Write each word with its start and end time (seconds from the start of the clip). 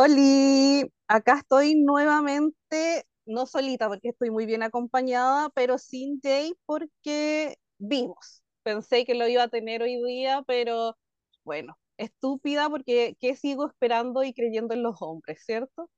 Oli, 0.00 0.84
acá 1.08 1.38
estoy 1.38 1.74
nuevamente, 1.74 3.04
no 3.26 3.46
solita 3.46 3.88
porque 3.88 4.10
estoy 4.10 4.30
muy 4.30 4.46
bien 4.46 4.62
acompañada, 4.62 5.50
pero 5.50 5.76
sin 5.76 6.20
Jay 6.22 6.54
porque 6.66 7.56
vimos. 7.78 8.44
Pensé 8.62 9.04
que 9.04 9.14
lo 9.14 9.26
iba 9.26 9.42
a 9.44 9.48
tener 9.48 9.82
hoy 9.82 10.00
día, 10.06 10.42
pero 10.46 10.96
bueno, 11.44 11.76
estúpida 11.96 12.70
porque 12.70 13.16
¿qué 13.18 13.34
sigo 13.34 13.66
esperando 13.66 14.22
y 14.22 14.32
creyendo 14.34 14.72
en 14.74 14.84
los 14.84 15.02
hombres, 15.02 15.42
¿cierto? 15.44 15.90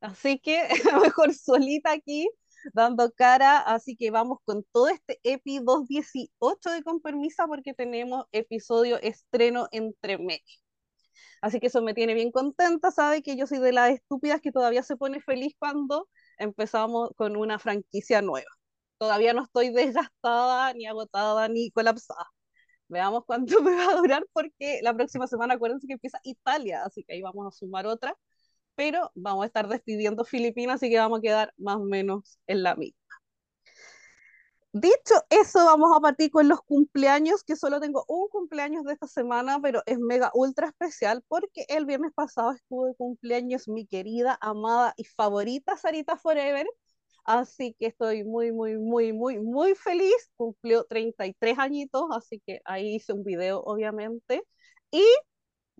Así 0.00 0.38
que 0.38 0.68
mejor 1.02 1.32
solita 1.34 1.92
aquí, 1.92 2.28
dando 2.74 3.10
cara, 3.12 3.58
así 3.60 3.96
que 3.96 4.10
vamos 4.10 4.38
con 4.44 4.62
todo 4.72 4.88
este 4.88 5.18
EPI 5.22 5.60
218 5.60 6.70
de 6.70 6.82
Con 6.82 7.00
Permisa 7.00 7.46
porque 7.46 7.72
tenemos 7.74 8.26
episodio 8.32 9.00
estreno 9.00 9.68
entre 9.72 10.18
medio. 10.18 10.44
Así 11.40 11.60
que 11.60 11.68
eso 11.68 11.82
me 11.82 11.94
tiene 11.94 12.14
bien 12.14 12.32
contenta, 12.32 12.90
sabe 12.90 13.22
que 13.22 13.36
yo 13.36 13.46
soy 13.46 13.58
de 13.58 13.72
las 13.72 13.90
estúpidas 13.92 14.40
que 14.40 14.52
todavía 14.52 14.82
se 14.82 14.96
pone 14.96 15.20
feliz 15.20 15.54
cuando 15.58 16.08
empezamos 16.38 17.10
con 17.16 17.36
una 17.36 17.58
franquicia 17.58 18.22
nueva. 18.22 18.50
Todavía 18.98 19.32
no 19.32 19.44
estoy 19.44 19.70
desgastada, 19.70 20.72
ni 20.74 20.86
agotada, 20.86 21.48
ni 21.48 21.70
colapsada. 21.70 22.26
Veamos 22.88 23.24
cuánto 23.26 23.60
me 23.62 23.74
va 23.74 23.92
a 23.92 23.96
durar 23.96 24.26
porque 24.32 24.80
la 24.82 24.94
próxima 24.94 25.26
semana 25.26 25.54
acuérdense 25.54 25.86
que 25.86 25.94
empieza 25.94 26.20
Italia, 26.24 26.84
así 26.84 27.04
que 27.04 27.14
ahí 27.14 27.22
vamos 27.22 27.46
a 27.46 27.52
sumar 27.52 27.86
otra, 27.86 28.16
pero 28.76 29.12
vamos 29.14 29.44
a 29.44 29.46
estar 29.46 29.68
despidiendo 29.68 30.24
Filipinas, 30.24 30.76
así 30.76 30.90
que 30.90 30.98
vamos 30.98 31.20
a 31.20 31.22
quedar 31.22 31.54
más 31.58 31.76
o 31.76 31.84
menos 31.84 32.38
en 32.46 32.62
la 32.64 32.76
misma. 32.76 32.99
Dicho 34.72 35.14
eso, 35.30 35.64
vamos 35.64 35.90
a 35.96 36.00
partir 36.00 36.30
con 36.30 36.48
los 36.48 36.60
cumpleaños, 36.62 37.42
que 37.42 37.56
solo 37.56 37.80
tengo 37.80 38.04
un 38.06 38.28
cumpleaños 38.28 38.84
de 38.84 38.92
esta 38.92 39.08
semana, 39.08 39.58
pero 39.60 39.82
es 39.84 39.98
mega 39.98 40.30
ultra 40.32 40.68
especial 40.68 41.24
porque 41.26 41.64
el 41.68 41.86
viernes 41.86 42.12
pasado 42.14 42.52
estuvo 42.52 42.86
de 42.86 42.94
cumpleaños 42.94 43.66
mi 43.68 43.86
querida, 43.86 44.38
amada 44.40 44.94
y 44.96 45.04
favorita 45.04 45.76
Sarita 45.76 46.16
Forever. 46.16 46.66
Así 47.24 47.74
que 47.80 47.86
estoy 47.86 48.24
muy, 48.24 48.52
muy, 48.52 48.78
muy, 48.78 49.12
muy, 49.12 49.40
muy 49.40 49.74
feliz. 49.74 50.14
Cumplió 50.36 50.84
33 50.84 51.58
añitos, 51.58 52.04
así 52.12 52.40
que 52.46 52.60
ahí 52.64 52.94
hice 52.96 53.12
un 53.12 53.24
video, 53.24 53.60
obviamente. 53.62 54.42
Y 54.92 55.02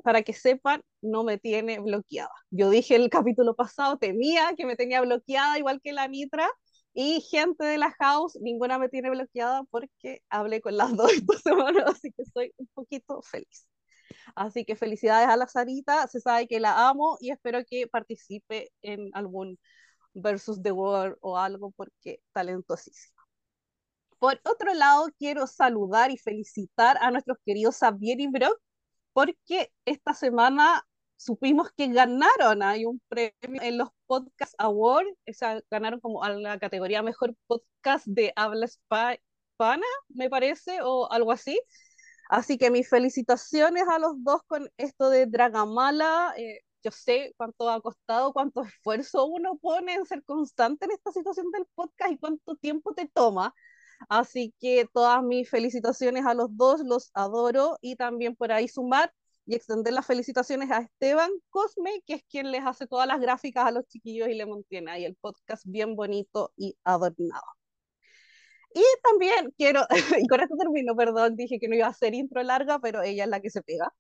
para 0.03 0.23
que 0.23 0.33
sepan, 0.33 0.83
no 1.03 1.25
me 1.25 1.39
tiene 1.39 1.79
bloqueada. 1.81 2.31
Yo 2.51 2.71
dije 2.71 2.97
el 2.97 3.11
capítulo 3.11 3.55
pasado, 3.55 3.99
temía 3.99 4.55
que 4.57 4.67
me 4.67 4.77
tenía 4.77 5.01
bloqueada, 5.03 5.59
igual 5.59 5.81
que 5.83 5.93
la 5.93 6.09
Nitra 6.09 6.49
y 6.93 7.21
gente 7.23 7.65
de 7.65 7.79
la 7.79 7.93
house, 7.99 8.37
ninguna 8.41 8.79
me 8.79 8.89
tiene 8.89 9.11
bloqueada 9.11 9.63
porque 9.71 10.23
hablé 10.29 10.61
con 10.61 10.77
las 10.77 10.91
dos 10.97 11.13
esta 11.13 11.39
semana, 11.39 11.85
así 11.87 12.13
que 12.13 12.23
estoy 12.23 12.53
un 12.57 12.69
poquito 12.75 13.23
feliz. 13.23 13.67
Así 14.35 14.65
que 14.65 14.77
felicidades 14.77 15.29
a 15.29 15.37
la 15.37 15.47
Sarita, 15.47 16.07
se 16.09 16.21
sabe 16.21 16.49
que 16.49 16.61
la 16.61 16.89
amo 16.89 17.17
y 17.21 17.31
espero 17.31 17.61
que 17.69 17.87
participe 17.87 18.71
en 18.83 19.11
algún 19.15 19.59
versus 20.15 20.63
the 20.63 20.73
world 20.73 21.17
o 21.21 21.39
algo 21.39 21.73
porque 21.73 22.21
talentosísima. 22.33 23.21
Por 24.19 24.41
otro 24.45 24.75
lado, 24.75 25.09
quiero 25.19 25.47
saludar 25.47 26.11
y 26.11 26.19
felicitar 26.19 26.99
a 27.01 27.11
nuestros 27.11 27.39
queridos 27.45 27.79
Xavier 27.79 28.21
y 28.21 28.29
Brock 28.29 28.59
porque 29.13 29.73
esta 29.85 30.15
semana 30.15 30.87
supimos 31.21 31.71
que 31.77 31.89
ganaron, 31.89 32.63
hay 32.63 32.87
un 32.87 33.01
premio 33.09 33.63
en 33.63 33.79
los 33.79 33.91
Podcast 34.07 34.55
Awards, 34.59 35.11
o 35.29 35.33
sea, 35.35 35.63
ganaron 35.71 36.01
como 36.01 36.25
a 36.25 36.31
la 36.31 36.59
categoría 36.59 37.03
Mejor 37.03 37.37
Podcast 37.47 38.07
de 38.07 38.33
Habla 38.37 38.67
Hispana, 38.67 39.87
me 40.09 40.31
parece, 40.31 40.79
o 40.83 41.11
algo 41.13 41.33
así. 41.33 41.61
Así 42.31 42.57
que 42.59 42.71
mis 42.71 42.89
felicitaciones 42.89 43.85
a 43.89 43.99
los 43.99 44.15
dos 44.25 44.43
con 44.47 44.71
esto 44.79 45.11
de 45.11 45.27
Dragamala. 45.27 46.35
Eh, 46.39 46.61
yo 46.83 46.91
sé 46.91 47.35
cuánto 47.37 47.69
ha 47.69 47.81
costado, 47.83 48.33
cuánto 48.33 48.63
esfuerzo 48.63 49.27
uno 49.27 49.59
pone 49.59 49.95
en 49.95 50.07
ser 50.07 50.25
constante 50.25 50.87
en 50.87 50.93
esta 50.93 51.13
situación 51.13 51.51
del 51.51 51.67
podcast 51.75 52.13
y 52.13 52.19
cuánto 52.19 52.57
tiempo 52.57 52.95
te 52.95 53.07
toma. 53.09 53.55
Así 54.09 54.55
que 54.61 54.89
todas 54.93 55.23
mis 55.23 55.51
felicitaciones 55.51 56.25
a 56.25 56.35
los 56.35 56.57
dos, 56.57 56.81
los 56.81 57.11
adoro 57.15 57.77
y 57.83 57.97
también 57.97 58.35
por 58.37 58.53
ahí 58.53 58.69
sumar 58.69 59.13
y 59.51 59.57
extender 59.57 59.93
las 59.93 60.07
felicitaciones 60.07 60.71
a 60.71 60.79
Esteban 60.79 61.31
Cosme, 61.51 62.03
que 62.07 62.15
es 62.15 62.25
quien 62.31 62.53
les 62.53 62.65
hace 62.65 62.87
todas 62.87 63.09
las 63.09 63.21
gráficas 63.21 63.67
a 63.67 63.73
los 63.73 63.85
chiquillos 63.89 64.29
y 64.29 64.35
le 64.35 64.47
mantiene 64.47 64.93
ahí 64.93 65.05
el 65.05 65.17
podcast 65.17 65.65
bien 65.67 65.97
bonito 65.97 66.53
y 66.57 66.77
adornado. 66.85 67.43
Y 68.73 68.83
también 69.03 69.53
quiero, 69.59 69.83
y 70.25 70.29
con 70.29 70.41
esto 70.41 70.57
termino, 70.57 70.95
perdón, 70.95 71.35
dije 71.35 71.59
que 71.59 71.67
no 71.67 71.75
iba 71.75 71.89
a 71.89 71.95
ser 71.95 72.15
intro 72.15 72.43
larga, 72.45 72.79
pero 72.79 73.03
ella 73.03 73.25
es 73.25 73.31
la 73.31 73.41
que 73.41 73.51
se 73.51 73.63
pega. 73.63 73.93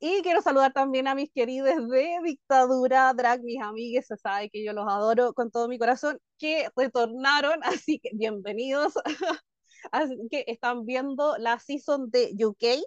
Y 0.00 0.22
quiero 0.22 0.42
saludar 0.42 0.72
también 0.72 1.06
a 1.08 1.14
mis 1.14 1.30
queridos 1.32 1.88
de 1.88 2.18
Dictadura 2.24 3.12
Drag, 3.14 3.42
mis 3.42 3.62
amigues, 3.62 4.06
se 4.08 4.16
sabe 4.16 4.50
que 4.50 4.64
yo 4.64 4.72
los 4.72 4.86
adoro 4.88 5.32
con 5.32 5.50
todo 5.52 5.68
mi 5.68 5.78
corazón, 5.78 6.18
que 6.38 6.68
retornaron, 6.76 7.60
así 7.84 8.00
que 8.00 8.10
bienvenidos. 8.14 8.94
así 9.92 10.16
que 10.30 10.44
están 10.48 10.86
viendo 10.86 11.38
la 11.38 11.60
season 11.60 12.10
de 12.10 12.32
UK 12.44 12.82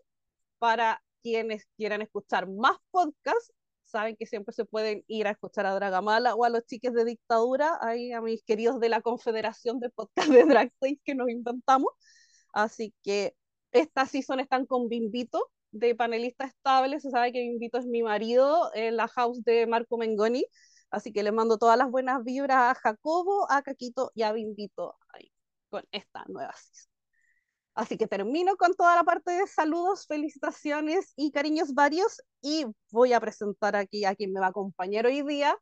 para 0.59 1.01
quienes 1.21 1.65
quieran 1.77 2.01
escuchar 2.01 2.49
más 2.49 2.77
podcasts, 2.91 3.53
saben 3.83 4.15
que 4.15 4.25
siempre 4.25 4.53
se 4.53 4.65
pueden 4.65 5.03
ir 5.07 5.27
a 5.27 5.31
escuchar 5.31 5.65
a 5.65 5.75
Dragamala 5.75 6.35
o 6.35 6.45
a 6.45 6.49
los 6.49 6.65
chiques 6.65 6.93
de 6.93 7.05
dictadura, 7.05 7.77
ahí 7.81 8.11
a 8.13 8.21
mis 8.21 8.43
queridos 8.43 8.79
de 8.79 8.89
la 8.89 9.01
Confederación 9.01 9.79
de 9.79 9.89
Podcast 9.89 10.29
de 10.29 10.45
Drag 10.45 10.71
que 11.03 11.15
nos 11.15 11.29
inventamos. 11.29 11.91
Así 12.53 12.93
que 13.03 13.35
esta 13.71 14.05
season 14.05 14.39
están 14.39 14.65
con 14.65 14.89
Bimbito 14.89 15.51
de 15.71 15.95
panelista 15.95 16.45
estable. 16.45 16.99
Se 16.99 17.11
sabe 17.11 17.31
que 17.31 17.39
Bimbito 17.39 17.77
es 17.79 17.85
mi 17.85 18.03
marido 18.03 18.71
en 18.73 18.97
la 18.97 19.07
house 19.07 19.43
de 19.43 19.67
Marco 19.67 19.97
Mengoni. 19.97 20.45
Así 20.89 21.13
que 21.13 21.23
le 21.23 21.31
mando 21.31 21.57
todas 21.57 21.77
las 21.77 21.89
buenas 21.89 22.23
vibras 22.23 22.57
a 22.57 22.75
Jacobo, 22.75 23.49
a 23.49 23.61
Caquito 23.61 24.11
y 24.15 24.23
a 24.23 24.33
Bimbito 24.33 24.95
con 25.69 25.85
esta 25.91 26.25
nueva 26.27 26.53
season. 26.53 26.90
Así 27.73 27.97
que 27.97 28.07
termino 28.07 28.57
con 28.57 28.73
toda 28.73 28.95
la 28.95 29.03
parte 29.03 29.31
de 29.31 29.47
saludos, 29.47 30.05
felicitaciones 30.07 31.13
y 31.15 31.31
cariños 31.31 31.73
varios 31.73 32.21
y 32.41 32.65
voy 32.91 33.13
a 33.13 33.19
presentar 33.19 33.75
aquí 33.75 34.03
a 34.05 34.15
quien 34.15 34.33
me 34.33 34.39
va 34.41 34.47
a 34.47 34.49
acompañar 34.49 35.05
hoy 35.05 35.21
día. 35.23 35.57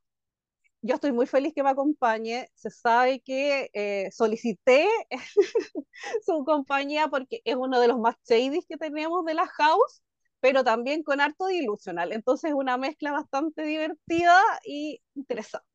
Yo 0.81 0.96
estoy 0.96 1.12
muy 1.12 1.28
feliz 1.28 1.53
que 1.53 1.64
me 1.64 1.70
acompañe. 1.72 2.50
Se 2.56 2.70
sabe 2.72 3.22
que 3.22 3.70
eh, 3.74 4.09
solicité 4.12 4.88
su 6.25 6.44
compañía 6.46 7.08
porque 7.09 7.42
es 7.46 7.56
uno 7.56 7.80
de 7.80 7.88
los 7.88 8.00
más 8.00 8.16
shady 8.28 8.62
que 8.68 8.78
tenemos 8.78 9.26
de 9.26 9.34
la 9.34 9.47
house, 9.47 10.02
pero 10.40 10.64
también 10.64 11.03
con 11.03 11.22
harto 11.22 11.47
dilusional. 11.47 12.14
Entonces, 12.14 12.53
una 12.53 12.78
mezcla 12.78 13.12
bastante 13.12 13.64
divertida 13.64 14.41
y 14.66 15.02
interesante. 15.16 15.68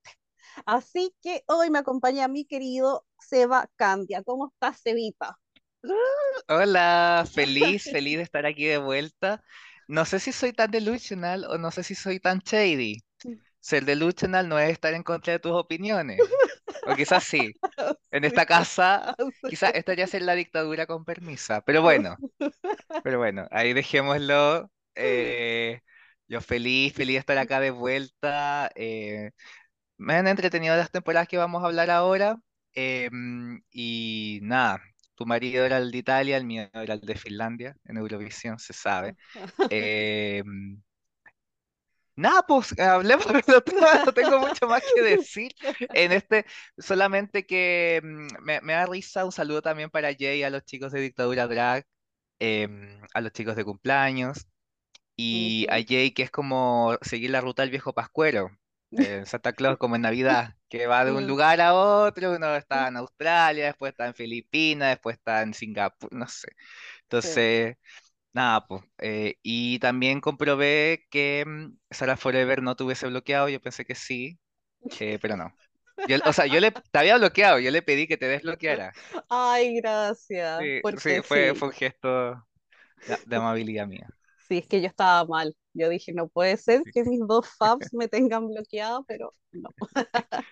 Así 0.66 1.14
que 1.22 1.44
hoy 1.48 1.70
me 1.70 1.78
acompaña 1.80 2.28
mi 2.28 2.44
querido 2.46 3.06
Seba 3.18 3.68
Candia. 3.76 4.22
¿Cómo 4.24 4.48
estás, 4.48 4.80
Sebita? 4.80 5.38
Hola, 6.48 7.26
feliz, 7.32 7.84
feliz 7.84 8.16
de 8.16 8.22
estar 8.22 8.46
aquí 8.46 8.64
de 8.64 8.78
vuelta. 8.78 9.42
No 9.86 10.04
sé 10.04 10.18
si 10.18 10.32
soy 10.32 10.52
tan 10.52 10.70
delusional 10.70 11.44
o 11.44 11.58
no 11.58 11.70
sé 11.70 11.82
si 11.82 11.94
soy 11.94 12.20
tan 12.20 12.40
shady. 12.40 13.02
Ser 13.60 13.84
delusional 13.84 14.48
no 14.48 14.58
es 14.58 14.70
estar 14.70 14.94
en 14.94 15.02
contra 15.02 15.34
de 15.34 15.38
tus 15.38 15.52
opiniones. 15.52 16.20
O 16.86 16.94
quizás 16.94 17.24
sí. 17.24 17.54
En 18.10 18.24
esta 18.24 18.46
casa, 18.46 19.16
quizás 19.48 19.72
esta 19.74 19.94
ya 19.94 20.04
es 20.04 20.22
la 20.22 20.34
dictadura 20.34 20.86
con 20.86 21.04
permisa. 21.04 21.62
Pero 21.62 21.82
bueno, 21.82 22.16
pero 23.02 23.18
bueno, 23.18 23.48
ahí 23.50 23.72
dejémoslo. 23.72 24.70
Eh, 24.94 25.80
yo 26.28 26.40
feliz, 26.40 26.94
feliz 26.94 27.14
de 27.16 27.18
estar 27.20 27.38
acá 27.38 27.60
de 27.60 27.72
vuelta. 27.72 28.70
Eh, 28.76 29.32
me 29.96 30.14
han 30.14 30.28
entretenido 30.28 30.76
las 30.76 30.90
temporadas 30.90 31.28
que 31.28 31.38
vamos 31.38 31.62
a 31.62 31.66
hablar 31.66 31.90
ahora. 31.90 32.36
Em, 32.74 33.62
y 33.70 34.40
nada, 34.42 34.82
tu 35.14 35.26
marido 35.26 35.64
era 35.64 35.78
el 35.78 35.90
de 35.90 35.98
Italia, 35.98 36.36
el 36.36 36.44
mío 36.44 36.68
era 36.72 36.94
el 36.94 37.00
de 37.00 37.14
Finlandia, 37.14 37.76
en 37.84 37.96
Eurovisión, 37.96 38.58
se 38.58 38.72
sabe. 38.72 39.16
Em, 39.70 40.82
nada, 42.16 42.42
pues 42.46 42.78
hablemos 42.78 43.26
de 43.26 43.42
no 44.04 44.12
tengo 44.12 44.38
mucho 44.38 44.66
más 44.66 44.82
que 44.94 45.02
decir 45.02 45.52
en 45.94 46.12
este, 46.12 46.46
solamente 46.78 47.46
que 47.46 48.00
mm, 48.02 48.42
me, 48.42 48.72
da 48.72 48.86
risa, 48.86 49.24
un 49.24 49.32
saludo 49.32 49.62
también 49.62 49.90
para 49.90 50.14
Jay, 50.14 50.42
a 50.42 50.50
los 50.50 50.64
chicos 50.64 50.92
de 50.92 51.00
Dictadura 51.00 51.46
Drag, 51.46 51.84
em, 52.38 53.00
a 53.14 53.20
los 53.20 53.32
chicos 53.32 53.56
de 53.56 53.64
cumpleaños, 53.64 54.46
y 55.16 55.66
a 55.70 55.76
Jay 55.86 56.12
que 56.12 56.24
es 56.24 56.30
como 56.30 56.96
seguir 57.02 57.30
la 57.30 57.40
ruta 57.40 57.62
del 57.62 57.70
viejo 57.70 57.92
Pascuero, 57.92 58.50
en 58.90 59.26
Santa 59.26 59.52
Claus 59.52 59.78
como 59.78 59.96
en 59.96 60.02
Navidad, 60.02 60.56
que 60.78 60.88
va 60.88 61.04
de 61.04 61.12
un 61.12 61.22
mm. 61.22 61.26
lugar 61.28 61.60
a 61.60 61.72
otro, 61.72 62.32
uno 62.32 62.56
está 62.56 62.88
en 62.88 62.96
Australia, 62.96 63.66
después 63.66 63.92
está 63.92 64.06
en 64.08 64.14
Filipinas, 64.14 64.90
después 64.90 65.16
está 65.16 65.42
en 65.42 65.54
Singapur, 65.54 66.12
no 66.12 66.26
sé. 66.26 66.48
Entonces, 67.02 67.76
nada, 68.32 68.66
pues. 68.66 68.82
Eh, 68.98 69.36
y 69.42 69.78
también 69.78 70.20
comprobé 70.20 71.06
que 71.10 71.44
mm, 71.46 71.76
Sara 71.92 72.16
Forever 72.16 72.60
no 72.60 72.74
tuviese 72.74 73.06
bloqueado, 73.06 73.48
yo 73.48 73.60
pensé 73.60 73.84
que 73.84 73.94
sí, 73.94 74.36
eh, 74.98 75.18
pero 75.22 75.36
no. 75.36 75.54
o 76.24 76.32
sea, 76.32 76.46
yo 76.46 76.58
le, 76.58 76.72
te 76.72 76.98
había 76.98 77.18
bloqueado, 77.18 77.60
yo 77.60 77.70
le 77.70 77.82
pedí 77.82 78.08
que 78.08 78.16
te 78.16 78.26
desbloqueara. 78.26 78.92
Ay, 79.28 79.76
gracias. 79.76 80.60
Sí, 80.98 81.22
fue, 81.22 81.54
fue 81.54 81.68
un 81.68 81.72
gesto 81.72 82.30
de, 83.06 83.16
de 83.26 83.36
amabilidad 83.36 83.86
mía. 83.86 84.08
Sí, 84.48 84.58
es 84.58 84.66
que 84.66 84.80
yo 84.80 84.88
estaba 84.88 85.24
mal. 85.24 85.56
Yo 85.72 85.88
dije, 85.88 86.12
no 86.12 86.28
puede 86.28 86.56
ser 86.56 86.82
Sí. 86.84 86.90
que 86.92 87.04
mis 87.04 87.20
dos 87.26 87.46
faves 87.58 87.92
me 87.92 88.08
tengan 88.08 88.48
bloqueado, 88.48 89.04
pero 89.04 89.34
no. 89.52 89.70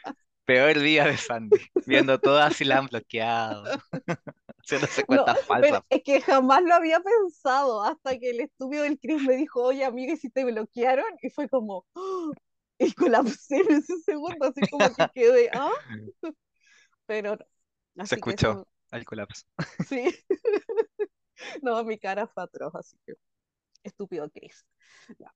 Peor 0.44 0.78
día 0.80 1.04
de 1.06 1.16
Sandy, 1.16 1.58
viendo 1.84 2.18
todas 2.20 2.60
y 2.60 2.64
la 2.64 2.78
han 2.78 2.86
bloqueado, 2.86 3.64
haciéndose 4.58 5.04
No, 5.06 5.06
cuentas 5.06 5.38
pero 5.60 5.68
falsas. 5.70 5.82
es 5.90 6.02
que 6.02 6.20
jamás 6.20 6.62
lo 6.62 6.74
había 6.74 7.00
pensado 7.00 7.82
hasta 7.82 8.18
que 8.18 8.30
el 8.30 8.40
estúpido 8.40 8.84
del 8.84 8.98
Chris 8.98 9.22
me 9.22 9.34
dijo, 9.36 9.62
oye, 9.62 9.84
amiga, 9.84 10.12
¿y 10.14 10.16
si 10.16 10.30
te 10.30 10.44
bloquearon? 10.44 11.04
Y 11.22 11.30
fue 11.30 11.48
como, 11.48 11.86
¡oh! 11.94 12.32
y 12.78 12.92
colapsé 12.94 13.56
en 13.58 13.72
ese 13.72 13.98
segundo, 14.04 14.46
así 14.46 14.64
como 14.66 14.94
que 14.94 15.08
quedé, 15.12 15.50
¿ah? 15.54 15.70
Pero 17.06 17.36
no. 17.36 17.46
Se 18.02 18.02
Así 18.04 18.16
escuchó 18.16 18.60
eso, 18.60 18.68
el 18.90 19.04
colapso. 19.04 19.44
sí, 19.78 20.08
no, 21.62 21.82
mi 21.84 21.98
cara 21.98 22.26
fue 22.26 22.42
atroz, 22.44 22.74
así 22.74 22.96
que 23.06 23.14
estúpido 23.84 24.30
Chris. 24.30 24.66
Ya. 25.18 25.34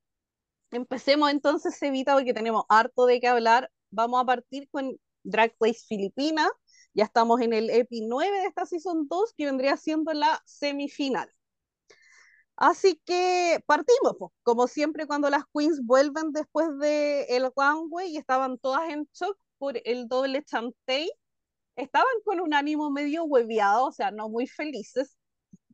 Empecemos 0.72 1.30
entonces, 1.30 1.80
Evita, 1.82 2.14
porque 2.14 2.34
tenemos 2.34 2.64
harto 2.68 3.06
de 3.06 3.20
qué 3.20 3.28
hablar. 3.28 3.70
Vamos 3.90 4.20
a 4.20 4.24
partir 4.24 4.68
con 4.70 4.96
Drag 5.22 5.54
Race 5.60 5.84
Filipina. 5.88 6.48
Ya 6.94 7.04
estamos 7.04 7.40
en 7.40 7.52
el 7.52 7.70
EPI 7.70 8.02
9 8.06 8.38
de 8.40 8.46
esta 8.46 8.66
Season 8.66 9.06
2, 9.08 9.34
que 9.36 9.46
vendría 9.46 9.76
siendo 9.76 10.12
la 10.12 10.42
semifinal. 10.46 11.30
Así 12.56 13.00
que 13.04 13.60
partimos, 13.66 14.16
como 14.42 14.66
siempre 14.66 15.06
cuando 15.06 15.28
las 15.30 15.44
queens 15.52 15.80
vuelven 15.84 16.32
después 16.32 16.68
del 16.78 17.26
el 17.28 17.50
runway 17.54 18.10
y 18.12 18.16
estaban 18.16 18.58
todas 18.58 18.88
en 18.90 19.06
shock 19.12 19.36
por 19.58 19.78
el 19.84 20.08
doble 20.08 20.42
chantey, 20.42 21.10
estaban 21.76 22.08
con 22.24 22.40
un 22.40 22.54
ánimo 22.54 22.90
medio 22.90 23.24
hueviado, 23.24 23.86
o 23.86 23.92
sea, 23.92 24.10
no 24.10 24.28
muy 24.30 24.46
felices, 24.46 25.16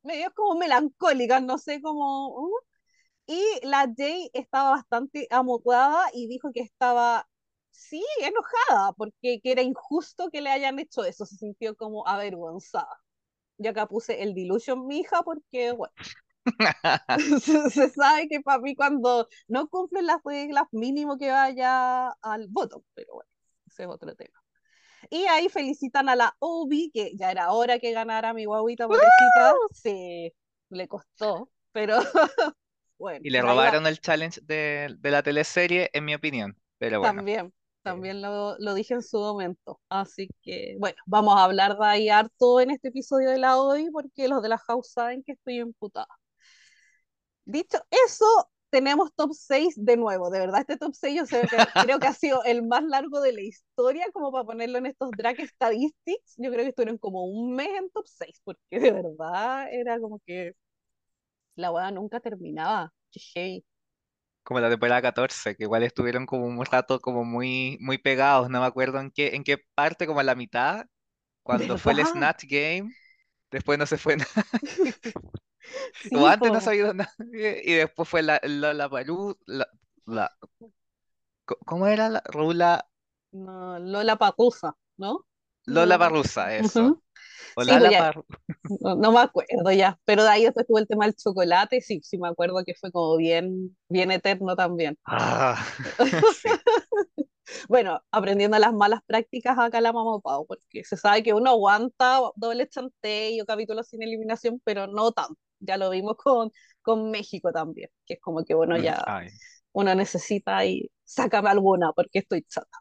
medio 0.03 0.33
como 0.35 0.59
melancólicas, 0.59 1.43
no 1.43 1.59
sé 1.59 1.81
cómo... 1.83 2.29
uh. 2.31 2.51
Y 3.27 3.43
la 3.65 3.93
Jay 3.97 4.31
estaba 4.35 4.71
bastante 4.73 5.27
amocuada 5.31 6.11
y 6.15 6.29
dijo 6.29 6.51
que 6.53 6.61
estaba, 6.61 7.29
sí, 7.73 8.05
enojada, 8.21 8.93
porque 8.93 9.41
que 9.43 9.53
era 9.53 9.63
injusto 9.63 10.31
que 10.31 10.41
le 10.41 10.51
hayan 10.51 10.79
hecho 10.79 11.05
eso, 11.05 11.27
se 11.27 11.37
sintió 11.37 11.77
como 11.77 12.07
avergonzada. 12.07 13.01
Yo 13.59 13.71
acá 13.71 13.87
puse 13.87 14.23
el 14.23 14.35
Delusion, 14.35 14.87
mi 14.87 15.01
hija, 15.01 15.23
porque, 15.23 15.73
bueno, 15.73 15.93
se, 17.43 17.71
se 17.71 17.91
sabe 17.91 18.29
que 18.29 18.41
para 18.41 18.61
mí 18.61 18.75
cuando 18.75 19.29
no 19.49 19.69
cumplen 19.69 20.07
las 20.07 20.21
reglas, 20.25 20.65
mínimo 20.73 21.19
que 21.19 21.31
vaya 21.31 22.09
al 22.23 22.47
voto, 22.49 22.85
pero 22.95 23.15
bueno, 23.15 23.31
ese 23.67 23.85
es 23.85 23.89
otro 23.89 24.15
tema. 24.15 24.43
Y 25.11 25.25
ahí 25.25 25.49
felicitan 25.49 26.09
a 26.09 26.17
la 26.17 26.37
Obi, 26.39 26.91
que 26.93 27.13
ya 27.17 27.31
era 27.31 27.53
hora 27.53 27.79
que 27.79 27.93
ganara 27.93 28.33
mi 28.33 28.45
guaguita 28.45 28.87
pobrecita, 28.87 29.55
sí, 29.73 30.33
le 30.71 30.89
costó, 30.89 31.51
pero 31.73 31.99
bueno, 32.99 33.21
Y 33.23 33.31
le 33.31 33.43
robaron 33.43 33.87
el 33.87 34.01
challenge 34.01 34.41
de, 34.43 34.95
de 34.99 35.11
la 35.11 35.23
teleserie, 35.23 35.91
en 35.93 36.05
mi 36.05 36.15
opinión. 36.15 36.57
Pero 36.79 37.01
bueno, 37.01 37.17
También, 37.17 37.53
también 37.83 38.23
lo, 38.23 38.57
lo 38.59 38.75
dije 38.75 38.95
en 38.95 39.03
su 39.03 39.19
momento. 39.19 39.81
Así 39.89 40.29
que, 40.43 40.77
bueno, 40.79 40.97
vamos 41.07 41.37
a 41.39 41.45
hablar 41.45 41.77
de 41.79 41.87
ahí 41.87 42.09
harto 42.09 42.61
en 42.61 42.71
este 42.71 42.89
episodio 42.89 43.31
de 43.31 43.39
la 43.39 43.59
hoy, 43.61 43.91
porque 43.93 44.29
los 44.29 44.43
de 44.43 44.49
la 44.51 44.59
house 44.59 44.93
saben 44.93 45.23
que 45.25 45.33
estoy 45.33 45.61
imputada. 45.61 46.09
Dicho 47.45 47.79
eso, 47.91 48.25
tenemos 48.71 49.13
top 49.15 49.33
6 49.35 49.75
de 49.77 49.97
nuevo. 49.97 50.31
De 50.31 50.39
verdad, 50.39 50.61
este 50.61 50.77
top 50.77 50.95
6 50.95 51.17
yo 51.17 51.27
sé 51.27 51.43
que, 51.49 51.57
creo 51.89 51.99
que 51.99 52.07
ha 52.07 52.13
sido 52.15 52.43
el 52.45 52.63
más 52.67 52.85
largo 52.85 53.21
de 53.21 53.33
la 53.33 53.41
historia, 53.43 54.07
como 54.13 54.33
para 54.33 54.45
ponerlo 54.45 54.79
en 54.79 54.87
estos 54.87 55.11
drag 55.17 55.41
statistics. 55.47 56.35
Yo 56.39 56.51
creo 56.51 56.63
que 56.65 56.69
estuvieron 56.71 56.99
como 56.99 57.25
un 57.25 57.55
mes 57.55 57.69
en 57.79 57.91
top 57.91 58.07
6, 58.07 58.41
porque 58.45 58.81
de 58.81 58.93
verdad 58.93 59.67
era 59.73 59.99
como 60.01 60.21
que 60.27 60.53
la 61.57 61.71
hueá 61.73 61.91
nunca 61.91 62.21
terminaba. 62.21 62.93
Heavy. 63.35 63.65
Como 64.45 64.61
la 64.61 64.71
temporada 64.71 65.03
14, 65.03 65.57
que 65.57 65.65
igual 65.65 65.83
estuvieron 65.85 66.27
como 66.27 66.47
un 66.47 66.65
rato 66.67 67.01
como 67.01 67.25
muy, 67.25 67.79
muy 67.81 67.99
pegados. 67.99 68.51
No 68.51 68.61
me 68.61 68.67
acuerdo 68.67 69.01
en 69.01 69.11
qué, 69.11 69.35
en 69.37 69.45
qué 69.45 69.59
parte, 69.75 70.07
como 70.07 70.21
a 70.21 70.23
la 70.25 70.35
mitad, 70.35 70.87
cuando 71.43 71.79
fue 71.79 71.95
el. 71.95 72.07
Snatch 72.07 72.45
Game. 72.49 72.95
Después 73.53 73.79
no 73.79 73.87
se 73.87 73.99
fue 73.99 74.17
nada. 74.19 74.47
O 76.13 76.27
Sí, 76.27 76.27
antes 76.27 76.53
no 76.53 76.61
se 76.61 76.71
ha 76.71 76.75
ido 76.75 76.95
nadie. 76.95 77.63
Y 77.65 77.73
después 77.75 78.09
fue 78.09 78.23
la, 78.23 78.41
la, 78.45 78.73
la, 78.75 78.89
la, 79.47 79.69
la- 80.07 80.33
¿cómo 81.67 81.87
era 81.87 82.09
la 82.09 82.23
Rula? 82.27 82.87
No, 83.33 83.79
Lola 83.79 84.17
Pacusa, 84.17 84.77
¿no? 84.97 85.27
Lola 85.67 85.87
Lola 85.87 85.99
Pa- 85.99 86.13
Parrusa, 86.13 86.55
eso. 86.57 87.03
Sí, 87.43 87.55
pues 87.55 87.91
ya, 87.91 88.13
no, 88.81 88.95
no 88.97 89.13
me 89.13 89.21
acuerdo 89.21 89.73
ya, 89.73 89.99
pero 90.05 90.23
de 90.23 90.31
ahí 90.31 90.45
después 90.45 90.67
tuvo 90.67 90.79
el 90.79 90.87
tema 90.87 91.07
del 91.07 91.15
chocolate, 91.15 91.81
sí, 91.81 92.01
sí 92.03 92.19
me 92.19 92.29
acuerdo 92.29 92.65
que 92.65 92.75
fue 92.75 92.91
como 92.91 93.17
bien, 93.17 93.77
bien 93.89 94.11
eterno 94.11 94.57
también. 94.57 94.99
Ah, 95.07 95.63
sí. 96.43 96.49
Bueno, 97.69 98.01
aprendiendo 98.11 98.59
las 98.59 98.73
malas 98.73 99.01
prácticas 99.07 99.59
acá 99.59 99.81
la 99.81 99.93
mamá 99.93 100.21
Pau, 100.21 100.47
porque 100.47 100.85
se 100.85 100.97
sabe 100.97 101.23
que 101.23 101.35
uno 101.35 101.51
aguanta 101.51 102.21
doble 102.37 102.69
chanteo, 102.69 103.45
capítulos 103.45 103.89
sin 103.89 104.03
eliminación, 104.03 104.61
pero 104.65 104.87
no 104.87 105.13
tanto. 105.13 105.39
Ya 105.61 105.77
lo 105.77 105.91
vimos 105.91 106.17
con, 106.17 106.51
con 106.83 107.11
México 107.11 107.53
también, 107.53 107.91
que 108.07 108.15
es 108.15 108.21
como 108.21 108.45
que 108.45 108.55
bueno, 108.55 108.77
ya 108.79 109.03
Ay. 109.07 109.29
uno 109.73 109.95
necesita 109.95 110.65
y 110.65 110.91
sácame 111.05 111.51
alguna 111.51 111.93
porque 111.93 112.21
estoy 112.21 112.43
chata. 112.45 112.79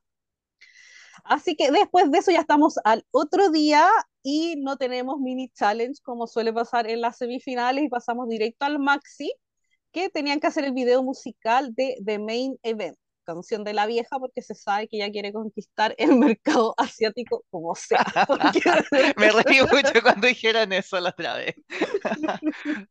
Así 1.23 1.55
que 1.55 1.71
después 1.71 2.11
de 2.11 2.19
eso 2.19 2.31
ya 2.31 2.39
estamos 2.39 2.75
al 2.83 3.05
otro 3.11 3.49
día 3.49 3.87
y 4.23 4.55
no 4.57 4.77
tenemos 4.77 5.19
mini 5.19 5.49
challenge 5.49 6.01
como 6.03 6.27
suele 6.27 6.53
pasar 6.53 6.89
en 6.89 7.01
las 7.01 7.17
semifinales 7.17 7.83
y 7.83 7.89
pasamos 7.89 8.27
directo 8.27 8.65
al 8.65 8.79
maxi, 8.79 9.31
que 9.91 10.09
tenían 10.09 10.39
que 10.39 10.47
hacer 10.47 10.63
el 10.63 10.73
video 10.73 11.03
musical 11.03 11.73
de 11.75 11.97
The 12.05 12.19
Main 12.19 12.57
Event, 12.63 12.97
canción 13.23 13.63
de 13.63 13.73
la 13.73 13.85
vieja, 13.85 14.19
porque 14.19 14.41
se 14.41 14.55
sabe 14.55 14.87
que 14.87 14.97
ella 14.97 15.11
quiere 15.11 15.33
conquistar 15.33 15.95
el 15.97 16.15
mercado 16.17 16.73
asiático 16.77 17.43
como 17.49 17.75
sea. 17.75 18.05
Porque... 18.27 18.61
Me 19.17 19.31
reí 19.31 19.61
mucho 19.61 20.01
cuando 20.01 20.27
dijeron 20.27 20.71
eso 20.73 20.99
la 20.99 21.09
otra 21.09 21.35
vez. 21.35 21.55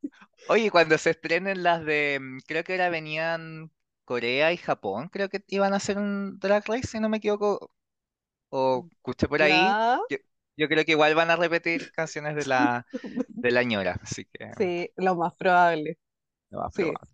Oye, 0.48 0.70
cuando 0.70 0.98
se 0.98 1.10
estrenen 1.10 1.62
las 1.62 1.84
de, 1.84 2.18
mm, 2.20 2.38
creo 2.46 2.64
que 2.64 2.72
ahora 2.72 2.90
venían 2.90 3.70
Corea 4.04 4.52
y 4.52 4.56
Japón, 4.56 5.08
creo 5.08 5.28
que 5.28 5.44
iban 5.48 5.72
a 5.72 5.76
hacer 5.76 5.98
un 5.98 6.38
Drag 6.38 6.66
Race, 6.66 6.86
si 6.86 7.00
no 7.00 7.08
me 7.08 7.18
equivoco, 7.18 7.70
o 8.50 8.88
escuché 8.92 9.28
por 9.28 9.42
ahí. 9.42 9.78
ya, 9.78 10.00
Yo, 10.08 10.18
yo 10.56 10.68
creo 10.68 10.84
que 10.84 10.92
igual 10.92 11.14
van 11.14 11.30
a 11.30 11.36
repetir 11.36 11.92
canciones 11.92 12.36
de 12.36 12.46
la, 12.46 12.86
de 13.42 13.50
la 13.52 13.62
ñora, 13.64 13.98
así 14.02 14.24
que 14.26 14.50
sí, 14.56 14.90
lo 14.96 15.16
más 15.16 15.34
probable. 15.36 15.98
lo 16.50 16.60
más 16.60 16.72
Sí. 16.72 16.74
probable. 16.74 17.12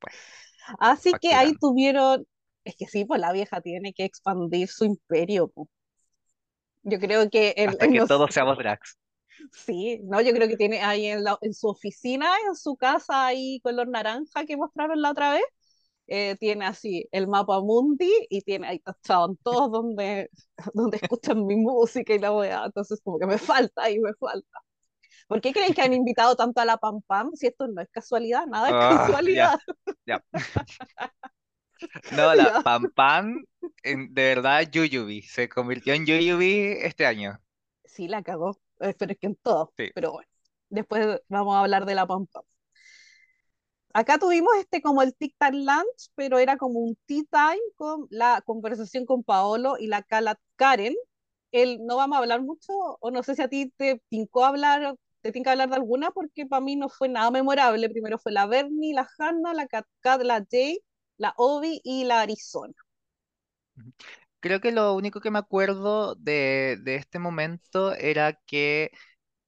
Pues, 0.00 0.14
Así 0.78 1.18
que 1.18 1.34
ahí 1.34 1.54
facturando. 1.54 1.58
tuvieron, 1.58 2.26
es 2.64 2.76
que 2.76 2.86
sí, 2.86 3.04
pues 3.04 3.20
la 3.20 3.32
vieja 3.32 3.60
tiene 3.60 3.92
que 3.94 4.04
expandir 4.04 4.68
su 4.68 4.84
imperio. 4.84 5.48
po. 5.48 5.68
Yo 6.82 6.98
creo 7.00 7.28
que 7.30 7.54
el, 7.56 7.70
Hasta 7.70 7.88
en 7.88 7.92
que 7.92 8.00
los- 8.00 8.10
todos 8.10 8.34
seamos 8.34 8.58
drags. 8.58 8.98
Sí, 9.52 10.00
no, 10.04 10.20
yo 10.20 10.32
creo 10.32 10.48
que 10.48 10.56
tiene 10.56 10.80
ahí 10.82 11.06
en, 11.06 11.24
la- 11.24 11.38
en 11.40 11.54
su 11.54 11.68
oficina, 11.68 12.28
en 12.48 12.54
su 12.56 12.76
casa 12.76 13.26
ahí 13.26 13.60
color 13.62 13.88
naranja 13.88 14.44
que 14.46 14.56
mostraron 14.56 15.00
la 15.00 15.10
otra 15.12 15.32
vez, 15.32 15.42
eh, 16.10 16.36
tiene 16.38 16.66
así 16.66 17.08
el 17.12 17.28
mapa 17.28 17.60
mundi 17.62 18.12
y 18.30 18.42
tiene 18.42 18.68
ahí 18.68 18.80
tachados 18.80 19.38
todos 19.44 19.72
donde, 19.72 20.30
donde 20.74 20.98
escuchan 20.98 21.46
mi 21.46 21.56
música 21.56 22.14
y 22.14 22.20
la 22.20 22.32
weá, 22.34 22.66
entonces 22.66 23.00
como 23.04 23.18
que 23.20 23.26
me 23.28 23.38
falta 23.38 23.84
ahí, 23.84 24.00
me 24.00 24.14
falta. 24.16 24.48
¿Por 25.28 25.40
qué 25.42 25.52
creen 25.52 25.74
que 25.74 25.82
han 25.82 25.92
invitado 25.94 26.36
tanto 26.36 26.60
a 26.60 26.64
la 26.66 26.78
Pam 26.78 27.02
Pam 27.06 27.32
si 27.34 27.46
esto 27.48 27.68
no 27.68 27.82
es 27.82 27.88
casualidad? 27.90 28.46
Nada 28.46 28.70
es 28.70 28.76
Ah, 28.76 28.98
casualidad. 28.98 29.58
Ya. 30.06 30.20
No, 32.10 32.34
la 32.34 32.50
Ya. 32.52 32.62
Pam 32.62 32.90
Pam, 32.94 33.44
de 33.84 34.08
verdad, 34.34 34.62
Yuyubi, 34.70 35.22
se 35.22 35.48
convirtió 35.48 35.94
en 35.94 36.06
Yuyubi 36.06 36.76
este 36.82 37.06
año. 37.06 37.40
Sí, 37.84 38.08
la 38.08 38.22
cagó, 38.22 38.58
eh, 38.80 38.94
pero 38.98 39.12
es 39.12 39.18
que 39.18 39.26
en 39.26 39.36
todo, 39.36 39.74
Sí. 39.76 39.90
pero 39.92 40.12
bueno, 40.12 40.28
después 40.68 41.20
vamos 41.28 41.56
a 41.56 41.60
hablar 41.60 41.84
de 41.86 41.94
la 41.94 42.06
Pam 42.06 42.26
Pam. 42.26 42.42
Acá 43.92 44.18
tuvimos 44.18 44.52
este 44.58 44.80
como 44.82 45.02
el 45.02 45.14
Tic 45.16 45.34
Tac 45.38 45.52
Lunch, 45.54 46.10
pero 46.14 46.38
era 46.38 46.56
como 46.56 46.78
un 46.80 46.96
tea 47.06 47.22
time 47.30 47.60
con 47.76 48.06
la 48.10 48.40
conversación 48.42 49.04
con 49.06 49.24
Paolo 49.24 49.76
y 49.78 49.88
la 49.88 50.04
Karen. 50.56 50.94
El, 51.52 51.84
no 51.86 51.96
vamos 51.96 52.16
a 52.16 52.20
hablar 52.20 52.42
mucho, 52.42 52.72
o 53.00 53.10
no 53.10 53.22
sé 53.24 53.34
si 53.34 53.42
a 53.42 53.48
ti 53.48 53.72
te 53.76 54.00
tincó 54.08 54.44
hablar, 54.44 54.94
te 55.22 55.32
tinca 55.32 55.50
hablar 55.52 55.68
de 55.70 55.76
alguna, 55.76 56.10
porque 56.12 56.46
para 56.46 56.60
mí 56.60 56.76
no 56.76 56.88
fue 56.88 57.08
nada 57.08 57.30
memorable. 57.32 57.90
Primero 57.90 58.18
fue 58.18 58.30
la 58.32 58.46
Bernie, 58.46 58.94
la 58.94 59.08
Hannah, 59.18 59.54
la 59.54 59.66
Kat 59.66 59.86
Kat, 60.00 60.22
la 60.22 60.46
Jay, 60.50 60.78
la 61.18 61.34
Obi 61.36 61.80
y 61.84 62.04
la 62.04 62.20
Arizona. 62.22 62.74
Creo 64.40 64.60
que 64.60 64.72
lo 64.72 64.94
único 64.94 65.20
que 65.20 65.30
me 65.30 65.38
acuerdo 65.38 66.14
de, 66.14 66.78
de 66.82 66.96
este 66.96 67.18
momento 67.18 67.94
era 67.94 68.34
que, 68.46 68.90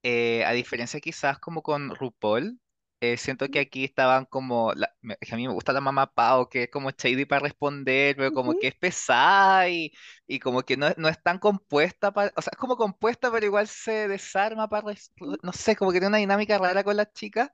eh, 0.05 0.45
a 0.47 0.53
diferencia 0.53 1.01
quizás 1.01 1.41
como 1.41 1.63
con 1.63 1.95
RuPaul, 1.97 2.61
eh, 3.03 3.17
siento 3.19 3.51
que 3.51 3.61
aquí 3.61 3.85
estaban 3.85 4.27
como, 4.27 4.73
la- 4.75 4.95
me- 5.03 5.17
que 5.19 5.35
a 5.35 5.37
mí 5.37 5.47
me 5.49 5.55
gusta 5.55 5.73
la 5.75 5.81
mamá 5.83 6.13
Pau, 6.15 6.49
que 6.49 6.65
es 6.65 6.71
como 6.71 6.91
shady 6.91 7.25
para 7.27 7.41
responder, 7.43 8.17
pero 8.17 8.33
como 8.33 8.55
que 8.57 8.69
es 8.69 8.77
pesada 8.77 9.69
y, 9.69 9.93
y 10.27 10.39
como 10.41 10.63
que 10.65 10.77
no, 10.79 10.89
es- 10.89 10.99
no 10.99 11.09
es 11.09 11.23
tan 11.23 11.39
compuesta, 11.39 12.13
para, 12.13 12.33
o 12.37 12.43
sea, 12.43 12.53
es 12.53 12.59
como 12.59 12.77
compuesta, 12.77 13.31
pero 13.33 13.47
igual 13.47 13.69
se 13.69 14.09
desarma 14.09 14.69
para, 14.69 14.89
res- 14.89 15.13
no 15.43 15.53
sé, 15.53 15.77
como 15.77 15.93
que 15.93 15.99
tiene 16.01 16.09
una 16.09 16.19
dinámica 16.19 16.59
rara 16.59 16.85
con 16.85 16.97
las 16.97 17.13
chicas, 17.13 17.51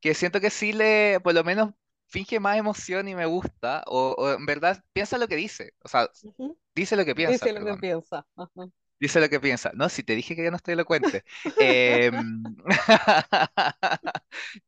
que 0.00 0.14
siento 0.14 0.40
que 0.40 0.50
sí 0.50 0.72
le, 0.72 1.20
por 1.22 1.34
lo 1.34 1.44
menos, 1.44 1.72
finge 2.08 2.40
más 2.40 2.56
emoción 2.58 3.08
y 3.08 3.14
me 3.16 3.26
gusta, 3.26 3.84
o, 3.86 4.14
o 4.18 4.32
en 4.34 4.46
verdad 4.46 4.82
piensa 4.94 5.18
lo 5.18 5.28
que 5.28 5.36
dice, 5.36 5.74
o 5.84 5.88
sea, 5.88 6.08
ujú. 6.22 6.58
dice 6.74 6.96
lo 6.96 7.04
que 7.06 7.14
piensa, 7.16 7.48
Dice 7.48 7.52
lo 7.52 7.64
que 7.64 7.74
perdón. 7.74 7.80
piensa. 7.80 8.26
Ajá. 8.36 8.68
Dice 8.98 9.20
lo 9.20 9.28
que 9.28 9.40
piensa. 9.40 9.70
No, 9.74 9.88
si 9.88 10.02
te 10.02 10.14
dije 10.14 10.34
que 10.36 10.44
yo 10.44 10.50
no 10.50 10.56
estoy 10.56 10.74
elocuente. 10.74 11.24
Em, 11.58 12.56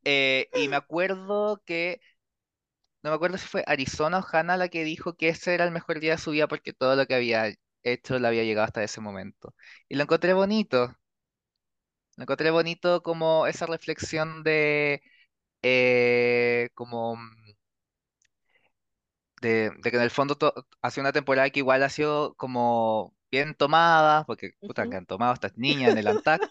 eh, 0.04 0.50
y 0.54 0.68
me 0.68 0.76
acuerdo 0.76 1.62
que, 1.64 2.00
no 3.02 3.11
me 3.11 3.16
acuerdo 3.16 3.38
si 3.38 3.47
fue 3.49 3.64
Arizona 3.66 4.18
o 4.20 4.26
Hannah 4.30 4.56
la 4.56 4.68
que 4.68 4.85
dijo 4.85 5.14
que 5.16 5.28
ese 5.28 5.54
era 5.54 5.64
el 5.64 5.70
mejor 5.73 6.00
día 6.00 6.12
de 6.12 6.18
su 6.18 6.30
vida 6.32 6.49
porque 6.49 6.73
todo 6.73 6.97
lo 6.97 7.06
que 7.06 7.14
había 7.14 7.52
hecho 7.82 8.18
le 8.18 8.28
había 8.28 8.44
llegado 8.44 8.66
hasta 8.66 8.82
ese 8.82 9.00
momento. 9.00 9.54
Y 9.88 9.97
lo 9.97 10.02
encontré 10.04 10.32
bonito. 10.35 10.94
Lo 12.16 12.25
encontré 12.25 12.50
bonito 12.50 13.02
como 13.02 13.47
esa 13.47 13.66
reflexión 13.66 14.42
de, 14.42 15.02
eh, 15.62 16.70
como 16.75 17.16
de, 19.40 19.70
de 19.82 19.90
que 19.90 19.97
en 19.97 20.02
el 20.02 20.11
fondo 20.11 20.37
to- 20.37 20.54
ha 20.82 20.90
sido 20.90 21.02
una 21.02 21.12
temporada 21.12 21.50
que 21.50 21.61
igual 21.61 21.82
ha 21.82 21.88
sido 21.90 22.35
como 22.37 23.14
bien 23.30 23.54
tomada, 23.54 24.25
porque 24.26 24.52
puta, 24.64 24.87
que 24.88 24.97
han 24.97 25.06
tomado 25.06 25.35
estas 25.35 25.56
niñas 25.56 25.90
en 25.90 25.99
el 25.99 26.08
ANTAC, 26.08 26.47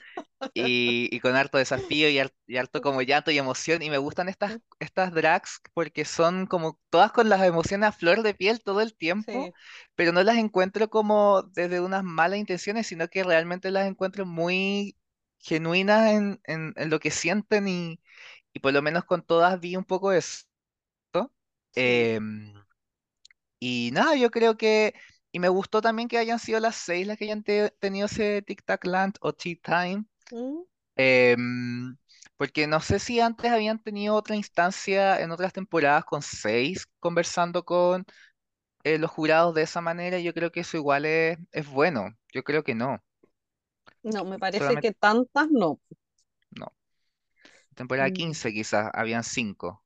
y, 0.53 1.09
y 1.15 1.19
con 1.19 1.35
harto 1.35 1.57
desafío 1.59 2.09
y, 2.09 2.19
y 2.47 2.57
harto 2.57 2.81
como 2.81 3.01
llanto 3.03 3.31
y 3.31 3.37
emoción. 3.37 3.81
Y 3.83 3.89
me 3.89 3.97
gustan 3.99 4.29
estas, 4.29 4.59
estas 4.79 5.13
drags 5.13 5.61
porque 5.73 6.05
son 6.05 6.47
como 6.47 6.79
todas 6.89 7.11
con 7.11 7.29
las 7.29 7.43
emociones 7.43 7.89
a 7.89 7.91
flor 7.91 8.23
de 8.23 8.33
piel 8.33 8.61
todo 8.63 8.81
el 8.81 8.95
tiempo, 8.95 9.51
Sí, 9.51 9.53
pero 9.95 10.11
no 10.11 10.23
las 10.23 10.37
encuentro 10.37 10.89
como 10.89 11.43
desde 11.43 11.79
unas 11.81 12.03
malas 12.03 12.39
intenciones, 12.39 12.87
sino 12.87 13.07
que 13.09 13.23
realmente 13.23 13.71
las 13.71 13.87
encuentro 13.87 14.25
muy 14.25 14.97
genuinas 15.39 16.11
en, 16.13 16.41
en, 16.45 16.73
en 16.75 16.89
lo 16.89 16.99
que 16.99 17.11
sienten 17.11 17.67
y, 17.67 18.01
y 18.53 18.59
por 18.59 18.73
lo 18.73 18.81
menos 18.81 19.05
con 19.05 19.23
todas 19.23 19.59
vi 19.59 19.75
un 19.77 19.85
poco 19.85 20.11
eso. 20.13 20.45
sí. 21.71 22.11
Em, 22.15 22.53
y 23.59 23.91
nada, 23.93 24.15
yo 24.15 24.29
creo 24.31 24.57
que, 24.57 24.93
y 25.31 25.39
me 25.39 25.49
gustó 25.49 25.81
también 25.81 26.07
que 26.09 26.17
hayan 26.17 26.39
sido 26.39 26.59
las 26.59 26.75
seis 26.75 27.07
las 27.07 27.17
que 27.17 27.25
hayan 27.25 27.43
te- 27.43 27.71
tenido 27.79 28.07
ese 28.07 28.41
Tic 28.43 28.63
Tac 28.65 28.85
Land 28.85 29.15
o 29.21 29.33
Tea 29.33 29.55
Time 29.63 30.05
Mm, 30.31 30.63
Em, 30.95 31.97
porque 32.37 32.67
no 32.67 32.79
sé 32.81 32.99
si 32.99 33.19
antes 33.19 33.51
habían 33.51 33.79
tenido 33.81 34.15
otra 34.15 34.35
instancia 34.35 35.21
en 35.21 35.31
otras 35.31 35.53
temporadas 35.53 36.05
con 36.05 36.21
seis 36.21 36.87
conversando 36.99 37.65
con 37.65 38.05
eh, 38.83 38.97
los 38.99 39.11
jurados 39.11 39.55
de 39.55 39.63
esa 39.63 39.81
manera. 39.81 40.19
Yo 40.19 40.33
creo 40.33 40.51
que 40.51 40.61
eso 40.61 40.77
igual 40.77 41.05
es, 41.05 41.37
es 41.53 41.67
bueno. 41.67 42.09
Yo 42.33 42.43
creo 42.43 42.63
que 42.63 42.75
no. 42.75 43.03
No, 44.03 44.25
me 44.25 44.39
parece 44.39 44.77
Solamente 44.77 44.91
que 44.91 44.91
tantas 44.93 45.49
no. 45.51 45.79
no. 46.59 46.67
Temporada 47.75 48.09
Mm, 48.09 48.19
15 48.19 48.51
quizás 48.51 48.91
habían 48.93 49.23
cinco, 49.23 49.81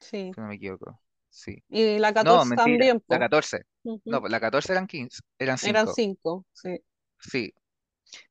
Sí. 0.00 0.36
si 0.36 0.40
no 0.42 0.48
me 0.48 0.56
equivoco. 0.56 1.01
Sí. 1.32 1.62
Y 1.68 1.98
la 1.98 2.14
No, 2.20 2.44
14 2.44 2.46
mentira. 2.46 2.86
también, 2.86 3.00
La 3.08 3.18
pues. 3.18 3.28
14. 3.28 3.62
No, 4.08 4.20
pues 4.20 4.32
la 4.32 4.40
14 4.40 4.72
eran 4.72 4.86
15, 4.86 5.20
eran 5.38 5.58
Eran 5.62 5.88
cinco. 5.88 5.98
cinco, 5.98 6.44
sí. 6.52 6.78
Sí. 7.20 7.54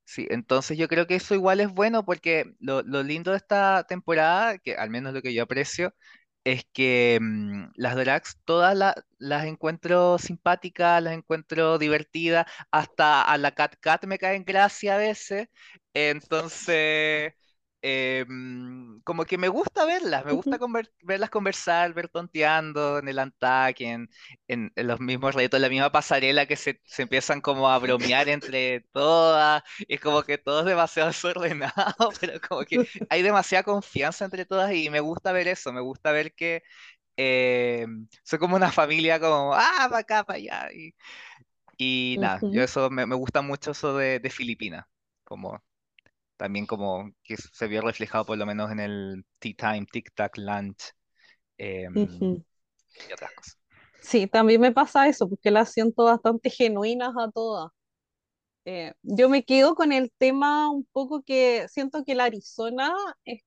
Sí, 0.05 0.27
entonces 0.31 0.77
yo 0.77 0.87
creo 0.89 1.07
que 1.07 1.15
eso 1.15 1.35
igual 1.35 1.59
es 1.61 1.71
bueno 1.73 2.05
porque 2.05 2.53
lo, 2.59 2.83
lo 2.83 3.03
lindo 3.03 3.31
de 3.31 3.37
esta 3.37 3.85
temporada, 3.85 4.57
que 4.59 4.75
al 4.75 4.89
menos 4.91 5.13
lo 5.13 5.21
que 5.21 5.33
yo 5.33 5.43
aprecio, 5.43 5.95
es 6.45 6.65
que 6.73 7.19
mm, 7.21 7.71
las 7.75 7.95
drags 7.97 8.37
todas 8.45 8.75
la- 8.77 8.95
las 9.19 9.45
encuentro 9.45 10.17
simpáticas, 10.19 11.03
las 11.03 11.13
encuentro 11.15 11.77
divertidas, 11.79 12.45
hasta 12.71 13.23
a 13.23 13.37
la 13.39 13.51
Cat 13.53 13.75
Cat 13.81 14.05
me 14.05 14.19
cae 14.19 14.35
en 14.37 14.45
gracia 14.45 14.95
a 14.95 14.97
veces, 14.99 15.47
entonces 15.93 17.33
eh, 17.81 18.25
como 19.03 19.25
que 19.25 19.37
me 19.37 19.47
gusta 19.47 19.85
verlas, 19.85 20.25
me 20.25 20.31
gusta 20.33 20.59
conver- 20.59 20.91
verlas 21.01 21.29
conversar, 21.29 21.93
ver 21.93 22.09
tonteando 22.09 22.99
en 22.99 23.07
el 23.07 23.19
Antac, 23.19 23.81
en, 23.81 24.09
en, 24.47 24.71
en 24.75 24.87
los 24.87 24.99
mismos 24.99 25.35
retos, 25.35 25.59
la 25.59 25.69
misma 25.69 25.91
pasarela 25.91 26.45
que 26.45 26.55
se, 26.55 26.81
se 26.85 27.03
empiezan 27.03 27.41
como 27.41 27.69
a 27.69 27.79
bromear 27.79 28.29
entre 28.29 28.81
todas, 28.91 29.63
y 29.87 29.95
es 29.95 30.01
como 30.01 30.23
que 30.23 30.37
todo 30.37 30.59
es 30.61 30.65
demasiado 30.65 31.09
desordenado, 31.11 32.15
pero 32.19 32.39
como 32.47 32.61
que 32.63 32.81
hay 33.09 33.21
demasiada 33.21 33.63
confianza 33.63 34.25
entre 34.25 34.45
todas 34.45 34.73
y 34.73 34.89
me 34.89 34.99
gusta 34.99 35.31
ver 35.31 35.47
eso, 35.47 35.73
me 35.73 35.81
gusta 35.81 36.11
ver 36.11 36.33
que 36.33 36.63
eh, 37.17 37.87
son 38.23 38.39
como 38.39 38.55
una 38.57 38.71
familia 38.71 39.19
como, 39.19 39.53
ah, 39.55 39.87
para 39.89 39.99
acá, 39.99 40.23
para 40.25 40.37
allá. 40.39 40.69
Y, 40.73 40.95
y 41.77 42.17
nada, 42.19 42.45
yo 42.49 42.61
Ujú, 42.61 42.63
eso 42.63 42.89
me, 42.89 43.05
me 43.05 43.15
gusta 43.15 43.41
mucho 43.41 43.71
eso 43.71 43.97
de, 43.97 44.19
de 44.19 44.29
Filipinas, 44.29 44.85
como 45.23 45.61
también 46.41 46.65
como 46.65 47.11
que 47.23 47.37
se 47.37 47.67
vio 47.67 47.81
reflejado 47.83 48.25
por 48.25 48.35
lo 48.35 48.47
menos 48.47 48.71
en 48.71 48.79
el 48.79 49.23
Tea 49.37 49.53
Time, 49.55 49.85
Tic 49.85 50.11
Tac 50.15 50.39
Lunch 50.39 50.91
em, 51.59 52.03
ujú. 52.03 52.43
y 53.07 53.13
otras 53.13 53.31
cosas. 53.33 53.57
Sí, 54.01 54.25
también 54.25 54.59
me 54.59 54.71
pasa 54.71 55.07
eso, 55.07 55.29
porque 55.29 55.51
las 55.51 55.71
siento 55.71 56.05
bastante 56.05 56.49
genuinas 56.49 57.13
a 57.15 57.29
todas. 57.29 57.69
Eh, 58.65 58.91
yo 59.03 59.29
me 59.29 59.43
quedo 59.43 59.75
con 59.75 59.91
el 59.91 60.11
tema 60.17 60.71
un 60.71 60.83
poco 60.91 61.21
que 61.21 61.67
siento 61.69 62.03
que 62.03 62.15
la 62.15 62.23
Arizona 62.23 62.91
es 63.23 63.43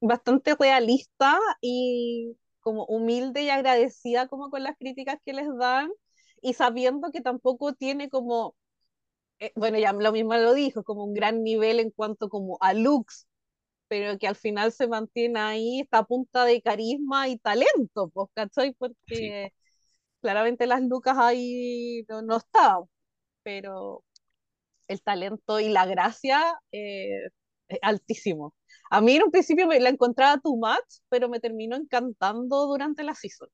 bastante 0.00 0.56
realista 0.56 1.38
y 1.60 2.36
como 2.60 2.86
humilde 2.86 3.42
y 3.42 3.50
agradecida 3.50 4.26
como 4.26 4.50
con 4.50 4.64
las 4.64 4.76
críticas 4.76 5.18
que 5.24 5.32
les 5.32 5.46
dan 5.58 5.90
y 6.40 6.54
sabiendo 6.54 7.12
que 7.12 7.20
tampoco 7.20 7.72
tiene 7.74 8.08
como, 8.08 8.56
eh, 9.42 9.52
bueno, 9.56 9.78
ya 9.78 9.92
lo 9.92 10.12
mismo 10.12 10.34
lo 10.34 10.54
dijo, 10.54 10.84
como 10.84 11.04
un 11.04 11.14
gran 11.14 11.42
nivel 11.42 11.80
en 11.80 11.90
cuanto 11.90 12.28
como 12.28 12.58
a 12.60 12.74
looks, 12.74 13.26
pero 13.88 14.18
que 14.18 14.28
al 14.28 14.36
final 14.36 14.72
se 14.72 14.88
mantiene 14.88 15.40
ahí 15.40 15.80
esta 15.80 16.04
punta 16.04 16.44
de 16.44 16.62
carisma 16.62 17.28
y 17.28 17.38
talento, 17.38 18.10
pues, 18.14 18.28
¿cachai? 18.34 18.70
Sí, 18.70 18.76
Porque 18.78 19.52
claramente 20.22 20.66
las 20.66 20.82
lucas 20.82 21.16
ahí 21.18 22.04
no, 22.08 22.22
no 22.22 22.38
estaban, 22.38 22.84
pero 23.42 24.04
el 24.88 25.02
talento 25.02 25.60
y 25.60 25.68
la 25.70 25.86
gracia 25.86 26.60
eh, 26.72 27.28
es 27.68 27.78
altísimo. 27.82 28.54
A 28.90 29.00
mí 29.00 29.16
en 29.16 29.24
un 29.24 29.30
principio 29.32 29.66
me 29.66 29.80
la 29.80 29.90
encontraba 29.90 30.38
too 30.40 30.56
much, 30.56 31.02
pero 31.08 31.28
me 31.28 31.40
terminó 31.40 31.76
encantando 31.76 32.66
durante 32.66 33.04
la 33.04 33.14
season. 33.14 33.48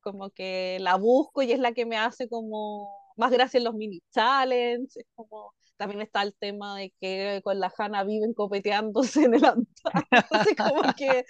Como 0.00 0.30
que 0.30 0.78
la 0.80 0.96
busco 0.96 1.42
y 1.42 1.52
es 1.52 1.60
la 1.60 1.72
que 1.72 1.86
me 1.86 1.96
hace 1.98 2.28
como 2.28 3.03
más 3.16 3.30
gracia 3.30 3.58
en 3.58 3.64
los 3.64 3.74
mini 3.74 4.02
challenges. 4.10 4.96
Es 4.96 5.06
como 5.14 5.54
también 5.76 6.00
está 6.02 6.22
el 6.22 6.34
tema 6.36 6.76
de 6.78 6.92
que 7.00 7.40
con 7.44 7.58
la 7.60 7.72
Hannah 7.76 8.04
viven 8.04 8.34
copeteándose 8.34 9.24
en 9.24 9.34
el 9.34 9.44
altar. 9.44 9.64
Entonces 10.10 10.56
como 10.56 10.82
que 10.96 11.24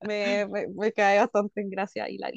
me, 0.00 0.46
me, 0.74 0.92
cae 0.92 1.18
bastante 1.18 1.60
en 1.60 1.70
gracia 1.70 2.08
y 2.08 2.18
la. 2.18 2.30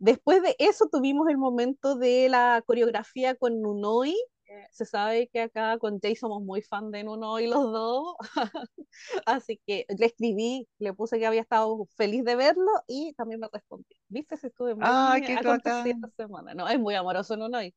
Después 0.00 0.42
de 0.42 0.56
eso 0.58 0.88
tuvimos 0.90 1.28
el 1.28 1.38
momento 1.38 1.96
de 1.96 2.28
la 2.28 2.62
coreografía 2.66 3.34
con 3.36 3.60
Nunoi. 3.60 4.14
Eh, 4.54 4.66
Se 4.70 4.84
sabe 4.84 5.28
que 5.28 5.40
acá 5.42 5.78
con 5.78 5.98
Jay 6.00 6.14
somos 6.16 6.42
muy 6.42 6.62
fan 6.62 6.90
de 6.90 7.02
Nunoi 7.04 7.46
los 7.48 7.72
dos, 7.72 8.16
así 9.26 9.60
que 9.66 9.86
le 9.98 10.06
escribí, 10.06 10.68
le 10.78 10.92
puse 10.94 11.18
que 11.18 11.26
había 11.26 11.40
estado 11.42 11.86
feliz 11.96 12.24
de 12.24 12.36
verlo 12.36 12.66
y 12.86 13.14
también 13.14 13.40
me 13.40 13.48
respondió. 13.52 13.96
Viste, 14.08 14.36
si 14.36 14.48
estuve 14.48 14.74
Ah, 14.78 15.18
muy 15.18 15.24
qué 15.24 15.36
acontecida 15.36 15.92
bacán. 15.92 15.94
esta 15.94 16.24
semana. 16.24 16.54
No, 16.54 16.68
es 16.68 16.78
muy 16.78 16.94
amoroso 16.94 17.36
Nunoi, 17.36 17.74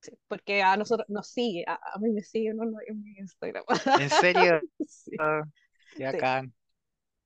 sí, 0.00 0.12
porque 0.28 0.62
a 0.62 0.76
nosotros 0.76 1.08
nos 1.08 1.28
sigue, 1.28 1.64
a, 1.66 1.74
a 1.94 1.98
mí 1.98 2.10
me 2.10 2.22
sigue 2.22 2.52
Nunoi 2.54 2.84
en 2.88 3.02
mi 3.02 3.12
Instagram. 3.18 3.64
¿En 3.96 4.10
serio? 4.10 4.62
Sí, 4.88 5.18
Qué 5.94 6.04
sí. 6.10 6.18
bacán. 6.18 6.52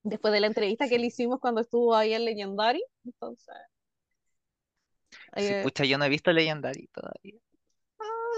Después 0.03 0.33
de 0.33 0.41
la 0.41 0.49
entrevista 0.49 0.89
que 0.89 0.99
le 0.99 1.07
hicimos 1.07 1.39
cuando 1.41 1.61
estuvo 1.61 1.95
ahí 1.95 2.13
en 2.13 2.25
Legendary, 2.25 2.83
entonces... 3.05 3.55
Sí, 5.37 5.55
eh, 5.55 5.55
pucha, 5.55 5.85
yo 5.85 5.97
no 5.99 6.05
he 6.05 6.09
visto 6.11 6.33
Legendary 6.33 6.89
todavía. 6.93 7.41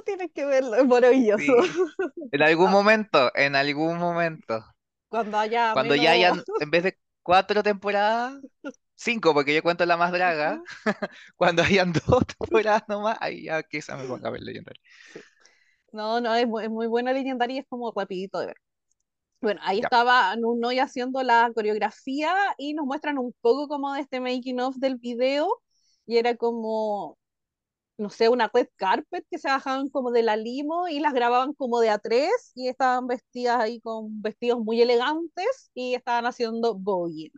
Tienes 0.05 0.31
que 0.33 0.45
verlo, 0.47 0.77
es 0.77 0.87
maravilloso. 0.87 1.53
Sí. 1.55 2.33
En 2.33 2.43
algún 2.43 2.71
momento, 2.73 3.33
en 3.37 3.57
algún 3.57 3.99
momento. 3.99 4.65
cuando 5.09 5.39
haya 5.39 5.73
Cuando 5.73 5.95
ya 5.95 6.13
hayan, 6.13 6.45
en 6.59 6.71
vez 6.71 6.83
de 6.85 6.99
cuatro 7.23 7.63
temporadas, 7.63 8.41
cinco, 8.97 9.35
porque 9.35 9.55
yo 9.55 9.63
cuento 9.63 9.87
la 9.87 9.97
más 9.97 10.13
draga, 10.13 10.63
cuando 11.37 11.63
hayan 11.63 11.93
dos 11.93 12.27
temporadas 12.27 12.85
nomás, 12.89 13.19
ahí 13.21 13.45
ya 13.45 13.63
quizá 13.63 13.97
me 13.97 14.07
ponga 14.07 14.29
a 14.29 14.33
ver 14.33 14.43
Legendary. 14.43 14.81
sí. 15.15 15.25
No, 15.93 16.21
no, 16.21 16.35
es 16.35 16.47
muy, 16.49 16.65
es 16.65 16.71
muy 16.71 16.87
buena 16.87 17.13
Legendary 17.13 17.57
y 17.57 17.59
es 17.61 17.67
como 17.69 17.93
rapidito 17.93 18.41
de 18.41 18.47
ver. 18.49 18.57
Bueno, 19.43 19.61
ahí 19.65 19.81
Ya. 19.81 19.81
estaba 19.81 20.37
Nunoy 20.37 20.81
haciendo 20.81 21.23
la 21.25 21.53
coreografía 21.55 22.35
y 22.59 22.75
nos 22.75 22.87
muestran 22.87 23.19
un 23.19 23.35
poco 23.43 23.69
como 23.69 23.95
de 23.95 24.03
este 24.03 24.21
making 24.21 24.61
of 24.61 24.77
del 24.79 24.97
video 24.99 25.49
y 26.07 26.19
era 26.19 26.37
como 26.37 27.19
no 28.01 28.11
sé, 28.11 28.29
una 28.29 28.51
red 28.53 28.69
carpet 28.77 29.27
que 29.31 29.39
se 29.39 29.49
bajaban 29.49 29.89
como 29.91 30.11
de 30.11 30.23
la 30.23 30.37
limo 30.37 30.89
y 30.89 31.01
las 31.01 31.13
grababan 31.15 31.55
como 31.55 31.81
de 31.81 31.91
a 31.91 31.99
tres 31.99 32.53
y 32.55 32.69
estaban 32.69 33.07
vestidas 33.07 33.61
ahí 33.61 33.81
con 33.81 34.23
vestidos 34.23 34.61
muy 34.61 34.81
elegantes 34.83 35.71
y 35.75 35.95
estaban 35.95 36.27
haciendo 36.27 36.75
voguing. 36.75 37.31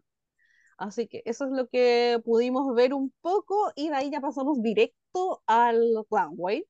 Así 0.79 1.09
que 1.09 1.23
eso 1.27 1.47
es 1.47 1.53
lo 1.53 1.69
que 1.69 2.21
pudimos 2.25 2.75
ver 2.75 2.95
un 2.95 3.13
poco 3.21 3.73
y 3.77 3.89
de 3.91 3.97
ahí 3.97 4.11
ya 4.11 4.21
pasamos 4.21 4.63
directo 4.63 5.43
al 5.47 5.81
runway. 6.11 6.65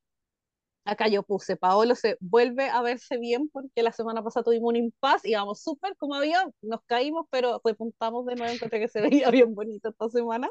Acá 0.84 1.08
yo 1.08 1.22
puse, 1.22 1.56
Paolo 1.56 1.94
se 1.94 2.16
vuelve 2.20 2.68
a 2.68 2.82
verse 2.82 3.16
bien 3.18 3.48
porque 3.50 3.82
la 3.82 3.92
semana 3.92 4.22
pasada 4.22 4.44
tuvimos 4.44 4.70
un 4.70 4.76
impasse, 4.76 5.30
íbamos 5.30 5.62
súper 5.62 5.96
como 5.96 6.14
había, 6.16 6.44
nos 6.62 6.82
caímos, 6.86 7.26
pero 7.30 7.60
repuntamos 7.64 8.26
de 8.26 8.34
nuevo, 8.36 8.52
encontré 8.52 8.80
que 8.80 8.88
se 8.88 9.00
veía 9.00 9.30
bien 9.30 9.54
bonito 9.54 9.90
esta 9.90 10.08
semana. 10.10 10.50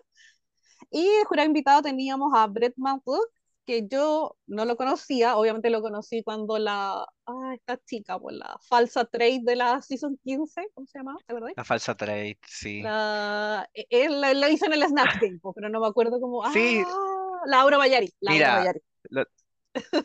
Y 0.90 1.04
de 1.04 1.26
jurado 1.26 1.48
invitado 1.48 1.82
teníamos 1.82 2.34
a 2.36 2.48
Brett 2.48 2.74
Mantwood, 2.78 3.28
que 3.66 3.88
yo 3.88 4.36
no 4.48 4.66
lo 4.66 4.76
conocía, 4.76 5.38
obviamente 5.38 5.70
lo 5.70 5.82
conocí 5.82 6.24
cuando 6.24 6.58
la, 6.58 7.06
ah, 7.26 7.54
esta 7.54 7.78
chica, 7.86 8.20
pues 8.20 8.36
la 8.36 8.58
falsa 8.68 9.06
trade 9.06 9.42
de 9.44 9.56
la 9.56 9.82
Season 9.82 10.18
15, 10.24 10.70
¿cómo 10.74 10.88
se 10.88 11.00
llama? 11.00 11.16
¿Te 11.28 11.36
La 11.56 11.64
falsa 11.64 11.96
trade, 11.96 12.40
sí. 12.48 12.82
La, 12.82 13.70
él 13.74 14.20
lo 14.20 14.50
hizo 14.50 14.66
en 14.66 14.74
el 14.74 14.84
Snap 14.84 15.22
Game, 15.22 15.40
pero 15.56 15.70
no 15.70 15.80
me 15.80 15.88
acuerdo 15.88 16.20
cómo, 16.20 16.44
sí. 16.52 16.84
ah, 16.86 17.42
Laura 17.46 17.78
Mayari. 17.78 18.12
Laura 18.20 18.36
Mira, 18.36 18.56
Mayari. 18.58 18.80
Lo, 19.10 19.26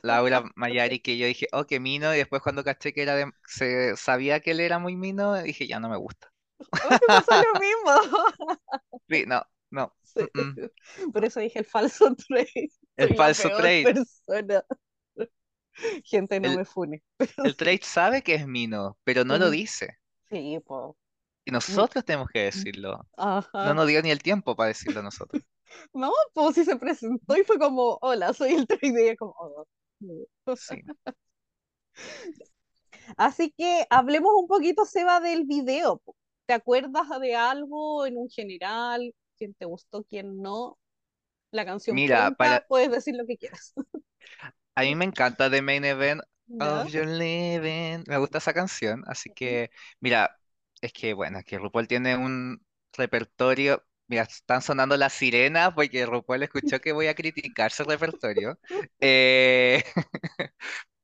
Laura 0.03 0.45
Mayari, 0.55 1.01
que 1.01 1.19
yo 1.19 1.27
dije, 1.27 1.49
oh, 1.53 1.65
qué 1.65 1.81
mino, 1.81 2.15
y 2.15 2.19
después 2.19 2.43
cuando 2.43 2.63
caché 2.63 2.93
que 2.93 3.03
era 3.03 3.15
de, 3.15 3.31
se 3.47 3.97
sabía 3.97 4.41
que 4.41 4.53
él 4.53 4.61
era 4.61 4.79
muy 4.79 4.97
mino, 4.97 5.35
dije, 5.43 5.67
ya 5.67 5.81
no 5.81 5.89
me 5.89 5.97
gusta. 5.97 6.31
Oh, 6.85 6.91
me 6.91 6.99
pasó 7.07 7.33
lo 7.33 7.61
mismo. 7.61 8.61
Sí, 9.09 9.25
no, 9.27 9.41
no. 9.71 9.95
Sí. 10.03 10.21
mm, 10.35 11.07
mm. 11.07 11.13
Por 11.13 11.25
eso 11.25 11.41
dije 11.41 11.61
el 11.61 11.65
falso 11.65 12.15
trade. 12.29 12.71
El 12.97 13.09
Soy 13.09 13.17
falso 13.17 13.49
trade. 13.51 13.85
persona. 13.85 14.65
Gente, 16.05 16.41
no 16.41 16.51
El- 16.51 16.57
me 16.59 16.65
fune. 16.65 17.03
El 17.45 17.57
trade 17.57 17.81
sabe 17.83 18.23
que 18.23 18.35
es 18.35 18.47
mino, 18.47 18.99
pero 19.05 19.25
no 19.25 19.37
lo 19.39 19.47
Ujú. 19.47 19.53
dice. 19.53 19.99
Sí, 20.31 20.59
po. 20.67 20.97
Y 21.45 21.53
nosotros 21.53 22.05
tenemos 22.05 22.29
que 22.33 22.41
decirlo. 22.45 23.07
No 23.17 23.75
nos 23.75 23.87
dio 23.87 24.03
ni 24.03 24.11
el 24.11 24.23
tiempo 24.23 24.57
para 24.57 24.69
decirlo 24.69 25.03
nosotros. 25.03 25.43
No, 25.93 26.13
pues 26.33 26.55
sí 26.55 26.65
se 26.65 26.77
presentó 26.77 27.37
y 27.37 27.43
fue 27.43 27.59
como, 27.59 27.99
hola, 28.01 28.33
soy 28.33 28.55
el 28.55 28.69
trade. 28.69 29.01
Y 29.01 29.03
ella 29.03 29.17
como, 29.17 29.35
"Oh, 29.37 29.67
no". 29.99 30.57
Sí. 30.57 30.81
Así 33.17 33.53
que 33.57 33.87
hablemos 33.91 34.33
un 34.37 34.47
poquito, 34.49 34.85
Seba, 34.85 35.21
del 35.21 35.45
video. 35.45 36.03
¿Te 36.47 36.55
acuerdas 36.55 37.07
de 37.21 37.35
algo 37.35 38.07
en 38.07 38.17
un 38.17 38.29
general? 38.31 39.13
¿Quién 39.37 39.55
te 39.55 39.65
gustó, 39.67 40.05
quién 40.05 40.43
no? 40.43 40.79
La 41.53 41.65
canción 41.67 41.99
Mira, 41.99 42.31
cuenta, 42.37 42.37
para, 42.37 42.67
puedes 42.69 42.91
decir 42.91 43.17
lo 43.17 43.27
que 43.27 43.39
quieras. 43.39 43.75
a 44.75 44.83
mí 44.83 44.95
me 44.95 45.05
encanta 45.05 45.51
The 45.51 45.63
Main 45.63 45.85
Event 45.85 46.23
¿Ya? 46.49 46.85
of 46.85 46.89
Your 46.89 47.07
Living. 47.07 48.05
Me 48.07 48.19
gusta 48.19 48.39
esa 48.39 48.53
canción, 48.55 49.03
así 49.07 49.31
que, 49.31 49.71
mira, 50.01 50.39
es 50.81 50.93
que, 50.93 51.15
bueno, 51.15 51.39
es 51.39 51.45
que 51.45 51.59
RuPaul 51.59 51.89
tiene 51.89 52.17
un 52.17 52.65
repertorio. 52.93 53.85
Mira, 54.09 54.23
están 54.23 54.63
sonando 54.63 54.97
las 54.97 55.13
sirenas 55.15 55.73
porque 55.75 56.07
RuPaul 56.07 56.43
escuchó 56.43 56.81
que 56.81 56.93
voy 56.93 57.09
a 57.09 57.15
criticar 57.15 57.73
su 57.73 57.85
repertorio. 57.85 58.59
Eh, 59.01 59.83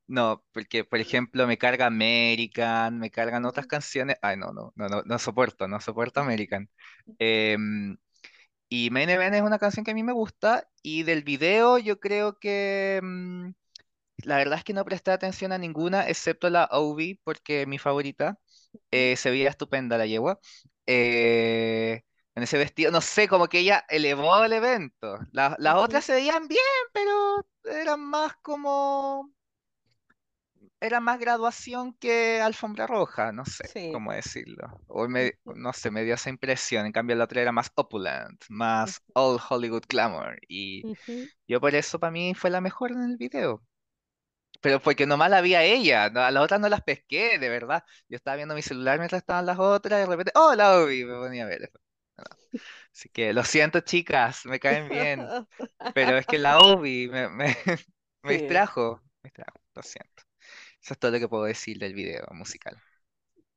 no, 0.06 0.44
porque, 0.52 0.84
por 0.84 1.00
ejemplo, 1.00 1.46
me 1.46 1.58
carga 1.58 1.86
American, 1.86 2.98
me 2.98 3.10
cargan 3.10 3.44
otras 3.46 3.66
canciones. 3.66 4.16
Ay, 4.22 4.36
no, 4.36 4.52
no, 4.52 4.72
no, 4.76 4.88
no, 4.88 5.02
no 5.04 5.18
soporto, 5.18 5.68
no 5.68 5.80
soporto 5.80 6.20
American. 6.20 6.68
Em, 7.18 7.96
y 8.72 8.90
Main 8.90 9.10
Event 9.10 9.34
es 9.34 9.42
una 9.42 9.58
canción 9.58 9.84
que 9.84 9.90
a 9.92 9.94
mí 9.94 10.02
me 10.02 10.12
gusta. 10.12 10.68
Y 10.82 11.02
del 11.04 11.22
video, 11.24 11.78
yo 11.78 12.00
creo 12.00 12.38
que. 12.38 13.00
mm, 13.02 13.50
la 14.24 14.36
verdad 14.38 14.58
es 14.58 14.64
que 14.64 14.72
no 14.74 14.84
presté 14.84 15.10
atención 15.12 15.52
a 15.52 15.58
ninguna, 15.58 16.08
excepto 16.08 16.50
la 16.50 16.68
Obi, 16.72 17.20
porque 17.24 17.66
mi 17.66 17.78
favorita. 17.78 18.38
Eh, 18.90 19.16
se 19.16 19.30
veía 19.30 19.50
estupenda 19.50 19.98
la 19.98 20.06
yegua. 20.06 20.40
Eh, 20.86 22.02
en 22.34 22.42
ese 22.42 22.58
vestido, 22.58 22.90
no 22.92 23.00
sé, 23.00 23.28
como 23.28 23.48
que 23.48 23.60
ella 23.60 23.84
elevó 23.88 24.44
el 24.44 24.52
evento. 24.54 25.18
La- 25.32 25.56
las 25.58 25.76
otras 25.76 26.04
se 26.04 26.14
veían 26.14 26.48
bien, 26.48 26.62
pero 26.92 27.46
eran 27.64 28.00
más 28.00 28.36
como, 28.42 29.32
era 30.82 31.00
más 31.00 31.18
graduación 31.20 31.94
que 31.94 32.40
alfombra 32.42 32.86
roja, 32.86 33.32
no 33.32 33.44
sé 33.46 33.64
Sí. 33.72 33.82
cómo 33.90 34.12
decirlo. 34.12 34.82
O 34.88 35.08
me- 35.08 35.34
no 35.44 35.72
sé, 35.72 35.90
me 35.90 36.04
dio 36.04 36.14
esa 36.14 36.30
impresión. 36.30 36.86
En 36.86 36.92
cambio, 36.92 37.16
la 37.16 37.24
otra 37.24 37.42
era 37.42 37.52
más 37.52 37.70
opulent, 37.76 38.42
más 38.48 39.02
all 39.14 39.38
Hollywood 39.48 39.84
glamour. 39.88 40.38
Y 40.48 40.88
yo 41.48 41.60
por 41.60 41.74
eso 41.74 42.00
para 42.00 42.10
mí 42.12 42.34
fue 42.34 42.50
la 42.50 42.60
mejor 42.60 42.92
en 42.92 43.02
el 43.02 43.16
video. 43.18 43.62
Pero 44.60 44.80
porque 44.80 45.06
nomás 45.06 45.30
la 45.30 45.40
vi 45.40 45.54
a 45.54 45.62
ella, 45.64 46.04
a 46.06 46.30
las 46.30 46.42
otras 46.44 46.60
no 46.60 46.68
las 46.68 46.82
pesqué, 46.82 47.38
de 47.38 47.48
verdad. 47.48 47.84
Yo 48.08 48.16
estaba 48.16 48.36
viendo 48.36 48.54
mi 48.54 48.62
celular 48.62 48.98
mientras 48.98 49.22
estaban 49.22 49.46
las 49.46 49.58
otras 49.58 49.98
y 49.98 50.02
de 50.02 50.06
repente, 50.06 50.32
¡oh, 50.36 50.54
la 50.54 50.78
Obi! 50.78 51.04
Me 51.04 51.14
ponía 51.16 51.44
a 51.44 51.46
ver. 51.48 51.70
No. 52.18 52.24
Así 52.92 53.08
que 53.10 53.32
lo 53.32 53.44
siento, 53.44 53.80
chicas, 53.80 54.46
me 54.46 54.60
caen 54.60 54.88
bien, 54.90 55.34
pero 55.92 56.18
es 56.18 56.26
que 56.28 56.38
la 56.38 56.60
Obi 56.60 57.08
me, 57.08 57.28
me, 57.30 57.46
me 58.22 58.32
Sí. 58.32 58.34
distrajo, 58.34 59.02
me 59.22 59.28
distrajo, 59.30 59.60
lo 59.74 59.82
siento. 59.82 60.11
Eso 60.82 60.94
es 60.94 60.98
todo 60.98 61.12
lo 61.12 61.18
que 61.18 61.28
puedo 61.28 61.44
decir 61.44 61.78
del 61.78 61.94
video 61.94 62.26
musical. 62.32 62.76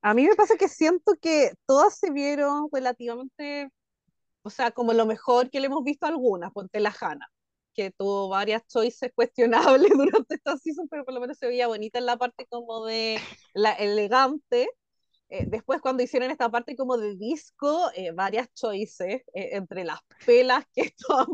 A 0.02 0.14
mí 0.14 0.28
me 0.28 0.36
pasa 0.36 0.56
que 0.58 0.68
siento 0.68 1.16
que 1.20 1.54
todas 1.66 1.98
se 1.98 2.12
vieron 2.12 2.70
relativamente, 2.72 3.72
o 4.44 4.52
sea, 4.52 4.72
como 4.72 4.94
lo 4.94 5.08
mejor 5.08 5.50
que 5.50 5.60
le 5.60 5.66
hemos 5.68 5.84
visto 5.84 6.06
a 6.06 6.10
algunas, 6.10 6.52
ponte 6.54 6.80
la 6.80 6.96
Hannah, 7.00 7.28
que 7.74 7.90
tuvo 7.92 8.30
varias 8.30 8.68
choices 8.68 9.12
cuestionables 9.16 9.92
durante 9.98 10.36
esta 10.36 10.58
season, 10.58 10.88
pero 10.88 11.06
por 11.06 11.16
lo 11.16 11.22
menos 11.22 11.38
se 11.38 11.48
veía 11.48 11.68
bonita 11.68 11.98
en 11.98 12.06
la 12.06 12.18
parte 12.18 12.46
como 12.48 12.86
de 12.86 13.20
la 13.54 13.72
elegante. 13.74 14.70
Eh, 15.30 15.46
después 15.48 15.82
cuando 15.82 16.04
hicieron 16.04 16.32
esta 16.32 16.50
parte 16.50 16.76
como 16.76 16.98
de 16.98 17.16
disco, 17.16 17.90
eh, 17.96 18.12
varias 18.12 18.54
choices, 18.54 19.24
eh, 19.34 19.50
entre 19.54 19.84
las 19.84 20.00
pelas 20.26 20.66
que 20.74 20.82
estaban 20.98 21.28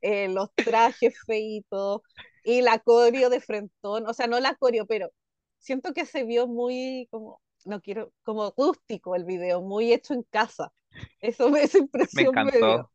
eh, 0.00 0.28
los 0.28 0.50
trajes 0.62 1.14
feitos 1.26 2.02
y 2.42 2.62
la 2.62 2.78
coreo 2.78 3.30
de 3.30 3.40
frentón, 3.40 4.06
o 4.06 4.14
sea, 4.14 4.26
no 4.26 4.40
la 4.40 4.54
coreo, 4.54 4.86
pero 4.86 5.10
siento 5.58 5.92
que 5.92 6.06
se 6.06 6.24
vio 6.24 6.46
muy 6.46 7.08
como, 7.10 7.40
no 7.64 7.80
quiero, 7.82 8.12
como 8.22 8.52
rústico 8.56 9.14
el 9.14 9.24
video, 9.24 9.60
muy 9.62 9.92
hecho 9.92 10.14
en 10.14 10.22
casa. 10.24 10.72
Eso, 11.20 11.48
esa 11.56 11.78
Me 12.12 12.22
impresión 12.22 12.40
me. 12.44 12.88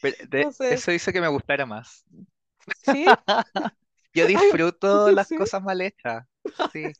Pero 0.00 0.16
de- 0.28 0.50
Entonces, 0.50 0.70
eso 0.70 0.92
hizo 0.92 1.12
que 1.12 1.20
me 1.20 1.28
gustara 1.28 1.66
más. 1.66 2.04
sí, 2.72 3.18
Yo 4.14 4.26
ay, 4.32 4.52
disfruto 4.56 5.12
las 5.12 5.28
sí, 5.28 5.34
cosas 5.34 5.62
mal 5.62 5.80
hechas. 5.80 6.26
Sí. 6.72 6.96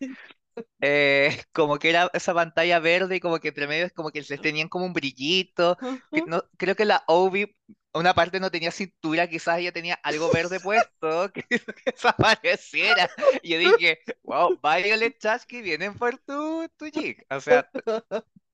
Eh, 0.81 1.31
como 1.53 1.79
que 1.79 1.91
era 1.91 2.11
esa 2.13 2.35
pantalla 2.35 2.79
verde 2.79 3.17
y 3.17 3.21
como 3.21 3.39
que 3.39 3.49
entre 3.49 3.67
medio 3.67 3.87
es 3.87 3.93
como 3.93 4.11
que 4.11 4.23
les 4.23 4.41
tenían 4.41 4.69
como 4.69 4.85
un 4.87 4.93
brillito. 4.93 5.77
que 6.13 6.23
no, 6.27 6.43
creo 6.57 6.75
que 6.77 6.85
la 6.85 7.05
Obi, 7.07 7.57
una 7.93 8.15
parte 8.15 8.41
no 8.41 8.51
tenía 8.51 8.71
cintura, 8.71 9.29
quizás 9.29 9.59
ella 9.59 9.73
tenía 9.73 9.95
algo 10.03 10.31
verde 10.31 10.61
puesto 10.61 11.33
que 11.35 11.45
desapareciera. 11.87 13.11
Y 13.43 13.51
yo 13.51 13.59
dije, 13.59 13.99
wow, 14.23 14.59
Violet 14.63 15.19
Chachki 15.19 15.63
vienen 15.63 15.95
por 15.95 16.19
tu, 16.19 16.69
tu 16.77 16.87
jig. 16.87 17.25
O 17.31 17.41
sea, 17.41 17.69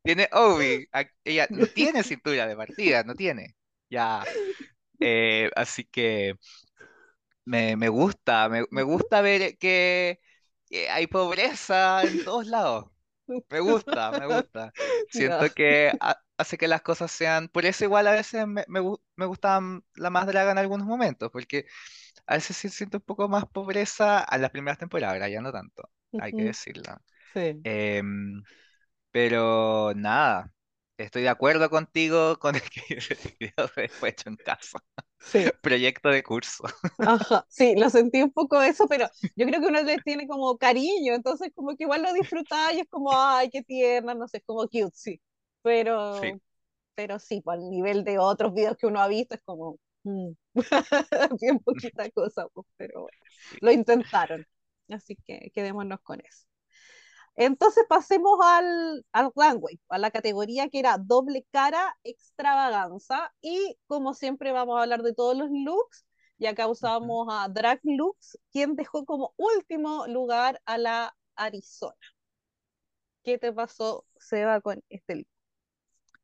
tiene 0.03 0.29
Obi. 0.33 0.89
Ella 1.25 1.49
no 1.51 1.67
tiene 1.67 2.03
cintura 2.03 2.47
de 2.47 2.57
partida, 2.57 3.03
no 3.05 3.15
tiene. 3.15 3.57
Ya. 3.91 4.25
eh, 5.01 5.51
así 5.57 5.85
que 5.85 6.35
me, 7.45 7.77
me 7.77 7.89
gusta, 7.89 8.49
me, 8.49 8.65
me 8.71 8.83
gusta 8.83 9.21
ver 9.21 9.59
que, 9.59 10.21
que 10.75 10.91
hay 10.91 11.07
pobreza 11.07 12.07
en 12.07 12.21
todos 12.21 12.47
lados. 12.47 12.87
Me 13.51 13.61
gusta, 13.61 14.13
me 14.15 14.27
gusta. 14.27 14.75
Siento 15.09 15.53
que 15.55 15.95
ha- 16.01 16.19
hace 16.39 16.59
que 16.59 16.69
las 16.69 16.83
cosas 16.83 17.13
sean, 17.13 17.49
por 17.49 17.67
eso 17.67 17.85
igual 17.85 18.07
a 18.09 18.13
veces 18.13 18.47
me, 18.47 18.65
me, 18.69 18.81
gu- 18.81 19.01
me 19.17 19.27
gusta 19.27 19.61
la 19.95 20.11
más 20.11 20.27
draga 20.27 20.53
en 20.53 20.59
algunos 20.59 20.87
momentos, 20.87 21.31
porque 21.33 21.67
a 22.27 22.35
veces 22.37 22.57
sí 22.57 22.69
siento 22.71 22.99
un 22.99 23.05
poco 23.05 23.29
más 23.29 23.47
pobreza 23.47 24.21
a 24.21 24.39
las 24.39 24.51
primeras 24.51 24.79
temporadas, 24.79 25.31
ya 25.31 25.41
no 25.43 25.53
tanto, 25.53 25.91
hay 26.19 26.35
que 26.35 26.45
decirlo. 26.45 26.85
sí, 27.35 27.65
Em, 27.65 28.43
pero 29.13 29.93
nada, 29.97 30.54
estoy 30.99 31.23
de 31.23 31.29
acuerdo 31.29 31.71
contigo 31.71 32.39
con 32.39 32.55
el 32.57 32.63
que 32.63 32.83
video 33.41 33.69
fue 33.69 34.11
hecho 34.11 34.29
en 34.29 34.37
casa, 34.37 34.79
sí. 35.25 35.51
proyecto 35.63 36.11
de 36.11 36.23
curso. 36.23 36.65
Ajá, 37.07 37.45
sí, 37.51 37.75
lo 37.77 37.91
sentí 37.91 38.23
un 38.23 38.33
poco 38.33 38.63
eso, 38.63 38.89
pero 38.89 39.07
yo 39.37 39.47
creo 39.47 39.61
que 39.61 39.67
uno 39.67 39.83
les 39.83 40.03
tiene 40.03 40.27
como 40.27 40.57
cariño, 40.57 41.13
entonces 41.15 41.51
como 41.55 41.77
que 41.77 41.85
igual 41.85 42.03
lo 42.03 42.13
disfruta 42.15 42.73
y 42.73 42.81
es 42.81 42.89
como, 42.89 43.11
ay, 43.13 43.51
qué 43.51 43.63
tierna, 43.63 44.15
no 44.15 44.27
sé, 44.27 44.39
es 44.39 44.45
como 44.47 44.63
cute, 44.69 44.91
sí. 44.95 45.21
Sí, 46.11 46.33
Pero, 46.33 46.41
pero 46.95 47.19
sí, 47.19 47.41
por 47.43 47.57
el 47.57 47.71
nivel 47.71 48.05
de 48.05 48.19
otros 48.19 48.55
videos 48.55 48.77
que 48.79 48.87
uno 48.87 49.01
ha 49.01 49.09
visto 49.09 49.35
es 49.37 49.43
como, 49.45 49.79
mm, 50.05 50.31
bien 51.41 51.59
poquita 51.61 52.11
cosa, 52.11 52.49
pues, 52.55 52.67
pero 52.77 53.03
bueno, 53.03 53.19
sí. 53.29 53.59
lo 53.61 53.73
intentaron. 53.73 54.47
Así 54.91 55.17
que 55.27 55.51
quedémonos 55.55 56.01
con 56.03 56.21
eso. 56.21 56.47
Entonces 57.37 57.85
pasemos 57.89 58.39
al, 58.45 59.05
al 59.13 59.31
runway, 59.35 59.81
a 59.89 59.99
la 59.99 60.11
categoría 60.11 60.69
que 60.69 60.79
era 60.79 60.99
doble 60.99 61.47
cara 61.51 61.97
extravaganza 62.05 63.33
y 63.41 63.77
como 63.87 64.15
siempre 64.15 64.53
vamos 64.53 64.79
a 64.79 64.83
hablar 64.83 65.03
de 65.03 65.15
todos 65.15 65.37
los 65.37 65.49
looks, 65.51 66.07
Y 66.39 66.47
acá 66.47 66.69
usamos 66.69 67.29
a 67.31 67.49
Drag 67.49 67.81
Lux, 67.85 68.39
quien 68.53 68.77
dejó 68.77 69.05
como 69.05 69.35
último 69.37 70.07
lugar 70.09 70.61
a 70.67 70.79
la 70.79 71.17
Arizona. 71.37 71.97
¿Qué 73.25 73.39
te 73.39 73.53
pasó, 73.53 74.07
Seba, 74.19 74.61
con 74.61 74.83
este 74.89 75.17
look? 75.17 75.29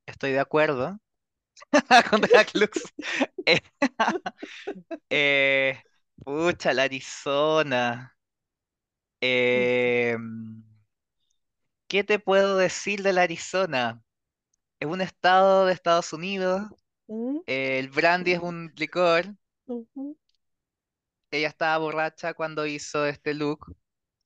Estoy 0.06 0.32
de 0.32 0.40
acuerdo 0.40 0.98
con 2.10 2.20
Drag 2.22 2.48
Lux. 2.54 2.82
Eh, 3.46 3.60
eh, 5.10 5.82
pucha, 6.24 6.72
la 6.74 6.84
Arizona. 6.84 8.16
Eh, 9.20 10.16
¿qué 11.90 12.04
te 12.04 12.20
puedo 12.20 12.58
decir 12.58 13.02
de 13.04 13.14
la 13.14 13.22
Arizona? 13.24 14.02
Es 14.80 14.88
un 14.88 15.00
estado 15.02 15.66
de 15.66 15.74
Estados 15.74 16.12
Unidos. 16.12 16.62
¿Mm? 17.08 17.40
El 17.46 17.90
brandy 17.90 18.32
es 18.32 18.40
un 18.40 18.72
licor. 18.76 19.36
Ujú. 19.66 20.16
Ella 21.30 21.48
estaba 21.48 21.78
borracha 21.78 22.34
cuando 22.34 22.66
hizo 22.66 23.06
este 23.06 23.34
look 23.34 23.76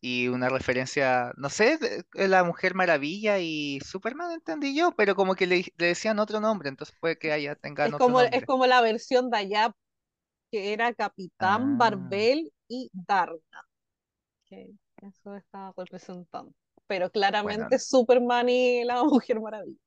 y 0.01 0.29
una 0.29 0.49
referencia, 0.51 1.33
no 1.37 1.51
sé, 1.51 1.79
de- 1.79 2.05
de 2.15 2.29
la 2.29 2.45
Mujer 2.45 2.75
Maravilla 2.75 3.39
y 3.41 3.81
Superman 3.81 4.33
entendí 4.33 4.77
yo, 4.77 4.93
pero 4.97 5.15
como 5.17 5.35
que 5.35 5.47
le, 5.47 5.65
le 5.79 5.87
decían 5.89 6.19
otro 6.19 6.41
nombre, 6.41 6.69
entonces 6.69 6.97
puede 7.01 7.19
que 7.19 7.35
ella 7.35 7.57
tengan 7.57 7.93
Es 7.93 7.95
otro 7.95 8.15
como, 8.15 8.21
es 8.21 8.43
nombre. 8.43 8.47
como 8.47 8.67
la 8.67 8.81
versión 8.81 9.31
de 9.31 9.37
allá, 9.39 9.77
que 10.51 10.73
era 10.75 10.95
Capitán, 10.95 11.79
Ah, 11.79 11.79
Barbel 11.79 12.53
y 12.69 12.91
Darna. 12.95 13.41
que 14.47 14.71
eso 15.03 15.37
estaba 15.37 15.73
representando. 15.77 16.55
Pero 16.87 17.11
claramente 17.11 17.79
bueno, 17.79 17.79
Superman 17.79 18.49
y 18.49 18.85
la 18.85 19.03
Mujer 19.05 19.41
Maravilla. 19.41 19.79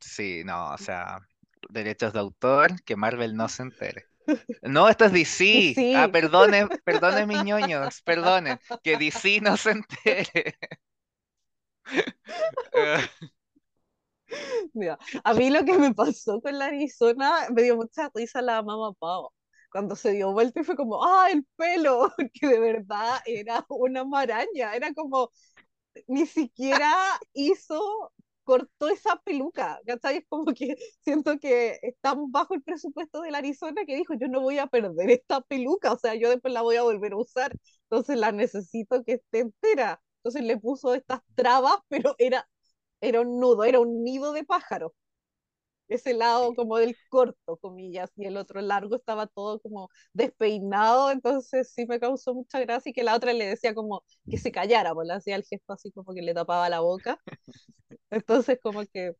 sí, 0.00 0.42
no, 0.44 0.72
o 0.74 0.78
sea, 0.78 1.18
derechos 1.68 2.12
de 2.12 2.20
autor, 2.20 2.82
que 2.84 2.96
Marvel 2.96 3.36
no 3.36 3.48
se 3.48 3.62
entere. 3.62 4.06
No, 4.62 4.88
esto 4.88 5.06
es 5.06 5.12
DC. 5.12 5.80
Ah, 5.92 6.08
Sí, 6.08 6.12
perdone, 6.12 6.68
perdone 6.84 7.26
mis 7.26 7.42
ñoños, 7.42 8.02
perdonen, 8.02 8.60
que 8.82 8.96
DC 8.98 9.40
no 9.42 9.56
se 9.56 9.72
entere. 9.72 10.56
mira, 14.74 14.98
a 15.24 15.34
mí 15.34 15.50
lo 15.50 15.64
que 15.64 15.78
me 15.78 15.94
pasó 15.94 16.40
con 16.40 16.58
la 16.58 16.66
Arizona 16.66 17.46
me 17.54 17.62
dio 17.62 17.76
mucha 17.76 18.10
risa 18.14 18.42
la 18.42 18.62
mamá 18.62 18.92
Pau. 18.94 19.30
Cuando 19.72 19.94
se 19.94 20.10
dio 20.12 20.32
vuelta 20.32 20.60
y 20.60 20.64
fue 20.64 20.74
como, 20.76 21.04
¡ah, 21.04 21.28
el 21.30 21.44
pelo! 21.56 22.12
Que 22.34 22.48
de 22.48 22.58
verdad 22.58 23.20
era 23.24 23.64
una 23.68 24.04
maraña. 24.04 24.74
Era 24.74 24.92
como, 24.94 25.30
ni 26.08 26.26
siquiera 26.26 26.90
hizo, 27.34 28.12
cortó 28.44 28.88
esa 28.88 29.16
peluca, 29.22 29.80
¿cachai? 29.86 30.18
Es 30.18 30.24
como 30.28 30.46
que 30.54 30.76
siento 31.02 31.38
que 31.38 31.78
están 31.82 32.30
bajo 32.32 32.54
el 32.54 32.62
presupuesto 32.62 33.20
de 33.22 33.30
la 33.30 33.38
Arizona 33.38 33.84
que 33.86 33.96
dijo, 33.96 34.14
yo 34.14 34.28
no 34.28 34.40
voy 34.40 34.58
a 34.58 34.66
perder 34.66 35.10
esta 35.10 35.40
peluca, 35.42 35.92
o 35.92 35.98
sea, 35.98 36.14
yo 36.14 36.30
después 36.30 36.52
la 36.54 36.62
voy 36.62 36.76
a 36.76 36.82
volver 36.82 37.12
a 37.12 37.16
usar, 37.18 37.52
entonces 37.84 38.16
la 38.18 38.32
necesito 38.32 39.04
que 39.04 39.14
esté 39.14 39.40
entera. 39.40 40.02
Entonces 40.18 40.42
le 40.44 40.58
puso 40.58 40.94
estas 40.94 41.20
trabas, 41.34 41.76
pero 41.88 42.14
era, 42.18 42.46
era 43.00 43.20
un 43.22 43.40
nudo, 43.40 43.64
era 43.64 43.80
un 43.80 44.04
nido 44.04 44.32
de 44.32 44.44
pájaro. 44.44 44.94
Ese 45.90 46.14
lado 46.14 46.54
como 46.54 46.78
del 46.78 46.96
corto, 47.10 47.56
comillas, 47.58 48.10
y 48.16 48.24
el 48.24 48.36
otro 48.36 48.60
largo 48.60 48.94
estaba 48.96 49.26
todo 49.26 49.60
como 49.60 49.90
despeinado, 50.12 51.10
entonces 51.10 51.72
sí 51.74 51.84
me 51.86 51.98
causó 51.98 52.32
mucha 52.32 52.60
gracia 52.60 52.90
y 52.90 52.92
que 52.92 53.02
la 53.02 53.16
otra 53.16 53.32
le 53.32 53.44
decía 53.46 53.74
como 53.74 54.04
que 54.30 54.38
se 54.38 54.52
callara, 54.52 54.94
pues 54.94 55.08
le 55.08 55.14
hacía 55.14 55.34
el 55.36 55.44
gesto 55.44 55.72
así 55.72 55.90
como 55.90 56.14
que 56.14 56.22
le 56.22 56.32
tapaba 56.32 56.68
la 56.68 56.78
boca. 56.80 57.18
Entonces 58.10 58.58
como 58.62 58.86
que 58.86 59.16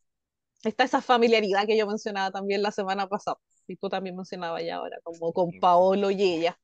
está 0.64 0.84
esa 0.84 1.00
familiaridad 1.02 1.66
que 1.66 1.76
yo 1.76 1.86
mencionaba 1.88 2.30
también 2.30 2.62
la 2.62 2.70
semana 2.70 3.08
pasada, 3.08 3.38
y 3.66 3.76
tú 3.76 3.88
también 3.88 4.16
mencionabas 4.16 4.64
ya 4.64 4.76
ahora, 4.76 4.98
como 5.02 5.32
con 5.32 5.50
po. 5.50 5.60
Paolo 5.60 6.10
y 6.12 6.22
ella, 6.22 6.56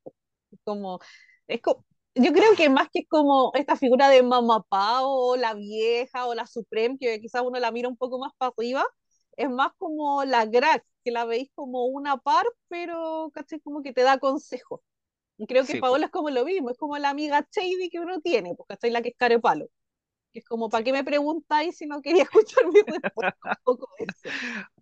como, 0.65 1.01
es 1.49 1.61
como, 1.61 1.85
yo 2.15 2.33
creo 2.33 2.55
que 2.57 2.69
más 2.69 2.89
que 2.93 3.07
como 3.07 3.53
esta 3.55 3.77
figura 3.77 4.09
de 4.09 4.23
Mamá 4.23 4.63
Pao, 4.69 5.09
o 5.09 5.37
la 5.37 5.55
vieja, 5.55 6.27
o 6.27 6.35
la 6.35 6.47
Supreme, 6.47 6.97
que 6.99 7.21
quizás 7.21 7.43
uno 7.45 7.59
la 7.59 7.73
mira 7.73 7.89
un 7.89 7.97
poco 7.97 8.19
más 8.19 8.33
para 8.39 8.53
arriba, 8.57 8.85
es 9.37 9.51
más 9.51 9.73
como 9.79 10.25
la 10.25 10.47
Grac, 10.47 10.85
que 11.05 11.11
la 11.11 11.25
veis 11.25 11.51
como 11.55 11.87
una 11.87 12.19
par, 12.19 12.47
pero, 12.69 13.31
¿cachai? 13.35 13.61
Como 13.61 13.83
que 13.83 13.93
te 13.93 14.03
da 14.03 14.19
consejos. 14.19 14.81
Y 15.39 15.47
creo 15.47 15.67
que 15.67 15.77
Sí, 15.77 15.79
Paola 15.79 16.07
es 16.07 16.13
como 16.13 16.31
lo 16.31 16.45
mismo, 16.45 16.71
es 16.71 16.79
como 16.79 16.99
la 16.99 17.11
amiga 17.11 17.47
Shady 17.53 17.91
que 17.91 18.01
uno 18.01 18.21
tiene, 18.23 18.55
pues, 18.57 18.69
¿cachai? 18.69 18.91
La 18.91 19.03
que 19.03 19.11
es 19.11 19.17
carepalo. 19.19 19.69
Que 20.33 20.41
es 20.41 20.47
como, 20.47 20.71
¿para 20.71 20.85
qué 20.85 20.93
me 20.93 21.05
preguntáis 21.05 21.77
si 21.79 21.87
no 21.87 22.03
quería 22.03 22.25
escuchar 22.31 22.67
mi 22.73 22.81
respuesta? 22.83 23.55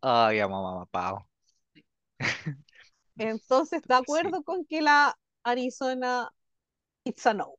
Ay, 0.02 0.40
amo 0.40 0.62
mamá 0.62 0.86
Pau. 0.86 1.26
Entonces, 3.18 3.82
de 3.86 3.94
Sí. 3.94 3.94
acuerdo 3.94 4.42
con 4.44 4.64
que 4.66 4.80
la 4.82 5.18
Arizona 5.42 6.30
It's 7.04 7.26
a 7.26 7.34
no. 7.34 7.56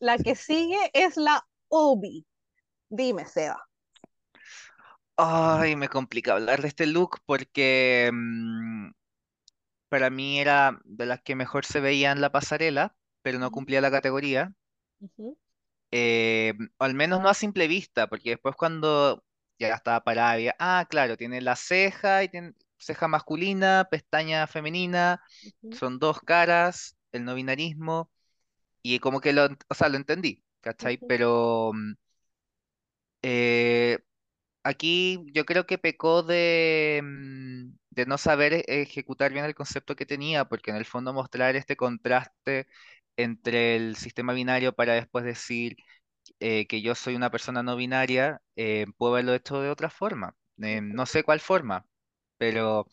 La 0.00 0.20
que 0.20 0.36
sigue 0.36 0.78
es 0.94 1.16
la 1.18 1.46
Obi. 1.68 2.26
Dime, 2.90 3.26
Seba. 3.26 3.68
Ay, 5.22 5.76
me 5.76 5.88
complica 5.88 6.32
hablar 6.32 6.62
de 6.62 6.68
este 6.68 6.86
look 6.86 7.18
porque 7.26 8.10
mm, 8.12 8.90
para 9.88 10.10
mí 10.10 10.40
era 10.40 10.80
de 10.84 11.06
las 11.06 11.22
que 11.22 11.36
mejor 11.36 11.64
se 11.66 11.80
veía 11.80 12.12
en 12.12 12.20
la 12.22 12.32
pasarela, 12.32 12.96
pero 13.22 13.38
no 13.38 13.50
cumplía 13.52 13.80
la 13.82 13.90
categoría. 13.90 14.54
ujú, 15.00 15.36
Eh, 15.92 16.54
al 16.78 16.94
menos 16.94 17.20
no 17.20 17.28
a 17.28 17.34
simple 17.34 17.66
vista, 17.68 18.06
porque 18.08 18.30
después 18.30 18.54
cuando 18.56 19.24
ya 19.58 19.68
estaba 19.74 20.04
parada, 20.04 20.32
había, 20.32 20.54
ah, 20.58 20.86
claro, 20.88 21.16
tiene 21.16 21.40
la 21.40 21.56
ceja 21.56 22.22
y 22.24 22.28
tiene 22.28 22.54
ceja 22.78 23.08
masculina, 23.08 23.88
pestaña 23.90 24.46
femenina, 24.46 25.20
ujú, 25.42 25.70
son 25.70 25.98
dos 25.98 26.20
caras, 26.20 26.96
el 27.12 27.24
no 27.24 27.34
binarismo, 27.34 28.10
y 28.82 28.98
como 29.00 29.20
que 29.20 29.32
lo, 29.34 29.46
o 29.68 29.74
sea, 29.74 29.88
lo 29.90 29.96
entendí, 29.98 30.44
¿cachai? 30.62 30.98
ujú, 31.00 31.06
Pero 31.06 31.72
mm, 31.74 31.94
eh, 33.22 33.98
aquí 34.62 35.24
yo 35.32 35.44
creo 35.44 35.66
que 35.66 35.78
pecó 35.78 36.22
de, 36.22 37.00
mm, 37.02 37.72
de 37.90 38.06
no 38.06 38.18
saber 38.18 38.52
e- 38.54 38.64
ejecutar 38.82 39.32
bien 39.32 39.44
el 39.44 39.54
concepto 39.54 39.96
que 39.96 40.06
tenía, 40.06 40.44
porque 40.46 40.70
en 40.70 40.76
el 40.76 40.84
fondo 40.84 41.12
mostrar 41.12 41.56
este 41.56 41.76
contraste 41.76 42.66
entre 43.16 43.76
el 43.76 43.96
sistema 43.96 44.32
binario 44.32 44.72
para 44.74 44.94
después 44.94 45.24
decir 45.24 45.76
eh, 46.40 46.66
que 46.68 46.82
yo 46.82 46.94
soy 46.96 47.16
una 47.16 47.30
persona 47.30 47.62
no 47.62 47.76
binaria, 47.76 48.42
eh, 48.56 48.86
puedo 48.98 49.14
haberlo 49.14 49.34
hecho 49.34 49.60
de 49.62 49.70
otra 49.70 49.90
forma. 49.90 50.36
Eh, 50.62 50.80
no 50.82 51.06
sé 51.06 51.24
cuál 51.24 51.40
forma, 51.40 51.86
pero 52.38 52.86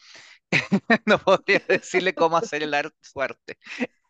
no 1.07 1.19
podría 1.19 1.61
decirle 1.67 2.15
cómo 2.15 2.37
hacer 2.37 2.63
el 2.63 2.73
arte. 2.73 2.95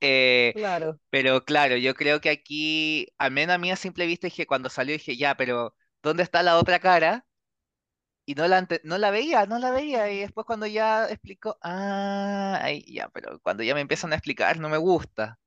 Eh, 0.01 0.55
Claro. 0.55 0.99
pero 1.11 1.45
claro, 1.45 1.77
yo 1.77 1.95
creo 1.95 2.21
que 2.21 2.31
aquí, 2.31 3.09
al 3.19 3.31
menos 3.33 3.55
a 3.55 3.59
mí 3.59 3.71
a 3.71 3.77
simple 3.77 4.07
vista, 4.07 4.27
dije, 4.27 4.47
cuando 4.47 4.69
salió 4.71 4.93
dije, 4.95 5.17
ya, 5.17 5.37
pero 5.37 5.75
¿dónde 6.03 6.23
está 6.23 6.43
la 6.43 6.57
otra 6.59 6.79
cara? 6.81 7.26
Y 8.27 8.35
no 8.35 8.47
la, 8.49 8.67
no 8.85 8.99
la 8.99 9.11
veía, 9.11 9.47
no 9.47 9.59
la 9.59 9.71
veía. 9.71 10.11
Y 10.11 10.19
después 10.21 10.45
cuando 10.47 10.67
ya 10.67 11.07
explicó, 11.09 11.57
ah, 11.63 12.59
ay, 12.61 12.83
ya, 12.93 13.09
pero 13.09 13.39
cuando 13.41 13.63
ya 13.63 13.75
me 13.75 13.81
empiezan 13.81 14.13
a 14.13 14.17
explicar, 14.17 14.59
no 14.59 14.69
me 14.69 14.77
gusta. 14.77 15.39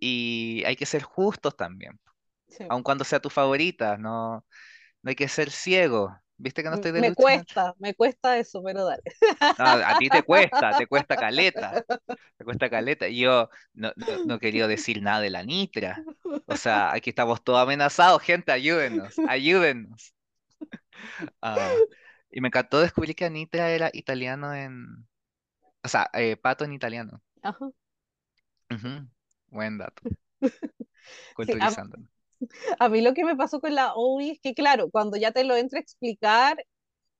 Y 0.00 0.64
hay 0.66 0.76
que 0.76 0.86
ser 0.86 1.02
justos 1.04 1.56
también, 1.56 2.00
Sí. 2.48 2.64
aun 2.68 2.82
cuando 2.84 3.04
sea 3.04 3.20
tu 3.20 3.30
favorita, 3.30 3.96
no, 3.98 4.46
no 5.02 5.08
hay 5.10 5.16
que 5.16 5.28
ser 5.28 5.50
ciego. 5.50 6.16
¿Viste 6.38 6.62
que 6.62 6.68
no 6.70 6.76
estoy 6.76 6.92
de 6.92 7.02
Me 7.02 7.12
lucha? 7.12 7.14
cuesta, 7.14 7.74
me 7.78 7.94
cuesta 7.94 8.38
eso, 8.38 8.62
pero 8.62 8.84
dale. 8.84 9.02
No, 9.58 9.64
a 9.66 9.94
ti 9.96 10.10
te 10.10 10.22
cuesta, 10.22 10.74
te 10.74 10.86
cuesta 10.86 11.18
caleta, 11.18 11.82
te 12.38 12.44
cuesta 12.44 12.70
caleta. 12.70 13.08
Yo 13.08 13.50
no, 13.74 13.92
no, 13.96 14.18
no 14.24 14.38
quería 14.38 14.66
decir 14.68 15.02
nada 15.02 15.20
de 15.20 15.30
la 15.30 15.44
Nitra. 15.44 16.06
O 16.46 16.56
sea, 16.56 16.92
aquí 16.94 17.10
estamos 17.10 17.42
todos 17.44 17.60
amenazados, 17.60 18.22
gente, 18.22 18.52
ayúdennos, 18.52 19.20
ayúdennos. 19.24 20.14
Ah, 21.42 21.82
y 22.32 22.40
me 22.42 22.48
encantó 22.48 22.80
descubrir 22.80 23.16
que 23.16 23.26
Anitra 23.26 23.70
era 23.70 23.90
italiano 23.94 24.54
en... 24.54 25.06
O 25.84 25.88
sea, 25.88 26.10
eh, 26.14 26.36
pato 26.36 26.64
en 26.64 26.72
italiano. 26.74 27.22
Ajá. 27.42 27.72
Ujú, 28.72 29.06
Buen 29.50 29.78
dato, 29.78 30.02
Sí, 31.40 31.56
a, 31.60 31.76
a 32.78 32.88
mí 32.88 33.00
lo 33.02 33.14
que 33.14 33.24
me 33.24 33.36
pasó 33.36 33.60
con 33.60 33.74
la 33.74 33.94
Obi 33.94 34.30
es 34.32 34.40
que, 34.40 34.54
claro, 34.54 34.90
cuando 34.90 35.16
ya 35.16 35.32
te 35.32 35.44
lo 35.44 35.56
entra 35.56 35.78
a 35.78 35.82
explicar, 35.82 36.64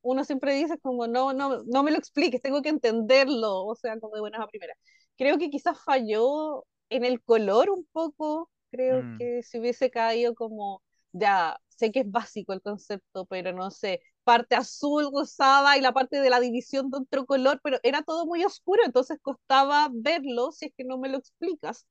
uno 0.02 0.24
siempre 0.24 0.54
dice 0.54 0.78
como, 0.80 1.06
no, 1.08 1.34
no, 1.34 1.62
no 1.64 1.84
me 1.84 1.90
lo 1.92 1.98
expliques, 1.98 2.42
tengo 2.42 2.62
que 2.62 2.70
entenderlo, 2.70 3.64
o 3.66 3.74
sea, 3.76 3.98
como 4.00 4.14
de 4.16 4.20
buenas 4.22 4.42
a 4.42 4.48
primeras. 4.48 4.78
Creo 5.18 5.38
que 5.38 5.50
quizás 5.50 5.78
falló 5.84 6.66
en 6.90 7.04
el 7.04 7.22
color 7.22 7.70
un 7.70 7.86
poco, 7.92 8.50
creo 8.70 9.06
Mm, 9.06 9.18
que 9.18 9.42
si 9.44 9.58
hubiese 9.60 9.90
caído 9.90 10.34
como, 10.36 10.82
ya, 11.12 11.58
sé 11.68 11.92
que 11.92 12.00
es 12.02 12.10
básico 12.12 12.52
el 12.52 12.62
concepto, 12.62 13.26
pero 13.26 13.52
no 13.52 13.70
sé, 13.72 14.02
parte 14.24 14.54
azul, 14.56 15.10
rosada 15.12 15.76
y 15.78 15.80
la 15.80 15.92
parte 15.92 16.20
de 16.20 16.30
la 16.30 16.40
división 16.40 16.90
de 16.90 16.98
otro 16.98 17.26
color, 17.26 17.60
pero 17.62 17.78
era 17.82 18.02
todo 18.02 18.26
muy 18.26 18.44
oscuro, 18.44 18.82
entonces 18.84 19.18
costaba 19.22 19.88
verlo 19.92 20.52
si 20.52 20.66
es 20.66 20.72
que 20.76 20.84
no 20.84 20.98
me 20.98 21.08
lo 21.08 21.18
explicas. 21.18 21.86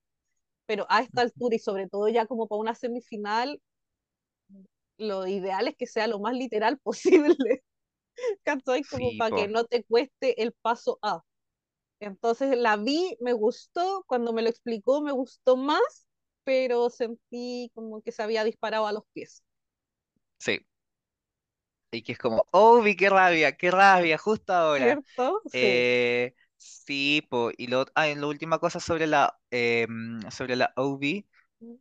Pero 0.67 0.85
a 0.89 1.01
esta 1.01 1.21
altura 1.23 1.55
y 1.55 1.59
sobre 1.59 1.89
todo 1.89 2.09
ya 2.09 2.27
como 2.27 2.47
para 2.47 2.61
una 2.61 2.75
semifinal, 2.75 3.61
lo 4.97 5.27
ideal 5.27 5.67
es 5.67 5.75
que 5.77 5.87
sea 5.87 6.07
lo 6.07 6.19
más 6.19 6.33
literal 6.35 6.77
posible. 6.83 7.63
¿cachai? 8.43 8.83
Como 8.83 9.09
sí, 9.09 9.17
para 9.17 9.33
que 9.35 9.47
no 9.47 9.65
te 9.65 9.83
cueste 9.85 10.41
el 10.43 10.53
paso 10.53 10.99
A. 11.01 11.23
Entonces 11.99 12.57
la 12.57 12.77
vi, 12.77 13.17
me 13.21 13.33
gustó, 13.33 14.03
cuando 14.07 14.33
me 14.33 14.41
lo 14.43 14.49
explicó 14.49 15.01
me 15.01 15.11
gustó 15.13 15.57
más, 15.57 16.07
pero 16.45 16.89
sentí 16.89 17.71
como 17.75 18.01
que 18.01 18.11
se 18.11 18.23
había 18.23 18.43
disparado 18.43 18.87
a 18.87 18.93
los 18.93 19.03
pies. 19.13 19.43
Sí. 20.39 20.65
Y 21.91 22.03
que 22.03 22.13
es 22.13 22.17
como, 22.19 22.47
oh, 22.51 22.81
qué 22.97 23.09
rabia, 23.09 23.57
qué 23.57 23.71
rabia, 23.71 24.17
justo 24.17 24.53
ahora. 24.53 25.01
¿Cierto? 25.15 25.43
Sí. 25.47 25.87
Eh, 25.91 26.35
sí, 26.57 27.25
po, 27.29 27.51
y 27.57 27.67
lo, 27.67 27.85
ah, 27.95 28.07
y 28.09 28.15
la 28.15 28.27
última 28.27 28.59
cosa 28.59 28.79
sobre 28.79 29.07
la, 29.07 29.37
em, 29.51 30.21
sobre 30.31 30.55
la 30.55 30.73
OV, 30.77 31.25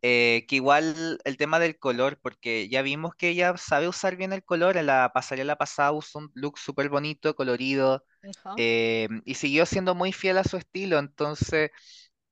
eh, 0.03 0.47
que 0.49 0.57
igual 0.57 1.21
el 1.25 1.37
tema 1.37 1.59
del 1.61 1.79
color, 1.79 2.19
porque 2.23 2.69
ya 2.69 2.83
vimos 2.83 3.15
que 3.17 3.29
ella 3.31 3.57
sabe 3.57 3.89
usar 3.89 4.17
bien 4.17 4.33
el 4.33 4.45
color, 4.45 4.77
en 4.77 4.87
la 4.87 5.13
pasarela 5.15 5.57
pasada 5.57 5.93
usó 5.93 6.19
un 6.21 6.33
look 6.35 6.59
súper 6.59 6.89
bonito, 6.89 7.35
colorido, 7.37 8.05
em, 8.57 9.23
y 9.27 9.35
siguió 9.37 9.67
siendo 9.67 9.95
muy 9.95 10.13
fiel 10.13 10.39
a 10.39 10.45
su 10.45 10.57
estilo, 10.59 10.99
entonces 10.99 11.71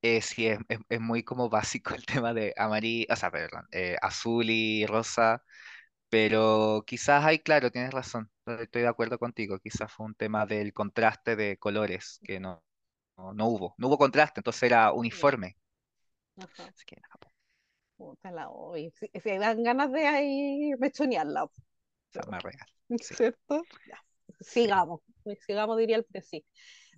eh, 0.01 0.21
sí, 0.21 0.47
es, 0.47 0.59
es- 0.69 0.79
es 0.89 1.01
muy 1.01 1.23
como 1.23 1.49
básico 1.49 1.93
el 1.95 2.05
tema 2.23 2.33
de 2.33 2.53
amarillo, 2.57 3.05
o 3.11 3.15
sea, 3.15 3.31
perdón, 3.31 3.67
eh, 3.71 3.97
azul 4.01 4.49
y 4.49 4.85
rosa, 4.85 5.43
pero 6.09 6.83
quizás 6.85 7.23
ahí, 7.23 7.39
claro, 7.39 7.71
tienes 7.71 7.91
razón, 7.91 8.31
estoy 8.45 8.81
de 8.81 8.87
acuerdo 8.87 9.19
contigo, 9.19 9.59
quizás 9.59 9.91
fue 9.91 10.05
un 10.07 10.15
tema 10.15 10.45
del 10.45 10.73
contraste 10.73 11.35
de 11.35 11.57
colores, 11.57 12.19
que 12.23 12.39
no, 12.39 12.63
no, 13.17 13.33
no 13.33 13.47
hubo, 13.47 13.75
no 13.77 13.87
hubo 13.87 13.97
contraste, 13.97 14.39
entonces 14.39 14.63
era 14.63 14.91
uniforme. 14.93 15.57
Ajá. 16.37 16.65
Así 16.65 16.85
que 16.85 16.95
nada, 16.95 17.15
po, 17.19 17.29
Puta 17.97 18.31
la 18.31 18.49
oí. 18.49 18.91
Si, 18.91 19.09
si 19.13 19.37
dan 19.37 19.61
ganas 19.61 19.91
de 19.91 20.07
ahí 20.07 20.71
mechonearla, 20.79 21.47
es 22.13 22.27
más 22.27 22.41
real, 22.43 22.67
sí. 23.01 23.15
¿cierto? 23.15 23.63
Ya. 23.87 23.99
Sigamos, 24.41 25.01
pues, 25.23 25.39
sigamos 25.45 25.77
diría 25.77 25.97
el 25.97 26.05
sí. 26.23 26.45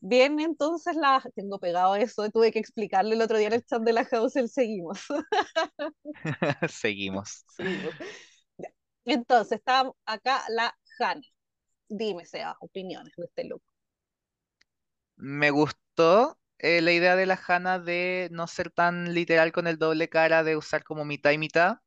Bien, 0.03 0.39
entonces 0.39 0.95
la 0.95 1.23
tengo 1.35 1.59
pegado 1.59 1.95
eso, 1.95 2.29
tuve 2.31 2.51
que 2.51 2.59
explicarle 2.59 3.15
el 3.15 3.21
otro 3.21 3.37
día 3.37 3.47
en 3.47 3.53
el 3.53 3.65
chat 3.65 3.81
de 3.83 3.93
la 3.93 4.05
house 4.05 4.35
el 4.35 4.49
seguimos. 4.49 5.05
Seguimos. 6.69 7.45
seguimos. 7.55 7.95
Entonces, 9.05 9.59
está 9.59 9.91
acá 10.05 10.43
la 10.49 10.75
Hannah. 10.99 11.21
Dime, 11.89 12.25
sea, 12.25 12.55
opiniones 12.61 13.13
de 13.17 13.25
este 13.25 13.45
look. 13.45 13.63
Me 15.17 15.51
gustó 15.51 16.39
eh, 16.59 16.81
la 16.81 16.91
idea 16.91 17.15
de 17.15 17.25
la 17.25 17.39
Hannah 17.47 17.79
de 17.79 18.29
no 18.31 18.47
ser 18.47 18.71
tan 18.71 19.13
literal 19.13 19.51
con 19.51 19.67
el 19.67 19.77
doble 19.77 20.09
cara, 20.09 20.43
de 20.43 20.57
usar 20.57 20.83
como 20.83 21.05
mitad 21.05 21.31
y 21.31 21.37
mitad. 21.37 21.77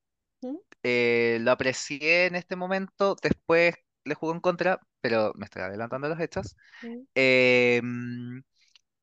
¿Mm? 0.42 0.56
Eh, 0.82 1.38
lo 1.42 1.52
aprecié 1.52 2.26
en 2.26 2.36
este 2.36 2.56
momento, 2.56 3.16
después 3.22 3.74
le 4.04 4.14
jugó 4.14 4.32
en 4.34 4.40
contra, 4.40 4.80
pero 5.00 5.32
me 5.36 5.46
estoy 5.46 5.62
adelantando 5.62 6.08
los 6.08 6.20
hechos. 6.20 6.56
¿Mm? 6.82 7.06
Eh, 7.14 7.80
mm, 7.84 8.40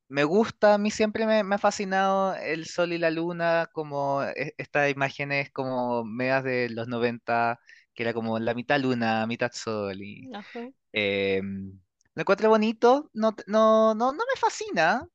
me 0.10 0.24
gusta, 0.26 0.76
a 0.76 0.78
mí 0.78 0.92
siempre 0.92 1.26
me, 1.26 1.44
me 1.44 1.56
ha 1.56 1.58
fascinado 1.58 2.36
el 2.36 2.66
sol 2.68 2.94
y 2.94 2.98
la 2.98 3.12
luna, 3.12 3.70
como 3.74 4.24
e- 4.24 4.54
estas 4.58 4.92
imágenes 4.92 5.52
como 5.52 6.04
medias 6.04 6.44
de 6.44 6.70
los 6.70 6.88
90 6.88 7.60
que 8.02 8.10
era 8.10 8.14
como 8.14 8.40
la 8.40 8.54
mitad 8.54 8.80
luna, 8.80 9.26
mitad 9.28 9.52
sol. 9.54 10.02
Y, 10.02 10.32
Ajá. 10.34 10.72
eh, 10.94 11.42
lo 11.44 12.22
encuentro 12.22 12.50
bonito, 12.50 13.10
no, 13.14 13.36
no, 13.48 13.96
no, 13.96 14.12
no 14.14 14.18
me 14.34 14.40
fascina, 14.40 15.08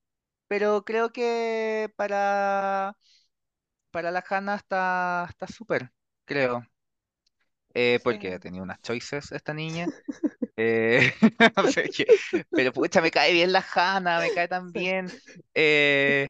pero 0.49 0.85
creo 0.85 1.13
que 1.13 1.93
para, 1.97 2.97
para 3.93 4.11
la 4.13 4.25
Hannah 4.29 4.57
está 4.57 5.27
está 5.31 5.47
súper, 5.49 5.93
creo. 6.27 6.65
Eh, 7.75 8.01
porque 8.03 8.39
Sí. 8.39 8.39
tenía 8.39 8.63
unas 8.63 8.81
choices 8.83 9.33
esta 9.33 9.53
niña. 9.55 9.91
Eh, 10.57 11.13
o 11.57 11.69
sea 11.69 11.89
que- 11.89 12.07
pero 12.55 12.73
pucha, 12.73 13.01
me 13.03 13.11
cae 13.13 13.33
bien 13.33 13.53
la 13.53 13.65
Hannah, 13.75 14.21
me 14.21 14.33
cae 14.33 14.49
tan 14.49 14.73
Sí. 14.75 14.81
bien. 14.81 15.13
eh, 15.55 16.29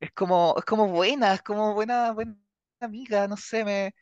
es 0.00 0.10
como, 0.12 0.54
es 0.58 0.64
como 0.64 0.88
buena, 0.88 1.34
es 1.34 1.42
como 1.42 1.74
buena, 1.74 2.12
buena 2.12 2.36
amiga, 2.80 3.28
no 3.28 3.36
sé, 3.36 3.64
me, 3.64 3.94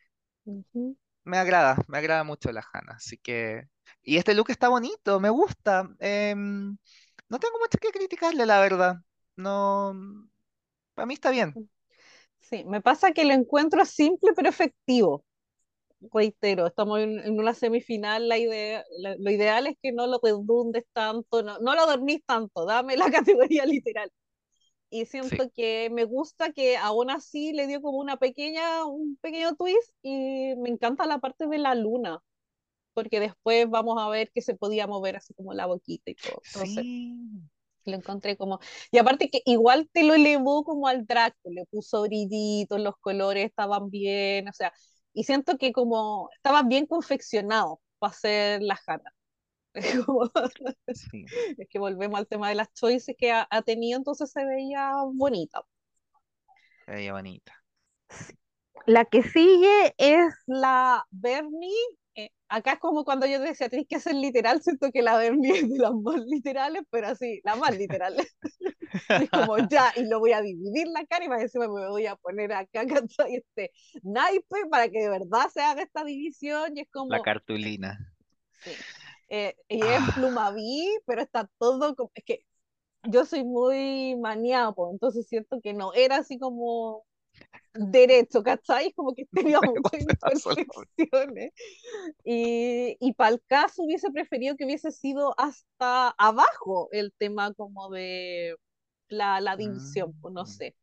Ujú. 0.46 0.96
Me 1.29 1.38
agrada, 1.38 1.77
me 1.88 1.99
agrada 1.99 2.25
mucho 2.25 2.53
la 2.53 2.64
Hannah. 2.73 2.95
Así 2.97 3.19
que. 3.19 3.64
Y 4.03 4.17
este 4.19 4.35
look 4.35 4.51
está 4.51 4.69
bonito, 4.69 5.21
me 5.21 5.31
gusta. 5.31 5.88
em, 6.01 6.77
no 7.29 7.38
tengo 7.41 7.59
mucho 7.61 7.79
que 7.81 7.91
criticarle, 7.93 8.47
la 8.47 8.61
verdad. 8.61 8.97
No, 9.37 9.95
para 10.95 11.07
mí 11.07 11.14
está 11.14 11.31
bien. 11.31 11.59
Sí, 12.41 12.64
me 12.64 12.81
pasa 12.81 13.12
que 13.12 13.25
lo 13.25 13.33
encuentro 13.35 13.85
simple 13.85 14.33
pero 14.35 14.49
efectivo. 14.49 15.25
Reitero, 16.12 16.67
estamos 16.67 17.01
en, 17.01 17.21
en 17.21 17.38
una 17.41 17.55
semifinal, 17.55 18.29
la 18.29 18.38
idea, 18.38 18.85
la- 18.99 19.17
lo 19.19 19.31
ideal 19.31 19.67
es 19.69 19.77
que 19.83 19.93
no 19.93 20.07
lo 20.07 20.21
redundes 20.23 20.85
tanto, 20.93 21.43
no, 21.43 21.59
no 21.61 21.75
lo 21.77 21.87
dormís 21.87 22.23
tanto, 22.27 22.67
dame 22.67 22.97
la 22.97 23.07
categoría 23.12 23.67
literal. 23.67 24.11
Y 24.90 25.05
Sí, 25.05 25.20
siento 25.20 25.51
que 25.55 25.90
me 25.90 26.05
gusta 26.05 26.53
que 26.53 26.77
aún 26.77 27.11
así 27.11 27.53
le 27.53 27.66
dio 27.66 27.83
como 27.83 27.98
una 27.98 28.16
pequeña, 28.16 28.85
un 28.85 29.16
pequeño 29.20 29.55
twist 29.55 29.92
y 30.03 30.55
me 30.57 30.70
encanta 30.70 31.07
la 31.07 31.18
parte 31.18 31.46
de 31.46 31.59
la 31.59 31.74
luna, 31.74 32.20
porque 32.94 33.20
después 33.20 33.68
vamos 33.68 34.01
a 34.01 34.09
ver 34.09 34.31
que 34.33 34.42
se 34.42 34.55
podía 34.55 34.87
mover 34.87 35.16
así 35.16 35.35
como 35.35 35.53
la 35.53 35.66
boquita 35.66 36.11
y 36.11 36.14
todo. 36.14 36.42
Entonces, 36.46 36.85
sí, 36.85 37.42
lo 37.85 37.96
encontré 37.96 38.37
como... 38.37 38.61
Y 38.90 38.98
aparte 38.98 39.31
que 39.31 39.42
igual 39.44 39.88
te 39.92 40.05
lo 40.05 40.14
elevó 40.14 40.64
como 40.64 40.88
al 40.88 41.07
pues, 41.07 41.35
le 41.44 41.66
puso 41.66 42.03
brillitos, 42.03 42.81
los 42.81 42.96
colores 42.98 43.46
estaban 43.46 43.90
bien, 43.90 44.48
o 44.48 44.53
sea, 44.53 44.72
y 45.12 45.24
siento 45.24 45.59
que 45.59 45.72
como 45.72 46.31
estaban 46.35 46.68
bien 46.68 46.87
confeccionados 46.87 47.79
para 47.98 48.12
hacer 48.12 48.62
las 48.62 48.81
Hannah. 48.87 49.12
Es 49.79 49.95
como- 50.07 50.31
sí, 50.93 51.33
es 51.57 51.69
que 51.69 51.79
volvemos 51.79 52.19
al 52.19 52.27
tema 52.29 52.49
de 52.49 52.55
las 52.57 52.73
choices 52.75 53.14
que 53.19 53.33
ha, 53.33 53.47
ha 53.51 53.62
tenido, 53.62 53.99
entonces 53.99 54.31
se 54.31 54.45
veía 54.45 54.93
bonita. 55.14 55.62
ella 56.87 57.12
bonita. 57.12 57.53
La 58.87 59.05
que 59.05 59.23
sigue 59.23 59.95
es 59.99 60.35
la 60.47 61.05
Bernie. 61.11 61.71
Eh, 62.14 62.31
acá 62.49 62.73
es 62.75 62.79
como 62.81 63.05
cuando 63.05 63.27
yo 63.27 63.38
decía, 63.41 63.69
tienes 63.69 63.87
que 63.88 64.01
ser 64.01 64.14
literal, 64.14 64.62
siento 64.62 64.91
que 64.91 65.03
la 65.03 65.17
Bernie 65.19 65.51
es 65.59 65.69
de 65.71 65.79
las 65.79 65.93
más 65.95 66.21
literales, 66.27 66.83
pero 66.91 67.09
así, 67.09 67.41
la 67.45 67.57
más 67.57 67.77
literal. 67.77 68.17
Es 69.19 69.31
como 69.31 69.59
ya, 69.69 69.93
y 69.97 70.07
lo 70.09 70.19
voy 70.19 70.33
a 70.33 70.41
dividir 70.41 70.87
la 70.88 71.05
cara 71.07 71.25
y 71.25 71.29
más 71.29 71.43
encima 71.43 71.67
me 71.69 71.88
voy 71.88 72.07
a 72.07 72.17
poner 72.17 72.53
acá, 72.53 72.87
¿cachai? 72.87 73.37
Este 73.37 73.71
naipe 74.03 74.67
para 74.71 74.88
que 74.88 75.01
de 75.01 75.11
verdad 75.11 75.49
se 75.53 75.61
haga 75.61 75.83
esta 75.83 76.05
división. 76.05 76.77
Y 76.77 76.81
es 76.81 76.88
La 77.09 77.21
como, 77.21 77.23
cartulina. 77.23 78.14
sí. 78.64 78.87
Eh, 79.31 79.57
y 79.69 79.87
es 79.88 80.05
Ah, 80.05 80.12
plumaví, 80.14 80.88
pero 81.07 81.23
está 81.23 81.49
todo 81.59 81.95
como, 81.97 82.11
es 82.14 82.25
que 82.25 82.45
yo 83.05 83.25
soy 83.27 83.45
muy 83.45 84.17
maniapo, 84.17 84.91
entonces 84.93 85.29
siento 85.29 85.61
que 85.62 85.75
no 85.75 85.93
era 85.95 86.19
así 86.19 86.38
como 86.38 87.07
derecho, 87.75 88.43
¿cachai? 88.43 88.93
Como 88.95 89.14
que 89.14 89.27
tenía 89.33 89.61
me 89.61 89.69
muchas 89.69 89.83
pasa 89.83 90.17
absolutamente. 90.21 90.93
imperfecciones. 90.99 91.53
Y, 92.25 92.97
y 93.01 93.12
para 93.14 93.31
el 93.35 93.43
caso 93.47 93.83
hubiese 93.85 94.11
preferido 94.11 94.57
que 94.57 94.64
hubiese 94.64 94.91
sido 94.93 95.35
hasta 95.38 96.11
abajo 96.19 96.88
el 96.93 97.12
tema 97.19 97.53
como 97.55 97.91
de 97.91 98.57
la, 99.09 99.41
la 99.41 99.57
división, 99.57 100.14
pues 100.21 100.35
no 100.35 100.45
Mm, 100.45 100.47
sé. 100.47 100.77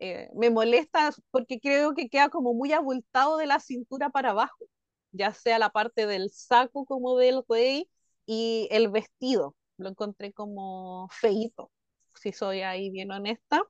Eh, 0.00 0.30
me 0.34 0.50
molesta 0.50 1.12
porque 1.30 1.60
creo 1.60 1.94
que 1.94 2.08
queda 2.08 2.28
como 2.30 2.54
muy 2.54 2.72
abultado 2.72 3.36
de 3.38 3.46
la 3.46 3.60
cintura 3.60 4.10
para 4.10 4.30
abajo, 4.30 4.66
ya 5.18 5.34
sea 5.34 5.58
la 5.58 5.70
parte 5.70 6.06
del 6.06 6.30
saco 6.30 6.86
como 6.86 7.16
del 7.18 7.42
rey 7.48 7.90
y 8.26 8.68
el 8.70 8.88
vestido. 8.90 9.56
Lo 9.78 9.88
encontré 9.90 10.32
como 10.32 11.08
feíto, 11.10 11.70
si 12.14 12.32
soy 12.32 12.62
ahí 12.62 12.90
bien 12.90 13.10
honesta. 13.12 13.62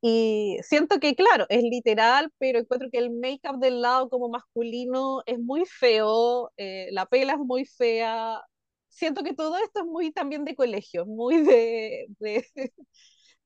Y 0.00 0.58
siento 0.62 0.98
que, 1.00 1.14
claro, 1.14 1.46
es 1.48 1.62
literal, 1.62 2.32
pero 2.38 2.58
encuentro 2.58 2.88
que 2.90 2.98
el 2.98 3.10
make-up 3.10 3.58
del 3.60 3.80
lado 3.82 4.08
como 4.08 4.28
masculino 4.28 5.22
es 5.26 5.38
muy 5.38 5.64
feo, 5.66 6.52
eh, 6.56 6.88
la 6.92 7.06
pela 7.06 7.34
es 7.34 7.38
muy 7.38 7.64
fea. 7.64 8.40
Siento 8.88 9.22
que 9.22 9.34
todo 9.34 9.56
esto 9.58 9.80
es 9.80 9.86
muy 9.86 10.12
también 10.12 10.44
de 10.44 10.54
colegio, 10.54 11.06
muy 11.06 11.42
de 11.44 12.08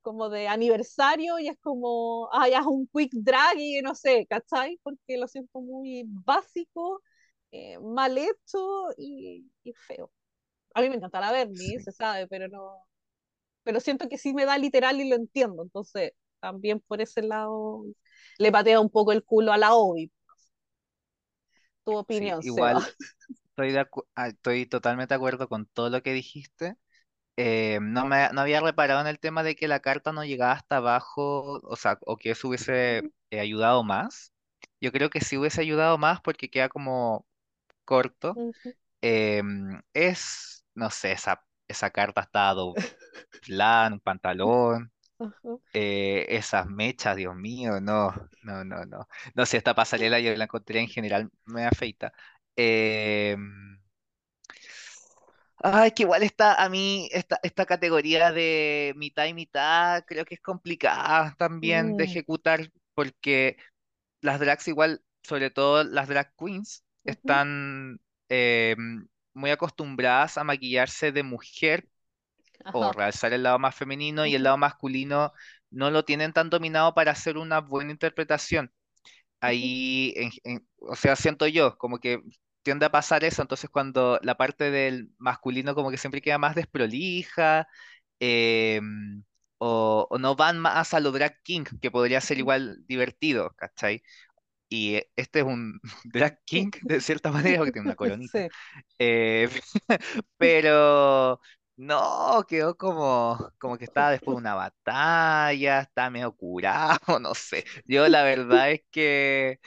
como 0.06 0.28
de 0.30 0.46
aniversario 0.46 1.40
y 1.40 1.48
es 1.48 1.58
como, 1.60 2.28
ay, 2.32 2.52
haz 2.54 2.64
un 2.66 2.86
quick 2.94 3.10
drag 3.12 3.58
y 3.58 3.82
no 3.82 3.96
sé, 3.96 4.24
¿cachai? 4.30 4.78
Porque 4.84 5.18
lo 5.18 5.26
siento 5.26 5.60
muy 5.60 6.04
básico, 6.06 7.02
eh, 7.50 7.76
mal 7.80 8.16
hecho 8.16 8.90
y, 8.96 9.50
y 9.64 9.72
feo. 9.72 10.12
A 10.74 10.82
mí 10.82 10.88
me 10.90 10.96
encanta 10.96 11.20
la 11.20 11.32
Bernie, 11.32 11.78
sí, 11.78 11.80
se 11.80 11.92
sabe, 11.92 12.28
pero 12.28 12.48
no, 12.48 12.86
pero 13.64 13.80
siento 13.80 14.08
que 14.08 14.18
sí 14.18 14.34
me 14.34 14.44
da 14.46 14.58
literal 14.58 15.00
y 15.00 15.08
lo 15.08 15.16
entiendo, 15.16 15.62
entonces 15.64 16.12
también 16.40 16.80
por 16.80 17.00
ese 17.00 17.22
lado 17.22 17.84
le 18.38 18.52
patea 18.52 18.80
un 18.80 18.90
poco 18.90 19.12
el 19.12 19.24
culo 19.24 19.52
a 19.52 19.58
la 19.58 19.74
Obi. 19.74 20.12
Tu 21.84 21.96
sí. 22.08 22.36
opinión, 22.36 22.42
Seba. 22.42 22.80
Igual 22.80 22.84
estoy, 23.50 23.72
de 23.72 23.86
ah, 24.14 24.28
estoy 24.28 24.66
totalmente 24.66 25.14
de 25.14 25.16
acuerdo 25.16 25.48
con 25.48 25.66
todo 25.66 25.90
lo 25.90 26.02
que 26.02 26.12
dijiste. 26.12 26.76
Eh, 27.36 27.78
no 27.82 28.06
me, 28.06 28.28
no 28.32 28.40
había 28.42 28.60
reparado 28.60 29.00
en 29.00 29.06
el 29.08 29.18
tema 29.20 29.42
de 29.42 29.56
que 29.56 29.68
la 29.68 29.80
carta 29.80 30.12
no 30.12 30.24
llegaba 30.24 30.52
hasta 30.52 30.78
abajo, 30.78 31.60
o 31.62 31.76
sea, 31.76 31.98
o 32.06 32.16
que 32.16 32.30
eso 32.30 32.48
hubiese 32.48 33.04
eh, 33.30 33.40
ayudado 33.40 33.84
más. 33.84 34.32
Yo 34.80 34.92
creo 34.92 35.10
que 35.10 35.20
sí 35.20 35.36
hubiese 35.36 35.60
ayudado 35.60 35.98
más 35.98 36.20
porque 36.22 36.50
queda 36.50 36.68
como 36.68 37.26
corto. 37.84 38.40
Em, 39.02 39.82
es, 39.94 40.66
no 40.74 40.90
sé, 40.90 41.12
esa, 41.12 41.44
esa 41.68 41.90
carta 41.90 42.22
está 42.22 42.52
doble. 42.54 42.82
flan, 43.42 43.94
un 43.94 44.00
pantalón, 44.00 44.92
eh, 45.72 46.26
esas 46.30 46.66
mechas, 46.66 47.16
Dios 47.16 47.34
mío, 47.36 47.80
no, 47.80 48.12
no, 48.42 48.64
no, 48.64 48.84
no. 48.86 49.08
No 49.34 49.46
sé, 49.46 49.58
esta 49.58 49.74
pasarela 49.74 50.20
yo 50.20 50.34
la 50.36 50.44
encontré 50.44 50.80
en 50.80 50.88
general, 50.88 51.30
me 51.46 51.66
afeita. 51.66 52.12
Eh, 52.56 53.36
ay, 55.58 55.90
que 55.92 56.02
igual 56.04 56.22
está, 56.22 56.62
a 56.62 56.68
mí, 56.68 57.08
esta, 57.12 57.38
esta 57.42 57.66
categoría 57.66 58.32
de 58.32 58.92
mitad 58.96 59.26
y 59.26 59.34
mitad, 59.34 60.04
creo 60.06 60.24
que 60.24 60.34
es 60.36 60.40
complicada 60.40 61.34
también 61.38 61.94
de 61.96 62.04
Mm, 62.04 62.04
ejecutar, 62.04 62.70
porque 62.94 63.56
las 64.22 64.40
drags 64.40 64.68
igual, 64.68 65.04
sobre 65.22 65.50
todo 65.50 65.84
las 65.84 66.08
drag 66.08 66.34
queens, 66.36 66.84
ujú, 67.04 67.42
están 67.44 68.00
eh, 68.30 68.76
muy 69.34 69.50
acostumbradas 69.50 70.38
a 70.38 70.44
maquillarse 70.44 71.12
de 71.12 71.22
mujer 71.24 71.88
o 72.70 72.90
Ajá. 72.90 72.92
realzar 72.92 73.32
el 73.32 73.42
lado 73.42 73.58
más 73.58 73.74
femenino 73.74 74.26
y 74.26 74.34
el 74.34 74.42
ujú, 74.42 74.44
lado 74.44 74.56
masculino 74.58 75.32
no 75.70 75.90
lo 75.90 76.04
tienen 76.04 76.32
tan 76.32 76.50
dominado 76.50 76.94
para 76.94 77.12
hacer 77.12 77.38
una 77.38 77.60
buena 77.60 77.92
interpretación. 77.92 78.72
ujú, 79.44 79.70
Ahí, 79.70 80.12
en- 80.16 80.32
en- 80.44 80.68
o 80.80 80.96
sea, 80.96 81.16
siento 81.16 81.46
yo, 81.48 81.78
como 81.78 81.98
que 82.00 82.22
tiende 82.66 82.86
a 82.86 82.90
pasar 82.92 83.24
eso, 83.24 83.42
entonces 83.42 83.70
cuando 83.70 84.20
la 84.22 84.36
parte 84.36 84.70
del 84.72 85.10
masculino 85.18 85.74
como 85.76 85.90
que 85.92 85.98
siempre 85.98 86.20
queda 86.22 86.38
más 86.38 86.56
desprolija, 86.56 87.68
eh, 88.20 88.80
o, 89.58 90.06
o 90.10 90.18
no 90.18 90.36
van 90.36 90.58
más 90.58 90.94
a 90.94 91.00
lo 91.00 91.12
drag 91.12 91.42
king, 91.42 91.64
que 91.80 91.90
podría 91.90 92.20
ser 92.20 92.38
igual 92.38 92.84
divertido, 92.86 93.52
¿cachai? 93.56 94.02
Y 94.68 94.96
eh, 94.96 95.10
este 95.16 95.40
es 95.40 95.46
un 95.46 95.80
drag 96.04 96.40
king 96.44 96.70
de 96.82 97.00
cierta 97.00 97.32
manera 97.32 97.58
porque 97.58 97.72
tiene 97.72 97.86
una 97.86 97.96
coronita. 97.96 98.42
Sí. 98.42 98.48
Eh, 98.98 99.48
pero 100.38 101.40
no, 101.76 102.44
quedó 102.48 102.76
como, 102.76 103.52
como 103.58 103.78
que 103.78 103.84
estaba 103.84 104.10
después 104.12 104.36
de 104.36 104.40
una 104.40 104.54
batalla, 104.54 105.80
estaba 105.82 106.10
medio 106.10 106.32
curado, 106.36 107.20
no 107.20 107.34
sé. 107.34 107.64
Yo 107.86 108.08
la 108.08 108.24
verdad 108.24 108.72
es 108.72 108.82
que, 108.90 109.60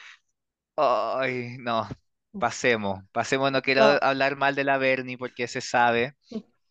ay, 0.77 1.57
no, 1.59 1.87
pasemos, 2.37 2.99
pasemos, 3.11 3.51
no 3.51 3.61
quiero 3.61 3.83
hablar 4.03 4.35
mal 4.35 4.55
de 4.55 4.63
la 4.63 4.77
Bernie 4.77 5.17
porque 5.17 5.47
se 5.47 5.61
sabe 5.61 6.15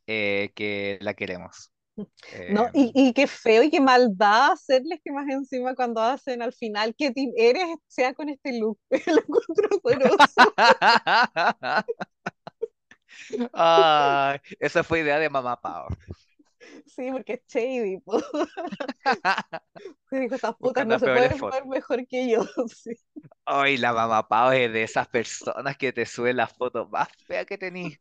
eh, 0.07 0.53
que 0.55 0.99
la 1.01 1.15
queremos. 1.15 1.73
no, 2.51 2.69
y, 2.73 2.93
y 2.95 3.13
qué 3.13 3.27
feo 3.27 3.63
y 3.63 3.71
qué 3.71 3.81
maldad 3.81 4.53
hacerles 4.53 5.01
que 5.05 5.13
más 5.13 5.27
encima 5.29 5.75
cuando 5.75 6.01
hacen 6.01 6.43
al 6.43 6.53
final, 6.53 6.95
¿qué 6.97 7.11
team 7.11 7.31
eres? 7.37 7.67
Sea 7.89 8.15
con 8.15 8.29
este 8.29 8.59
look. 8.59 8.79
Lo 8.91 9.21
encuentro 9.21 9.69
horroroso. 9.83 10.55
Esa 14.61 14.85
fue 14.85 15.01
idea 15.01 15.19
de 15.19 15.31
Mamá 15.31 15.61
Pao. 15.61 15.89
Sí, 16.87 17.11
porque 17.13 17.35
es 17.35 17.43
shady, 17.49 17.99
po. 18.01 18.21
Dijo, 20.11 20.35
estas 20.35 20.57
putas 20.57 20.63
Buscando 20.65 20.95
no 20.95 20.99
se 20.99 21.07
pueden 21.07 21.41
ver 21.51 21.67
mejor 21.67 22.07
que 22.07 22.29
yo. 22.31 22.41
Sí. 22.69 22.93
Ay, 23.45 23.77
la 23.79 23.93
Mamá 23.93 24.29
Pao 24.29 24.53
es 24.53 24.73
de 24.73 24.83
esas 24.83 25.09
personas 25.09 25.77
que 25.77 25.93
te 25.93 26.05
suben 26.07 26.37
las 26.37 26.53
fotos 26.53 26.89
más 26.91 27.09
feas 27.27 27.47
que 27.47 27.57
tenís. 27.59 27.99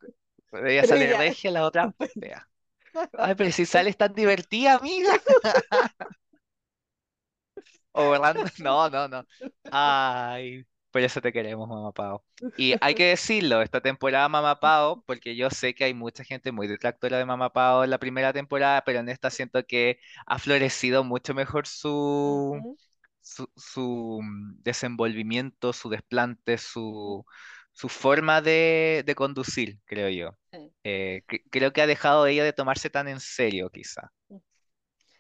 Pero 0.52 0.68
ella 0.68 0.82
Pero 0.82 0.88
sale 0.90 1.18
regia, 1.18 1.52
la 1.52 1.66
otra 1.66 1.94
fea. 2.20 2.48
Ay, 3.18 3.36
pero 3.36 3.52
si 3.52 3.66
sales 3.66 3.98
tan 3.98 4.14
divertida, 4.14 4.76
amiga. 4.76 5.14
O 7.94 8.02
Orlando. 8.12 8.46
No, 8.60 8.90
no, 8.90 9.08
no. 9.08 9.26
Ay, 9.72 10.66
por 10.98 11.04
eso 11.04 11.22
te 11.22 11.32
queremos, 11.34 11.68
Mamá 11.70 11.92
Pao. 11.92 12.26
Y 12.56 12.76
hay 12.82 12.96
que 12.96 13.06
decirlo, 13.06 13.62
esta 13.62 13.82
temporada 13.82 14.28
Mamá 14.30 14.60
Pao, 14.60 15.04
porque 15.06 15.36
yo 15.36 15.50
sé 15.52 15.76
que 15.76 15.84
hay 15.86 15.94
mucha 15.94 16.24
gente 16.24 16.52
muy 16.52 16.68
detractora 16.68 17.18
de 17.20 17.26
Mamá 17.26 17.54
Pao 17.54 17.84
en 17.84 17.90
la 17.92 18.00
primera 18.00 18.34
temporada, 18.34 18.84
pero 18.84 19.00
en 19.00 19.10
esta 19.10 19.30
siento 19.30 19.64
que 19.66 20.00
ha 20.26 20.40
florecido 20.40 21.04
mucho 21.04 21.34
mejor 21.36 21.68
su, 21.68 22.64
Ujú, 22.64 22.78
su, 23.22 23.50
su, 23.56 24.20
mm, 24.24 24.64
desenvolvimiento, 24.64 25.74
su 25.74 25.90
desplante, 25.90 26.58
su, 26.58 27.26
su 27.74 27.90
forma 27.90 28.42
de, 28.42 29.04
de 29.06 29.16
conducir, 29.16 29.80
creo 29.86 30.10
yo. 30.10 30.38
Eh, 30.84 31.24
cre- 31.28 31.44
creo 31.52 31.74
que 31.74 31.82
ha 31.82 31.88
dejado 31.88 32.28
ella 32.28 32.44
de 32.44 32.54
tomarse 32.54 32.90
tan 32.90 33.08
en 33.08 33.20
serio, 33.20 33.70
quizá, 33.72 34.12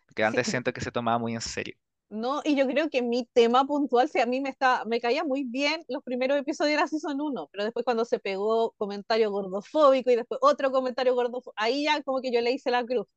porque 0.06 0.24
Sí, 0.24 0.38
antes 0.40 0.48
siento 0.48 0.74
que 0.74 0.82
se 0.82 0.92
tomaba 0.92 1.18
muy 1.20 1.34
en 1.36 1.42
serio. 1.42 1.76
No, 2.10 2.42
y 2.46 2.56
yo 2.56 2.66
creo 2.68 2.90
que 2.90 3.02
mi 3.02 3.26
tema 3.34 3.66
puntual, 3.66 4.10
sí, 4.10 4.20
a 4.20 4.26
mí 4.26 4.40
me 4.40 4.50
está, 4.50 4.86
me 4.86 5.02
caía 5.02 5.24
muy 5.24 5.44
bien 5.44 5.84
los 5.90 6.04
primeros 6.04 6.38
episodios 6.38 6.76
de 6.78 6.82
la 6.82 6.88
Season 6.88 7.20
uno 7.20 7.50
pero 7.52 7.66
después 7.66 7.84
cuando 7.84 8.06
se 8.06 8.20
pegó 8.20 8.72
comentario 8.78 9.32
gordofóbico 9.32 10.12
y 10.12 10.16
después 10.16 10.40
otro 10.42 10.72
comentario 10.72 11.16
gordofóbico, 11.16 11.54
ahí 11.58 11.84
ya 11.86 12.02
como 12.04 12.22
que 12.22 12.32
yo 12.32 12.42
le 12.42 12.52
hice 12.52 12.72
la 12.72 12.86
cruz. 12.86 13.08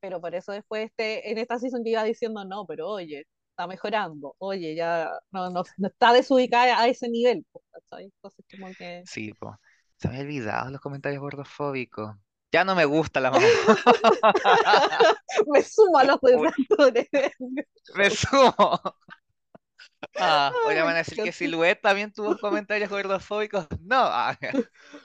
Pero 0.00 0.20
por 0.20 0.34
eso 0.34 0.52
después 0.52 0.86
este, 0.86 1.30
en 1.30 1.38
esta 1.38 1.58
season 1.58 1.84
yo 1.84 1.90
iba 1.92 2.04
diciendo, 2.04 2.44
no, 2.44 2.66
pero 2.66 2.88
oye, 2.88 3.26
está 3.50 3.66
mejorando, 3.66 4.34
oye, 4.38 4.74
ya 4.74 5.10
no, 5.30 5.50
no, 5.50 5.62
no 5.76 5.88
está 5.88 6.12
desubicada 6.12 6.80
a 6.80 6.88
ese 6.88 7.08
nivel. 7.08 7.46
Entonces 7.92 8.44
como 8.50 8.68
que 8.76 9.02
Sí, 9.06 9.32
pues. 9.38 9.54
Se 9.96 10.08
me 10.08 10.20
olvidado 10.20 10.70
los 10.70 10.80
comentarios 10.80 11.20
gordofóbicos. 11.20 12.16
Ya 12.52 12.64
no 12.64 12.74
me 12.74 12.84
gusta 12.84 13.18
la 13.20 13.30
mamá. 13.30 13.46
me 15.52 15.62
sumo 15.62 15.98
a 15.98 16.04
los 16.04 16.20
detractores. 16.20 17.08
Me 17.94 18.10
sumo. 18.10 18.78
Ah, 20.18 20.52
van 20.66 20.88
a 20.88 20.94
decir 20.94 21.22
que. 21.22 21.32
Silhouette 21.32 21.80
también 21.80 22.12
tuvo 22.12 22.36
comentarios 22.38 22.90
gordofóbicos. 22.90 23.66
No, 23.80 24.00
ah, 24.00 24.36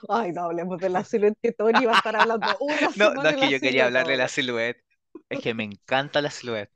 Ay, 0.08 0.32
no 0.32 0.44
hablemos 0.44 0.78
de 0.78 0.90
la 0.90 1.04
silueta 1.04 1.38
que 1.42 1.52
Tony 1.52 1.86
va 1.86 1.94
a 1.94 1.96
estar 1.96 2.16
hablando 2.16 2.46
una 2.60 2.90
no, 2.96 3.14
no 3.14 3.28
es 3.28 3.36
que 3.36 3.50
yo 3.50 3.60
quería 3.60 3.86
hablar 3.86 4.06
de 4.06 4.16
la. 4.16 4.28
Silhouette. 4.28 4.84
Es 5.30 5.40
que 5.40 5.54
me 5.54 5.64
encanta 5.64 6.20
la 6.20 6.30
Silhouette. 6.30 6.70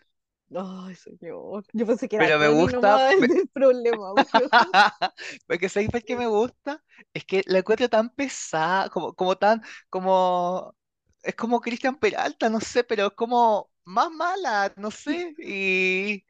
Ay, 0.54 0.94
señor. 0.94 1.64
Yo 1.72 1.86
pensé 1.86 2.08
que 2.08 2.16
era 2.16 2.26
Pero 2.26 2.38
me 2.38 2.48
gusta. 2.48 3.00
el 3.10 3.48
problema, 3.52 4.12
Porque 5.46 5.68
¿sabéis 5.68 5.90
por 5.90 6.02
qué 6.04 6.16
me 6.16 6.26
gusta? 6.26 6.82
Es 7.14 7.24
que 7.24 7.42
la 7.46 7.58
encuentro 7.58 7.88
tan 7.88 8.10
pesada, 8.10 8.88
como, 8.90 9.14
como 9.14 9.36
tan, 9.36 9.62
como. 9.88 10.74
Es 11.22 11.34
como 11.36 11.60
Cristian 11.60 11.96
Peralta, 11.98 12.48
no 12.50 12.60
sé, 12.60 12.82
pero 12.84 13.06
es 13.08 13.12
como 13.14 13.70
más 13.84 14.10
mala, 14.10 14.72
no 14.76 14.90
sé. 14.90 15.34
Y. 15.38 16.24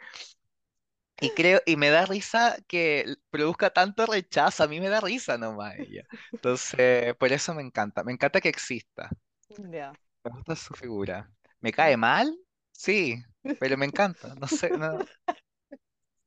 Y 1.21 1.31
creo, 1.35 1.61
y 1.67 1.77
me 1.77 1.91
da 1.91 2.05
risa 2.07 2.57
que 2.67 3.15
produzca 3.31 3.71
tanto 3.71 4.07
rechazo, 4.07 4.65
a 4.65 4.69
mí 4.69 4.81
me 4.81 4.89
da 4.89 5.01
risa 5.01 5.39
nomás 5.39 5.77
ella. 5.79 6.03
Entonces, 6.35 7.15
por 7.17 7.33
eso 7.33 7.55
me 7.55 7.63
encanta, 7.63 8.03
me 8.03 8.13
encanta 8.13 8.41
que 8.41 8.49
exista, 8.49 9.09
ya. 9.73 9.97
me 10.25 10.31
gusta 10.33 10.57
su 10.57 10.75
figura. 10.75 11.31
¿Me 11.61 11.73
cae 11.73 11.97
mal? 11.97 12.37
Sí, 12.83 13.23
pero 13.59 13.77
me 13.79 13.87
encanta, 13.87 14.35
no 14.35 14.49
sé, 14.49 14.71
no, 14.77 14.99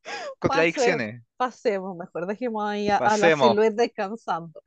contradicciones. 0.40 1.24
pasemos 1.38 1.96
mejor, 1.98 2.28
dejemos 2.28 2.66
ahí 2.66 2.90
a, 2.90 2.98
a 2.98 3.18
la 3.18 3.32
silueta 3.32 3.84
descansando. 3.84 4.62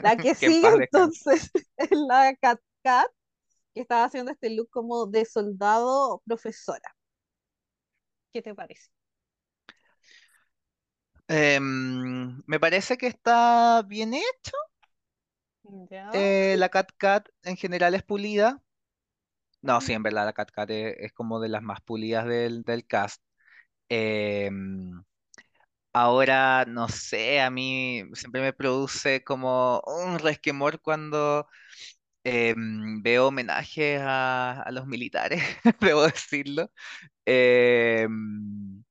La 0.00 0.16
que 0.20 0.34
sigue 0.34 0.68
entonces 0.68 1.50
es 1.76 1.90
la 1.92 2.34
Cat 2.36 2.60
Cat, 2.82 3.10
que 3.74 3.82
estaba 3.82 4.04
haciendo 4.04 4.32
este 4.32 4.50
look 4.50 4.70
como 4.70 5.06
de 5.06 5.24
soldado 5.24 6.22
profesora. 6.26 6.96
¿Qué 8.32 8.42
te 8.42 8.54
parece? 8.54 8.90
Em, 11.28 12.42
me 12.46 12.58
parece 12.60 12.96
que 12.96 13.06
está 13.06 13.82
bien 13.86 14.14
hecho, 14.14 14.56
eh, 16.12 16.56
la 16.58 16.68
Cat 16.68 16.90
Cat 16.96 17.28
en 17.42 17.56
general 17.56 17.94
es 17.94 18.02
pulida. 18.02 18.62
No, 19.62 19.80
sí, 19.80 19.92
en 19.92 20.02
verdad 20.02 20.24
la 20.26 20.32
Cat 20.32 20.50
Cat 20.52 20.70
es, 20.70 21.12
como 21.12 21.40
de 21.40 21.48
las 21.48 21.62
más 21.62 21.80
pulidas 21.82 22.26
del, 22.26 22.62
del 22.62 22.86
cast. 22.86 23.22
Em, 23.88 25.02
Ahora, 25.92 26.64
no 26.66 26.88
sé, 26.88 27.40
a 27.40 27.50
mí 27.50 28.04
siempre 28.14 28.40
me 28.42 28.52
produce 28.52 29.24
como 29.24 29.80
un 29.86 30.18
resquemor 30.20 30.80
cuando 30.80 31.48
em, 32.24 33.02
veo 33.02 33.28
homenajes 33.28 34.00
a, 34.02 34.62
a 34.62 34.72
los 34.72 34.86
militares, 34.86 35.42
debo 35.80 36.04
decirlo, 36.04 36.70
Em, 37.26 38.84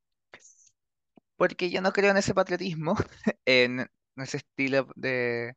porque 1.36 1.70
yo 1.70 1.82
no 1.82 1.94
creo 1.94 2.12
en 2.12 2.18
ese 2.18 2.34
patriotismo, 2.34 2.96
en 3.46 3.88
ese 4.18 4.38
estilo 4.38 4.88
de, 4.96 5.56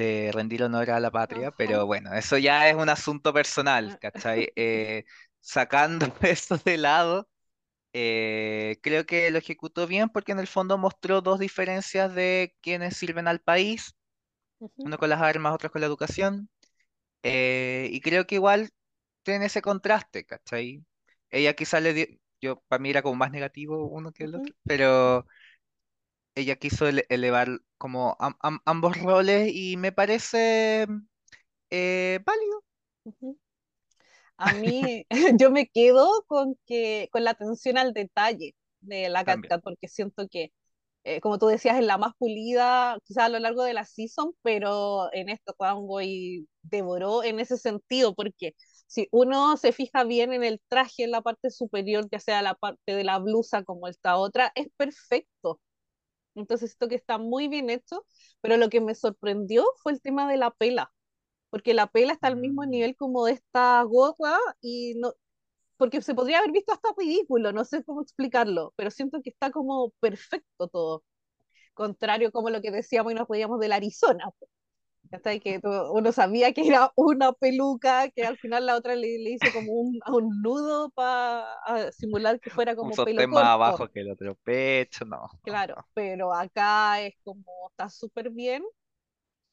de 0.00 0.30
rendir 0.32 0.62
honor 0.64 0.90
a 0.90 1.00
la 1.00 1.10
patria, 1.10 1.50
pero 1.52 1.86
bueno, 1.86 2.12
eso 2.14 2.38
ya 2.38 2.68
es 2.68 2.76
un 2.76 2.88
asunto 2.88 3.32
personal, 3.32 3.98
¿cachai? 4.00 4.52
Eh, 4.56 5.04
sacando 5.40 6.06
eso 6.22 6.58
de 6.58 6.78
lado. 6.78 7.28
Eh, 7.94 8.78
creo 8.82 9.06
que 9.06 9.30
lo 9.30 9.38
ejecutó 9.38 9.86
bien 9.86 10.10
porque 10.10 10.32
en 10.32 10.40
el 10.40 10.46
fondo 10.48 10.78
mostró 10.78 11.22
dos 11.22 11.40
diferencias 11.40 12.14
de 12.14 12.54
quienes 12.62 12.96
sirven 12.96 13.28
al 13.28 13.40
país, 13.40 13.94
uno 14.76 14.98
con 14.98 15.10
las 15.10 15.20
armas, 15.22 15.54
otro 15.54 15.70
con 15.70 15.80
la 15.80 15.86
educación, 15.86 16.48
eh, 17.22 17.88
y 17.92 18.00
creo 18.00 18.26
que 18.26 18.36
igual 18.36 18.70
tiene 19.22 19.46
ese 19.46 19.62
contraste, 19.62 20.24
¿cachai? 20.26 20.84
Ella 21.30 21.54
quizá 21.54 21.80
le 21.80 21.94
dio, 21.94 22.06
yo 22.40 22.62
para 22.68 22.82
mí 22.82 22.90
era 22.90 23.02
como 23.02 23.16
más 23.16 23.30
negativo 23.32 23.86
uno 23.88 24.12
que 24.12 24.24
el 24.24 24.34
otro, 24.36 24.54
pero 24.66 25.26
ella 26.40 26.56
quiso 26.56 26.86
ele- 26.88 27.06
elevar 27.08 27.60
como 27.78 28.16
am- 28.20 28.36
am- 28.42 28.60
ambos 28.66 28.96
roles 28.98 29.50
y 29.54 29.76
me 29.76 29.92
parece 29.92 30.86
eh, 31.70 32.20
válido. 32.26 32.64
ujú. 33.04 33.38
A 34.36 34.52
mí, 34.52 35.06
yo 35.40 35.50
me 35.50 35.68
quedo 35.68 36.24
con, 36.26 36.56
que, 36.66 37.08
con 37.12 37.24
la 37.24 37.32
atención 37.32 37.78
al 37.78 37.92
detalle 37.92 38.54
de 38.80 39.08
la 39.08 39.24
Cat 39.24 39.40
También. 39.40 39.48
Cat, 39.48 39.60
porque 39.62 39.88
siento 39.88 40.26
que, 40.30 40.52
eh, 41.04 41.20
como 41.20 41.38
tú 41.38 41.46
decías, 41.48 41.78
es 41.78 41.84
la 41.86 41.98
más 41.98 42.14
pulida, 42.18 42.98
quizás 43.04 43.24
a 43.26 43.28
lo 43.30 43.38
largo 43.40 43.64
de 43.64 43.74
la 43.74 43.84
season, 43.86 44.32
pero 44.42 45.10
en 45.14 45.28
esto 45.30 45.54
Boy 45.58 46.48
devoró 46.62 47.24
en 47.24 47.40
ese 47.40 47.58
sentido, 47.58 48.14
porque 48.14 48.54
si 48.86 49.08
uno 49.12 49.56
se 49.56 49.72
fija 49.72 50.04
bien 50.04 50.32
en 50.32 50.44
el 50.44 50.60
traje, 50.68 51.04
en 51.04 51.12
la 51.12 51.22
parte 51.22 51.50
superior, 51.50 52.08
ya 52.12 52.20
sea 52.20 52.42
la 52.42 52.54
parte 52.54 52.94
de 52.94 53.04
la 53.04 53.18
blusa 53.18 53.64
como 53.64 53.88
esta 53.88 54.16
otra, 54.18 54.52
es 54.54 54.68
perfecto. 54.76 55.60
Entonces, 56.34 56.70
esto 56.72 56.88
que 56.88 56.94
está 56.96 57.18
muy 57.18 57.48
bien 57.48 57.70
hecho, 57.70 58.06
pero 58.40 58.56
lo 58.56 58.68
que 58.70 58.80
me 58.80 58.94
sorprendió 58.94 59.64
fue 59.82 59.92
el 59.92 60.00
tema 60.00 60.30
de 60.30 60.36
la 60.38 60.50
pela, 60.52 60.92
porque 61.50 61.74
la 61.74 61.88
pela 61.88 62.12
está 62.14 62.28
al 62.28 62.36
mismo 62.38 62.64
Mm. 62.64 62.70
nivel 62.70 62.96
como 62.96 63.26
de 63.26 63.32
esta 63.34 63.82
gorra 63.84 64.38
y 64.60 64.94
no, 64.96 65.14
porque 65.78 66.02
se 66.02 66.14
podría 66.14 66.38
haber 66.40 66.52
visto 66.52 66.72
hasta 66.72 66.90
ridículo, 66.98 67.52
no 67.52 67.64
sé 67.64 67.84
cómo 67.84 68.02
explicarlo, 68.02 68.72
pero 68.76 68.90
siento 68.90 69.22
que 69.22 69.30
está 69.30 69.50
como 69.50 69.90
perfecto 70.00 70.68
todo, 70.68 71.04
contrario 71.74 72.32
como 72.32 72.50
lo 72.50 72.60
que 72.62 72.70
decíamos 72.70 73.12
y 73.12 73.16
nos 73.16 73.26
podíamos 73.28 73.60
del 73.60 73.72
Arizona, 73.72 74.30
que 75.42 75.60
uno 75.92 76.12
sabía 76.12 76.52
que 76.52 76.66
era 76.66 76.92
una 76.96 77.32
peluca, 77.32 78.10
que 78.10 78.24
al 78.24 78.38
final 78.38 78.66
la 78.66 78.76
otra 78.76 78.94
le, 78.96 79.18
le 79.18 79.30
hizo 79.30 79.50
como 79.52 79.72
un, 79.72 80.00
un 80.06 80.42
nudo 80.42 80.90
para 80.90 81.92
simular 81.92 82.40
que 82.40 82.50
fuera 82.50 82.76
Un 82.80 82.92
como 82.92 82.96
pelo 82.98 83.24
sostén 83.24 83.30
más 83.30 83.50
corto, 83.50 83.50
abajo 83.52 83.90
que 83.90 84.00
el 84.00 84.10
otro 84.10 84.34
pecho, 84.36 85.04
no, 85.04 85.16
no, 85.18 85.30
claro, 85.42 85.76
no. 85.76 85.86
pero 85.94 86.32
acá 86.34 87.00
es 87.02 87.14
como, 87.24 87.68
está 87.70 87.88
súper 87.88 88.30
bien. 88.30 88.62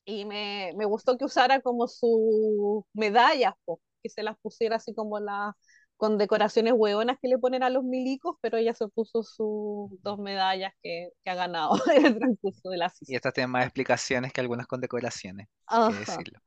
Y 0.06 0.26
me, 0.26 0.74
me 0.78 0.86
gustó 0.86 1.18
que 1.18 1.26
usara 1.26 1.62
como 1.62 1.88
sus 1.88 2.84
medallas, 2.94 3.54
po, 3.66 3.82
que 4.04 4.10
se 4.10 4.24
las 4.24 4.38
pusiera 4.40 4.78
así 4.78 4.94
como 4.94 5.20
las 5.20 5.54
con 5.98 6.18
decoraciones 6.18 6.74
hueonas 6.76 7.18
que 7.22 7.28
le 7.30 7.38
ponen 7.40 7.64
a 7.64 7.70
los 7.70 7.84
milicos, 7.84 8.38
pero 8.42 8.58
ella 8.58 8.74
se 8.76 8.88
puso 8.90 9.24
sus 9.24 9.92
dos 10.04 10.20
medallas 10.20 10.74
que, 10.84 11.10
que 11.24 11.30
ha 11.32 11.36
ganado 11.36 11.76
en 11.96 12.06
el 12.08 12.20
transcurso 12.20 12.70
de 12.70 12.78
la 12.78 12.90
Y 13.06 13.16
season. 13.16 13.16
estas 13.16 13.34
tienen 13.34 13.52
más 13.52 13.64
explicaciones 13.66 14.34
que 14.34 14.42
algunas 14.42 14.68
condecoraciones, 14.68 15.48
hay 15.48 15.84
que 15.84 15.94
decirlo. 15.94 16.40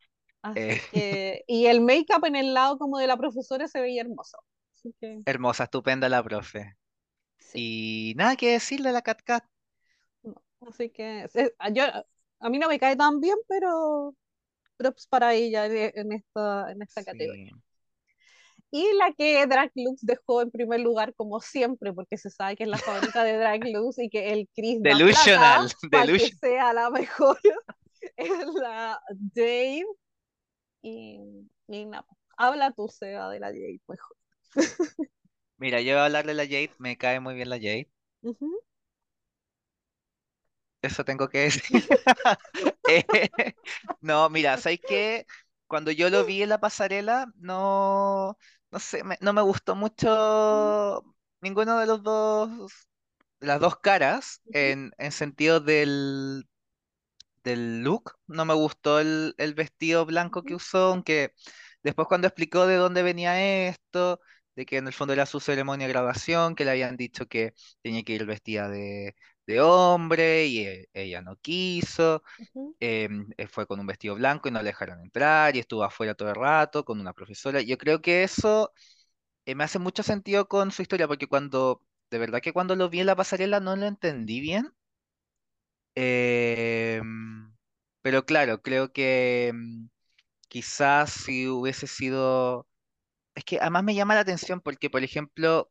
Eh, 0.55 0.81
que, 0.91 1.45
y 1.47 1.67
el 1.67 1.81
make-up 1.81 2.25
en 2.27 2.37
el 2.37 2.55
lado 2.55 2.79
como 2.79 2.99
de 2.99 3.07
la 3.07 3.17
profesora 3.17 3.69
se 3.69 3.81
veía 3.81 4.03
hermoso. 4.03 4.39
Así 4.75 4.95
que, 5.01 5.23
hermosa, 5.25 5.65
estupenda 5.65 6.09
la 6.11 6.23
profe. 6.23 6.77
sí, 7.39 7.65
Y 7.65 8.15
nada 8.17 8.37
que 8.37 8.53
decirle 8.53 8.91
a 8.91 8.93
la 8.93 9.03
Cat 9.03 9.23
Cat. 9.25 9.45
no, 10.23 10.43
así 10.69 10.91
que, 10.91 11.29
se- 11.29 11.55
yo, 11.73 11.85
a 12.41 12.51
mí 12.51 12.59
no 12.59 12.69
me 12.69 12.79
cae 12.79 12.97
tan 12.97 13.21
bien, 13.21 13.37
pero 13.49 14.15
props 14.77 15.07
para 15.09 15.35
ella 15.35 15.67
en, 15.67 15.93
en 15.97 16.13
esta, 16.13 16.73
en 16.73 16.83
esta 16.83 17.05
categoría. 17.05 17.43
Y 18.73 18.93
la 18.95 19.13
que 19.13 19.47
Drag 19.47 19.71
Lux 19.75 20.01
dejó 20.07 20.43
en 20.43 20.51
primer 20.51 20.81
lugar, 20.81 21.15
como 21.15 21.41
siempre, 21.41 21.93
porque 21.93 22.17
se 22.17 22.31
sabe 22.31 22.57
que 22.57 22.65
es 22.65 22.69
la 22.69 22.79
favorita 22.79 23.25
de 23.25 23.37
Drag 23.37 23.65
Lux 23.67 23.99
y 23.99 24.09
que 24.09 24.33
el 24.33 24.49
Chris 24.55 24.79
plata 24.81 24.99
Delusional, 24.99 25.71
para 25.91 26.09
que 26.09 26.09
delusion. 26.09 26.39
sea 26.41 26.73
la 26.73 26.91
mejor, 26.91 27.39
es 28.17 28.47
la 28.55 29.01
Jade. 29.35 29.85
Y, 30.83 31.21
y 31.69 31.87
nada, 31.87 32.07
habla 32.37 32.73
tú, 32.73 32.89
Seba, 32.89 33.31
de 33.31 33.41
la 33.41 33.49
Jade 33.49 33.81
mejor. 33.89 34.17
Mira, 35.59 35.81
yo 35.81 35.93
voy 35.93 36.01
a 36.01 36.05
hablar 36.07 36.27
de 36.27 36.35
la 36.35 36.43
Jade, 36.45 36.73
me 36.79 36.97
cae 36.99 37.21
muy 37.21 37.35
bien 37.35 37.51
la 37.51 37.57
Jade. 37.57 37.89
Eso 40.83 41.05
tengo 41.05 41.29
que 41.29 41.39
decir. 41.41 41.83
Eh, 42.87 43.05
no, 44.01 44.29
mira, 44.31 44.59
¿sabes 44.59 44.81
qué? 44.87 45.27
Cuando 45.67 45.93
yo 45.93 46.11
lo 46.11 46.25
vi 46.25 46.43
en 46.43 46.49
la 46.49 46.59
pasarela, 46.61 47.27
no, 47.37 48.37
no 48.71 48.79
sé, 48.79 49.05
me- 49.05 49.19
no 49.21 49.33
me 49.33 49.43
gustó 49.43 49.75
ujú, 50.51 50.75
mucho 50.75 51.03
ninguno 51.41 51.79
de 51.79 51.87
los 51.87 52.03
dos, 52.03 52.73
las 53.41 53.61
dos 53.61 53.79
caras, 53.81 54.43
en, 54.53 54.93
en 54.99 55.13
sentido 55.13 55.61
del, 55.61 56.47
del 57.45 57.83
look. 57.83 58.13
No 58.27 58.45
me 58.45 58.55
gustó 58.55 59.01
el, 59.01 59.35
el 59.39 59.55
vestido 59.55 60.07
blanco 60.07 60.45
que 60.45 60.55
usó, 60.55 60.89
aunque 60.93 61.35
después 61.83 62.09
cuando 62.09 62.27
explicó 62.29 62.67
de 62.67 62.77
dónde 62.77 63.03
venía 63.03 63.69
esto, 63.69 64.21
de 64.57 64.67
que 64.67 64.79
en 64.79 64.87
el 64.87 64.93
fondo 64.93 65.13
era 65.15 65.27
su 65.27 65.41
ceremonia 65.41 65.87
de 65.87 65.93
graduación, 65.93 66.55
que 66.55 66.65
le 66.65 66.73
habían 66.73 66.97
dicho 66.97 67.27
que 67.27 67.55
tenía 67.83 68.03
que 68.05 68.15
ir 68.15 68.27
vestida 68.27 68.69
de, 68.69 69.15
de 69.47 69.61
hombre 69.61 70.47
y 70.47 70.61
e- 70.67 70.89
ella 70.95 71.23
no 71.23 71.37
quiso, 71.37 72.23
ujú, 72.39 72.75
em, 72.81 73.29
eh, 73.39 73.47
fue 73.49 73.67
con 73.67 73.81
un 73.81 73.87
vestido 73.87 74.15
blanco 74.17 74.49
y 74.49 74.53
no 74.53 74.61
le 74.61 74.67
dejaron 74.71 75.01
entrar 75.03 75.57
y 75.57 75.61
estuvo 75.61 75.85
afuera 75.85 76.15
todo 76.15 76.31
el 76.31 76.37
rato 76.37 76.85
con 76.85 77.01
una 77.01 77.13
profesora. 77.15 77.61
Yo 77.63 77.79
creo 77.79 78.03
que 78.03 78.25
eso 78.25 78.73
eh, 79.47 79.55
me 79.55 79.65
hace 79.65 79.79
mucho 79.79 80.03
sentido 80.03 80.49
con 80.49 80.71
su 80.73 80.83
historia, 80.83 81.09
porque 81.09 81.27
cuando, 81.29 81.83
de 82.11 82.19
verdad 82.19 82.41
que 82.43 82.53
cuando 82.53 82.77
lo 82.77 82.89
vi 82.91 83.01
en 83.01 83.07
la 83.07 83.17
pasarela 83.17 83.61
no 83.61 83.77
lo 83.77 83.87
entendí 83.87 84.41
bien. 84.41 84.73
Em, 85.95 87.53
pero 88.03 88.25
claro, 88.25 88.63
creo 88.63 88.93
que 88.93 89.49
em, 89.49 89.89
quizás 90.49 91.13
si 91.13 91.49
hubiese 91.49 91.87
sido... 91.87 92.69
Es 93.35 93.45
que 93.45 93.59
además 93.61 93.85
me 93.85 93.95
llama 93.95 94.15
la 94.15 94.21
atención 94.23 94.61
porque, 94.61 94.91
por 94.91 95.05
ejemplo, 95.05 95.71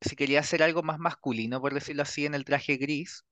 si 0.00 0.16
quería 0.16 0.40
hacer 0.40 0.62
algo 0.62 0.82
más 0.82 0.98
masculino, 0.98 1.60
por 1.60 1.74
decirlo 1.74 2.02
así, 2.02 2.26
en 2.26 2.34
el 2.34 2.44
traje 2.44 2.76
gris, 2.76 3.24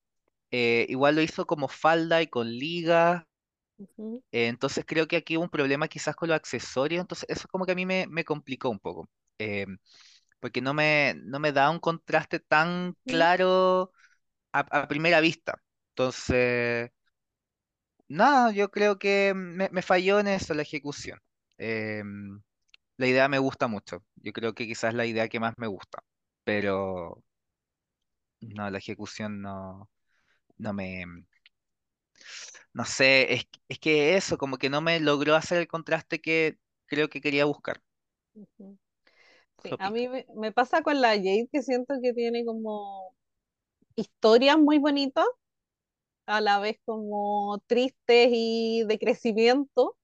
eh, 0.53 0.87
igual 0.91 1.17
lo 1.17 1.23
hizo 1.23 1.47
como 1.47 1.69
falda 1.69 2.23
y 2.23 2.29
con 2.29 2.51
ligas. 2.51 3.25
ujú, 3.79 4.23
eh, 4.33 4.49
entonces 4.49 4.85
creo 4.87 5.07
que 5.09 5.17
aquí 5.17 5.37
hubo 5.37 5.45
un 5.45 5.51
problema 5.51 5.89
quizás 5.89 6.17
con 6.17 6.29
los 6.29 6.37
accesorios. 6.37 7.01
Entonces 7.01 7.27
eso 7.31 7.49
como 7.49 7.67
que 7.67 7.73
a 7.73 7.75
mí 7.75 7.87
me, 7.87 8.07
me 8.09 8.25
complicó 8.25 8.71
un 8.71 8.79
poco. 8.81 9.09
em, 9.39 9.79
porque 10.41 10.61
no 10.62 10.75
me, 10.75 11.14
no 11.25 11.39
me 11.41 11.53
da 11.53 11.71
un 11.71 11.79
contraste 11.81 12.41
tan 12.41 12.97
claro 13.07 13.93
a, 14.53 14.61
a 14.61 14.89
primera 14.89 15.21
vista. 15.21 15.62
Entonces... 15.91 16.91
Nada, 18.09 18.53
yo 18.53 18.71
creo 18.71 18.99
que 18.99 19.33
me, 19.35 19.69
me 19.71 19.83
falló 19.83 20.21
en 20.21 20.29
eso 20.29 20.55
la 20.55 20.62
ejecución. 20.62 21.19
Em, 21.59 22.41
la 22.99 23.07
idea 23.09 23.29
me 23.29 23.39
gusta 23.41 23.69
mucho. 23.69 24.05
Yo 24.17 24.33
creo 24.33 24.55
que 24.55 24.67
quizás 24.67 24.91
es 24.91 24.97
la 24.97 25.07
idea 25.07 25.29
que 25.29 25.41
más 25.41 25.55
me 25.59 25.67
gusta. 25.69 26.01
Pero 26.47 27.23
no, 28.41 28.71
la 28.71 28.79
ejecución 28.79 29.41
no, 29.43 29.91
no 30.59 30.73
me, 30.75 31.05
no 32.73 32.85
sé, 32.85 33.33
es, 33.35 33.49
es 33.69 33.79
que 33.79 34.17
eso, 34.17 34.39
como 34.39 34.59
que 34.59 34.71
no 34.71 34.81
me 34.81 35.01
logró 35.01 35.35
hacer 35.35 35.59
el 35.59 35.69
contraste 35.69 36.21
que 36.21 36.59
creo 36.87 37.09
que 37.09 37.21
quería 37.21 37.45
buscar. 37.45 37.83
ujú. 38.35 38.79
Sí, 39.63 39.75
Eso 39.75 39.79
a 39.79 39.91
mí 39.91 40.09
me, 40.09 40.27
me 40.37 40.53
pasa 40.53 40.83
con 40.83 41.01
la 41.01 41.11
Jade 41.11 41.49
que 41.53 41.63
siento 41.63 41.95
que 42.03 42.13
tiene 42.15 42.45
como 42.45 43.15
historias 43.97 44.59
muy 44.59 44.79
bonitas, 44.79 45.27
a 46.27 46.41
la 46.41 46.59
vez 46.59 46.79
como 46.85 47.59
tristes 47.67 48.29
y 48.33 48.85
de 48.87 48.99
crecimiento 48.99 49.97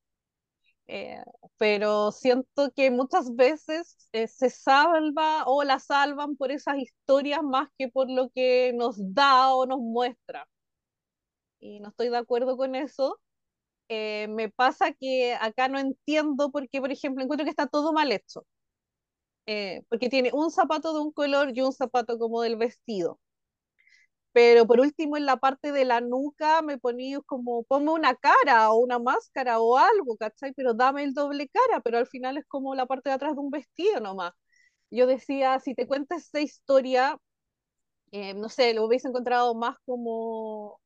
eh, 0.87 1.23
pero 1.59 2.13
siento 2.13 2.71
que 2.75 2.91
muchas 2.91 3.35
veces 3.35 4.09
eh, 4.13 4.27
se 4.29 4.51
salva 4.51 5.45
o 5.47 5.65
la 5.65 5.79
salvan 5.79 6.37
por 6.37 6.51
esas 6.53 6.79
historias 6.79 7.43
más 7.43 7.69
que 7.79 7.89
por 7.89 8.11
lo 8.11 8.31
que 8.31 8.73
nos 8.75 8.97
da 9.15 9.55
o 9.55 9.67
nos 9.67 9.79
muestra. 9.81 10.47
Y 11.61 11.81
no 11.81 11.89
estoy 11.91 12.09
de 12.11 12.17
acuerdo 12.19 12.57
con 12.57 12.75
eso. 12.75 13.21
Eh, 13.89 14.29
me 14.31 14.51
pasa 14.51 14.93
que 14.93 15.35
acá 15.35 15.69
no 15.69 15.79
entiendo 15.79 16.51
porque, 16.53 16.81
por 16.81 16.93
ejemplo, 16.93 17.25
encuentro 17.25 17.45
que 17.45 17.51
está 17.51 17.67
todo 17.69 17.93
mal 17.93 18.13
hecho. 18.13 18.47
Porque 19.89 20.09
tiene 20.09 20.31
un 20.33 20.51
zapato 20.51 20.93
de 20.95 21.01
un 21.01 21.13
color 21.13 21.53
y 21.57 21.61
un 21.63 21.73
zapato 21.73 22.19
como 22.19 22.43
del 22.43 22.57
vestido. 22.57 23.21
Pero 24.33 24.67
por 24.67 24.81
último, 24.81 25.17
en 25.17 25.27
la 25.27 25.37
parte 25.37 25.73
de 25.73 25.85
la 25.85 26.01
nuca 26.01 26.63
me 26.63 26.79
ponía 26.79 27.21
como, 27.27 27.65
ponme 27.65 27.91
una 27.93 28.15
cara 28.17 28.71
o 28.73 28.77
una 28.79 28.99
máscara 28.99 29.61
o 29.61 29.77
algo, 29.77 30.17
¿cachai? 30.17 30.53
Pero 30.55 30.75
dame 30.75 31.05
el 31.05 31.13
doble 31.15 31.49
cara, 31.49 31.81
pero 31.83 31.99
al 31.99 32.07
final 32.07 32.39
es 32.39 32.47
como 32.47 32.75
la 32.75 32.87
parte 32.87 33.11
de 33.11 33.15
atrás 33.17 33.35
de 33.35 33.41
un 33.41 33.51
vestido 33.51 34.01
nomás. 34.01 34.33
Yo 34.91 35.07
decía, 35.07 35.61
si 35.61 35.75
te 35.75 35.87
cuentas 35.89 36.25
esta 36.25 36.41
historia, 36.41 37.19
eh, 38.13 38.35
no 38.35 38.49
sé, 38.49 38.75
lo 38.75 38.85
hubiese 38.87 39.09
encontrado 39.09 39.55
más 39.55 39.77
como 39.87 40.81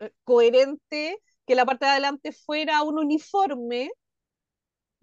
eh, 0.00 0.12
coherente 0.24 1.18
que 1.46 1.54
la 1.54 1.66
parte 1.66 1.86
de 1.86 1.92
adelante 1.92 2.32
fuera 2.32 2.82
un 2.82 2.98
uniforme, 2.98 3.90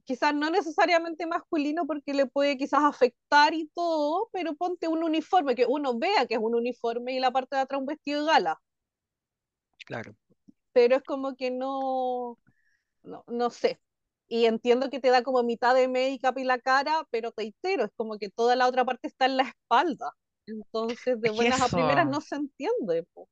quizás 0.06 0.34
no 0.36 0.50
necesariamente 0.50 1.26
masculino 1.28 1.86
porque 1.88 2.14
le 2.14 2.28
puede 2.28 2.58
quizás 2.58 2.84
afectar 2.84 3.54
y 3.54 3.68
todo, 3.74 4.30
pero 4.34 4.56
ponte 4.56 4.88
un 4.88 5.04
uniforme, 5.04 5.56
que 5.56 5.66
uno 5.68 5.98
vea 5.98 6.26
que 6.28 6.36
es 6.36 6.40
un 6.42 6.56
uniforme 6.56 7.14
y 7.14 7.20
la 7.20 7.32
parte 7.32 7.56
de 7.56 7.64
atrás 7.64 7.80
un 7.82 7.88
vestido 7.88 8.22
de 8.26 8.32
gala 8.32 8.62
Claro. 9.86 10.16
pero 10.74 10.96
es 10.98 11.04
como 11.04 11.36
que 11.36 11.52
no, 11.52 12.38
no, 13.04 13.24
no 13.28 13.50
sé. 13.50 13.80
Y 14.28 14.46
entiendo 14.46 14.90
que 14.90 15.00
te 15.00 15.10
da 15.10 15.24
como 15.24 15.44
mitad 15.44 15.76
de 15.76 15.88
make-up 15.88 16.38
y 16.40 16.44
la 16.44 16.60
cara, 16.60 17.08
pero 17.12 17.32
reitero, 17.38 17.86
es 17.86 17.92
como 17.96 18.18
que 18.18 18.30
toda 18.30 18.56
la 18.56 18.68
otra 18.68 18.84
parte 18.84 19.08
está 19.08 19.26
en 19.26 19.38
la 19.38 19.44
espalda. 19.44 20.12
Entonces, 20.48 21.20
de 21.22 21.32
buenas 21.32 21.62
a 21.62 21.70
primeras 21.70 22.08
no 22.08 22.22
se 22.22 22.36
entiende. 22.36 23.04
po. 23.14 23.30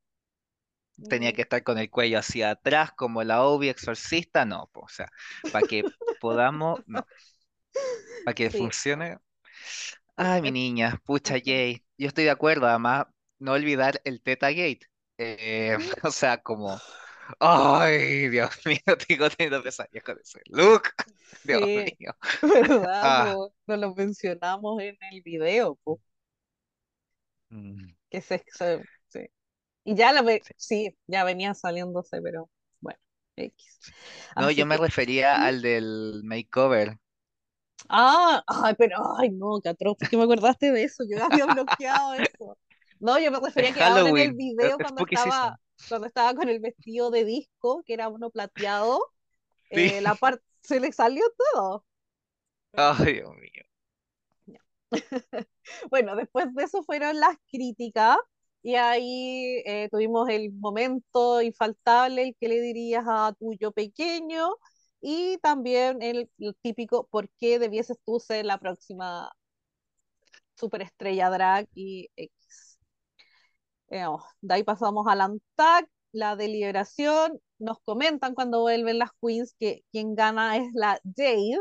Tenía 1.08 1.34
que 1.34 1.41
estar 1.44 1.64
con 1.64 1.78
el 1.78 1.89
cuello 1.89 2.20
hacia 2.20 2.52
atrás 2.52 2.91
como 2.94 3.24
la 3.24 3.44
Obi 3.44 3.70
exorcista, 3.70 4.46
no, 4.46 4.70
po, 4.74 4.82
o 4.82 4.89
sea, 4.89 5.12
para 5.52 5.66
que 5.66 5.91
podamos, 6.20 6.82
no. 6.88 7.06
para 8.24 8.36
que 8.36 8.50
Sí, 8.50 8.60
funcione. 8.60 9.18
Ay, 10.16 10.41
mi 10.41 10.52
niña, 10.52 11.02
pucha. 11.06 11.36
Jay, 11.44 11.84
yo 11.98 12.08
estoy 12.08 12.26
de 12.26 12.32
acuerdo, 12.32 12.68
además, 12.68 13.08
no 13.39 13.54
olvidar 13.54 14.02
el 14.06 14.22
Teta 14.22 14.50
Gate. 14.52 14.82
Eh, 15.18 15.78
o 16.04 16.12
sea, 16.12 16.41
como, 16.41 16.80
ay, 17.39 18.30
Dios 18.30 18.52
mío, 18.66 18.80
tengo 19.08 19.30
teniendo 19.32 19.64
pesadillas 19.64 20.04
con 20.04 20.20
ese 20.20 20.41
look. 20.48 20.84
Dios 21.44 21.62
Sí, 21.62 21.98
mío. 22.00 22.16
¿verdad? 22.41 22.84
Ah? 23.02 23.39
No 23.68 23.78
lo 23.78 23.96
mencionamos 23.96 24.82
en 24.82 24.98
el 25.12 25.22
video, 25.22 25.76
po, 25.84 26.02
mm, 27.52 27.94
que 28.10 28.22
se, 28.22 28.46
se-. 28.50 28.84
Y 29.84 29.96
ya 29.96 30.14
la 30.14 30.22
ve, 30.22 30.46
sí. 30.48 30.54
sí, 30.56 30.98
ya 31.08 31.24
venía 31.24 31.54
saliéndose, 31.54 32.22
pero 32.22 32.50
bueno, 32.82 33.00
X. 33.36 33.84
No, 34.36 34.52
Así 34.52 34.52
yo 34.52 34.66
me 34.66 34.78
refería 34.78 35.44
al 35.44 35.62
del 35.62 36.22
makeover. 36.24 37.00
ah, 37.90 38.44
ay, 38.48 38.76
pero, 38.78 38.98
ay, 39.18 39.30
no, 39.32 39.60
qué 39.62 39.70
atroz, 39.70 39.98
¿por 39.98 40.10
qué 40.10 40.18
me 40.18 40.24
acordaste 40.24 40.72
de 40.72 40.84
eso? 40.84 41.04
Yo 41.10 41.24
había 41.24 41.46
bloqueado 41.46 42.14
eso. 42.16 42.58
No, 43.00 43.20
yo 43.20 43.32
me 43.32 43.40
refería 43.40 43.74
que 43.74 43.82
ahora 43.82 44.10
en 44.10 44.20
el 44.20 44.34
es 44.34 44.36
video 44.36 44.80
cuando 44.80 45.02
estaba, 45.02 45.60
cuando 45.88 46.08
estaba 46.08 46.34
con 46.36 46.50
el 46.50 46.60
vestido 46.60 47.12
de 47.12 47.26
disco, 47.26 47.84
que 47.86 47.94
era 47.94 48.08
uno 48.10 48.30
plateado, 48.32 49.00
Sí. 49.74 49.90
eh, 49.90 50.02
la 50.02 50.16
parte, 50.16 50.44
se 50.64 50.80
le 50.80 50.92
salió 50.94 51.24
todo. 51.54 51.86
Ay, 52.74 53.14
Dios 53.16 53.36
mío. 53.38 53.64
Bueno, 55.90 56.16
después 56.16 56.54
de 56.54 56.64
eso 56.64 56.84
fueron 56.84 57.20
las 57.20 57.38
críticas 57.52 58.18
y 58.64 58.76
ahí 58.76 59.61
eh, 59.66 59.89
tuvimos 59.91 60.30
el 60.30 60.51
momento 60.53 61.41
infaltable, 61.41 62.24
el 62.24 62.36
que 62.39 62.47
le 62.49 62.61
dirías 62.61 63.05
a 63.07 63.34
tu 63.39 63.53
yo 63.59 63.72
pequeño 63.74 64.49
y 65.01 65.38
también 65.39 66.01
el, 66.01 66.30
el 66.39 66.55
típico 66.61 67.07
por 67.07 67.30
qué 67.39 67.59
debieses 67.59 67.97
tú 68.05 68.20
ser 68.20 68.45
la 68.45 68.59
próxima 68.59 69.32
superestrella 70.55 71.30
drag 71.30 71.68
y 71.76 72.09
X. 72.16 72.80
Eh, 73.89 74.05
oh, 74.07 74.24
de 74.41 74.53
ahí 74.55 74.64
pasamos 74.64 75.05
al 75.07 75.22
ANTAC, 75.22 75.88
la 76.11 76.36
deliberación, 76.36 77.39
nos 77.59 77.80
comentan 77.82 78.34
cuando 78.36 78.61
vuelven 78.61 78.97
las 78.99 79.11
queens 79.22 79.55
que 79.59 79.84
quien 79.91 80.16
gana 80.16 80.57
es 80.57 80.70
la 80.74 80.99
Jade, 81.16 81.57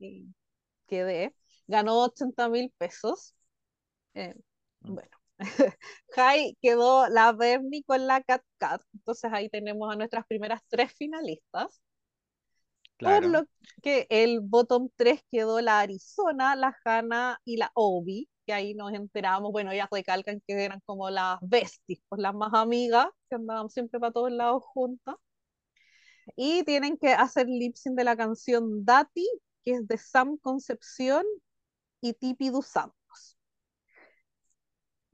y 0.00 0.28
quedé, 0.88 1.34
ganó 1.68 2.02
80 2.04 2.48
mil 2.50 2.72
pesos. 2.78 3.34
Eh, 4.14 4.34
Mm, 4.82 4.94
bueno, 4.94 5.17
Jai 6.10 6.56
quedó 6.62 7.08
la 7.08 7.32
Bernie 7.32 7.84
con 7.84 8.06
la 8.06 8.22
Cat 8.22 8.42
Cat. 8.58 8.82
Entonces 8.94 9.30
ahí 9.32 9.48
tenemos 9.48 9.92
a 9.92 9.96
nuestras 9.96 10.26
primeras 10.26 10.60
tres 10.68 10.92
finalistas. 10.94 11.80
Por 13.02 13.24
Claro. 13.24 13.28
lo 13.28 13.44
que 13.82 14.06
el 14.10 14.40
bottom 14.40 14.90
3 14.96 15.22
quedó 15.30 15.60
la 15.60 15.80
Arizona, 15.80 16.54
la 16.56 16.76
Hanna 16.84 17.40
y 17.44 17.56
la 17.56 17.70
Obi, 17.74 18.28
que 18.46 18.52
ahí 18.52 18.74
nos 18.74 18.92
enteramos, 18.92 19.52
bueno, 19.52 19.72
ellas 19.72 19.88
recalcan 19.90 20.40
que 20.46 20.64
eran 20.64 20.80
como 20.84 21.08
las 21.10 21.38
besties, 21.42 22.00
pues 22.08 22.20
las 22.20 22.34
más 22.34 22.52
amigas, 22.54 23.06
que 23.30 23.36
andaban 23.36 23.70
siempre 23.70 24.00
para 24.00 24.12
todos 24.12 24.32
lados 24.32 24.62
juntas. 24.64 25.16
Y 26.36 26.62
tienen 26.64 26.96
que 26.98 27.12
hacer 27.12 27.46
lip 27.48 27.76
sync 27.76 27.96
de 27.96 28.04
la 28.04 28.16
canción 28.16 28.84
Dati, 28.84 29.26
que 29.64 29.72
es 29.72 29.86
de 29.88 29.98
Sam 29.98 30.38
Concepción 30.38 31.24
y 32.02 32.14
Tipi 32.14 32.50
dos 32.50 32.76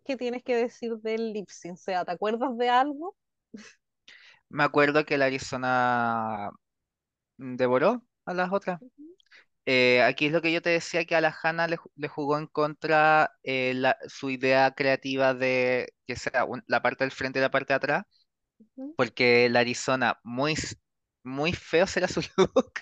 ¿Qué 0.05 0.17
tienes 0.17 0.43
que 0.43 0.57
decir 0.57 0.97
del 0.99 1.33
lip 1.33 1.49
sync? 1.51 1.75
O 1.75 1.77
sea, 1.77 2.05
¿te 2.05 2.13
acuerdas 2.13 2.57
de 2.59 2.69
algo? 2.71 3.17
Me 4.49 4.65
acuerdo 4.65 5.05
que 5.05 5.19
la 5.19 5.27
Arizona 5.27 6.51
devoró 7.39 8.05
a 8.27 8.35
las 8.35 8.53
otras. 8.53 8.81
Eh, 9.67 10.03
aquí 10.03 10.27
es 10.27 10.33
lo 10.33 10.43
que 10.43 10.53
yo 10.53 10.63
te 10.63 10.71
decía, 10.71 11.05
que 11.07 11.17
a 11.17 11.21
la 11.23 11.37
Hannah 11.43 11.69
le, 11.69 11.79
ju- 11.79 11.91
le 11.97 12.09
jugó 12.09 12.39
en 12.39 12.47
contra 12.49 13.33
eh, 13.45 13.75
la- 13.77 13.99
su 14.09 14.31
idea 14.31 14.73
creativa 14.75 15.35
de 15.35 15.95
que 16.07 16.17
sea 16.17 16.45
un- 16.47 16.65
la 16.69 16.83
parte 16.83 17.05
del 17.05 17.13
frente 17.13 17.39
y 17.41 17.43
la 17.43 17.51
parte 17.51 17.73
de 17.75 17.77
atrás, 17.77 18.05
porque 18.97 19.49
la 19.51 19.61
Arizona, 19.61 20.21
muy, 20.25 20.55
muy 21.25 21.53
feo 21.53 21.87
será 21.87 22.09
su 22.09 22.21
look, 22.37 22.73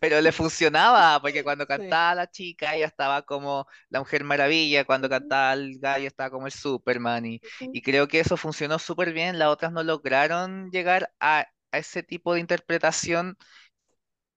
pero 0.00 0.20
le 0.20 0.32
funcionaba, 0.32 1.20
porque 1.20 1.44
cuando 1.44 1.66
Sí. 1.76 1.80
cantaba 1.80 2.14
la 2.16 2.30
chica, 2.30 2.74
ella 2.74 2.86
estaba 2.86 3.22
como 3.22 3.66
la 3.90 4.00
Mujer 4.00 4.24
Maravilla, 4.24 4.84
cuando 4.84 5.08
cantaba 5.08 5.52
el 5.54 5.78
gallo 5.80 6.06
estaba 6.08 6.30
como 6.30 6.46
el 6.46 6.52
Superman, 6.52 7.26
y, 7.26 7.40
creo 7.82 8.08
que 8.08 8.20
eso 8.20 8.36
funcionó 8.36 8.78
súper 8.78 9.12
bien, 9.12 9.38
las 9.38 9.48
otras 9.48 9.72
no 9.72 9.82
lograron 9.82 10.70
llegar 10.70 11.12
a 11.20 11.46
a 11.72 11.78
ese 11.78 12.02
tipo 12.02 12.34
de 12.34 12.40
interpretación 12.40 13.36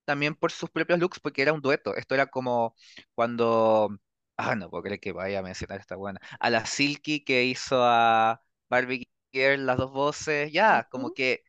también 0.05 0.35
por 0.35 0.51
sus 0.51 0.69
propios 0.69 0.99
looks, 0.99 1.19
porque 1.19 1.41
era 1.41 1.53
un 1.53 1.61
dueto. 1.61 1.95
Esto 1.95 2.15
era 2.15 2.27
como 2.27 2.75
cuando, 3.15 3.97
ah, 4.37 4.55
no 4.55 4.69
puedo 4.69 4.83
creer 4.83 4.99
que 4.99 5.11
vaya 5.11 5.39
a 5.39 5.41
mencionar 5.43 5.79
esta 5.79 5.95
buena, 5.95 6.19
a 6.39 6.49
la 6.49 6.65
Silky 6.65 7.23
que 7.23 7.45
hizo 7.45 7.83
a 7.83 8.41
Barbie 8.69 9.07
Girl, 9.31 9.65
las 9.65 9.77
dos 9.77 9.91
voces, 9.91 10.51
ya, 10.51 10.87
como 10.91 11.11
ujú. 11.11 11.13
que 11.13 11.43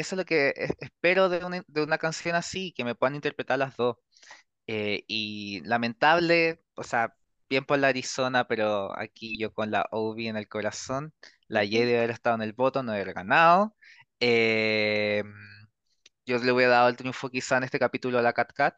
eso 0.00 0.14
es 0.16 0.18
lo 0.18 0.24
que 0.24 0.52
es- 0.56 0.72
espero 0.80 1.28
de 1.28 1.44
una, 1.44 1.62
de 1.66 1.82
una 1.82 1.98
canción 1.98 2.34
así, 2.36 2.72
que 2.72 2.84
me 2.84 2.94
puedan 2.94 3.14
interpretar 3.16 3.58
las 3.58 3.76
dos. 3.76 3.96
Eh, 4.66 5.04
y 5.08 5.62
lamentable, 5.64 6.62
o 6.76 6.84
sea, 6.84 7.14
bien 7.50 7.64
por 7.66 7.78
la 7.78 7.88
Arizona, 7.88 8.46
pero 8.48 8.96
aquí 8.98 9.38
yo 9.38 9.52
con 9.54 9.70
la 9.70 9.86
Obi 9.92 10.28
en 10.28 10.36
el 10.36 10.48
corazón, 10.48 11.14
la 11.48 11.64
Y 11.64 11.76
Ujú, 11.76 11.84
de 11.84 11.98
haber 11.98 12.10
estado 12.10 12.36
en 12.36 12.42
el 12.42 12.52
voto, 12.54 12.82
no 12.82 12.92
haber 12.92 13.14
ganado. 13.14 13.76
Eh, 14.20 15.24
yo 16.26 16.38
le 16.38 16.52
hubiera 16.52 16.72
dado 16.72 16.88
el 16.88 16.96
triunfo 16.96 17.28
quizá 17.30 17.56
en 17.58 17.64
este 17.64 17.78
capítulo 17.78 18.18
a 18.18 18.22
la 18.22 18.32
Cat 18.32 18.52
Cat. 18.52 18.76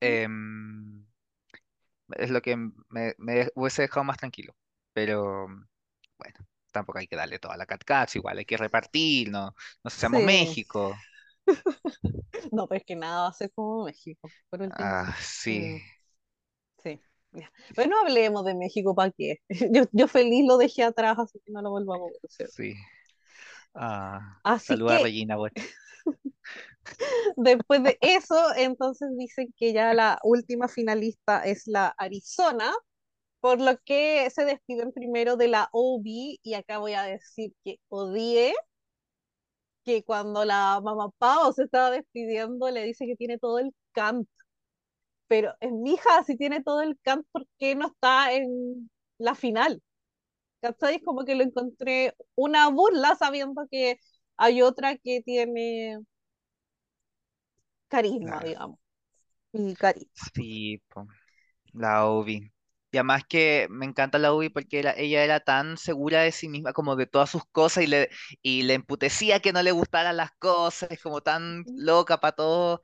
em, 0.00 1.06
es 2.16 2.30
lo 2.30 2.42
que 2.42 2.56
me, 2.56 3.14
me 3.18 3.48
hubiese 3.54 3.82
dejado 3.82 4.04
más 4.04 4.16
tranquilo. 4.18 4.54
Pero 4.92 5.46
bueno, 6.18 6.47
tampoco 6.72 6.98
hay 6.98 7.06
que 7.06 7.16
darle 7.16 7.38
toda 7.38 7.56
la 7.56 7.66
Cat 7.66 7.84
Cat, 7.84 8.14
igual 8.16 8.38
hay 8.38 8.44
que 8.44 8.56
repartir, 8.56 9.30
no, 9.30 9.54
no 9.84 9.90
seamos 9.90 10.22
Sí, 10.22 10.22
México. 10.22 11.06
no, 12.52 12.66
pero 12.68 12.78
es 12.80 12.84
que 12.86 12.96
nada 12.96 13.22
va 13.22 13.28
a 13.28 13.32
ser 13.32 13.52
como 13.52 13.84
México, 13.84 14.32
por 14.50 14.62
último. 14.62 14.92
Ah, 14.92 15.14
sí, 15.20 15.60
Mm, 15.60 15.78
sí, 16.78 17.00
ya. 17.32 17.50
Pero 17.74 17.90
no 17.90 18.00
hablemos 18.00 18.44
de 18.44 18.54
México, 18.54 18.94
¿para 18.94 19.10
qué? 19.12 19.36
Yo, 19.72 19.84
yo 19.92 20.08
feliz 20.08 20.44
lo 20.46 20.58
dejé 20.58 20.84
atrás, 20.84 21.18
así 21.18 21.40
que 21.44 21.52
no 21.52 21.62
lo 21.62 21.70
vuelvo 21.70 21.94
a 21.94 21.98
ver, 21.98 22.12
¿cierto? 22.28 22.54
sí. 22.56 22.74
Ah, 23.74 24.42
Así 24.42 24.76
saluda 24.76 24.96
a 24.96 24.98
que 24.98 25.00
Regina 25.00 25.36
Boch. 25.36 25.52
después 27.36 27.82
de 27.82 27.98
eso, 28.00 28.34
entonces 28.56 29.08
dicen 29.16 29.52
que 29.56 29.72
ya 29.72 29.94
la 29.94 30.18
última 30.22 30.68
finalista 30.68 31.42
es 31.44 31.66
la 31.66 31.88
Arizona, 31.98 32.72
por 33.40 33.60
lo 33.60 33.78
que 33.84 34.28
se 34.30 34.44
despiden 34.44 34.92
primero 34.92 35.36
de 35.36 35.48
la 35.48 35.68
OB, 35.72 36.38
y 36.42 36.54
acá 36.54 36.78
voy 36.78 36.94
a 36.94 37.02
decir 37.04 37.52
que 37.64 37.78
odié 37.88 38.54
que 39.84 40.04
cuando 40.04 40.44
la 40.44 40.80
mamá 40.82 41.10
Pau 41.18 41.52
se 41.52 41.64
estaba 41.64 41.90
despidiendo 41.90 42.70
le 42.70 42.84
dice 42.84 43.06
que 43.06 43.16
tiene 43.16 43.38
todo 43.38 43.58
el 43.58 43.74
canto, 43.92 44.30
pero 45.28 45.54
es 45.60 45.72
mi 45.72 45.94
hija, 45.94 46.24
si 46.24 46.36
tiene 46.36 46.62
todo 46.62 46.82
el 46.82 46.98
canto, 47.02 47.28
¿por 47.32 47.46
qué 47.58 47.74
no 47.74 47.88
está 47.88 48.32
en 48.34 48.90
la 49.18 49.34
final? 49.34 49.82
¿Cachai? 50.62 51.00
Como 51.02 51.24
que 51.24 51.34
lo 51.36 51.44
encontré 51.44 52.14
una 52.36 52.68
burla 52.70 53.16
sabiendo 53.16 53.66
que 53.70 53.98
hay 54.36 54.62
otra 54.62 54.96
que 54.98 55.22
tiene 55.22 55.98
carisma, 57.88 58.38
Claro, 58.38 58.44
digamos, 58.44 58.78
y 59.52 59.74
carisma. 59.76 60.12
sí, 60.34 60.78
po, 60.88 61.06
la 61.74 62.06
Obi. 62.06 62.52
Y 62.90 62.96
además 62.98 63.22
que 63.28 63.66
me 63.70 63.84
encanta 63.86 64.18
la 64.18 64.32
Ubi 64.32 64.48
porque 64.48 64.78
era- 64.80 64.94
ella 64.96 65.22
era 65.24 65.40
tan 65.40 65.76
segura 65.76 66.22
de 66.22 66.32
sí 66.32 66.48
misma, 66.48 66.72
como 66.72 66.96
de 66.96 67.06
todas 67.06 67.30
sus 67.30 67.44
cosas, 67.52 67.84
y 67.84 67.86
le, 67.86 68.08
y 68.42 68.62
le 68.62 68.74
emputecía 68.74 69.40
que 69.40 69.52
no 69.52 69.62
le 69.62 69.72
gustaran 69.72 70.16
las 70.16 70.32
cosas, 70.38 70.88
como 71.02 71.20
tan 71.20 71.68
loca 71.74 72.18
para 72.20 72.32
todo. 72.36 72.82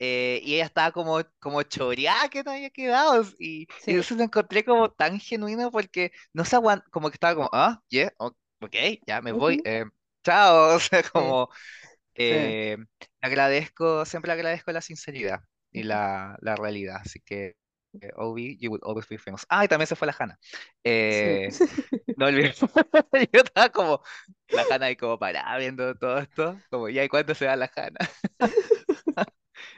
eh, 0.00 0.40
y 0.44 0.54
ella 0.56 0.64
estaba 0.66 0.90
como, 0.92 1.20
como 1.38 1.62
choreada 1.62 2.28
que 2.28 2.42
no 2.42 2.50
había 2.52 2.70
quedado. 2.70 3.24
Y, 3.38 3.66
eso 3.86 4.14
lo 4.16 4.24
encontré 4.24 4.64
como 4.64 4.90
tan 4.90 5.20
genuino 5.20 5.70
porque 5.70 6.12
no 6.32 6.44
se 6.44 6.56
aguanta, 6.56 6.84
como 6.90 7.08
que 7.10 7.14
estaba 7.14 7.34
como, 7.36 7.48
ah, 7.52 7.80
yeah, 7.88 8.12
ok, 8.18 8.74
ya 9.06 9.22
me 9.22 9.32
voy, 9.32 9.60
eh, 9.64 9.84
chao. 10.24 10.74
O 10.76 10.80
sea, 10.80 11.02
como 11.04 11.48
sí. 12.28 12.54
eh, 12.54 12.76
agradezco, 13.20 14.04
siempre 14.06 14.32
agradezco 14.32 14.72
la 14.72 14.80
sinceridad 14.80 15.40
y 15.72 15.82
la, 15.84 16.36
la 16.40 16.56
realidad. 16.56 16.98
Así 17.02 17.20
que, 17.20 17.56
Obi, 18.16 18.56
you 18.60 18.70
will 18.70 18.80
always 18.82 19.06
be 19.08 19.18
famous. 19.18 19.46
Ah, 19.48 19.64
y 19.64 19.68
también 19.68 19.86
se 19.86 19.96
fue 19.96 20.06
la 20.06 20.16
Hanna. 20.18 20.38
Sí. 20.42 20.50
Eh, 20.84 21.48
no 22.16 22.26
olvides. 22.26 22.60
Yo 23.32 23.40
estaba 23.40 23.68
como, 23.70 24.00
la 24.48 24.64
Hanna 24.70 24.86
ahí 24.86 24.96
como 24.96 25.18
parada 25.18 25.56
viendo 25.58 25.94
todo 25.96 26.18
esto. 26.18 26.60
Como, 26.70 26.88
ya, 26.88 27.04
¿y 27.04 27.08
cuándo 27.08 27.34
se 27.34 27.46
va 27.46 27.56
la 27.56 27.70
Hanna? 27.74 27.98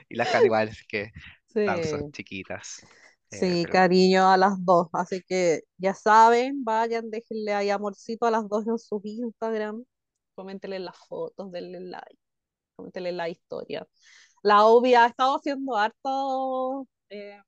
Y 0.08 0.16
la 0.16 0.24
Hanna 0.24 0.44
igual, 0.46 0.68
así 0.68 0.84
que, 0.86 1.12
Sí. 1.46 1.66
chiquitas. 2.12 2.82
Eh, 3.30 3.38
Sí, 3.38 3.62
pero 3.62 3.72
cariño 3.72 4.30
a 4.30 4.36
las 4.36 4.64
dos. 4.64 4.88
Así 4.92 5.22
que 5.22 5.62
ya 5.78 5.94
saben, 5.94 6.62
vayan, 6.64 7.10
déjenle 7.10 7.54
ahí 7.54 7.70
amorcito 7.70 8.26
a 8.26 8.30
las 8.30 8.48
dos 8.48 8.66
en 8.66 8.78
sus 8.78 9.04
Instagram. 9.04 9.84
Coméntenle 10.34 10.78
las 10.78 10.96
fotos, 11.08 11.50
denle 11.50 11.80
like, 11.80 12.18
coméntenle 12.76 13.12
la 13.12 13.28
historia. 13.28 13.86
La 14.42 14.64
obvia 14.66 15.04
ha 15.04 15.08
estado 15.08 15.36
haciendo 15.36 15.76
harto. 15.76 16.86
eh, 17.08 17.40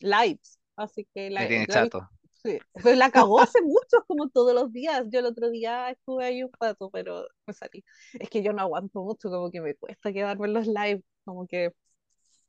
lives. 0.00 0.58
Así 0.76 1.06
que 1.14 1.30
la, 1.30 1.40
Me 1.40 1.46
tiene 1.46 1.66
la 1.68 1.74
chato. 1.74 2.08
sí. 2.42 2.58
Pero 2.82 2.96
la 2.96 3.10
cagó 3.10 3.40
hace 3.40 3.60
mucho, 3.62 4.04
como 4.06 4.28
todos 4.30 4.54
los 4.54 4.72
días. 4.72 5.06
Yo 5.10 5.20
el 5.20 5.26
otro 5.26 5.50
día 5.50 5.90
estuve 5.90 6.24
ahí 6.24 6.42
un 6.42 6.50
rato, 6.58 6.90
pero 6.90 7.26
me 7.46 7.52
salí. 7.52 7.84
Es 8.14 8.30
que 8.30 8.42
yo 8.42 8.52
no 8.52 8.62
aguanto 8.62 9.02
mucho, 9.02 9.30
como 9.30 9.50
que 9.50 9.60
me 9.60 9.74
cuesta 9.74 10.12
quedarme 10.12 10.48
en 10.48 10.54
los 10.54 10.66
lives, 10.66 11.04
como 11.24 11.46
que, 11.46 11.72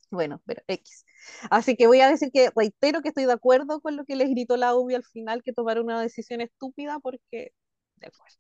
bueno, 0.10 0.42
pero 0.46 0.62
X. 0.68 1.06
Así 1.50 1.76
que 1.76 1.88
voy 1.88 2.02
a 2.02 2.10
decir 2.10 2.32
que 2.32 2.50
reitero 2.56 3.02
que 3.02 3.10
estoy 3.10 3.26
de 3.26 3.34
acuerdo 3.34 3.82
con 3.82 3.96
lo 3.96 4.06
que 4.06 4.16
les 4.16 4.30
gritó 4.30 4.58
la 4.58 4.76
UBI 4.76 4.96
al 4.96 5.04
final, 5.04 5.44
que 5.44 5.54
tomaron 5.54 5.86
una 5.86 6.02
decisión 6.02 6.42
estúpida, 6.42 7.00
porque, 7.00 7.54
de 7.96 8.08
acuerdo. 8.08 8.38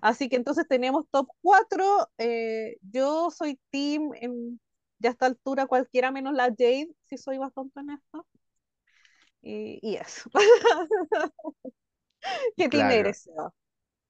Así 0.00 0.28
que 0.28 0.36
entonces 0.36 0.66
tenemos 0.68 1.04
top 1.10 1.28
4. 1.42 2.08
eh, 2.18 2.76
yo 2.80 3.30
soy 3.30 3.60
team 3.70 4.10
en 4.14 4.60
ya 5.02 5.10
a 5.10 5.12
esta 5.12 5.26
altura 5.26 5.66
cualquiera 5.66 6.10
menos 6.12 6.34
la 6.34 6.44
Jade, 6.46 6.88
si 7.04 7.16
soy 7.18 7.38
bastante 7.38 7.80
honesta. 7.80 8.22
Y, 9.42 9.78
y 9.82 9.96
eso. 9.96 10.30
¿Qué 12.56 12.68
team 12.68 12.90
Claro. 12.90 12.92
eres, 12.92 13.22
Seba? 13.22 13.52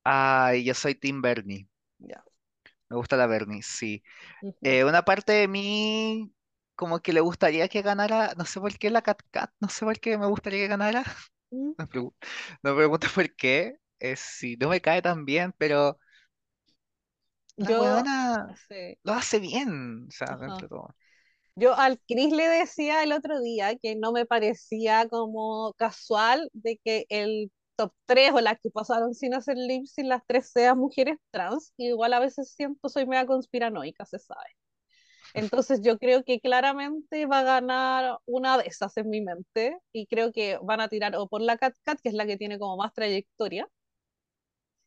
Ay, 0.04 0.64
yo 0.64 0.74
soy 0.74 0.94
Team 0.94 1.20
Bernie. 1.22 1.68
Ya. 2.00 2.22
Me 2.88 2.96
gusta 2.96 3.16
la 3.16 3.26
Bernie, 3.26 3.62
sí. 3.62 4.02
Eh, 4.62 4.84
una 4.84 5.02
parte 5.04 5.32
de 5.32 5.48
mí 5.48 6.34
como 6.76 7.00
que 7.00 7.12
le 7.12 7.20
gustaría 7.20 7.68
que 7.68 7.82
ganara, 7.82 8.34
no 8.36 8.44
sé 8.46 8.60
por 8.60 8.76
qué 8.78 8.90
la 8.90 9.02
Cat 9.02 9.22
Cat, 9.30 9.50
no 9.60 9.68
sé 9.68 9.84
por 9.86 9.98
qué 10.00 10.18
me 10.18 10.26
gustaría 10.26 10.60
que 10.60 10.68
ganara. 10.68 11.04
Mm, 11.52 11.74
No 12.62 12.72
me 12.72 12.74
pregunto 12.76 13.06
por 13.14 13.34
qué. 13.36 13.78
Es 13.98 14.20
si 14.20 14.56
no 14.56 14.68
me 14.70 14.80
cae 14.80 15.02
tan 15.02 15.24
bien, 15.24 15.54
pero 15.58 15.98
la 17.56 17.68
Yo, 17.68 18.02
sí, 18.68 18.98
lo 19.02 19.12
hace 19.12 19.38
bien, 19.38 20.06
o 20.08 20.10
sea, 20.10 20.36
dentro 20.36 20.68
todo. 20.68 20.94
Yo 21.54 21.74
al 21.74 22.00
Chris 22.08 22.32
le 22.32 22.48
decía 22.48 23.02
el 23.02 23.12
otro 23.12 23.40
día 23.40 23.76
que 23.76 23.94
no 23.94 24.12
me 24.12 24.24
parecía 24.24 25.06
como 25.08 25.74
casual 25.74 26.48
de 26.54 26.80
que 26.82 27.04
el 27.10 27.52
top 27.76 27.92
3 28.06 28.32
o 28.32 28.40
las 28.40 28.58
que 28.62 28.70
pasaron 28.70 29.14
sin 29.14 29.34
hacer 29.34 29.56
lip 29.58 29.86
sync 29.86 30.06
las 30.06 30.22
tres 30.26 30.50
sean 30.50 30.78
mujeres 30.78 31.18
trans, 31.30 31.74
igual 31.76 32.14
a 32.14 32.20
veces 32.20 32.52
siento 32.54 32.88
soy 32.88 33.06
media 33.06 33.26
conspiranoica, 33.26 34.06
se 34.06 34.18
sabe. 34.18 34.46
Entonces 35.34 35.80
yo 35.82 35.98
creo 35.98 36.24
que 36.24 36.40
claramente 36.40 37.26
va 37.26 37.40
a 37.40 37.42
ganar 37.44 38.18
una 38.26 38.58
de 38.58 38.64
esas 38.66 38.96
en 38.98 39.10
mi 39.10 39.20
mente 39.22 39.78
y 39.92 40.06
creo 40.06 40.32
que 40.32 40.58
van 40.62 40.80
a 40.80 40.88
tirar 40.88 41.16
o 41.16 41.28
por 41.28 41.40
la 41.42 41.56
Cat 41.56 41.74
Cat, 41.84 42.00
que 42.02 42.10
es 42.10 42.14
la 42.14 42.26
que 42.26 42.36
tiene 42.36 42.58
como 42.58 42.76
más 42.76 42.92
trayectoria, 42.94 43.66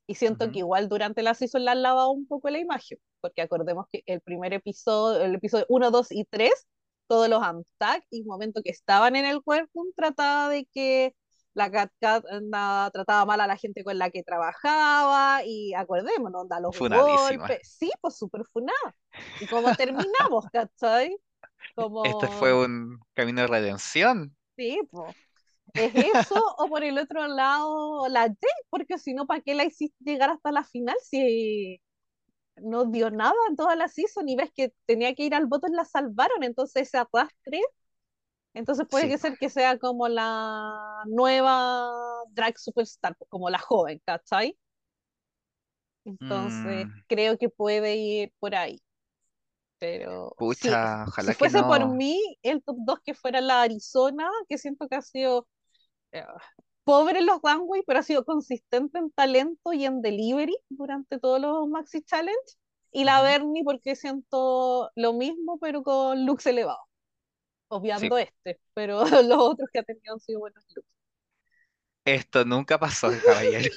y 0.07 0.15
siento 0.15 0.51
que 0.51 0.59
Ujú. 0.59 0.59
igual 0.59 0.89
durante 0.89 1.23
la 1.23 1.33
season 1.33 1.65
la 1.65 1.71
han 1.73 1.81
lavado 1.83 2.11
un 2.11 2.27
poco 2.27 2.49
la 2.49 2.59
imagen, 2.59 2.97
porque 3.21 3.41
acordemos 3.41 3.87
que 3.91 4.03
el 4.05 4.21
primer 4.21 4.53
episodio, 4.53 5.21
el 5.23 5.35
episodio 5.35 5.65
1, 5.69 5.91
2 5.91 6.11
y 6.11 6.25
3, 6.25 6.67
todos 7.07 7.29
los 7.29 7.41
Amtag 7.43 8.03
y 8.09 8.23
momento 8.23 8.61
que 8.63 8.71
estaban 8.71 9.15
en 9.15 9.25
el 9.25 9.39
workroom 9.45 9.93
trataba 9.95 10.49
de 10.49 10.65
que 10.73 11.15
la 11.53 11.71
Cat 11.71 11.91
Cat 11.99 12.25
anda- 12.29 12.89
trataba 12.91 13.25
mal 13.25 13.41
a 13.41 13.47
la 13.47 13.57
gente 13.57 13.83
con 13.83 13.97
la 13.97 14.09
que 14.09 14.23
trabajaba 14.23 15.43
y 15.45 15.73
acordémonos, 15.73 16.47
da 16.49 16.59
los 16.59 16.75
golpes, 16.89 17.59
sí, 17.63 17.91
pues 18.01 18.17
súper 18.17 18.43
funada. 18.51 18.95
Y 19.39 19.47
como 19.47 19.75
terminamos, 19.75 20.45
¿cachai? 20.51 21.15
Este 22.03 22.29
fue 22.29 22.53
Como, 22.53 22.65
un 22.65 22.99
camino 23.13 23.41
de 23.41 23.47
redención. 23.47 24.37
sí, 24.57 24.79
pues. 24.91 25.15
¿Es 25.73 25.93
eso 25.95 26.35
o 26.57 26.69
por 26.69 26.83
el 26.83 26.97
otro 26.97 27.27
lado 27.27 28.07
la 28.07 28.21
Jade? 28.23 28.37
Porque 28.69 28.97
si 28.97 29.13
no, 29.13 29.27
¿para 29.27 29.41
qué 29.41 29.53
la 29.55 29.65
hiciste 29.65 29.95
llegar 30.05 30.29
hasta 30.29 30.51
la 30.51 30.63
final 30.63 30.95
si 31.01 31.81
no 32.57 32.85
dio 32.85 33.11
nada 33.11 33.33
en 33.49 33.55
toda 33.57 33.75
la 33.75 33.87
season 33.89 34.29
y 34.29 34.35
ves 34.37 34.51
que 34.55 34.73
tenía 34.85 35.15
que 35.15 35.23
ir 35.25 35.35
al 35.35 35.47
voto 35.47 35.67
y 35.69 35.73
la 35.75 35.85
salvaron? 35.85 36.43
Entonces 36.43 36.83
ese 36.89 36.97
arrastre, 36.99 37.61
entonces 38.53 38.87
puede 38.89 39.07
Sí. 39.07 39.09
que 39.09 39.17
ser 39.19 39.37
que 39.37 39.49
sea 39.49 39.79
como 39.79 40.07
la 40.09 41.03
nueva 41.07 41.89
drag 42.31 42.57
superstar, 42.59 43.17
como 43.29 43.49
la 43.49 43.59
joven, 43.59 44.01
¿cachai? 44.05 44.57
Entonces 46.05 46.87
Mm, 46.87 47.03
creo 47.07 47.37
que 47.37 47.49
puede 47.49 47.95
ir 47.95 48.33
por 48.39 48.55
ahí. 48.55 48.81
Pero 49.79 50.37
si, 50.49 50.77
pucha, 50.77 51.05
si 51.17 51.33
ojalá 51.33 51.35
que 51.35 51.49
fuese 51.49 51.63
por 51.65 51.85
no. 51.85 51.89
mí, 51.89 52.19
el 52.43 52.63
top 52.63 52.77
2 52.81 52.99
que 53.05 53.13
fuera 53.15 53.41
la 53.41 53.61
Arizona, 53.63 54.29
que 54.49 54.57
siento 54.57 54.87
que 54.89 54.95
ha 54.95 55.01
sido 55.01 55.47
pobre 56.83 57.19
en 57.19 57.25
los 57.25 57.39
runway, 57.41 57.83
pero 57.85 57.99
ha 57.99 58.03
sido 58.03 58.25
consistente 58.25 58.99
en 58.99 59.11
talento 59.11 59.73
y 59.73 59.85
en 59.85 60.01
delivery 60.01 60.55
durante 60.69 61.19
todos 61.19 61.41
los 61.41 61.67
Maxi 61.67 62.01
Challenge. 62.03 62.39
Y 62.91 63.03
la. 63.03 63.21
Bernie 63.21 63.63
porque 63.63 63.95
siento 63.95 64.91
lo 64.95 65.13
mismo, 65.13 65.57
pero 65.59 65.83
con 65.83 66.25
looks 66.25 66.45
elevados, 66.45 66.79
Sí, 67.93 68.09
obviando 68.09 68.17
este, 68.17 68.59
pero 68.73 69.03
los 69.23 69.39
otros 69.39 69.69
que 69.71 69.79
ha 69.79 69.83
tenido 69.83 70.13
han 70.13 70.19
sido 70.19 70.39
buenos 70.39 70.63
looks. 70.75 70.87
esto 72.05 72.45
nunca 72.45 72.79
pasó, 72.79 73.09
caballero. 73.25 73.69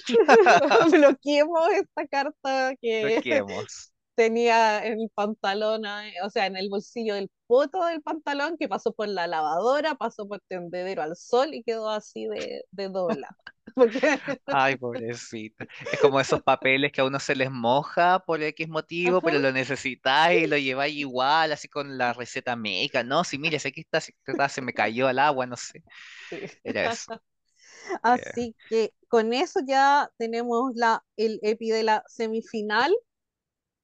Bloqueemos 0.90 1.70
esta 1.72 2.06
carta 2.06 2.74
que 2.80 3.20
queremos. 3.22 3.92
Tenía 4.18 4.84
en 4.84 5.00
el 5.00 5.10
pantalón, 5.14 5.86
eh, 5.86 6.12
o 6.24 6.28
sea, 6.28 6.46
en 6.46 6.56
el 6.56 6.68
bolsillo 6.68 7.14
del 7.14 7.30
poto 7.46 7.84
del 7.84 8.02
pantalón, 8.02 8.56
que 8.58 8.66
pasó 8.66 8.92
por 8.92 9.06
la 9.06 9.28
lavadora, 9.28 9.94
pasó 9.94 10.26
por 10.26 10.40
tendedero 10.48 11.02
al 11.02 11.14
sol 11.14 11.54
y 11.54 11.62
quedó 11.62 11.88
así 11.88 12.26
de, 12.26 12.64
de 12.72 12.88
dobla. 12.88 13.28
Porque, 13.76 14.18
Ay, 14.46 14.76
pobrecita. 14.76 15.68
Es 15.92 16.00
como 16.00 16.18
esos 16.18 16.42
papeles 16.42 16.90
que 16.90 17.00
a 17.00 17.04
uno 17.04 17.20
se 17.20 17.36
les 17.36 17.48
moja 17.48 18.18
por 18.18 18.42
X 18.42 18.68
motivo, 18.68 19.18
ajá, 19.18 19.26
pero 19.26 19.38
lo 19.38 19.52
necesitáis 19.52 20.42
y 20.42 20.46
lo 20.48 20.58
lleváis 20.58 20.96
igual, 20.96 21.52
así 21.52 21.68
con 21.68 21.96
la 21.96 22.12
receta 22.12 22.56
médica. 22.56 23.04
No, 23.04 23.22
si 23.22 23.38
mire, 23.38 23.60
si 23.60 23.68
aquí 23.68 23.82
está, 23.82 24.00
si 24.00 24.12
está, 24.26 24.48
se 24.48 24.62
me 24.62 24.72
cayó 24.72 25.06
al 25.06 25.20
agua, 25.20 25.46
no 25.46 25.56
sé. 25.56 25.84
sí. 26.28 26.38
Era 26.64 26.90
eso. 26.90 27.12
Así 28.02 28.54
que 28.68 28.92
con 29.08 29.32
eso 29.32 29.60
ya 29.66 30.10
tenemos 30.18 30.72
la, 30.74 31.04
el 31.16 31.38
EPI 31.42 31.70
de 31.70 31.82
la 31.84 32.04
semifinal 32.06 32.92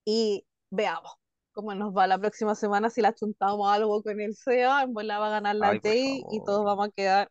y 0.04 0.46
veamos 0.70 1.12
cómo 1.52 1.74
nos 1.74 1.96
va 1.96 2.06
la 2.06 2.18
próxima 2.18 2.54
semana, 2.54 2.90
si 2.90 3.00
la 3.00 3.14
chuntamos 3.14 3.70
algo 3.70 4.02
con 4.02 4.20
el 4.20 4.34
SEA, 4.34 4.82
en 4.82 4.92
bola 4.92 5.18
va 5.18 5.28
a 5.28 5.30
ganar 5.30 5.56
la 5.56 5.70
Ay, 5.70 5.80
Jay 5.82 6.24
y 6.30 6.42
todos 6.44 6.64
vamos 6.64 6.88
a 6.88 6.90
quedar 6.90 7.30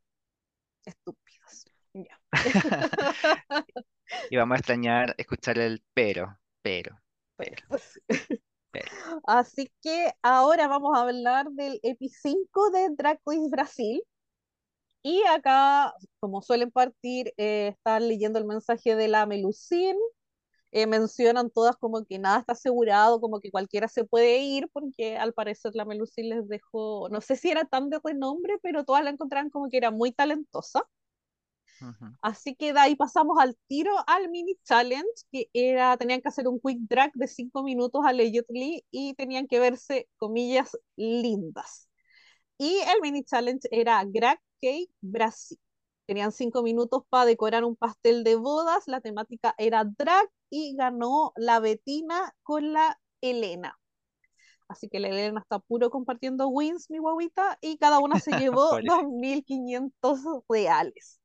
estúpidos. 0.85 1.65
Ya. 1.93 2.19
Y 4.29 4.37
vamos 4.37 4.55
a 4.55 4.59
extrañar 4.59 5.15
escuchar 5.17 5.57
el 5.57 5.83
pero, 5.93 6.37
pero, 6.61 6.95
Pero. 7.35 8.91
Así 9.25 9.71
que 9.81 10.11
ahora 10.21 10.67
vamos 10.67 10.97
a 10.97 11.01
hablar 11.01 11.49
del 11.51 11.79
EPI 11.83 12.09
5 12.09 12.69
de 12.71 12.89
Drag 12.95 13.19
Race 13.25 13.49
Brasil. 13.49 14.03
Y 15.03 15.21
acá, 15.25 15.93
como 16.19 16.41
suelen 16.41 16.71
partir, 16.71 17.33
eh, 17.37 17.69
están 17.69 18.07
leyendo 18.07 18.39
el 18.39 18.45
mensaje 18.45 18.95
de 18.95 19.07
la 19.07 19.25
Melusine. 19.25 19.99
Eh, 20.73 20.87
mencionan 20.87 21.51
todas 21.51 21.75
como 21.77 22.03
que 22.05 22.19
nada 22.19 22.39
está 22.39 22.53
asegurado, 22.53 23.21
como 23.21 23.39
que 23.39 23.51
cualquiera 23.51 23.87
se 23.87 24.05
puede 24.05 24.39
ir, 24.39 24.69
porque 24.73 25.17
al 25.17 25.33
parecer 25.33 25.73
la 25.75 25.85
Melusine 25.85 26.35
les 26.35 26.47
dejó, 26.49 27.09
no 27.09 27.21
sé 27.21 27.35
si 27.35 27.49
era 27.51 27.65
tan 27.65 27.89
de 27.89 27.99
renombre, 28.03 28.55
pero 28.63 28.83
todas 28.83 29.03
la 29.03 29.11
encontraban 29.11 29.49
como 29.51 29.69
que 29.69 29.77
era 29.77 29.91
muy 29.91 30.11
talentosa. 30.11 30.83
Así 32.21 32.55
que 32.55 32.73
de 32.73 32.79
ahí 32.79 32.95
pasamos 32.95 33.37
al 33.39 33.57
tiro 33.67 33.91
al 34.07 34.29
mini 34.29 34.55
challenge, 34.63 35.05
que 35.31 35.49
era, 35.53 35.97
tenían 35.97 36.21
que 36.21 36.29
hacer 36.29 36.47
un 36.47 36.59
quick 36.59 36.79
drag 36.89 37.11
de 37.13 37.27
5 37.27 37.61
minutos 37.63 38.01
allegedly 38.05 38.85
y 38.91 39.13
tenían 39.15 39.47
que 39.47 39.59
verse, 39.59 40.07
comillas, 40.17 40.77
lindas. 40.95 41.89
Y 42.57 42.77
el 42.77 43.01
mini 43.01 43.23
challenge 43.23 43.67
era 43.71 44.03
Drag 44.05 44.39
Cake 44.61 44.91
Brasil. 45.01 45.59
Tenían 46.05 46.31
5 46.31 46.63
minutos 46.63 47.03
para 47.09 47.25
decorar 47.25 47.63
un 47.63 47.75
pastel 47.75 48.23
de 48.23 48.35
bodas, 48.35 48.83
la 48.87 48.99
temática 48.99 49.55
era 49.57 49.85
drag 49.85 50.29
y 50.49 50.75
ganó 50.75 51.31
la 51.35 51.59
Betina 51.59 52.35
con 52.43 52.73
la 52.73 52.99
Elena. 53.21 53.79
Así 54.67 54.89
que 54.89 54.99
la 54.99 55.09
Elena 55.09 55.39
está 55.39 55.59
puro 55.59 55.89
compartiendo 55.89 56.47
wins, 56.47 56.89
mi 56.89 56.97
guaguita, 56.97 57.57
y 57.61 57.77
cada 57.77 57.99
una 57.99 58.19
se 58.19 58.31
llevó 58.51 58.71
Pobrecito. 58.71 58.95
2.500 58.95 60.43
reales. 60.49 61.19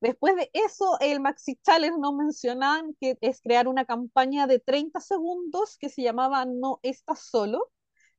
Después 0.00 0.36
de 0.36 0.50
eso, 0.52 0.98
el 1.00 1.20
Maxi 1.20 1.56
Challenge 1.56 1.98
nos 1.98 2.14
mencionan 2.14 2.94
que 3.00 3.16
es 3.20 3.40
crear 3.40 3.68
una 3.68 3.84
campaña 3.84 4.46
de 4.46 4.58
30 4.58 5.00
segundos 5.00 5.78
que 5.78 5.88
se 5.88 6.02
llamaba 6.02 6.44
No 6.44 6.80
estás 6.82 7.20
solo, 7.26 7.70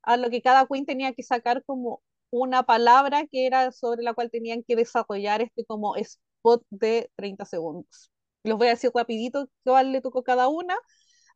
a 0.01 0.17
lo 0.17 0.29
que 0.29 0.41
cada 0.41 0.65
queen 0.67 0.85
tenía 0.85 1.13
que 1.13 1.23
sacar 1.23 1.63
como 1.63 2.01
una 2.41 2.63
palabra 2.63 3.25
que 3.31 3.45
era 3.47 3.71
sobre 3.71 4.03
la 4.03 4.13
cual 4.13 4.29
tenían 4.31 4.63
que 4.63 4.75
desarrollar 4.75 5.41
este 5.41 5.65
como 5.65 5.95
spot 5.95 6.63
de 6.69 7.11
30 7.15 7.45
segundos. 7.45 8.11
Los 8.43 8.57
voy 8.57 8.67
a 8.67 8.71
decir 8.71 8.91
rapidito 8.93 9.49
cuál 9.63 9.91
le 9.91 10.01
tocó 10.01 10.23
cada 10.23 10.47
una. 10.47 10.75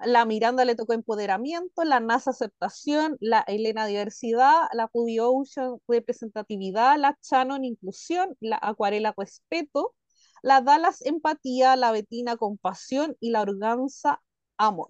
La 0.05 0.25
Miranda 0.25 0.65
le 0.65 0.75
tocó 0.75 0.93
empoderamiento, 0.93 1.83
la 1.83 1.99
NASA 1.99 2.31
aceptación, 2.31 3.17
la 3.19 3.41
Elena 3.47 3.85
diversidad, 3.85 4.67
la 4.73 4.89
Ruby 4.93 5.19
Ocean 5.19 5.77
representatividad, 5.87 6.97
la 6.97 7.17
Shannon 7.21 7.65
inclusión, 7.65 8.35
la 8.39 8.59
Acuarela 8.61 9.13
respeto, 9.17 9.95
la 10.41 10.61
Dallas 10.61 11.05
empatía, 11.05 11.75
la 11.75 11.91
Betina 11.91 12.37
compasión 12.37 13.17
y 13.19 13.31
la 13.31 13.41
Organza 13.41 14.21
amor. 14.57 14.89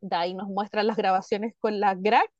De 0.00 0.16
ahí 0.16 0.34
nos 0.34 0.48
muestran 0.48 0.86
las 0.86 0.96
grabaciones 0.96 1.54
con 1.60 1.78
la 1.80 1.94
Greg 1.94 2.30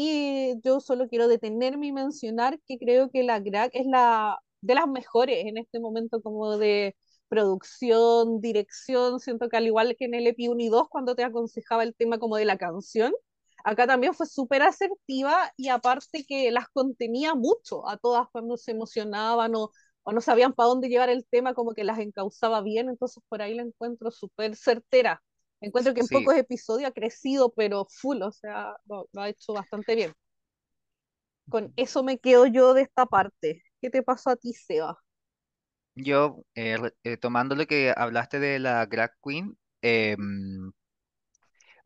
y 0.00 0.60
yo 0.62 0.80
solo 0.80 1.08
quiero 1.08 1.28
detenerme 1.28 1.88
y 1.88 1.92
mencionar 1.92 2.60
que 2.66 2.78
creo 2.78 3.10
que 3.10 3.22
la 3.24 3.42
Crack 3.42 3.70
es 3.74 3.86
la 3.86 4.38
de 4.60 4.74
las 4.74 4.86
mejores 4.88 5.46
en 5.46 5.58
este 5.58 5.80
momento 5.80 6.22
como 6.22 6.56
de 6.58 6.96
producción, 7.28 8.40
dirección, 8.40 9.20
siento 9.20 9.48
que 9.48 9.56
al 9.56 9.66
igual 9.66 9.96
que 9.98 10.06
en 10.06 10.14
el 10.14 10.26
EPI 10.28 10.48
1 10.48 10.62
y 10.62 10.68
2 10.68 10.88
cuando 10.88 11.14
te 11.16 11.24
aconsejaba 11.24 11.82
el 11.82 11.94
tema 11.94 12.18
como 12.18 12.36
de 12.36 12.44
la 12.44 12.58
canción, 12.58 13.12
acá 13.64 13.86
también 13.86 14.14
fue 14.14 14.26
súper 14.26 14.62
asertiva 14.62 15.52
y 15.56 15.68
aparte 15.68 16.24
que 16.26 16.50
las 16.50 16.68
contenía 16.68 17.34
mucho 17.34 17.88
a 17.88 17.96
todas 17.98 18.28
cuando 18.32 18.56
se 18.56 18.70
emocionaban 18.72 19.54
o, 19.56 19.70
o 20.04 20.12
no 20.12 20.20
sabían 20.20 20.52
para 20.54 20.68
dónde 20.68 20.88
llevar 20.88 21.10
el 21.10 21.26
tema, 21.26 21.54
como 21.54 21.74
que 21.74 21.84
las 21.84 21.98
encauzaba 21.98 22.60
bien, 22.62 22.88
entonces 22.88 23.22
por 23.28 23.42
ahí 23.42 23.54
la 23.54 23.62
encuentro 23.62 24.10
súper 24.10 24.54
certera. 24.56 25.22
Encuentro 25.60 25.94
que 25.94 26.00
en 26.00 26.08
Sí, 26.08 26.08
pocos 26.08 26.36
episodios 26.36 26.88
ha 26.90 26.92
crecido, 26.94 27.52
pero 27.54 27.86
full, 27.90 28.22
o 28.22 28.32
sea, 28.32 28.76
lo, 28.86 29.08
lo 29.12 29.22
ha 29.22 29.28
hecho 29.28 29.52
bastante 29.54 29.94
bien. 29.96 30.12
Con 31.50 31.74
eso 31.76 32.02
me 32.02 32.18
quedo 32.18 32.46
yo 32.46 32.72
de 32.72 32.80
esta 32.82 33.04
parte. 33.04 33.62
¿Qué 33.82 33.90
te 33.90 34.02
pasó 34.02 34.30
a 34.30 34.36
ti, 34.36 34.54
Seba? 34.54 34.98
yo 35.94 36.44
eh, 36.54 36.76
eh, 37.04 37.16
tomando 37.16 37.54
lo 37.56 37.66
que 37.66 37.92
hablaste 37.96 38.38
de 38.40 38.58
la 38.58 38.86
drag 38.86 39.12
queen, 39.22 39.58
em, 39.82 40.72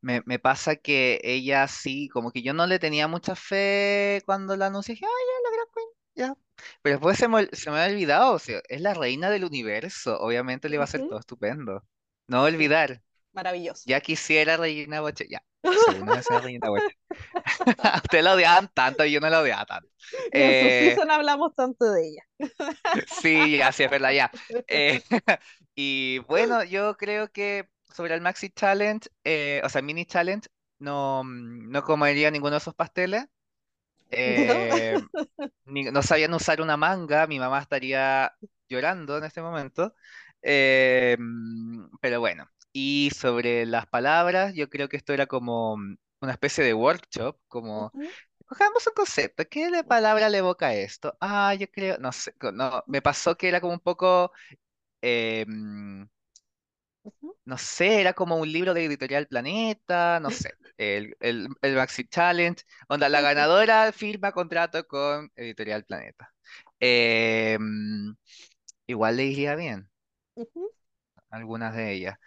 me, 0.01 0.23
me 0.27 0.39
pasa 0.39 0.77
que 0.77 1.21
ella 1.25 1.69
sí, 1.69 2.09
como 2.09 2.33
que 2.33 2.43
yo 2.43 2.55
no 2.55 2.67
le 2.67 2.79
tenía 2.79 3.09
mucha 3.09 3.35
fe 3.37 4.23
cuando 4.27 4.57
la 4.57 4.67
anuncié, 4.67 4.95
dije, 4.95 5.07
ay, 5.07 5.13
ya, 5.45 5.51
la 5.51 5.57
drag 5.57 5.69
queen, 5.75 5.89
ya. 6.37 6.37
Pero 6.83 6.97
después 6.97 7.19
se 7.19 7.29
me, 7.29 7.47
se 7.53 7.71
me 7.71 7.79
ha 7.81 7.87
olvidado, 7.87 8.35
o 8.35 8.39
sea, 8.39 8.61
es 8.69 8.81
la 8.81 8.95
reina 8.95 9.31
del 9.31 9.45
universo, 9.45 10.19
obviamente 10.21 10.69
le 10.69 10.79
va 10.79 10.85
a 10.85 10.87
Ujú, 10.87 11.07
todo 11.07 11.19
estupendo. 11.19 11.85
No 12.29 12.43
olvidar, 12.45 13.03
maravilloso. 13.33 13.87
ya 13.87 14.01
quisiera 14.01 14.57
Regina 14.57 15.01
Boche, 15.01 15.27
ya, 15.29 15.43
Regina 16.43 16.69
Boche. 16.71 16.97
Usted 18.05 18.23
la 18.23 18.35
odiaban 18.35 18.69
tanto 18.75 19.05
y 19.05 19.13
yo 19.13 19.21
no 19.21 19.31
la 19.31 19.41
odiaba 19.41 19.67
tanto. 19.67 19.89
Eh, 20.33 20.71
season 20.71 21.11
hablamos 21.11 21.55
tanto 21.55 21.85
de 21.93 22.09
ella. 22.09 22.23
sí, 23.07 23.57
ya, 23.59 23.73
sí, 23.73 23.85
es 23.85 23.91
verdad, 23.91 24.13
ya. 24.13 24.33
Eh, 24.67 25.03
y 25.75 26.19
bueno, 26.21 26.65
yo 26.65 26.97
creo 26.97 27.31
que 27.33 27.69
sobre 27.95 28.15
el 28.15 28.21
Maxi 28.21 28.51
Challenge, 28.51 29.09
eh, 29.25 29.61
o 29.65 29.69
sea, 29.69 29.83
Mini 29.83 30.05
Challenge, 30.07 30.49
no, 30.79 31.23
no 31.25 31.83
comería 31.83 32.31
ninguno 32.31 32.53
de 32.53 32.59
esos 32.59 32.75
pasteles. 32.75 33.27
¿No? 34.25 34.67
eh, 34.77 34.99
ni- 35.67 35.85
no 35.91 36.03
sabían 36.03 36.35
usar 36.35 36.61
una 36.63 36.77
manga, 36.77 37.27
mi 37.27 37.39
mamá 37.41 37.61
estaría 37.61 38.33
llorando 38.69 39.19
en 39.19 39.25
este 39.25 39.43
momento. 39.43 39.95
eh, 40.43 41.17
pero 42.01 42.21
bueno, 42.21 42.49
y 42.73 43.11
sobre 43.17 43.67
las 43.67 43.87
palabras, 43.87 44.55
yo 44.55 44.69
creo 44.71 44.89
que 44.89 44.97
esto 44.97 45.13
era 45.13 45.27
como 45.27 45.77
mm, 45.77 45.97
una 46.21 46.33
especie 46.33 46.65
de 46.65 46.75
workshop, 46.75 47.39
como 47.49 47.95
Cojamos 48.47 48.87
un 48.87 48.95
concepto. 48.95 49.45
¿Qué 49.51 49.71
de 49.71 49.85
palabra 49.85 50.29
le 50.31 50.39
evoca 50.39 50.75
esto? 50.75 51.17
Ah, 51.21 51.55
yo 51.55 51.69
creo, 51.71 51.99
no 51.99 52.13
sé, 52.13 52.35
no, 52.55 52.85
me 52.89 53.03
pasó 53.03 53.37
que 53.37 53.49
era 53.49 53.61
como 53.61 53.75
un 53.75 53.81
poco, 53.81 54.33
eh, 55.03 55.45
mm, 55.49 56.05
no 57.45 57.59
sé, 57.59 58.01
era 58.01 58.13
como 58.15 58.37
un 58.37 58.51
libro 58.53 58.73
de 58.75 58.85
Editorial 58.85 59.27
Planeta, 59.27 60.21
no 60.21 60.31
sé, 60.31 60.53
el, 60.77 61.17
el, 61.21 61.49
el 61.63 61.75
Maxi 61.77 62.07
Challenge, 62.09 62.63
onda, 62.89 63.09
la 63.09 63.21
ganadora 63.21 63.91
firma 63.93 64.31
contrato 64.33 64.87
con 64.87 65.31
Editorial 65.37 65.85
Planeta. 65.85 66.33
Eh, 66.81 67.59
mm, 67.61 68.13
igual 68.89 69.17
le 69.19 69.27
iría 69.27 69.57
bien, 69.57 69.91
algunas 71.31 71.75
de 71.75 71.93
ellas. 71.93 72.19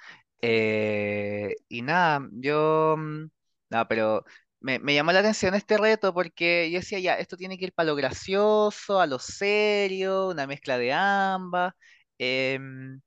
Eh, 0.47 1.55
y 1.69 1.81
nada, 1.81 2.27
yo, 2.33 2.95
mm, 2.97 3.25
no, 3.69 3.87
pero 3.87 4.25
me, 4.59 4.79
me 4.79 4.93
llamó 4.93 5.11
la 5.11 5.19
atención 5.19 5.55
este 5.55 5.77
reto 5.77 6.13
porque 6.13 6.69
yo 6.71 6.79
decía, 6.79 6.99
ya, 6.99 7.15
esto 7.19 7.37
tiene 7.37 7.57
que 7.57 7.65
ir 7.65 7.73
para 7.73 7.87
lo 7.87 7.95
gracioso, 7.95 8.99
a 8.99 9.07
lo 9.07 9.17
serio, 9.19 10.29
una 10.29 10.45
mezcla 10.47 10.77
de 10.77 10.93
ambas. 10.93 11.73
em, 12.19 13.01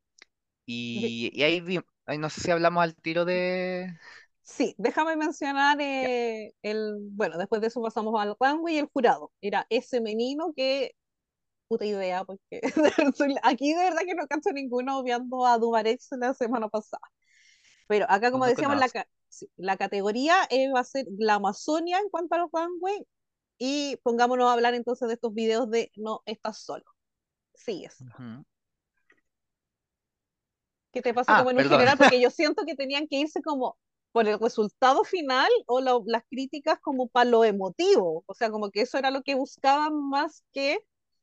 y, 0.66 1.30
y 1.34 1.42
ahí, 1.44 1.60
vi- 1.60 1.80
ahí 2.06 2.18
no 2.18 2.30
sé 2.30 2.40
si 2.42 2.50
hablamos 2.52 2.82
al 2.84 2.96
tiro 2.96 3.24
de... 3.26 3.98
Sí, 4.42 4.74
déjame 4.78 5.16
mencionar 5.16 5.78
eh, 5.80 6.54
el, 6.62 6.96
bueno, 7.12 7.36
después 7.38 7.60
de 7.60 7.66
eso 7.68 7.82
pasamos 7.82 8.18
al 8.20 8.34
runway 8.40 8.76
y 8.76 8.78
el 8.78 8.86
jurado. 8.86 9.30
Era 9.42 9.66
ese 9.68 10.00
menino 10.00 10.52
que, 10.56 10.92
puta 11.68 11.86
idea, 11.86 12.24
porque 12.24 12.60
aquí 13.44 13.74
de 13.74 13.84
verdad 13.84 14.02
que 14.06 14.14
no 14.14 14.26
canso 14.28 14.52
ninguno 14.52 14.98
obviando 15.00 15.46
a 15.46 15.58
Duvarex 15.58 16.08
la 16.20 16.34
semana 16.34 16.68
pasada. 16.68 17.02
Pero 17.88 18.06
acá, 18.08 18.30
como 18.32 18.46
decíamos, 18.46 18.78
la, 18.78 18.88
la 19.56 19.76
categoría 19.76 20.36
eh, 20.50 20.70
va 20.72 20.80
a 20.80 20.84
ser 20.84 21.06
la 21.18 21.34
Amazonia 21.34 21.98
en 22.00 22.10
cuanto 22.10 22.36
a 22.36 22.38
los 22.38 22.50
runway 22.52 23.06
y 23.58 23.96
pongámonos 24.04 24.48
a 24.48 24.54
hablar 24.54 24.74
entonces 24.74 25.08
de 25.08 25.14
estos 25.14 25.34
videos 25.34 25.70
de 25.70 25.92
no 25.96 26.22
estás 26.26 26.58
solo. 26.60 26.84
Sí, 27.54 27.84
es. 27.86 28.00
Ujú. 28.00 28.44
¿Qué 30.92 31.02
te 31.02 31.14
pasa 31.14 31.34
como 31.36 31.50
Ah, 31.50 31.50
en 31.50 31.58
un 31.58 31.62
perdón. 31.64 31.78
general? 31.78 31.98
Porque 31.98 32.20
yo 32.20 32.30
siento 32.30 32.64
que 32.66 32.74
tenían 32.74 33.06
que 33.08 33.16
irse 33.16 33.42
como 33.42 33.76
por 34.12 34.26
el 34.28 34.38
resultado 34.38 35.04
final 35.04 35.48
o 35.66 35.80
lo- 35.80 36.02
las 36.06 36.24
críticas 36.30 36.78
como 36.80 37.08
para 37.08 37.28
lo 37.30 37.44
emotivo. 37.44 38.24
O 38.26 38.34
sea, 38.34 38.50
como 38.50 38.70
que 38.70 38.82
eso 38.82 38.98
era 38.98 39.10
lo 39.10 39.22
que 39.22 39.34
buscaban 39.34 39.94
más 40.08 40.44
que 40.52 40.78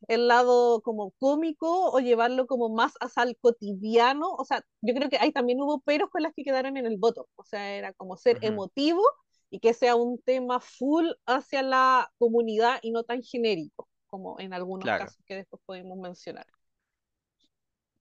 el 0.07 0.27
lado 0.27 0.81
como 0.81 1.11
cómico 1.19 1.91
o 1.91 1.99
llevarlo 1.99 2.47
como 2.47 2.69
más 2.69 2.93
hacia 3.01 3.23
el 3.23 3.37
cotidiano. 3.37 4.31
O 4.33 4.45
sea, 4.45 4.63
yo 4.81 4.93
creo 4.93 5.09
que 5.09 5.17
ahí 5.19 5.31
también 5.31 5.61
hubo 5.61 5.79
peros 5.81 6.09
con 6.09 6.23
las 6.23 6.33
que 6.33 6.43
quedaron 6.43 6.77
en 6.77 6.85
el 6.85 6.97
voto. 6.97 7.27
O 7.35 7.43
sea, 7.43 7.75
era 7.75 7.93
como 7.93 8.17
ser 8.17 8.37
emotivo 8.41 9.01
y 9.49 9.59
que 9.59 9.73
sea 9.73 9.95
un 9.95 10.19
tema 10.21 10.59
full 10.59 11.07
hacia 11.25 11.61
la 11.63 12.11
comunidad 12.17 12.79
y 12.81 12.91
no 12.91 13.03
tan 13.03 13.23
genérico, 13.23 13.89
como 14.07 14.39
en 14.39 14.53
algunos 14.53 14.83
Claro. 14.83 15.05
casos 15.05 15.23
que 15.25 15.35
después 15.35 15.61
podemos 15.65 15.97
mencionar. 15.97 16.45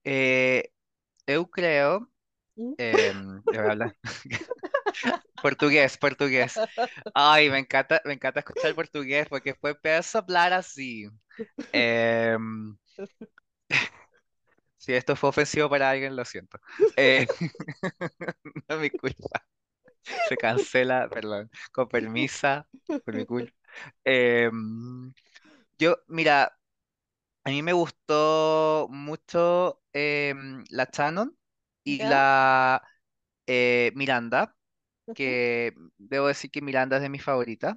Eh, 0.04 0.70
eu 1.26 1.46
creo... 1.46 2.08
¿Mm? 2.56 2.74
em, 2.78 3.42
yo 3.50 3.60
voy 3.60 3.68
a 3.68 3.72
hablar 3.72 3.96
portugués, 5.40 5.96
portugués. 5.98 6.62
Ay, 7.14 7.50
me 7.50 7.58
encanta, 7.58 8.00
me 8.04 8.14
encanta 8.14 8.40
escuchar 8.40 8.74
portugués 8.74 9.26
porque 9.28 9.50
después 9.52 9.74
empiezo 9.76 10.18
a 10.18 10.20
hablar 10.22 10.52
así. 10.52 11.08
Em, 11.72 12.76
si 14.76 14.92
esto 14.94 15.16
fue 15.16 15.30
ofensivo 15.30 15.68
para 15.70 15.90
alguien, 15.90 16.16
lo 16.16 16.24
siento. 16.24 16.58
Eh, 16.96 17.26
no 18.68 18.74
es 18.76 18.80
mi 18.80 18.90
culpa. 18.90 19.46
Se 20.22 20.38
cancela, 20.38 21.10
perdón. 21.10 21.50
Con 21.72 21.88
permisa, 21.88 22.68
por 23.04 23.14
mi 23.14 23.24
culpa. 23.26 23.52
Em, 24.04 25.12
yo, 25.78 25.98
mira, 26.08 26.58
a 27.44 27.50
mí 27.50 27.62
me 27.62 27.72
gustó 27.72 28.88
mucho 28.90 29.82
em, 29.92 30.64
la 30.70 30.88
Shannon 30.92 31.36
y 31.84 32.00
¿Ya? 32.00 32.06
la 32.06 32.82
eh, 33.46 33.92
Miranda, 33.96 34.56
que 35.12 35.74
debo 35.98 36.28
decir 36.28 36.50
que 36.50 36.62
Miranda 36.62 36.96
es 36.96 37.02
de 37.02 37.08
mis 37.08 37.22
favoritas. 37.24 37.76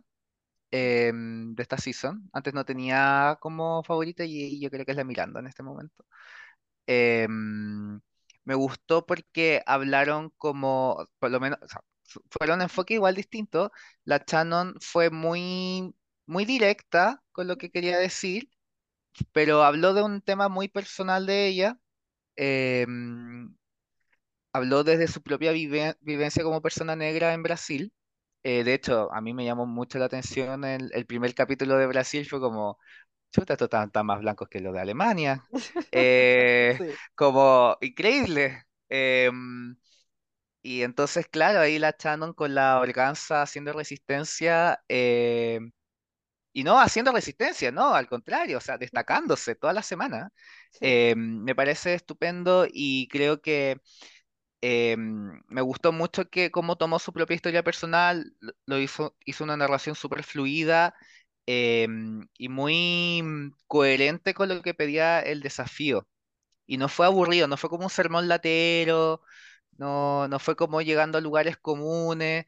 em, 0.72 1.56
de 1.56 1.64
esta 1.64 1.78
season. 1.78 2.30
Antes 2.34 2.54
no 2.54 2.66
tenía 2.66 3.38
como 3.42 3.84
favorita 3.84 4.26
y, 4.26 4.38
y 4.46 4.62
yo 4.62 4.70
creo 4.72 4.86
que 4.86 4.92
es 4.92 4.98
la 4.98 5.04
Miranda 5.06 5.40
en 5.42 5.48
este 5.48 5.64
momento. 5.64 6.06
Em, 6.88 8.00
me 8.46 8.56
gustó 8.56 9.06
porque 9.06 9.62
hablaron 9.66 10.32
como, 10.38 11.06
por 11.20 11.32
lo 11.32 11.40
menos, 11.40 11.60
o 11.64 11.68
sea, 11.68 11.82
enfoque 12.62 12.94
igual 12.96 13.16
distinto. 13.16 13.72
La 14.06 14.24
Shannon 14.26 14.76
fue 14.82 15.10
muy, 15.10 15.94
muy 16.26 16.46
directa 16.46 17.22
con 17.32 17.48
lo 17.48 17.58
que 17.58 17.72
quería 17.72 17.98
decir, 18.00 18.50
pero 19.34 19.64
habló 19.64 19.94
de 19.94 20.04
un 20.04 20.22
tema 20.22 20.50
muy 20.50 20.68
personal 20.70 21.26
de 21.26 21.48
ella. 21.48 21.80
em, 22.38 23.56
habló 24.58 24.84
desde 24.84 25.08
su 25.08 25.22
propia 25.24 25.52
vive- 25.54 25.98
vivencia 26.02 26.44
como 26.44 26.62
persona 26.62 26.96
negra 26.96 27.34
en 27.34 27.44
Brasil. 27.44 27.94
Eh, 28.44 28.64
de 28.64 28.74
hecho, 28.76 29.12
a 29.14 29.22
mí 29.22 29.34
me 29.34 29.46
llamó 29.46 29.66
mucho 29.68 30.00
la 30.00 30.06
atención 30.06 30.64
el, 30.66 30.92
el 30.94 31.06
primer 31.06 31.36
capítulo 31.36 31.78
de 31.78 31.88
Brasil, 31.88 32.28
fue 32.30 32.40
como, 32.40 32.80
chuta, 33.32 33.54
estos 33.54 33.68
están, 33.68 33.88
están 33.88 34.06
más 34.08 34.20
blancos 34.22 34.50
que 34.50 34.62
los 34.62 34.74
de 34.74 34.82
Alemania. 34.82 35.46
Eh, 35.92 36.80
Sí. 36.80 36.98
como 37.16 37.78
increíble. 37.82 38.64
Em, 38.90 39.78
y 40.62 40.82
entonces, 40.84 41.28
claro, 41.28 41.60
ahí 41.62 41.80
la 41.80 41.96
Shannon 41.98 42.34
con 42.34 42.54
la 42.56 42.80
organza 42.80 43.42
haciendo 43.44 43.74
resistencia, 43.74 44.84
em, 44.88 45.72
y 46.54 46.64
no 46.64 46.80
haciendo 46.80 47.12
resistencia, 47.12 47.72
no, 47.72 47.94
al 47.94 48.08
contrario, 48.10 48.58
o 48.58 48.62
sea, 48.62 48.78
destacándose 48.78 49.56
toda 49.56 49.74
la 49.74 49.84
semana. 49.84 50.32
Sí, 50.70 50.98
Em, 51.14 51.44
me 51.44 51.56
parece 51.56 51.94
estupendo 51.96 52.68
y 52.72 53.08
creo 53.10 53.42
que 53.42 53.82
em, 54.62 55.42
me 55.48 55.62
gustó 55.62 55.92
mucho 55.92 56.30
que 56.30 56.52
cómo 56.52 56.78
tomó 56.78 57.00
su 57.00 57.14
propia 57.14 57.36
historia 57.36 57.64
personal, 57.64 58.34
lo 58.66 58.80
hizo, 58.80 59.16
hizo 59.26 59.44
una 59.44 59.58
narración 59.58 59.96
súper 59.96 60.24
fluida 60.24 60.96
em, 61.46 62.28
y 62.38 62.50
muy 62.50 63.22
mm, 63.24 63.52
coherente 63.68 64.34
con 64.34 64.50
lo 64.50 64.62
que 64.62 64.74
pedía 64.74 65.20
el 65.22 65.42
desafío. 65.42 66.08
Y 66.68 66.78
no 66.78 66.90
fue 66.90 67.06
aburrido, 67.06 67.48
no 67.48 67.58
fue 67.58 67.70
como 67.70 67.86
un 67.86 67.90
sermón 67.90 68.28
latero, 68.28 69.22
no, 69.78 70.28
no 70.30 70.40
fue 70.40 70.56
como 70.56 70.82
llegando 70.82 71.18
a 71.18 71.22
lugares 71.22 71.58
comunes. 71.58 72.46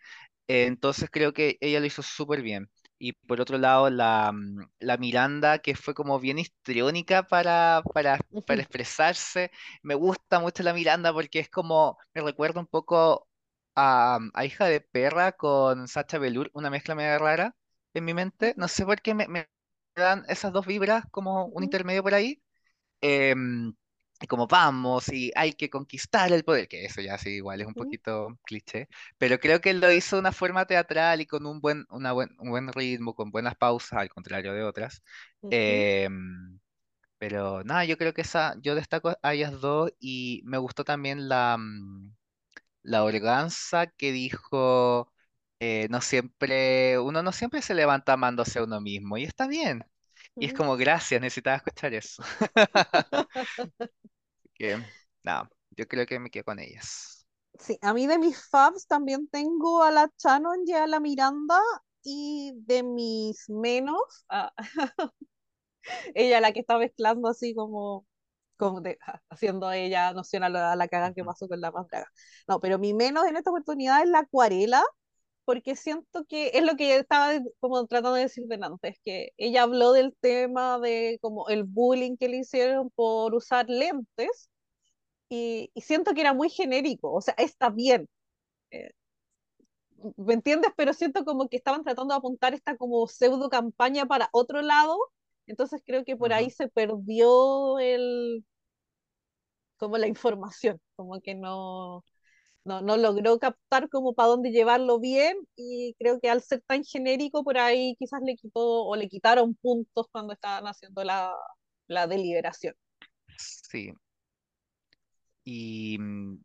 entonces 0.47 1.09
creo 1.11 1.33
que 1.33 1.57
ella 1.61 1.79
lo 1.81 1.85
hizo 1.87 2.03
súper 2.03 2.41
bien. 2.43 2.69
Y 2.99 3.13
por 3.13 3.41
otro 3.41 3.57
lado, 3.57 3.89
la, 3.89 4.31
mm, 4.33 4.69
la 4.79 4.97
Miranda, 4.97 5.59
que 5.59 5.75
fue 5.75 5.93
como 5.93 6.19
bien 6.19 6.39
histriónica 6.39 7.23
para, 7.23 7.83
para, 7.93 8.19
para 8.45 8.61
expresarse. 8.61 9.51
Me 9.83 9.95
gusta 9.95 10.39
mucho 10.39 10.63
la 10.63 10.73
Miranda 10.73 11.13
porque 11.13 11.39
es 11.39 11.49
como, 11.49 11.97
me 12.13 12.21
recuerda 12.21 12.59
un 12.59 12.67
poco 12.67 13.27
a, 13.75 14.19
a 14.33 14.45
Hija 14.45 14.65
de 14.65 14.81
Perra 14.81 15.31
con 15.33 15.87
Sacha 15.87 16.17
Velour, 16.19 16.51
una 16.53 16.69
mezcla 16.69 16.95
media 16.95 17.17
rara 17.17 17.55
en 17.93 18.05
mi 18.05 18.13
mente. 18.13 18.53
No 18.57 18.67
sé 18.67 18.85
por 18.85 19.01
qué 19.01 19.13
me, 19.15 19.27
me 19.27 19.49
dan 19.95 20.25
esas 20.27 20.51
dos 20.53 20.65
vibras 20.67 21.05
como 21.11 21.45
un 21.45 21.63
intermedio 21.63 22.03
por 22.03 22.13
ahí. 22.13 22.41
Y 23.01 23.33
como 24.27 24.47
vamos, 24.47 25.09
y 25.09 25.31
hay 25.35 25.53
que 25.53 25.69
conquistar 25.69 26.31
el 26.33 26.43
poder, 26.43 26.67
que 26.67 26.85
eso 26.85 27.01
ya 27.01 27.17
sí, 27.17 27.29
igual 27.31 27.61
es 27.61 27.67
un 27.67 27.75
poquito 27.75 28.37
cliché, 28.45 28.87
pero 29.17 29.39
creo 29.39 29.61
que 29.61 29.71
él 29.71 29.79
lo 29.81 29.91
hizo 29.91 30.15
de 30.17 30.21
una 30.21 30.31
forma 30.31 30.65
teatral 30.65 31.21
y 31.21 31.25
con 31.27 31.45
un 31.45 31.61
buen, 31.61 31.85
una 31.89 32.11
buen, 32.13 32.29
un 32.39 32.49
buen 32.49 32.67
ritmo, 32.73 33.15
con 33.15 33.31
buenas 33.31 33.55
pausas, 33.55 33.99
al 33.99 34.09
contrario 34.09 34.53
de 34.53 34.63
otras. 34.63 35.01
Em, 35.49 36.59
pero 37.17 37.63
nada, 37.63 37.85
yo 37.85 37.97
creo 37.97 38.13
que 38.13 38.21
esa, 38.21 38.55
yo 38.61 38.75
destaco 38.75 39.15
a 39.21 39.33
ellas 39.33 39.59
dos 39.61 39.91
y 39.99 40.41
me 40.45 40.57
gustó 40.57 40.83
también 40.85 41.29
la, 41.29 41.57
mm, 41.59 42.13
la 42.83 43.03
Organza 43.03 43.87
que 43.87 44.11
dijo, 44.11 45.11
eh, 45.59 45.87
no 45.89 46.01
siempre, 46.01 46.99
uno 46.99 47.23
no 47.23 47.31
siempre 47.31 47.61
se 47.61 47.75
levanta 47.75 48.13
amándose 48.13 48.59
a 48.59 48.63
uno 48.63 48.81
mismo, 48.81 49.17
y 49.17 49.23
está 49.25 49.47
bien. 49.47 49.83
Y 50.39 50.45
es 50.47 50.53
como, 50.53 50.77
gracias, 50.77 51.21
necesitaba 51.21 51.57
escuchar 51.57 51.93
eso. 51.93 52.23
que, 54.53 54.77
nada, 55.23 55.49
yo 55.71 55.87
creo 55.87 56.05
que 56.05 56.19
me 56.19 56.29
quedo 56.29 56.43
con 56.45 56.59
ellas. 56.59 57.25
Sí, 57.59 57.77
a 57.81 57.93
mí 57.93 58.07
de 58.07 58.17
mis 58.17 58.37
faves 58.49 58.87
también 58.87 59.27
tengo 59.27 59.83
a 59.83 59.91
la 59.91 60.09
Shannon 60.17 60.61
y 60.65 60.73
a 60.73 60.87
la 60.87 60.99
Miranda 60.99 61.59
y 62.03 62.53
de 62.65 62.83
mis 62.83 63.49
menos, 63.49 63.99
a- 64.29 64.53
ella 66.15 66.41
la 66.41 66.51
que 66.53 66.59
está 66.61 66.77
mezclando 66.77 67.27
así 67.29 67.53
como, 67.55 68.05
como 68.57 68.81
de- 68.81 68.99
haciendo 69.29 69.71
ella 69.71 70.13
noción 70.13 70.43
a 70.43 70.49
la, 70.49 70.71
a 70.73 70.75
la 70.75 70.87
caga 70.87 71.13
que 71.13 71.23
pasó 71.23 71.47
con 71.47 71.61
la 71.61 71.71
más 71.71 71.87
draga. 71.87 72.11
No, 72.47 72.59
pero 72.59 72.79
mi 72.79 72.93
menos 72.93 73.25
en 73.27 73.37
esta 73.37 73.49
oportunidad 73.51 74.01
es 74.03 74.09
la 74.09 74.19
acuarela, 74.19 74.83
porque 75.49 75.75
siento 75.75 76.25
que 76.25 76.49
es 76.53 76.63
lo 76.63 76.75
que 76.77 76.95
estaba 76.97 77.31
como 77.59 77.87
tratando 77.87 78.13
de 78.15 78.21
decir 78.23 78.45
antes, 78.61 78.97
que 79.03 79.31
ella 79.37 79.63
habló 79.63 79.93
del 79.93 80.15
tema 80.21 80.77
de 80.79 81.17
como 81.23 81.49
el 81.49 81.63
bullying 81.63 82.17
que 82.17 82.29
le 82.29 82.37
hicieron 82.37 82.91
por 82.91 83.33
usar 83.33 83.67
lentes 83.67 84.51
y, 85.29 85.71
y 85.73 85.81
siento 85.81 86.13
que 86.13 86.21
era 86.21 86.33
muy 86.33 86.49
genérico, 86.49 87.11
o 87.13 87.21
sea, 87.21 87.35
está 87.37 87.69
bien. 87.71 88.07
eh, 88.71 88.91
¿Me 90.17 90.33
entiendes? 90.33 90.71
Pero 90.77 90.93
siento 90.93 91.25
como 91.25 91.49
que 91.49 91.57
estaban 91.57 91.83
tratando 91.83 92.13
de 92.13 92.17
apuntar 92.19 92.53
esta 92.53 92.77
como 92.77 93.07
pseudo 93.07 93.49
campaña 93.49 94.05
para 94.05 94.29
otro 94.31 94.61
lado, 94.61 94.97
entonces 95.47 95.81
creo 95.85 96.05
que 96.05 96.15
por 96.15 96.31
ahí 96.33 96.49
se 96.51 96.67
perdió 96.69 97.79
el, 97.79 98.45
como 99.77 99.97
la 99.97 100.07
información, 100.07 100.79
como 100.95 101.21
que 101.21 101.35
no, 101.35 102.03
no, 102.69 102.81
no 102.81 102.97
logró 102.97 103.39
captar 103.39 103.89
como 103.89 104.13
para 104.13 104.29
dónde 104.29 104.51
llevarlo 104.51 104.99
bien 104.99 105.37
y 105.55 105.95
creo 105.99 106.19
que 106.21 106.29
al 106.29 106.41
ser 106.43 106.61
tan 106.67 106.83
genérico 106.83 107.43
por 107.43 107.57
ahí 107.57 107.95
quizás 107.99 108.21
le 108.23 108.35
quitó 108.35 108.85
o 108.85 108.95
le 108.95 109.09
quitaron 109.09 109.55
puntos 109.55 110.07
cuando 110.11 110.33
estaban 110.33 110.65
haciendo 110.67 111.03
la, 111.03 111.33
la 111.87 112.07
deliberación. 112.07 112.75
Sí, 113.37 113.91
y 115.43 115.97
mm, 115.99 116.37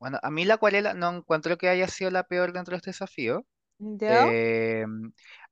bueno, 0.00 0.18
a 0.22 0.30
mí 0.30 0.44
la 0.44 0.54
acuarela 0.54 0.94
no 0.94 1.10
encuentro 1.16 1.56
que 1.58 1.68
haya 1.68 1.88
sido 1.88 2.10
la 2.10 2.24
peor 2.24 2.52
dentro 2.52 2.72
de 2.72 2.78
este 2.78 2.90
desafío. 2.90 3.46
¿Ya? 3.78 4.38
Eh, 4.40 4.86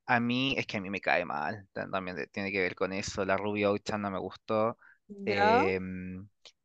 a 0.07 0.19
mí, 0.19 0.55
es 0.57 0.67
que 0.67 0.77
a 0.77 0.81
mí 0.81 0.89
me 0.89 1.01
cae 1.01 1.25
mal, 1.25 1.67
ta- 1.73 1.89
también 1.89 2.17
tiene 2.31 2.51
que 2.51 2.61
ver 2.61 2.75
con 2.75 2.93
eso. 2.93 3.25
La 3.25 3.37
Rubia 3.37 3.71
Ochan 3.71 4.01
no 4.03 4.11
me 4.11 4.19
gustó. 4.19 4.77
¿Ya? 5.07 5.63
Eh, 5.65 5.79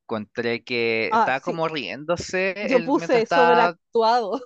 encontré 0.06 0.64
que 0.64 1.08
Ah, 1.10 1.30
estaba 1.30 1.40
sí, 1.42 1.52
como 1.52 1.68
riéndose 1.68 2.54
yo 2.62 2.84
él 2.84 2.84
puse 2.84 3.16
estaba 3.16 3.26
sobreactuado. 3.26 4.40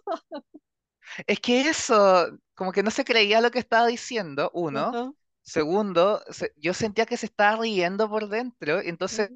Es 1.27 1.41
que 1.41 1.61
eso, 1.63 2.39
como 2.55 2.73
que 2.73 2.83
no 2.83 2.91
se 2.91 3.05
creía 3.05 3.41
lo 3.41 3.51
que 3.51 3.59
estaba 3.59 3.87
diciendo, 3.87 4.51
uno. 4.55 5.01
Segundo, 5.43 6.23
se- 6.31 6.53
yo 6.57 6.75
sentía 6.75 7.07
que 7.07 7.17
se 7.17 7.27
estaba 7.27 7.57
riendo 7.61 8.09
por 8.09 8.29
dentro, 8.29 8.83
y 8.83 8.89
entonces 8.89 9.31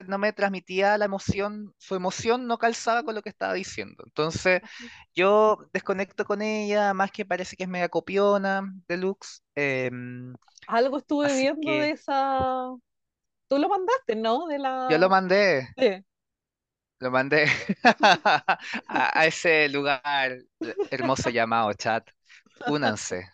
no 0.00 0.18
me 0.18 0.32
transmitía 0.32 0.98
la 0.98 1.04
emoción, 1.06 1.74
su 1.78 1.94
emoción 1.94 2.46
no 2.46 2.58
calzaba 2.58 3.04
con 3.04 3.14
lo 3.14 3.22
que 3.22 3.28
estaba 3.30 3.54
diciendo. 3.54 4.02
Entonces 4.06 4.62
yo 5.14 5.58
desconecto 5.72 6.24
con 6.24 6.42
ella, 6.42 6.94
más 6.94 7.12
que 7.12 7.24
parece 7.26 7.56
que 7.56 7.64
es 7.64 7.68
media 7.70 7.88
copiona, 7.88 8.62
deluxe. 8.88 9.42
em, 9.54 10.34
Algo 10.66 10.98
estuve 10.98 11.34
viendo 11.36 11.78
de 11.78 11.90
esa. 11.92 12.68
Tú 13.52 13.58
lo 13.58 13.68
mandaste, 13.68 14.16
¿no? 14.16 14.46
De 14.48 14.58
yo 14.88 14.98
lo 14.98 15.08
la. 15.08 15.10
mandé, 15.10 15.68
Sí. 15.76 16.04
lo 17.00 17.10
mandé 17.10 17.46
a, 18.88 19.20
a 19.20 19.26
ese 19.26 19.68
lugar 19.68 20.38
hermoso 20.90 21.30
llamado 21.30 21.72
chat. 21.74 22.08
Únanse. 22.66 23.28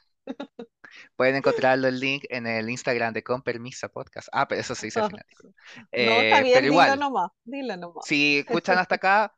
Pueden 1.17 1.37
encontrarlo 1.37 1.89
el 1.89 2.01
link 2.01 2.25
en 2.31 2.47
el 2.47 2.71
Instagram 2.71 3.13
de 3.13 3.23
Con 3.23 3.43
Permisa 3.43 3.89
Podcast. 3.89 4.29
Ah, 4.33 4.47
pero 4.49 4.61
eso 4.61 4.75
se 4.75 4.87
dice 4.87 4.99
al 5.01 5.05
final, 5.07 5.25
disculpa. 5.29 5.57
No, 5.97 6.21
está 6.21 6.41
Eh, 6.41 6.49
pero 6.53 6.67
bien, 6.67 6.69
dilo 6.69 6.97
igual, 6.97 6.97
nomás, 6.97 7.31
dilo 7.45 7.77
nomás. 7.77 8.07
si 8.07 8.39
escuchan 8.41 8.79
hasta 8.79 8.97
acá, 8.97 9.35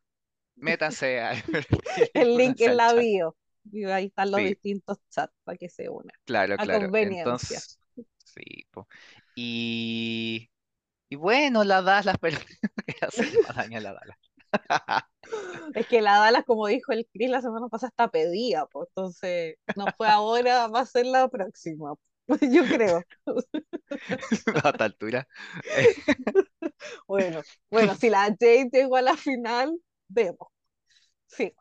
métanse 0.57 1.21
al 1.21 1.43
El 2.15 2.37
link 2.37 2.61
en 2.61 2.77
la 2.77 2.93
bio. 2.95 3.37
Y 3.73 3.85
ahí 3.85 4.07
están 4.07 4.31
los 4.31 4.43
Sí, 4.43 4.45
distintos 4.45 4.99
chats 5.11 5.35
para 5.45 5.59
que 5.59 5.69
se 5.69 5.89
unan. 5.89 6.17
claro, 6.25 6.59
A 6.59 6.67
claro. 6.67 6.69
conveniencia. 6.69 7.65
Entonces, 7.65 7.81
sí. 8.25 8.67
po. 8.71 8.89
Y, 9.35 10.50
y 11.11 11.17
bueno, 11.17 11.65
la 11.65 11.83
das 11.83 12.07
las 12.07 12.19
personas 12.19 12.47
que 12.87 13.05
hacerle 13.05 13.41
más 13.47 13.57
daño 13.57 13.79
a 13.79 13.81
la 13.81 13.93
Dala. 13.93 14.19
Es 15.75 15.87
que 15.87 16.01
la 16.03 16.19
Dallas, 16.19 16.45
como 16.45 16.67
dijo 16.67 16.93
el 16.93 17.07
Chris 17.13 17.31
la 17.31 17.41
semana 17.41 17.69
pasada, 17.69 17.91
está 17.91 18.09
pedida, 18.09 18.67
pues 18.67 18.89
entonces 18.89 19.57
no 19.77 19.87
fue 19.97 20.09
ahora, 20.09 20.67
va 20.67 20.81
a 20.81 20.87
ser 20.87 21.07
la 21.07 21.29
próxima. 21.29 21.95
Yo 22.41 22.65
creo. 22.65 23.03
a 24.65 24.69
esta 24.71 24.85
altura. 24.85 25.27
Bueno, 27.07 27.43
bueno, 27.71 27.95
si 27.95 28.09
la 28.09 28.25
Jade 28.25 28.71
llegó 28.73 28.97
a 28.97 29.03
la 29.03 29.17
final, 29.17 29.79
vemos. 30.09 30.49
Sí. 31.27 31.55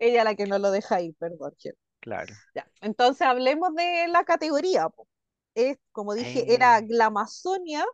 Ella 0.00 0.24
la 0.24 0.34
que 0.34 0.46
no 0.46 0.58
lo 0.58 0.70
deja 0.70 0.96
ahí, 0.96 1.12
perdón. 1.12 1.54
Claro. 2.00 2.32
Ya. 2.54 2.66
Entonces 2.80 3.26
hablemos 3.26 3.74
de 3.74 4.08
la 4.08 4.24
categoría. 4.24 4.88
po. 4.88 5.06
Es, 5.54 5.78
como 5.92 6.14
dije, 6.14 6.52
era 6.54 6.80
Glamazonia. 6.80 7.84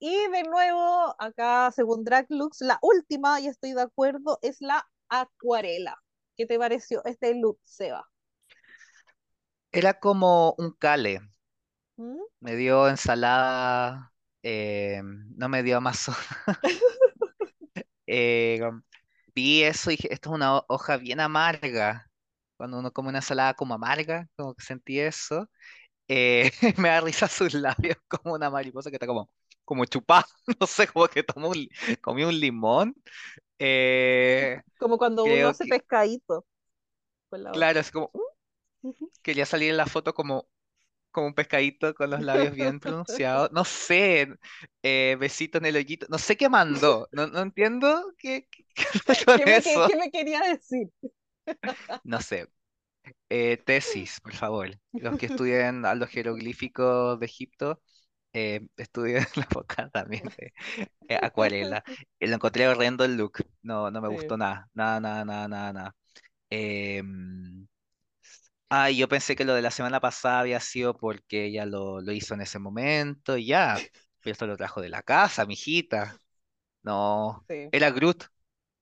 Y 0.00 0.12
de 0.30 0.44
nuevo, 0.44 1.16
acá, 1.20 1.72
según 1.72 2.04
Drag 2.04 2.26
Looks, 2.30 2.60
la 2.62 2.78
última, 2.82 3.40
y 3.40 3.48
estoy 3.48 3.72
de 3.74 3.82
acuerdo, 3.82 4.38
es 4.42 4.60
la 4.60 4.88
acuarela. 5.08 5.96
¿Qué 6.36 6.46
te 6.46 6.58
pareció 6.58 7.04
este 7.06 7.34
look, 7.34 7.58
Seba? 7.64 8.08
era 9.72 10.00
como 10.00 10.54
un 10.56 10.72
cale. 10.72 11.20
¿Mm? 11.96 12.24
Me 12.40 12.56
dio 12.56 12.88
ensalada, 12.88 14.12
eh, 14.42 15.00
no 15.02 15.48
me 15.48 15.62
dio 15.62 15.80
más 15.80 16.08
Eh, 18.06 18.60
vi 19.34 19.62
eso 19.64 19.90
y 19.90 19.96
dije, 19.96 20.12
esto 20.12 20.30
es 20.30 20.34
una 20.36 20.56
ho- 20.58 20.64
hoja 20.68 20.96
bien 20.96 21.20
amarga. 21.20 22.10
Cuando 22.56 22.78
uno 22.78 22.92
come 22.92 23.08
una 23.10 23.18
ensalada 23.18 23.54
como 23.54 23.74
amarga, 23.74 24.28
como 24.36 24.54
que 24.54 24.62
sentí 24.64 25.00
eso. 25.00 25.50
Eh, 26.08 26.50
me 26.78 26.88
da 26.90 27.00
risa 27.00 27.28
sus 27.28 27.54
labios 27.54 27.96
como 28.08 28.34
una 28.34 28.50
mariposa 28.50 28.90
que 28.90 28.96
está 28.96 29.06
como, 29.06 29.30
como 29.64 29.84
chupada. 29.86 30.26
No 30.60 30.66
sé, 30.66 30.86
como 30.88 31.08
que 31.08 31.22
tomó 31.22 31.48
un, 31.50 31.68
comió 32.02 32.28
un 32.28 32.38
limón. 32.40 32.94
Eh, 33.58 34.62
Como 34.78 34.98
cuando 34.98 35.26
uno 35.26 35.48
hace 35.48 35.66
que, 35.66 35.66
pescadito 35.66 36.46
con 37.30 37.42
la 37.44 37.54
boca. 37.54 37.68
claro, 37.68 37.80
es 37.80 37.90
como, 37.90 38.12
Ujú. 38.82 39.10
quería 39.22 39.46
salir 39.46 39.70
en 39.70 39.76
la 39.76 39.86
foto 39.86 40.14
como, 40.14 40.48
como 41.12 41.28
un 41.28 41.34
pescadito 41.34 41.94
con 41.94 42.10
los 42.10 42.22
labios 42.22 42.54
bien 42.54 42.80
pronunciados. 42.80 43.50
No 43.52 43.64
sé, 43.66 44.28
eh, 44.82 45.16
besito 45.20 45.58
en 45.58 45.66
el 45.66 45.76
hoyito. 45.76 46.06
No 46.10 46.18
sé 46.18 46.36
qué 46.38 46.48
mandó. 46.48 47.08
No, 47.12 47.26
no 47.28 47.40
entiendo 47.42 48.12
qué, 48.18 48.48
qué, 48.50 48.66
qué 48.74 49.26
con 49.26 49.26
¿Qué 49.34 49.46
me, 49.46 49.60
qué 49.84 49.96
me 49.96 50.10
quería 50.10 50.40
decir? 50.40 50.90
No 52.04 52.20
sé. 52.20 52.46
Eh, 53.28 53.58
tesis, 53.64 54.20
por 54.20 54.34
favor. 54.34 54.70
Los 54.98 55.16
que 55.16 55.26
estudian 55.26 55.84
a 55.86 55.94
los 55.94 56.08
jeroglíficos 56.10 57.18
de 57.20 57.26
Egipto, 57.26 57.82
eh, 58.32 58.66
estudien 58.76 59.24
la 59.36 59.48
boca 59.52 59.88
también 59.90 60.24
de 60.38 60.52
eh, 61.08 61.18
acuarela. 61.22 61.84
Eh, 62.20 62.28
lo 62.28 62.34
encontré 62.36 62.68
horrendo 62.68 63.04
el 63.04 63.16
look. 63.16 63.44
No, 63.62 63.90
no 63.90 64.00
me 64.02 64.08
Sí. 64.08 64.10
gustó 64.10 64.36
nada. 64.36 64.68
Nada, 64.74 65.00
nada, 65.00 65.24
nada, 65.24 65.48
nada, 65.48 65.72
nada. 65.72 65.96
Ah, 68.70 68.90
yo 68.90 69.08
pensé 69.08 69.36
que 69.36 69.44
lo 69.44 69.54
de 69.54 69.62
la 69.62 69.70
semana 69.70 70.00
pasada 70.00 70.40
había 70.40 70.58
sido 70.60 70.96
porque 70.96 71.44
ella 71.46 71.64
lo, 71.66 72.00
lo 72.00 72.12
hizo 72.12 72.34
en 72.34 72.40
ese 72.40 72.58
momento 72.58 73.36
y 73.36 73.46
ya. 73.46 73.86
Pero 74.20 74.32
esto 74.32 74.46
lo 74.46 74.56
trajo 74.56 74.80
de 74.80 74.88
la 74.88 75.02
casa, 75.02 75.46
mijita. 75.46 76.18
No, 76.82 77.48
Sí. 77.48 77.72
era 77.72 77.90
Groot. 77.90 78.24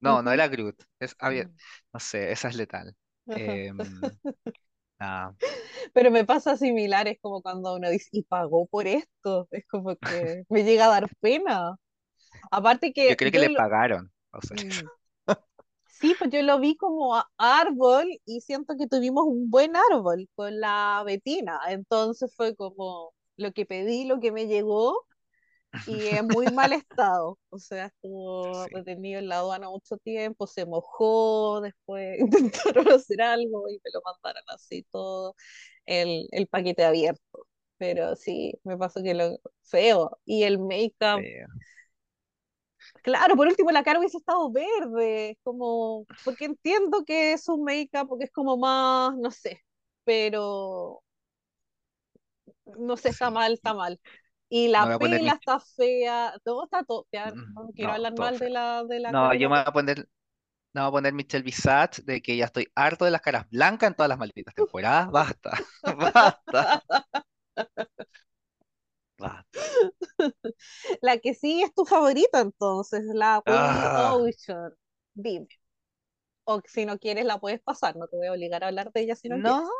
No, 0.00 0.22
no 0.22 0.32
era 0.32 0.48
Groot. 0.48 0.82
Es, 1.00 1.16
había- 1.18 1.50
no 1.92 2.00
sé, 2.00 2.32
esa 2.32 2.48
es 2.48 2.56
letal. 2.56 2.96
Em, 3.28 3.78
Ah, 5.04 5.32
Pero 5.94 6.12
me 6.12 6.24
pasa 6.24 6.56
similar, 6.56 7.08
es 7.08 7.18
como 7.20 7.42
cuando 7.42 7.74
uno 7.74 7.90
dice, 7.90 8.08
y 8.12 8.22
pagó 8.22 8.66
por 8.66 8.86
esto, 8.86 9.48
es 9.50 9.66
como 9.66 9.96
que 9.96 10.44
me 10.48 10.62
llega 10.62 10.86
a 10.86 10.88
dar 10.88 11.10
pena. 11.20 11.76
Aparte 12.52 12.88
yo 12.88 12.92
que 12.94 13.16
creo 13.16 13.32
que 13.32 13.38
yo 13.38 13.44
le 13.44 13.50
lo, 13.50 13.56
pagaron. 13.56 14.12
O 14.32 14.40
sea, 14.40 14.56
mm, 14.56 14.88
sí, 15.86 16.14
pues 16.16 16.30
yo 16.30 16.40
lo 16.42 16.60
vi 16.60 16.76
como 16.76 17.20
árbol 17.36 18.06
y 18.24 18.40
siento 18.42 18.76
que 18.78 18.86
tuvimos 18.86 19.24
un 19.26 19.50
buen 19.50 19.72
árbol 19.90 20.28
con 20.36 20.60
la 20.60 21.02
Betina, 21.04 21.58
entonces 21.68 22.32
fue 22.36 22.54
como 22.54 23.12
lo 23.36 23.52
que 23.52 23.66
pedí, 23.66 24.04
lo 24.04 24.20
que 24.20 24.30
me 24.30 24.46
llegó 24.46 25.04
y 25.86 26.08
en 26.08 26.28
muy 26.28 26.48
mal 26.48 26.72
estado, 26.74 27.38
o 27.50 27.58
sea, 27.58 27.86
estuvo 27.86 28.68
sí, 28.68 28.72
retenido 28.72 29.18
en 29.20 29.28
la 29.28 29.38
aduana 29.38 29.68
mucho 29.70 29.96
tiempo, 29.98 30.46
se 30.46 30.66
mojó, 30.66 31.60
después 31.60 32.18
intentaron 32.20 32.88
hacer 32.92 33.20
algo 33.22 33.68
y 33.68 33.74
me 33.84 33.90
lo 33.92 34.00
mandaron 34.04 34.44
así 34.48 34.84
todo 34.90 35.34
el, 35.86 36.28
el 36.32 36.46
paquete 36.48 36.84
abierto. 36.84 37.46
Pero 37.78 38.14
sí, 38.16 38.54
me 38.64 38.76
pasó 38.78 39.02
que 39.02 39.14
lo 39.14 39.38
feo. 39.64 40.18
Y 40.24 40.44
el 40.44 40.58
make-up, 40.60 41.28
claro, 43.02 43.36
por 43.36 43.46
último 43.48 43.70
la 43.70 43.82
cara 43.84 43.98
hubiese 43.98 44.18
estado 44.18 44.50
verde, 44.50 45.38
como, 45.42 46.06
porque 46.24 46.46
entiendo 46.46 47.04
que 47.04 47.32
es 47.32 47.48
un 47.48 47.64
make-up, 47.64 48.08
porque 48.08 48.24
es 48.24 48.30
como 48.32 48.56
más, 48.56 49.14
no 49.16 49.30
sé, 49.30 49.60
pero 50.04 51.02
no 52.78 52.96
sé, 52.96 53.10
está 53.10 53.30
mal, 53.30 53.52
está 53.54 53.74
mal. 53.74 54.00
Y 54.52 54.68
me 54.76 54.84
la 54.84 54.86
voy 54.86 54.94
a 54.94 54.98
poner 54.98 55.20
pela 55.20 55.32
mi... 55.32 55.34
está 55.34 55.58
fea, 55.60 56.34
todo 56.44 56.64
está 56.64 56.84
todo, 56.84 57.06
Mm, 57.24 57.54
no 57.54 57.72
quiero 57.74 57.92
No, 57.92 57.94
hablar 57.94 58.14
todo 58.14 58.28
mal 58.28 58.38
de 58.38 58.50
la, 58.50 58.84
de 58.84 59.00
la 59.00 59.14
No, 59.14 59.34
yo 59.34 59.50
me 59.50 59.56
voy 59.58 59.64
a 59.66 59.72
poner, 59.72 60.08
no 60.74 60.82
voy 60.82 60.88
a 60.90 60.92
poner 60.92 61.14
Michelle 61.14 61.44
Visage 61.44 62.02
de 62.04 62.22
que 62.22 62.36
ya 62.36 62.46
estoy 62.46 62.68
harto 62.76 63.04
de 63.06 63.12
las 63.12 63.22
caras 63.22 63.48
blancas 63.50 63.88
en 63.90 63.94
todas 63.96 64.10
las 64.10 64.18
malditas 64.18 64.54
temporadas. 64.54 65.10
Basta, 65.10 65.52
basta, 65.86 66.68
basta. 69.18 69.72
La 71.02 71.18
que 71.18 71.34
sí 71.34 71.62
es 71.62 71.74
tu 71.74 71.84
favorita 71.84 72.40
entonces, 72.40 73.04
la 73.14 73.42
Ah, 73.46 74.16
Ocean. 74.16 74.72
Dime. 75.14 75.48
O 76.44 76.60
si 76.66 76.86
no 76.86 76.98
quieres 77.00 77.24
la 77.24 77.40
puedes 77.40 77.60
pasar, 77.62 77.96
no 77.96 78.06
te 78.08 78.16
voy 78.16 78.28
a 78.28 78.32
obligar 78.32 78.62
a 78.64 78.68
hablar 78.68 78.92
de 78.92 79.00
ella 79.02 79.16
si 79.16 79.28
no 79.28 79.40
no, 79.40 79.42
quieres. 79.42 79.62
no, 79.62 79.70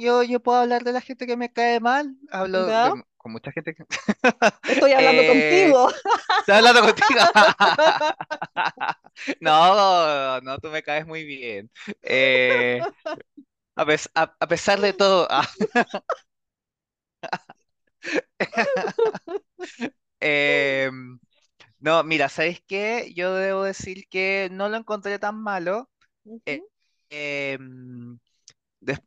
yo, 0.00 0.22
yo 0.22 0.40
puedo 0.40 0.58
hablar 0.60 0.84
de 0.84 0.92
la 0.92 1.00
gente 1.00 1.26
que 1.26 1.36
me 1.36 1.52
cae 1.52 1.80
mal. 1.80 2.16
Hablo 2.30 2.70
con 3.16 3.32
mucha 3.32 3.52
gente 3.52 3.74
que... 3.74 3.84
Estoy 4.66 4.92
hablando 4.92 5.24
Eh, 5.26 5.26
contigo. 5.26 5.90
¿estoy 6.40 6.56
hablando 6.56 6.82
contigo? 6.82 7.20
No, 9.40 10.40
no, 10.40 10.58
tú 10.58 10.68
me 10.70 10.82
caes 10.82 11.06
muy 11.06 11.24
bien. 11.24 11.70
Eh, 12.02 12.86
a, 13.76 13.86
pes- 13.86 14.10
a- 14.14 14.36
a 14.40 14.48
pesar 14.48 14.80
de 14.80 14.92
todo, 14.94 15.26
ah, 15.30 15.48
em, 20.20 21.18
no, 21.80 22.02
mira, 22.04 22.28
¿sabes 22.28 22.62
qué? 22.66 23.12
Yo 23.16 23.34
debo 23.34 23.64
decir 23.64 24.08
que 24.08 24.48
no 24.52 24.68
lo 24.68 24.76
encontré 24.78 25.18
tan 25.18 25.36
malo. 25.42 25.90
Des- 28.80 29.00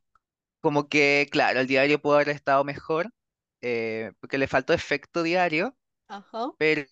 como 0.63 0.89
que, 0.89 1.29
claro, 1.31 1.61
el 1.61 1.67
diario 1.67 2.01
pudo 2.01 2.15
haber 2.15 2.29
estado 2.31 2.65
mejor, 2.65 3.13
eh, 3.61 4.13
porque 4.21 4.39
le 4.39 4.47
faltó 4.49 4.73
efecto 4.73 5.23
diario. 5.23 5.77
Ajá. 6.07 6.53
Pero 6.57 6.83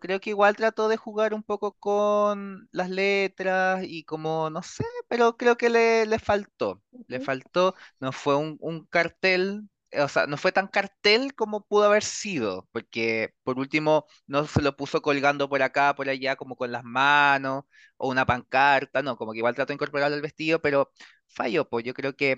creo 0.00 0.20
que 0.20 0.30
igual 0.30 0.56
trató 0.56 0.88
de 0.88 0.96
jugar 0.96 1.34
un 1.34 1.42
poco 1.42 1.72
con 1.74 2.68
las 2.72 2.90
letras 2.90 3.84
y 3.86 4.04
como, 4.04 4.50
no 4.50 4.62
sé, 4.62 4.84
pero 5.08 5.36
creo 5.36 5.56
que 5.56 5.70
le, 5.70 6.06
le 6.06 6.18
faltó. 6.18 6.82
Le 7.06 7.20
ujú, 7.20 7.20
faltó, 7.20 7.74
no 8.00 8.12
fue 8.12 8.36
un, 8.36 8.56
un 8.60 8.86
cartel, 8.86 9.68
eh, 9.90 10.02
o 10.02 10.08
sea, 10.08 10.26
no 10.26 10.36
fue 10.36 10.52
tan 10.52 10.68
cartel 10.68 11.34
como 11.34 11.64
pudo 11.66 11.84
haber 11.84 12.04
sido, 12.04 12.68
porque 12.72 13.34
por 13.44 13.58
último 13.58 14.06
no 14.26 14.46
se 14.46 14.62
lo 14.62 14.76
puso 14.76 15.02
colgando 15.02 15.48
por 15.48 15.62
acá, 15.62 15.94
por 15.94 16.08
allá, 16.08 16.36
como 16.36 16.56
con 16.56 16.72
las 16.72 16.84
manos, 16.84 17.64
o 17.96 18.08
una 18.08 18.26
pancarta, 18.26 19.02
no, 19.02 19.16
como 19.16 19.32
que 19.32 19.38
igual 19.38 19.54
trató 19.54 19.68
de 19.68 19.74
incorporarlo 19.74 20.14
al 20.16 20.22
vestido, 20.22 20.60
pero 20.62 20.90
falló, 21.28 21.68
pues 21.68 21.84
yo 21.84 21.94
creo 21.94 22.14
que 22.16 22.36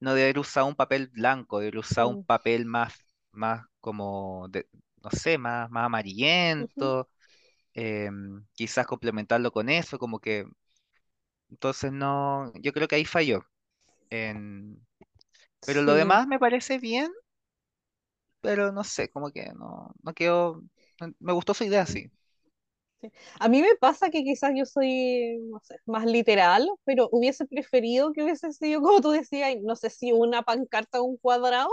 no 0.00 0.10
debe 0.14 0.24
haber 0.24 0.38
usado 0.40 0.66
un 0.66 0.74
papel 0.76 1.08
blanco, 1.08 1.58
debe 1.58 1.68
haber 1.68 1.78
usado 1.80 2.08
un 2.08 2.18
papel 2.18 2.66
más, 2.66 2.94
más 3.32 3.64
como 3.80 4.48
de, 4.50 4.68
no 5.02 5.10
sé, 5.10 5.38
más, 5.38 5.70
más 5.70 5.86
amarillento, 5.86 7.08
em, 7.74 8.44
quizás 8.54 8.86
complementarlo 8.86 9.52
con 9.52 9.68
eso, 9.70 9.98
como 9.98 10.20
que, 10.20 10.46
entonces 11.50 11.92
no, 11.92 12.52
yo 12.60 12.72
creo 12.72 12.88
que 12.88 12.96
ahí 12.96 13.04
falló. 13.04 13.42
En- 14.10 14.80
pero 15.64 15.82
lo 15.82 15.94
demás 15.94 16.26
me 16.28 16.38
parece 16.40 16.78
bien, 16.78 17.12
pero 18.40 18.72
no 18.72 18.84
sé, 18.84 19.08
como 19.10 19.30
que 19.32 19.52
no, 19.54 19.92
no 20.02 20.14
quedó, 20.14 20.62
me 21.20 21.32
gustó 21.32 21.54
su 21.54 21.64
idea, 21.64 21.86
mm, 21.86 21.86
sí. 21.86 22.10
Sí. 23.00 23.10
A 23.38 23.48
mí 23.48 23.60
me 23.62 23.74
pasa 23.76 24.10
que 24.10 24.24
quizás 24.24 24.52
yo 24.56 24.64
soy, 24.66 25.38
no 25.50 25.60
sé, 25.62 25.76
más 25.86 26.04
literal, 26.06 26.68
pero 26.84 27.08
hubiese 27.12 27.46
preferido 27.46 28.12
que 28.12 28.22
hubiese 28.24 28.52
sido, 28.52 28.80
como 28.82 29.00
tú 29.00 29.10
decías, 29.10 29.54
no 29.62 29.76
sé 29.76 29.90
si 29.90 30.12
una 30.12 30.42
pancarta 30.42 31.00
o 31.00 31.04
un 31.04 31.16
cuadrado, 31.18 31.70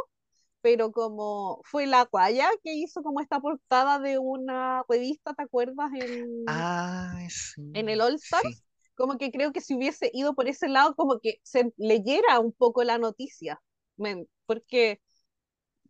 pero 0.61 0.91
como 0.91 1.61
fue 1.65 1.87
la 1.87 2.05
Guaya 2.11 2.49
que 2.63 2.73
hizo 2.75 3.03
como 3.03 3.21
esta 3.21 3.39
portada 3.41 3.99
de 3.99 4.19
una 4.19 4.83
revista, 4.89 5.33
¿te 5.35 5.43
acuerdas? 5.43 5.91
En, 5.95 6.47
Ah, 6.47 7.27
sí, 7.29 7.61
en 7.73 7.89
el 7.89 8.01
All 8.01 8.15
sí, 8.15 8.47
Stars, 8.47 8.63
como 8.95 9.17
que 9.17 9.31
creo 9.31 9.51
que 9.51 9.61
si 9.61 9.75
hubiese 9.75 10.09
ido 10.13 10.35
por 10.35 10.47
ese 10.47 10.67
lado, 10.67 10.95
como 10.95 11.19
que 11.19 11.39
se 11.43 11.71
leyera 11.77 12.39
un 12.39 12.53
poco 12.53 12.83
la 12.83 12.97
noticia, 12.97 13.61
porque 14.45 15.01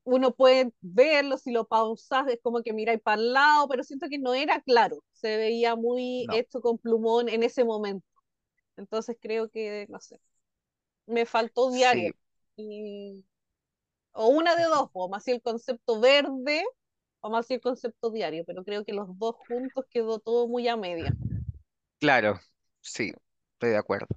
uno 0.06 0.34
puede 0.36 0.72
verlo, 0.82 1.38
si 1.38 1.52
lo 1.52 1.66
pausas, 1.68 2.28
es 2.28 2.40
como 2.42 2.62
que 2.62 2.74
miráis 2.74 3.02
para 3.02 3.22
el 3.22 3.34
lado, 3.34 3.68
pero 3.70 3.84
siento 3.84 4.10
que 4.10 4.20
no 4.20 4.34
era 4.34 4.62
claro, 4.62 5.04
se 5.14 5.38
veía 5.38 5.76
muy 5.76 6.28
no, 6.28 6.34
hecho 6.34 6.62
con 6.62 6.78
plumón 6.78 7.30
en 7.30 7.44
ese 7.44 7.64
momento. 7.64 8.06
Entonces 8.78 9.18
creo 9.22 9.50
que, 9.50 9.88
no 9.90 10.00
sé, 10.00 10.20
me 11.08 11.26
faltó 11.26 11.72
sí, 11.72 11.78
diario. 11.78 12.16
Y, 12.58 13.26
o 14.14 14.30
una 14.30 14.56
de 14.56 14.64
dos, 14.66 14.90
o 14.94 15.10
más 15.10 15.24
si 15.24 15.32
el 15.32 15.42
concepto 15.42 16.00
verde 16.00 16.64
o 17.22 17.30
más 17.30 17.48
si 17.48 17.56
el 17.56 17.62
concepto 17.62 18.12
diario, 18.12 18.44
pero 18.46 18.64
creo 18.66 18.86
que 18.86 18.94
los 18.94 19.08
dos 19.20 19.36
juntos 19.36 19.86
quedó 19.92 20.20
todo 20.20 20.48
muy 20.48 20.68
a 20.68 20.78
media. 20.78 21.18
claro, 22.00 22.40
sí, 22.82 23.14
estoy 23.54 23.72
de 23.72 23.78
acuerdo. 23.78 24.08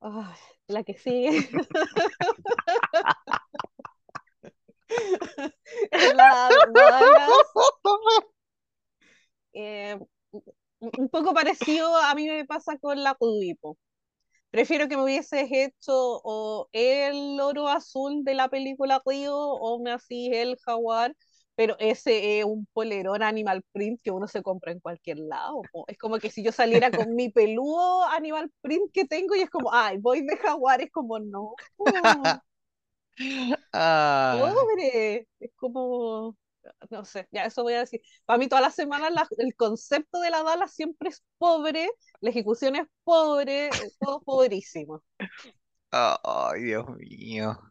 Ay, 0.00 0.57
la 0.68 0.84
que 0.84 0.94
sigue 0.98 1.48
la 6.14 6.48
Dallas. 6.72 7.30
Eh, 9.52 9.98
un 10.80 11.08
poco 11.08 11.34
parecido 11.34 11.96
a 11.96 12.14
mí 12.14 12.28
me 12.28 12.44
pasa 12.44 12.78
con 12.78 13.02
la 13.02 13.14
Kudipo. 13.14 13.76
Prefiero 14.50 14.88
que 14.88 14.96
me 14.96 15.04
hubieses 15.04 15.48
hecho 15.52 15.92
o 16.24 16.68
el 16.72 17.40
oro 17.40 17.68
azul 17.68 18.24
de 18.24 18.34
la 18.34 18.48
película 18.48 19.02
Río 19.06 19.36
o 19.36 19.80
me 19.82 19.92
así 19.92 20.30
el 20.32 20.58
jaguar, 20.64 21.16
pero 21.58 21.76
ese 21.80 22.38
es 22.40 22.46
un 22.46 22.66
polerón 22.72 23.22
animal 23.24 23.64
print 23.72 24.00
que 24.02 24.12
uno 24.12 24.28
se 24.28 24.42
compra 24.44 24.72
en 24.72 24.80
cualquier 24.80 25.18
lado. 25.18 25.68
po. 25.72 25.84
Es 25.88 25.98
como 25.98 26.20
que 26.20 26.30
si 26.30 26.44
yo 26.44 26.52
saliera 26.52 26.94
con 26.94 27.14
mi 27.16 27.30
peludo 27.30 28.04
animal 28.06 28.52
print 28.62 28.92
que 28.92 29.06
tengo 29.06 29.34
y 29.36 29.40
es 29.42 29.50
como, 29.50 29.72
ay, 29.74 29.98
voy 29.98 30.22
de 30.26 30.36
jaguar, 30.38 30.82
es 30.82 30.90
como, 30.92 31.18
no, 31.20 31.56
Ah, 33.72 34.68
pobre, 34.76 35.28
es 35.40 35.50
como, 35.56 36.36
no 36.90 37.04
sé, 37.04 37.26
ya 37.30 37.44
eso 37.44 37.62
voy 37.62 37.74
a 37.74 37.80
decir. 37.80 38.00
Para 38.26 38.38
mí 38.38 38.48
todas 38.48 38.62
las 38.64 38.74
semanas 38.74 39.12
la- 39.12 39.28
el 39.38 39.54
concepto 39.56 40.20
de 40.20 40.30
la 40.30 40.42
Dala 40.42 40.68
siempre 40.68 41.08
es 41.10 41.22
pobre, 41.38 41.88
la 42.20 42.30
ejecución 42.30 42.76
es 42.76 42.86
pobre, 43.04 43.92
todo 44.00 44.22
pobrísimo. 44.22 45.02
ay, 45.92 46.62
Dios 46.62 46.86
mío. 46.96 47.67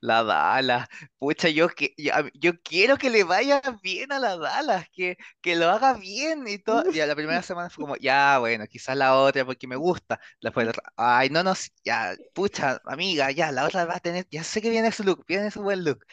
La 0.00 0.22
Dallas, 0.22 0.88
pucha, 1.18 1.48
yo, 1.48 1.68
que, 1.68 1.94
yo, 1.96 2.12
yo 2.34 2.60
quiero 2.62 2.96
que 2.96 3.10
le 3.10 3.24
vaya 3.24 3.60
bien 3.82 4.12
a 4.12 4.18
la 4.18 4.36
Dallas, 4.36 4.86
que, 4.92 5.16
que 5.40 5.56
lo 5.56 5.68
haga 5.70 5.94
bien 5.94 6.46
y 6.48 6.58
todo. 6.58 6.84
Ya 6.90 7.06
la 7.06 7.14
primera 7.16 7.42
semana 7.42 7.70
fue 7.70 7.84
como, 7.84 7.96
ya, 7.96 8.38
bueno, 8.38 8.66
quizás 8.66 8.96
la 8.96 9.14
otra 9.16 9.44
porque 9.44 9.66
me 9.66 9.76
gusta. 9.76 10.20
Después, 10.40 10.66
la 10.66 10.70
otra, 10.70 10.82
ay, 10.96 11.30
no, 11.30 11.42
no, 11.42 11.54
ya, 11.84 12.14
pucha, 12.34 12.80
amiga, 12.84 13.30
ya, 13.30 13.52
la 13.52 13.64
otra 13.66 13.84
va 13.84 13.96
a 13.96 14.00
tener, 14.00 14.26
ya 14.30 14.44
sé 14.44 14.60
que 14.62 14.70
viene 14.70 14.92
su 14.92 15.04
look, 15.04 15.24
viene 15.26 15.50
su 15.50 15.62
buen 15.62 15.84
look. 15.84 16.04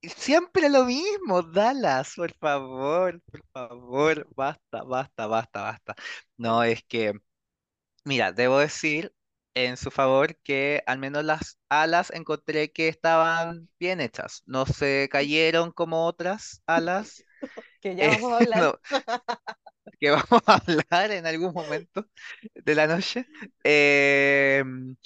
Y 0.00 0.08
siempre 0.10 0.68
lo 0.68 0.84
mismo, 0.84 1.42
Dallas, 1.42 2.14
por 2.16 2.32
favor, 2.34 3.20
por 3.22 3.42
favor, 3.52 4.28
basta, 4.36 4.82
basta, 4.84 5.26
basta, 5.26 5.62
basta. 5.62 5.94
No, 6.36 6.62
es 6.62 6.82
que. 6.84 7.14
Mira, 8.04 8.32
debo 8.32 8.58
decir 8.58 9.12
en 9.66 9.76
su 9.76 9.90
favor 9.90 10.36
que 10.42 10.82
al 10.86 10.98
menos 10.98 11.24
las 11.24 11.58
alas 11.68 12.10
encontré 12.14 12.72
que 12.72 12.88
estaban 12.88 13.68
bien 13.78 14.00
hechas. 14.00 14.42
No 14.46 14.66
se 14.66 15.08
cayeron 15.10 15.72
como 15.72 16.06
otras 16.06 16.62
alas. 16.66 17.26
que 17.80 17.96
ya 17.96 18.08
Eh, 18.08 18.18
vamos 18.18 18.32
a 18.32 18.38
hablar. 18.38 18.72
no, 18.72 18.80
que 20.00 20.10
vamos 20.10 20.42
a 20.46 20.54
hablar 20.56 21.10
en 21.12 21.26
algún 21.26 21.52
momento 21.52 22.06
de 22.54 22.74
la 22.74 22.86
noche. 22.86 23.30
Em, 23.64 24.96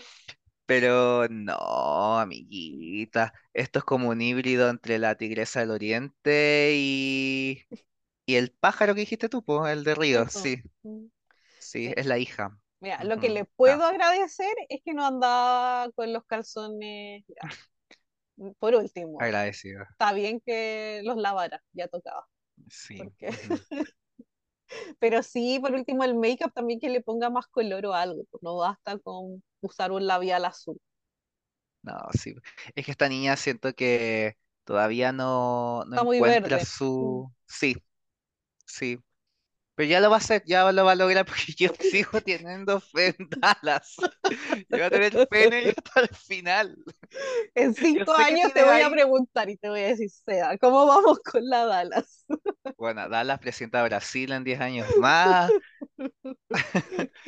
pero 0.66 1.28
no, 1.30 2.20
amiguita, 2.20 3.34
esto 3.55 3.80
es 3.80 3.86
como 3.86 4.11
un 4.11 4.22
híbrido 4.22 4.70
entre 4.70 4.98
la 4.98 5.16
tigresa 5.16 5.61
del 5.61 5.70
oriente 5.72 6.72
y, 6.76 7.62
y 8.26 8.36
el 8.36 8.53
pájaro 8.53 8.94
que 8.94 9.03
dijiste 9.03 9.28
tú, 9.28 9.44
el 9.66 9.84
de 9.84 9.94
Río, 9.96 10.28
sí, 10.30 10.62
Mm, 10.84 11.11
sí, 11.59 11.92
sí. 11.94 11.94
es 11.96 12.07
la 12.07 12.18
hija. 12.18 12.59
Mira, 12.82 13.04
lo 13.04 13.20
que 13.20 13.30
le 13.30 13.44
puedo 13.44 13.84
agradecer 13.84 14.52
es 14.68 14.80
que 14.84 14.92
no 14.92 15.06
andaba 15.06 15.88
con 15.92 16.12
los 16.12 16.24
calzones. 16.26 17.24
ya. 17.28 18.54
Por 18.58 18.74
último, 18.74 19.20
agradecido, 19.20 19.84
está 19.84 20.12
bien 20.12 20.40
que 20.40 21.00
los 21.04 21.16
lavara, 21.16 21.62
ya 21.72 21.86
tocaba. 21.86 22.26
sí. 22.68 22.96
Porque... 22.98 23.30
Pero 24.98 25.22
sí, 25.22 25.58
por 25.60 25.72
último, 25.74 26.02
el 26.02 26.14
make-up 26.14 26.50
también 26.52 26.80
que 26.80 26.88
le 26.88 27.02
ponga 27.02 27.30
más 27.30 27.46
color 27.46 27.86
o 27.86 27.94
algo. 27.94 28.24
pues 28.30 28.42
no 28.42 28.56
basta 28.56 28.98
con 28.98 29.44
usar 29.60 29.92
un 29.92 30.06
labial 30.06 30.44
azul. 30.44 30.80
No, 31.82 31.98
sí. 32.18 32.34
Es 32.74 32.84
que 32.84 32.90
esta 32.90 33.08
niña 33.08 33.36
siento 33.36 33.74
que 33.74 34.36
todavía 34.64 35.12
no, 35.12 35.84
no 35.84 35.92
Está 35.92 36.04
muy 36.04 36.16
encuentra 36.16 36.56
verde. 36.56 36.62
Mm. 36.62 36.66
su... 36.66 37.32
Sí, 37.46 37.76
sí. 38.64 38.98
Pero 39.74 39.88
ya 39.88 40.00
lo 40.00 40.10
va 40.10 40.16
a 40.16 40.18
hacer, 40.18 40.42
ya 40.46 40.70
lo 40.70 40.84
va 40.84 40.92
a 40.92 40.94
lograr 40.94 41.24
porque 41.26 41.54
yo 41.56 41.70
sigo 41.80 42.20
teniendo 42.20 42.80
fe 42.80 43.14
en 43.18 43.28
Dallas. 43.30 43.96
Yo 44.68 44.78
voy 44.78 44.80
a 44.82 44.90
tener 44.90 45.12
fe 45.28 45.44
en 45.46 45.52
ella 45.54 45.72
hasta 45.76 46.00
el 46.00 46.08
final. 46.08 46.76
En 47.54 47.74
cinco 47.74 48.12
años 48.12 48.52
te 48.52 48.64
voy 48.64 48.80
a 48.82 48.90
preguntar 48.90 49.48
y 49.50 49.56
te 49.56 49.68
voy 49.68 49.80
a 49.80 49.88
decir, 49.88 50.10
Seda, 50.10 50.58
¿cómo 50.58 50.86
vamos 50.86 51.18
con 51.20 51.48
la 51.48 51.64
Dallas? 51.66 52.24
Bueno, 52.76 53.08
Dallas 53.08 53.38
presenta 53.38 53.80
a 53.80 53.84
Brasil 53.84 54.32
en 54.32 54.44
10 54.44 54.60
años 54.60 54.86
más. 54.98 55.50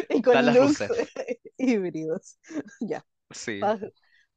Y 0.08 0.22
con 0.22 0.32
Dallas 0.34 0.54
looks 0.54 0.88
Rousseff. 0.88 1.08
híbridos. 1.56 2.38
Ya, 2.80 3.04
Sí. 3.30 3.60
pa- 3.60 3.78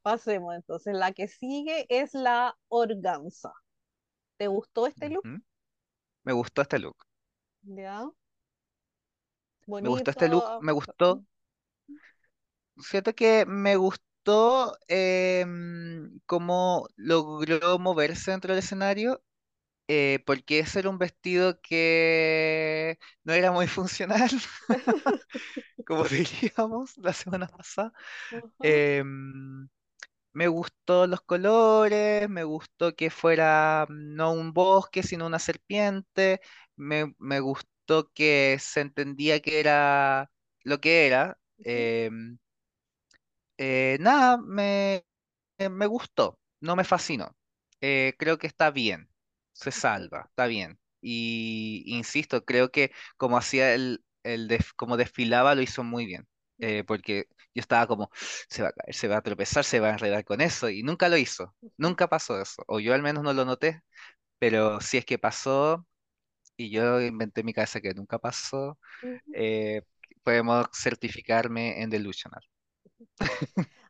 pasemos 0.02 0.54
entonces. 0.54 0.94
La 0.94 1.12
que 1.12 1.28
sigue 1.28 1.86
es 1.88 2.14
la 2.14 2.56
organza. 2.68 3.52
¿Te 4.38 4.48
gustó 4.48 4.86
este 4.86 5.10
look? 5.10 5.24
Me 6.24 6.32
gustó 6.32 6.62
este 6.62 6.78
look. 6.78 6.96
Ya, 7.64 8.10
Me 9.80 9.88
gustó 9.88 10.12
este 10.12 10.28
look. 10.28 10.46
bonito. 10.46 10.60
Me 10.60 10.70
gustó. 10.72 11.24
Siento 12.78 13.14
que 13.14 13.44
me 13.46 13.76
gustó 13.76 14.76
em, 14.88 16.20
cómo 16.26 16.86
logró 16.96 17.78
moverse 17.78 18.30
dentro 18.30 18.52
del 18.54 18.62
escenario 18.62 19.22
eh, 19.88 20.22
porque 20.26 20.60
ese 20.60 20.80
era 20.80 20.90
un 20.90 20.98
vestido 20.98 21.60
que 21.62 22.98
no 23.24 23.34
era 23.34 23.52
muy 23.52 23.66
funcional, 23.68 24.30
como 25.84 26.04
diríamos 26.04 26.96
la 26.98 27.12
semana 27.12 27.46
pasada. 27.48 27.92
Em, 28.62 29.68
me 30.32 30.48
gustó 30.48 31.06
los 31.06 31.22
colores, 31.22 32.28
me 32.30 32.44
gustó 32.44 32.94
que 32.96 33.10
fuera 33.10 33.86
mm, 33.88 34.14
no 34.16 34.32
un 34.32 34.52
bosque, 34.52 35.02
sino 35.02 35.26
una 35.26 35.38
serpiente, 35.38 36.40
me, 36.78 37.14
me 37.18 37.40
gustó 37.40 38.10
que 38.14 38.58
se 38.60 38.80
entendía 38.82 39.40
que 39.40 39.60
era 39.60 40.30
lo 40.64 40.80
que 40.80 41.06
era. 41.06 41.38
em, 41.62 42.38
eh, 43.56 43.96
nada, 44.00 44.38
me, 44.38 45.04
eh, 45.58 45.68
me 45.70 45.86
gustó, 45.86 46.40
no 46.60 46.76
me 46.76 46.84
fascinó. 46.84 47.36
Eh, 47.80 48.14
creo 48.18 48.38
que 48.38 48.46
está 48.46 48.70
bien, 48.70 49.10
se 49.52 49.70
salva, 49.72 50.26
está 50.28 50.46
bien. 50.46 50.78
Y 51.00 51.84
insisto, 51.86 52.44
creo 52.44 52.70
que 52.72 52.92
como 53.16 53.38
hacía 53.38 53.74
el, 53.74 54.04
el 54.24 54.48
def- 54.48 54.72
como 54.76 54.96
desfilaba 54.96 55.54
lo 55.54 55.62
hizo 55.62 55.84
muy 55.84 56.06
bien. 56.06 56.28
Eh, 56.60 56.84
porque 56.84 57.26
yo 57.54 57.60
estaba 57.60 57.86
como, 57.86 58.10
se 58.48 58.62
va 58.62 58.68
a 58.70 58.72
caer, 58.72 58.94
se 58.94 59.08
va 59.08 59.18
a 59.18 59.22
tropezar, 59.22 59.64
se 59.64 59.80
va 59.80 59.88
a 59.88 59.92
enredar 59.92 60.24
con 60.24 60.40
eso, 60.42 60.70
y 60.70 60.82
nunca 60.82 61.08
lo 61.08 61.16
hizo, 61.18 61.54
nunca 61.78 62.08
pasó 62.08 62.40
eso, 62.40 62.64
o 62.68 62.80
yo 62.80 62.94
al 62.94 63.02
menos 63.02 63.24
no 63.24 63.32
lo 63.34 63.44
noté, 63.46 63.82
pero 64.40 64.80
si 64.82 64.98
es 64.98 65.06
que 65.06 65.18
pasó, 65.18 65.87
y 66.58 66.70
yo 66.70 67.00
inventé 67.02 67.42
en 67.42 67.46
mi 67.48 67.54
cabeza 67.54 67.80
que 67.82 67.94
nunca 67.94 68.18
pasó, 68.20 68.78
eh, 69.32 69.82
podemos 70.24 70.66
certificarme 70.74 71.82
en 71.82 71.90
delusional. 71.90 72.42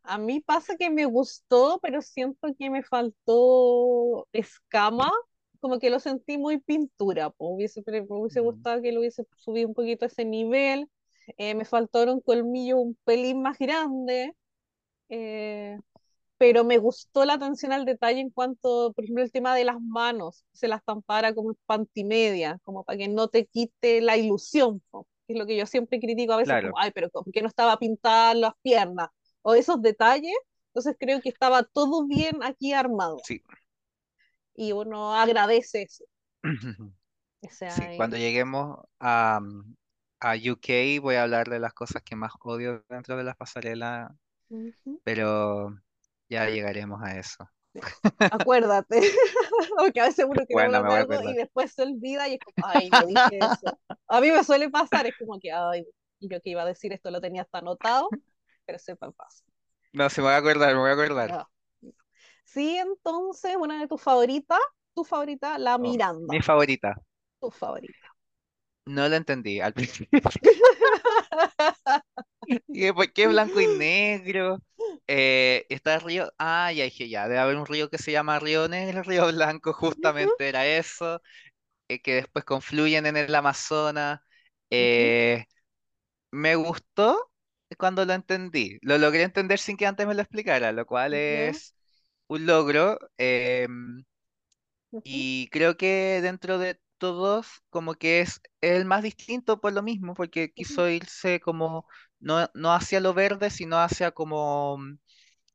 A 0.03 0.19
mí 0.19 0.41
pasa 0.41 0.77
que 0.77 0.91
me 0.91 1.05
gustó, 1.07 1.79
pero 1.83 2.01
siento 2.03 2.49
que 2.59 2.71
me 2.71 2.83
faltó 2.83 4.27
escama, 4.33 5.11
como 5.61 5.79
que 5.79 5.91
lo 5.91 6.01
sentí 6.01 6.39
muy 6.39 6.59
pintura, 6.61 7.31
pues 7.31 7.51
hubiese, 7.55 7.83
me 7.87 8.01
hubiese 8.09 8.41
Ujú. 8.41 8.41
gustado 8.41 8.81
que 8.83 8.93
lo 8.93 9.01
hubiese 9.01 9.27
subido 9.37 9.69
un 9.69 9.75
poquito 9.75 10.05
a 10.05 10.09
ese 10.09 10.25
nivel, 10.25 10.89
eh, 11.37 11.55
me 11.55 11.65
faltaron 11.65 12.21
colmillos 12.21 12.79
un 12.81 12.97
pelín 13.05 13.43
más 13.43 13.59
grandes, 13.59 14.31
eh, 15.11 15.79
pero 16.39 16.65
me 16.65 16.79
gustó 16.79 17.25
la 17.25 17.35
atención 17.35 17.73
al 17.73 17.85
detalle 17.85 18.21
en 18.21 18.31
cuanto, 18.31 18.93
por 18.95 19.05
ejemplo, 19.05 19.25
el 19.25 19.33
tema 19.33 19.55
de 19.55 19.65
las 19.65 19.81
manos, 19.81 20.45
se 20.53 20.69
las 20.69 20.85
tampara 20.85 21.35
como 21.35 21.55
pantimedia, 21.67 22.59
como 22.65 22.85
para 22.85 22.99
que 22.99 23.09
no 23.09 23.29
te 23.29 23.47
quite 23.47 24.01
la 24.01 24.17
ilusión, 24.17 24.81
po, 24.91 25.07
que 25.27 25.35
es 25.35 25.39
lo 25.39 25.47
que 25.47 25.57
yo 25.57 25.67
siempre 25.67 26.01
critico 26.01 26.33
a 26.35 26.37
veces, 26.39 26.59
como, 26.61 26.79
ay, 26.79 26.91
pero 26.95 27.11
¿por 27.11 27.25
qué 27.33 27.43
no 27.43 27.49
estaba 27.49 27.79
pintada 27.79 28.35
las 28.35 28.53
piernas? 28.63 29.09
O 29.43 29.55
esos 29.55 29.83
detalles, 29.83 30.33
entonces 30.69 30.97
creo 30.99 31.21
que 31.21 31.29
estaba 31.31 31.65
todo 31.65 32.07
bien 32.07 32.43
aquí 32.43 32.73
armado, 32.73 33.27
sí. 33.27 33.43
y 34.55 34.73
uno 34.73 35.15
agradece 35.15 35.83
eso. 35.83 36.05
O 37.43 37.49
Sí, 37.67 37.91
cuando 37.95 38.17
eh, 38.17 38.19
lleguemos 38.19 38.79
a, 39.01 39.41
a 40.21 40.35
UK 40.37 41.01
voy 41.03 41.17
a 41.17 41.25
hablar 41.25 41.49
de 41.51 41.59
las 41.61 41.75
cosas 41.75 42.03
que 42.03 42.17
más 42.17 42.33
odio 42.41 42.85
dentro 42.89 43.17
de 43.17 43.25
las 43.25 43.37
pasarelas, 43.37 44.11
pero 45.05 45.79
ya 46.29 46.47
llegaremos 46.49 47.01
a 47.03 47.19
eso. 47.19 47.49
Acuérdate, 48.31 49.01
porque 49.77 50.01
a 50.01 50.05
veces 50.07 50.27
uno 50.29 50.45
quiere 50.47 50.65
Bueno, 50.65 50.83
me 50.83 50.95
algo 50.95 51.23
y 51.23 51.35
después 51.35 51.73
se 51.73 51.83
olvida 51.83 52.29
y 52.29 52.35
es 52.35 52.43
como, 52.43 52.57
ay, 52.61 52.91
no 52.91 53.07
dije 53.07 53.47
eso. 53.47 53.79
A 54.07 54.21
mí 54.21 54.31
me 54.31 54.45
suele 54.45 54.69
pasar, 54.71 55.07
es 55.07 55.17
como 55.17 55.39
que, 55.41 55.51
ay, 55.53 55.87
yo 56.21 56.41
que 56.43 56.51
iba 56.51 56.63
a 56.63 56.67
decir 56.67 56.93
esto 56.93 57.11
lo 57.11 57.21
tenía 57.21 57.43
hasta 57.43 57.59
anotado, 57.59 58.17
pero 58.67 58.79
se 58.79 58.93
me 59.01 59.13
pasa. 59.13 59.45
No, 59.93 60.09
sí 60.11 60.21
me 60.23 60.29
voy 60.29 60.35
a 60.35 60.37
acordar, 60.39 60.75
me 60.75 60.81
voy 60.81 60.91
a 60.91 60.93
acordar. 60.95 61.35
Sí, 62.45 62.77
entonces, 62.77 63.57
una 63.57 63.81
de 63.81 63.89
tus 63.89 64.01
favoritas, 64.03 64.59
tu 64.95 65.05
favorita, 65.05 65.59
la 65.59 65.79
Oh, 65.79 65.79
Miranda, 65.79 66.35
mi 66.35 66.41
favorita. 66.43 66.95
tu 67.41 67.51
favorita. 67.51 68.09
No 68.87 69.09
la 69.09 69.17
entendí 69.17 69.61
al 69.61 69.73
principio. 69.75 70.21
Dije, 72.73 72.95
¿por 72.95 73.13
qué 73.13 73.27
blanco 73.29 73.61
y 73.61 73.69
negro? 73.69 74.63
Eh, 75.07 75.67
está 75.69 75.95
el 75.95 76.01
río. 76.03 76.33
Ah, 76.39 76.73
ya 76.73 76.85
dije, 76.85 77.09
ya, 77.09 77.25
debe 77.29 77.39
haber 77.41 77.57
un 77.57 77.67
río 77.67 77.89
que 77.91 77.99
se 77.99 78.13
llama 78.13 78.39
Río 78.39 78.69
Negro, 78.69 79.03
Río 79.05 79.27
Blanco, 79.33 79.73
justamente 79.73 80.49
era 80.49 80.67
eso, 80.67 81.21
eh, 81.89 82.01
que 82.03 82.17
después 82.17 82.45
confluyen 82.45 83.07
en 83.07 83.17
el 83.19 83.35
Amazonas. 83.35 84.21
Eh, 84.71 85.45
Me 86.33 86.57
gustó 86.57 87.33
cuando 87.79 88.05
lo 88.05 88.13
entendí. 88.15 88.79
Lo 88.83 88.99
logré 88.99 89.23
entender 89.25 89.59
sin 89.59 89.77
que 89.77 89.87
antes 89.87 90.07
me 90.07 90.15
lo 90.15 90.23
explicara, 90.23 90.73
lo 90.73 90.87
cual 90.87 91.15
es 91.15 91.75
un 92.29 92.47
logro. 92.47 92.99
em, 93.19 94.05
y 95.03 95.49
creo 95.51 95.77
que 95.77 96.21
dentro 96.23 96.59
de 96.59 96.81
todos, 96.99 97.47
como 97.71 97.95
que 97.95 98.21
es 98.21 98.41
el 98.61 98.85
más 98.85 99.03
distinto 99.03 99.61
por 99.61 99.73
lo 99.73 99.83
mismo, 99.83 100.15
porque 100.15 100.53
quiso 100.53 100.89
irse 100.89 101.41
como 101.41 101.87
no, 102.21 102.49
no 102.55 102.73
hacia 102.73 103.01
lo 103.01 103.15
verde, 103.15 103.51
sino 103.51 103.79
hacia 103.79 104.11
como 104.13 104.79
mm, 104.79 104.99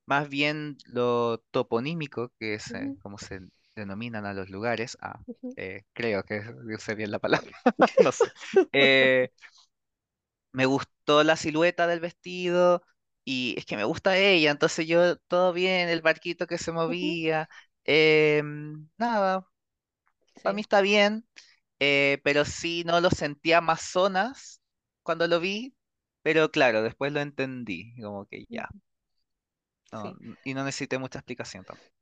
más 0.05 0.29
bien 0.29 0.77
lo 0.85 1.39
toponímico, 1.51 2.31
que 2.39 2.55
es 2.55 2.73
eh, 2.73 2.93
como 3.01 3.17
se 3.17 3.41
denominan 3.75 4.25
a 4.25 4.33
los 4.33 4.49
lugares. 4.49 4.97
Ah, 5.01 5.21
eh, 5.57 5.83
creo 5.93 6.23
que 6.23 6.41
usé 6.75 6.95
bien 6.95 7.11
la 7.11 7.19
palabra, 7.19 7.57
no 7.99 8.11
sé. 8.11 8.31
Eh, 8.73 9.29
me 10.51 10.65
gustó 10.65 11.23
la 11.23 11.35
silueta 11.37 11.87
del 11.87 11.99
vestido 11.99 12.83
y 13.25 13.55
es 13.57 13.65
que 13.65 13.77
me 13.77 13.83
gusta 13.85 14.17
ella, 14.17 14.51
entonces 14.51 14.87
yo 14.87 15.17
todo 15.17 15.53
bien, 15.53 15.89
el 15.89 16.01
barquito 16.01 16.45
que 16.47 16.57
se 16.57 16.71
movía, 16.71 17.49
em, 17.85 18.89
nada, 18.97 19.47
para 20.41 20.53
mí 20.55 20.61
está 20.61 20.81
bien, 20.81 21.27
eh, 21.79 22.19
pero 22.23 22.45
sí 22.45 22.83
no 22.85 23.01
lo 23.01 23.09
sentía 23.11 23.59
Amazonas 23.59 24.61
cuando 25.03 25.27
lo 25.27 25.39
vi, 25.41 25.75
pero 26.23 26.51
claro, 26.51 26.83
después 26.83 27.13
lo 27.13 27.21
entendí, 27.21 27.95
como 28.01 28.27
que 28.27 28.45
ya, 28.51 28.69
no, 29.91 30.13
Sí. 30.13 30.37
y 30.43 30.53
no 30.53 30.63
necesité 30.65 30.97
mucha 30.99 31.19
explicación 31.19 31.63
tampoco. 31.65 31.93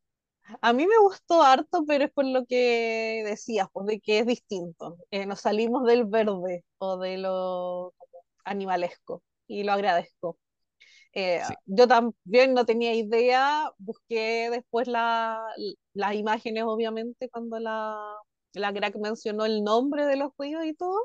A 0.61 0.73
mí 0.73 0.85
me 0.87 0.97
gustó 0.99 1.43
harto, 1.43 1.85
pero 1.87 2.05
es 2.05 2.11
por 2.11 2.25
lo 2.25 2.45
que 2.45 3.23
decías, 3.25 3.67
pues 3.71 3.87
de 3.87 3.99
que 4.01 4.19
es 4.19 4.25
distinto. 4.27 4.97
Eh, 5.11 5.25
nos 5.25 5.41
salimos 5.41 5.85
del 5.85 6.05
verde 6.05 6.65
o 6.77 6.97
de 6.97 7.17
lo 7.17 7.93
animalesco 8.43 9.23
y 9.47 9.63
lo 9.63 9.71
agradezco. 9.73 10.37
Eh, 11.13 11.41
Sí, 11.41 11.55
yo 11.65 11.87
también 11.87 12.53
no 12.55 12.65
tenía 12.65 12.93
idea, 12.95 13.71
busqué 13.79 14.49
después 14.51 14.87
la, 14.87 15.41
las 15.93 16.15
imágenes, 16.15 16.63
obviamente, 16.65 17.29
cuando 17.29 17.59
la, 17.59 17.99
la 18.53 18.73
crack 18.73 18.97
mencionó 18.97 19.45
el 19.45 19.63
nombre 19.63 20.05
de 20.07 20.17
los 20.17 20.31
ríos 20.39 20.65
y 20.65 20.73
todo, 20.75 20.97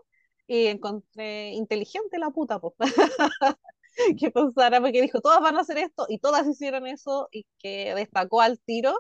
y 0.47 0.67
encontré 0.67 1.51
inteligente 1.51 2.19
la 2.19 2.31
puta, 2.31 2.59
pues. 2.61 2.75
que 4.19 4.31
pensara, 4.31 4.81
porque 4.81 5.03
dijo, 5.03 5.21
todas 5.21 5.41
van 5.41 5.57
a 5.57 5.61
hacer 5.61 5.79
esto, 5.79 6.07
y 6.09 6.19
todas 6.19 6.47
hicieron 6.47 6.87
eso, 6.87 7.29
y 7.33 7.47
que 7.59 7.95
destacó 7.95 8.41
al 8.41 8.61
tiro, 8.61 8.95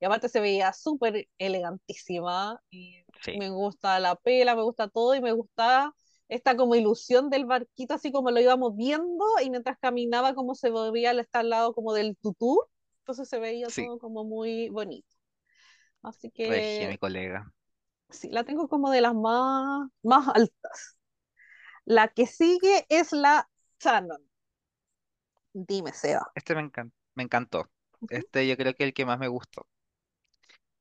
y 0.00 0.04
aparte 0.04 0.28
se 0.28 0.40
veía 0.40 0.72
súper 0.72 1.28
elegantísima, 1.38 2.60
y 2.70 3.04
Sí, 3.22 3.38
me 3.38 3.50
gusta 3.50 4.00
la 4.00 4.16
pela, 4.16 4.56
me 4.56 4.62
gusta 4.62 4.88
todo, 4.88 5.14
y 5.14 5.20
me 5.20 5.32
gusta 5.32 5.94
esta 6.28 6.56
como 6.56 6.74
ilusión 6.74 7.30
del 7.30 7.44
barquito, 7.44 7.94
así 7.94 8.10
como 8.10 8.30
lo 8.30 8.40
íbamos 8.40 8.76
viendo, 8.76 9.24
y 9.42 9.50
mientras 9.50 9.78
caminaba 9.78 10.34
como 10.34 10.54
se 10.54 10.70
veía 10.70 11.10
al 11.10 11.20
estar 11.20 11.40
al 11.40 11.50
lado 11.50 11.72
como 11.72 11.92
del 11.92 12.16
tutú, 12.16 12.60
entonces 13.00 13.28
se 13.28 13.38
veía 13.38 13.68
sí, 13.68 13.84
todo 13.84 13.98
como 13.98 14.24
muy 14.24 14.68
bonito. 14.70 15.08
Así 16.02 16.30
que 16.30 16.86
mi 16.88 16.98
colega. 16.98 17.52
Sí, 18.12 18.28
la 18.30 18.44
tengo 18.44 18.68
como 18.68 18.90
de 18.90 19.00
las 19.00 19.14
más, 19.14 19.88
más 20.02 20.28
altas. 20.28 20.96
La 21.84 22.08
que 22.08 22.26
sigue 22.26 22.86
es 22.88 23.12
la 23.12 23.48
Shannon. 23.80 24.22
Dime, 25.52 25.92
Seba. 25.92 26.30
Este 26.34 26.54
me 26.54 26.62
encantó, 26.62 26.96
me 27.14 27.22
encantó. 27.24 27.70
Este 28.08 28.46
yo 28.46 28.56
creo 28.56 28.74
que 28.74 28.84
el 28.84 28.94
que 28.94 29.04
más 29.04 29.18
me 29.18 29.28
gustó. 29.28 29.66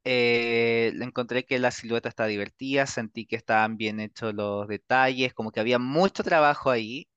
Eh, 0.03 0.91
le 0.95 1.05
encontré 1.05 1.45
que 1.45 1.59
la 1.59 1.69
silueta 1.69 2.09
está 2.09 2.25
divertida, 2.25 2.87
sentí 2.87 3.25
que 3.27 3.35
estaban 3.35 3.77
bien 3.77 3.99
hechos 3.99 4.33
los 4.33 4.67
detalles, 4.67 5.33
como 5.33 5.51
que 5.51 5.59
había 5.59 5.77
mucho 5.77 6.23
trabajo 6.23 6.71
ahí, 6.71 7.07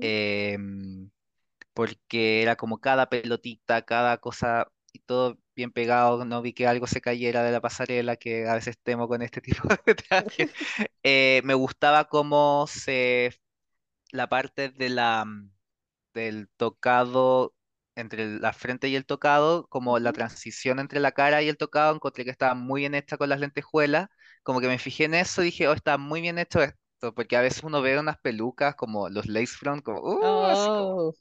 em, 0.00 1.10
porque 1.74 2.42
era 2.42 2.56
como 2.56 2.78
cada 2.78 3.08
pelotita, 3.08 3.82
cada 3.82 4.18
cosa 4.18 4.66
y 4.92 5.00
todo 5.00 5.38
bien 5.56 5.72
pegado. 5.72 6.24
No 6.24 6.42
vi 6.42 6.52
que 6.52 6.66
algo 6.66 6.86
se 6.86 7.00
cayera 7.00 7.42
de 7.42 7.52
la 7.52 7.60
pasarela, 7.60 8.16
que 8.16 8.46
a 8.48 8.54
veces 8.54 8.78
temo 8.82 9.08
con 9.08 9.22
este 9.22 9.40
tipo 9.42 9.68
de 9.86 9.94
trajes. 9.94 10.52
Eh, 11.08 11.40
me 11.44 11.54
gustaba 11.54 12.06
cómo 12.08 12.66
se, 12.66 13.30
la 14.12 14.28
parte 14.28 14.70
de 14.70 14.88
la 14.90 15.24
del 16.14 16.48
tocado 16.56 17.54
entre 17.96 18.38
la 18.40 18.52
frente 18.52 18.88
y 18.88 18.96
el 18.96 19.06
tocado, 19.06 19.66
como 19.68 19.98
la 19.98 20.12
transición 20.12 20.78
entre 20.80 21.00
la 21.00 21.12
cara 21.12 21.42
y 21.42 21.48
el 21.48 21.56
tocado, 21.56 21.94
encontré 21.94 22.24
que 22.24 22.30
estaba 22.30 22.54
muy 22.54 22.82
bien 22.82 22.94
hecha 22.94 23.16
con 23.16 23.28
las 23.30 23.40
lentejuelas, 23.40 24.08
como 24.42 24.60
que 24.60 24.68
me 24.68 24.78
fijé 24.78 25.04
en 25.04 25.14
eso 25.14 25.42
dije, 25.42 25.68
oh, 25.68 25.72
está 25.72 25.98
muy 25.98 26.20
bien 26.20 26.38
hecho 26.38 26.62
esto, 26.62 27.14
porque 27.14 27.36
a 27.36 27.40
veces 27.40 27.64
uno 27.64 27.82
ve 27.82 27.98
unas 27.98 28.18
pelucas 28.18 28.74
como 28.76 29.08
los 29.08 29.26
lace 29.26 29.46
front, 29.48 29.82
como, 29.82 30.00
uh, 30.00 30.44
así 30.46 30.66
como, 30.66 31.14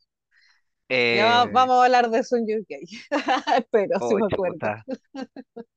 Va- 1.19 1.45
eh, 1.47 1.49
vamos 1.51 1.75
a 1.81 1.85
hablar 1.85 2.09
de 2.09 2.19
en 2.19 2.43
UK. 2.61 2.75
Espero, 3.57 3.99
si 4.01 4.15
me 4.15 4.27
acuerdo. 4.27 4.75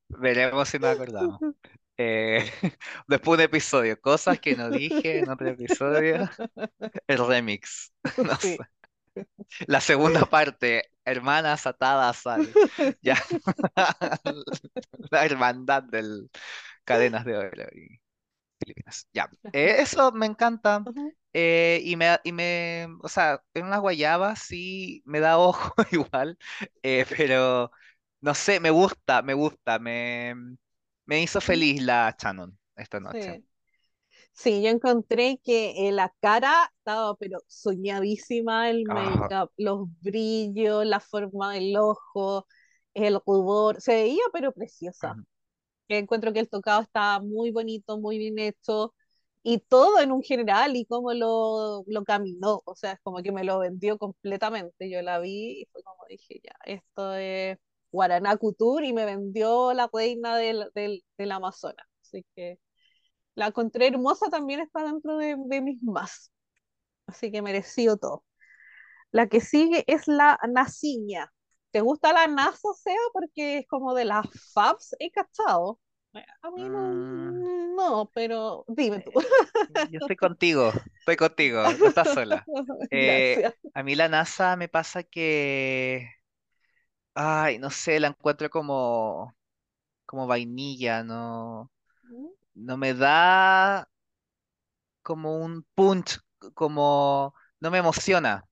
veremos 0.09 0.69
si 0.69 0.79
nos 0.79 0.91
acordamos. 0.91 1.41
Eh, 1.97 2.51
después 3.09 3.39
de 3.39 3.45
un 3.45 3.49
episodio, 3.51 4.01
cosas 4.01 4.41
que 4.41 4.57
no 4.57 4.71
dije 4.71 5.19
en 5.21 5.31
otro 5.31 5.49
episodio, 5.49 6.29
el 7.09 7.27
remix, 7.29 7.95
no 8.23 8.37
Sí. 8.39 8.57
sé. 8.57 8.67
La 9.67 9.81
segunda 9.81 10.27
parte, 10.27 10.93
hermanas 11.05 11.67
atadas 11.67 12.27
al, 12.27 12.59
ya, 13.03 13.17
la 15.11 15.25
hermandad 15.25 15.83
del 15.83 16.31
Cadenas 16.85 17.25
de 17.25 17.37
Oro 17.37 17.65
y 17.75 18.01
Filipinas. 18.59 19.09
Ya, 19.13 19.31
Eh, 19.53 19.77
eso 19.81 20.13
me 20.13 20.27
encanta. 20.27 20.87
Eh, 21.33 21.81
y 21.85 21.97
me, 21.97 22.19
y 22.25 22.33
me, 22.33 22.87
o 23.03 23.09
sea, 23.09 23.43
en 23.55 23.67
unas 23.67 23.81
guayabas 23.81 24.41
sí 24.41 25.03
me 25.05 25.21
da 25.21 25.39
ojo 25.39 25.75
igual, 25.93 26.39
eh, 26.83 27.05
pero 27.17 27.71
no 28.21 28.35
sé, 28.35 28.61
me 28.61 28.71
gusta, 28.71 29.23
me 29.23 29.35
gusta, 29.35 29.79
me, 29.79 30.35
me 31.07 31.23
hizo 31.23 31.41
feliz 31.41 31.83
la 31.83 32.15
Shannon 32.19 32.59
esta 32.77 32.99
noche. 33.01 33.37
Sí. 33.37 33.45
Sí, 34.33 34.63
yo 34.63 34.71
encontré 34.71 35.41
que 35.45 35.91
la 35.93 36.15
cara 36.21 36.55
estaba 36.79 37.17
pero 37.17 37.41
soñadísima, 37.49 38.71
el 38.71 38.87
Ah, 38.89 38.93
make-up, 38.93 39.53
los 39.59 39.89
brillos, 40.03 40.87
la 40.87 41.01
forma 41.01 41.55
del 41.55 41.77
ojo, 41.79 42.47
el 42.95 43.21
rubor, 43.27 43.81
se 43.83 43.95
veía 43.95 44.23
pero 44.33 44.53
preciosa. 44.53 45.19
Encuentro 45.89 46.32
que 46.32 46.40
el 46.40 46.48
tocado 46.48 46.82
está 46.82 47.20
muy 47.20 47.51
bonito, 47.51 47.98
muy 47.98 48.19
bien 48.19 48.39
hecho 48.39 48.94
y 49.43 49.59
todo 49.60 50.01
en 50.01 50.12
un 50.12 50.23
general 50.23 50.77
y 50.77 50.85
cómo 50.86 51.12
lo, 51.15 51.85
lo 51.86 52.05
caminó, 52.05 52.62
o 52.66 52.74
sea, 52.74 52.93
es 52.93 53.01
como 53.02 53.23
que 53.23 53.32
me 53.32 53.44
lo 53.44 53.59
vendió 53.60 53.97
completamente. 53.98 54.90
Yo 54.90 55.01
la 55.02 55.19
vi 55.20 55.62
y 55.62 55.66
fue 55.73 55.82
como 55.82 56.05
dije, 56.09 56.40
ya, 56.44 56.52
esto 56.66 57.15
es 57.15 57.59
Guaraná 57.93 58.36
Couture 58.36 58.86
y 58.86 58.93
me 58.93 59.05
vendió 59.06 59.73
la 59.74 59.89
reina 59.93 60.36
del, 60.36 60.66
del, 60.74 61.05
del 61.16 61.32
Amazonas. 61.32 61.86
Así 62.02 62.24
que 62.36 62.59
la 63.35 63.48
encontré 63.48 63.89
hermosa, 63.89 64.28
también 64.31 64.60
está 64.60 64.85
dentro 64.85 65.16
de, 65.19 65.36
de 65.39 65.60
mis 65.62 65.82
más, 65.82 66.32
así 67.06 67.32
que 67.32 67.43
mereció 67.43 67.97
todo. 67.98 68.24
La 69.12 69.28
que 69.28 69.40
sigue 69.43 69.85
es 69.86 70.09
la 70.09 70.39
Nasiña. 70.48 71.32
¿Te 71.70 71.81
gusta 71.81 72.12
la 72.12 72.27
NASA, 72.27 72.69
Sea? 72.74 72.97
Porque 73.12 73.59
es 73.59 73.66
como 73.69 73.95
de 73.95 74.05
las 74.05 74.27
Fabs, 74.55 74.95
he 74.99 75.11
cachado. 75.11 75.81
A 76.43 76.51
mí 76.51 76.69
no, 76.70 76.78
mm, 77.20 77.77
no, 77.77 78.11
pero 78.15 78.65
dime 78.69 79.01
tú. 79.01 79.12
eh, 79.69 79.89
Yo 79.90 79.99
estoy 79.99 80.16
contigo, 80.16 80.73
estoy 81.01 81.16
contigo, 81.16 81.77
no 81.78 81.89
estás 81.89 82.09
sola. 82.11 82.49
Eh, 82.90 83.43
a 83.74 83.82
mí 83.82 83.95
la 83.95 84.09
NASA 84.09 84.57
me 84.57 84.69
pasa 84.69 85.03
que, 85.03 86.09
ay, 87.15 87.59
no 87.59 87.70
sé, 87.70 88.01
la 88.01 88.09
encuentro 88.09 88.49
como, 88.51 89.36
como 90.07 90.27
vainilla, 90.27 91.03
no, 91.05 91.73
no 92.55 92.77
me 92.77 92.95
da 92.95 93.89
como 95.03 95.39
un 95.45 95.65
punch, 95.74 96.20
como, 96.55 97.35
no 97.61 97.70
me 97.70 97.78
emociona. 97.78 98.45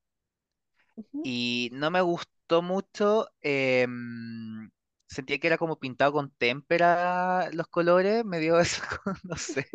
Y 1.23 1.71
no 1.73 1.91
me 1.91 2.01
gustó 2.49 2.63
mucho, 2.63 3.29
em, 3.41 4.71
sentía 5.09 5.39
que 5.39 5.47
era 5.49 5.59
como 5.59 5.79
pintado 5.79 6.13
con 6.13 6.31
témpera 6.33 7.51
los 7.53 7.67
colores, 7.69 8.25
me 8.25 8.39
dio 8.41 8.59
eso, 8.61 8.83
no 9.25 9.37
sé. 9.37 9.67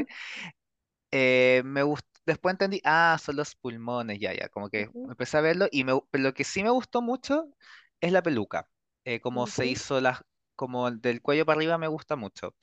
Eh, 1.11 1.61
me 1.65 1.83
gustó, 1.83 2.07
después 2.25 2.53
entendí, 2.53 2.81
ah, 2.85 3.17
son 3.21 3.35
los 3.35 3.55
pulmones, 3.55 4.19
ya, 4.19 4.33
ya, 4.33 4.47
como 4.49 4.69
que 4.69 4.91
ujú, 4.93 5.09
empecé 5.09 5.37
a 5.37 5.41
verlo 5.41 5.67
y 5.71 5.83
me, 5.83 5.99
pero 6.09 6.23
lo 6.25 6.33
que 6.33 6.43
sí 6.45 6.63
me 6.63 6.69
gustó 6.69 7.01
mucho 7.01 7.49
es 7.99 8.11
la 8.13 8.21
peluca, 8.23 8.69
eh, 9.05 9.19
como 9.19 9.45
se 9.47 9.67
hizo 9.67 9.99
las, 10.01 10.21
como 10.55 10.87
el 10.87 11.01
del 11.01 11.21
cuello 11.21 11.45
para 11.45 11.57
arriba 11.57 11.77
me 11.77 11.87
gusta 11.87 12.15
mucho. 12.15 12.55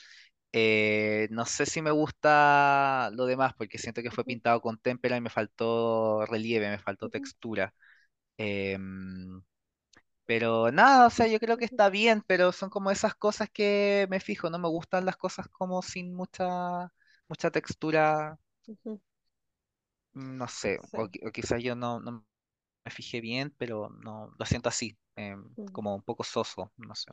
Eh, 0.53 1.29
no 1.33 1.47
sé 1.47 1.67
si 1.67 1.83
me 1.83 1.91
gusta 1.93 3.11
lo 3.15 3.27
demás 3.27 3.55
porque 3.55 3.79
siento 3.79 4.03
que 4.03 4.11
fue 4.13 4.25
pintado 4.27 4.61
con 4.63 4.79
témpera 4.79 5.17
y 5.17 5.21
me 5.23 5.31
faltó 5.31 6.27
relieve, 6.27 6.71
me 6.71 6.79
faltó 6.79 7.09
textura. 7.11 7.75
Pero 10.29 10.71
nada, 10.73 11.09
o 11.09 11.11
sea, 11.11 11.29
yo 11.29 11.41
creo 11.41 11.59
que 11.59 11.67
está 11.67 11.91
bien, 11.91 12.23
pero 12.29 12.53
son 12.53 12.71
como 12.71 12.93
esas 12.93 13.17
cosas 13.17 13.51
que 13.51 14.07
me 14.11 14.21
fijo, 14.21 14.51
no 14.51 14.61
me 14.61 14.69
gustan 14.69 15.07
las 15.07 15.19
cosas 15.19 15.49
como 15.51 15.83
sin 15.83 16.15
mucha, 16.15 16.93
mucha 17.29 17.51
textura 17.53 18.39
ujú. 18.69 19.01
Mm, 20.15 20.37
No 20.39 20.49
sé, 20.49 20.79
o, 20.93 21.07
Sí. 21.07 21.11
qui- 21.11 21.23
o 21.27 21.33
quizás 21.33 21.63
yo 21.63 21.75
no, 21.77 22.01
no 22.01 22.27
me 22.85 22.93
fijé 22.93 23.21
bien, 23.23 23.55
pero 23.59 23.91
no 24.05 24.35
lo 24.39 24.47
siento 24.47 24.69
así, 24.71 24.99
em, 25.17 25.57
Ujú. 25.57 25.69
como 25.73 25.95
un 25.97 26.03
poco 26.03 26.25
soso, 26.25 26.73
no 26.79 26.95
sé. 26.95 27.13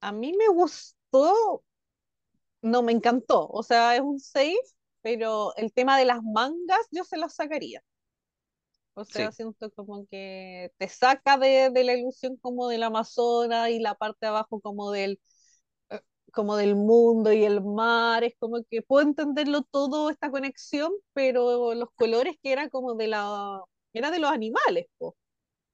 A 0.00 0.12
mí 0.12 0.32
me 0.32 0.48
gustó, 0.48 1.62
no 2.62 2.82
me 2.82 2.92
encantó, 2.92 3.48
o 3.48 3.62
sea, 3.62 3.96
es 3.96 4.02
un 4.02 4.20
6, 4.20 4.58
pero 5.02 5.54
el 5.56 5.72
tema 5.72 5.98
de 5.98 6.04
las 6.06 6.22
mangas 6.22 6.80
yo 6.90 7.04
se 7.04 7.16
las 7.18 7.34
sacaría. 7.34 7.82
O 8.96 9.04
sea, 9.04 9.30
Sí, 9.30 9.32
siento 9.32 9.70
como 9.72 10.06
que 10.08 10.72
te 10.78 10.88
saca 10.88 11.38
de, 11.38 11.70
de 11.70 11.84
la 11.84 11.94
ilusión 11.94 12.36
como 12.38 12.68
del 12.68 12.82
Amazonas 12.84 13.70
y 13.70 13.78
la 13.80 13.94
parte 13.94 14.20
de 14.22 14.28
abajo 14.28 14.60
como 14.60 14.90
del, 14.92 15.20
eh, 15.90 16.00
como 16.32 16.56
del 16.56 16.76
mundo 16.76 17.32
y 17.32 17.44
el 17.44 17.62
mar. 17.64 18.24
Es 18.24 18.34
como 18.38 18.64
que 18.70 18.82
puedo 18.82 19.06
entenderlo 19.06 19.62
todo, 19.64 20.10
esta 20.10 20.30
conexión, 20.30 20.92
pero 21.14 21.74
los 21.74 21.90
colores 21.96 22.36
que 22.42 22.52
era 22.52 22.70
como 22.70 22.94
de 22.96 23.08
la, 23.08 23.60
era 23.94 24.10
de 24.10 24.18
los 24.20 24.30
animales, 24.32 24.86
po. 24.98 25.16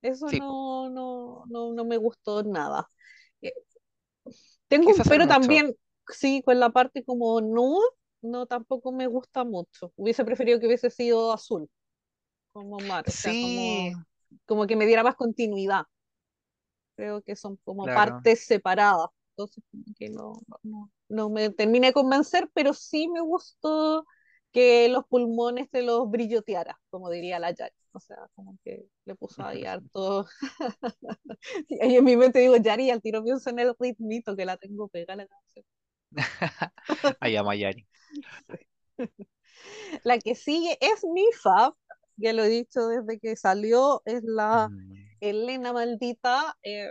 Eso 0.03 0.31
sí, 0.31 0.41
no, 0.41 0.91
no, 0.91 1.45
no, 1.49 1.73
no 1.75 1.85
me 1.87 1.97
gustó 1.99 2.43
nada. 2.45 2.89
Eh, 3.43 3.53
Tengo 4.69 4.91
un 4.91 5.03
pero 5.09 5.27
también, 5.27 5.75
sí, 6.09 6.43
con 6.45 6.59
la 6.61 6.71
parte 6.71 7.05
como 7.05 7.41
nude, 7.41 7.85
no 8.23 8.47
tampoco 8.47 8.93
me 8.93 9.07
gusta 9.07 9.45
mucho. 9.45 9.93
Hubiese 9.97 10.25
preferido 10.25 10.61
que 10.61 10.67
hubiese 10.67 10.91
sido 10.91 11.33
azul, 11.33 11.69
como 12.53 12.79
mar, 12.81 13.05
o 13.09 13.15
sea, 13.15 13.35
Sí, 13.35 13.37
como, 13.37 13.95
como 14.47 14.67
que 14.67 14.77
me 14.77 14.87
diera 14.87 15.03
más 15.03 15.17
continuidad. 15.17 15.85
Creo 16.97 17.23
que 17.23 17.37
son 17.37 17.57
como 17.65 17.85
claro. 17.85 18.13
partes 18.13 18.47
separadas. 18.47 19.09
Entonces, 19.31 19.65
que 19.99 20.11
no, 20.11 20.35
no, 20.63 20.91
no 21.09 21.31
me 21.31 21.51
terminé 21.51 21.89
de 21.89 21.93
convencer, 21.95 22.51
pero 22.55 22.75
sí 22.75 23.09
me 23.09 23.21
gustó 23.21 24.05
que 24.53 24.89
los 24.91 25.07
pulmones 25.07 25.71
te 25.71 25.83
los 25.83 26.11
brilloteara, 26.11 26.79
como 26.91 27.09
diría 27.11 27.39
la 27.39 27.51
Yari. 27.53 27.75
O 27.93 28.01
sea, 28.01 28.17
como 28.35 28.59
que 28.65 28.87
le 29.05 29.15
puso 29.15 29.43
ahí 29.45 29.65
harto. 29.65 30.27
Y 31.69 31.83
ahí 31.83 31.97
en 31.97 32.05
mi 32.05 32.17
mente 32.17 32.39
digo, 32.41 32.57
Yari, 32.57 32.91
al 32.91 33.03
tiro 33.03 33.23
pienso 33.25 33.51
en 33.51 33.59
el 33.61 33.75
ritmito 33.79 34.37
que 34.37 34.45
la 34.45 34.57
tengo 34.57 34.89
pegada 34.89 35.17
la 35.17 35.27
canción. 35.27 35.65
Ay, 37.21 37.37
a 37.37 37.43
Mayari. 37.43 37.87
La 40.05 40.19
que 40.19 40.35
sigue 40.35 40.79
es 40.81 41.05
mi 41.05 41.25
fab, 41.43 41.75
ya 42.17 42.33
lo 42.33 42.45
he 42.45 42.49
dicho 42.49 42.87
desde 42.89 43.19
que 43.21 43.37
salió, 43.37 44.03
es 44.07 44.23
la 44.25 44.73
Mm, 44.73 45.09
Elena 45.21 45.73
Maldita. 45.73 46.57
eh, 46.63 46.91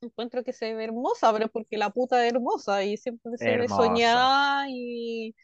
encuentro 0.00 0.44
que 0.44 0.52
se 0.52 0.74
ve 0.74 0.84
hermosa, 0.84 1.32
pero 1.32 1.48
porque 1.48 1.76
la 1.78 1.90
puta 1.90 2.24
es 2.26 2.32
hermosa 2.32 2.84
y 2.84 2.96
siempre 2.96 3.36
se 3.38 3.56
ve 3.56 3.68
hermosa. 3.68 4.30
soñada 4.48 4.66
y, 4.68 5.34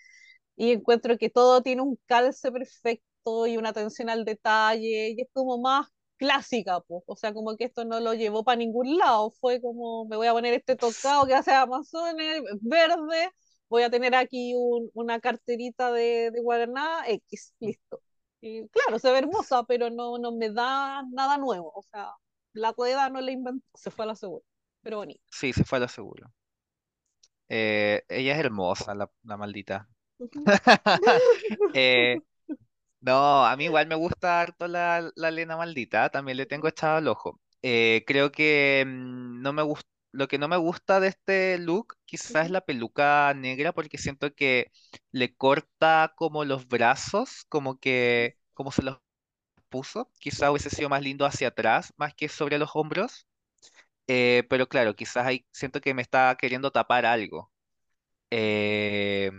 y 0.57 0.73
encuentro 0.73 1.19
que 1.19 1.31
todo 1.31 1.63
tiene 1.63 1.83
un 1.83 1.99
calce 2.07 2.53
perfecto 2.53 3.47
y 3.47 3.57
una 3.59 3.71
atención 3.71 4.11
al 4.11 4.25
detalle 4.25 5.11
y 5.17 5.21
es 5.23 5.29
como 5.33 5.59
más 5.61 5.89
clásica, 6.19 6.81
pues. 6.83 7.03
O 7.07 7.17
sea, 7.17 7.35
como 7.35 7.57
que 7.57 7.65
esto 7.65 7.85
no 7.85 8.01
lo 8.01 8.15
llevó 8.15 8.45
para 8.45 8.57
ningún 8.59 8.99
lado, 8.99 9.31
fue 9.33 9.61
como 9.61 10.07
me 10.07 10.17
voy 10.17 10.27
a 10.29 10.33
poner 10.33 10.55
este 10.55 10.77
tocado 10.77 11.27
que 11.27 11.35
hace 11.35 11.53
Amazones, 11.55 12.43
verde, 12.63 13.31
voy 13.69 13.83
a 13.85 13.91
tener 13.91 14.15
aquí 14.15 14.55
un- 14.57 14.91
una 14.95 15.21
carterita 15.21 15.93
de, 15.93 16.31
de 16.33 16.41
Guaraná, 16.43 17.05
X, 17.09 17.55
listo. 17.61 18.03
Y 18.41 18.69
claro, 18.69 18.99
se 18.99 19.11
ve 19.11 19.19
hermosa, 19.19 19.65
pero 19.65 19.91
no, 19.91 20.19
no 20.19 20.33
me 20.33 20.51
da 20.51 21.03
nada 21.11 21.39
nuevo, 21.39 21.73
o 21.75 21.83
sea, 21.83 22.13
la 22.53 22.73
rueda 22.73 23.09
no 23.11 23.21
la 23.21 23.33
inventó, 23.33 23.67
se 23.75 23.91
fue 23.91 24.05
a 24.05 24.09
la 24.09 24.15
segura, 24.15 24.45
pero 24.83 24.99
bonito. 24.99 25.23
Sí, 25.31 25.53
se 25.53 25.65
fue 25.65 25.79
a 25.79 25.81
lo 25.83 25.89
seguro. 25.89 26.33
Eh, 27.49 28.03
ella 28.09 28.33
es 28.35 28.39
hermosa, 28.41 28.95
la, 28.95 29.11
la 29.25 29.37
maldita. 29.37 29.89
Eh, 31.75 32.19
no, 33.01 33.47
a 33.47 33.57
mí 33.57 33.65
igual 33.65 33.87
me 33.87 33.95
gusta 33.95 34.41
harto 34.41 34.69
la, 34.69 35.11
la 35.17 35.31
Lena 35.31 35.57
maldita, 35.57 36.11
también 36.11 36.39
le 36.39 36.47
tengo 36.47 36.69
echado 36.69 36.99
el 36.99 37.09
ojo. 37.09 37.41
Eh, 37.63 38.05
creo 38.07 38.33
que 38.33 38.85
mm, 38.87 39.43
no 39.43 39.53
me 39.53 39.63
gusta, 39.63 39.89
lo 40.17 40.29
que 40.29 40.39
no 40.39 40.49
me 40.49 40.57
gusta 40.57 41.01
de 41.01 41.09
este 41.09 41.59
look 41.59 41.97
quizás 42.07 42.47
es 42.47 42.51
la 42.51 42.61
peluca 42.63 43.33
negra 43.35 43.73
porque 43.73 43.99
siento 43.99 44.35
que 44.35 44.71
le 45.13 45.35
corta 45.37 46.15
como 46.17 46.45
los 46.45 46.69
brazos, 46.69 47.45
como 47.49 47.79
que, 47.81 48.39
como 48.55 48.73
se 48.73 48.83
los 48.83 49.01
puso. 49.71 50.11
Quizás 50.21 50.51
hubiese 50.51 50.71
sido 50.71 50.89
más 50.91 51.03
lindo 51.03 51.27
hacia 51.27 51.49
atrás, 51.49 51.93
más 51.99 52.15
que 52.15 52.29
sobre 52.29 52.59
los 52.59 52.71
hombros. 52.75 53.27
Eh, 54.09 54.45
pero 54.51 54.69
claro, 54.69 54.95
quizás 54.97 55.27
ahí 55.27 55.47
siento 55.53 55.81
que 55.81 55.95
me 55.95 56.03
está 56.03 56.37
queriendo 56.39 56.71
tapar 56.73 57.07
algo. 57.07 57.53
Eh, 58.31 59.31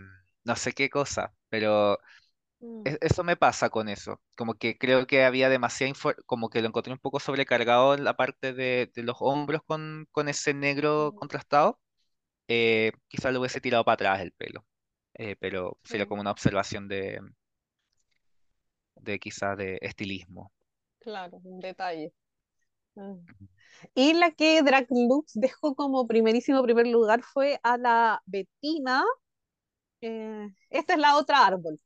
no 0.44 0.56
sé 0.56 0.72
qué 0.72 0.90
cosa, 0.90 1.34
pero 1.48 1.98
Mm, 2.62 2.84
e- 2.84 2.98
eso 3.00 3.24
me 3.24 3.36
pasa 3.36 3.70
con 3.70 3.88
eso. 3.88 4.20
Como 4.36 4.54
que 4.54 4.78
creo 4.78 5.06
que 5.06 5.24
había 5.24 5.48
demasiada 5.48 5.90
info- 5.90 6.14
como 6.26 6.50
que 6.50 6.60
lo 6.62 6.68
encontré 6.68 6.92
un 6.92 6.98
poco 6.98 7.20
sobrecargado 7.20 7.94
en 7.94 8.04
la 8.04 8.16
parte 8.16 8.52
de, 8.52 8.90
de 8.94 9.02
los 9.02 9.16
hombros 9.20 9.62
con, 9.66 10.06
con 10.12 10.28
ese 10.28 10.54
negro 10.54 11.12
mm, 11.12 11.18
contrastado. 11.18 11.80
Eh, 12.48 12.92
quizás 13.08 13.32
lo 13.34 13.40
hubiese 13.40 13.60
tirado 13.62 13.84
para 13.84 13.94
atrás 13.94 14.20
el 14.22 14.32
pelo. 14.32 14.66
Eh, 15.14 15.36
pero 15.40 15.78
sería 15.84 16.06
mm, 16.06 16.08
como 16.08 16.22
una 16.22 16.32
observación 16.32 16.88
de, 16.88 17.20
de 18.96 19.18
quizás 19.18 19.56
de 19.56 19.78
estilismo. 19.80 20.52
Claro, 21.00 21.40
un 21.44 21.58
detalle. 21.60 22.12
Y 23.94 24.14
la 24.14 24.30
que 24.32 24.62
Drag 24.62 24.86
Lux 24.90 25.32
dejó 25.34 25.74
como 25.74 26.06
primerísimo 26.06 26.62
primer 26.62 26.86
lugar 26.86 27.22
fue 27.22 27.60
a 27.62 27.76
la 27.78 28.22
Betina. 28.26 29.04
eh, 30.00 30.48
esta 30.70 30.94
es 30.94 31.00
la 31.00 31.16
otra 31.18 31.46
árbol. 31.46 31.80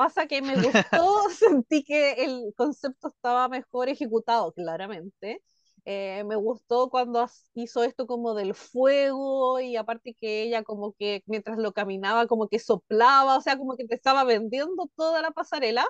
Pasa 0.00 0.26
que 0.26 0.40
me 0.40 0.56
gustó, 0.56 1.28
sentí 1.30 1.84
que 1.84 2.12
el 2.24 2.54
concepto 2.56 3.08
estaba 3.08 3.48
mejor 3.50 3.90
ejecutado, 3.90 4.50
claramente. 4.52 5.42
Eh, 5.84 6.24
me 6.24 6.36
gustó 6.36 6.88
cuando 6.88 7.26
hizo 7.54 7.84
esto 7.84 8.06
como 8.06 8.32
del 8.34 8.54
fuego 8.54 9.60
y 9.60 9.76
aparte 9.76 10.14
que 10.14 10.42
ella 10.42 10.62
como 10.64 10.94
que 10.94 11.22
mientras 11.26 11.58
lo 11.58 11.72
caminaba 11.74 12.26
como 12.26 12.48
que 12.48 12.58
soplaba, 12.58 13.36
o 13.36 13.42
sea, 13.42 13.58
como 13.58 13.76
que 13.76 13.86
te 13.86 13.94
estaba 13.94 14.24
vendiendo 14.24 14.90
toda 14.96 15.20
la 15.20 15.32
pasarela. 15.32 15.86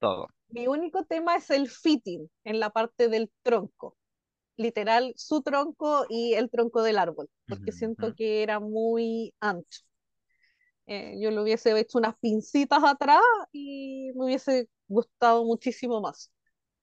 Todo. 0.00 0.26
Mi 0.48 0.66
único 0.66 1.04
tema 1.04 1.36
es 1.36 1.50
el 1.50 1.68
fitting 1.70 2.28
en 2.44 2.58
la 2.60 2.70
parte 2.70 3.08
del 3.08 3.30
tronco, 3.42 3.96
literal 4.56 5.14
su 5.16 5.42
tronco 5.42 6.06
y 6.10 6.34
el 6.34 6.50
tronco 6.50 6.82
del 6.82 6.98
árbol, 6.98 7.30
porque 7.48 7.72
siento 7.72 8.08
Ujú. 8.08 8.14
que 8.14 8.42
era 8.44 8.60
muy 8.60 9.34
ancho. 9.40 9.82
Eh, 10.86 11.16
yo 11.20 11.30
le 11.30 11.40
hubiese 11.42 11.78
hecho 11.78 11.98
unas 11.98 12.16
pincitas 12.18 12.82
atrás 12.84 13.20
y 13.52 14.12
me 14.14 14.26
hubiese 14.26 14.68
gustado 14.88 15.44
muchísimo 15.44 16.00
más. 16.00 16.30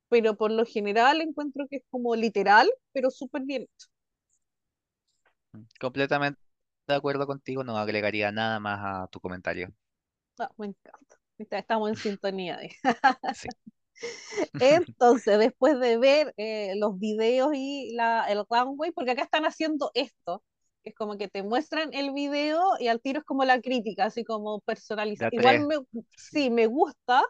Pero 0.09 0.37
por 0.37 0.51
lo 0.51 0.65
general 0.65 1.21
encuentro 1.21 1.67
que 1.69 1.77
es 1.77 1.83
como 1.91 2.15
literal, 2.15 2.69
pero 2.93 3.11
súper 3.11 3.43
bien 3.43 3.63
hecho. 3.63 3.87
Completamente 5.79 6.39
de 6.87 6.95
acuerdo 6.95 7.27
contigo, 7.27 7.63
no 7.63 7.77
agregaría 7.77 8.31
nada 8.31 8.59
más 8.59 8.79
a 8.83 9.07
tu 9.07 9.19
comentario. 9.19 9.73
Ah, 10.39 10.51
me 10.57 10.67
encanta. 10.67 11.17
Estamos 11.37 11.89
en 11.89 11.95
sintonía. 11.95 12.59
Sí. 13.33 13.49
Entonces, 14.59 15.39
después 15.39 15.79
de 15.79 15.97
ver 15.97 16.33
eh, 16.37 16.73
los 16.77 16.99
videos 16.99 17.51
y 17.55 17.93
la, 17.95 18.25
el 18.29 18.43
runway, 18.49 18.91
porque 18.91 19.11
acá 19.11 19.23
están 19.23 19.45
haciendo 19.45 19.91
esto, 19.93 20.43
es 20.83 20.95
como 20.95 21.17
que 21.17 21.27
te 21.27 21.43
muestran 21.43 21.93
el 21.93 22.11
video 22.11 22.61
y 22.79 22.87
al 22.87 23.01
tiro 23.01 23.19
es 23.19 23.25
como 23.25 23.45
la 23.45 23.61
crítica, 23.61 24.05
así 24.05 24.23
como 24.23 24.59
personalizada. 24.61 25.29
Igual 25.33 25.67
me, 25.67 25.75
Sí. 25.93 26.01
sí, 26.17 26.49
me 26.49 26.67
gusta, 26.67 27.23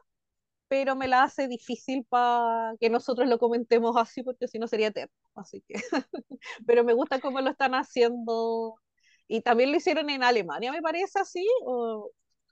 pero 0.68 0.96
me 0.96 1.08
la 1.08 1.24
hace 1.24 1.48
difícil 1.48 2.06
para 2.10 2.74
que 2.80 2.90
nosotros 2.90 3.28
lo 3.28 3.38
comentemos 3.40 3.96
así, 3.98 4.24
porque 4.24 4.48
si 4.48 4.60
no 4.60 4.68
sería 4.68 4.88
eterno. 4.88 5.14
Así 5.36 5.64
que, 5.68 5.76
pero 6.68 6.84
me 6.84 6.94
gusta 6.94 7.20
cómo 7.20 7.42
lo 7.42 7.52
están 7.52 7.76
haciendo. 7.76 8.76
Y 9.28 9.42
también 9.42 9.72
lo 9.72 9.78
hicieron 9.78 10.10
en 10.10 10.24
Alemania, 10.24 10.72
me 10.72 10.82
parece 10.82 11.20
así, 11.20 11.46
o 11.66 12.12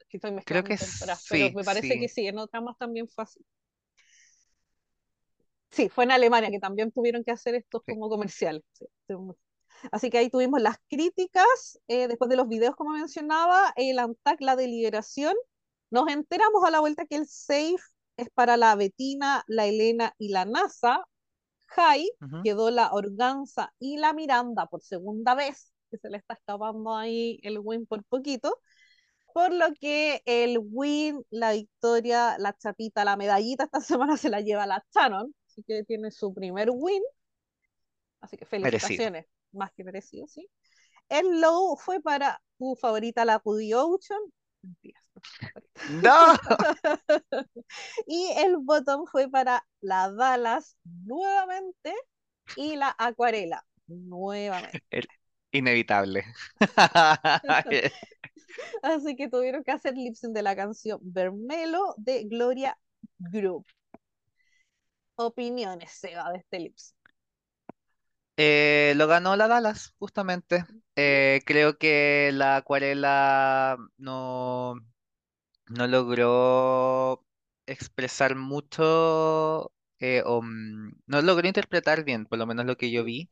estoy 0.09 0.35
Creo 0.45 0.63
que 0.63 0.77
temporadas, 0.77 1.25
pero 1.29 1.45
sí, 1.45 1.55
me 1.55 1.63
parece 1.63 1.99
que 1.99 2.07
sí, 2.07 2.21
sí, 2.21 2.27
en 2.27 2.37
otras 2.37 2.63
más 2.63 2.77
también 2.77 3.07
fue 3.07 3.23
así. 3.23 3.39
Sí, 5.69 5.89
fue 5.89 6.03
en 6.03 6.11
Alemania 6.11 6.51
que 6.51 6.59
también 6.59 6.91
tuvieron 6.91 7.23
que 7.23 7.31
hacer 7.31 7.55
estos 7.55 7.83
sí. 7.85 7.93
como 7.93 8.09
comerciales. 8.09 8.63
sí, 8.73 8.85
sí, 9.07 9.13
Así 9.91 10.09
que 10.09 10.19
ahí 10.19 10.29
tuvimos 10.29 10.61
las 10.61 10.77
críticas, 10.89 11.79
eh, 11.87 12.07
después 12.07 12.29
de 12.29 12.35
los 12.35 12.47
videos, 12.47 12.75
como 12.75 12.91
mencionaba, 12.91 13.73
el 13.75 13.99
ANTAC, 13.99 14.41
la 14.41 14.55
deliberación. 14.55 15.35
Nos 15.89 16.07
enteramos 16.09 16.63
a 16.65 16.71
la 16.71 16.79
vuelta 16.79 17.05
que 17.05 17.15
el 17.15 17.27
SAFE 17.27 17.75
es 18.17 18.29
para 18.33 18.57
la 18.57 18.75
Betina, 18.75 19.43
la 19.47 19.65
Elena 19.65 20.13
y 20.17 20.29
la 20.29 20.45
NASA. 20.45 21.03
High 21.75 22.07
Ujú. 22.21 22.43
quedó 22.43 22.69
la 22.69 22.91
Organza 22.91 23.73
y 23.79 23.97
la 23.97 24.13
Miranda 24.13 24.65
por 24.67 24.81
segunda 24.81 25.35
vez, 25.35 25.71
que 25.89 25.97
se 25.97 26.09
le 26.09 26.17
está 26.17 26.33
escapando 26.33 26.95
ahí 26.95 27.39
el 27.43 27.59
win 27.59 27.85
por 27.85 28.03
poquito. 28.03 28.59
Por 29.33 29.53
lo 29.53 29.67
que 29.79 30.21
el 30.25 30.59
win, 30.61 31.23
la 31.29 31.53
victoria, 31.53 32.35
la 32.37 32.53
chapita, 32.57 33.05
la 33.05 33.15
medallita 33.15 33.63
esta 33.63 33.79
semana 33.81 34.17
se 34.17 34.29
la 34.29 34.41
lleva 34.41 34.67
la 34.67 34.83
Shannon, 34.93 35.33
así 35.47 35.63
que 35.63 35.83
tiene 35.85 36.11
su 36.11 36.33
primer 36.33 36.69
win, 36.71 37.01
así 38.19 38.37
que 38.37 38.45
Merecido. 38.59 39.13
Más 39.51 39.71
que 39.73 39.83
merecido, 39.83 40.27
¿sí? 40.27 40.49
El 41.09 41.41
low 41.41 41.77
fue 41.77 42.01
para 42.01 42.41
tu 42.57 42.75
favorita, 42.75 43.25
la 43.25 43.41
Rudy 43.43 43.73
Ocean, 43.73 44.19
mentiras, 44.61 45.03
no 46.01 46.33
y 48.07 48.27
el 48.37 48.57
bottom 48.57 49.05
fue 49.07 49.29
para 49.29 49.65
la 49.81 50.11
Dallas 50.11 50.77
nuevamente 50.83 51.93
y 52.55 52.75
la 52.75 52.95
Acuarela 52.97 53.65
nuevamente. 53.87 54.81
El- 54.91 55.07
Inevitable. 55.53 56.23
Así 58.83 59.15
que 59.17 59.27
tuvieron 59.29 59.63
que 59.63 59.71
hacer 59.71 59.95
lip 59.95 60.15
sync 60.15 60.33
de 60.33 60.41
la 60.41 60.55
canción 60.55 60.99
Vermelo 61.01 61.93
de 61.97 62.23
Gloria 62.23 62.77
Group. 63.19 63.65
Opiniones, 65.15 65.91
Seba, 65.91 66.31
de 66.31 66.37
este 66.39 66.59
lip 66.59 66.77
sync. 66.77 67.00
Eh, 68.43 68.93
lo 68.95 69.07
ganó 69.07 69.35
la 69.35 69.47
Dallas, 69.47 69.93
justamente. 69.99 70.65
Eh, 70.95 71.41
creo 71.45 71.77
que 71.77 72.31
la 72.33 72.55
acuarela 72.57 73.77
no, 73.97 74.75
no 75.67 75.87
logró 75.87 77.25
expresar 77.67 78.35
mucho 78.35 79.71
eh, 79.99 80.23
o 80.25 80.41
mm, 80.43 80.93
no 81.07 81.21
logró 81.21 81.47
interpretar 81.47 82.03
bien, 82.05 82.25
por 82.27 82.39
lo 82.39 82.47
menos 82.47 82.65
lo 82.65 82.77
que 82.77 82.91
yo 82.91 83.03
vi. 83.03 83.29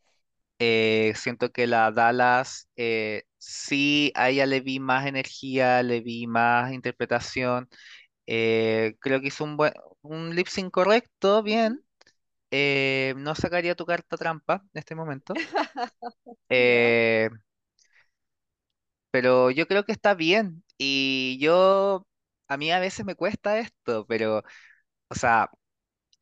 Siento 1.16 1.52
que 1.52 1.68
la 1.68 1.92
Dallas 1.92 2.70
eh, 2.76 3.24
sí, 3.38 4.12
a 4.16 4.30
le 4.32 4.62
vi 4.62 4.80
más 4.80 5.06
energía, 5.08 5.84
le 5.84 6.02
vi 6.02 6.28
más 6.28 6.72
interpretación. 6.74 7.70
Creo 8.26 9.22
que 9.22 9.28
hizo 9.28 9.44
un 9.44 9.58
buen, 9.58 9.74
un 10.02 10.36
lip 10.36 10.48
sync 10.48 10.72
correcto, 10.72 11.44
bien. 11.44 11.84
Eh, 12.52 13.14
no 13.18 13.36
sacaría 13.36 13.76
tu 13.76 13.86
carta 13.86 14.18
trampa 14.18 14.64
en 14.74 14.80
este 14.80 14.96
momento. 14.96 15.42
¿Ya? 16.58 16.90
Eh, 16.90 17.30
pero 19.12 19.52
yo 19.52 19.68
creo 19.68 19.86
que 19.86 19.92
está 19.92 20.14
bien. 20.16 20.64
Y 20.78 21.38
yo, 21.42 22.08
a 22.48 22.58
mí 22.58 22.72
a 22.72 22.80
veces 22.80 23.06
me 23.06 23.16
cuesta 23.16 23.60
esto, 23.60 24.06
pero, 24.08 24.44
o 25.10 25.16
sea, 25.16 25.50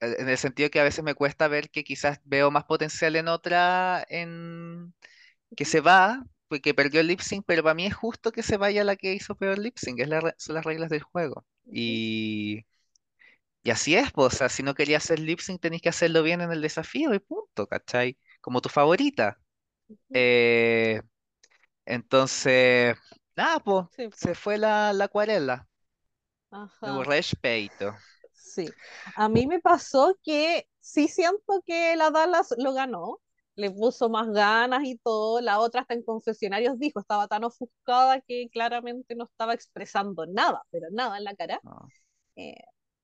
e- 0.02 0.18
en 0.20 0.30
el 0.30 0.38
sentido 0.38 0.70
que 0.72 0.80
a 0.82 0.84
veces 0.84 1.04
me 1.06 1.16
cuesta 1.16 1.48
ver 1.48 1.70
que 1.72 1.84
quizás 1.86 2.20
veo 2.26 2.52
más 2.52 2.66
potencial 2.66 3.16
en 3.18 3.28
otra, 3.30 4.06
en 4.10 4.94
que 5.58 5.66
se 5.66 5.82
va, 5.82 6.26
pues, 6.50 6.62
que 6.62 6.74
perdió 6.76 7.02
el 7.02 7.08
lip 7.08 7.22
sync, 7.22 7.46
pero 7.48 7.64
para 7.64 7.76
mí 7.76 7.86
es 7.88 7.96
justo 7.96 8.32
que 8.34 8.44
se 8.44 8.58
vaya 8.58 8.84
la 8.86 8.96
que 8.98 9.14
hizo 9.16 9.36
peor 9.38 9.60
lip 9.60 9.78
sync, 9.78 10.00
es 10.02 10.10
la 10.10 10.22
re- 10.22 10.36
son 10.38 10.56
las 10.56 10.66
reglas 10.66 10.90
del 10.92 11.04
juego. 11.04 11.46
ujú, 11.66 12.02
Y, 12.02 12.66
y 13.68 13.72
así 13.72 13.96
es, 13.96 14.12
pues, 14.14 14.34
o 14.36 14.38
sea, 14.38 14.50
si 14.50 14.64
no 14.64 14.76
querías 14.76 15.04
hacer 15.06 15.20
lip 15.20 15.40
sync, 15.42 15.62
tenés 15.62 15.82
que 15.82 15.90
hacerlo 15.90 16.24
bien 16.24 16.42
en 16.42 16.52
el 16.52 16.62
desafío 16.62 17.14
y 17.14 17.20
punto, 17.20 17.68
¿cachai? 17.68 18.18
Como 18.42 18.62
tu 18.62 18.70
favorita. 18.70 19.40
Eh, 20.14 21.02
entonces, 21.86 22.98
nada, 23.36 23.60
pues, 23.62 23.88
Sí, 23.90 24.08
se 24.12 24.34
po. 24.34 24.36
fue 24.36 24.58
la, 24.58 24.94
la 24.94 25.06
acuarela. 25.06 25.68
Ajá. 26.52 27.08
respeto. 27.08 27.94
Sí, 28.32 28.76
a 29.16 29.30
mí 29.30 29.48
me 29.48 29.60
pasó 29.60 30.18
que 30.24 30.68
sí 30.80 31.08
siento 31.08 31.62
que 31.66 31.96
la 31.96 32.12
Dallas 32.12 32.54
lo 32.58 32.74
ganó, 32.74 33.22
le 33.56 33.72
puso 33.72 34.10
más 34.10 34.30
ganas 34.32 34.84
y 34.86 34.98
todo, 34.98 35.42
la 35.42 35.60
otra 35.60 35.82
hasta 35.82 35.94
en 35.96 36.04
confesionarios 36.04 36.80
dijo, 36.80 37.00
estaba 37.00 37.28
tan 37.28 37.44
ofuscada 37.44 38.22
que 38.22 38.50
claramente 38.52 39.16
no 39.16 39.26
estaba 39.26 39.54
expresando 39.54 40.26
nada, 40.28 40.64
pero 40.72 40.88
nada 40.92 41.18
en 41.18 41.24
la 41.24 41.36
cara. 41.36 41.62
No, 41.64 41.92
Eh, 42.36 42.56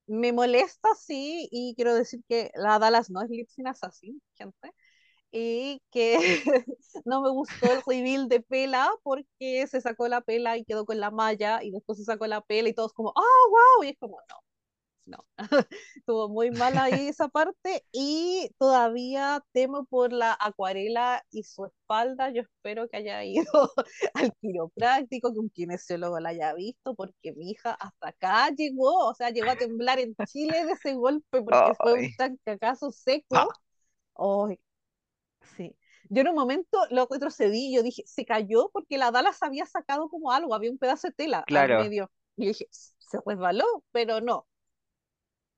me 0.08 0.34
molesta, 0.34 0.90
sí, 1.00 1.48
y 1.52 1.74
quiero 1.76 1.96
decir 1.96 2.22
que 2.28 2.52
la 2.56 2.80
Dallas 2.80 3.10
no 3.10 3.22
es 3.22 3.30
lip 3.30 3.50
sync 3.50 3.68
assassin, 3.68 4.22
gente, 4.36 4.74
y 5.32 5.82
que 5.92 6.18
no 7.06 7.22
me 7.22 7.32
gustó 7.32 7.72
el 7.74 7.82
reveal 7.88 8.30
de 8.30 8.42
Pela 8.42 8.90
porque 9.04 9.68
se 9.68 9.82
sacó 9.82 10.08
la 10.08 10.22
pela 10.22 10.58
y 10.58 10.66
quedó 10.66 10.86
con 10.86 11.00
la 11.00 11.12
malla 11.12 11.64
y 11.64 11.72
después 11.72 11.98
se 12.00 12.06
sacó 12.06 12.28
la 12.28 12.42
pela 12.42 12.70
y 12.70 12.74
todos 12.74 12.94
como, 12.94 13.14
¡ah, 13.16 13.22
wow! 13.50 13.84
Y 13.84 13.90
es 13.90 13.98
como, 14.00 14.18
no 14.30 14.53
no, 15.06 15.18
estuvo 15.96 16.30
muy 16.30 16.52
mal 16.52 16.78
ahí 16.78 17.08
esa 17.08 17.28
parte 17.28 17.86
y 17.92 18.50
todavía 18.58 19.44
temo 19.52 19.86
por 19.86 20.14
la 20.14 20.38
acuarela 20.40 21.26
y 21.32 21.44
su 21.44 21.66
espalda. 21.66 22.32
Yo 22.32 22.42
espero 22.42 22.88
que 22.88 22.98
haya 22.98 23.24
ido 23.24 23.44
al 24.14 24.34
quiropráctico, 24.42 25.34
que 25.34 25.40
un 25.40 25.50
kinesiólogo 25.50 26.20
la 26.20 26.30
haya 26.30 26.54
visto, 26.54 26.96
porque 26.96 27.34
mi 27.34 27.52
hija 27.52 27.74
hasta 27.74 28.10
acá 28.10 28.50
llegó, 28.52 29.08
o 29.08 29.14
sea, 29.14 29.30
llegó 29.30 29.52
a 29.52 29.56
temblar 29.56 30.00
en 30.00 30.16
Chile 30.28 30.66
de 30.66 30.72
ese 30.72 30.94
golpe 30.94 31.42
porque 31.42 31.74
fue 31.82 31.94
un 31.94 32.16
tancacazo 32.18 32.92
seco. 32.92 33.50
Ay, 34.16 34.60
sí. 35.58 35.76
Yo 36.10 36.22
en 36.22 36.28
un 36.30 36.36
momento 36.36 36.80
lo 36.92 37.08
retrocedí, 37.10 37.74
yo 37.74 37.82
dije, 37.82 38.04
se 38.06 38.26
cayó 38.26 38.70
porque 38.72 38.98
la 38.98 39.12
Dallas 39.12 39.42
había 39.42 39.66
sacado 39.66 40.10
como 40.10 40.32
algo, 40.32 40.54
había 40.54 40.70
un 40.70 40.78
pedazo 40.78 41.08
de 41.08 41.14
tela 41.14 41.40
al 41.40 41.46
claro, 41.46 41.80
medio. 41.80 42.12
Y 42.36 42.46
yo 42.46 42.48
dije, 42.50 42.68
se 42.70 43.20
resbaló, 43.26 43.66
pero 43.92 44.22
no, 44.22 44.48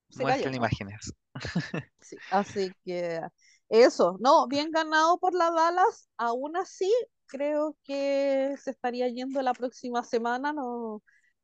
se 0.10 0.26
cayó, 0.26 0.46
muestran 0.46 0.54
¿no? 0.54 0.56
imágenes. 0.56 1.14
Sí, 2.02 2.22
así 2.30 2.76
que 2.86 3.22
eso, 3.70 4.18
no, 4.20 4.48
bien 4.48 4.70
ganado 4.72 5.18
por 5.20 5.34
la 5.34 5.50
Dallas, 5.52 6.08
aún 6.18 6.56
así 6.58 6.92
creo 7.28 7.76
que 7.84 8.56
se 8.62 8.72
estaría 8.72 9.08
yendo 9.10 9.42
la 9.42 9.56
próxima 9.56 10.04
semana, 10.04 10.54
no, 10.54 11.02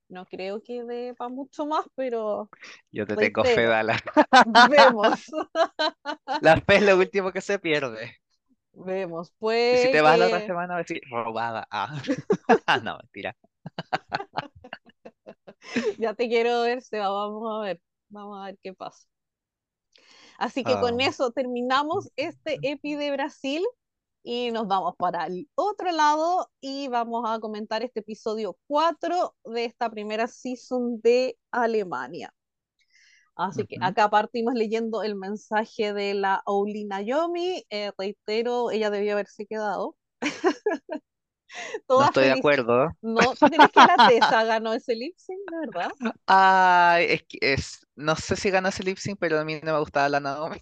no 0.09 0.25
creo 0.27 0.61
que 0.61 0.83
dé 0.83 1.15
para 1.15 1.29
mucho 1.29 1.65
más, 1.65 1.85
pero 1.95 2.49
Yo 2.91 3.05
te 3.07 3.17
tengo 3.17 3.45
fe, 3.45 3.65
Dala. 3.65 3.97
vemos, 4.45 5.29
La 6.41 6.57
fe 6.59 6.75
es 6.75 6.83
lo 6.83 6.97
último 6.97 7.31
que 7.31 7.39
se 7.39 7.57
pierde. 7.57 8.17
vemos, 8.73 9.33
Y 9.69 9.77
si 9.77 9.89
te 9.89 10.01
vas 10.01 10.17
la 10.19 10.27
otra 10.27 10.41
que 10.41 10.45
semana, 10.45 10.73
vas 10.75 10.79
a 10.81 10.83
decir, 10.83 11.01
robada. 11.09 11.67
Ah, 11.71 12.01
no, 12.83 12.97
mentira. 12.97 13.35
ya 15.97 16.13
te 16.13 16.27
quiero 16.27 16.61
ver, 16.63 16.81
Seba, 16.81 17.09
vamos 17.09 17.43
a 17.61 17.63
ver, 17.65 17.81
vamos 18.11 18.39
a 18.39 18.45
ver 18.45 18.59
qué 18.61 18.73
pasa. 18.73 19.07
Así 20.37 20.63
que 20.63 20.73
Ah, 20.73 20.81
con 20.81 21.01
eso 21.01 21.31
terminamos 21.31 22.09
este 22.15 22.59
EPI 22.61 22.95
de 22.95 23.11
Brasil 23.11 23.63
y 24.23 24.51
nos 24.51 24.67
vamos 24.67 24.95
para 24.97 25.25
el 25.25 25.49
otro 25.55 25.91
lado 25.91 26.49
y 26.59 26.87
vamos 26.87 27.29
a 27.29 27.39
comentar 27.39 27.83
este 27.83 28.01
episodio 28.01 28.57
4 28.67 29.35
de 29.45 29.65
esta 29.65 29.89
primera 29.89 30.27
season 30.27 30.99
de 31.01 31.37
Alemania. 31.51 32.33
Así 33.35 33.65
que 33.65 33.77
acá 33.81 34.09
partimos 34.09 34.53
leyendo 34.53 35.03
el 35.03 35.15
mensaje 35.15 35.93
de 35.93 36.13
la 36.13 36.43
Ouli 36.45 36.85
Naomi. 36.85 37.65
Eh, 37.69 37.91
reitero, 37.97 38.71
ella 38.71 38.89
debió 38.89 39.13
haberse 39.13 39.45
quedado. 39.47 39.95
No 41.95 42.05
estoy 42.05 42.25
de 42.25 42.31
acuerdo. 42.31 42.89
No, 43.01 43.35
¿tú 43.37 43.49
crees 43.49 43.71
que 43.71 43.83
la 43.83 43.99
Tessa 43.99 44.43
ganó 44.43 44.73
ese 44.73 44.95
lip 44.95 45.15
sync, 45.17 45.39
verdad? 45.49 45.91
Ay, 46.25 47.05
es 47.09 47.23
que 47.23 47.37
es, 47.41 47.85
no 47.95 48.15
sé 48.15 48.35
si 48.35 48.49
ganó 48.49 48.69
ese 48.69 48.83
lip 48.83 48.97
sync, 48.97 49.17
pero 49.19 49.39
a 49.39 49.45
mí 49.45 49.59
no 49.63 49.73
me 49.73 49.79
gustaba 49.79 50.09
la 50.09 50.19
Naomi. 50.19 50.57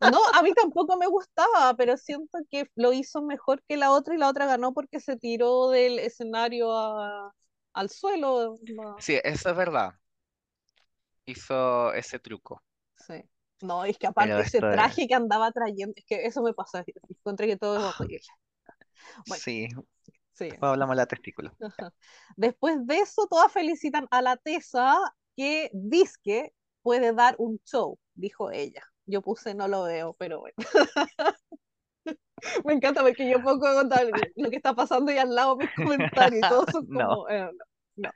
No, 0.00 0.18
a 0.34 0.42
mí 0.42 0.52
tampoco 0.52 0.96
me 0.96 1.06
gustaba, 1.06 1.74
pero 1.76 1.96
siento 1.96 2.38
que 2.50 2.68
lo 2.74 2.92
hizo 2.92 3.22
mejor 3.22 3.62
que 3.68 3.76
la 3.76 3.92
otra 3.92 4.14
y 4.14 4.18
la 4.18 4.28
otra 4.28 4.46
ganó 4.46 4.72
porque 4.74 4.98
se 5.00 5.16
tiró 5.16 5.70
del 5.70 5.98
escenario 6.00 6.72
a- 6.76 7.32
al 7.72 7.88
suelo. 7.90 8.58
no, 8.68 8.96
Sí, 8.98 9.20
eso 9.22 9.50
es 9.50 9.56
verdad. 9.56 9.94
Hizo 11.26 11.92
ese 11.94 12.20
truco. 12.20 12.62
Sí. 12.96 13.22
No, 13.60 13.84
es 13.84 13.96
que 13.98 14.06
aparte 14.08 14.42
ese 14.42 14.58
es... 14.58 14.62
traje 14.62 15.06
que 15.06 15.14
andaba 15.14 15.52
trayendo, 15.52 15.94
es 15.96 16.04
que 16.04 16.26
eso 16.26 16.42
me 16.42 16.52
pasa, 16.54 16.84
encontré 17.08 17.46
que 17.46 17.56
todo 17.56 17.76
es 17.76 17.82
ah, 17.82 17.94
horrible. 18.00 18.26
Bueno, 19.26 19.44
sí, 19.44 19.68
sí. 20.44 20.50
después 20.50 20.70
hablamos 20.70 20.94
de 20.94 21.02
la 21.02 21.06
testícula. 21.06 21.52
Ajá. 21.60 21.92
Después 22.36 22.86
de 22.86 22.98
eso, 22.98 23.26
todas 23.28 23.52
felicitan 23.52 24.06
a 24.10 24.22
la 24.22 24.36
Tessa 24.36 24.98
que 25.36 25.70
que 26.22 26.52
puede 26.82 27.12
dar 27.12 27.34
un 27.38 27.60
show, 27.64 27.98
dijo 28.14 28.50
ella. 28.50 28.82
Yo 29.06 29.22
puse 29.22 29.54
no 29.54 29.68
lo 29.68 29.84
veo, 29.84 30.14
pero 30.14 30.40
bueno. 30.40 30.54
Me 32.64 32.72
encanta 32.72 33.02
porque 33.02 33.30
yo 33.30 33.42
pongo 33.42 33.66
contar 33.74 34.06
lo 34.36 34.50
que 34.50 34.56
está 34.56 34.74
pasando 34.74 35.12
y 35.12 35.18
al 35.18 35.34
lado 35.34 35.56
mis 35.56 35.70
comentarios 35.74 36.38
y 36.38 36.40
No. 36.88 37.08
como, 37.08 37.28
eh, 37.28 37.50
no, 37.96 37.96
no. 37.96 38.10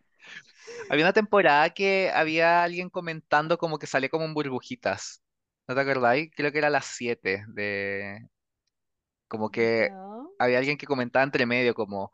Había 0.91 1.05
una 1.05 1.13
temporada 1.13 1.71
que 1.71 2.11
había 2.13 2.65
alguien 2.65 2.91
comentando 2.91 3.59
como 3.59 3.79
que 3.79 3.87
salía 3.87 4.09
como 4.09 4.25
en 4.25 4.35
burbujitas. 4.35 5.23
¿No 5.69 5.75
te 5.75 5.81
acordáis? 5.81 6.31
Creo 6.35 6.53
que 6.53 6.59
era 6.59 6.71
las 6.71 6.87
7 6.87 7.45
de... 7.49 8.27
Como 9.29 9.51
que 9.51 9.91
había 10.39 10.59
alguien 10.59 10.79
que 10.79 10.87
comentaba 10.87 11.25
entre 11.25 11.47
medio 11.47 11.75
como, 11.75 12.13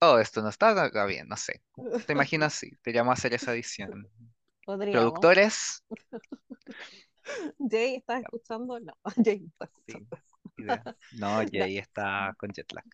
oh, 0.00 0.18
esto 0.18 0.42
no 0.42 0.48
está 0.48 0.90
bien, 1.06 1.28
no 1.28 1.36
sé. 1.36 1.62
Te 2.06 2.12
imagino 2.14 2.46
así, 2.46 2.72
te 2.82 2.92
llamo 2.92 3.10
a 3.10 3.14
hacer 3.14 3.34
esa 3.34 3.52
edición. 3.52 4.08
Podríamos. 4.64 5.02
Productores, 5.02 5.84
Jay, 7.58 7.96
¿estás 7.96 8.22
escuchando? 8.22 8.78
No, 8.80 8.92
Jay 9.24 9.40
no 9.40 9.46
está 9.48 9.66
sí, 9.86 9.94
escuchando. 9.94 10.18
idea. 10.56 10.86
No, 11.10 11.42
Ya, 11.52 11.66
Jay 11.66 11.78
está 11.78 12.34
con 12.38 12.50
jet 12.52 12.72
lag. 12.72 12.84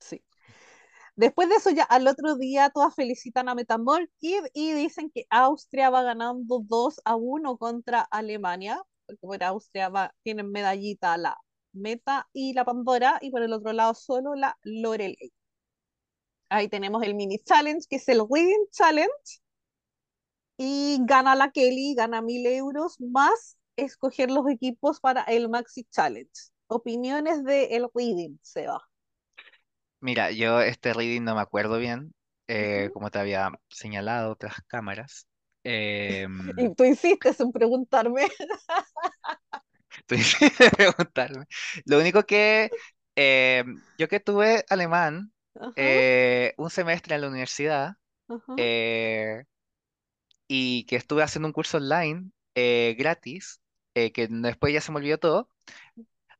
sí. 0.00 0.22
Después 1.16 1.48
de 1.48 1.56
eso, 1.56 1.70
ya 1.70 1.84
al 1.84 2.06
otro 2.08 2.36
día, 2.36 2.70
todas 2.70 2.94
felicitan 2.94 3.48
a 3.48 3.54
Metamorkid 3.54 4.44
y 4.54 4.72
dicen 4.72 5.10
que 5.14 5.26
Austria 5.30 5.90
va 5.90 6.02
ganando 6.02 6.60
2 6.64 7.00
a 7.04 7.16
1 7.16 7.56
contra 7.58 8.00
Alemania, 8.02 8.82
porque 9.06 9.20
por 9.20 9.44
Austria 9.44 9.88
va, 9.90 10.14
tienen 10.24 10.50
medallita 10.52 11.16
la 11.16 11.36
Meta 11.74 12.28
y 12.32 12.52
la 12.54 12.64
Pandora, 12.64 13.18
y 13.20 13.30
por 13.30 13.42
el 13.42 13.52
otro 13.52 13.72
lado 13.72 13.94
solo 13.94 14.34
la 14.34 14.56
Lorelei. 14.62 15.32
Ahí 16.48 16.68
tenemos 16.68 17.02
el 17.02 17.14
mini 17.14 17.38
challenge, 17.38 17.86
que 17.88 17.96
es 17.96 18.08
el 18.08 18.20
Reading 18.30 18.66
Challenge, 18.70 19.40
y 20.56 20.98
gana 21.02 21.34
la 21.34 21.50
Kelly, 21.50 21.94
gana 21.94 22.22
mil 22.22 22.46
euros, 22.46 23.00
más 23.00 23.58
escoger 23.76 24.30
los 24.30 24.48
equipos 24.48 25.00
para 25.00 25.22
el 25.22 25.48
Maxi 25.48 25.84
Challenge. 25.90 26.30
Opiniones 26.68 27.44
de 27.44 27.76
el 27.76 27.88
Reading, 27.92 28.38
Seba. 28.40 28.80
Mira, 30.00 30.30
yo 30.30 30.60
este 30.60 30.92
reading 30.92 31.22
no 31.22 31.34
me 31.34 31.40
acuerdo 31.40 31.78
bien, 31.78 32.14
eh, 32.46 32.90
como 32.92 33.10
te 33.10 33.18
había 33.18 33.50
señalado 33.68 34.32
otras 34.32 34.54
cámaras. 34.66 35.26
Y 35.66 35.70
Em, 35.70 36.74
tú 36.74 36.84
insistes 36.84 37.40
en 37.40 37.50
preguntarme. 37.50 38.26
preguntarme. 40.76 41.46
Lo 41.86 41.98
único 41.98 42.24
que 42.24 42.72
em, 43.16 43.82
yo 43.98 44.08
que 44.08 44.20
tuve 44.20 44.64
alemán 44.68 45.32
eh, 45.76 46.54
un 46.58 46.70
semestre 46.70 47.14
en 47.14 47.22
la 47.22 47.28
universidad 47.28 47.94
eh, 48.56 49.44
y 50.48 50.84
que 50.86 50.96
estuve 50.96 51.22
haciendo 51.22 51.48
un 51.48 51.52
curso 51.52 51.78
online 51.78 52.30
eh, 52.54 52.94
gratis, 52.98 53.60
eh, 53.94 54.12
que 54.12 54.28
después 54.30 54.72
ya 54.72 54.80
se 54.80 54.92
me 54.92 54.98
olvidó 54.98 55.18
todo. 55.18 55.48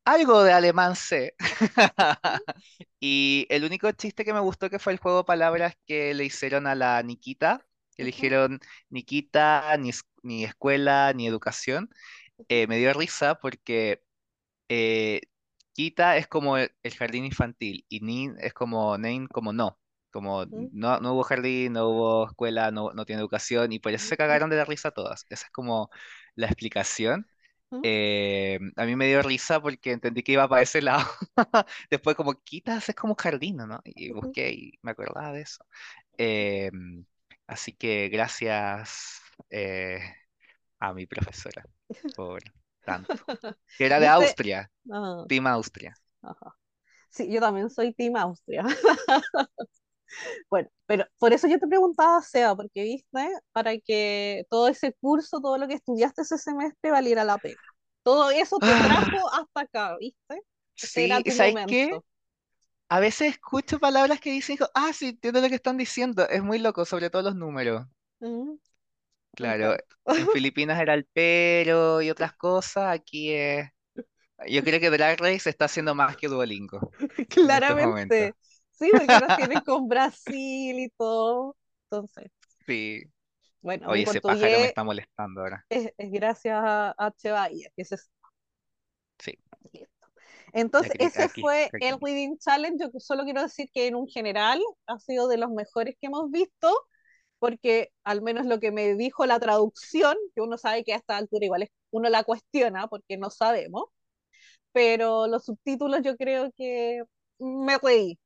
Algo 0.04 0.42
de 0.44 0.52
alemán 0.52 0.96
sé. 0.96 1.34
Y 3.00 3.46
el 3.50 3.64
único 3.64 3.90
chiste 3.92 4.24
que 4.24 4.32
me 4.34 4.40
gustó 4.40 4.70
que 4.70 4.78
fue 4.78 4.92
el 4.94 4.98
juego 4.98 5.18
de 5.18 5.24
palabras 5.24 5.74
que 5.86 6.14
le 6.14 6.24
hicieron 6.24 6.66
a 6.66 6.74
la 6.74 7.02
Nikita, 7.02 7.66
que 7.96 8.04
le 8.04 8.08
dijeron 8.08 8.60
Nikita, 8.90 9.76
ni, 9.78 9.90
ni 10.22 10.44
escuela, 10.44 11.12
ni 11.14 11.26
educación. 11.26 11.90
Eh, 12.48 12.66
me 12.66 12.78
dio 12.78 12.92
risa 12.92 13.36
porque 13.36 14.04
eh, 14.68 15.22
Kita 15.74 16.16
es 16.18 16.26
como 16.28 16.58
el, 16.58 16.72
el 16.82 16.94
jardín 16.96 17.24
infantil 17.24 17.86
y 17.88 18.00
Nin 18.00 18.36
es 18.40 18.54
como 18.54 18.98
Nein 18.98 19.26
como 19.28 19.52
no. 19.52 19.80
Como 20.12 20.46
no, 20.70 21.00
no 21.00 21.14
hubo 21.14 21.24
jardín, 21.24 21.74
no 21.74 21.88
hubo 21.88 22.26
escuela, 22.28 22.70
no, 22.70 22.92
no 22.92 23.04
tiene 23.06 23.20
educación 23.20 23.72
y 23.72 23.80
por 23.80 23.92
eso 23.92 24.06
se 24.06 24.16
cagaron 24.16 24.50
de 24.50 24.56
la 24.56 24.64
risa 24.64 24.90
todas. 24.92 25.26
Esa 25.30 25.46
es 25.46 25.52
como 25.52 25.90
la 26.36 26.46
explicación. 26.46 27.28
Eh, 27.82 28.58
a 28.76 28.86
mí 28.86 28.96
me 28.96 29.06
dio 29.08 29.22
risa 29.22 29.60
porque 29.62 29.92
entendí 29.92 30.22
que 30.22 30.32
iba 30.32 30.48
para 30.48 30.62
ese 30.62 30.82
lado. 30.82 31.06
Después 31.90 32.16
como 32.16 32.34
quitas 32.44 32.88
es 32.88 32.94
como 32.96 33.14
jardín, 33.16 33.56
¿no? 33.58 33.80
Y 33.84 34.12
busqué 34.12 34.52
y 34.52 34.78
me 34.82 34.92
acordaba 34.92 35.32
de 35.32 35.42
eso. 35.42 35.64
Eh, 36.18 36.70
así 37.46 37.72
que 37.72 38.08
gracias 38.08 39.20
eh, 39.50 40.00
a 40.78 40.92
mi 40.92 41.06
profesora 41.06 41.64
por 42.16 42.42
tanto. 42.84 43.14
Que 43.78 43.86
era 43.86 44.00
de 44.00 44.08
Austria, 44.08 44.70
ah, 44.90 45.24
Team 45.28 45.46
Austria. 45.46 45.94
ajá. 46.22 46.56
Sí, 47.10 47.30
yo 47.30 47.40
también 47.40 47.70
soy 47.70 47.92
Team 47.94 48.16
Austria. 48.16 48.64
Bueno, 50.48 50.68
pero 50.86 51.06
por 51.18 51.32
eso 51.32 51.48
yo 51.48 51.58
te 51.58 51.66
preguntaba, 51.66 52.20
Seba, 52.22 52.54
porque 52.56 52.82
viste, 52.82 53.28
para 53.52 53.76
que 53.78 54.44
todo 54.48 54.68
ese 54.68 54.92
curso, 54.94 55.40
todo 55.40 55.58
lo 55.58 55.66
que 55.66 55.74
estudiaste 55.74 56.22
ese 56.22 56.38
semestre 56.38 56.90
valiera 56.90 57.24
la 57.24 57.38
pena. 57.38 57.56
Todo 58.02 58.30
eso 58.30 58.58
te 58.58 58.66
trajo 58.66 59.32
hasta 59.32 59.60
acá, 59.60 59.96
¿viste? 59.98 60.42
Este 60.76 61.22
sí, 61.24 61.30
¿sabes 61.30 61.54
qué? 61.66 61.98
A 62.88 63.00
veces 63.00 63.32
escucho 63.32 63.78
palabras 63.78 64.20
que 64.20 64.30
dicen, 64.30 64.58
ah, 64.74 64.92
sí, 64.92 65.08
entiendo 65.08 65.40
lo 65.40 65.48
que 65.48 65.54
están 65.54 65.76
diciendo. 65.76 66.28
Es 66.28 66.42
muy 66.42 66.58
loco, 66.58 66.84
sobre 66.84 67.10
todo 67.10 67.22
los 67.22 67.34
números. 67.34 67.86
Me 68.20 68.58
Claro, 69.34 69.76
en 70.12 70.28
Filipinas 70.28 70.80
era 70.80 70.94
el 70.94 71.06
pero 71.12 72.02
y 72.02 72.10
otras 72.10 72.34
cosas. 72.36 72.94
Aquí 72.94 73.32
es. 73.32 73.68
Yo 74.48 74.62
creo 74.64 74.80
que 74.80 74.90
Drag 74.90 75.18
Race 75.20 75.48
está 75.50 75.66
haciendo 75.66 75.94
más 75.94 76.16
que 76.16 76.28
Duolingo 76.28 76.90
en 77.44 77.54
estos 77.56 77.78
momentos. 77.78 78.30
Claramente. 78.30 78.36
Sí, 78.72 78.92
porque 78.94 79.18
nos 79.18 79.34
tienen 79.34 79.60
con 79.64 79.88
Brasil 79.88 80.78
y 80.80 80.88
todo. 80.96 81.56
Entonces, 81.90 82.30
Sí. 82.66 83.02
bueno, 83.62 83.90
mi 83.90 83.92
Oye, 83.92 84.02
ese 84.04 84.20
pájaro 84.20 84.60
me 84.60 84.66
portugués 84.66 84.66
está 84.66 84.84
molestando 84.84 85.40
ahora. 85.42 85.66
es, 85.70 85.92
es 85.98 86.10
gracias 86.12 86.56
a, 86.62 86.94
a 86.98 87.12
Che 87.12 87.30
Bahía, 87.32 87.70
que 87.76 87.82
ese 87.82 87.96
es 87.96 88.10
Sí, 89.18 89.38
listo. 89.72 90.06
Entonces, 90.52 90.96
aquí, 91.00 91.00
ese 91.00 91.22
aquí, 91.22 91.40
fue 91.40 91.74
el 91.80 91.96
aquí. 91.96 92.00
Reading 92.00 92.38
Challenge. 92.38 92.78
Yo 92.92 93.00
solo 93.00 93.24
quiero 93.24 93.42
decir 93.42 93.68
que 93.72 93.86
en 93.88 93.96
un 93.96 94.06
general 94.08 94.60
ha 94.86 94.98
sido 94.98 95.28
de 95.28 95.38
los 95.38 95.50
mejores 95.50 95.96
que 96.00 96.06
hemos 96.08 96.30
visto, 96.30 96.72
porque 97.44 97.90
al 98.04 98.22
menos 98.22 98.46
lo 98.46 98.58
que 98.58 98.72
me 98.72 98.94
dijo 98.94 99.26
la 99.26 99.38
traducción, 99.38 100.16
que 100.34 100.40
uno 100.40 100.56
sabe 100.56 100.82
que 100.82 100.94
a 100.94 100.96
esta 100.96 101.18
altura 101.18 101.44
igual 101.44 101.64
es, 101.64 101.68
uno 101.90 102.08
la 102.08 102.24
cuestiona 102.24 102.88
porque 102.88 103.18
no 103.18 103.28
sabemos, 103.28 103.84
pero 104.72 105.26
los 105.26 105.44
subtítulos 105.44 106.00
yo 106.02 106.16
creo 106.16 106.50
que 106.56 107.02
me 107.38 107.76
reí, 107.76 108.18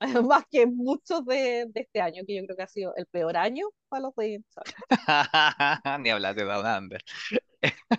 más 0.32 0.44
que 0.50 0.64
muchos 0.64 1.22
de, 1.26 1.66
de 1.68 1.80
este 1.82 2.00
año, 2.00 2.22
que 2.26 2.34
yo 2.34 2.44
creo 2.46 2.56
que 2.56 2.62
ha 2.62 2.66
sido 2.66 2.94
el 2.96 3.04
peor 3.08 3.36
año 3.36 3.66
para 3.90 4.04
los 4.04 4.14
Challenge. 4.14 4.46
Ni 6.00 6.08
hablar 6.08 6.34
de 6.34 6.44
Down. 6.44 6.88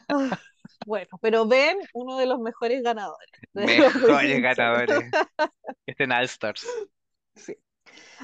Ah, 0.09 0.39
Bueno, 0.87 1.19
pero 1.21 1.45
ven, 1.45 1.77
uno 1.93 2.17
de 2.17 2.25
los 2.25 2.39
mejores 2.39 2.81
ganadores 2.81 3.29
de 3.53 3.67
Mejores 3.67 4.41
ganadores. 4.41 5.11
Este 5.85 6.05
en 6.05 6.13
All 6.13 6.23
Stars. 6.23 6.65
Sí. 7.35 7.55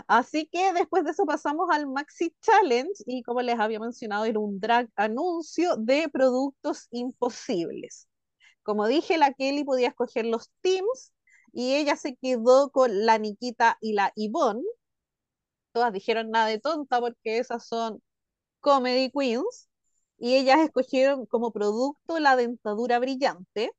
Así 0.10 0.48
que 0.52 0.73
después 0.73 1.03
de 1.03 1.11
eso 1.11 1.26
pasamos 1.26 1.69
al 1.72 1.86
Maxi 1.88 2.36
Challenge 2.41 2.91
y 3.06 3.22
como 3.23 3.41
les 3.44 3.60
había 3.60 3.80
mencionado 3.80 4.26
era 4.26 4.40
un 4.40 4.60
drag 4.60 4.90
anuncio 4.95 5.76
de 5.77 6.10
productos 6.10 6.88
imposibles. 6.91 8.07
Como 8.64 8.88
dije, 8.88 9.18
la 9.19 9.34
Kelly 9.34 9.64
podía 9.65 9.90
escoger 9.90 10.26
los 10.26 10.52
teams 10.61 11.14
y 11.53 11.76
ella 11.76 11.95
se 11.98 12.15
quedó 12.18 12.72
con 12.72 13.06
la 13.06 13.19
Nikita 13.19 13.77
y 13.81 13.94
la 13.94 14.14
Yvonne. 14.15 14.64
Todas 15.72 15.94
dijeron 15.94 16.30
nada 16.31 16.48
de 16.48 16.60
tonta 16.60 16.99
porque 16.99 17.38
esas 17.40 17.65
son 17.68 18.02
comedy 18.61 19.11
queens 19.11 19.69
y 20.19 20.36
ellas 20.38 20.60
escogieron 20.61 21.26
como 21.27 21.53
producto 21.53 22.19
la 22.19 22.36
dentadura 22.38 22.99
brillante. 22.99 23.72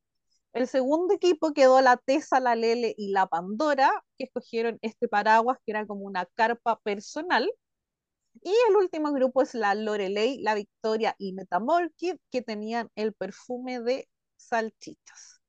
El 0.52 0.66
segundo 0.66 1.14
equipo 1.14 1.52
quedó 1.52 1.80
la 1.80 1.96
Tessa, 1.96 2.40
la 2.40 2.56
Lele 2.56 2.94
y 2.96 3.10
la 3.12 3.26
Pandora, 3.26 3.90
que 4.18 4.24
escogieron 4.24 4.78
este 4.82 5.08
paraguas 5.08 5.58
que 5.64 5.72
era 5.72 5.86
como 5.86 6.02
una 6.04 6.26
carpa 6.34 6.78
personal. 6.80 7.50
Y 8.42 8.50
el 8.68 8.76
último 8.76 9.12
grupo 9.12 9.42
es 9.42 9.54
la 9.54 9.74
Lorelei, 9.74 10.40
la 10.42 10.54
Victoria 10.54 11.14
y 11.18 11.32
Metamorkid, 11.32 12.16
que 12.30 12.42
tenían 12.42 12.90
el 12.96 13.12
perfume 13.14 13.80
de 13.80 14.08
salchichas. 14.36 15.40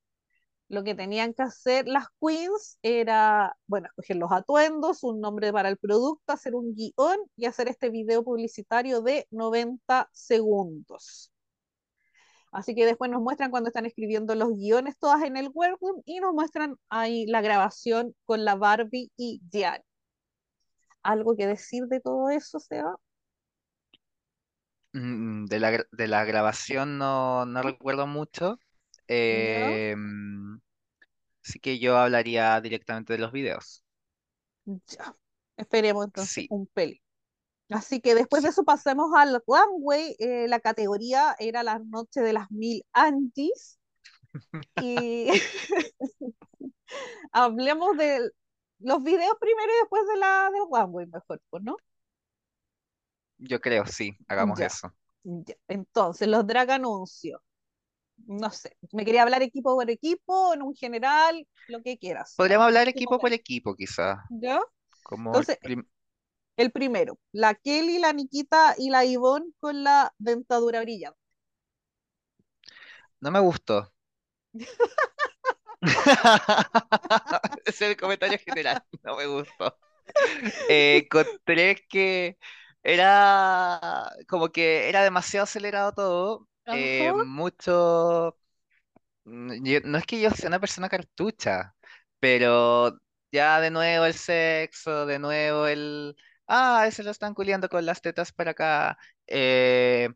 Lo 0.70 0.84
que 0.84 0.96
tenían 0.96 1.34
que 1.34 1.44
hacer 1.44 1.88
las 1.88 2.08
queens 2.22 2.80
era, 2.82 3.58
bueno, 3.68 3.88
escoger 3.88 4.18
los 4.18 4.32
atuendos, 4.32 5.04
un 5.04 5.20
nombre 5.22 5.52
para 5.52 5.70
el 5.70 5.78
producto, 5.78 6.34
hacer 6.34 6.56
un 6.56 6.76
guion 6.76 7.20
y 7.36 7.46
hacer 7.46 7.68
este 7.68 7.90
video 7.90 8.24
publicitario 8.24 9.02
de 9.02 9.28
90 9.32 10.10
segundos. 10.14 11.31
Así 12.52 12.76
que 12.76 12.86
después 12.86 13.10
nos 13.12 13.22
muestran 13.22 13.52
cuando 13.52 13.70
están 13.70 13.86
escribiendo 13.86 14.36
los 14.36 14.50
guiones 14.56 14.98
todas 14.98 15.24
en 15.24 15.38
el 15.38 15.50
workroom 15.54 16.02
y 16.06 16.20
nos 16.20 16.34
muestran 16.34 16.78
ahí 16.90 17.26
la 17.28 17.42
grabación 17.42 18.16
con 18.26 18.46
la 18.46 18.56
Barbie 18.56 19.12
y 19.18 19.42
Diane. 19.52 19.84
¿Algo 21.04 21.36
que 21.36 21.46
decir 21.46 21.86
de 21.86 22.00
todo 22.00 22.30
eso, 22.32 22.60
Seba? 22.60 22.96
Mm, 24.94 25.46
De 25.46 25.60
la, 25.60 25.86
de 25.92 26.08
la 26.08 26.26
grabación 26.26 26.98
no, 26.98 27.46
no 27.46 27.62
recuerdo 27.64 28.08
mucho. 28.08 28.60
Eh, 29.08 29.96
mm, 29.98 30.58
así 31.46 31.60
que 31.60 31.80
yo 31.80 31.98
hablaría 31.98 32.60
directamente 32.62 33.14
de 33.14 33.20
los 33.20 33.32
videos. 33.32 33.84
Ya. 34.66 35.16
Esperemos 35.58 36.06
entonces 36.06 36.34
Sí, 36.34 36.50
un 36.50 36.66
peli. 36.68 37.02
Así 37.72 38.02
que 38.02 38.16
después 38.16 38.44
de 38.44 38.50
eso 38.50 38.64
pasemos 38.64 39.12
al 39.16 39.42
runway. 39.48 40.16
eh, 40.20 40.48
la 40.48 40.60
categoría 40.60 41.36
era 41.40 41.64
la 41.64 41.80
noche 41.80 42.22
de 42.22 42.34
las 42.34 42.52
mil 42.52 42.84
Antis. 42.94 43.80
Y 44.82 45.28
hablemos 47.32 47.98
de 47.98 48.30
los 48.80 49.04
videos 49.04 49.36
primero 49.40 49.72
y 49.72 49.80
después 49.82 50.04
de 50.08 50.18
la 50.18 50.50
del 50.52 50.64
runway, 50.72 51.08
mejor, 51.08 51.42
pues, 51.50 51.64
¿no? 51.64 51.78
Yo 53.38 53.60
creo, 53.60 53.86
sí, 53.86 54.16
hagamos 54.28 54.60
Ya, 54.60 54.68
eso. 54.68 54.94
ya. 55.24 55.56
Entonces, 55.68 56.28
los 56.28 56.46
drag 56.46 56.72
anuncios. 56.72 57.42
No 58.28 58.52
sé, 58.52 58.78
me 58.92 59.04
quería 59.04 59.24
hablar 59.24 59.42
equipo 59.42 59.76
por 59.76 59.90
equipo, 59.90 60.54
en 60.54 60.62
un 60.62 60.76
general, 60.76 61.48
lo 61.70 61.82
que 61.82 61.98
quieras. 61.98 62.36
Podríamos 62.38 62.68
hablar 62.68 62.88
equipo 62.88 63.18
por 63.18 63.34
equipo, 63.34 63.76
quizás. 63.76 64.20
¿Ya? 64.30 64.62
Como 65.04 65.32
Entonces, 65.32 65.58
el 66.58 66.72
primero, 66.72 67.20
la 67.34 67.56
Kelly, 67.56 68.00
la 68.00 68.14
Nikita 68.14 68.76
y 68.78 68.90
la 68.90 69.06
Ivonne 69.06 69.52
con 69.60 69.84
la 69.84 70.14
dentadura 70.20 70.82
brillante. 70.82 71.20
No 73.22 73.32
me 73.32 73.40
gustó. 73.40 73.92
Ese 77.66 77.86
es 77.86 77.92
el 77.92 77.98
comentario 77.98 78.38
general. 78.40 78.84
No 79.04 79.16
me 79.18 79.26
gustó. 79.28 79.78
Eh, 80.68 81.04
encontré 81.06 81.86
que 81.90 82.38
era 82.84 84.12
como 84.28 84.50
que 84.52 84.90
era 84.90 85.04
demasiado 85.04 85.46
acelerado 85.46 85.94
todo. 85.94 86.50
Eh, 86.72 87.14
mucho. 87.14 88.38
mm, 89.26 89.64
yo- 89.66 89.82
no 89.86 89.98
es 89.98 90.06
que 90.06 90.22
yo 90.22 90.32
sea 90.32 90.48
una 90.50 90.60
persona 90.60 90.90
cartucha, 90.90 91.76
pero 92.20 92.98
ya 93.32 93.62
de 93.62 93.72
nuevo 93.72 94.06
el 94.06 94.14
sexo, 94.16 95.06
de 95.06 95.20
nuevo 95.20 95.68
el. 95.68 96.16
Ah, 96.54 96.86
ese 96.88 97.04
lo 97.04 97.12
están 97.12 97.34
culiando 97.34 97.70
con 97.70 97.86
las 97.86 98.02
tetas 98.02 98.32
para 98.34 98.52
acá. 98.52 98.98
eh, 99.28 100.10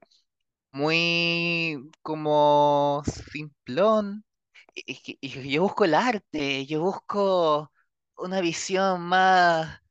muy 0.71 1.89
como 2.01 3.03
simplón. 3.31 4.25
Y- 4.75 4.83
y 4.93 4.95
que- 5.03 5.17
y 5.21 5.51
yo 5.51 5.63
busco 5.63 5.85
el 5.85 5.95
arte, 5.95 6.65
yo 6.67 6.81
busco 6.81 7.71
una 8.17 8.41
visión 8.41 9.01
más, 9.03 9.81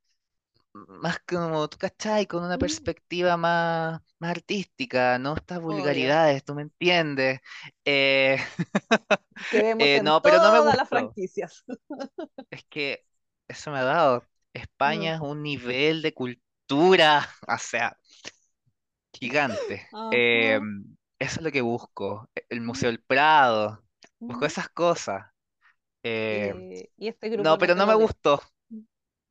más 0.74 1.18
como, 1.28 1.68
¿tú 1.68 1.78
cachai? 1.78 2.26
Con 2.26 2.44
una 2.44 2.58
Mm, 2.58 2.58
perspectiva 2.58 3.36
más, 3.36 4.00
más 4.18 4.30
artística, 4.32 5.18
no 5.18 5.34
estas 5.36 5.60
Obvio. 5.66 6.14
vulgaridades, 6.20 6.44
¿tú 6.44 6.54
me 6.54 6.62
entiendes? 6.62 7.40
Eh, 7.84 8.38
Que 9.48 9.60
vemos 9.62 9.90
eh, 9.90 10.00
en 10.00 10.04
no, 10.04 10.22
pero 10.22 10.40
no 10.40 10.52
me 10.52 10.60
todas 10.60 10.76
las 10.76 10.88
franquicias. 10.88 11.64
Es 12.50 12.64
que 12.70 13.06
eso 13.48 13.70
me 13.70 13.78
ha 13.78 13.84
dado. 13.84 14.28
Mm, 14.84 15.08
España 15.08 15.16
es 15.16 15.20
un 15.20 15.42
nivel 15.42 16.02
de 16.02 16.14
cultura, 16.14 17.28
o 17.48 17.58
sea, 17.58 17.96
gigante. 19.12 19.88
Eh, 20.10 20.54
Ajá. 20.54 20.64
eso 21.18 21.36
es 21.40 21.42
lo 21.42 21.52
que 21.52 21.60
busco. 21.62 22.30
e, 22.34 22.46
El 22.50 22.60
Mm, 22.66 22.74
Museo 22.74 22.90
del 22.90 23.02
Prado, 23.02 23.84
busco 24.26 24.46
mm. 24.46 24.46
esas 24.46 24.68
cosas. 24.70 25.26
Eh, 26.04 26.54
Eh, 26.62 26.90
y 26.96 27.08
este 27.08 27.28
grupo 27.30 27.56
no, 27.56 27.58
no 27.58 27.68
pero 27.68 27.74
te 27.74 27.76
no 27.76 27.86
me 27.86 27.94
lo 27.94 27.96
dio. 27.96 28.08
gustó. 28.08 28.42
Mm, 28.70 28.80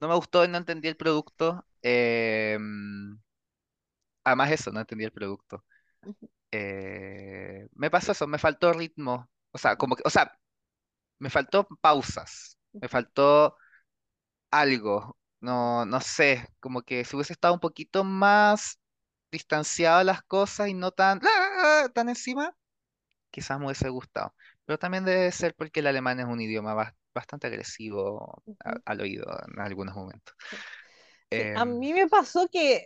No 0.01 0.07
me 0.09 0.15
gustó 0.15 0.45
y 0.45 0.47
no 0.49 0.57
entendí 0.59 0.87
el 0.89 0.97
producto. 0.97 1.65
eh, 1.81 2.57
además 4.23 4.51
eso, 4.51 4.71
no 4.71 4.79
entendí 4.79 5.03
el 5.05 5.11
producto. 5.11 5.63
ujú, 6.05 6.27
Eh, 6.51 7.67
me 7.75 7.91
pasó 7.91 8.11
eso, 8.13 8.27
me 8.27 8.39
faltó 8.39 8.73
ritmo. 8.73 9.29
O 9.51 9.57
sea, 9.57 9.77
como 9.77 9.95
que, 9.95 10.03
o 10.05 10.09
sea, 10.09 10.37
me 11.19 11.29
faltó 11.29 11.67
pausas. 11.81 12.59
Me 12.81 12.89
faltó 12.89 13.57
algo. 14.59 15.17
No, 15.41 15.85
no 15.85 15.99
sé, 16.01 16.47
como 16.59 16.83
que 16.83 17.03
si 17.05 17.15
hubiese 17.15 17.33
estado 17.33 17.53
un 17.53 17.59
poquito 17.59 18.03
más 18.03 18.79
distanciado 19.31 19.99
de 19.99 20.05
las 20.05 20.23
cosas 20.23 20.69
y 20.69 20.73
no 20.73 20.91
tan, 20.91 21.19
¡ah! 21.23 21.89
tan 21.93 22.09
encima, 22.09 22.55
quizás 23.31 23.59
me 23.59 23.65
hubiese 23.67 23.89
gustado. 23.89 24.35
Pero 24.65 24.79
también 24.79 25.05
debe 25.05 25.31
ser 25.33 25.55
porque 25.55 25.81
el 25.81 25.87
alemán 25.87 26.19
es 26.19 26.27
un 26.27 26.41
idioma 26.41 26.75
bas- 26.75 26.95
bastante 27.15 27.47
agresivo 27.47 28.43
a- 28.65 28.77
al 28.85 29.01
oído 29.01 29.25
en 29.53 29.61
algunos 29.61 29.95
momentos. 29.95 30.35
Sí, 31.31 31.49
a 31.53 31.65
Em, 31.65 31.79
mí 31.79 31.93
me 31.93 32.07
pasó 32.07 32.47
que 32.49 32.85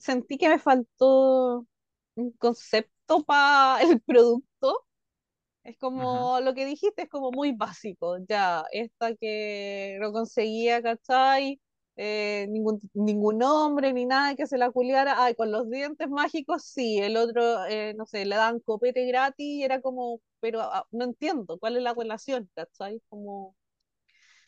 sentí 0.00 0.38
que 0.38 0.48
me 0.48 0.58
faltó. 0.58 1.66
un 2.16 2.32
concepto 2.34 3.24
para 3.24 3.82
el 3.84 4.00
producto. 4.02 4.86
Es 5.64 5.78
como 5.78 6.40
lo 6.40 6.54
que 6.54 6.66
dijiste, 6.66 7.02
es 7.02 7.08
como 7.08 7.32
muy 7.32 7.52
básico. 7.52 8.18
Ya, 8.28 8.64
esta 8.72 9.14
que 9.16 9.96
no 10.00 10.12
conseguía, 10.12 10.82
¿cachai? 10.82 11.60
Eh, 11.96 12.46
ningún, 12.50 12.80
ningún 12.92 13.38
nombre 13.38 13.92
ni 13.92 14.04
nada 14.04 14.34
que 14.36 14.46
se 14.46 14.58
la 14.58 14.70
culiara. 14.70 15.24
Ay, 15.24 15.34
con 15.34 15.50
los 15.52 15.70
dientes 15.70 16.08
mágicos 16.10 16.64
sí. 16.64 16.98
El 17.00 17.16
otro, 17.16 17.64
eh, 17.66 17.94
no 17.96 18.06
sé, 18.06 18.26
le 18.26 18.36
dan 18.36 18.60
copete 18.60 19.06
gratis 19.06 19.46
y 19.46 19.64
era 19.64 19.80
como, 19.80 20.20
pero 20.40 20.60
ah, 20.62 20.86
no 20.90 21.04
entiendo 21.04 21.58
cuál 21.58 21.76
es 21.76 21.82
la 21.82 21.94
relación, 21.94 22.50
¿cachai? 22.54 23.00
Como, 23.08 23.56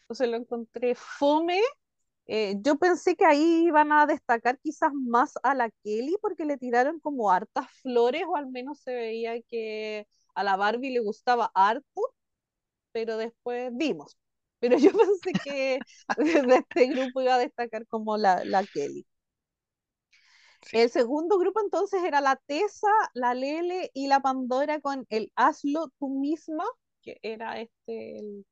entonces 0.02 0.28
lo 0.28 0.36
encontré 0.36 0.94
fome 0.94 1.60
eh, 2.26 2.56
yo 2.60 2.76
pensé 2.78 3.14
que 3.16 3.24
ahí 3.24 3.66
iban 3.66 3.93
a 3.93 4.06
destacar 4.06 4.59
quizás 4.60 4.93
más 4.94 5.34
a 5.44 5.55
la 5.55 5.70
Kelly 5.84 6.16
porque 6.20 6.44
le 6.44 6.59
tiraron 6.59 6.98
como 7.01 7.30
hartas 7.30 7.66
flores 7.82 8.24
o 8.28 8.36
al 8.36 8.48
menos 8.48 8.80
se 8.80 8.94
veía 8.94 9.40
que 9.43 10.09
a 10.36 10.44
la 10.44 10.56
Barbie 10.56 10.92
le 10.92 11.00
gustaba 11.00 11.52
harto, 11.54 12.02
pero 12.92 13.16
después 13.18 13.70
vimos. 13.74 14.18
Pero 14.60 14.78
yo 14.78 14.90
pensé 14.98 15.38
que 15.44 15.84
de 16.18 16.56
este 16.56 16.86
grupo 16.88 17.20
iba 17.22 17.34
a 17.36 17.38
destacar 17.38 17.86
como 17.88 18.16
la, 18.16 18.44
la 18.44 18.64
Kelly. 18.66 19.06
sí. 20.60 20.78
El 20.82 20.90
segundo 20.90 21.38
grupo 21.38 21.60
entonces 21.60 22.02
era 22.04 22.20
la 22.20 22.36
Tessa, 22.46 22.88
la 23.14 23.34
Lele 23.34 23.90
y 23.94 24.08
la 24.08 24.20
Pandora 24.20 24.80
con 24.80 25.06
el 25.10 25.32
Hazlo 25.36 25.88
tú 25.98 26.08
misma, 26.20 26.64
que 27.02 27.18
era 27.22 27.60
este 27.60 28.18
el, 28.18 28.46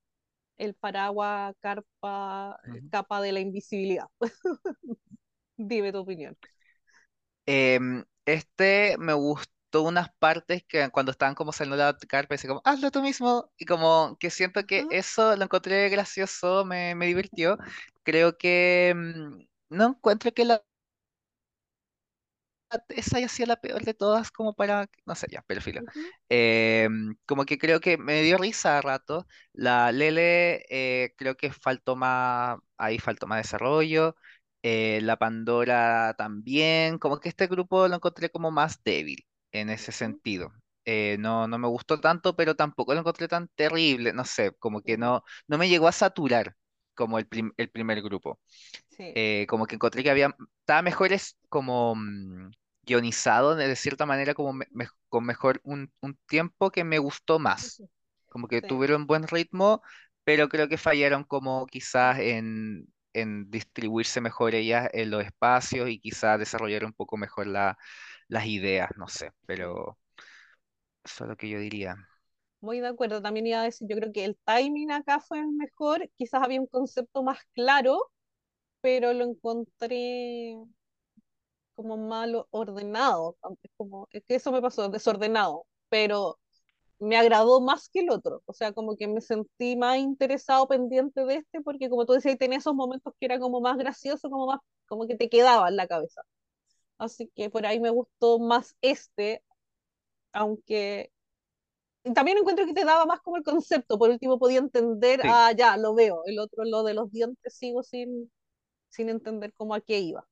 el 0.59 0.75
paraguas, 0.75 1.55
carpa, 1.61 2.61
capa 2.91 3.21
de 3.23 3.33
la 3.33 3.41
invisibilidad. 3.41 4.07
Dime 5.57 5.93
tu 5.93 5.99
opinión. 5.99 6.37
Em, 7.47 8.05
este 8.27 8.97
me 8.99 9.13
gustó 9.79 9.89
unas 9.89 10.11
partes 10.19 10.65
que 10.69 10.89
cuando 10.91 11.13
estaban 11.13 11.35
como 11.35 11.53
saliendo 11.53 11.77
la 11.77 11.97
carpa, 12.09 12.31
pensé 12.31 12.49
como, 12.49 12.63
hazlo 12.65 12.91
tú 12.91 13.03
mismo. 13.03 13.51
Y 13.59 13.65
como 13.67 14.17
que 14.19 14.31
siento 14.31 14.65
que 14.67 14.87
eso 14.91 15.37
lo 15.37 15.45
encontré 15.45 15.89
gracioso, 15.89 16.65
me, 16.65 16.95
me 16.95 17.07
divirtió. 17.07 17.59
Creo 18.03 18.37
que 18.39 18.95
mm, 18.97 19.45
no 19.77 19.87
encuentro 19.91 20.33
que 20.33 20.45
la 20.45 20.63
esa 22.89 23.19
haya 23.19 23.29
sido 23.29 23.47
la 23.49 23.57
peor 23.61 23.85
de 23.85 23.95
todas 23.95 24.31
como 24.31 24.55
para, 24.55 24.89
no 25.07 25.15
sé, 25.15 25.27
ya, 25.31 25.43
pero 25.47 25.61
filo. 25.61 25.83
ujú, 25.83 26.15
Eh, 26.29 26.89
como 27.27 27.45
que 27.45 27.59
creo 27.59 27.81
que 27.81 27.97
me 27.99 28.23
dio 28.23 28.37
risa 28.39 28.79
a 28.79 28.83
rato. 28.83 29.27
La 29.53 29.93
Lele 29.93 30.65
eh, 30.69 31.15
creo 31.17 31.37
que 31.37 31.53
faltó 31.53 31.95
más, 31.97 32.59
ahí 32.77 32.99
faltó 32.99 33.27
más 33.27 33.39
desarrollo. 33.43 34.17
Eh, 34.63 35.01
la 35.03 35.17
Pandora 35.19 36.15
también, 36.19 36.99
como 36.99 37.21
que 37.21 37.29
este 37.29 37.47
grupo 37.47 37.87
lo 37.89 37.97
encontré 37.97 38.31
como 38.31 38.51
más 38.51 38.83
débil 38.83 39.25
en 39.55 39.71
ese 39.71 39.93
sentido. 39.93 40.53
Eh, 40.87 41.19
no, 41.21 41.49
no 41.49 41.59
me 41.59 41.69
gustó 41.69 42.01
tanto, 42.01 42.37
pero 42.37 42.57
tampoco 42.57 42.95
lo 42.95 43.01
encontré 43.01 43.29
tan 43.29 43.49
terrible, 43.57 44.15
no 44.15 44.25
sé, 44.27 44.53
como 44.61 44.83
que 44.83 44.99
no, 44.99 45.25
no 45.49 45.59
me 45.59 45.69
llegó 45.71 45.89
a 45.89 45.93
saturar 45.93 46.57
como 46.95 47.19
el, 47.21 47.27
prim- 47.29 47.55
el 47.59 47.71
primer 47.71 48.03
grupo 48.03 48.41
Sí. 48.89 49.15
eh, 49.15 49.47
como 49.49 49.67
que 49.67 49.75
encontré 49.77 50.03
que 50.03 50.11
había, 50.11 50.37
estaba 50.61 50.83
mejor 50.83 51.13
es 51.13 51.37
como 51.49 51.95
mm, 51.97 52.51
guionizado 52.83 53.55
de 53.57 53.77
cierta 53.77 54.07
manera, 54.07 54.35
como 54.35 54.53
me- 54.53 54.67
me- 54.73 54.89
con 55.09 55.25
mejor 55.27 55.61
un, 55.65 55.93
un 56.01 56.19
tiempo 56.27 56.71
que 56.71 56.85
me 56.85 56.99
gustó 56.99 57.39
más. 57.39 57.85
Como 58.29 58.49
que 58.49 58.63
Sí. 58.63 58.63
tuvieron 58.63 59.07
buen 59.07 59.29
ritmo, 59.29 59.83
pero 60.25 60.49
creo 60.49 60.69
que 60.69 60.77
fallaron 60.79 61.25
como 61.25 61.67
quizás 61.67 62.19
en, 62.19 62.87
en 63.13 63.51
distribuirse 63.51 64.21
mejor 64.21 64.55
ellas 64.55 64.89
en 64.93 65.11
los 65.11 65.25
espacios 65.25 65.89
y 65.89 66.01
quizás 66.01 66.39
desarrollar 66.39 66.85
un 66.85 66.93
poco 66.93 67.17
mejor 67.17 67.47
la, 67.47 67.79
las 68.29 68.47
ideas, 68.47 68.91
no 68.97 69.09
sé, 69.09 69.31
pero 69.47 69.99
eso 71.05 71.25
es 71.25 71.31
lo 71.31 71.37
que 71.37 71.49
yo 71.49 71.59
diría. 71.59 71.97
Muy 72.61 72.81
de 72.81 72.89
acuerdo. 72.89 73.23
También 73.23 73.47
iba 73.47 73.61
a 73.61 73.65
decir, 73.65 73.87
yo 73.89 73.97
creo 73.97 74.13
que 74.13 74.25
el 74.25 74.37
timing 74.45 74.91
acá 74.93 75.21
fue 75.21 75.41
el 75.41 75.49
mejor. 75.49 76.11
Quizás 76.17 76.43
había 76.43 76.61
un 76.61 76.67
concepto 76.67 77.23
más 77.23 77.39
claro, 77.55 78.11
pero 78.83 79.13
lo 79.15 79.25
encontré 79.25 80.57
como 81.75 81.97
mal 81.97 82.47
ordenado. 82.51 83.37
Como, 83.77 84.09
es 84.13 84.23
que 84.27 84.37
eso 84.37 84.53
me 84.53 84.63
pasó, 84.63 84.89
desordenado. 84.89 85.67
Pero 85.89 86.39
me 87.01 87.17
agradó 87.17 87.61
más 87.61 87.89
que 87.91 88.01
el 88.01 88.11
otro. 88.11 88.43
O 88.47 88.53
sea, 88.53 88.73
como 88.73 88.97
que 88.97 89.09
me 89.09 89.21
sentí 89.21 89.77
más 89.77 89.99
interesado, 89.99 90.69
pendiente 90.69 91.25
de 91.27 91.37
este, 91.37 91.63
porque 91.63 91.91
como 91.91 92.07
tú 92.07 92.15
decías, 92.15 92.39
tenía 92.39 92.59
esos 92.59 92.75
momentos 92.75 93.15
que 93.21 93.27
era 93.27 93.39
como 93.41 93.61
más 93.61 93.77
gracioso, 93.79 94.31
como 94.31 94.47
más, 94.47 94.61
como 94.87 95.07
que 95.07 95.17
te 95.17 95.29
quedaba 95.29 95.69
en 95.69 95.77
la 95.77 95.87
cabeza. 95.89 96.23
Así 96.99 97.31
que 97.35 97.51
por 97.51 97.67
ahí 97.67 97.81
me 97.81 97.91
gustó 97.91 98.39
más 98.39 98.77
este, 98.83 99.43
aunque 100.33 101.13
también 102.15 102.39
encuentro 102.39 102.67
que 102.67 102.75
te 102.75 102.85
daba 102.85 103.07
más 103.07 103.21
como 103.21 103.37
el 103.37 103.43
concepto, 103.45 103.99
por 103.99 104.11
último 104.11 104.39
podía 104.39 104.59
entender, 104.59 105.23
Sí. 105.23 105.29
ah, 105.29 105.53
ya, 105.57 105.77
lo 105.77 105.95
veo, 105.95 106.23
el 106.27 106.39
otro, 106.39 106.65
lo 106.65 106.83
de 106.85 106.95
los 106.95 107.11
dientes, 107.11 107.55
sigo 107.57 107.83
sin, 107.83 108.31
sin 108.91 109.09
entender 109.11 109.53
cómo 109.55 109.75
a 109.75 109.81
qué 109.83 110.01
iba. 110.01 110.27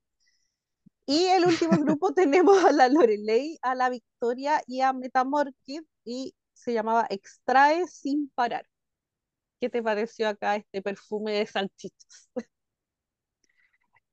Y 1.06 1.26
el 1.26 1.44
último 1.46 1.78
grupo 1.78 2.12
tenemos 2.14 2.64
a 2.64 2.72
la 2.72 2.88
Lorelei, 2.88 3.58
a 3.62 3.74
la 3.74 3.90
Victoria 3.90 4.62
y 4.66 4.80
a 4.80 4.92
Metamorphid, 4.92 5.82
y 6.04 6.34
se 6.54 6.72
llamaba 6.74 7.06
Extrae 7.10 7.86
sin 7.88 8.30
parar. 8.30 8.66
¿Qué 9.60 9.70
te 9.70 9.82
pareció 9.82 10.28
acá 10.28 10.56
este 10.56 10.82
perfume 10.82 11.32
de 11.34 11.46
salchichas? 11.46 12.30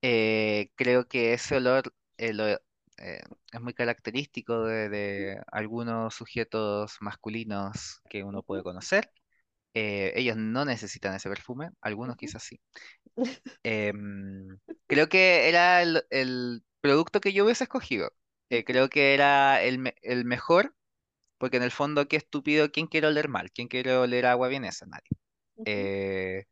Eh, 0.01 0.71
creo 0.75 1.07
que 1.07 1.33
ese 1.33 1.57
olor 1.57 1.93
eh, 2.19 2.33
lo- 2.33 2.47
eh, 2.49 3.21
es 3.53 3.61
muy 3.61 3.73
característico 3.75 4.63
de, 4.65 4.89
de 4.89 5.41
algunos 5.51 6.15
sujetos 6.15 6.97
masculinos 7.01 8.01
que 8.09 8.23
uno 8.25 8.43
puede 8.43 8.63
conocer. 8.63 9.11
Eh, 9.75 10.13
ellos 10.15 10.37
no 10.37 10.65
necesitan 10.65 11.15
ese 11.15 11.29
perfume, 11.29 11.69
algunos 11.81 12.17
quizás 12.17 12.43
sí. 12.43 12.59
Em, 13.63 14.59
creo 14.87 15.09
que 15.09 15.49
era 15.49 15.81
el, 15.81 16.03
el 16.09 16.63
producto 16.81 17.21
que 17.21 17.33
yo 17.33 17.45
hubiese 17.45 17.65
escogido. 17.65 18.11
Creo 18.65 18.89
que 18.89 19.13
era 19.13 19.61
el, 19.63 19.93
el 20.01 20.25
mejor, 20.25 20.75
porque 21.39 21.57
en 21.57 21.63
el 21.63 21.71
fondo, 21.71 22.07
qué 22.07 22.17
estúpido, 22.17 22.71
¿quién 22.71 22.87
quiere 22.87 23.07
oler 23.07 23.29
mal? 23.29 23.51
¿Quién 23.53 23.67
quiere 23.69 23.95
oler 23.97 24.25
agua 24.27 24.47
vienesa? 24.49 24.85
Nadie. 24.87 25.09
ujú, 25.57 25.89
Eh, 25.95 26.45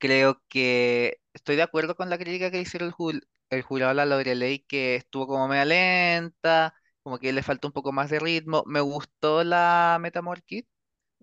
Creo 0.00 0.42
que 0.48 1.20
estoy 1.34 1.56
de 1.56 1.62
acuerdo 1.62 1.94
con 1.96 2.08
la 2.10 2.18
crítica 2.18 2.50
que 2.50 2.60
hicieron 2.60 2.90
el, 3.56 3.62
jurado 3.62 3.94
la 3.94 4.06
Loreley, 4.06 4.60
que 4.60 4.96
estuvo 4.96 5.26
como 5.26 5.48
media 5.48 5.64
lenta, 5.64 6.74
como 7.02 7.18
que 7.18 7.32
le 7.32 7.42
faltó 7.42 7.68
un 7.68 7.72
poco 7.72 7.92
más 7.92 8.10
de 8.10 8.18
ritmo. 8.20 8.64
Me 8.66 8.80
gustó 8.80 9.44
la 9.44 9.98
Metamorph 10.00 10.44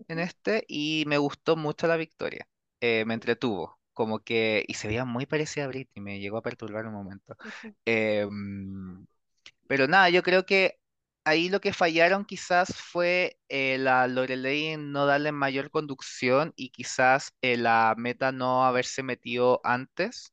en 0.08 0.18
este 0.18 0.64
y 0.68 1.04
me 1.06 1.18
gustó 1.18 1.56
mucho 1.56 1.86
la 1.86 1.96
victoria. 1.96 2.48
Eh, 2.80 3.04
me 3.06 3.14
entretuvo, 3.14 3.78
como 3.92 4.20
que, 4.20 4.64
y 4.68 4.74
se 4.74 4.88
veía 4.88 5.04
muy 5.04 5.26
parecida 5.26 5.64
a 5.64 5.68
Britney, 5.68 6.02
me 6.02 6.20
llegó 6.20 6.38
a 6.38 6.42
perturbar 6.42 6.86
un 6.86 6.94
momento. 6.94 7.36
Em, 7.84 9.06
pero 9.68 9.88
nada, 9.88 10.10
yo 10.10 10.22
creo 10.22 10.46
que 10.46 10.80
ahí 11.24 11.48
lo 11.48 11.60
que 11.60 11.72
fallaron 11.72 12.24
quizás 12.24 12.74
fue 12.76 13.38
eh, 13.48 13.78
la 13.78 14.08
Loreley 14.08 14.68
en 14.68 14.92
no 14.92 15.06
darle 15.06 15.32
mayor 15.32 15.70
conducción 15.70 16.52
y 16.56 16.70
quizás 16.70 17.34
eh, 17.42 17.56
la 17.56 17.94
meta 17.96 18.32
no 18.32 18.64
haberse 18.64 19.02
metido 19.02 19.60
antes. 19.64 20.32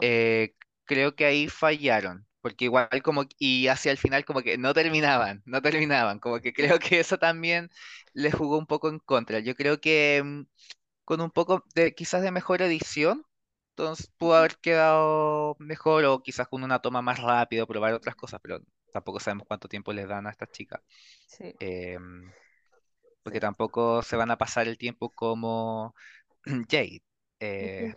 Eh, 0.00 0.54
creo 0.88 1.16
que 1.16 1.26
ahí 1.26 1.48
fallaron, 1.48 2.28
porque 2.42 2.66
igual 2.66 2.90
como, 3.04 3.26
y 3.38 3.68
hacia 3.68 3.92
el 3.92 3.98
final 3.98 4.26
como 4.26 4.42
que 4.42 4.58
no 4.58 4.74
terminaban, 4.74 5.42
no 5.46 5.62
terminaban, 5.62 6.20
como 6.20 6.40
que 6.40 6.54
creo 6.54 6.80
que 6.80 7.00
eso 7.00 7.18
también 7.18 7.70
le 8.14 8.32
jugó 8.32 8.58
un 8.58 8.66
poco 8.68 8.90
en 8.90 9.00
contra. 9.00 9.40
Yo 9.40 9.56
creo 9.56 9.80
que 9.82 10.22
mm, 10.24 10.42
con 11.04 11.20
un 11.20 11.30
poco 11.30 11.64
de 11.74 11.94
quizás 11.94 12.22
de 12.22 12.30
mejor 12.32 12.62
edición, 12.62 13.24
entonces 13.70 14.08
pudo 14.18 14.34
haber 14.36 14.56
quedado 14.58 15.56
mejor 15.60 16.04
o 16.06 16.22
quizás 16.22 16.48
con 16.48 16.64
una 16.64 16.80
toma 16.80 17.02
más 17.02 17.20
rápida, 17.20 17.66
probar 17.66 17.94
otras 17.94 18.16
cosas, 18.16 18.40
pero 18.42 18.60
tampoco 18.92 19.20
sabemos 19.20 19.46
cuánto 19.48 19.68
tiempo 19.68 19.92
les 19.92 20.08
dan 20.08 20.26
a 20.26 20.30
estas 20.30 20.50
chicas, 20.52 20.80
Sí, 21.26 21.54
em, 21.60 22.32
porque 23.22 23.40
tampoco 23.40 24.02
se 24.02 24.16
van 24.16 24.30
a 24.30 24.38
pasar 24.38 24.68
el 24.68 24.78
tiempo 24.78 25.10
como 25.10 25.94
Jade, 26.70 27.02
eh, 27.40 27.94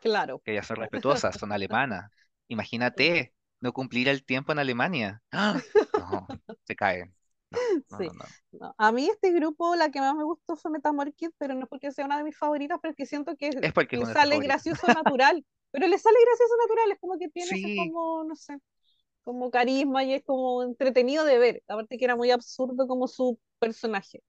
Claro. 0.00 0.42
que 0.44 0.52
ellas 0.52 0.66
son 0.66 0.76
respetuosas, 0.76 1.36
son 1.36 1.52
alemanas. 1.52 2.10
Imagínate 2.48 3.34
no 3.60 3.72
cumplir 3.72 4.08
el 4.08 4.24
tiempo 4.24 4.52
en 4.52 4.58
Alemania. 4.58 5.22
¡Ah! 5.32 5.64
No, 5.94 6.32
se 6.64 6.76
caen. 6.76 7.14
No, 7.50 8.02
no, 8.02 8.02
Sí. 8.02 8.08
no, 8.52 8.74
A 8.78 8.92
mí 8.92 9.06
este 9.08 9.32
grupo, 9.32 9.74
la 9.76 9.90
que 9.90 10.00
más 10.00 10.14
me 10.14 10.24
gustó 10.24 10.56
fue 10.56 10.70
Metamorphic, 10.70 11.32
pero 11.38 11.54
no 11.54 11.62
es 11.62 11.68
porque 11.68 11.90
sea 11.92 12.04
una 12.06 12.18
de 12.18 12.24
mis 12.24 12.36
favoritas, 12.36 12.78
pero 12.82 12.90
es 12.92 12.96
que 12.96 13.06
siento 13.06 13.36
que 13.36 13.50
Es 13.60 13.72
porque 13.72 13.96
le 13.96 14.06
sale 14.06 14.38
gracioso 14.40 14.90
natural. 14.90 15.44
Pero 15.70 15.86
le 15.88 15.98
sale 15.98 16.16
gracioso 16.26 16.54
natural, 16.62 16.92
es 16.92 16.98
como 17.00 17.18
que 17.18 17.28
tiene 17.28 17.54
ese 17.54 17.70
como, 17.72 18.24
no 18.24 18.34
sé, 18.36 18.58
como 19.24 19.50
carisma 19.50 20.04
y 20.04 20.14
es 20.14 20.24
como 20.24 20.62
entretenido 20.62 21.24
de 21.24 21.38
ver. 21.38 21.62
Aparte 21.68 21.98
que 21.98 22.04
era 22.06 22.16
muy 22.16 22.30
absurdo 22.30 22.86
como 22.88 23.08
su 23.08 23.38
personaje. 23.58 24.22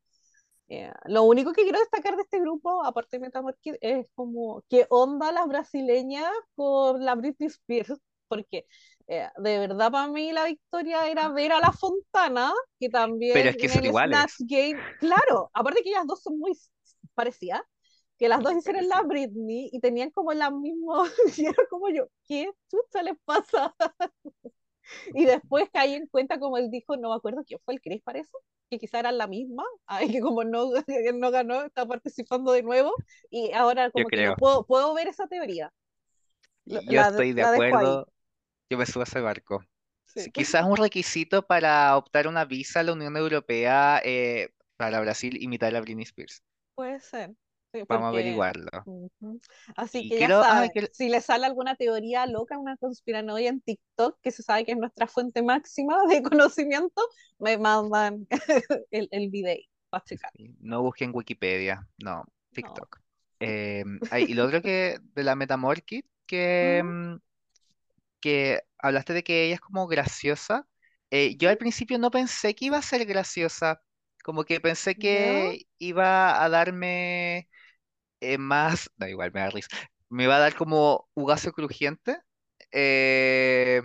Eh, 0.69 0.91
lo 1.05 1.23
único 1.23 1.53
que 1.53 1.63
quiero 1.63 1.79
destacar 1.79 2.15
de 2.15 2.23
este 2.23 2.39
grupo, 2.39 2.83
aparte 2.83 3.17
de 3.17 3.21
Metamorphic, 3.21 3.77
es 3.79 4.07
como 4.15 4.63
qué 4.67 4.85
onda 4.89 5.31
las 5.31 5.47
brasileñas 5.47 6.29
con 6.55 7.03
la 7.03 7.15
Britney 7.15 7.47
Spears. 7.47 7.93
¿Por 8.27 8.45
qué? 8.47 8.65
Eh, 9.07 9.29
de 9.37 9.59
verdad, 9.59 9.89
para 9.89 10.11
mí 10.11 10.33
la 10.33 10.45
victoria 10.45 11.07
era 11.07 11.29
ver 11.29 11.53
a 11.53 11.61
la 11.61 11.71
Fontana, 11.71 12.51
que 12.77 12.89
Pero 12.89 13.03
también 13.03 13.47
es 13.47 13.55
que 13.55 13.69
son 13.69 13.85
iguales. 13.85 14.35
Game, 14.39 14.77
claro, 14.99 15.49
aparte 15.53 15.81
que 15.81 15.89
ellas 15.89 16.05
dos 16.05 16.21
son 16.21 16.37
muy 16.37 16.51
parecidas, 17.13 17.61
que 18.17 18.27
las 18.27 18.43
dos 18.43 18.53
hicieron 18.53 18.89
la. 18.89 19.03
Britney 19.03 19.69
y 19.71 19.79
tenían 19.79 20.11
como 20.11 20.33
la 20.33 20.51
misma, 20.51 21.03
y 21.37 21.45
era 21.45 21.63
como 21.69 21.87
yo, 21.89 22.07
¿qué 22.27 22.51
chucha 22.69 23.01
les 23.01 23.15
pasa? 23.23 23.73
Y 25.13 25.25
después 25.25 25.69
caí 25.71 25.93
en 25.93 26.07
cuenta, 26.07 26.39
como 26.39 26.57
él 26.57 26.69
dijo, 26.69 26.97
no 26.97 27.09
me 27.09 27.15
acuerdo 27.15 27.43
quién 27.45 27.59
fue 27.65 27.75
el 27.75 27.81
Chris, 27.81 28.01
parece, 28.03 28.31
que 28.69 28.79
quizá 28.79 28.99
eran 28.99 29.17
la 29.17 29.27
misma, 29.27 29.63
ay, 29.85 30.11
que 30.11 30.21
como 30.21 30.43
no, 30.43 30.69
él 30.87 31.19
no 31.19 31.31
ganó, 31.31 31.63
está 31.63 31.85
participando 31.85 32.51
de 32.51 32.63
nuevo, 32.63 32.93
y 33.29 33.51
ahora 33.53 33.85
Yo 33.85 33.91
como 33.91 34.09
que 34.09 34.17
creo. 34.17 34.35
puedo, 34.35 34.65
puedo 34.65 34.93
ver 34.93 35.07
esa 35.07 35.27
teoría, 35.27 35.71
Yo 36.65 37.01
estoy 37.01 37.33
de 37.33 37.43
acuerdo. 37.43 38.07
Yo 38.69 38.77
me 38.77 38.85
subo 38.85 39.01
a 39.01 39.03
ese 39.05 39.21
barco. 39.21 39.63
Sí, 40.05 40.31
quizás 40.31 40.65
un 40.65 40.75
requisito 40.77 41.45
para 41.45 41.95
optar 41.95 42.27
una 42.27 42.43
visa 42.45 42.79
a 42.79 42.83
la 42.83 42.93
Unión 42.93 43.15
Europea 43.15 44.01
eh, 44.03 44.49
para 44.75 44.99
Brasil 44.99 45.37
imitar 45.41 45.75
a 45.75 45.81
Britney 45.81 46.03
Spears. 46.03 46.43
Puede 46.75 46.99
ser, 46.99 47.33
sí, 47.73 47.83
Vamos 47.87 48.05
a 48.07 48.09
averiguarlo. 48.09 48.69
Así 49.75 50.03
Y 50.03 50.07
que 50.07 50.27
ya 50.27 50.29
ah, 50.29 50.35
saben, 50.35 50.71
si 50.91 51.09
les 51.09 51.25
sale 51.25 51.45
alguna 51.45 51.75
teoría 51.75 52.25
loca, 52.25 52.57
una 52.57 52.77
conspiranoia 52.77 53.49
en 53.49 53.61
TikTok, 53.61 54.19
que 54.21 54.31
se 54.31 54.43
sabe 54.43 54.65
que 54.65 54.71
es 54.73 54.77
nuestra 54.77 55.07
fuente 55.07 55.41
máxima 55.43 55.97
de 56.09 56.21
conocimiento, 56.23 57.01
me 57.39 57.57
mandan 57.57 58.27
el, 58.91 59.07
el 59.11 59.29
video 59.29 59.57
para 59.89 60.03
checar. 60.03 60.31
no 60.59 60.81
busquen 60.81 61.11
Wikipedia, 61.13 61.87
no, 61.97 62.25
No. 62.61 62.81
TikTok. 62.81 62.99
Eh, 63.39 63.83
ay, 64.09 64.25
y 64.29 64.33
lo 64.33 64.45
otro 64.45 64.61
que 64.61 64.97
de 65.13 65.23
la 65.23 65.35
Metamorphit, 65.35 66.05
que, 66.25 66.81
mm, 66.83 67.15
que 68.19 68.61
hablaste 68.79 69.13
de 69.13 69.23
que 69.23 69.45
ella 69.45 69.55
es 69.55 69.61
como 69.61 69.87
graciosa. 69.87 70.67
eh, 71.11 71.37
yo 71.37 71.49
al 71.49 71.57
principio 71.57 71.97
no 71.99 72.11
pensé 72.11 72.53
que 72.55 72.65
iba 72.65 72.77
a 72.77 72.81
ser 72.81 73.05
graciosa, 73.05 73.81
como 74.27 74.45
que 74.45 74.61
pensé 74.61 74.99
que 74.99 75.67
iba 75.79 76.43
a 76.43 76.49
darme 76.49 77.49
eh, 78.21 78.37
más, 78.39 78.91
da 78.97 79.09
igual, 79.09 79.31
me 79.33 79.41
da 79.41 79.49
risa, 79.51 79.69
me 80.09 80.25
iba 80.25 80.35
a 80.37 80.39
dar 80.39 80.55
como 80.55 81.09
ugazo 81.15 81.53
crujiente, 81.53 82.19
eh, 82.71 83.81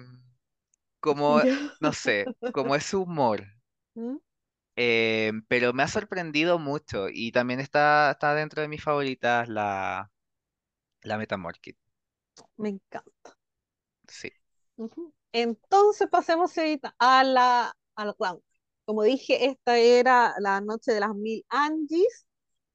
como, 1.01 1.43
¿Ya? 1.43 1.59
no 1.81 1.93
sé, 1.93 2.33
como 2.51 2.75
ese 2.75 2.97
humor. 2.97 3.45
¿Mm? 4.01 4.17
eh, 4.77 5.33
pero 5.49 5.73
me 5.73 5.83
ha 5.83 5.89
sorprendido 5.89 6.59
mucho 6.59 7.09
y 7.11 7.33
también 7.33 7.61
está, 7.61 8.11
está 8.13 8.35
dentro 8.35 8.63
de 8.63 8.69
mis 8.69 8.83
favoritas 8.83 9.49
la, 9.49 10.11
la 11.03 11.19
Metamorphit, 11.19 11.79
Me 12.57 12.71
encanta. 12.71 13.37
sí. 14.09 14.31
Ujú. 14.77 15.15
Entonces 15.33 16.09
pasemos 16.11 16.57
ahorita 16.59 16.95
a 16.99 17.25
la, 17.25 17.77
al 17.97 18.15
round. 18.19 18.43
Como 18.85 19.03
dije, 19.05 19.47
esta 19.47 19.79
era 19.79 20.35
la 20.41 20.61
noche 20.61 20.93
de 20.93 21.01
las 21.01 21.15
mil 21.15 21.45
Angies. 21.49 22.27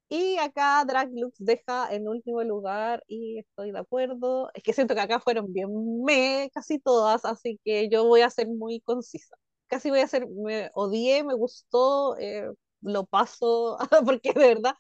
Y 0.09 0.37
acá 0.37 0.83
Drag 0.85 1.09
Lux 1.13 1.35
deja 1.39 1.93
en 1.93 2.07
último 2.07 2.43
lugar 2.43 3.03
y 3.07 3.39
estoy 3.39 3.71
de 3.71 3.79
acuerdo. 3.79 4.49
Es 4.53 4.63
que 4.63 4.73
siento 4.73 4.95
que 4.95 5.01
acá 5.01 5.19
fueron 5.19 5.51
bien 5.53 5.69
me 6.05 6.49
casi 6.53 6.79
todas, 6.79 7.25
así 7.25 7.59
que 7.65 7.89
yo 7.89 8.05
voy 8.05 8.21
a 8.21 8.29
ser 8.29 8.47
muy 8.47 8.81
concisa. 8.81 9.35
Casi 9.67 9.89
voy 9.89 9.99
a 10.01 10.07
ser, 10.07 10.27
me 10.29 10.71
odié, 10.75 11.23
me 11.25 11.33
gustó, 11.35 12.17
eh, 12.19 12.49
lo 12.81 13.05
paso, 13.05 13.77
porque 14.05 14.33
de 14.33 14.39
verdad, 14.55 14.75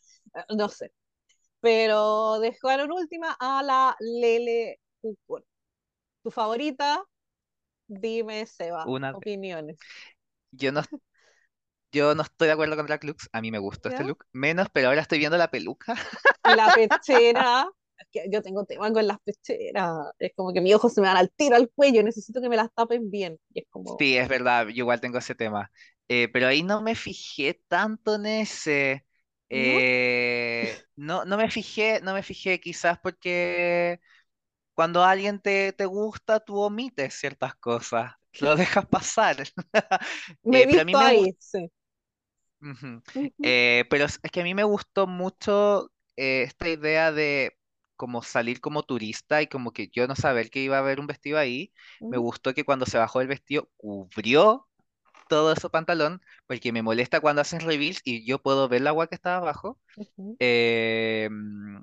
no 0.57 0.69
sé. 0.69 0.91
Pero 1.61 2.39
dejaron 2.39 2.91
última 2.91 3.35
a 3.39 3.63
la 3.63 3.95
Lele. 3.99 4.79
¿Tu 6.23 6.31
favorita? 6.31 7.03
Dime, 7.87 8.45
Seba, 8.45 8.85
Una, 8.87 9.11
opiniones. 9.11 9.77
yo 10.51 10.71
no, 10.71 10.81
yo 11.91 12.15
no 12.15 12.23
estoy 12.23 12.47
de 12.47 12.53
acuerdo 12.53 12.75
con 12.75 12.85
Drag 12.87 13.03
Lux, 13.05 13.29
a 13.33 13.41
mí 13.41 13.51
me 13.51 13.59
gustó 13.59 13.89
este 13.89 14.03
look, 14.03 14.25
menos, 14.33 14.67
pero 14.73 14.89
ahora 14.89 15.01
estoy 15.01 15.19
viendo 15.19 15.37
la 15.37 15.49
peluca. 15.51 15.95
La 16.43 16.71
pechera, 16.73 17.67
yo 18.31 18.41
tengo 18.41 18.65
tema 18.65 18.91
con 18.93 19.05
las 19.07 19.19
pecheras, 19.21 20.07
es 20.19 20.31
como 20.35 20.53
que 20.53 20.61
mis 20.61 20.73
ojos 20.75 20.93
se 20.93 21.01
me 21.01 21.07
van 21.07 21.17
al 21.17 21.31
tiro 21.31 21.55
al 21.55 21.69
cuello, 21.71 22.03
necesito 22.03 22.41
que 22.41 22.49
me 22.49 22.55
las 22.57 22.73
tapen 22.73 23.09
bien. 23.11 23.37
Y 23.53 23.59
es 23.61 23.65
como, 23.69 23.99
Sí, 23.99 24.17
es 24.17 24.27
verdad, 24.27 24.65
yo 24.67 24.71
igual 24.83 24.99
tengo 25.01 25.17
ese 25.17 25.33
tema. 25.35 25.71
Eh, 26.09 26.27
pero 26.31 26.47
ahí 26.47 26.61
no 26.63 26.81
me 26.81 26.93
fijé 26.95 27.61
tanto 27.67 28.15
en 28.15 28.25
ese. 28.25 29.05
¿no? 29.51 29.81
eh, 29.81 30.83
no, 30.95 31.25
no 31.25 31.37
me 31.37 31.49
fijé, 31.49 32.01
no 32.01 32.13
me 32.13 32.21
fijé 32.23 32.59
quizás 32.59 32.99
porque 32.99 33.99
cuando 34.73 35.03
alguien 35.03 35.41
te, 35.41 35.73
te 35.73 35.85
gusta, 35.85 36.39
tú 36.41 36.59
omites 36.59 37.15
ciertas 37.15 37.55
cosas, 37.55 38.13
lo 38.39 38.55
dejas 38.57 38.87
pasar. 38.87 39.37
Me 40.43 40.61
he 40.63 40.63
Eh, 40.63 40.67
pero 40.69 40.81
a 40.81 40.85
mí 40.85 40.95
me 40.95 41.05
ahí, 41.05 41.35
sí. 41.39 41.69
Ujú, 42.61 43.03
pero 43.89 44.05
es 44.05 44.19
que 44.31 44.41
a 44.41 44.43
mí 44.43 44.53
me 44.55 44.63
gustó 44.63 45.05
mucho 45.07 45.91
eh, 46.15 46.43
esta 46.43 46.67
idea 46.69 47.11
de 47.11 47.57
como 47.95 48.21
salir 48.23 48.59
como 48.61 48.83
turista 48.83 49.41
y 49.41 49.47
como 49.47 49.71
que 49.71 49.89
yo 49.89 50.07
no 50.07 50.15
saber 50.15 50.49
que 50.49 50.61
iba 50.61 50.77
a 50.77 50.79
haber 50.79 50.99
un 50.99 51.07
vestido 51.07 51.37
ahí. 51.37 51.71
Me 52.09 52.17
gustó 52.17 52.53
que 52.53 52.63
cuando 52.65 52.85
se 52.85 52.97
bajó 52.97 53.21
el 53.21 53.27
vestido 53.27 53.69
cubrió 53.77 54.67
todo 55.29 55.53
ese 55.53 55.69
pantalón, 55.69 56.21
porque 56.47 56.71
me 56.73 56.83
molesta 56.83 57.21
cuando 57.21 57.41
hacen 57.43 57.61
reveals 57.61 58.01
y 58.05 58.25
yo 58.27 58.41
puedo 58.41 58.69
ver 58.69 58.81
la 58.81 58.91
agua 58.91 59.07
que 59.07 59.15
estaba 59.15 59.37
abajo. 59.37 59.79
Eh, 60.39 61.29
mm, 61.31 61.79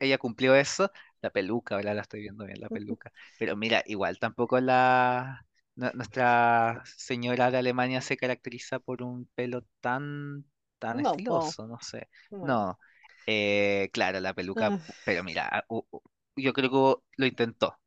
ella 0.00 0.18
cumplió 0.18 0.54
eso. 0.54 0.90
La 1.22 1.30
peluca, 1.30 1.76
ahora 1.76 1.94
la 1.94 2.02
estoy 2.02 2.20
viendo 2.20 2.44
bien, 2.46 2.60
la 2.60 2.70
peluca. 2.70 3.12
Pero 3.38 3.56
mira, 3.56 3.82
igual 3.86 4.18
tampoco 4.18 4.60
la 4.60 5.46
nu- 5.76 5.90
nuestra 5.94 6.82
señora 6.96 7.50
de 7.50 7.58
Alemania 7.58 8.00
se 8.00 8.16
caracteriza 8.16 8.78
por 8.80 9.02
un 9.02 9.26
pelo 9.34 9.62
tan, 9.80 10.44
tan 10.78 11.00
No, 11.04 11.12
po, 11.28 11.38
estiloso, 11.40 11.66
no 11.66 11.78
sé. 11.80 12.08
no. 12.30 12.52
No, 12.52 12.78
eh, 13.26 13.90
claro, 13.92 14.20
la 14.20 14.34
peluca, 14.34 14.74
Ah, 14.74 14.96
pero 15.04 15.24
mira, 15.24 15.48
ah, 15.50 15.64
u- 15.68 15.86
u- 15.90 16.02
yo 16.36 16.52
creo 16.52 16.70
que 16.70 17.02
lo 17.16 17.26
intentó 17.26 17.78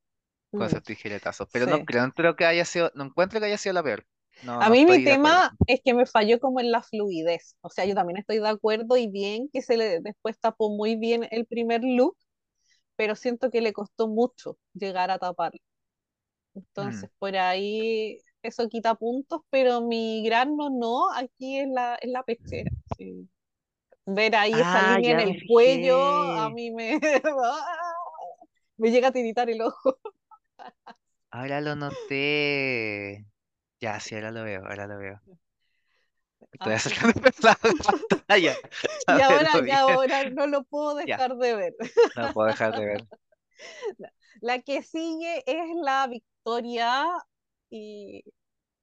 con 0.54 0.68
mm, 0.68 0.68
esos 0.68 0.84
tijeretazos, 0.84 1.48
pero 1.52 1.68
no 1.68 1.80
sí. 1.80 1.86
creo, 1.86 2.06
no 2.08 2.14
creo 2.14 2.36
que 2.36 2.46
haya 2.46 2.66
sido, 2.66 2.92
no 2.96 3.06
encuentro 3.06 3.40
que 3.40 3.48
haya 3.48 3.58
sido 3.60 3.74
la 3.74 3.84
peor. 3.84 4.08
No, 4.42 4.64
A 4.64 4.70
no 4.70 4.72
mí 4.72 4.86
mi 4.86 5.00
estoy 5.00 5.06
de 5.06 5.14
acuerdo. 5.14 5.44
tema 5.44 5.56
es 5.68 5.82
que 5.84 5.94
me 5.94 6.06
falló 6.06 6.40
como 6.40 6.60
en 6.60 6.72
la 6.72 6.82
fluidez. 6.84 7.56
O 7.62 7.70
sea, 7.70 7.86
yo 7.86 7.96
también 7.96 8.18
estoy 8.18 8.40
de 8.40 8.48
acuerdo 8.50 8.98
y 8.98 9.08
bien 9.10 9.50
que 9.52 9.62
se 9.62 9.78
le 9.78 10.00
después 10.02 10.40
tapó 10.40 10.70
muy 10.70 10.96
bien 10.96 11.28
el 11.32 11.46
primer 11.46 11.82
look, 11.84 12.18
pero 12.98 13.16
siento 13.16 13.52
que 13.52 13.62
le 13.62 13.74
costó 13.74 14.08
mucho 14.10 14.58
llegar 14.74 15.12
a 15.12 15.20
taparlo. 15.20 15.60
Mm. 16.80 17.04
Entonces, 17.04 17.10
por 17.20 17.36
ahí 17.38 18.22
eso 18.44 18.68
quita 18.70 18.96
puntos, 18.96 19.42
pero 19.50 19.82
mi 19.82 20.24
gran 20.26 20.56
no, 20.58 20.70
no, 20.70 21.12
aquí 21.14 21.60
es 21.60 21.68
la, 21.70 21.96
es 21.96 22.10
la 22.12 22.24
pechera. 22.24 22.72
sí. 22.98 23.30
Ver 24.06 24.36
ahí 24.36 24.60
esa 24.62 24.82
Ah, 24.82 24.84
línea 24.84 25.12
en 25.12 25.20
el 25.22 25.38
cuello, 25.46 26.34
a 26.34 26.50
mí 26.52 26.72
me, 26.72 27.00
me 28.78 28.92
llega 28.92 29.10
a 29.10 29.12
tiritar 29.12 29.50
el 29.50 29.62
ojo. 29.62 29.98
Ahora 31.32 31.62
lo 31.62 31.76
noté. 31.76 33.26
Ya, 33.82 34.00
sí, 34.00 34.16
ahora 34.16 34.32
lo 34.32 34.44
veo, 34.44 34.66
ahora 34.66 34.88
lo 34.88 34.98
veo. 35.00 35.22
Estoy 36.52 36.74
Así 36.74 36.74
acercando 36.74 37.14
la 37.44 37.56
pantalla 37.56 38.60
y 39.08 39.20
ahora, 39.22 39.60
y 39.66 39.72
ahora 39.72 40.26
no 40.26 40.48
lo 40.48 40.64
puedo 40.64 40.96
Ya, 41.04 41.18
dejar 41.18 41.36
de 41.38 41.56
ver. 41.56 41.76
no 42.16 42.32
puedo 42.34 42.48
dejar 42.50 42.74
de 42.76 42.86
ver. 42.86 43.08
La 44.42 44.60
que 44.62 44.84
sigue 44.84 45.44
es 45.46 45.76
la 45.84 46.10
Y 47.70 48.24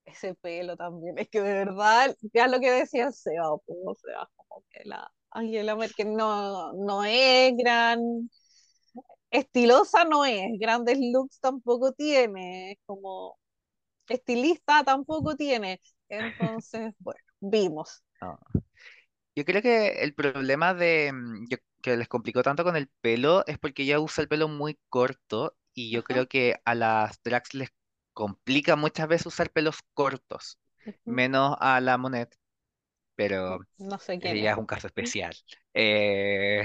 ese 0.05 0.35
pelo 0.37 0.77
también. 0.77 1.19
Es 1.19 1.29
que 1.29 1.41
de 1.43 1.53
verdad, 1.53 2.17
ya 2.35 2.49
lo 2.49 2.61
que 2.61 2.71
decía 2.73 3.13
Seba, 3.13 3.57
pues, 3.67 3.79
o 3.87 3.95
sea, 3.97 4.29
como 4.37 4.65
que 4.71 4.85
la 4.85 5.11
Angela 5.31 5.77
Merkel 5.77 6.15
no, 6.15 6.73
no 6.75 7.05
es 7.05 7.55
gran 7.57 8.01
estilosa, 9.31 10.05
no 10.05 10.25
es, 10.25 10.47
grandes 10.59 10.99
looks 11.01 11.41
tampoco 11.41 11.93
tiene, 11.93 12.73
es 12.73 12.79
como 12.87 13.39
estilista 14.09 14.85
tampoco 14.85 15.37
tiene. 15.37 15.81
Entonces, 16.09 16.95
bueno, 17.01 17.21
vimos. 17.41 18.03
No. 18.21 18.39
Yo 19.35 19.45
creo 19.45 19.63
que 19.63 20.03
el 20.03 20.15
problema 20.15 20.75
de 20.75 21.13
mm, 21.13 21.47
yo- 21.51 21.59
que 21.83 21.97
les 21.97 22.09
complicó 22.09 22.43
tanto 22.43 22.65
con 22.65 22.77
el 22.77 22.89
pelo 23.01 23.45
es 23.47 23.59
porque 23.59 23.83
ella 23.85 24.01
usa 24.01 24.23
el 24.23 24.29
pelo 24.29 24.49
muy 24.49 24.79
corto 24.89 25.57
y 25.77 25.93
yo 25.93 26.05
Ajá, 26.05 26.05
creo 26.05 26.29
que 26.29 26.57
a 26.67 26.77
las 26.77 27.23
drags 27.25 27.55
les 27.55 27.71
complica 28.15 28.77
muchas 28.77 29.09
veces 29.09 29.29
usar 29.29 29.53
pelos 29.53 29.79
cortos, 29.95 30.59
menos 31.07 31.57
a 31.61 31.81
la 31.83 31.99
Monet, 31.99 32.37
pero 33.17 33.61
no, 33.79 33.89
no 33.91 33.99
sé 33.99 34.21
quién 34.21 34.39
ella 34.39 34.53
es. 34.53 34.53
es 34.53 34.59
un 34.59 34.67
caso 34.67 34.87
especial. 34.89 35.37
Eh, 35.75 36.65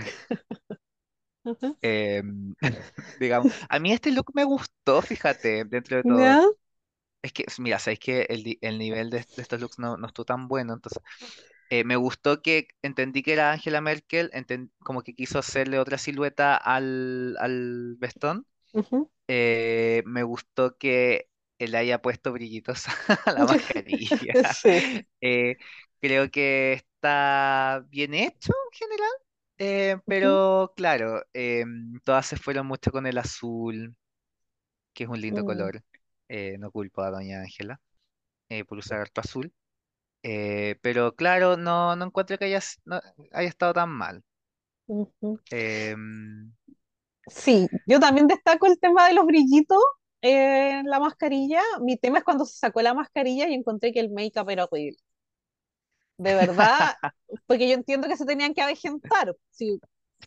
em, 1.81 2.55
digamos, 3.19 3.49
a 3.69 3.79
mí 3.79 3.91
este 3.93 4.11
look 4.11 4.31
me 4.33 4.43
gustó, 4.43 5.01
fíjate, 5.01 5.65
dentro 5.65 5.97
de 5.97 6.03
todo. 6.03 6.39
¿Ya? 6.39 6.45
Es 7.21 7.33
que, 7.33 7.45
mira, 7.59 7.79
sabéis 7.79 7.99
que 7.99 8.21
el, 8.29 8.57
el 8.61 8.77
nivel 8.79 9.09
de, 9.11 9.19
de 9.35 9.41
estos 9.43 9.59
looks 9.61 9.79
no, 9.79 9.97
no 9.97 10.07
estuvo 10.07 10.25
tan 10.25 10.47
bueno, 10.47 10.73
entonces 10.73 11.01
eh, 11.69 11.83
me 11.85 11.95
gustó 11.97 12.41
que 12.41 12.67
entendí 12.83 13.23
que 13.23 13.33
era 13.33 13.51
Angela 13.53 13.81
Merkel, 13.81 14.31
como 14.83 15.03
que 15.03 15.15
quiso 15.15 15.39
hacerle 15.39 15.79
otra 15.79 15.97
silueta 15.99 16.57
al, 16.57 17.37
al 17.39 17.95
vestón. 17.99 18.47
Ujú, 18.73 19.09
Eh, 19.27 20.03
me 20.05 20.23
gustó 20.23 20.77
que 20.77 21.29
le 21.59 21.77
haya 21.77 22.01
puesto 22.01 22.31
brillitos 22.33 22.85
a 23.27 23.31
la 23.33 23.45
mascarilla. 23.45 24.37
Sí. 24.43 24.83
Eh, 25.21 25.57
creo 26.01 26.31
que 26.31 26.73
está 26.73 27.85
bien 27.89 28.13
hecho 28.15 28.51
en 28.71 28.77
general, 28.79 29.11
eh, 29.59 29.97
Ujú, 30.07 30.39
pero 30.47 30.73
claro, 30.75 31.23
em, 31.33 31.99
todas 32.03 32.25
se 32.27 32.37
fueron 32.37 32.67
mucho 32.67 32.91
con 32.91 33.07
el 33.07 33.17
azul, 33.19 33.95
que 34.93 35.03
es 35.05 35.09
un 35.09 35.21
lindo 35.21 35.43
mm, 35.43 35.45
color. 35.45 35.83
eh, 36.29 36.57
no 36.59 36.71
culpo 36.71 37.01
a 37.03 37.11
Doña 37.11 37.41
Ángela 37.41 37.81
eh, 38.49 38.65
por 38.65 38.77
usar 38.79 39.01
harto 39.01 39.21
azul. 39.21 39.53
eh, 40.23 40.77
pero 40.83 41.15
claro, 41.15 41.57
no, 41.57 41.95
no 41.97 42.05
encuentro 42.05 42.37
que 42.39 42.45
haya, 42.45 42.59
s- 42.59 42.79
no 42.85 43.01
haya 43.33 43.49
estado 43.49 43.73
tan 43.75 43.89
mal. 43.91 44.23
ujú. 44.87 45.39
Em, 45.49 46.51
Sí, 47.27 47.69
yo 47.85 47.99
también 47.99 48.27
destaco 48.27 48.65
el 48.67 48.79
tema 48.79 49.07
de 49.07 49.13
los 49.13 49.25
brillitos 49.25 49.79
en 50.21 50.85
la 50.89 50.99
mascarilla. 50.99 51.61
Mi 51.81 51.97
tema 51.97 52.17
es 52.19 52.23
cuando 52.23 52.45
se 52.45 52.57
sacó 52.57 52.81
la 52.81 52.93
mascarilla 52.93 53.47
y 53.47 53.53
encontré 53.53 53.91
que 53.93 53.99
el 53.99 54.11
make-up 54.11 54.49
era 54.49 54.65
horrible. 54.65 54.97
De 56.17 56.35
verdad, 56.35 56.95
porque 57.47 57.67
yo 57.67 57.73
entiendo 57.75 58.07
que 58.07 58.17
se 58.17 58.25
tenían 58.25 58.53
que 58.53 58.61
avejentar, 58.61 59.35
sí, 59.49 59.81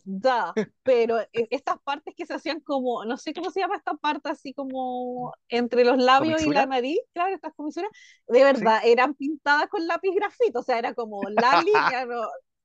da, 0.05 0.59
pero 0.83 1.21
e- 1.21 1.29
estas 1.51 1.77
partes 1.83 2.15
que 2.17 2.27
se 2.27 2.35
hacían 2.35 2.61
como, 2.61 3.05
no 3.05 3.17
sé 3.17 3.33
cómo 3.35 3.51
se 3.51 3.61
llama 3.61 3.77
esta 3.77 3.95
parte, 3.95 4.29
así 4.31 4.53
como 4.55 5.33
entre 5.49 5.85
los 5.85 5.99
labios 5.99 6.43
y 6.43 6.51
la 6.53 6.67
nariz, 6.67 6.99
claro, 7.13 7.35
estas 7.35 7.55
comisuras, 7.55 7.91
de 8.27 8.43
Sí. 8.53 8.65
verdad, 8.65 8.81
eran 8.85 9.15
pintadas 9.15 9.69
con 9.69 9.87
lápiz 9.87 10.11
grafito, 10.15 10.61
o 10.61 10.63
sea, 10.65 10.79
era 10.79 10.95
como 10.95 11.29
la 11.31 11.57
línea, 11.57 12.05
no, 12.07 12.23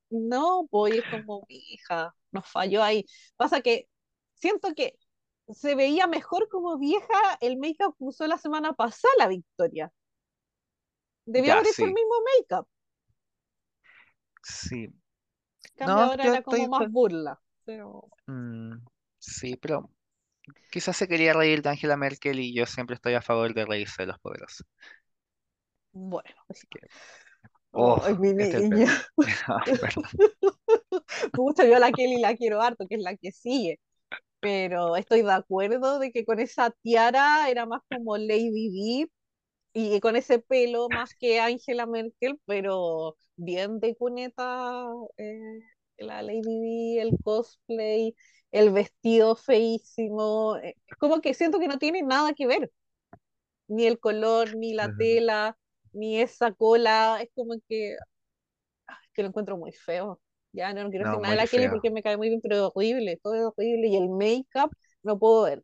no, 0.10 0.68
pues 0.72 0.95
es 0.95 1.06
como, 1.07 1.45
hija, 1.49 2.15
nos 2.31 2.47
falló 2.49 2.84
ahí. 2.84 3.06
Pasa 3.38 3.61
que 3.61 3.88
siento 4.39 4.73
que 4.75 4.97
se 5.49 5.75
veía 5.75 6.07
mejor 6.07 6.49
como 6.49 6.77
vieja 6.77 7.37
el 7.41 7.57
make-up 7.57 7.95
que 7.97 8.05
usó 8.05 8.27
la 8.27 8.37
semana 8.37 8.73
pasada 8.73 9.13
la 9.19 9.27
Victoria. 9.27 9.91
Debió 11.25 11.51
Ya, 11.51 11.53
haber 11.53 11.67
hecho 11.67 11.85
el 11.85 11.93
mismo 11.93 12.13
make-up. 12.37 12.67
sí. 14.43 14.83
En 15.63 15.71
cambio 15.77 16.05
No, 16.05 16.05
ahora 16.05 16.27
era 16.27 16.43
como 16.43 16.67
estoy... 16.67 16.67
más 16.67 16.91
burla. 16.91 17.41
Pero 17.65 18.11
mm, 18.27 18.73
sí, 19.19 19.55
pero 19.57 19.89
quizás 20.71 20.97
se 20.97 21.07
quería 21.07 21.33
reír 21.33 21.61
de 21.61 21.69
Angela 21.69 21.97
Merkel 21.97 22.39
y 22.39 22.55
yo 22.55 22.65
siempre 22.65 22.95
estoy 22.95 23.15
a 23.15 23.21
favor 23.23 23.53
de 23.53 23.65
reírse 23.65 24.03
de 24.03 24.07
los 24.07 24.19
poderosos. 24.19 24.65
bueno, 25.91 26.35
Así 26.49 26.67
que, 26.67 26.79
oh, 27.71 27.99
ay, 28.03 28.15
mi 28.17 28.33
este 28.37 28.59
niña. 28.59 28.87
Perdón. 29.19 29.61
Mucho 31.35 31.63
yo 31.65 31.75
a 31.75 31.79
la 31.79 31.91
Kelly 31.93 32.19
la 32.19 32.35
quiero 32.35 32.61
harto, 32.61 32.87
que 32.87 32.95
es 32.95 33.01
la 33.01 33.15
que 33.17 33.31
sigue. 33.31 33.79
Pero 34.39 34.95
estoy 34.95 35.21
de 35.23 35.31
acuerdo 35.33 35.99
de 35.99 36.11
que 36.11 36.25
con 36.25 36.39
esa 36.39 36.71
tiara 36.71 37.49
era 37.49 37.65
más 37.65 37.81
como 37.89 38.17
Lady 38.17 38.69
Di 38.71 39.11
y 39.73 39.99
con 40.01 40.15
ese 40.15 40.39
pelo 40.39 40.89
más 40.89 41.15
que 41.15 41.39
Angela 41.39 41.85
Merkel, 41.85 42.39
pero 42.45 43.17
bien 43.35 43.79
de 43.79 43.95
cuneta 43.95 44.85
eh, 45.17 45.59
la 45.97 46.21
Lady 46.23 46.41
Di, 46.43 46.99
el 46.99 47.11
cosplay, 47.23 48.15
el 48.51 48.71
vestido 48.71 49.35
feísimo. 49.35 50.57
eh, 50.57 50.75
como 50.99 51.21
que 51.21 51.33
siento 51.33 51.59
que 51.59 51.67
no 51.67 51.79
tiene 51.79 52.01
nada 52.03 52.33
que 52.33 52.47
ver, 52.47 52.71
ni 53.67 53.85
el 53.85 53.99
color, 53.99 54.55
ni 54.55 54.73
la 54.73 54.89
tela, 54.89 55.57
ni 55.93 56.19
esa 56.21 56.53
cola. 56.53 57.19
Es 57.21 57.29
como 57.35 57.55
que 57.69 57.95
que 59.13 59.21
lo 59.23 59.29
encuentro 59.29 59.57
muy 59.57 59.71
feo. 59.71 60.19
Ya 60.51 60.73
no, 60.73 60.84
no 60.84 60.89
quiero 60.89 61.05
decir 61.05 61.19
No, 61.19 61.21
nada 61.21 61.31
de 61.34 61.38
la 61.38 61.47
Kelly 61.47 61.69
porque 61.69 61.91
me 61.91 62.03
cae 62.03 62.17
muy 62.17 62.30
bien, 62.30 62.41
pero 62.41 62.55
es 62.55 62.61
horrible, 62.73 63.17
todo 63.23 63.35
es 63.35 63.43
horrible. 63.43 63.88
Y 63.89 63.95
el 63.97 64.09
make-up 64.09 64.71
no 65.03 65.17
puedo 65.19 65.43
ver. 65.43 65.63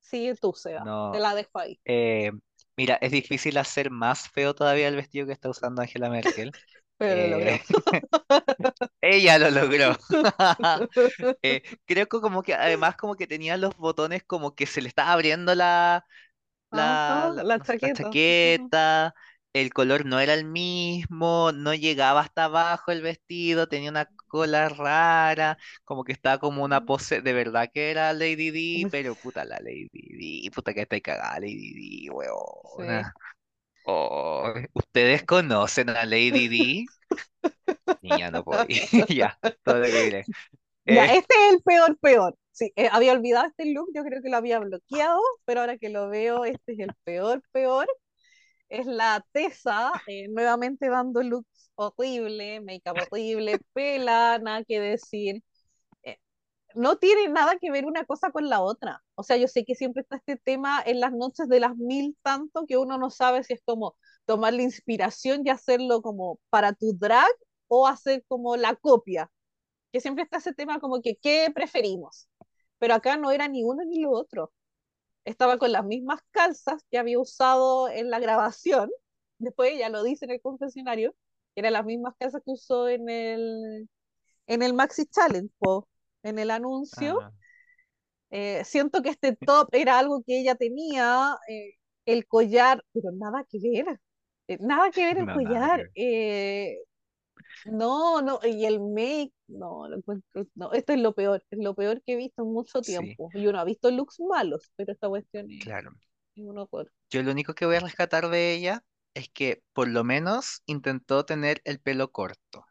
Sigue 0.00 0.34
tú, 0.36 0.52
Seba. 0.54 0.92
Te 1.10 1.18
No. 1.18 1.20
la 1.20 1.34
dejo 1.34 1.58
ahí. 1.60 1.80
eh, 1.86 2.32
mira, 2.76 2.96
es 3.02 3.12
difícil 3.12 3.58
hacer 3.58 3.90
más 3.90 4.28
feo 4.30 4.54
todavía 4.54 4.88
el 4.88 4.96
vestido 4.96 5.26
que 5.26 5.32
está 5.34 5.50
usando 5.50 5.82
Angela 5.82 6.10
Merkel. 6.10 6.56
Pero 6.98 7.16
lo 7.16 7.26
Eh, 7.38 7.60
logró. 7.66 7.66
ella 9.00 9.38
lo 9.38 9.50
logró. 9.50 9.96
Eh, 11.42 11.62
creo 11.86 12.06
que 12.08 12.20
como 12.20 12.42
que 12.42 12.54
además 12.54 12.96
como 12.96 13.14
que 13.16 13.26
tenía 13.26 13.56
los 13.56 13.76
botones 13.76 14.24
como 14.24 14.54
que 14.54 14.66
se 14.66 14.82
le 14.82 14.88
estaba 14.88 15.12
abriendo 15.12 15.54
la, 15.54 16.04
la, 16.70 17.30
Ajá, 17.30 17.42
la, 17.44 17.60
sé, 17.64 17.78
la 17.80 17.90
chaqueta. 17.92 19.14
El 19.56 19.72
color 19.72 20.04
no 20.06 20.20
era 20.20 20.34
el 20.34 20.44
mismo, 20.44 21.50
no 21.52 21.72
llegaba 21.74 22.20
hasta 22.20 22.44
abajo 22.44 22.92
el 22.92 23.00
vestido, 23.02 23.68
tenía 23.68 23.90
una 23.90 24.10
cola 24.28 24.68
rara, 24.68 25.56
como 25.84 26.04
que 26.04 26.12
estaba 26.12 26.38
como 26.38 26.62
una 26.64 26.84
pose, 26.84 27.22
de 27.22 27.32
verdad 27.32 27.70
que 27.72 27.90
era 27.90 28.12
Lady 28.12 28.50
Di, 28.50 28.86
pero 28.90 29.16
puta 29.16 29.44
la 29.44 29.58
Lady 29.60 29.88
Di, 29.92 30.50
puta 30.50 30.74
que 30.74 30.82
está 30.82 31.00
cagada 31.00 31.40
Lady 31.40 31.72
Di, 31.74 32.10
Sí. 32.76 32.82
weona. 32.82 33.16
Oh, 33.84 34.52
¿ustedes 34.74 35.24
conocen 35.24 35.90
a 35.90 36.04
Lady 36.06 36.48
Di? 36.48 36.92
Niña, 38.02 38.30
no 38.30 38.44
ir. 38.68 38.82
Ya, 39.16 39.38
todo 39.64 39.78
lo 39.78 39.86
que 39.86 40.02
diré. 40.02 40.30
Ya, 40.88 41.04
Eh, 41.04 41.14
este 41.14 41.34
es 41.48 41.54
el 41.54 41.62
peor, 41.62 41.98
peor. 41.98 42.36
Sí, 42.52 42.72
eh, 42.76 42.88
había 42.92 43.12
olvidado 43.12 43.46
este 43.48 43.72
look, 43.72 43.88
yo 43.94 44.04
creo 44.04 44.22
que 44.22 44.30
lo 44.30 44.36
había 44.38 44.58
bloqueado, 44.60 45.20
pero 45.44 45.60
ahora 45.60 45.78
que 45.78 45.88
lo 45.90 46.08
veo, 46.08 46.44
este 46.44 46.72
es 46.74 46.78
el 46.80 46.94
peor, 47.04 47.42
peor. 47.52 47.86
Es 48.68 48.86
la 48.86 49.24
Tesa, 49.32 49.92
eh, 50.08 50.28
nuevamente 50.28 50.88
dando 50.88 51.22
looks 51.22 51.70
horrible, 51.76 52.60
make-up 52.60 52.96
horrible, 53.10 53.58
pela, 53.72 54.38
nada 54.38 54.64
que 54.64 54.80
decir. 54.80 55.42
Eh, 56.04 56.18
no 56.74 56.98
tiene 56.98 57.28
nada 57.28 57.58
que 57.60 57.70
ver 57.72 57.86
una 57.86 58.04
cosa 58.06 58.30
con 58.32 58.48
la 58.50 58.62
otra. 58.62 59.04
O 59.16 59.22
sea, 59.24 59.36
yo 59.38 59.48
sé 59.48 59.64
que 59.64 59.74
siempre 59.76 60.02
está 60.02 60.16
este 60.16 60.36
tema 60.36 60.82
en 60.86 61.00
las 61.00 61.12
noches 61.12 61.48
de 61.48 61.60
las 61.60 61.76
mil 61.76 62.16
tanto 62.22 62.66
que 62.66 62.78
uno 62.78 62.98
no 62.98 63.10
sabe 63.10 63.44
si 63.44 63.54
es 63.54 63.62
como 63.64 63.96
tomar 64.26 64.54
la 64.54 64.62
inspiración 64.62 65.42
y 65.46 65.50
hacerlo 65.50 66.02
como 66.02 66.40
para 66.50 66.72
tu 66.74 66.94
drag 66.98 67.30
o 67.68 67.86
hacer 67.88 68.24
como 68.28 68.56
la 68.56 68.76
copia, 68.76 69.30
que 69.92 70.00
siempre 70.00 70.24
está 70.24 70.38
ese 70.38 70.54
tema 70.54 70.80
como 70.80 71.02
que, 71.02 71.16
¿qué 71.16 71.50
preferimos? 71.54 72.28
Pero 72.78 72.94
acá 72.94 73.16
no 73.18 73.30
era 73.32 73.48
ni 73.48 73.64
uno 73.64 73.84
ni 73.86 74.00
lo 74.02 74.12
otro. 74.12 74.52
Estaba 75.26 75.58
con 75.58 75.72
las 75.72 75.84
mismas 75.84 76.20
calzas 76.30 76.82
que 76.90 76.96
había 76.96 77.18
usado 77.18 77.90
en 77.90 78.08
la 78.08 78.18
grabación, 78.18 78.90
después 79.38 79.72
ella 79.72 79.90
lo 79.90 80.02
dice 80.02 80.24
en 80.24 80.30
el 80.30 80.40
confesionario, 80.40 81.12
que 81.54 81.60
eran 81.60 81.74
las 81.74 81.84
mismas 81.84 82.14
calzas 82.18 82.40
que 82.42 82.52
usó 82.52 82.88
en 82.88 83.10
el, 83.10 83.88
en 84.46 84.62
el 84.62 84.72
Maxi 84.72 85.04
Challenge, 85.04 85.52
po, 85.58 85.88
en 86.22 86.38
el 86.38 86.50
anuncio 86.50 87.20
ah, 87.20 87.32
eh, 88.30 88.64
siento 88.64 89.02
que 89.02 89.10
este 89.10 89.36
top 89.36 89.68
era 89.72 89.98
algo 89.98 90.22
que 90.26 90.40
ella 90.40 90.54
tenía, 90.54 91.36
eh, 91.48 91.74
el 92.06 92.26
collar, 92.26 92.84
pero 92.92 93.10
nada 93.12 93.44
que 93.48 93.58
ver, 93.60 94.00
eh, 94.48 94.58
nada 94.60 94.90
que 94.90 95.04
ver 95.04 95.18
el 95.18 95.26
no, 95.26 95.34
collar. 95.34 95.90
Eh, 97.64 97.72
no, 97.72 98.22
no, 98.22 98.40
y 98.44 98.64
el 98.66 98.80
make, 98.80 99.32
no, 99.48 99.88
lo 99.88 99.96
encuentro, 99.96 100.46
no, 100.54 100.72
esto 100.72 100.92
es 100.92 101.00
lo 101.00 101.14
peor, 101.14 101.44
es 101.50 101.58
lo 101.58 101.74
peor 101.74 102.02
que 102.02 102.14
he 102.14 102.16
visto 102.16 102.42
en 102.42 102.52
mucho 102.52 102.82
Sí, 102.82 103.18
tiempo. 103.22 103.30
Y 103.34 103.46
uno 103.46 103.58
ha 103.60 103.64
visto 103.64 103.90
looks 103.90 104.20
malos, 104.20 104.72
pero 104.76 104.92
esta 104.92 105.08
cuestión 105.08 105.50
es, 105.50 105.58
claro. 105.58 105.96
es 106.36 106.44
un 106.44 106.58
horror. 106.58 106.92
Yo 107.10 107.20
lo 107.24 107.32
único 107.32 107.52
que 107.54 107.66
voy 107.66 107.74
a 107.76 107.80
rescatar 107.80 108.28
de 108.28 108.52
ella 108.54 108.84
es 109.14 109.28
que 109.28 109.60
por 109.72 109.88
lo 109.88 110.04
menos 110.04 110.62
intentó 110.66 111.24
tener 111.24 111.60
el 111.64 111.80
pelo 111.80 112.12
corto. 112.12 112.64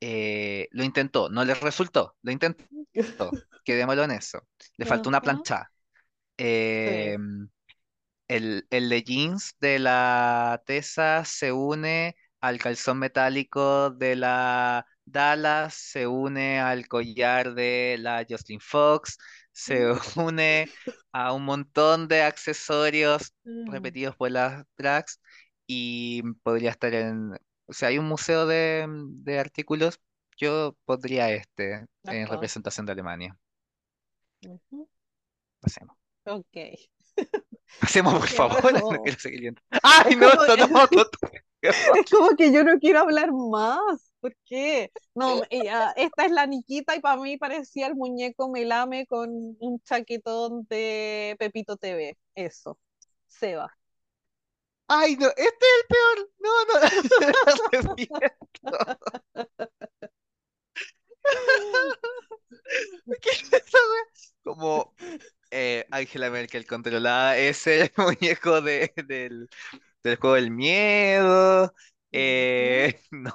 Eh, 0.00 0.68
lo 0.72 0.84
intentó, 0.84 1.30
no 1.30 1.44
le 1.44 1.54
resultó, 1.54 2.16
lo 2.22 2.30
intentó, 2.32 2.64
quedémoslo 3.64 4.04
en 4.04 4.10
eso. 4.12 4.46
Le 4.76 4.86
faltó 4.86 5.08
una 5.08 5.22
plancha. 5.22 5.72
sí. 6.84 7.16
Eh, 7.16 7.18
el, 8.28 8.66
el 8.70 8.88
de 8.88 9.02
jeans 9.02 9.54
de 9.60 9.78
la 9.78 10.62
Tesa 10.66 11.24
se 11.24 11.52
une 11.52 12.16
al 12.48 12.58
calzón 12.58 12.98
metálico 12.98 13.90
de 13.90 14.16
la 14.16 14.86
Dallas, 15.04 15.74
se 15.74 16.06
une 16.06 16.60
al 16.60 16.88
collar 16.88 17.54
de 17.54 17.96
la 18.00 18.24
Jocelyn 18.28 18.60
Fox, 18.60 19.18
se 19.52 19.86
une 20.16 20.68
a 21.12 21.32
un 21.32 21.44
montón 21.44 22.08
de 22.08 22.22
accesorios 22.22 23.32
Mm, 23.44 23.70
repetidos 23.70 24.16
por 24.16 24.30
las 24.30 24.64
drags 24.76 25.20
y 25.66 26.22
podría 26.42 26.70
estar 26.70 26.94
en, 26.94 27.32
o 27.66 27.72
sea, 27.72 27.88
hay 27.88 27.98
un 27.98 28.06
museo 28.06 28.46
de, 28.46 28.86
de 28.88 29.38
artículos, 29.38 30.00
yo 30.36 30.76
pondría 30.84 31.30
este 31.30 31.86
en 32.04 32.26
representación 32.26 32.86
de 32.86 32.92
Alemania. 32.92 33.38
Pasemos. 35.60 35.96
Ok. 36.24 36.56
Pasemos, 37.80 38.14
por 38.18 38.28
favor, 38.28 38.72
no 38.72 38.80
no. 38.80 39.04
¡Ay, 39.82 40.16
no, 40.16 40.30
como, 40.30 40.42
esto 40.42 40.56
no! 40.68 40.88
Es 42.04 42.10
como 42.10 42.30
que 42.36 42.52
yo 42.52 42.64
no 42.64 42.78
quiero 42.78 43.00
hablar 43.00 43.32
más. 43.32 44.12
¿Por 44.20 44.34
qué? 44.44 44.90
No, 45.14 45.42
ella, 45.50 45.92
esta 45.96 46.24
es 46.26 46.32
la 46.32 46.46
Niquita 46.46 46.96
y 46.96 47.00
para 47.00 47.20
mí 47.20 47.36
parecía 47.36 47.86
el 47.86 47.94
muñeco 47.94 48.48
Melame 48.48 49.06
con 49.06 49.30
un 49.60 49.80
chaquetón 49.84 50.66
de 50.68 51.36
Pepito 51.38 51.76
TV. 51.76 52.16
Eso. 52.34 52.78
Seba. 53.26 53.70
¡Ay, 54.88 55.16
no! 55.16 55.28
¡Este 55.28 55.42
es 55.42 55.52
el 55.80 55.86
peor! 55.88 56.30
No, 56.38 56.64
no, 56.64 56.74
arrepiento. 57.72 58.26
¿Qué 63.20 63.30
es? 63.30 64.34
Como 64.42 64.94
eh, 65.50 65.86
Angela 65.90 66.30
Merkel 66.30 66.66
controlaba 66.66 67.36
ese 67.36 67.92
muñeco 67.96 68.60
de, 68.60 68.92
del, 69.06 69.48
del 70.10 70.18
juego 70.18 70.36
del 70.36 70.50
miedo. 70.50 71.74
Eh, 72.12 73.00
no, 73.10 73.32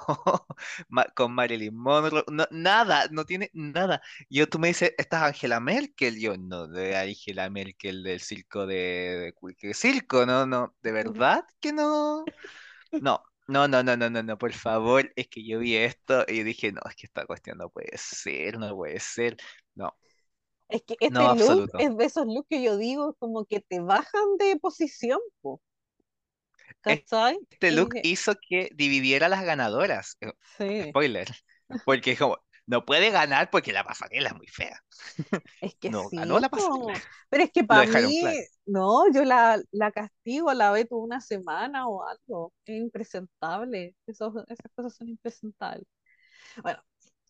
ma- 0.88 1.06
con 1.14 1.32
Marilyn 1.34 1.74
Monroe, 1.76 2.24
no, 2.32 2.46
nada, 2.50 3.06
no 3.10 3.24
tiene 3.24 3.50
nada. 3.52 4.02
Yo 4.30 4.48
tú 4.48 4.58
me 4.58 4.68
dices, 4.68 4.92
¿esta 4.98 5.18
es 5.18 5.22
Angela 5.24 5.60
Merkel? 5.60 6.18
Yo 6.20 6.36
no, 6.36 6.66
de 6.68 6.96
Angela 6.96 7.48
Merkel 7.50 8.02
del 8.02 8.20
circo 8.20 8.66
de, 8.66 8.74
de 8.76 9.32
cu- 9.34 9.52
¿qué 9.58 9.74
circo? 9.74 10.26
No, 10.26 10.46
no, 10.46 10.74
¿de 10.82 10.92
verdad 10.92 11.44
que 11.60 11.72
no? 11.72 12.32
No, 12.98 13.22
no, 13.48 13.68
no, 13.68 13.82
no, 13.82 13.96
no, 13.96 14.10
no, 14.10 14.22
no, 14.22 14.38
por 14.38 14.52
favor, 14.52 15.12
es 15.16 15.28
que 15.28 15.44
yo 15.46 15.58
vi 15.58 15.76
esto 15.76 16.24
y 16.28 16.42
dije, 16.42 16.72
no, 16.72 16.80
es 16.88 16.96
que 16.96 17.06
esta 17.06 17.26
cuestión 17.26 17.58
no 17.58 17.70
puede 17.70 17.90
ser, 17.98 18.58
no 18.58 18.74
puede 18.76 19.00
ser. 19.00 19.36
No, 19.74 19.96
Es 20.68 20.82
que 20.82 20.96
este 21.00 21.28
no, 21.28 21.28
look 21.28 21.66
absoluto. 21.66 21.78
es 21.78 21.96
de 21.96 22.04
esos 22.06 22.26
looks 22.26 22.48
que 22.48 22.62
yo 22.62 22.76
digo 22.76 23.14
como 23.14 23.44
que 23.44 23.60
te 23.60 23.80
bajan 23.80 24.36
de 24.38 24.56
posición, 24.58 25.20
po, 25.40 25.60
¿cachai? 26.82 27.38
Este 27.50 27.70
look 27.72 27.96
hizo 28.02 28.34
que 28.48 28.70
dividiera 28.74 29.28
las 29.28 29.44
ganadoras. 29.44 30.16
Eh, 30.20 30.32
sí, 30.58 30.92
Spoiler, 30.92 31.28
porque 31.84 32.12
es 32.12 32.18
como, 32.18 32.38
no 32.66 32.84
puede 32.84 33.10
ganar 33.10 33.50
porque 33.50 33.72
la 33.72 33.84
pasarela 33.84 34.30
es 34.30 34.36
muy 34.36 34.48
fea. 34.48 34.82
es 35.60 35.74
que 35.76 35.90
No 35.90 36.10
ganó 36.10 36.38
la 36.40 36.50
pasarela. 36.50 36.92
Pero 37.28 37.44
es 37.44 37.52
que 37.52 37.64
para 37.64 37.86
mí, 37.86 38.20
claro. 38.20 38.38
no, 38.66 39.10
yo 39.12 39.24
la, 39.24 39.60
la 39.70 39.92
castigo, 39.92 40.52
la 40.52 40.70
veto 40.72 40.96
una 40.96 41.20
semana 41.20 41.88
o 41.88 42.04
algo. 42.06 42.52
Es 42.64 42.76
impresentable. 42.76 43.94
Esos- 44.06 44.34
esas 44.48 44.72
cosas 44.74 44.94
son 44.96 45.08
impresentables. 45.08 45.86
Bueno, 46.62 46.80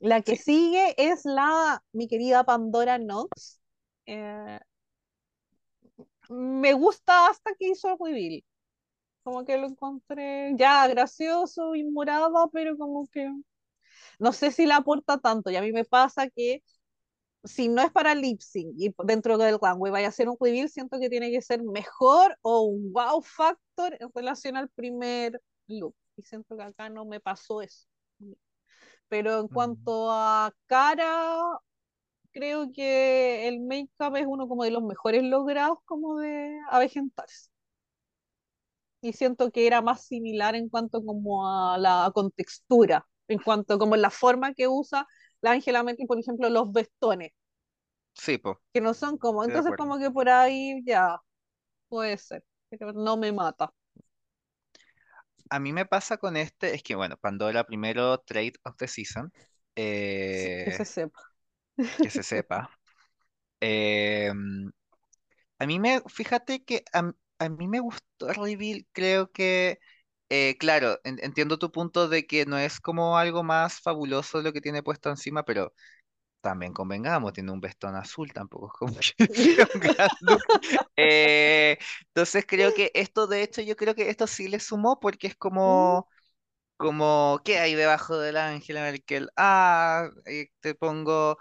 la 0.00 0.22
que 0.22 0.36
Sí, 0.36 0.44
sigue 0.44 0.94
es 0.98 1.24
la, 1.26 1.82
mi 1.92 2.08
querida 2.08 2.44
Pandora 2.44 2.98
Knox. 2.98 3.60
Eh, 4.06 4.60
me 6.28 6.72
gusta 6.74 7.28
hasta 7.28 7.54
que 7.54 7.68
hizo 7.68 7.88
el 7.90 7.98
reveal. 7.98 8.44
Como 9.24 9.44
que 9.44 9.56
lo 9.58 9.66
encontré 9.68 10.54
ya 10.56 10.86
gracioso 10.88 11.74
y 11.76 11.84
morada, 11.84 12.28
pero 12.52 12.76
como 12.76 13.06
que 13.08 13.30
no 14.18 14.32
sé 14.32 14.50
si 14.52 14.66
la 14.66 14.76
aporta 14.78 15.18
tanto. 15.18 15.50
Y 15.50 15.56
a 15.56 15.62
mí 15.62 15.72
me 15.72 15.84
pasa 15.84 16.28
que 16.30 16.62
si 17.44 17.68
no 17.68 17.82
es 17.82 17.92
para 17.92 18.14
lip 18.14 18.40
sync 18.42 18.74
y 18.78 18.94
dentro 19.04 19.38
del 19.38 19.58
runway 19.60 19.92
vaya 19.92 20.08
a 20.08 20.12
ser 20.12 20.28
un 20.28 20.36
reveal, 20.40 20.68
siento 20.70 21.00
que 21.00 21.10
tiene 21.10 21.30
que 21.32 21.42
ser 21.42 21.62
mejor 21.62 22.38
o 22.42 22.62
un 22.62 22.92
wow 22.92 23.22
factor 23.22 23.96
en 24.00 24.10
relación 24.14 24.56
al 24.56 24.68
primer 24.70 25.42
look. 25.68 25.96
Y 26.16 26.22
siento 26.22 26.56
que 26.56 26.62
acá 26.64 26.88
no 26.90 27.04
me 27.06 27.20
pasó 27.20 27.62
eso. 27.62 27.86
Pero 29.08 29.38
en 29.40 29.48
Mm, 29.50 29.88
cuanto 29.88 30.10
a 30.10 30.52
cara, 30.66 31.36
creo 32.32 32.72
que 32.72 33.48
el 33.48 33.60
make-up 33.60 34.16
es 34.16 34.26
uno 34.26 34.48
como 34.48 34.64
de 34.64 34.70
los 34.72 34.82
mejores 34.82 35.22
logrados 35.24 35.78
como 35.86 36.18
de 36.18 36.58
avejentarse. 36.70 37.50
Y 39.02 39.12
siento 39.12 39.50
que 39.50 39.66
era 39.66 39.82
más 39.82 40.06
similar 40.06 40.54
en 40.54 40.70
cuanto 40.70 41.04
como 41.04 41.46
a 41.46 41.76
la 41.76 42.10
contextura, 42.14 43.06
en 43.28 43.38
cuanto 43.40 43.78
como 43.78 43.96
la 43.96 44.10
forma 44.10 44.54
que 44.54 44.68
usa 44.68 45.06
la 45.42 45.52
Angela 45.52 45.82
Merkel, 45.82 46.06
por 46.06 46.18
ejemplo, 46.18 46.48
los 46.48 46.72
vestones, 46.72 47.32
sí, 48.14 48.38
pues, 48.38 48.56
que 48.72 48.80
no 48.80 48.94
son 48.94 49.18
como, 49.18 49.42
estoy 49.42 49.58
entonces 49.58 49.76
como 49.76 49.98
que 49.98 50.10
por 50.10 50.28
ahí 50.28 50.82
ya 50.86 51.20
puede 51.88 52.16
ser, 52.16 52.44
pero 52.70 52.92
no 52.92 53.16
me 53.16 53.32
mata, 53.32 53.72
A 55.50 55.58
mí 55.60 55.72
me 55.72 55.84
pasa 55.84 56.16
con 56.16 56.36
este, 56.36 56.74
es 56.74 56.82
que 56.82 56.94
bueno, 56.94 57.16
Pandora 57.18 57.64
primero 57.64 58.18
Trade 58.18 58.54
of 58.64 58.76
the 58.76 58.88
Season, 58.88 59.30
sí, 60.32 60.58
que 60.62 60.70
se 60.70 60.82
eh, 60.82 60.86
sepa. 60.86 61.20
que 62.00 62.10
se 62.10 62.22
sepa. 62.22 62.70
Eh, 63.64 64.32
a 65.60 65.66
mí 65.66 65.78
me, 65.78 66.00
fíjate 66.08 66.64
que 66.64 66.82
a, 66.92 67.12
a 67.44 67.48
mí 67.48 67.68
me 67.68 67.80
gustó 67.80 68.32
reveal, 68.32 68.86
creo 68.92 69.30
que, 69.32 69.78
eh, 70.28 70.56
claro, 70.58 70.98
en- 71.04 71.18
entiendo 71.22 71.58
tu 71.58 71.70
punto 71.72 72.08
de 72.08 72.26
que 72.26 72.46
no 72.46 72.58
es 72.58 72.80
como 72.80 73.18
algo 73.18 73.42
más 73.42 73.80
fabuloso 73.80 74.42
lo 74.42 74.52
que 74.52 74.60
tiene 74.60 74.82
puesto 74.82 75.10
encima, 75.10 75.44
pero 75.44 75.72
también 76.40 76.72
convengamos, 76.74 77.32
tiene 77.34 77.52
un 77.52 77.60
vestón 77.60 77.96
azul, 77.96 78.32
tampoco 78.32 78.68
es 78.68 78.72
como 78.78 78.94
que 79.18 79.34
sea 79.34 79.68
un 79.74 79.80
gran 79.80 80.10
look. 80.20 80.44
Eh, 80.96 81.78
entonces 82.08 82.44
creo 82.48 82.74
que 82.74 82.90
esto, 82.94 83.26
de 83.28 83.42
hecho, 83.42 83.62
yo 83.62 83.76
creo 83.76 83.94
que 83.94 84.10
esto 84.10 84.26
sí 84.26 84.48
le 84.48 84.60
sumó 84.60 85.00
porque 85.00 85.28
es 85.28 85.36
Mm, 85.66 85.96
como, 85.96 86.08
como, 86.76 87.40
¿qué 87.44 87.58
hay 87.58 87.74
debajo 87.74 88.18
de 88.18 88.32
la 88.32 88.48
Angela 88.48 88.82
Merkel? 88.82 89.30
Ah, 89.36 90.08
eh, 90.26 90.48
te 90.60 90.74
pongo, 90.74 91.38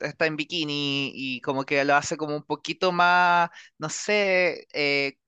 está 0.00 0.26
en 0.26 0.36
bikini 0.36 1.12
y 1.14 1.40
como 1.42 1.64
que 1.64 1.84
lo 1.84 1.94
hace 1.96 2.16
como 2.18 2.36
un 2.36 2.44
poquito 2.44 2.92
más, 2.92 3.50
no 3.78 3.88
sé, 3.90 4.66
eh, 4.72 5.18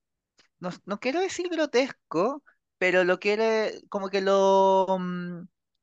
no, 0.60 0.70
no 0.86 1.00
quiero 1.00 1.20
decir 1.20 1.48
grotesco, 1.50 2.42
pero 2.78 3.04
lo 3.04 3.18
quiere, 3.20 3.80
como 3.88 4.08
que 4.10 4.20
lo, 4.20 4.86
mm, 4.98 5.42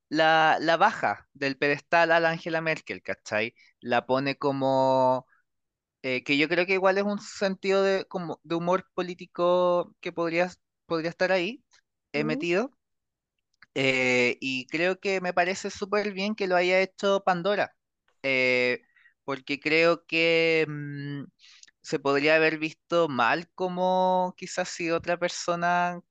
la, 0.10 0.58
la 0.62 0.78
baja 0.78 1.28
del 1.34 1.58
pedestal 1.58 2.12
a 2.12 2.20
la 2.20 2.30
Angela 2.32 2.62
Merkel, 2.62 3.02
¿cachai? 3.02 3.54
La 3.82 4.06
pone 4.06 4.38
como, 4.38 5.28
eh, 6.04 6.24
que 6.24 6.38
yo 6.38 6.50
creo 6.50 6.66
que 6.68 6.74
igual 6.76 6.98
es 7.00 7.06
un 7.06 7.20
sentido 7.22 7.84
de, 7.84 8.06
como, 8.08 8.40
de 8.44 8.56
humor 8.56 8.88
político 8.96 9.96
que 10.02 10.12
podría, 10.14 10.52
podría 10.88 11.12
estar 11.12 11.32
ahí, 11.34 11.64
eh, 12.14 12.24
mm, 12.24 12.26
metido. 12.26 12.72
eh, 13.76 14.38
y 14.42 14.66
creo 14.68 15.00
que 15.00 15.22
me 15.22 15.34
parece 15.34 15.70
súper 15.70 16.12
bien 16.14 16.36
que 16.36 16.48
lo 16.48 16.56
haya 16.56 16.80
hecho 16.82 17.24
Pandora, 17.26 17.76
eh, 18.24 18.82
porque 19.24 19.60
creo 19.60 20.06
que... 20.06 20.66
mm, 20.68 21.24
se 21.88 22.00
podría 22.00 22.36
haber 22.36 22.58
visto 22.60 23.08
mal 23.08 23.50
como 23.56 24.34
quizás 24.38 24.68
si 24.68 24.92
otra 24.92 25.18
persona 25.18 26.02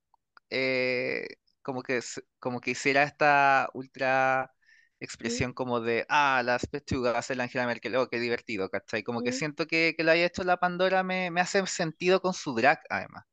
eh, 0.49 1.27
como 1.61 1.83
que, 1.83 2.01
como 2.39 2.63
que 2.63 2.71
hiciera 2.71 3.03
esta 3.03 3.69
ultra 3.75 4.55
expresión 5.01 5.53
como 5.53 5.81
de, 5.81 6.07
ah, 6.09 6.41
las 6.43 6.67
pechugas, 6.67 7.31
el 7.31 7.43
Angela 7.43 7.67
Merkel, 7.67 7.95
oh, 7.97 8.09
qué 8.09 8.19
divertido, 8.21 8.71
¿cachai? 8.71 9.03
Como 9.03 9.23
que 9.23 9.33
siento 9.33 9.67
que, 9.67 9.95
que 9.99 10.03
lo 10.03 10.13
haya 10.13 10.25
hecho 10.25 10.45
la 10.45 10.57
Pandora 10.57 11.03
me, 11.03 11.31
me 11.31 11.43
hace 11.43 11.67
sentido 11.67 12.23
con 12.23 12.33
su 12.33 12.55
drag, 12.55 12.81
además. 12.89 13.27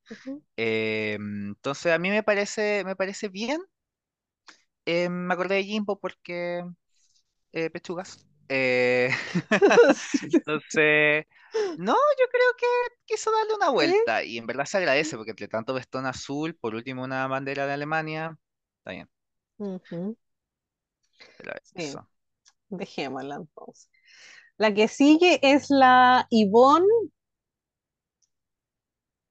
Eh, 0.57 1.14
entonces 1.18 1.94
a 1.94 1.98
mí 1.98 2.10
me 2.10 2.24
parece, 2.24 2.84
me 2.84 2.98
parece 2.98 3.30
bien. 3.30 3.61
Eh, 4.86 5.07
me 5.07 5.34
acordé 5.34 5.56
de 5.56 5.64
Jimbo 5.64 5.98
porque 5.98 6.65
eh, 7.53 7.70
pechugas. 7.70 8.28
Entonces, 10.34 11.26
no, 11.77 11.93
yo 11.93 12.25
creo 12.31 12.49
que 12.57 12.65
quiso 13.05 13.31
darle 13.31 13.55
una 13.55 13.69
Sí, 13.77 13.85
vuelta 13.85 14.23
y 14.23 14.38
en 14.38 14.47
verdad 14.47 14.65
se 14.65 14.77
agradece 14.77 15.17
porque 15.17 15.31
entre 15.31 15.47
tanto 15.47 15.73
vestón 15.73 16.05
azul, 16.05 16.55
por 16.55 16.75
último 16.75 17.03
una 17.03 17.27
bandera 17.27 17.65
de 17.67 17.73
Alemania, 17.73 18.38
está 18.80 18.91
bien, 18.91 19.09
ujú, 19.57 20.15
pero 21.38 21.53
sí, 21.61 21.75
eso. 21.75 22.07
dejémosla 22.69 23.35
entonces. 23.38 23.89
La 24.57 24.73
que 24.73 24.88
sigue 24.89 25.39
es 25.43 25.69
la 25.69 26.27
Yvonne. 26.31 26.88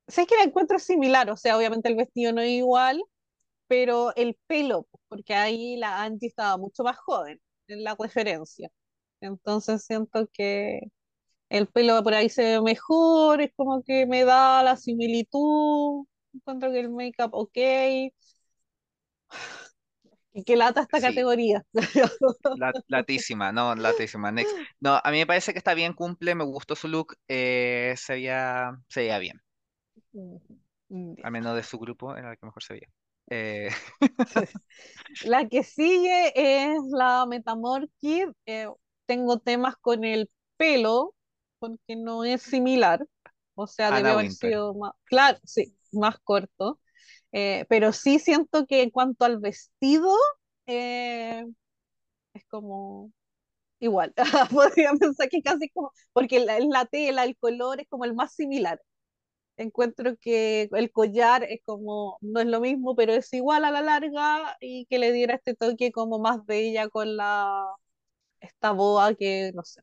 Sé 0.08 0.26
que 0.26 0.36
la 0.36 0.42
encuentro 0.44 0.78
similar, 0.78 1.30
o 1.30 1.36
sea, 1.36 1.56
obviamente 1.56 1.88
el 1.88 1.96
vestido 1.96 2.32
no 2.32 2.40
es 2.42 2.50
igual, 2.50 3.02
pero 3.68 4.14
el 4.16 4.38
pelo, 4.46 4.88
porque 5.08 5.34
ahí 5.34 5.76
la 5.78 6.02
Angie 6.02 6.28
estaba 6.28 6.56
mucho 6.58 6.84
más 6.84 6.98
joven 6.98 7.40
en 7.68 7.84
la 7.84 7.96
referencia. 7.98 8.70
Entonces 9.20 9.84
siento 9.86 10.28
que 10.32 10.80
el 11.52 11.68
pelo 11.68 12.02
por 12.02 12.14
ahí 12.14 12.28
se 12.30 12.42
ve 12.44 12.62
mejor, 12.62 13.40
es 13.42 13.52
como 13.56 13.82
que 13.84 14.06
me 14.06 14.24
da 14.24 14.62
la 14.62 14.76
similitud, 14.76 16.06
encuentro 16.34 16.72
que 16.72 16.80
el 16.80 16.90
make-up 16.90 17.30
ok, 17.34 17.52
y 20.32 20.44
que 20.44 20.56
lata 20.56 20.82
esta 20.82 21.00
Sí, 21.00 21.00
categoría. 21.00 21.64
la, 22.52 22.76
latísima, 22.88 23.52
no, 23.52 23.74
latísima, 23.74 24.30
next. 24.32 24.56
No, 24.80 25.00
a 25.02 25.10
mí 25.10 25.18
me 25.18 25.26
parece 25.26 25.52
que 25.52 25.58
está 25.58 25.74
bien, 25.74 25.94
cumple, 25.94 26.34
me 26.34 26.44
gustó 26.44 26.76
su 26.76 26.88
look, 26.88 27.16
eh, 27.28 27.94
se 27.96 28.14
veía, 28.14 28.72
se 28.88 29.00
veía 29.00 29.18
bien, 29.18 29.40
Ya. 30.12 30.40
al 31.22 31.32
menos 31.32 31.54
de 31.56 31.62
su 31.62 31.78
grupo 31.78 32.16
era 32.16 32.32
el 32.32 32.38
que 32.38 32.46
mejor 32.46 32.62
se 32.62 32.74
veía. 32.74 32.88
Eh, 33.30 33.70
La 35.20 35.48
que 35.48 35.62
sigue 35.64 36.32
es 36.36 36.78
la 36.90 37.26
Metamorphic. 37.26 38.32
eh, 38.46 38.68
tengo 39.06 39.38
temas 39.38 39.76
con 39.76 40.04
el 40.04 40.30
pelo, 40.56 41.14
porque 41.62 41.94
no 41.94 42.24
es 42.24 42.42
similar. 42.42 43.06
O 43.54 43.68
sea, 43.68 43.92
Anna 43.92 43.98
debió 43.98 44.12
haber 44.14 44.26
Winter. 44.26 44.50
sido 44.50 44.74
más, 44.74 44.92
claro, 45.04 45.38
sí, 45.44 45.76
más 45.92 46.18
corto. 46.24 46.80
Eh, 47.32 47.66
pero 47.68 47.92
sí 47.92 48.18
siento 48.18 48.66
que 48.66 48.82
en 48.82 48.90
cuanto 48.90 49.24
al 49.24 49.38
vestido, 49.38 50.12
eh, 50.66 51.44
es 52.34 52.44
como 52.48 53.12
igual. 53.80 54.14
Podría 54.52 54.92
pensar 54.94 55.28
que 55.28 55.42
casi 55.42 55.68
como, 55.70 55.92
porque 56.12 56.40
la, 56.40 56.58
la 56.60 56.86
tela, 56.86 57.24
el 57.24 57.36
color 57.38 57.80
es 57.80 57.88
como 57.88 58.04
el 58.06 58.14
más 58.14 58.34
similar. 58.34 58.80
Encuentro 59.56 60.16
que 60.20 60.68
el 60.72 60.92
collar 60.92 61.44
es 61.44 61.60
como, 61.64 62.18
no 62.22 62.40
es 62.40 62.46
lo 62.46 62.60
mismo, 62.60 62.96
pero 62.96 63.12
es 63.14 63.32
igual 63.34 63.64
a 63.64 63.72
la 63.72 63.82
larga 63.82 64.56
y 64.60 64.86
que 64.86 64.98
le 64.98 65.12
diera 65.12 65.34
este 65.36 65.54
toque 65.54 65.92
como 65.92 66.18
más 66.20 66.44
bella 66.46 66.88
con 66.88 67.16
la, 67.16 67.66
esta 68.40 68.72
boa 68.72 69.14
que, 69.14 69.52
no 69.54 69.64
sé. 69.64 69.82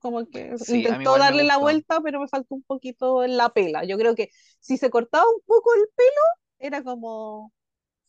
Como 0.00 0.26
que 0.26 0.54
Sí, 0.58 0.78
intentó 0.78 1.18
darle 1.18 1.44
la 1.44 1.58
vuelta, 1.58 2.00
pero 2.02 2.20
me 2.20 2.28
faltó 2.28 2.54
un 2.54 2.62
poquito 2.62 3.24
en 3.24 3.36
la 3.36 3.50
pela. 3.50 3.84
Yo 3.84 3.96
creo 3.98 4.14
que 4.14 4.30
si 4.60 4.76
se 4.76 4.90
cortaba 4.90 5.24
un 5.24 5.40
poco 5.46 5.74
el 5.74 5.88
pelo, 5.96 6.22
era 6.58 6.82
como, 6.82 7.52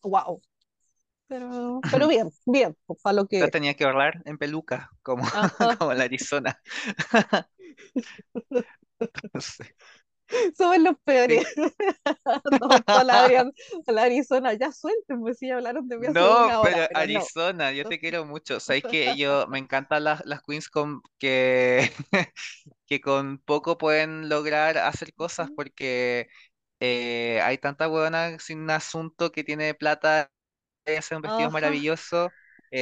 wow. 0.04 0.42
Pero, 1.28 1.82
pero 1.92 2.08
bien, 2.10 2.32
bien, 2.46 2.76
pues, 2.86 3.00
para 3.02 3.14
lo 3.16 3.28
que 3.28 3.46
es. 3.46 3.52
tenía 3.52 3.76
que 3.76 3.86
ahorrar 3.86 4.22
en 4.26 4.38
peluca, 4.38 4.90
como, 5.04 5.24
como 5.80 5.94
la 5.94 6.04
Arizona. 6.06 6.60
Sí. 9.40 9.64
Somos 10.58 10.80
los 10.80 10.96
peores. 11.04 11.44
Sí. 11.48 11.74
Toda 12.88 13.04
la, 13.04 14.04
Arizona, 14.04 14.54
ya 14.54 14.72
suelten, 14.72 15.22
pues 15.22 15.38
si 15.38 15.48
ya 15.48 15.56
hablaron 15.56 15.88
de 15.88 15.98
mí 15.98 16.08
hace 16.08 16.26
No, 16.26 16.38
una 16.38 16.62
hora, 16.62 16.78
pero 16.78 16.88
pero 16.88 17.08
no. 17.08 17.28
Arizona, 17.28 17.72
yo 17.74 17.86
te 17.86 18.00
quiero 18.00 18.26
mucho. 18.26 18.60
Sabes 18.62 18.86
que 18.86 19.18
yo 19.18 19.48
me 19.48 19.60
encantan 19.60 20.06
las, 20.06 20.26
las 20.26 20.42
queens 20.42 20.70
con 20.70 21.02
que, 21.20 21.92
que 22.88 23.02
con 23.02 23.40
poco 23.40 23.78
pueden 23.78 24.30
lograr 24.30 24.78
hacer 24.78 25.14
cosas 25.14 25.52
porque 25.52 26.30
eh, 26.80 27.42
hay 27.44 27.58
tanta 27.58 27.88
buena 27.88 28.40
sin 28.40 28.70
asunto 28.70 29.32
que 29.34 29.44
tiene 29.44 29.74
plata 29.74 30.32
y 30.86 30.94
hacen 30.94 31.22
vestidos 31.22 31.52
Ajá, 31.54 31.54
maravillosos, 31.54 32.32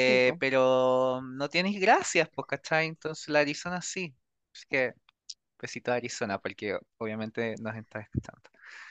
sí, 0.06 0.20
eh, 0.20 0.36
pues, 0.38 0.40
pero 0.40 1.22
no 1.24 1.50
tienes 1.50 1.80
gracias, 1.82 2.30
pues, 2.36 2.48
¿cachai? 2.48 2.88
Entonces 2.88 3.30
la 3.30 3.40
Arizona 3.42 3.82
sí. 3.82 4.16
Es 4.54 4.66
que 4.68 4.94
besito 5.60 5.92
a 5.92 5.96
Arizona 5.96 6.40
porque 6.40 6.78
obviamente 6.98 7.56
nos 7.60 7.76
está 7.76 8.00
escuchando. 8.02 8.50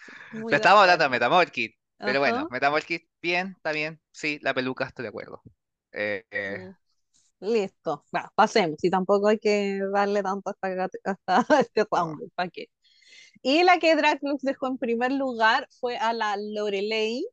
muy 0.30 0.42
Pero 0.48 0.56
estábamos 0.56 0.82
hablando 0.82 1.04
de 1.04 1.10
acuerdo. 1.10 1.10
Metamorphid. 1.10 1.72
Pero 2.02 2.20
bueno, 2.20 2.40
Ajá. 2.40 2.50
Metamorphid, 2.50 3.02
bien, 3.22 3.54
está 3.56 3.72
bien. 3.72 4.00
Sí, 4.12 4.38
la 4.42 4.54
peluca, 4.54 4.86
estoy 4.86 5.04
de 5.04 5.08
acuerdo. 5.08 5.42
Eh, 5.92 6.24
eh, 6.30 6.70
Listo, 7.40 8.04
va, 8.14 8.32
pasemos. 8.34 8.82
Y 8.82 8.90
tampoco 8.90 9.28
hay 9.28 9.38
que 9.38 9.80
darle 9.92 10.22
tanto 10.22 10.50
hasta, 10.50 10.88
hasta 11.04 11.60
este 11.60 11.84
no. 11.94 12.16
round, 12.16 12.30
¿para 12.34 12.48
qué? 12.50 12.68
Y 13.42 13.64
la 13.64 13.78
que 13.78 13.96
Draclux 13.96 14.42
dejó 14.42 14.68
en 14.68 14.78
primer 14.78 15.12
lugar 15.12 15.68
fue 15.80 15.96
a 15.98 16.12
la 16.12 16.36
Lorelei 16.38 17.24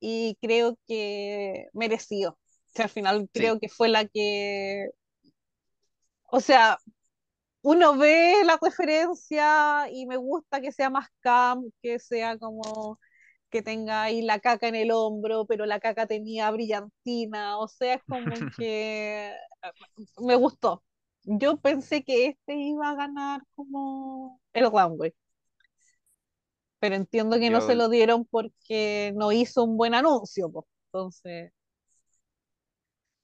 y 0.00 0.36
creo 0.42 0.78
que 0.88 1.66
mereció. 1.74 2.38
Que 2.74 2.84
al 2.84 2.90
final 2.90 3.30
Sí, 3.34 3.42
creo 3.42 3.60
que 3.60 3.68
fue 3.68 3.88
la 3.88 4.06
que, 4.06 4.90
o 6.30 6.40
sea, 6.40 6.78
uno 7.66 7.96
ve 7.98 8.44
la 8.44 8.58
referencia 8.62 9.88
y 9.90 10.06
me 10.06 10.16
gusta 10.16 10.60
que 10.60 10.70
sea 10.70 10.88
más 10.88 11.08
camp, 11.18 11.66
que 11.82 11.98
sea 11.98 12.38
como 12.38 13.00
que 13.50 13.60
tenga 13.62 14.04
ahí 14.04 14.22
la 14.22 14.38
caca 14.38 14.68
en 14.68 14.76
el 14.76 14.92
hombro, 14.92 15.46
pero 15.46 15.66
la 15.66 15.80
caca 15.80 16.06
tenía 16.06 16.48
brillantina, 16.52 17.58
o 17.58 17.66
sea, 17.66 17.94
es 17.94 18.02
como 18.04 18.26
que 18.60 19.32
me 20.18 20.36
gustó. 20.36 20.84
Yo 21.24 21.56
pensé 21.56 22.04
que 22.04 22.26
este 22.28 22.54
iba 22.54 22.90
a 22.90 22.94
ganar 22.94 23.42
como 23.56 24.40
el 24.52 24.70
runway, 24.70 25.12
pero 26.78 26.94
entiendo 26.94 27.36
que 27.38 27.50
no 27.50 27.60
se 27.60 27.74
lo 27.74 27.88
dieron 27.88 28.24
porque 28.26 29.12
no 29.16 29.32
hizo 29.32 29.64
un 29.64 29.76
buen 29.76 29.94
anuncio, 29.94 30.50
pues. 30.52 30.66
Entonces, 30.92 31.52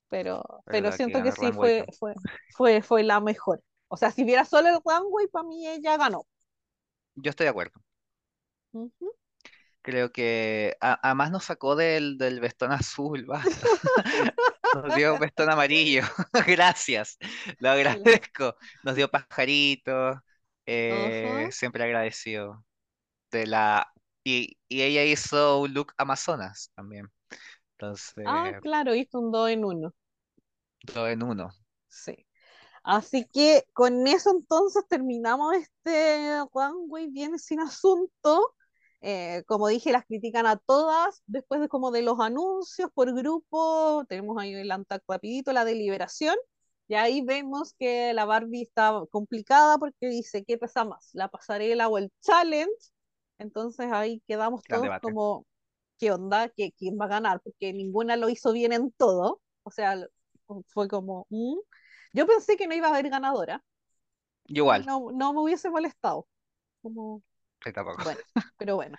pero, 0.08 0.42
pero 0.66 0.90
que 0.90 0.96
siento 0.96 1.22
que 1.22 1.30
ganar 1.30 1.34
sí 1.38 1.52
fue, 1.52 1.86
fue, 1.98 2.14
fue, 2.56 2.82
fue 2.82 3.02
la 3.04 3.20
mejor. 3.20 3.62
O 3.92 3.96
sea, 3.96 4.10
si 4.10 4.24
viera 4.24 4.44
solo 4.44 4.68
el 4.70 4.80
runway, 4.84 5.28
para 5.28 5.46
mí 5.48 5.68
ella 5.68 5.96
ganó. 5.96 6.26
Yo 7.14 7.30
estoy 7.30 7.44
de 7.44 7.50
acuerdo. 7.50 7.80
Creo 9.82 10.12
que 10.12 10.76
a- 10.80 10.98
además 11.02 11.30
nos 11.32 11.44
sacó 11.44 11.74
del, 11.76 12.16
del 12.18 12.40
vestón 12.40 12.70
azul, 12.72 13.24
basta. 13.26 13.50
Nos 14.74 14.94
dio 14.94 15.14
un 15.14 15.20
vestón 15.20 15.50
amarillo. 15.50 16.02
Gracias, 16.46 17.18
lo 17.58 17.70
agradezco. 17.70 18.56
Nos 18.82 18.96
dio 18.96 19.10
pajaritos. 19.10 20.16
eh, 20.66 21.48
Ajá. 21.48 21.50
siempre 21.50 21.84
agradecido. 21.84 22.64
De 23.32 23.46
la... 23.46 23.92
Y, 24.24 24.58
y 24.68 24.82
ella 24.82 25.04
hizo 25.04 25.60
un 25.62 25.74
look 25.74 25.94
Amazonas 25.98 26.72
también. 26.76 27.10
Ah, 28.24 28.52
Entonces, 28.52 28.60
claro, 28.60 28.94
hizo 28.96 29.20
un 29.20 29.30
2 29.32 29.50
en 29.50 29.64
uno. 29.64 29.94
todo 30.92 31.08
en 31.08 31.22
uno. 31.22 31.50
Sí. 31.88 32.26
Así 32.82 33.26
que 33.32 33.64
con 33.72 34.06
eso 34.06 34.30
entonces 34.30 34.84
terminamos 34.88 35.54
este 35.54 36.44
runway 36.52 37.08
bien 37.08 37.38
sin 37.38 37.60
asunto. 37.60 38.54
Eh, 39.00 39.42
como 39.46 39.68
dije, 39.68 39.92
las 39.92 40.04
critican 40.06 40.46
a 40.46 40.56
todas 40.56 41.22
después 41.26 41.60
de 41.60 41.68
como 41.68 41.90
de 41.90 42.02
los 42.02 42.18
anuncios 42.20 42.90
por 42.92 43.14
grupo. 43.14 44.04
Tenemos 44.08 44.36
ahí 44.40 44.54
el 44.54 44.70
antac 44.70 45.02
rapidito, 45.08 45.52
la 45.52 45.64
deliberación. 45.64 46.36
Y 46.88 46.94
ahí 46.94 47.22
vemos 47.22 47.74
que 47.78 48.12
la 48.14 48.24
Barbie 48.24 48.62
está 48.62 49.02
complicada 49.10 49.78
porque 49.78 50.08
dice, 50.08 50.44
¿qué 50.44 50.58
pesa 50.58 50.84
más? 50.84 51.10
¿La 51.14 51.28
pasarela 51.28 51.88
o 51.88 51.98
el 51.98 52.12
challenge? 52.20 52.92
Entonces 53.38 53.88
ahí 53.92 54.22
quedamos 54.26 54.62
todos 54.64 54.88
como, 55.00 55.46
¿qué 55.98 56.12
onda? 56.12 56.48
¿Qué, 56.48 56.72
¿Quién 56.76 56.98
va 57.00 57.06
a 57.06 57.08
ganar? 57.08 57.40
Porque 57.42 57.72
ninguna 57.72 58.16
lo 58.16 58.28
hizo 58.28 58.52
bien 58.52 58.72
en 58.72 58.92
todo. 58.92 59.40
O 59.62 59.70
sea, 59.70 59.96
fue 60.68 60.88
como, 60.88 61.26
¿mm? 61.30 61.58
Yo 62.12 62.26
pensé 62.26 62.56
que 62.56 62.66
no 62.66 62.74
iba 62.74 62.88
a 62.88 62.90
haber 62.90 63.08
ganadora 63.08 63.62
igual, 64.48 64.86
no, 64.86 65.10
no 65.12 65.32
me 65.32 65.40
hubiese 65.40 65.70
molestado. 65.70 66.26
Como, 66.82 67.22
sí, 67.64 67.72
tampoco. 67.72 68.02
bueno, 68.04 68.20
pero 68.58 68.76
bueno. 68.76 68.98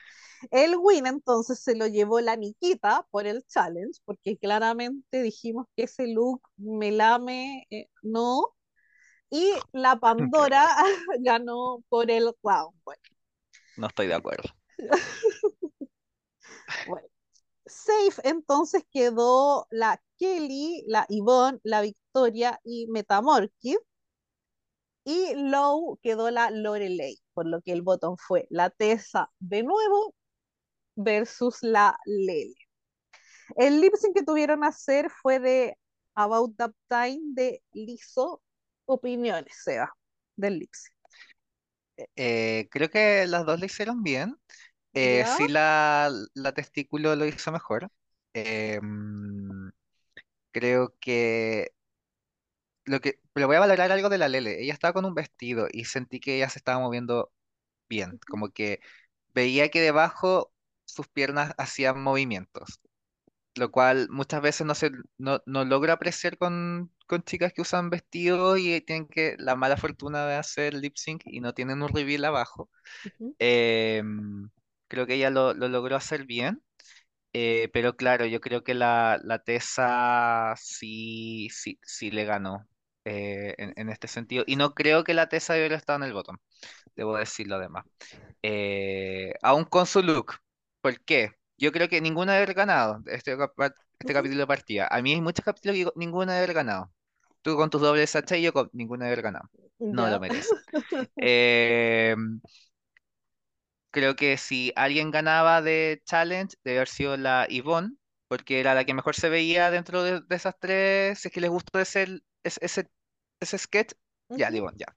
El 0.52 0.76
win 0.78 1.08
entonces 1.08 1.60
se 1.60 1.76
lo 1.76 1.88
llevó 1.88 2.20
la 2.20 2.36
Nikita 2.36 3.08
por 3.12 3.28
el 3.28 3.46
challenge, 3.46 4.02
porque 4.06 4.38
claramente 4.38 5.22
dijimos 5.22 5.68
que 5.76 5.84
ese 5.84 6.08
look 6.08 6.42
me 6.58 6.92
lame, 6.92 7.66
eh, 7.70 7.88
no. 8.02 8.56
Y 9.30 9.54
la 9.72 9.96
Pandora 10.00 10.68
ganó 11.22 11.84
por 11.90 12.12
el 12.12 12.32
round. 12.44 12.76
Bueno, 12.84 13.02
no 13.78 13.88
estoy 13.88 14.08
de 14.08 14.16
acuerdo. 14.16 14.50
Safe 17.84 18.22
entonces 18.28 18.84
quedó 18.92 19.68
la 19.72 20.02
Kelly, 20.18 20.84
la 20.88 21.06
Yvonne, 21.10 21.60
la 21.64 21.82
Victoria 21.82 22.60
y 22.64 22.88
Metamorphic. 22.88 23.80
Y 25.06 25.36
low 25.36 26.00
quedó 26.02 26.32
la 26.32 26.50
Lorelei, 26.50 27.18
por 27.34 27.46
lo 27.46 27.62
que 27.62 27.74
el 27.74 27.82
botón 27.82 28.18
fue 28.18 28.48
la 28.50 28.70
Tessa 28.70 29.30
de 29.40 29.64
nuevo 29.64 30.16
versus 30.96 31.58
la 31.62 31.98
Lele. 32.06 32.56
El 33.58 33.82
lip 33.82 33.94
sync 33.96 34.16
que 34.16 34.24
tuvieron 34.24 34.62
que 34.62 34.68
hacer 34.68 35.10
fue 35.10 35.40
de 35.40 35.78
About 36.16 36.56
That 36.58 36.72
Time 36.88 37.20
de 37.34 37.62
Lizo. 37.74 38.42
Opiniones, 38.86 39.54
Seba, 39.64 39.94
del 40.36 40.60
lip 40.60 40.72
sync. 40.74 40.94
Eh, 42.16 42.68
creo 42.72 42.90
que 42.90 43.26
las 43.28 43.46
dos 43.46 43.60
lo 43.60 43.66
hicieron 43.66 44.04
bien. 44.04 44.36
Eh, 44.94 45.26
¿Ya? 45.26 45.28
sí, 45.28 45.48
la, 45.48 46.12
la 46.36 46.54
testículo 46.54 47.16
lo 47.16 47.26
hizo 47.26 47.52
mejor. 47.52 47.90
Eh, 48.34 48.80
mm, 48.82 49.70
creo 50.52 50.96
que 51.00 51.72
lo 52.86 53.00
que, 53.02 53.20
pero 53.34 53.48
voy 53.48 53.56
a 53.58 53.60
valorar 53.62 53.92
algo 53.92 54.10
de 54.10 54.18
la 54.18 54.28
Lele. 54.30 54.62
Ella 54.62 54.74
estaba 54.74 54.94
con 54.94 55.06
un 55.06 55.14
vestido 55.16 55.68
y 55.72 55.86
sentí 55.86 56.20
que 56.20 56.36
ella 56.38 56.50
se 56.50 56.60
estaba 56.60 56.80
moviendo 56.80 57.32
bien. 57.90 58.18
Como 58.30 58.50
que 58.52 58.82
veía 59.34 59.70
que 59.70 59.82
debajo 59.82 60.54
sus 60.86 61.08
piernas 61.10 61.54
hacían 61.58 62.02
movimientos, 62.04 62.82
lo 63.56 63.72
cual 63.72 64.10
muchas 64.12 64.42
veces 64.42 64.68
no 64.68 64.76
se, 64.76 64.92
no, 65.18 65.42
no 65.48 65.66
logro 65.66 65.94
apreciar 65.94 66.38
con, 66.38 66.92
con 67.08 67.24
chicas 67.24 67.54
que 67.54 67.62
usan 67.64 67.90
vestidos 67.92 68.60
y 68.60 68.82
tienen 68.82 69.08
que 69.08 69.36
la 69.40 69.56
mala 69.56 69.78
fortuna 69.78 70.28
de 70.28 70.36
hacer 70.36 70.74
lip 70.76 70.96
sync 70.98 71.24
y 71.26 71.42
no 71.42 71.54
tienen 71.54 71.84
un 71.84 71.90
reveal 71.90 72.26
abajo. 72.26 72.70
Ujú, 73.04 73.36
Em, 73.40 74.50
creo 74.94 75.08
que 75.08 75.16
ella 75.16 75.30
lo, 75.32 75.54
lo 75.54 75.68
logró 75.70 75.96
hacer 75.96 76.26
bien. 76.26 76.62
Eh, 77.34 77.70
pero 77.74 77.96
claro, 77.98 78.26
yo 78.28 78.42
creo 78.42 78.64
que 78.64 78.76
la, 78.76 79.20
la 79.24 79.40
Tesa 79.40 80.54
sí, 80.58 81.50
sí, 81.52 81.80
sí 81.84 82.12
le 82.12 82.26
ganó 82.26 82.68
eh, 83.06 83.56
en, 83.58 83.74
en 83.78 83.90
este 83.90 84.08
sentido. 84.08 84.44
Y 84.48 84.56
no 84.58 84.76
creo 84.76 85.04
que 85.04 85.14
la 85.16 85.30
Tesa 85.30 85.56
hubiera 85.56 85.76
estado 85.78 85.98
en 86.00 86.06
el 86.06 86.14
botón, 86.14 86.38
debo 86.96 87.18
decirlo 87.18 87.56
además. 87.58 87.86
Eh, 88.44 89.34
aún 89.42 89.64
con 89.66 89.86
su 89.88 90.02
look. 90.04 90.36
¿Por 90.82 91.00
qué? 91.06 91.32
Yo 91.58 91.72
creo 91.72 91.90
que 91.90 92.02
ninguna 92.02 92.34
debe 92.34 92.44
haber 92.46 92.56
ganado 92.56 93.02
este, 93.08 93.36
este 94.00 94.14
capítulo 94.14 94.42
de 94.42 94.48
partida. 94.48 94.88
A 94.92 95.02
mí 95.02 95.14
hay 95.14 95.22
muchos 95.22 95.46
capítulos 95.46 95.76
que 95.78 95.92
ninguna 96.00 96.34
debe 96.34 96.44
haber 96.46 96.56
ganado. 96.56 96.92
Tú 97.42 97.56
con 97.58 97.70
tus 97.70 97.82
dobles 97.82 98.16
H 98.16 98.38
y 98.40 98.44
yo 98.44 98.54
con 98.54 98.70
ninguna 98.74 99.06
debe 99.06 99.14
haber 99.16 99.24
ganado. 99.26 99.50
No 99.90 100.08
lo 100.10 100.20
Ya. 100.20 100.32
Creo 103.94 104.18
que 104.18 104.38
si 104.38 104.74
alguien 104.78 105.12
ganaba 105.12 105.62
de 105.64 106.04
Challenge, 106.06 106.56
debe 106.66 106.80
haber 106.80 106.90
sido 106.90 107.18
la 107.18 107.48
Yvonne, 107.50 107.96
porque 108.30 108.60
era 108.62 108.76
la 108.76 108.86
que 108.86 108.96
mejor 108.96 109.16
se 109.16 109.30
veía 109.30 109.72
dentro 109.72 110.04
de, 110.04 110.22
de 110.22 110.36
esas 110.38 110.56
tres. 110.60 111.20
Si 111.20 111.30
es 111.30 111.34
que 111.34 111.42
les 111.42 111.52
gustó 111.52 111.80
ese, 111.80 112.22
ese, 112.44 112.60
ese, 112.66 112.92
ese 113.42 113.60
sketch, 113.60 113.94
ya, 114.36 114.50
Ujú, 114.50 114.52
Yvonne, 114.52 114.78
ya. 114.80 114.88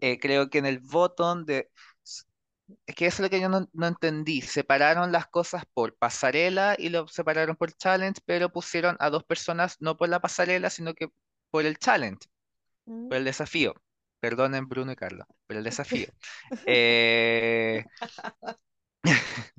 Eh, 0.00 0.18
creo 0.20 0.50
que 0.50 0.58
en 0.58 0.66
el 0.66 0.80
botón 0.80 1.46
de... 1.46 1.70
Es 2.86 2.94
que 2.94 3.06
eso 3.06 3.16
es 3.16 3.20
lo 3.26 3.30
que 3.30 3.40
yo 3.40 3.48
no, 3.48 3.68
no 3.72 3.86
entendí. 3.86 4.40
Separaron 4.40 5.12
las 5.12 5.26
cosas 5.28 5.64
por 5.74 5.96
pasarela 5.96 6.74
y 6.78 6.88
lo 6.88 7.06
separaron 7.08 7.56
por 7.56 7.72
challenge, 7.72 8.20
pero 8.24 8.50
pusieron 8.50 8.96
a 9.00 9.10
dos 9.10 9.24
personas 9.24 9.76
no 9.80 9.96
por 9.96 10.08
la 10.08 10.20
pasarela, 10.20 10.70
sino 10.70 10.94
que 10.94 11.08
por 11.50 11.66
el 11.66 11.78
challenge. 11.78 12.26
Mm. 12.88 13.08
pero 13.08 13.18
el 13.20 13.24
desafío. 13.26 13.74
Perdonen 14.20 14.68
Bruno 14.68 14.92
y 14.92 14.96
Carlos, 14.96 15.26
pero 15.46 15.58
el 15.60 15.64
desafío. 15.64 16.08
Eh, 16.66 17.86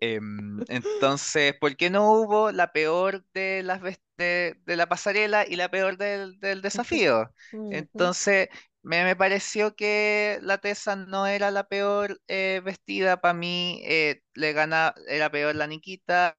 em, 0.00 0.62
entonces, 0.68 1.54
¿por 1.58 1.76
qué 1.76 1.90
no 1.90 2.12
hubo 2.12 2.52
la 2.52 2.72
peor 2.72 3.24
de 3.34 3.62
las 3.62 3.80
de, 4.16 4.56
de 4.64 4.76
la 4.76 4.88
pasarela 4.88 5.46
y 5.46 5.56
la 5.56 5.70
peor 5.70 5.96
del, 5.98 6.38
del 6.40 6.62
desafío? 6.62 7.32
Entonces, 7.68 8.48
me, 8.82 9.04
me 9.04 9.16
pareció 9.16 9.74
que 9.76 10.38
la 10.42 10.58
Tessa 10.58 10.96
no 10.96 11.26
era 11.26 11.50
la 11.50 11.64
peor 11.68 12.20
eh, 12.28 12.60
vestida 12.64 13.20
para 13.20 13.34
mí, 13.34 13.80
eh, 13.84 14.22
le 14.34 14.52
gana, 14.52 14.94
era 15.08 15.30
peor 15.30 15.54
la 15.56 15.66
Nikita, 15.66 16.38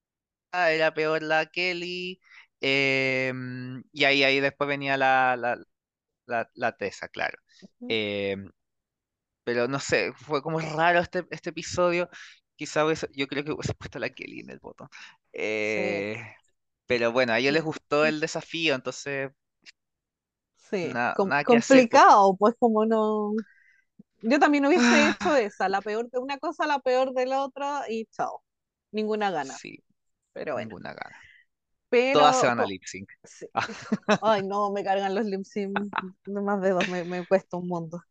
era 0.52 0.94
peor 0.94 1.22
la 1.22 1.46
Kelly, 1.46 2.20
em, 2.60 3.82
y 3.92 4.04
ahí, 4.04 4.24
ahí 4.24 4.40
después 4.40 4.68
venía 4.68 4.96
la, 4.96 5.36
la, 5.36 5.58
la, 6.26 6.50
la 6.54 6.76
Tessa, 6.76 7.08
claro. 7.08 7.38
Em, 7.88 8.50
pero 9.44 9.68
no 9.68 9.80
sé, 9.80 10.12
fue 10.14 10.42
como 10.42 10.60
raro 10.60 11.00
este, 11.00 11.26
este 11.30 11.50
episodio. 11.50 12.08
Quizá 12.56 12.84
hubiese- 12.86 13.08
yo 13.14 13.26
creo 13.28 13.44
que 13.44 13.52
hubiese 13.52 13.74
puesto 13.78 13.98
a 13.98 14.00
la 14.02 14.10
Kelly 14.10 14.40
en 14.40 14.50
el 14.50 14.60
botón. 14.60 14.88
Sí, 15.62 16.10
Eh, 16.12 16.16
pero 16.86 17.12
bueno, 17.12 17.32
a 17.34 17.38
ellos 17.40 17.52
les 17.54 17.64
gustó 17.64 18.06
el 18.06 18.20
desafío, 18.20 18.74
entonces 18.74 19.32
sí. 20.56 20.94
na- 20.94 21.16
Com- 21.16 21.30
nada 21.30 21.44
que 21.44 21.56
hacer, 21.56 21.88
pues. 21.88 22.04
complicado, 22.04 22.36
pues 22.36 22.54
como 22.58 22.86
no. 22.86 23.32
Yo 24.22 24.38
también 24.40 24.66
hubiese 24.66 25.08
hecho 25.08 25.34
esa, 25.36 25.68
la 25.68 25.82
peor 25.82 26.10
de 26.10 26.18
una 26.20 26.38
cosa, 26.38 26.66
la 26.66 26.80
peor 26.80 27.12
de 27.14 27.26
la 27.26 27.44
otra 27.44 27.84
y 27.90 28.06
chao. 28.06 28.42
Ninguna 28.92 29.30
gana. 29.30 29.60
sí, 29.62 29.82
Pero 30.32 30.54
bueno. 30.54 30.70
ninguna 30.70 30.94
gana. 30.94 31.16
Todas 31.90 32.40
se 32.40 32.46
van 32.46 32.60
a 32.60 32.66
lip 32.66 32.82
sync. 32.84 33.08
sí. 33.24 33.46
Ay, 34.22 34.42
no, 34.42 34.70
me 34.70 34.84
cargan 34.84 35.14
los 35.14 35.24
lip 35.24 35.44
sync 35.44 35.78
más 36.26 36.60
de 36.60 36.70
dos, 36.70 36.88
me, 36.88 37.04
me 37.04 37.26
cuesta 37.26 37.56
un 37.56 37.68
mundo. 37.68 38.02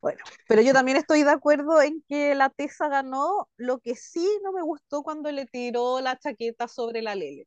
Bueno, 0.00 0.18
pero 0.48 0.62
yo 0.62 0.72
también 0.72 0.96
estoy 0.96 1.22
de 1.22 1.30
acuerdo 1.30 1.80
en 1.82 2.02
que 2.08 2.34
la 2.34 2.50
Tessa 2.50 2.88
ganó. 2.88 3.48
Lo 3.56 3.78
que 3.78 3.94
sí 3.94 4.28
no 4.42 4.52
me 4.52 4.62
gustó 4.62 5.02
cuando 5.02 5.30
le 5.30 5.46
tiró 5.46 6.00
la 6.00 6.18
chaqueta 6.18 6.68
sobre 6.68 7.02
la 7.02 7.14
Lele. 7.14 7.46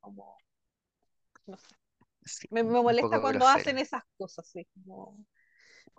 Como, 0.00 0.36
no 1.46 1.56
sé. 1.56 1.68
Sí, 2.24 2.48
Me, 2.50 2.62
me 2.62 2.82
molesta 2.82 3.20
cuando 3.20 3.46
hacen 3.46 3.78
esas 3.78 4.02
cosas, 4.16 4.46
sí, 4.46 4.66
como 4.84 5.18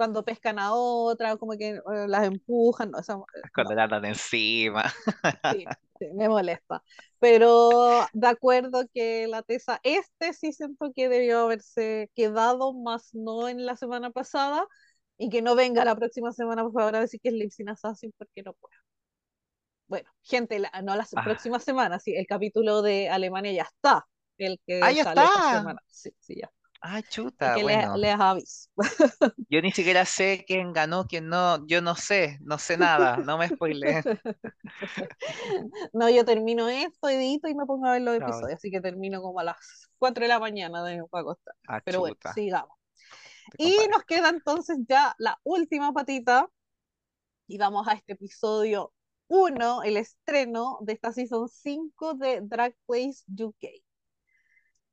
cuando 0.02 0.24
pescan 0.26 0.60
a 0.60 0.74
otra, 0.74 1.38
como 1.38 1.54
que 1.58 1.70
eh, 1.72 1.82
las 2.08 2.26
empujan, 2.26 2.92
no, 2.92 3.00
esa- 3.00 3.20
Cuando 3.54 3.76
le 3.76 3.82
andan 3.82 4.06
encima. 4.06 4.92
Sí, 5.50 5.70
sí, 6.00 6.06
me 6.14 6.30
molesta. 6.30 6.84
Pero 7.20 8.10
de 8.14 8.28
acuerdo 8.28 8.84
que 8.94 9.28
la 9.28 9.42
TESA, 9.44 9.80
este 9.84 10.34
sí 10.34 10.54
siento 10.54 10.92
que 10.96 11.10
debió 11.10 11.40
haberse 11.42 12.10
quedado, 12.16 12.74
más 12.74 13.14
no 13.14 13.48
en 13.48 13.66
la 13.66 13.76
semana 13.78 14.12
pasada, 14.12 14.66
y 15.18 15.30
que 15.30 15.42
no 15.42 15.56
venga 15.56 15.86
la 15.86 15.96
próxima 15.96 16.32
semana, 16.32 16.64
por 16.64 16.74
favor, 16.74 16.96
a 16.96 17.02
decir 17.02 17.20
que 17.22 17.30
es 17.30 17.36
Lipsin 17.36 17.70
Assassin, 17.70 18.14
porque 18.18 18.44
no 18.44 18.54
puedo. 18.54 18.74
Bueno, 19.88 20.10
gente, 20.24 20.58
la- 20.60 20.72
no 20.84 20.96
la 20.96 21.06
se- 21.06 21.18
Ah, 21.18 21.20
próxima 21.20 21.60
semana, 21.60 22.00
sí, 22.00 22.16
el 22.16 22.26
capítulo 22.28 22.82
de 22.82 23.10
Alemania 23.10 23.52
ya 23.52 23.64
está, 23.64 24.08
el 24.38 24.60
¡Ah, 24.80 24.92
que 24.92 24.96
ya 24.96 25.04
sale 25.04 25.26
esta 25.26 25.42
está! 25.42 25.42
semana. 25.42 25.82
Sí, 25.88 26.12
sí, 26.20 26.36
ya. 26.42 26.52
¡Ah, 26.82 27.02
chuta! 27.04 27.54
que 27.54 27.64
les, 27.64 27.78
Bueno, 27.78 27.98
les 27.98 28.20
aviso. 28.20 28.70
yo 29.50 29.62
ni 29.62 29.72
siquiera 29.72 30.04
sé 30.04 30.44
quién 30.48 30.74
ganó, 30.74 31.06
quién 31.06 31.30
no. 31.30 31.66
Yo 31.68 31.82
no 31.82 31.96
sé, 31.96 32.40
no 32.42 32.58
sé 32.58 32.78
nada. 32.78 33.18
No 33.18 33.38
me 33.38 33.48
spoileen. 33.50 34.04
No, 35.94 36.10
yo 36.10 36.26
termino 36.26 36.70
esto, 36.70 37.10
edito 37.10 37.48
y 37.48 37.54
me 37.54 37.66
pongo 37.66 37.86
a 37.88 37.94
ver 37.94 38.02
los 38.02 38.16
episodios, 38.16 38.54
así 38.54 38.72
que 38.72 38.82
termino 38.82 39.22
como 39.22 39.40
a 39.40 39.44
las 39.44 39.90
4 40.00 40.24
de 40.24 40.28
la 40.30 40.40
mañana 40.40 40.84
de 40.84 41.02
acostar. 41.12 41.54
Ah, 41.68 41.82
Pero 41.84 42.00
bueno, 42.00 42.16
sigamos. 42.34 42.78
Te 43.58 43.64
Y 43.64 43.76
nos 43.92 44.04
queda 44.04 44.30
entonces 44.30 44.78
ya 44.88 45.14
la 45.18 45.40
última 45.44 45.92
patita 45.94 46.48
y 47.48 47.58
vamos 47.58 47.88
a 47.88 47.94
este 47.94 48.14
episodio 48.14 48.94
uno 49.28 49.82
el 49.84 49.98
estreno 49.98 50.80
de 50.82 50.94
esta 50.94 51.14
season 51.14 51.48
5 51.48 52.16
de 52.16 52.42
Drag 52.42 52.76
Race 52.88 53.24
UK. 53.28 53.82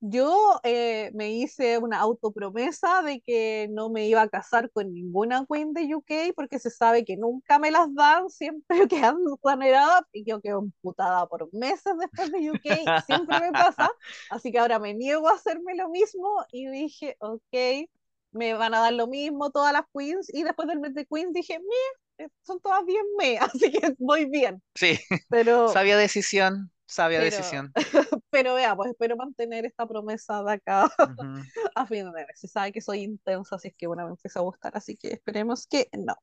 Yo 0.01 0.61
eh, 0.62 1.11
me 1.15 1.33
hice 1.33 1.79
una 1.79 1.99
autopromesa 1.99 3.03
de 3.03 3.20
que 3.20 3.69
no 3.70 3.91
me 3.91 4.07
iba 4.07 4.23
a 4.23 4.29
casar 4.29 4.70
con 4.70 4.93
ninguna 4.93 5.45
queen 5.51 5.73
de 5.73 5.93
UK 5.93 6.35
porque 6.37 6.61
se 6.61 6.70
sabe 6.70 7.05
que 7.05 7.16
nunca 7.16 7.59
me 7.59 7.73
las 7.73 7.93
dan, 7.95 8.29
siempre 8.31 8.87
quedan 8.87 9.16
up 9.16 10.07
y 10.12 10.25
yo 10.25 10.41
quedo 10.41 10.61
emputada 10.61 11.27
por 11.27 11.53
meses 11.53 11.93
después 11.99 12.31
de 12.31 12.51
UK, 12.51 13.05
siempre 13.07 13.41
me 13.41 13.51
pasa, 13.53 13.91
así 14.31 14.53
que 14.53 14.59
ahora 14.61 14.79
me 14.79 14.95
niego 14.95 15.29
a 15.29 15.33
hacerme 15.35 15.75
lo 15.75 15.89
mismo 15.89 16.29
y 16.53 16.69
dije, 16.69 17.16
ok, 17.19 17.89
me 18.31 18.55
van 18.55 18.75
a 18.75 18.81
dar 18.81 18.93
lo 18.93 19.09
mismo 19.09 19.51
todas 19.51 19.73
las 19.73 19.85
queens 19.93 20.33
y 20.33 20.45
después 20.45 20.69
del 20.69 20.79
mes 20.79 20.95
de 20.95 21.07
queens 21.07 21.33
dije, 21.33 21.59
mira, 21.59 22.31
son 22.43 22.61
todas 22.61 22.85
bien 22.85 23.05
me, 23.19 23.39
así 23.39 23.73
que 23.73 23.95
voy 23.99 24.27
bien, 24.27 24.62
Sí, 24.77 24.97
pero, 25.29 25.69
sabia 25.70 25.97
decisión, 25.97 26.70
sabia 26.89 27.19
pero, 27.19 27.31
decisión. 27.36 27.73
pero 28.31 28.55
vea, 28.55 28.74
pues 28.74 28.90
espero 28.90 29.16
mantener 29.16 29.66
esta 29.66 29.86
promesa 29.86 30.43
de 30.43 30.52
acá 30.52 30.90
Ujú. 30.98 30.98
a 31.74 31.86
fin 31.86 32.05
de 32.06 32.12
mes. 32.12 32.27
Se 32.35 32.48
sabe 32.48 32.73
que 32.73 32.81
soy 32.81 33.02
intensa, 33.02 33.56
así 33.56 33.69
es 33.69 33.74
que 33.77 33.86
una 33.86 34.05
me 34.05 34.10
empieza 34.10 34.40
a 34.40 34.43
gustar, 34.43 34.77
así 34.77 34.97
que 34.97 35.09
esperemos 35.09 35.66
que 35.66 35.89
no. 35.93 36.16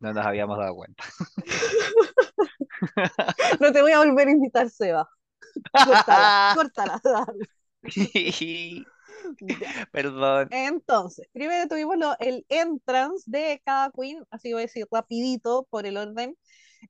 No 0.00 0.12
nos 0.12 0.24
habíamos 0.26 0.58
dado 0.58 0.74
cuenta. 0.74 1.04
No 3.60 3.72
te 3.72 3.82
voy 3.82 3.92
a 3.92 3.98
volver 3.98 4.28
a 4.28 4.30
invitar, 4.30 4.70
Seba. 4.70 5.08
Córtala, 5.72 6.52
córtala. 6.54 7.00
Perdón. 9.92 10.48
Entonces, 10.52 11.28
primero 11.32 11.68
tuvimos 11.68 11.96
lo- 11.96 12.16
el 12.20 12.44
entrance 12.48 13.24
de 13.26 13.60
cada 13.64 13.90
queen, 13.90 14.24
así 14.30 14.52
voy 14.52 14.62
a 14.62 14.66
decir 14.66 14.86
rapidito 14.90 15.66
por 15.70 15.86
el 15.86 15.96
orden. 15.96 16.36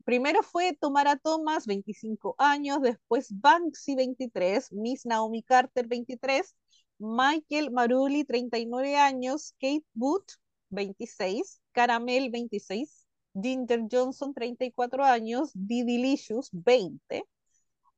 Primero 0.04 0.42
fue 0.42 0.76
Tomara 0.80 1.16
Thomas, 1.16 1.66
25 1.66 2.34
años, 2.38 2.80
después 2.82 3.28
Banksy, 3.30 3.94
23, 3.94 4.72
Miss 4.72 5.06
Naomi 5.06 5.42
Carter, 5.42 5.86
23, 5.86 6.54
Michael 6.98 7.70
Maruli, 7.70 8.24
39 8.24 8.96
años, 8.96 9.54
Kate 9.60 9.84
Booth, 9.94 10.32
26, 10.70 11.60
Caramel, 11.72 12.30
26, 12.30 13.06
Ginger 13.40 13.82
Johnson, 13.90 14.34
34 14.34 15.04
años, 15.04 15.50
Didi 15.54 15.98
Licious, 15.98 16.50
20, 16.52 17.24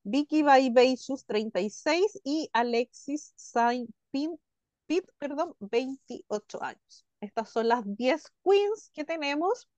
Vicky 0.02 0.42
Baibeixus, 0.42 1.24
36 1.26 2.20
y 2.24 2.50
Alexis 2.52 3.32
Saint 3.36 3.90
Pitt, 4.10 5.04
perdón, 5.18 5.54
28 5.60 6.62
años. 6.62 7.06
Estas 7.20 7.50
son 7.50 7.68
las 7.68 7.82
10 7.84 8.24
queens 8.42 8.90
que 8.92 9.04
tenemos 9.04 9.68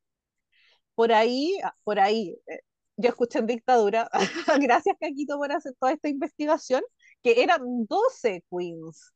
por 0.95 1.13
ahí, 1.13 1.59
ah, 1.65 1.75
por 1.85 2.01
ahí, 2.01 2.37
eh, 2.47 2.61
yo 2.97 3.11
escuché 3.11 3.39
en 3.41 3.47
dictadura, 3.47 4.11
gracias 4.61 4.97
Caquito 5.01 5.39
por 5.39 5.53
hacer 5.53 5.75
toda 5.79 5.93
esta 5.93 6.09
investigación, 6.09 6.83
que 7.23 7.43
eran 7.43 7.87
12 7.87 8.45
queens. 8.51 9.13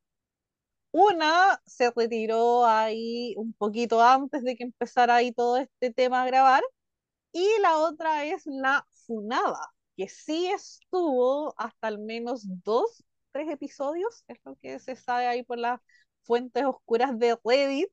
Una 0.93 1.61
se 1.67 1.91
retiró 1.95 2.65
ahí 2.67 3.35
un 3.37 3.53
poquito 3.53 4.03
antes 4.03 4.43
de 4.43 4.57
que 4.57 4.65
empezara 4.65 5.17
ahí 5.17 5.33
todo 5.33 5.59
este 5.59 5.93
tema 5.93 6.23
a 6.23 6.27
grabar, 6.27 6.63
y 7.33 7.47
la 7.61 7.79
otra 7.79 8.25
es 8.27 8.45
la 8.47 8.87
Funada, 9.07 9.61
que 9.97 10.09
sí 10.09 10.49
estuvo 10.49 11.55
hasta 11.59 11.89
al 11.89 11.99
menos 11.99 12.45
dos, 12.65 13.05
tres 13.33 13.49
episodios, 13.51 14.25
es 14.29 14.39
lo 14.45 14.57
que 14.57 14.79
se 14.81 14.97
sabe 14.97 15.27
ahí 15.27 15.43
por 15.45 15.59
las 15.59 15.81
fuentes 16.23 16.65
oscuras 16.65 17.19
de 17.19 17.37
Reddit, 17.45 17.91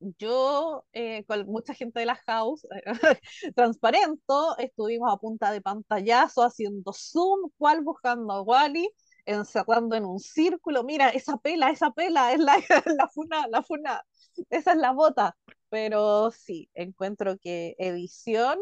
yo 0.00 0.84
eh, 0.92 1.24
con 1.26 1.46
mucha 1.46 1.74
gente 1.74 2.00
de 2.00 2.06
la 2.06 2.16
house, 2.26 2.66
transparento, 3.56 4.56
estuvimos 4.58 5.12
a 5.12 5.16
punta 5.18 5.50
de 5.52 5.60
pantallazo 5.60 6.42
haciendo 6.42 6.92
zoom, 6.92 7.50
cual 7.58 7.82
buscando 7.82 8.32
a 8.32 8.42
Wally, 8.42 8.88
encerrando 9.26 9.96
en 9.96 10.04
un 10.04 10.20
círculo. 10.20 10.84
Mira, 10.84 11.10
esa 11.10 11.36
pela, 11.38 11.70
esa 11.70 11.90
pela, 11.92 12.32
es 12.32 12.40
la, 12.40 12.56
la 12.98 13.08
funa, 13.08 13.46
la 13.48 13.62
funa, 13.62 14.02
esa 14.50 14.72
es 14.72 14.78
la 14.78 14.92
bota. 14.92 15.36
Pero 15.70 16.30
sí, 16.30 16.70
encuentro 16.74 17.36
que 17.38 17.74
edición, 17.78 18.58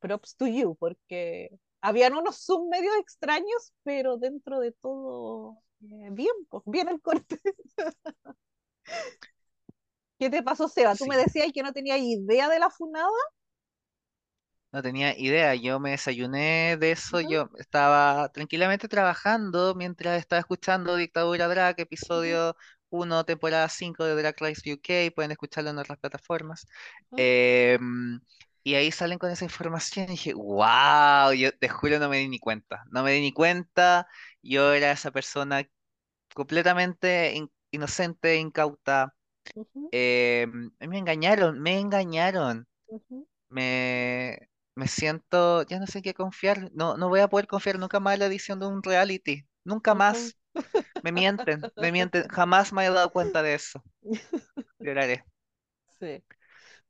props 0.00 0.36
to 0.36 0.46
you, 0.46 0.76
porque 0.76 1.50
habían 1.80 2.14
unos 2.14 2.44
zoom 2.44 2.68
medio 2.68 2.90
extraños, 3.00 3.72
pero 3.82 4.18
dentro 4.18 4.60
de 4.60 4.72
todo, 4.72 5.58
eh, 5.82 6.08
bien, 6.12 6.32
pues, 6.50 6.62
bien 6.66 6.88
el 6.88 7.00
corte. 7.00 7.40
¿Qué 10.18 10.30
te 10.30 10.42
pasó, 10.42 10.68
Seba? 10.68 10.96
Tú 10.96 11.06
me 11.06 11.16
decías 11.16 11.52
que 11.52 11.62
no 11.62 11.72
tenías 11.72 11.98
idea 12.00 12.48
de 12.48 12.58
la 12.58 12.70
funada. 12.70 13.08
no 14.72 14.82
tenía 14.82 15.16
idea. 15.18 15.54
Yo 15.54 15.78
me 15.80 15.90
desayuné 15.92 16.76
de 16.78 16.92
eso. 16.92 17.20
Ujú, 17.20 17.20
Yo 17.20 17.50
estaba 17.58 18.28
tranquilamente 18.30 18.88
trabajando 18.88 19.74
mientras 19.74 20.18
estaba 20.18 20.40
escuchando 20.40 20.96
Dictadura 20.96 21.46
Drag, 21.48 21.78
ujú, 22.00 22.38
episodio 22.38 22.56
uno 22.90 23.24
temporada 23.24 23.68
5 23.68 24.04
de 24.04 24.14
Drag 24.16 24.34
Race 24.40 24.72
UK. 24.72 25.12
Pueden 25.14 25.30
escucharlo 25.32 25.70
en 25.70 25.78
otras 25.78 25.98
plataformas. 25.98 26.66
ujú. 27.10 27.16
Em, 27.16 28.20
y 28.64 28.74
ahí 28.74 28.90
salen 28.92 29.18
con 29.18 29.30
esa 29.30 29.44
información 29.44 30.06
y 30.08 30.12
dije, 30.12 30.34
wow, 30.34 31.32
yo 31.32 31.56
te 31.58 31.68
juro 31.68 31.98
no 31.98 32.08
me 32.08 32.18
di 32.18 32.28
ni 32.28 32.38
cuenta. 32.38 32.84
No 32.90 33.02
me 33.02 33.12
di 33.12 33.20
ni 33.20 33.32
cuenta. 33.32 34.06
Yo 34.42 34.72
era 34.72 34.90
esa 34.92 35.10
persona 35.12 35.62
completamente 36.34 37.34
inocente, 37.70 38.36
incauta. 38.36 39.14
Eh, 39.90 40.46
me 40.80 40.98
engañaron, 40.98 41.60
me 41.60 41.78
engañaron. 41.78 42.66
Me, 43.50 44.38
me 44.74 44.88
siento, 44.88 45.62
ya 45.64 45.78
no 45.80 45.86
sé 45.86 46.02
qué 46.02 46.14
confiar. 46.14 46.70
No, 46.74 46.96
no 46.96 47.08
voy 47.08 47.20
a 47.20 47.28
poder 47.28 47.46
confiar 47.46 47.78
nunca 47.78 48.00
más 48.00 48.14
en 48.14 48.20
la 48.20 48.26
edición 48.26 48.60
de 48.60 48.66
un 48.66 48.82
reality. 48.82 49.46
Nunca 49.64 49.94
más. 49.94 50.36
Me 51.02 51.12
mienten, 51.12 51.72
me 51.78 51.92
mienten. 51.92 52.28
Jamás 52.28 52.72
me 52.72 52.86
he 52.86 52.90
dado 52.90 53.10
cuenta 53.12 53.42
de 53.42 53.54
eso. 53.54 53.82
Lloraré. 54.82 55.24
Sí. 56.00 56.22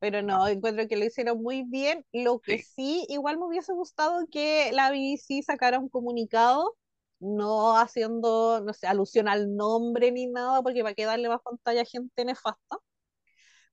Pero 0.01 0.23
no, 0.23 0.49
encuentro 0.49 0.89
que 0.89 0.97
lo 0.97 1.05
hicieron 1.07 1.43
muy 1.43 1.65
bien. 1.65 2.07
Lo 2.13 2.41
que 2.41 2.59
Sí. 2.59 2.65
sí, 2.77 3.07
igual 3.09 3.39
me 3.39 3.47
hubiese 3.47 3.73
gustado 3.73 4.27
que 4.31 4.71
la 4.73 4.91
BBC 4.91 5.43
sacara 5.43 5.79
un 5.79 5.89
comunicado, 5.89 6.77
no 7.25 7.79
haciendo, 7.79 8.61
no 8.63 8.73
sé, 8.75 8.87
alusión 8.89 9.29
al 9.29 9.57
nombre 9.57 10.13
ni 10.13 10.27
nada, 10.27 10.63
porque 10.63 10.83
para 10.83 10.95
qué 10.95 11.07
darle 11.07 11.29
más 11.29 11.43
pantalla 11.43 11.83
a 11.83 11.85
gente 11.87 12.25
nefasta. 12.25 12.79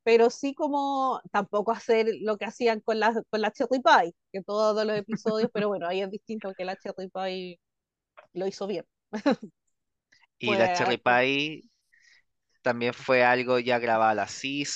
Pero 0.03 0.29
sí 0.31 0.53
como 0.55 1.21
tampoco 1.31 1.71
hacer 1.71 2.07
lo 2.21 2.37
que 2.37 2.45
hacían 2.45 2.79
con 2.81 2.99
la, 2.99 3.13
con 3.29 3.41
la 3.41 3.51
Cherry 3.51 3.79
Pie, 3.81 4.15
que 4.31 4.41
todos 4.43 4.85
los 4.85 4.97
episodios, 4.97 5.49
pero 5.53 5.67
bueno, 5.69 5.87
ahí 5.87 6.01
es 6.01 6.09
distinto 6.11 6.53
que 6.55 6.65
la 6.65 6.75
Cherry 6.77 7.09
Pie 7.09 7.59
lo 8.33 8.47
hizo 8.47 8.67
bien. 8.67 8.85
Y 10.39 10.55
la 10.57 10.67
Cherry. 10.69 10.97
Pie 10.97 11.63
también 12.61 12.93
fue 12.93 13.23
algo 13.23 13.59
ya 13.59 13.79
grabado 13.79 14.15
la 14.15 14.27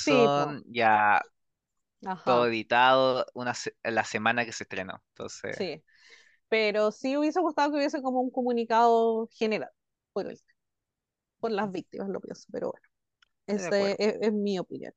Sí, 0.06 0.30
season, 0.32 0.64
ya 0.68 1.22
todo 2.24 2.48
editado 2.48 3.26
una 3.34 3.54
la 3.84 4.04
semana 4.04 4.46
que 4.46 4.52
se 4.54 4.64
estrenó. 4.64 5.04
Entonces, 5.10 5.58
sí. 5.58 5.84
Pero 6.50 6.92
sí 6.92 7.18
hubiese 7.18 7.40
gustado 7.42 7.72
que 7.72 7.78
hubiese 7.78 8.02
como 8.02 8.22
un 8.22 8.32
comunicado 8.32 9.28
general 9.34 9.72
por, 10.14 10.28
el- 10.28 10.40
por 11.40 11.52
las 11.52 11.72
víctimas, 11.72 12.10
lo 12.10 12.20
pienso, 12.22 12.46
pero 12.52 12.72
bueno, 12.72 12.88
esa 13.48 13.78
es, 13.92 14.34
mi 14.34 14.60
opinión. 14.60 14.94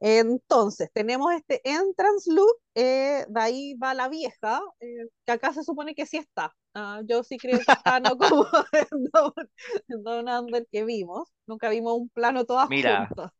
Entonces, 0.00 0.90
tenemos 0.94 1.32
este 1.34 1.60
entrance 1.68 2.32
loop, 2.32 2.56
eh, 2.74 3.26
de 3.28 3.40
ahí 3.40 3.74
va 3.76 3.94
la 3.94 4.08
vieja, 4.08 4.60
eh, 4.80 5.08
que 5.26 5.32
acá 5.32 5.52
se 5.54 5.64
supone 5.64 5.94
que 5.94 6.06
sí 6.06 6.18
está. 6.18 6.54
Ah, 6.74 7.02
yo 7.06 7.24
sí 7.24 7.40
creo 7.40 7.64
que 7.64 7.72
está, 7.72 8.00
no 8.00 8.16
como 8.44 8.46
en 9.88 10.02
Down 10.04 10.28
Under 10.28 10.66
que 10.72 10.84
vimos, 10.84 11.28
nunca 11.46 11.68
vimos 11.70 11.94
un 11.98 12.08
plano 12.10 12.44
todas 12.46 12.70
Mira, 12.70 13.10
juntas. 13.10 13.32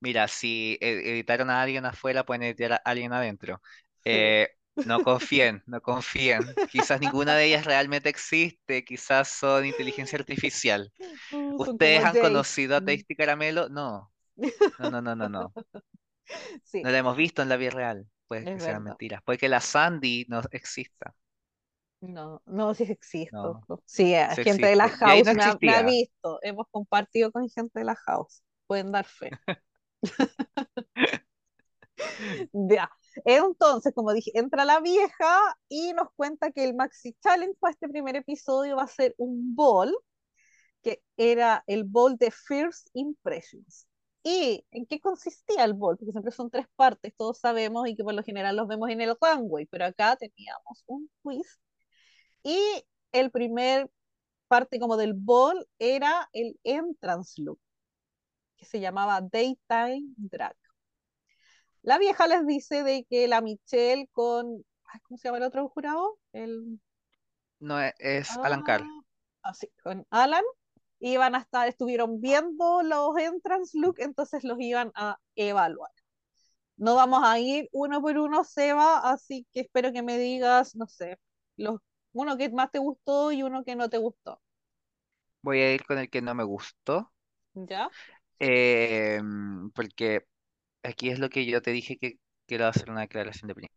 mira, 0.00 0.28
si 0.28 0.78
e- 0.80 1.10
editaron 1.12 1.50
a 1.50 1.62
alguien 1.62 1.84
afuera, 1.84 2.24
pueden 2.24 2.42
editar 2.44 2.72
a 2.74 2.76
alguien 2.76 3.12
adentro. 3.12 3.60
Eh, 4.04 4.48
no 4.84 5.02
confíen, 5.02 5.62
no 5.66 5.80
confíen. 5.82 6.58
Quizás 6.66 7.00
ninguna 7.00 7.36
de 7.36 7.46
ellas 7.46 7.64
realmente 7.66 8.08
existe, 8.08 8.84
quizás 8.84 9.28
son 9.28 9.66
inteligencia 9.66 10.18
artificial. 10.18 10.92
Uh, 11.30 11.58
son 11.58 11.58
¿Ustedes 11.76 12.04
han 12.04 12.18
conocido 12.18 12.76
a 12.76 12.80
Tasty 12.82 13.14
Caramelo? 13.16 13.68
No, 13.68 14.12
no, 14.78 14.88
no, 14.88 15.02
no, 15.02 15.16
no, 15.16 15.28
no. 15.28 15.54
Sí, 16.64 16.82
No 16.82 16.90
la 16.90 16.98
hemos 16.98 17.16
visto 17.16 17.40
en 17.42 17.48
la 17.48 17.56
vida 17.56 17.70
real. 17.70 18.06
Puede 18.26 18.42
es 18.42 18.50
que 18.50 18.60
sean 18.60 18.82
mentiras. 18.84 19.22
Puede 19.22 19.38
que 19.38 19.48
la 19.48 19.60
Sandy 19.62 20.26
no 20.28 20.42
exista. 20.50 21.14
No, 22.00 22.42
no, 22.46 22.74
sí 22.74 22.82
existo. 22.84 23.30
No, 23.30 23.66
Sí, 23.84 24.14
eh, 24.14 24.26
sí 24.28 24.42
gente 24.42 24.66
de 24.66 24.76
la 24.76 24.78
existe. 24.86 24.98
No 24.98 24.98
house 24.98 25.32
me 25.32 25.44
ha, 25.44 25.56
me 25.60 25.74
ha 25.74 25.80
existía. 25.82 25.82
visto. 25.82 26.38
Hemos 26.42 26.66
compartido 26.70 27.30
con 27.32 27.48
gente 27.48 27.78
de 27.80 27.84
la 27.84 27.94
house. 27.96 28.42
Pueden 28.66 28.90
dar 28.92 29.04
fe. 29.04 29.36
Ya. 32.52 32.88
Entonces, 33.24 33.92
como 33.94 34.12
dije, 34.12 34.32
entra 34.34 34.64
la 34.64 34.80
vieja 34.80 35.38
y 35.68 35.92
nos 35.92 36.08
cuenta 36.16 36.50
que 36.52 36.64
el 36.64 36.74
Maxi 36.74 37.14
Challenge 37.22 37.56
para 37.60 37.72
este 37.72 37.88
primer 37.88 38.16
episodio 38.16 38.76
va 38.76 38.84
a 38.84 38.86
ser 38.88 39.14
un 39.18 39.54
ball, 39.54 39.94
que 40.82 41.02
era 41.16 41.64
el 41.66 41.84
ball 41.84 42.16
de 42.16 42.30
First 42.30 42.88
Impressions. 42.94 43.86
¿Y 44.24 44.64
en 44.70 44.86
qué 44.86 45.00
consistía 45.00 45.64
el 45.64 45.74
ball? 45.74 45.96
Porque 45.98 46.12
siempre 46.12 46.32
son 46.32 46.50
tres 46.50 46.66
partes, 46.76 47.14
todos 47.16 47.38
sabemos, 47.38 47.88
y 47.88 47.96
que 47.96 48.04
por 48.04 48.14
lo 48.14 48.22
general 48.22 48.56
los 48.56 48.68
vemos 48.68 48.88
en 48.90 49.00
el 49.00 49.16
runway, 49.20 49.66
pero 49.66 49.86
acá 49.86 50.16
teníamos 50.16 50.84
un 50.86 51.10
quiz. 51.22 51.58
Y 52.42 52.58
el 53.12 53.30
primer 53.30 53.90
parte 54.48 54.78
como 54.80 54.96
del 54.96 55.14
ball 55.14 55.66
era 55.78 56.28
el 56.32 56.58
entrance 56.64 57.40
look, 57.42 57.60
que 58.56 58.64
se 58.66 58.80
llamaba 58.80 59.20
Daytime 59.20 60.14
Drag. 60.16 60.56
La 61.82 61.98
vieja 61.98 62.26
les 62.26 62.46
dice 62.46 62.82
de 62.82 63.04
que 63.04 63.26
la 63.28 63.40
Michelle 63.40 64.08
con, 64.12 64.64
ay, 64.86 65.00
¿cómo 65.02 65.18
se 65.18 65.28
llama 65.28 65.38
el 65.38 65.44
otro 65.44 65.68
jurado? 65.68 66.18
El, 66.32 66.80
No 67.58 67.80
es, 67.80 67.92
es 67.98 68.36
Alan 68.36 68.62
Carr. 68.62 68.82
ah, 68.82 69.50
así, 69.50 69.68
con 69.82 70.06
Alan, 70.10 70.44
iban 71.00 71.34
a 71.34 71.38
estar, 71.38 71.66
estuvieron 71.68 72.20
viendo 72.20 72.82
los 72.82 73.18
entrance 73.18 73.76
look, 73.78 73.96
entonces 73.98 74.44
los 74.44 74.60
iban 74.60 74.92
a 74.94 75.18
evaluar. 75.34 75.90
No 76.76 76.94
vamos 76.94 77.20
a 77.24 77.38
ir 77.38 77.68
uno 77.72 78.00
por 78.00 78.16
uno, 78.16 78.44
Seba, 78.44 78.98
así 78.98 79.46
que 79.52 79.60
espero 79.60 79.92
que 79.92 80.02
me 80.02 80.18
digas, 80.18 80.76
no 80.76 80.86
sé, 80.86 81.18
los, 81.56 81.80
uno 82.12 82.36
que 82.36 82.48
más 82.50 82.70
te 82.70 82.78
gustó 82.78 83.32
y 83.32 83.42
uno 83.42 83.64
que 83.64 83.74
no 83.76 83.88
te 83.90 83.98
gustó. 83.98 84.40
Voy 85.42 85.60
a 85.60 85.74
ir 85.74 85.84
con 85.84 85.98
el 85.98 86.08
que 86.08 86.22
no 86.22 86.34
me 86.34 86.44
gustó. 86.44 87.12
¿Ya? 87.54 87.90
eh, 88.38 89.20
porque 89.74 90.26
aquí 90.82 91.10
es 91.10 91.18
lo 91.18 91.30
que 91.30 91.46
yo 91.46 91.62
te 91.62 91.70
dije 91.70 91.96
que 91.96 92.18
quiero 92.46 92.66
hacer 92.66 92.90
una 92.90 93.02
declaración 93.02 93.48
de 93.48 93.68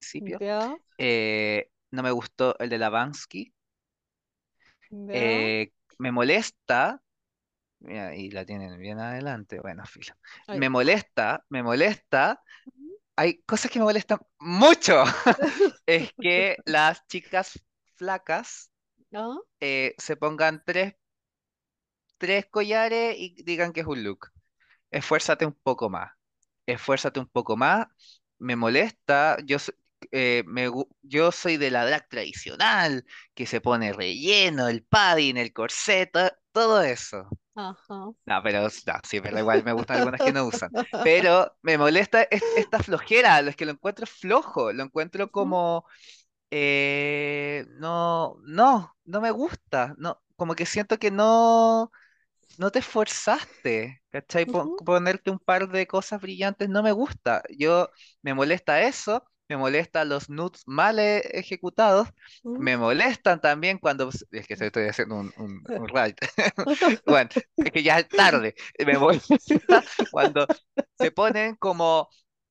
principio. 0.00 0.38
¿Ya? 0.40 0.76
Eh, 0.98 1.70
no 1.90 2.02
me 2.02 2.10
gustó 2.10 2.58
el 2.58 2.68
de 2.68 2.78
Lavansky. 2.78 3.52
¿Ya? 4.90 5.14
Eh, 5.14 5.72
me 5.98 6.12
molesta. 6.12 7.00
Mira, 7.80 8.14
y 8.14 8.30
la 8.30 8.44
tienen 8.44 8.78
bien 8.78 8.98
adelante. 8.98 9.60
Bueno, 9.60 9.84
filo. 9.84 10.14
Me 10.48 10.68
molesta, 10.68 11.44
me 11.48 11.62
molesta. 11.62 12.42
Hay 13.16 13.42
cosas 13.42 13.70
que 13.70 13.78
me 13.78 13.84
molestan 13.84 14.18
mucho. 14.38 15.04
Es 15.86 16.12
que 16.18 16.56
las 16.64 17.06
chicas 17.06 17.62
flacas 17.96 18.70
¿Ah? 19.12 19.36
eh, 19.60 19.94
se 19.98 20.16
pongan 20.16 20.62
tres, 20.64 20.94
tres 22.16 22.46
collares 22.46 23.16
y 23.18 23.42
digan 23.42 23.72
que 23.72 23.80
es 23.80 23.86
un 23.86 24.02
look. 24.02 24.30
Esfuérzate 24.90 25.44
un 25.44 25.52
poco 25.62 25.90
más. 25.90 26.10
Esfuérzate 26.66 27.20
un 27.20 27.28
poco 27.28 27.56
más. 27.56 27.86
Me 28.38 28.56
molesta. 28.56 29.36
Yo, 29.44 29.58
so- 29.58 29.72
eh, 30.12 30.44
me 30.46 30.68
gu- 30.68 30.88
yo 31.02 31.32
soy 31.32 31.56
de 31.56 31.70
la 31.70 31.86
drag 31.86 32.08
tradicional, 32.08 33.04
que 33.34 33.46
se 33.46 33.60
pone 33.60 33.92
relleno, 33.92 34.68
el 34.68 34.84
padding, 34.84 35.36
el 35.36 35.52
corset, 35.52 36.10
to- 36.12 36.30
todo 36.52 36.82
eso. 36.82 37.28
Ajá. 37.56 38.12
No, 38.26 38.42
pero 38.42 38.62
no, 38.62 38.70
sí, 39.04 39.20
pero 39.20 39.38
igual 39.38 39.62
me 39.64 39.72
gustan 39.74 39.96
algunas 39.98 40.22
que 40.22 40.32
no 40.32 40.46
usan. 40.46 40.72
Pero 41.02 41.56
me 41.62 41.76
molesta 41.76 42.22
es- 42.24 42.50
esta 42.54 42.78
flojera, 42.82 43.40
es 43.40 43.56
que 43.56 43.66
lo 43.66 43.72
encuentro 43.72 44.06
flojo, 44.06 44.72
lo 44.72 44.84
encuentro 44.84 45.30
como 45.30 45.84
eh, 46.50 47.66
no, 47.78 48.36
no, 48.44 48.96
no 49.04 49.20
me 49.20 49.30
gusta, 49.32 49.94
no, 49.98 50.22
como 50.36 50.54
que 50.56 50.66
siento 50.66 50.98
que 50.98 51.10
no, 51.10 51.92
no 52.58 52.70
te 52.70 52.78
esforzaste, 52.80 54.02
¿cachai? 54.10 54.46
Pon- 54.46 54.70
ponerte 54.84 55.30
un 55.30 55.38
par 55.38 55.68
de 55.68 55.86
cosas 55.86 56.20
brillantes 56.20 56.68
no 56.68 56.82
me 56.82 56.92
gusta. 56.92 57.42
Yo 57.58 57.88
me 58.22 58.34
molesta 58.34 58.82
eso, 58.82 59.24
me 59.48 59.56
molesta 59.56 60.04
los 60.04 60.28
nudes 60.30 60.62
mal 60.66 60.98
e- 60.98 61.18
ejecutados, 61.38 62.08
me 62.56 62.76
molestan 62.76 63.40
también 63.40 63.78
cuando 63.78 64.08
es 64.30 64.46
que 64.46 64.54
estoy 64.54 64.88
haciendo 64.88 65.16
un, 65.16 65.32
un, 65.36 65.68
un 65.72 65.88
ride. 65.88 66.16
Bueno, 67.06 67.30
es 67.64 67.72
que 67.72 67.82
ya 67.82 67.98
es 68.00 68.12
tarde. 68.14 68.54
Me 68.86 68.98
molesta 68.98 69.84
cuando 70.10 70.46
se 70.98 71.10
ponen 71.12 71.56
como 71.56 72.08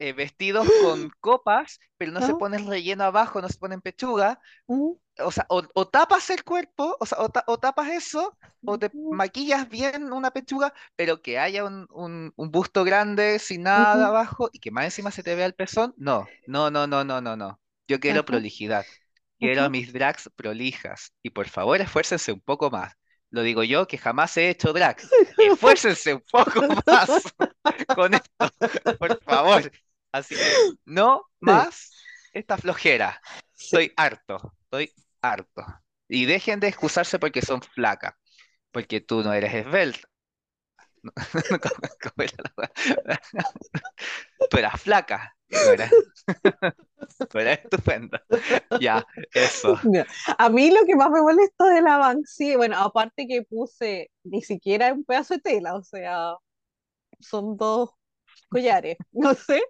eh, 0.07 0.13
vestidos 0.13 0.71
con 0.75 1.09
copas, 1.19 1.79
pero 1.97 2.11
no 2.11 2.21
se 2.21 2.33
Ah, 2.33 2.41
ponen 2.41 2.67
relleno 2.67 3.03
abajo, 3.05 3.41
no 3.41 3.49
se 3.49 3.57
ponen 3.59 3.81
pechuga, 3.81 4.39
ujú, 4.67 4.99
o 5.19 5.31
sea, 5.31 5.45
o, 5.49 5.63
o 5.75 5.87
tapas 5.87 6.29
el 6.29 6.43
cuerpo, 6.43 6.97
o 6.99 7.05
sea, 7.05 7.19
o, 7.21 7.29
ta- 7.29 7.43
o 7.47 7.57
tapas 7.59 7.89
eso, 7.89 8.37
o 8.65 8.79
te 8.79 8.95
maquillas 9.09 9.69
bien 9.69 10.11
una 10.13 10.31
pechuga, 10.31 10.73
pero 10.95 11.21
que 11.21 11.39
haya 11.39 11.63
un, 11.65 11.87
un- 11.91 12.33
un 12.35 12.51
busto 12.51 12.83
grande 12.83 13.39
sin 13.39 13.63
nada 13.63 14.07
abajo 14.07 14.49
y 14.53 14.59
que 14.59 14.71
más 14.71 14.85
encima 14.85 15.11
se 15.11 15.23
te 15.23 15.35
vea 15.35 15.45
el 15.45 15.55
pezón. 15.55 15.95
No, 15.95 16.33
no, 16.45 16.69
no, 16.71 16.87
no, 16.87 17.03
no, 17.03 17.21
no, 17.21 17.35
no. 17.37 17.59
Yo 17.87 17.99
quiero 17.99 18.25
ajá, 18.25 18.25
prolijidad. 18.25 18.87
Quiero 19.39 19.69
mis 19.69 19.93
drags 19.93 20.29
prolijas. 20.35 21.13
Y 21.21 21.29
por 21.31 21.47
favor, 21.49 21.81
esfuércense 21.81 22.31
un 22.31 22.41
poco 22.41 22.69
más. 22.71 22.93
Lo 23.29 23.41
digo 23.43 23.63
yo 23.63 23.87
que 23.87 23.97
jamás 23.97 24.37
he 24.37 24.49
hecho 24.49 24.73
drag. 24.73 24.97
Esfuércense 25.37 26.13
un 26.15 26.23
poco 26.31 26.63
más 26.85 27.23
con 27.93 28.13
esto, 28.13 28.51
por 28.97 29.17
favor. 29.23 29.71
Así 30.13 30.35
que 30.35 30.41
no 30.85 31.25
más 31.41 31.91
esta 32.33 32.57
flojera. 32.57 33.19
Estoy 33.59 33.91
harto, 33.97 34.53
estoy 34.61 34.93
harto. 35.21 35.65
Y 36.07 36.25
dejen 36.25 36.59
de 36.59 36.67
excusarse 36.67 37.19
porque 37.19 37.41
son 37.41 37.61
flacas, 37.61 38.13
porque 38.71 39.01
tú 39.01 39.23
no 39.23 39.33
eres 39.33 39.53
esbelta. 39.53 40.07
Tú 44.49 44.57
eras 44.57 44.81
flaca. 44.81 45.35
Tú 45.49 45.69
eras, 45.69 45.91
tú 47.29 47.39
eras 47.39 47.59
estupenda. 47.59 48.23
Ya, 48.79 49.05
eso. 49.33 49.79
A 50.37 50.49
mí 50.49 50.71
lo 50.71 50.85
que 50.85 50.95
más 50.95 51.11
me 51.11 51.21
molestó 51.21 51.65
de 51.65 51.81
la 51.81 51.97
Banksy, 51.97 52.55
bueno, 52.55 52.77
aparte 52.77 53.27
que 53.27 53.43
puse 53.43 54.09
ni 54.23 54.41
siquiera 54.41 54.93
un 54.93 55.03
pedazo 55.03 55.35
de 55.35 55.41
tela, 55.41 55.75
o 55.75 55.83
sea, 55.83 56.35
son 57.19 57.57
dos 57.57 57.91
collares, 58.49 58.97
no 59.11 59.33
sé. 59.33 59.61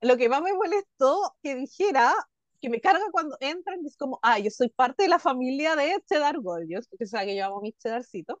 Lo 0.00 0.16
que 0.16 0.28
más 0.28 0.42
me 0.42 0.52
molestó 0.54 1.34
que 1.42 1.54
dijera 1.54 2.14
que 2.60 2.70
me 2.70 2.80
carga 2.80 3.04
cuando 3.12 3.36
entran, 3.40 3.80
y 3.82 3.86
es 3.88 3.96
como, 3.96 4.18
ah, 4.22 4.38
yo 4.38 4.50
soy 4.50 4.70
parte 4.70 5.02
de 5.02 5.08
la 5.10 5.18
familia 5.18 5.76
de 5.76 6.02
Cheddar 6.08 6.40
Gorgeous, 6.40 6.88
porque 6.88 7.06
sabe 7.06 7.26
que 7.26 7.36
yo 7.36 7.44
amo 7.44 7.60
mis 7.60 7.76
cheddarcitos, 7.78 8.38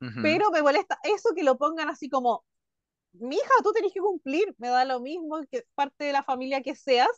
Ujú. 0.00 0.20
pero 0.22 0.50
me 0.50 0.62
molesta 0.62 0.98
eso 1.04 1.30
que 1.34 1.42
lo 1.42 1.56
pongan 1.56 1.88
así 1.88 2.10
como, 2.10 2.44
mi 3.12 3.36
hija, 3.36 3.52
tú 3.62 3.72
tenés 3.72 3.94
que 3.94 4.00
cumplir, 4.00 4.54
me 4.58 4.68
da 4.68 4.84
lo 4.84 5.00
mismo 5.00 5.40
que 5.50 5.64
parte 5.74 6.04
de 6.04 6.12
la 6.12 6.22
familia 6.22 6.62
que 6.62 6.74
seas, 6.74 7.08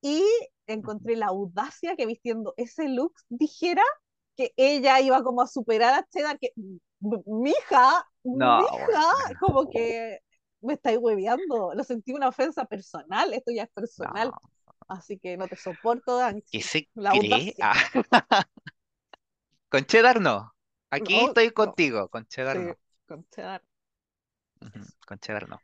y 0.00 0.24
encontré 0.66 1.14
la 1.14 1.26
audacia 1.26 1.94
que 1.94 2.06
vistiendo 2.06 2.54
ese 2.56 2.88
look 2.88 3.14
dijera 3.28 3.84
que 4.36 4.52
ella 4.56 5.00
iba 5.00 5.22
como 5.22 5.42
a 5.42 5.46
superar 5.46 5.94
a 5.94 6.06
Cheddar, 6.08 6.38
que 6.40 6.52
mi 6.56 7.50
hija, 7.50 8.08
mi 8.24 8.44
hija, 8.44 8.64
bueno, 8.88 9.38
como 9.38 9.70
que 9.70 10.18
me 10.62 10.74
estáis 10.74 10.98
hueveando, 10.98 11.72
lo 11.74 11.84
sentí 11.84 12.12
una 12.12 12.28
ofensa 12.28 12.64
personal, 12.64 13.32
esto 13.34 13.52
ya 13.52 13.64
es 13.64 13.70
personal, 13.70 14.28
no. 14.28 14.50
así 14.88 15.18
que 15.18 15.36
no 15.36 15.48
te 15.48 15.56
soporto, 15.56 16.16
¿Qué 16.16 16.22
Danchi, 16.22 16.62
se 16.62 16.88
la 16.94 17.10
cree? 17.10 17.54
con 19.68 19.84
cheddar 19.84 20.20
no. 20.20 20.54
Aquí 20.90 21.16
no, 21.16 21.28
estoy 21.28 21.46
no, 21.48 21.54
contigo, 21.54 22.08
con 22.08 22.26
cheddar 22.26 22.56
sí, 22.56 22.62
no. 22.64 22.74
con 23.06 23.26
Cheddar. 23.30 23.62
Con 25.06 25.18
cheddar 25.18 25.48
no. 25.48 25.58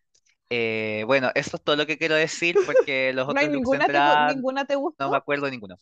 Eh, 0.50 1.04
bueno, 1.06 1.30
eso 1.34 1.56
es 1.56 1.62
todo 1.62 1.76
lo 1.76 1.86
que 1.86 1.98
quiero 1.98 2.14
decir 2.14 2.56
porque 2.66 3.12
los 3.14 3.28
¿No 3.28 3.38
hay 3.38 3.46
otros 3.46 3.52
de 3.52 3.56
ninguna, 3.56 3.86
te, 3.86 4.34
ninguna 4.34 4.64
te 4.64 4.74
no 4.74 5.10
me 5.10 5.16
acuerdo 5.16 5.50
ninguno. 5.50 5.78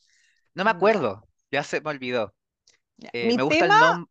No 0.54 0.64
me 0.64 0.70
acuerdo, 0.70 1.28
ya 1.50 1.62
se 1.62 1.80
me 1.80 1.90
olvidó. 1.90 2.34
Eh, 3.12 3.28
Mi 3.28 3.36
me 3.36 3.42
gusta 3.44 3.60
tema, 3.60 3.76
el 3.76 3.90
nombre 3.90 4.10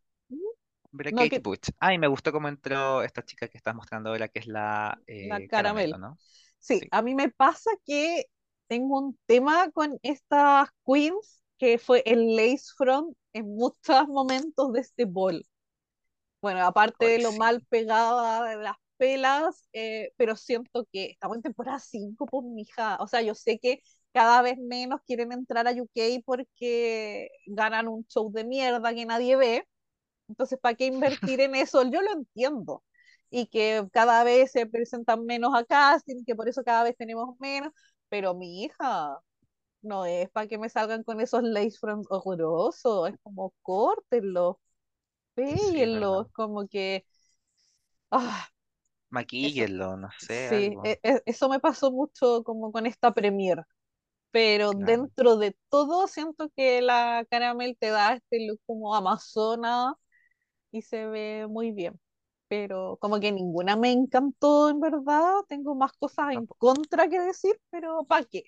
no, 1.11 1.27
Butch. 1.41 1.69
Ah, 1.79 1.93
y 1.93 1.97
me 1.99 2.07
gustó 2.07 2.31
cómo 2.31 2.47
entró 2.47 3.01
esta 3.03 3.23
chica 3.23 3.47
que 3.47 3.57
estás 3.57 3.75
mostrando 3.75 4.09
ahora, 4.09 4.27
que 4.29 4.39
es 4.39 4.47
la 4.47 4.99
la 5.21 5.41
eh, 5.41 5.47
Caramelo, 5.47 5.97
caramel. 5.97 5.99
¿no? 5.99 6.19
Sí, 6.59 6.79
Sí. 6.79 6.87
a 6.91 7.01
mí 7.01 7.15
me 7.15 7.29
pasa 7.31 7.71
que 7.85 8.25
tengo 8.67 8.99
un 8.99 9.19
tema 9.25 9.69
con 9.71 9.99
estas 10.03 10.69
queens 10.85 11.43
que 11.57 11.77
fue 11.77 12.03
el 12.05 12.35
lace 12.35 12.65
front 12.77 13.15
en 13.33 13.47
muchos 13.55 14.07
momentos 14.07 14.73
de 14.73 14.79
este 14.81 15.05
ball. 15.05 15.45
Bueno, 16.41 16.65
aparte 16.65 17.05
de 17.05 17.19
lo 17.19 17.31
sí. 17.31 17.39
mal 17.39 17.61
pegada 17.69 18.43
de 18.49 18.57
las 18.57 18.75
pelas, 18.97 19.67
eh, 19.73 20.11
pero 20.17 20.35
siento 20.35 20.87
que 20.91 21.05
estamos 21.11 21.37
en 21.37 21.43
temporada 21.43 21.79
5, 21.79 22.25
pues 22.27 22.45
mija. 22.45 22.97
O 23.01 23.07
sea, 23.07 23.21
yo 23.21 23.33
sé 23.35 23.59
que 23.59 23.81
cada 24.13 24.41
vez 24.41 24.57
menos 24.59 25.01
quieren 25.07 25.31
entrar 25.31 25.67
a 25.67 25.71
UK 25.71 26.23
porque 26.25 27.29
ganan 27.47 27.87
un 27.87 28.05
show 28.07 28.31
de 28.31 28.43
mierda 28.45 28.93
que 28.93 29.05
nadie 29.05 29.35
ve. 29.35 29.67
Entonces, 30.27 30.59
¿para 30.59 30.75
qué 30.75 30.85
invertir 30.87 31.41
en 31.41 31.55
eso? 31.55 31.83
Yo 31.89 32.01
lo 32.01 32.11
entiendo. 32.13 32.83
Y 33.29 33.47
que 33.47 33.87
cada 33.91 34.23
vez 34.23 34.51
se 34.51 34.65
presentan 34.67 35.25
menos 35.25 35.53
a 35.55 35.65
casting, 35.65 36.23
que 36.25 36.35
por 36.35 36.47
eso 36.49 36.63
cada 36.63 36.83
vez 36.83 36.95
tenemos 36.97 37.37
menos. 37.39 37.73
Pero 38.09 38.33
mi 38.35 38.63
hija, 38.63 39.19
no 39.81 40.05
es 40.05 40.29
para 40.31 40.47
que 40.47 40.57
me 40.59 40.69
salgan 40.69 41.03
con 41.03 41.21
esos 41.21 41.43
lace 41.43 41.77
fronts 41.79 42.07
horrorosos. 42.11 43.09
Es 43.09 43.15
como 43.23 43.53
córtenlo, 43.63 44.59
Sí, 45.45 45.81
es 45.81 45.89
péguenlo. 45.89 45.91
verdad. 45.91 46.27
Es 46.27 46.31
como 46.33 46.67
que. 46.67 47.05
Ah. 48.11 48.49
Maquíllenlo, 49.09 49.97
no 49.97 50.09
sé, 50.19 50.47
Sí, 50.47 50.49
algo. 50.49 50.83
e- 50.83 50.99
e- 51.03 51.21
eso 51.25 51.49
me 51.49 51.59
pasó 51.59 51.91
mucho 51.91 52.43
como 52.43 52.71
con 52.71 52.85
esta 52.85 53.13
premier. 53.13 53.65
Pero 54.31 54.73
Claro. 54.77 55.09
dentro 55.13 55.37
de 55.37 55.57
todo, 55.69 56.07
siento 56.07 56.49
que 56.55 56.81
la 56.81 57.25
caramel 57.31 57.77
te 57.79 57.89
da 57.89 58.15
este 58.15 58.47
look 58.47 58.61
como 58.67 58.95
amazona 58.95 59.95
y 60.75 60.81
se 60.83 61.05
ve 61.07 61.47
muy 61.49 61.71
bien. 61.71 61.99
Pero 62.47 62.97
como 63.01 63.19
que 63.19 63.31
ninguna 63.31 63.75
me 63.75 63.91
encantó 63.91 64.69
en 64.69 64.79
verdad. 64.79 65.33
Tengo 65.47 65.75
más 65.75 65.93
cosas 65.93 66.33
en 66.33 66.47
contra 66.47 67.09
que 67.09 67.19
decir, 67.19 67.59
pero 67.71 68.03
¿para 68.05 68.25
qué? 68.25 68.43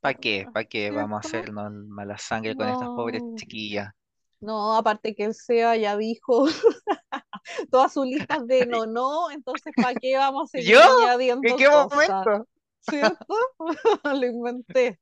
¿Para 0.00 0.14
qué? 0.14 0.48
¿Para 0.52 0.64
qué 0.66 0.90
vamos 0.90 1.16
a 1.18 1.20
hacernos 1.20 1.72
mala 1.72 2.18
sangre 2.18 2.56
con 2.56 2.68
estas 2.68 2.90
pobres 2.90 3.22
chiquillas? 3.36 3.92
no, 4.40 4.74
aparte 4.76 5.14
que 5.14 5.24
el 5.24 5.34
SEA 5.34 5.76
ya 5.76 5.96
dijo 5.96 6.46
todas 7.70 7.92
sus 7.92 8.06
listas 8.06 8.46
de 8.46 8.66
no, 8.66 8.86
no, 8.86 9.30
entonces 9.30 9.74
¿para 9.78 9.96
qué 9.96 10.16
vamos 10.16 10.44
a 10.44 10.46
¿Yo? 10.56 10.80
seguir 10.80 10.84
¿En 11.42 11.54
añadiendo 11.54 11.56
qué 11.56 11.68
cosas? 11.68 12.28
momento? 12.28 12.46
¿Cierto? 12.80 13.34
Lo 14.04 14.26
inventé. 14.26 15.00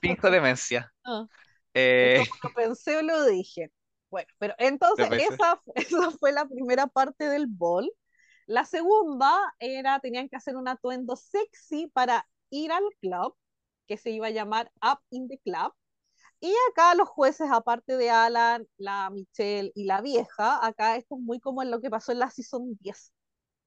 Finjo 0.00 0.30
demencia. 0.30 0.92
Ah, 1.04 1.26
eh, 1.74 2.12
como 2.14 2.34
lo 2.42 2.52
pensé 2.54 2.96
o 2.98 3.02
lo 3.02 3.24
dije. 3.26 3.70
Bueno, 4.10 4.28
pero 4.38 4.54
entonces 4.58 5.08
esa, 5.12 5.62
esa 5.74 6.10
fue 6.12 6.32
la 6.32 6.46
primera 6.46 6.86
parte 6.86 7.28
del 7.28 7.46
ball. 7.46 7.90
La 8.46 8.64
segunda 8.64 9.32
era, 9.60 10.00
tenían 10.00 10.28
que 10.28 10.36
hacer 10.36 10.56
un 10.56 10.68
atuendo 10.68 11.16
sexy 11.16 11.86
para 11.88 12.28
ir 12.50 12.72
al 12.72 12.84
club, 13.00 13.36
que 13.86 13.96
se 13.96 14.10
iba 14.10 14.26
a 14.26 14.30
llamar 14.30 14.72
Up 14.82 15.00
in 15.10 15.28
the 15.28 15.38
Club. 15.38 15.72
Y 16.40 16.52
acá 16.70 16.94
los 16.94 17.08
jueces, 17.08 17.50
aparte 17.52 17.96
de 17.96 18.10
Alan, 18.10 18.66
la 18.78 19.10
Michelle 19.10 19.72
y 19.74 19.84
la 19.84 20.00
vieja, 20.00 20.64
acá 20.66 20.96
esto 20.96 21.16
es 21.16 21.20
muy 21.20 21.38
como 21.38 21.62
en 21.62 21.70
lo 21.70 21.80
que 21.80 21.90
pasó 21.90 22.12
en 22.12 22.18
la 22.20 22.30
Season 22.30 22.76
10, 22.80 23.12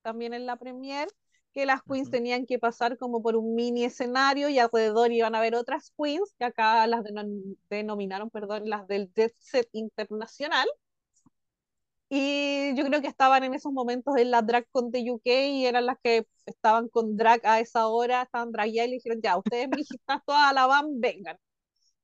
también 0.01 0.33
en 0.33 0.45
la 0.45 0.57
premier, 0.57 1.07
que 1.53 1.65
las 1.65 1.81
queens 1.83 2.09
tenían 2.09 2.45
que 2.45 2.59
pasar 2.59 2.97
como 2.97 3.21
por 3.21 3.35
un 3.35 3.55
mini 3.55 3.85
escenario 3.85 4.49
y 4.49 4.59
alrededor 4.59 5.11
iban 5.11 5.35
a 5.35 5.39
haber 5.39 5.55
otras 5.55 5.93
queens, 5.97 6.33
que 6.37 6.45
acá 6.45 6.85
las 6.87 7.01
denom- 7.03 7.57
denominaron, 7.69 8.29
perdón, 8.29 8.69
las 8.69 8.87
del 8.87 9.11
Jet 9.13 9.35
Set 9.39 9.69
Internacional. 9.73 10.67
Y 12.09 12.75
yo 12.75 12.85
creo 12.85 13.01
que 13.01 13.07
estaban 13.07 13.43
en 13.43 13.53
esos 13.55 13.71
momentos 13.73 14.15
en 14.17 14.29
la 14.31 14.41
Drag 14.43 14.67
Con 14.71 14.91
de 14.91 15.09
UK 15.11 15.25
y 15.25 15.65
eran 15.65 15.85
las 15.87 15.97
que 16.03 16.27
estaban 16.45 16.87
con 16.89 17.17
drag 17.17 17.41
a 17.45 17.59
esa 17.59 17.87
hora, 17.87 18.21
estaban 18.23 18.51
drag 18.51 18.67
y 18.69 18.73
le 18.73 18.87
dijeron, 18.87 19.19
ya, 19.21 19.37
ustedes, 19.37 19.67
mijitas, 19.69 20.21
todas 20.25 20.43
a 20.51 20.53
la 20.53 20.67
van, 20.67 20.99
vengan. 20.99 21.37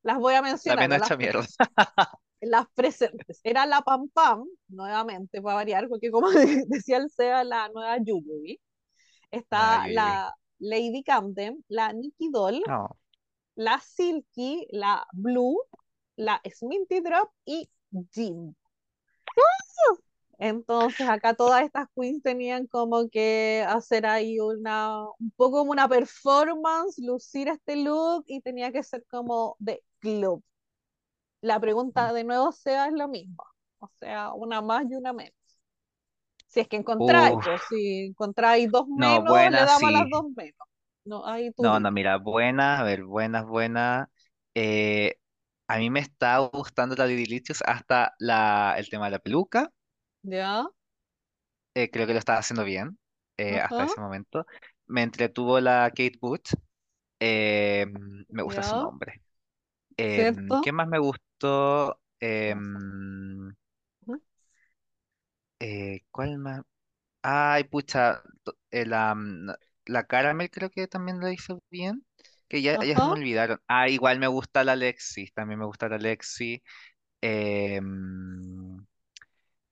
Las 0.03 0.17
voy 0.19 0.35
a 0.35 0.41
mencionar, 0.41 0.93
hecha 0.93 1.17
mierda. 1.17 1.45
las 2.41 2.67
presentes. 2.73 3.41
Era 3.43 3.65
la 3.65 3.81
Pam 3.81 4.09
Pam, 4.09 4.45
nuevamente, 4.69 5.41
para 5.41 5.55
variar, 5.55 5.87
porque 5.89 6.11
como 6.11 6.29
decía 6.67 6.97
el 6.97 7.09
SEA, 7.09 7.43
la 7.43 7.69
nueva 7.69 7.97
Yuyubi. 7.97 8.59
Está 9.31 9.87
la 9.87 10.35
Lady 10.59 11.03
Camden, 11.03 11.63
la 11.67 11.93
Nikki 11.93 12.29
Doll, 12.31 12.61
No. 12.67 12.89
la 13.55 13.79
Silky, 13.79 14.67
la 14.71 15.05
Blue, 15.13 15.57
la 16.15 16.41
Sminty 16.45 17.01
Drop 17.01 17.31
y 17.45 17.69
Jim. 18.11 18.53
Entonces 20.41 21.07
acá 21.07 21.33
todas 21.33 21.63
estas 21.63 21.87
queens 21.93 22.23
tenían 22.23 22.65
como 22.67 23.09
que 23.09 23.65
hacer 23.67 24.05
ahí 24.05 24.39
una, 24.39 25.03
un 25.19 25.31
poco 25.35 25.59
como 25.59 25.71
una 25.71 25.87
performance, 25.89 26.97
lucir 26.97 27.49
este 27.49 27.75
look 27.75 28.23
y 28.25 28.39
tenía 28.41 28.71
que 28.71 28.81
ser 28.81 29.05
como 29.09 29.57
de 29.59 29.83
club. 29.99 30.41
La 31.41 31.59
pregunta 31.59 32.13
de 32.13 32.23
nuevo 32.23 32.51
sea 32.53 32.87
es 32.87 32.93
lo 32.93 33.07
mismo, 33.09 33.43
o 33.79 33.89
sea, 33.99 34.33
una 34.33 34.61
más 34.61 34.85
y 34.89 34.95
una 34.95 35.11
menos. 35.11 35.38
Si 36.49 36.59
es 36.61 36.67
que 36.67 36.77
encontráis, 36.77 37.39
pues 37.43 37.61
si 37.69 38.07
encontráis 38.07 38.71
dos 38.71 38.87
no, 38.95 39.21
menos, 39.21 39.49
le 39.51 39.59
buenas 39.59 39.65
damos 39.65 39.91
sí. 39.91 39.93
las 39.93 40.09
dos 40.09 40.25
menos. 40.35 40.67
No, 41.05 41.25
ahí 41.25 41.51
tú 41.53 41.63
No, 41.63 41.79
no, 41.79 41.91
mira, 41.91 42.17
buenas, 42.17 42.79
a 42.79 42.83
ver, 42.83 43.03
buenas, 43.03 43.45
buenas. 43.45 44.07
Eh, 44.55 45.15
a 45.67 45.77
mí 45.77 45.89
me 45.89 45.99
está 45.99 46.37
gustando 46.39 46.95
la 46.95 47.05
Didilicious 47.05 47.61
hasta 47.65 48.13
la, 48.19 48.75
el 48.77 48.89
tema 48.89 49.05
de 49.05 49.11
la 49.11 49.19
peluca. 49.19 49.71
¿Ya? 50.23 50.69
eh, 51.73 51.89
creo 51.91 52.07
que 52.07 52.13
lo 52.13 52.19
estaba 52.19 52.39
haciendo 52.39 52.63
bien 52.63 52.97
eh, 53.37 53.59
hasta 53.59 53.83
ese 53.83 53.99
momento. 54.01 54.45
Me 54.87 55.03
entretuvo 55.03 55.59
la 55.59 55.89
Kate 55.89 56.17
Booth. 56.21 56.49
eh, 57.19 57.85
me 58.31 58.43
gusta 58.43 58.63
su 58.63 58.77
nombre. 58.77 59.21
Em. 59.97 60.57
¿qué 60.61 60.71
más 60.71 60.87
me 60.87 60.99
gustó? 60.99 61.99
Eh, 65.59 66.01
¿cuál 66.11 66.37
más? 66.37 66.61
Ay, 67.23 67.65
pucha, 67.65 68.23
to- 68.43 68.57
eh, 68.71 68.85
la, 68.87 69.15
mm, 69.15 69.51
la 69.87 70.05
Caramel 70.07 70.49
creo 70.51 70.69
que 70.71 70.87
también 70.87 71.19
lo 71.19 71.29
hizo 71.31 71.63
bien. 71.71 72.05
Que 72.49 72.61
ya, 72.61 72.77
ya 72.81 72.97
se 72.97 73.07
me 73.07 73.11
Ajá, 73.11 73.19
olvidaron. 73.19 73.61
Ah, 73.67 73.89
igual 73.89 74.19
me 74.19 74.27
gusta 74.27 74.63
la 74.63 74.75
Lexi, 74.75 75.27
también 75.33 75.59
me 75.59 75.65
gusta 75.65 75.89
la 75.89 75.97
Lexi. 75.97 76.63
Em, 77.21 78.77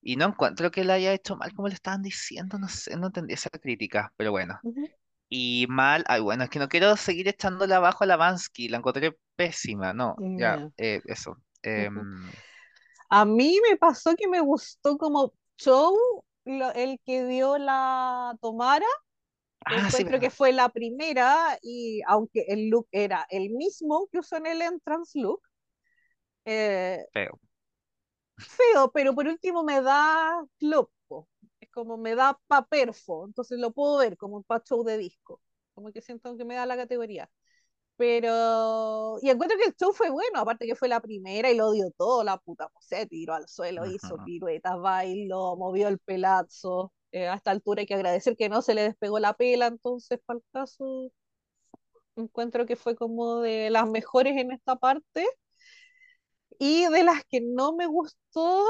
y 0.02 0.16
no 0.18 0.28
encuentro 0.28 0.72
que 0.72 0.84
la 0.86 0.96
haya 0.96 1.14
hecho 1.14 1.36
mal 1.38 1.54
como 1.54 1.68
le 1.70 1.76
estaban 1.76 2.02
diciendo, 2.04 2.58
no 2.60 2.68
sé, 2.70 2.96
no 2.98 3.08
entendí 3.08 3.34
esa 3.34 3.50
crítica, 3.52 4.14
pero 4.18 4.32
bueno. 4.32 4.62
ujú, 4.62 4.90
Y 5.30 5.68
mal, 5.70 6.06
ay, 6.08 6.22
bueno, 6.22 6.44
es 6.46 6.50
que 6.52 6.60
no 6.60 6.70
quiero 6.70 6.96
seguir 6.98 7.28
echándole 7.30 7.76
abajo 7.76 8.04
a 8.06 8.08
la 8.08 8.18
Vansky, 8.18 8.70
la 8.70 8.78
encontré 8.80 9.18
pésima, 9.36 9.94
no, 9.94 10.24
ya, 10.36 10.48
ya, 10.48 10.72
eh, 10.78 11.02
eso. 11.08 11.42
ujú. 11.76 12.08
em, 12.08 12.32
A 13.10 13.26
mí 13.26 13.60
me 13.70 13.78
pasó 13.78 14.16
que 14.16 14.28
me 14.28 14.42
gustó 14.42 14.98
como 14.98 15.34
show, 15.58 15.96
lo- 16.46 16.72
el 16.74 17.00
que 17.06 17.26
dio 17.26 17.58
la 17.58 18.38
Tomara, 18.42 18.86
Ah, 19.66 19.90
sí, 19.92 20.06
que 20.06 20.30
fue 20.30 20.54
la 20.54 20.70
primera, 20.70 21.60
y 21.62 22.02
aunque 22.08 22.46
el 22.48 22.70
look 22.70 22.88
era 22.92 23.28
el 23.30 23.50
mismo 23.50 24.08
que 24.12 24.20
usó 24.20 24.38
en 24.38 24.48
el 24.48 24.62
entrance 24.62 25.20
look, 25.20 25.42
eh, 26.46 27.06
Feo. 27.14 27.40
feo, 28.38 28.92
pero 28.92 29.14
por 29.16 29.28
último 29.28 29.64
me 29.64 29.82
da 29.82 30.46
club, 30.58 30.90
po. 31.08 31.28
es 31.60 31.70
como 31.72 31.98
me 31.98 32.16
da 32.16 32.40
pa 32.48 32.66
perfo, 32.66 33.26
entonces 33.26 33.60
lo 33.60 33.72
puedo 33.72 33.98
ver 33.98 34.18
como 34.18 34.44
pa 34.44 34.62
show 34.64 34.84
de 34.84 34.98
disco, 34.98 35.42
como 35.74 35.92
que 35.92 36.02
siento 36.02 36.36
que 36.38 36.46
me 36.46 36.56
da 36.56 36.66
la 36.66 36.78
categoría. 36.78 37.30
Pero, 37.98 39.18
y 39.22 39.30
encuentro 39.30 39.58
que 39.58 39.66
el 39.70 39.76
show 39.76 39.92
fue 39.94 40.10
bueno, 40.12 40.40
aparte 40.40 40.68
que 40.68 40.76
fue 40.76 40.88
la 40.88 41.02
primera 41.02 41.50
y 41.52 41.56
lo 41.58 41.72
dio 41.72 41.90
todo, 41.98 42.24
la 42.24 42.38
puta, 42.38 42.70
pues, 42.70 42.86
se 42.86 43.08
tiró 43.08 43.34
al 43.34 43.48
suelo, 43.48 43.86
hizo 43.88 44.18
piruetas, 44.24 44.80
bailó, 44.80 45.56
movió 45.58 45.88
el 45.88 46.00
pelazo. 46.00 46.94
Eh, 47.12 47.28
a 47.28 47.36
esta 47.36 47.52
altura 47.52 47.82
hay 47.82 47.88
que 47.88 47.96
agradecer 47.96 48.36
que 48.38 48.50
no 48.50 48.62
se 48.62 48.76
le 48.76 48.84
despegó 48.84 49.20
la 49.20 49.34
pela, 49.34 49.68
entonces 49.68 50.20
para 50.26 50.38
el 50.38 50.44
caso 50.54 51.12
encuentro 52.16 52.66
que 52.66 52.76
fue 52.76 52.96
como 52.96 53.42
de 53.42 53.70
las 53.70 53.88
mejores 53.88 54.36
en 54.38 54.52
esta 54.52 54.76
parte. 54.76 55.26
Y 56.60 56.86
de 56.88 57.04
las 57.04 57.24
que 57.26 57.42
no 57.42 57.76
me 57.76 57.86
gustó, 57.88 58.64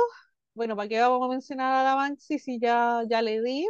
bueno, 0.54 0.76
¿para 0.76 0.90
qué 0.90 1.00
vamos 1.00 1.26
a 1.26 1.30
mencionar 1.32 1.74
a 1.74 1.84
la 1.84 1.96
Banksy 1.96 2.40
si 2.40 2.60
ya, 2.60 3.04
ya 3.10 3.22
le 3.22 3.42
di? 3.42 3.68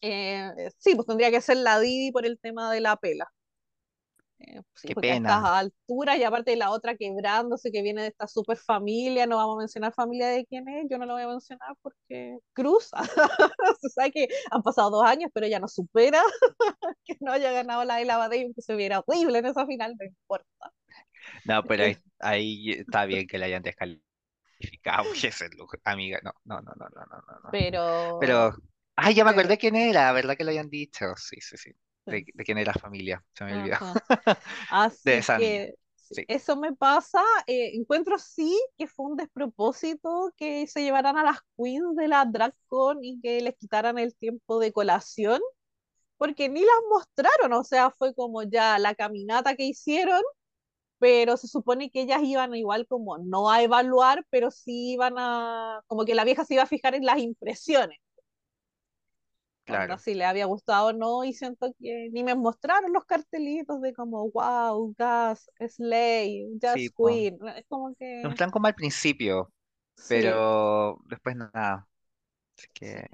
Eh, 0.00 0.50
sí, 0.78 0.94
pues 0.94 1.06
tendría 1.06 1.30
que 1.30 1.40
ser 1.40 1.56
la 1.58 1.78
Didi 1.80 2.12
por 2.12 2.26
el 2.26 2.38
tema 2.38 2.70
de 2.72 2.80
la 2.80 2.96
pela. 2.96 3.32
Eh, 4.38 4.60
sí, 4.74 4.88
Qué 4.88 4.94
porque 4.94 5.12
a 5.12 5.16
estas 5.16 5.42
pena. 5.42 5.42
alturas, 5.42 6.18
y 6.18 6.22
aparte 6.24 6.50
de 6.50 6.58
la 6.58 6.70
otra 6.70 6.94
quebrándose, 6.96 7.72
que 7.72 7.82
viene 7.82 8.02
de 8.02 8.08
esta 8.08 8.26
super 8.26 8.58
familia, 8.58 9.26
no 9.26 9.36
vamos 9.36 9.56
a 9.56 9.58
mencionar 9.60 9.94
familia 9.94 10.28
de 10.28 10.44
quién 10.46 10.68
es, 10.68 10.86
yo 10.90 10.98
no 10.98 11.06
lo 11.06 11.14
voy 11.14 11.22
a 11.22 11.28
mencionar 11.28 11.74
porque 11.80 12.38
Cruz, 12.52 12.90
se 13.80 13.88
sabe 13.90 14.10
que 14.12 14.28
han 14.50 14.62
pasado 14.62 14.90
dos 14.90 15.04
años, 15.04 15.30
pero 15.32 15.46
ella 15.46 15.58
no 15.60 15.68
supera 15.68 16.20
que 17.04 17.16
no 17.20 17.32
haya 17.32 17.52
ganado 17.52 17.84
la 17.84 17.96
de 17.96 18.04
la 18.06 18.18
Badey, 18.18 18.52
que 18.54 18.62
se 18.62 18.76
viera 18.76 19.02
horrible 19.06 19.38
en 19.38 19.46
esa 19.46 19.66
final, 19.66 19.94
no 19.98 20.04
importa. 20.06 20.72
No, 21.44 21.64
pero 21.66 21.84
ahí, 21.84 21.96
ahí 22.18 22.70
está 22.72 23.04
bien 23.06 23.26
que 23.26 23.38
la 23.38 23.46
hayan 23.46 23.62
descalificado. 23.62 24.02
Ese 25.22 25.48
look, 25.50 25.78
amiga. 25.84 26.20
No, 26.22 26.32
no, 26.44 26.60
no, 26.60 26.72
no, 26.76 26.88
no, 26.90 27.06
no, 27.06 27.40
no. 27.42 27.50
pero, 27.50 27.80
Pero, 28.18 28.54
ay, 28.96 29.14
ya 29.14 29.24
me 29.24 29.30
acordé 29.30 29.58
quién 29.58 29.76
era, 29.76 30.12
¿verdad 30.12 30.36
que 30.36 30.44
lo 30.44 30.50
habían 30.50 30.70
dicho? 30.70 31.06
Sí, 31.16 31.36
sí, 31.40 31.56
sí. 31.56 31.72
De, 32.08 32.24
de 32.34 32.44
quién 32.44 32.58
era 32.58 32.72
la 32.74 32.80
familia, 32.80 33.24
se 33.34 33.44
me 33.44 33.54
olvidó. 33.54 33.76
ajá. 33.80 34.02
De 35.04 35.18
Así 35.18 35.18
esa 35.18 35.38
que 35.38 35.74
sí, 35.96 36.28
eso 36.28 36.56
me 36.56 36.74
pasa. 36.74 37.22
eh, 37.46 37.72
encuentro 37.76 38.18
sí 38.18 38.58
que 38.78 38.86
fue 38.88 39.06
un 39.06 39.16
despropósito 39.16 40.32
que 40.36 40.66
se 40.68 40.82
llevaran 40.82 41.16
a 41.18 41.24
las 41.24 41.38
queens 41.56 41.96
de 41.96 42.08
la 42.08 42.24
DragCon 42.26 43.04
y 43.04 43.20
que 43.22 43.40
les 43.40 43.56
quitaran 43.56 43.98
el 43.98 44.16
tiempo 44.16 44.58
de 44.60 44.72
colación, 44.72 45.40
porque 46.18 46.48
ni 46.48 46.60
las 46.62 46.70
mostraron, 46.90 47.52
o 47.54 47.64
sea, 47.64 47.90
fue 47.92 48.14
como 48.14 48.42
ya 48.44 48.78
la 48.78 48.94
caminata 48.94 49.56
que 49.56 49.64
hicieron, 49.64 50.22
pero 50.98 51.36
se 51.36 51.48
supone 51.48 51.90
que 51.90 52.02
ellas 52.02 52.22
iban 52.24 52.54
igual 52.54 52.86
como 52.88 53.18
no 53.18 53.50
a 53.50 53.62
evaluar, 53.62 54.26
pero 54.30 54.50
sí 54.50 54.92
iban 54.94 55.14
a, 55.18 55.82
como 55.88 56.04
que 56.06 56.14
la 56.14 56.24
vieja 56.24 56.44
se 56.44 56.54
iba 56.54 56.64
a 56.64 56.66
fijar 56.66 56.94
en 56.94 57.06
las 57.06 57.18
impresiones. 57.20 57.98
Onda, 59.68 59.96
claro. 59.96 59.98
si 59.98 60.14
le 60.14 60.24
había 60.24 60.46
gustado 60.46 60.88
o 60.88 60.92
no, 60.92 61.24
y 61.24 61.32
siento 61.32 61.72
que 61.80 62.08
ni 62.12 62.24
me 62.24 62.34
mostraron 62.34 62.92
los 62.92 63.04
cartelitos 63.06 63.80
de 63.80 63.92
como, 63.94 64.30
wow, 64.30 64.94
Gas, 64.98 65.50
Slay, 65.68 66.46
Sí, 66.62 66.90
pues. 66.90 67.16
Queen, 67.20 67.38
es 67.56 67.64
como 67.68 67.94
Lo 68.22 68.28
que, 68.28 68.30
mostraron 68.30 68.52
como 68.52 68.66
al 68.66 68.74
principio, 68.74 69.52
sí, 69.96 70.46
pero 70.56 70.98
después 71.06 71.36
nada. 71.36 71.88
Así 72.56 72.68
sí. 72.82 72.98
que, 72.98 73.08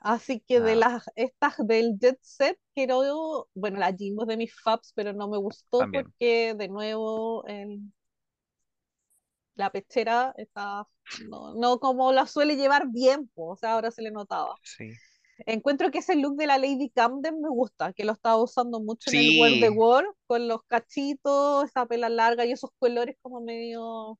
Así 0.00 0.40
que 0.40 0.60
de 0.60 0.76
las, 0.76 1.04
estas 1.16 1.56
del 1.66 1.98
Jet 1.98 2.18
Set, 2.22 2.58
quiero, 2.74 3.48
bueno, 3.54 3.78
la 3.80 3.92
Jimbo 3.94 4.22
es 4.22 4.28
de 4.28 4.36
mis 4.36 4.54
faps, 4.62 4.92
pero 4.94 5.12
no 5.12 5.28
me 5.28 5.38
gustó 5.38 5.88
también. 5.88 6.12
porque, 6.18 6.54
de 6.54 6.68
nuevo, 6.68 7.44
el- 7.46 7.80
la 9.56 9.70
pechera 9.70 10.32
está, 10.38 10.86
no, 11.16 11.54
no 11.54 11.78
como 11.80 12.12
la 12.12 12.26
suele 12.26 12.56
llevar 12.56 12.88
bien, 12.90 13.28
po, 13.34 13.52
o 13.52 13.56
sea, 13.56 13.72
ahora 13.74 13.90
se 13.90 14.02
le 14.02 14.10
notaba. 14.10 14.58
Sí. 14.62 14.94
Encuentro 15.46 15.90
que 15.90 15.98
ese 15.98 16.16
look 16.16 16.36
de 16.36 16.46
la 16.46 16.58
Lady 16.58 16.90
Camden 16.90 17.40
me 17.40 17.48
gusta, 17.48 17.92
que 17.92 18.04
lo 18.04 18.12
estaba 18.12 18.42
usando 18.42 18.80
mucho 18.80 19.10
en 19.10 19.16
el 19.18 19.40
Wear 19.40 19.60
the 19.60 19.68
Sí, 19.68 19.68
World, 19.70 20.10
con 20.26 20.48
los 20.48 20.62
cachitos, 20.64 21.64
esa 21.64 21.86
pela 21.86 22.08
larga 22.08 22.44
y 22.44 22.52
esos 22.52 22.70
colores 22.78 23.16
como 23.22 23.40
medio, 23.40 24.18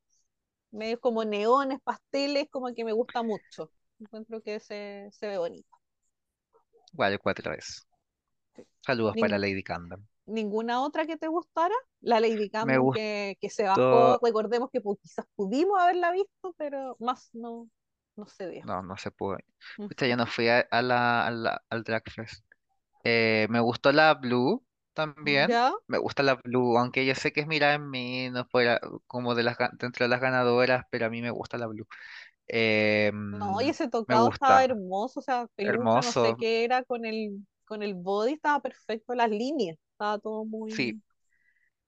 medio 0.71 1.01
como 1.01 1.25
neones, 1.25 1.81
pasteles, 1.83 2.49
como 2.51 2.73
que 2.75 2.85
me 2.85 2.93
gusta 2.93 3.23
mucho. 3.23 3.71
Encuentro 4.01 4.43
que 4.43 4.61
se, 4.61 5.09
se 5.13 5.29
ve 5.29 5.39
bonito. 5.39 5.69
igual 6.93 7.19
cuatro 7.21 7.51
veces. 7.51 7.87
Saludos 8.81 9.17
para 9.19 9.39
Lady 9.39 9.63
Camden. 9.63 10.07
¿Ninguna 10.27 10.83
otra 10.83 11.07
que 11.07 11.17
te 11.17 11.27
gustara? 11.27 11.75
La 12.01 12.21
Lady 12.21 12.51
Camden 12.51 12.93
que, 12.93 13.37
que 13.41 13.51
se 13.51 13.65
bajó, 13.65 14.19
recordemos 14.23 14.71
que 14.71 14.81
quizás 15.03 15.25
pudimos 15.35 15.81
haberla 15.81 16.13
visto, 16.13 16.55
pero 16.59 16.97
más 17.01 17.31
no, 17.33 17.69
no 18.19 18.27
se 18.29 18.49
dio. 18.51 18.65
no, 18.65 18.83
no 18.83 18.97
se 18.97 19.11
pudo. 19.11 19.39
Pucha, 19.87 20.07
yo 20.07 20.17
no 20.17 20.27
fui 20.27 20.49
a, 20.49 20.61
a 20.71 20.83
la, 20.83 21.27
a 21.27 21.31
la- 21.31 21.65
al 21.71 21.83
Drag 21.85 22.03
Fest. 22.11 22.45
Eh, 23.05 23.47
me 23.51 23.61
gustó 23.61 23.93
la 23.93 24.15
Blue 24.15 24.67
también. 24.95 25.51
¿Ya? 25.51 25.73
Me 25.89 25.99
gusta 25.99 26.23
la 26.23 26.37
Blue, 26.37 26.79
aunque 26.79 27.07
yo 27.07 27.15
sé 27.15 27.33
que 27.33 27.41
es 27.43 27.47
mirada 27.49 27.75
en 27.75 27.91
mí, 27.91 28.31
no 28.31 28.47
fuera 28.47 28.81
como 29.07 29.35
de 29.35 29.43
las, 29.45 29.57
dentro 29.79 30.05
de 30.05 30.11
las 30.11 30.21
ganadoras, 30.21 30.85
pero 30.91 31.07
a 31.07 31.11
mí 31.11 31.23
me 31.23 31.31
gusta 31.31 31.59
la 31.59 31.67
Blue. 31.69 31.87
Eh, 32.49 33.13
No, 33.31 33.61
y 33.61 33.69
mm, 33.69 33.71
ese 33.71 33.89
me 34.07 34.17
tocado 34.17 34.31
estaba 34.31 34.65
gusta, 34.65 34.65
hermoso, 34.65 35.21
o 35.21 35.23
sea, 35.23 35.47
peluca, 35.55 36.01
no 36.03 36.13
sé 36.15 36.35
hermoso. 36.35 36.37
qué 36.37 36.65
era, 36.65 36.83
con 36.85 37.05
el, 37.05 37.47
con 37.67 37.83
el 37.83 37.95
body 37.95 38.33
estaba 38.35 38.61
perfecto, 38.63 39.15
las 39.15 39.31
líneas, 39.31 39.77
estaba 39.93 40.19
todo 40.19 40.45
Sí, 40.67 40.75
muy... 40.75 41.03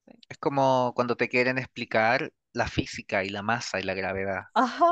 sí. 0.06 0.14
es 0.28 0.38
como 0.38 0.92
cuando 0.94 1.16
te 1.16 1.28
quieren 1.28 1.58
explicar 1.58 2.32
la 2.52 2.68
física 2.68 3.24
y 3.24 3.30
la 3.30 3.42
masa 3.42 3.80
y 3.80 3.82
la 3.84 3.94
gravedad. 3.94 4.44
Ajá, 4.54 4.86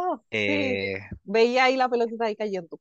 sí, 0.47 0.81
Eh, 0.87 1.01
veía 1.25 1.65
ahí 1.65 1.77
la 1.77 1.89
pelotita 1.89 2.25
ahí 2.27 2.37
cayendo. 2.37 2.81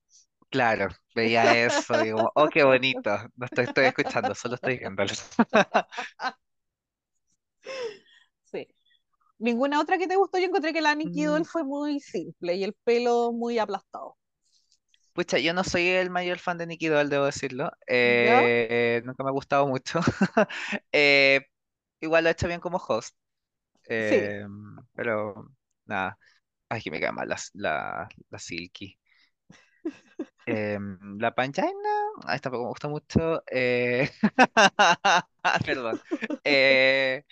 claro, 0.49 0.89
veía 1.15 1.65
eso 1.65 1.95
como, 2.13 2.31
oh, 2.35 2.47
qué 2.49 2.63
bonito. 2.63 3.11
No 3.35 3.45
estoy, 3.45 3.65
estoy 3.65 3.85
escuchando, 3.85 4.35
solo 4.35 4.55
estoy 4.55 4.77
viéndolo. 4.79 5.13
Sí. 8.45 8.67
¿Ninguna 9.39 9.81
otra 9.81 9.97
que 9.99 10.07
te 10.07 10.15
gustó? 10.17 10.39
Yo 10.39 10.45
encontré 10.47 10.73
que 10.73 10.81
la 10.81 10.95
Nikki 10.95 11.25
Mm, 11.25 11.43
fue 11.45 11.63
muy 11.65 11.99
simple 12.01 12.55
y 12.55 12.63
el 12.65 12.73
pelo 12.85 13.31
muy 13.33 13.59
aplastado. 13.59 14.17
Pucha, 15.13 15.39
yo 15.39 15.53
no 15.53 15.63
soy 15.63 15.87
el 15.89 16.09
mayor 16.11 16.37
fan 16.37 16.57
de 16.59 16.67
Nicky 16.67 16.87
Doll, 16.87 17.09
debo 17.09 17.25
decirlo. 17.25 17.71
Eh, 17.87 19.01
nunca 19.03 19.23
me 19.23 19.29
ha 19.29 19.33
gustado 19.33 19.67
mucho. 19.67 19.99
Eh, 20.91 21.41
igual 22.01 22.23
lo 22.23 22.29
ha 22.29 22.33
hecho 22.33 22.47
bien 22.47 22.59
como 22.61 22.77
host. 22.79 23.15
Sí, 23.99 24.33
eh, 24.41 24.45
pero 24.93 25.49
nada. 25.85 26.17
Ay, 26.69 26.81
que 26.81 26.91
me 26.91 26.99
cae 27.01 27.11
mal 27.11 27.29
la, 27.29 27.37
la, 27.55 28.09
la 28.29 28.39
Silky. 28.39 28.99
La 31.19 31.31
Pangina, 31.35 31.67
ah, 32.25 32.35
esta 32.35 32.49
tampoco 32.49 32.63
me 32.65 32.69
gusta 32.69 32.87
mucho. 32.87 33.43
eh, 33.51 34.09
Perdón. 35.65 35.99
Eh, 36.43 37.23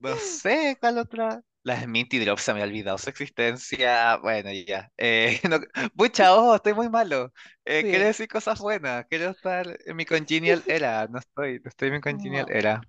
no 0.00 0.18
sé 0.18 0.76
cuál 0.80 0.98
otra. 0.98 1.42
La 1.64 1.86
Minty 1.86 2.18
Drop 2.24 2.38
se 2.38 2.54
me 2.54 2.60
ha 2.62 2.64
olvidado 2.64 2.96
su 2.98 3.10
existencia. 3.10 4.16
Bueno, 4.18 4.50
ya. 4.52 4.90
Eh, 4.96 5.40
no, 5.50 5.58
pucha, 5.96 6.34
ojo, 6.34 6.54
estoy 6.56 6.74
muy 6.74 6.88
malo. 6.88 7.32
Eh, 7.64 7.86
quiero 7.88 8.06
decir 8.06 8.28
cosas 8.28 8.58
buenas. 8.60 9.06
Quiero 9.08 9.30
estar 9.30 9.78
en 9.84 9.96
mi 9.96 10.06
congenial 10.06 10.64
era. 10.66 11.06
No 11.08 11.18
estoy, 11.18 11.60
no 11.60 11.68
estoy 11.68 11.88
en 11.88 11.94
mi 11.94 12.00
congenial 12.00 12.46
No, 12.46 12.50
era. 12.50 12.80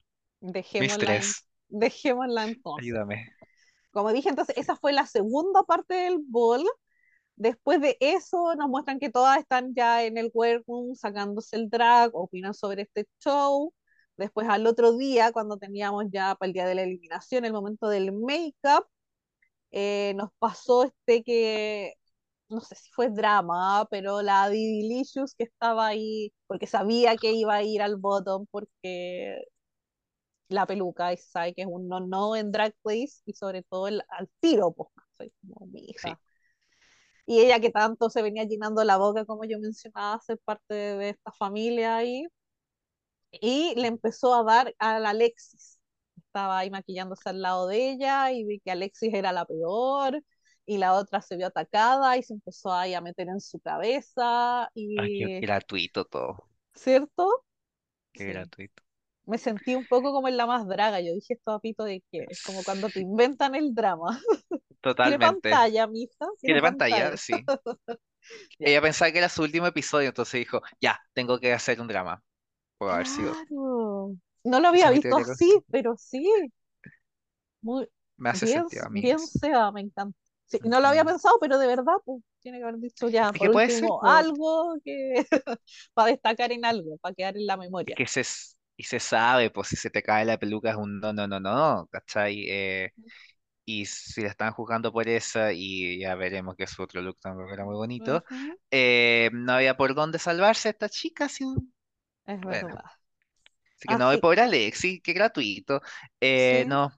dejémosla, 0.42 1.16
en- 1.18 1.36
Mistress, 1.36 1.48
dejémosla 1.70 2.46
entonces. 2.46 2.86
ayúdame. 2.86 3.26
Como 3.92 4.12
dije, 4.12 4.30
entonces 4.30 4.58
esa 4.58 4.76
fue 4.76 4.94
la 4.94 5.06
segunda 5.06 5.64
parte 5.64 5.94
del 5.96 6.20
ball. 6.28 6.64
Después 7.36 7.82
de 7.82 7.98
eso 8.02 8.56
nos 8.56 8.70
muestran 8.70 9.00
que 9.00 9.10
todas 9.10 9.40
están 9.40 9.74
ya 9.74 10.04
en 10.04 10.18
el 10.18 10.30
workroom 10.34 10.96
sacándose 10.96 11.56
el 11.56 11.70
drag, 11.70 12.12
opinan 12.14 12.54
sobre 12.54 12.84
este 12.84 13.08
show. 13.24 13.74
Después 14.18 14.48
al 14.50 14.68
otro 14.68 14.98
día, 14.98 15.32
cuando 15.32 15.58
teníamos 15.58 16.06
ya 16.12 16.36
para 16.36 16.48
el 16.48 16.54
día 16.54 16.68
de 16.68 16.76
la 16.76 16.84
eliminación, 16.84 17.46
el 17.46 17.54
momento 17.54 17.88
del 17.88 18.12
make-up, 18.12 18.86
eh, 19.72 20.14
nos 20.16 20.30
pasó 20.40 20.84
este 20.84 21.24
que, 21.24 21.94
no 22.50 22.62
sé 22.62 22.76
si 22.76 22.90
fue 22.92 23.10
drama, 23.10 23.88
pero 23.92 24.22
la 24.22 24.50
Didilicious 24.50 25.36
que 25.36 25.46
estaba 25.46 25.88
ahí, 25.88 26.34
porque 26.48 26.68
sabía 26.68 27.16
que 27.18 27.32
iba 27.34 27.56
a 27.56 27.64
ir 27.64 27.82
al 27.82 27.98
bottom, 27.98 28.46
porque 28.52 29.44
la 30.50 30.66
peluca, 30.66 31.14
y 31.14 31.18
sabe 31.18 31.54
que 31.54 31.62
es 31.64 31.68
un 31.70 31.88
no-no 31.88 32.36
en 32.36 32.52
Drag 32.52 32.76
Race, 32.84 33.22
y 33.26 33.34
sobre 33.34 33.64
todo 33.64 33.88
el, 33.88 34.04
al 34.10 34.30
tiro, 34.40 34.74
pues, 34.74 34.90
soy 35.18 35.34
como 35.42 35.68
mi 35.68 35.82
Sí, 35.96 36.10
hija 36.10 36.20
y 37.26 37.40
ella 37.42 37.60
que 37.60 37.70
tanto 37.72 38.10
se 38.10 38.22
venía 38.22 38.44
llenando 38.46 38.84
la 38.84 38.98
boca, 38.98 39.26
como 39.26 39.46
yo 39.46 39.60
mencionaba, 39.60 40.20
ser 40.22 40.40
parte 40.40 40.74
de, 40.74 41.10
esta 41.10 41.32
familia 41.32 41.98
ahí, 41.98 42.26
y 43.32 43.74
le 43.76 43.88
empezó 43.88 44.34
a 44.36 44.44
dar 44.44 44.76
a 44.80 45.00
la 45.00 45.12
Alexis. 45.12 45.80
Estaba 46.18 46.60
ahí 46.60 46.70
maquillándose 46.70 47.30
al 47.30 47.42
lado 47.42 47.68
de 47.68 47.92
ella 47.92 48.32
y 48.32 48.44
vi 48.46 48.60
que 48.60 48.72
Alexis 48.72 49.14
era 49.14 49.32
la 49.32 49.46
peor 49.46 50.24
y 50.66 50.78
la 50.78 50.94
otra 50.94 51.22
se 51.22 51.38
vio 51.38 51.48
atacada 51.48 52.18
y 52.18 52.24
se 52.24 52.34
empezó 52.34 52.74
ahí 52.74 52.94
a 52.94 53.02
meter 53.02 53.28
en 53.30 53.42
su 53.42 53.60
cabeza 53.60 54.70
Ay, 54.96 55.10
qué 55.10 55.32
y, 55.38 55.40
gratuito 55.40 56.06
todo. 56.06 56.48
¿cierto? 56.74 57.28
Qué 58.14 58.26
Sí. 58.26 58.32
gratuito. 58.34 58.84
Me 59.30 59.38
sentí 59.38 59.76
un 59.76 59.86
poco 59.88 60.12
como 60.14 60.28
en 60.28 60.38
la 60.38 60.46
más 60.48 60.68
draga. 60.68 61.00
Yo 61.02 61.14
dije 61.14 61.36
esto 61.36 61.52
a 61.52 61.60
pito 61.62 61.84
de 61.84 62.04
que 62.12 62.26
es 62.30 62.40
como 62.42 62.64
cuando 62.64 62.92
te 62.92 63.02
inventan 63.02 63.56
el 63.56 63.74
drama. 63.76 64.08
¿Quiere 65.02 65.20
Totalmente. 65.22 65.22
pantalla, 65.22 65.88
mija? 65.88 66.28
¿Quiere 66.40 66.62
¿Quiere 66.62 66.62
pantalla? 66.62 67.16
pantalla? 67.16 67.18
Sí. 67.18 67.52
Ella 68.62 68.82
pensaba 68.82 69.12
que 69.12 69.18
era 69.20 69.30
su 69.30 69.42
último 69.44 69.68
episodio, 69.68 70.10
entonces 70.10 70.40
dijo, 70.40 70.62
ya, 70.82 71.00
tengo 71.14 71.40
que 71.40 71.54
hacer 71.54 71.80
un 71.82 71.88
drama. 71.88 72.24
Puede 72.78 72.94
haber 72.94 73.08
sido. 73.08 73.38
Claro. 73.50 74.16
No 74.44 74.60
lo 74.60 74.68
había 74.68 74.90
es 74.90 74.92
visto 74.92 75.16
con- 75.16 75.24
así, 75.24 75.64
pero 75.70 75.96
sí. 75.98 76.24
Muy 77.62 77.88
Me 78.18 78.30
hace 78.30 78.46
bien, 78.46 78.66
sentido 78.66 78.86
a 78.86 78.90
mí. 78.92 79.02
bien 79.02 79.20
me 79.74 79.82
encanta. 79.82 80.18
Sí, 80.46 80.60
no 80.64 80.80
lo 80.80 80.88
había 80.88 81.06
pensado, 81.06 81.36
pero 81.40 81.60
de 81.60 81.68
verdad, 81.68 81.94
pues, 82.06 82.22
tiene 82.42 82.58
que 82.60 82.64
haber 82.64 82.80
dicho 82.80 83.08
ya, 83.10 83.34
Es 83.34 83.34
por 83.34 83.50
último, 83.52 84.04
algo 84.04 84.76
que 84.84 85.14
para 85.94 86.12
destacar 86.12 86.52
en 86.52 86.66
algo, 86.66 86.98
para 87.00 87.14
quedar 87.16 87.38
en 87.38 87.46
la 87.46 87.58
Es 87.86 87.88
memoria. 87.88 87.96
que 87.96 88.08
se, 88.08 88.22
s- 88.22 88.56
y 88.80 88.86
se 88.86 89.00
sabe, 89.02 89.52
pues 89.52 89.70
si 89.70 89.78
se 89.78 89.92
te 89.92 90.04
cae 90.04 90.26
la 90.26 90.40
peluca 90.40 90.72
es 90.72 90.78
un 90.78 91.00
no, 91.02 91.14
no, 91.14 91.28
no, 91.28 91.40
no, 91.42 91.88
¿cachai? 91.92 92.46
Eh, 92.50 92.92
y 93.66 93.86
si 93.86 94.22
la 94.24 94.30
están 94.30 94.54
juzgando 94.54 94.92
por 94.94 95.08
esa, 95.10 95.54
y 95.54 96.00
ya 96.02 96.16
veremos 96.16 96.56
que 96.58 96.68
su 96.68 96.84
otro 96.84 97.02
look 97.02 97.20
tampoco 97.22 97.54
era 97.54 97.66
muy 97.66 97.76
bonito, 97.76 98.24
eh, 98.72 99.30
no 99.34 99.54
había 99.54 99.78
por 99.78 99.96
dónde 99.96 100.20
salvarse 100.20 100.70
esta 100.70 100.90
chica, 100.90 101.26
así, 101.26 101.46
Es 102.26 102.40
bueno, 102.42 102.66
verdad. 102.66 102.84
así 103.78 103.88
que 103.88 103.96
no, 103.96 104.14
y 104.14 104.18
Así, 104.18 104.20
pobre 104.20 104.42
Alexi, 104.42 105.02
qué 105.02 105.14
gratuito. 105.14 105.82
Eh, 106.20 106.64
sí, 106.64 106.66
no, 106.68 106.92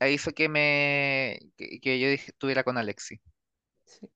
ahí 0.00 0.14
hizo 0.14 0.32
que 0.32 0.48
me, 0.48 1.38
que, 1.56 1.80
que 1.80 2.00
yo 2.00 2.08
estuviera 2.08 2.64
con 2.64 2.78
Alexi. 2.78 3.20
sí. 3.84 4.08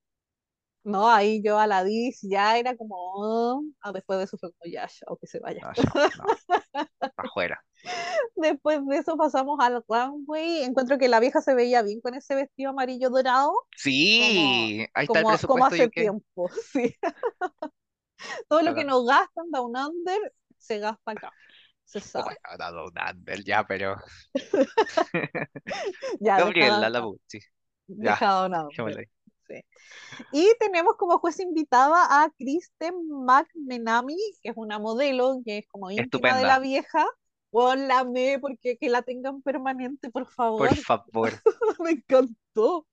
No, 0.86 1.10
ahí 1.10 1.42
yo 1.42 1.58
a 1.58 1.66
la 1.66 1.82
Dis 1.82 2.20
ya 2.22 2.56
era 2.58 2.76
como, 2.76 2.94
oh, 2.96 3.64
ah, 3.80 3.90
después 3.90 4.20
de 4.20 4.24
eso 4.26 4.38
fue 4.38 4.52
como 4.52 4.72
ya, 4.72 4.88
o 5.08 5.16
que 5.16 5.26
se 5.26 5.40
vaya. 5.40 5.60
No, 5.60 5.72
afuera. 7.16 7.60
Después 8.36 8.86
de 8.86 8.98
eso 8.98 9.16
pasamos 9.16 9.58
al 9.60 9.82
runway. 9.88 10.62
Encuentro 10.62 10.96
que 10.96 11.08
la 11.08 11.18
vieja 11.18 11.40
se 11.40 11.54
veía 11.54 11.82
bien 11.82 12.00
con 12.00 12.14
ese 12.14 12.36
vestido 12.36 12.70
amarillo 12.70 13.10
dorado, 13.10 13.50
como, 13.50 13.66
Sí, 13.76 14.20
ahí 14.22 14.80
está 14.80 15.00
el 15.00 15.06
como, 15.08 15.22
como 15.22 15.28
presupuesto, 15.30 15.74
hace 15.74 15.88
tiempo, 15.88 16.48
sí. 16.72 16.94
Todo 18.48 18.62
lo 18.62 18.74
que 18.74 18.84
nos 18.84 19.04
gastan 19.06 19.50
Down 19.50 19.76
Under 19.76 20.32
se 20.56 20.78
gasta 20.78 21.10
acá, 21.10 21.32
se 21.84 22.00
sabe. 22.00 22.36
Bueno, 22.48 22.72
Down 22.72 22.92
Under, 23.16 23.42
ya, 23.42 23.64
pero 23.66 23.96
Ya, 26.20 26.38
Gabriela 26.38 26.76
deja, 26.76 26.90
la 26.90 27.00
Bucci, 27.00 27.40
ya, 27.88 28.16
sí. 29.48 29.62
Y 30.30 30.48
tenemos 30.60 30.96
como 30.96 31.18
juez 31.18 31.40
invitada 31.40 32.24
a 32.24 32.30
Kristen 32.38 32.94
McMenamy, 33.10 34.16
que 34.42 34.50
es 34.50 34.56
una 34.56 34.78
modelo, 34.78 35.40
que 35.44 35.58
es 35.58 35.66
como 35.68 35.90
íntima 35.90 36.36
de 36.38 36.44
la 36.44 36.58
vieja. 36.58 37.06
Bueno, 37.52 37.86
la 37.86 38.00
amé 38.00 38.38
porque 38.40 38.76
que 38.78 38.88
la 38.88 39.02
tengan 39.02 39.42
permanente, 39.42 40.10
por 40.10 40.26
por 40.56 40.70
favor. 40.72 40.76
favor. 40.76 41.32
Me 41.80 41.90
encantó. 41.92 42.86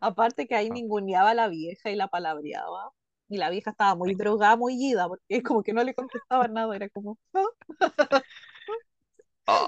Aparte 0.00 0.46
que 0.46 0.54
ahí 0.56 0.70
No, 0.70 0.74
ninguneaba 0.74 1.30
a 1.30 1.34
la 1.34 1.48
vieja 1.48 1.90
y 1.90 1.96
la 1.96 2.08
palabreaba. 2.08 2.90
Y 3.28 3.38
la 3.38 3.50
vieja 3.50 3.70
estaba 3.70 3.94
muy 3.94 4.14
drogada, 4.14 4.56
muy 4.56 4.74
ida, 4.74 5.08
porque 5.08 5.42
como 5.42 5.62
que 5.62 5.72
no 5.72 5.82
le 5.84 5.94
contestaba 5.94 6.46
nada, 6.48 6.76
era 6.76 6.88
como, 6.90 7.18
"Ah". 7.34 7.44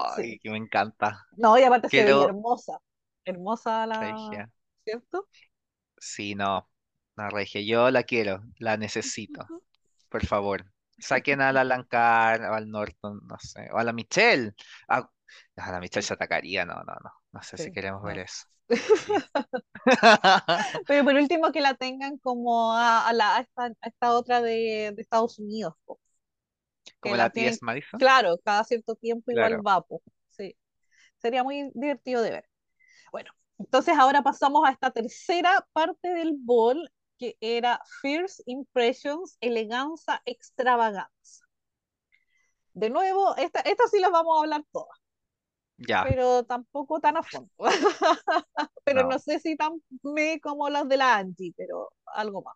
Sí. 0.05 0.23
Ay, 0.27 0.39
que 0.39 0.49
me 0.51 0.57
encanta. 0.57 1.27
No, 1.35 1.57
y 1.57 1.63
aparte 1.63 1.89
se 1.89 2.03
veía 2.03 2.25
Quiero, 2.25 2.25
hermosa, 2.25 2.79
hermosa 3.25 3.85
la, 3.87 4.39
regia. 4.39 4.49
¿cierto? 4.83 5.27
Sí, 5.97 6.35
no, 6.35 6.69
la 7.15 7.29
regia. 7.29 7.61
Yo 7.61 7.89
la 7.91 8.03
quiero, 8.03 8.43
la 8.59 8.77
necesito. 8.77 9.47
Por 10.09 10.25
favor. 10.25 10.65
Saquen 10.99 11.41
a 11.41 11.51
la 11.53 11.61
Alancar, 11.63 12.41
o 12.43 12.53
al 12.55 12.69
Norton, 12.69 13.21
no 13.27 13.37
sé, 13.39 13.69
o 13.73 13.77
a 13.79 13.83
la 13.83 13.93
Michelle. 13.93 14.53
Ah, 14.89 15.09
a 15.57 15.71
la 15.71 15.79
Michelle 15.79 16.03
se 16.03 16.13
atacaría, 16.15 16.65
no, 16.65 16.75
no, 16.75 16.95
no. 17.03 17.11
No 17.33 17.43
sé 17.43 17.57
si 17.57 17.71
queremos 17.71 18.03
ver 18.03 18.19
eso. 18.19 18.45
Pero 20.87 21.03
por 21.05 21.15
último 21.15 21.51
que 21.51 21.61
la 21.61 21.75
tengan 21.75 22.17
como 22.17 22.73
a, 22.73 23.07
a 23.07 23.13
la, 23.13 23.37
a 23.37 23.41
esta, 23.41 23.65
a 23.65 23.87
esta 23.87 24.13
otra 24.13 24.41
de, 24.41 24.91
de 24.95 25.01
Estados 25.01 25.39
Unidos, 25.39 25.73
po, 25.85 25.99
que 27.01 27.09
Como 27.09 27.15
la 27.15 27.17
la 27.17 27.29
tienen, 27.29 27.59
claro, 27.97 28.37
cada 28.43 28.63
cierto 28.63 28.95
tiempo 28.95 29.31
igual 29.31 29.65
va, 29.65 29.81
po. 29.81 30.01
Sí, 30.29 30.55
sería 31.19 31.43
muy 31.43 31.71
divertido 31.75 32.21
de 32.21 32.31
ver. 32.31 32.49
Bueno, 33.11 33.31
entonces 33.57 33.95
ahora 33.97 34.21
pasamos 34.21 34.63
a 34.65 34.71
esta 34.71 34.91
tercera 34.91 35.67
parte 35.73 36.09
del 36.13 36.35
ball, 36.37 36.91
que 37.17 37.35
era 37.41 37.81
First 38.01 38.41
Impressions, 38.45 39.37
elegancia, 39.41 40.21
extravaganza. 40.25 41.45
De 42.73 42.89
nuevo, 42.89 43.35
esta, 43.37 43.61
esta 43.61 43.87
sí 43.87 43.99
las 43.99 44.11
vamos 44.11 44.37
a 44.37 44.41
hablar 44.43 44.63
todas, 44.71 44.97
Ya, 45.77 46.03
pero 46.03 46.43
tampoco 46.43 46.99
tan 46.99 47.17
a 47.17 47.23
fondo. 47.23 47.51
pero 48.83 49.03
no. 49.03 49.09
no 49.09 49.19
sé 49.19 49.39
si 49.39 49.55
tan 49.55 49.81
me 50.03 50.39
como 50.39 50.69
las 50.69 50.87
de 50.87 50.97
la 50.97 51.17
Angie, 51.17 51.53
pero 51.57 51.91
algo 52.05 52.43
más. 52.43 52.55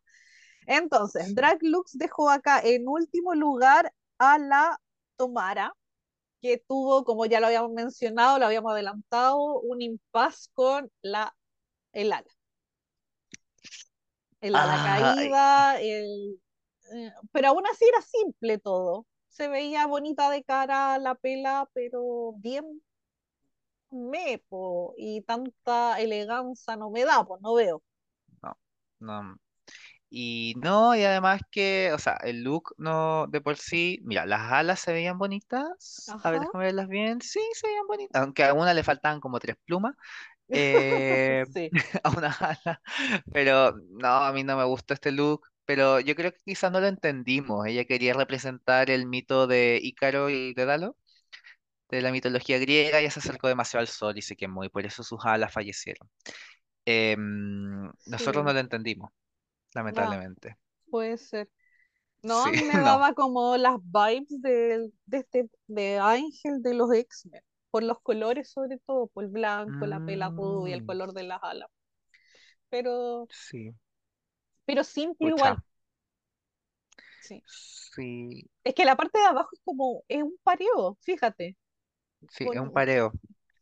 Entonces. 0.68 1.34
Drag 1.34 1.58
Lux 1.62 1.98
dejó 1.98 2.30
acá 2.30 2.62
en 2.64 2.88
último 2.88 3.34
lugar 3.34 3.92
a 4.20 4.38
la 4.38 4.80
Tomara, 5.16 5.74
que 6.42 6.58
tuvo, 6.58 7.04
como 7.06 7.26
ya 7.26 7.40
lo 7.40 7.48
habíamos 7.48 7.72
mencionado, 7.72 8.40
lo 8.40 8.46
habíamos 8.46 8.72
adelantado, 8.74 9.60
un 9.62 9.82
impas 9.82 10.50
con 10.54 10.92
la, 11.02 11.36
el 11.94 12.12
ala. 12.14 12.30
El 14.42 14.56
ala 14.56 14.74
Ay, 14.96 15.30
caída, 15.30 15.82
el, 15.82 16.42
eh, 16.94 17.14
pero 17.32 17.50
aún 17.50 17.64
así 17.68 17.86
era 17.86 18.02
simple 18.02 18.58
todo. 18.58 19.06
Se 19.30 19.48
veía 19.48 19.88
bonita 19.88 20.30
de 20.30 20.44
cara 20.44 20.98
la 21.00 21.16
pela, 21.16 21.70
pero 21.74 22.34
bien 22.38 22.82
mepo 23.92 24.94
y 24.98 25.22
tanta 25.22 26.00
elegancia 26.00 26.76
no 26.76 26.90
me 26.90 27.06
da, 27.06 27.26
pues 27.26 27.42
no 27.42 27.54
veo. 27.54 27.84
no, 28.44 28.58
no. 29.00 29.38
Y 30.14 30.56
no, 30.58 30.94
y 30.94 31.04
además 31.04 31.42
que, 31.50 31.92
o 31.94 31.98
sea, 31.98 32.16
el 32.24 32.44
look 32.44 32.76
no 32.78 33.28
de 33.28 33.40
por 33.40 33.56
sí, 33.58 34.00
mira, 34.04 34.26
las 34.26 34.52
alas 34.52 34.82
se 34.82 34.92
veían 34.92 35.18
bonitas. 35.18 36.10
A 36.22 36.32
ver, 36.32 36.42
déjame 36.42 36.66
verlas 36.66 36.88
bien. 36.90 37.22
Sí, 37.22 37.40
se 37.54 37.68
veían 37.68 37.88
bonitas. 37.88 38.22
Aunque 38.22 38.44
a 38.44 38.54
una 38.54 38.74
le 38.74 38.84
faltaban 38.84 39.22
como 39.22 39.40
tres 39.40 39.56
plumas. 39.66 39.96
eh, 40.50 41.46
sí, 41.54 41.72
a 42.04 42.10
una 42.10 42.32
ala. 42.32 42.82
Pero 43.32 43.74
no, 43.92 44.08
a 44.10 44.34
mí 44.34 44.44
no 44.44 44.58
me 44.58 44.66
gusta 44.66 44.96
este 44.96 45.12
look. 45.12 45.48
Pero 45.66 46.02
yo 46.02 46.16
creo 46.16 46.34
que 46.34 46.40
quizás 46.44 46.72
no 46.72 46.82
lo 46.82 46.88
entendimos. 46.88 47.66
Ella 47.66 47.86
quería 47.86 48.14
representar 48.14 48.90
el 48.90 49.06
mito 49.08 49.48
de 49.48 49.80
Ícaro 49.82 50.30
y 50.30 50.54
Dédalo, 50.54 50.98
de 51.90 52.02
la 52.02 52.12
mitología 52.12 52.58
griega, 52.60 53.02
y 53.02 53.10
se 53.12 53.20
acercó 53.20 53.48
demasiado 53.48 53.82
al 53.82 53.88
sol 53.88 54.18
y 54.18 54.22
se 54.22 54.36
quemó, 54.36 54.64
y 54.64 54.70
por 54.70 54.86
eso 54.86 55.04
sus 55.04 55.20
alas 55.26 55.54
fallecieron. 55.54 56.10
Em, 56.86 57.92
nosotros 58.06 58.46
no 58.46 58.54
lo 58.54 58.60
entendimos, 58.60 59.12
lamentablemente. 59.74 60.58
puede 60.90 61.18
ser. 61.18 61.50
No, 62.24 62.46
a 62.46 62.52
mí 62.54 62.64
me 62.66 62.82
no. 62.82 62.82
daba 62.82 63.14
como 63.16 63.58
las 63.58 63.78
vibes 63.84 64.42
de, 64.42 64.92
de 65.06 65.18
este 65.20 65.50
de 65.68 66.00
Ángel 66.00 66.62
de 66.64 66.74
los 66.76 66.94
X-Men, 66.94 67.44
por 67.72 67.84
los 67.84 68.02
colores 68.02 68.52
sobre 68.52 68.80
todo, 68.80 69.08
por 69.08 69.26
el 69.26 69.32
blanco, 69.32 69.88
la 69.88 70.02
pela 70.02 70.34
rubia, 70.38 70.76
el 70.76 70.84
Mm, 70.84 70.86
color 70.86 71.14
de 71.14 71.24
las 71.24 71.40
alas. 71.44 71.70
Pero, 72.70 73.30
sí, 73.30 73.74
pero 74.66 74.84
simple 74.84 75.28
igual. 75.30 75.60
Sí. 77.20 77.44
sí, 77.46 78.50
Es 78.64 78.74
que 78.76 78.86
la 78.86 78.96
parte 78.98 79.20
de 79.20 79.26
abajo 79.26 79.50
es 79.54 79.60
como, 79.64 80.04
es 80.08 80.24
un 80.24 80.36
pareo, 80.44 80.98
fíjate. 81.02 81.58
sí, 82.30 82.50
es 82.52 82.60
un 82.62 82.72
pareo. 82.72 83.12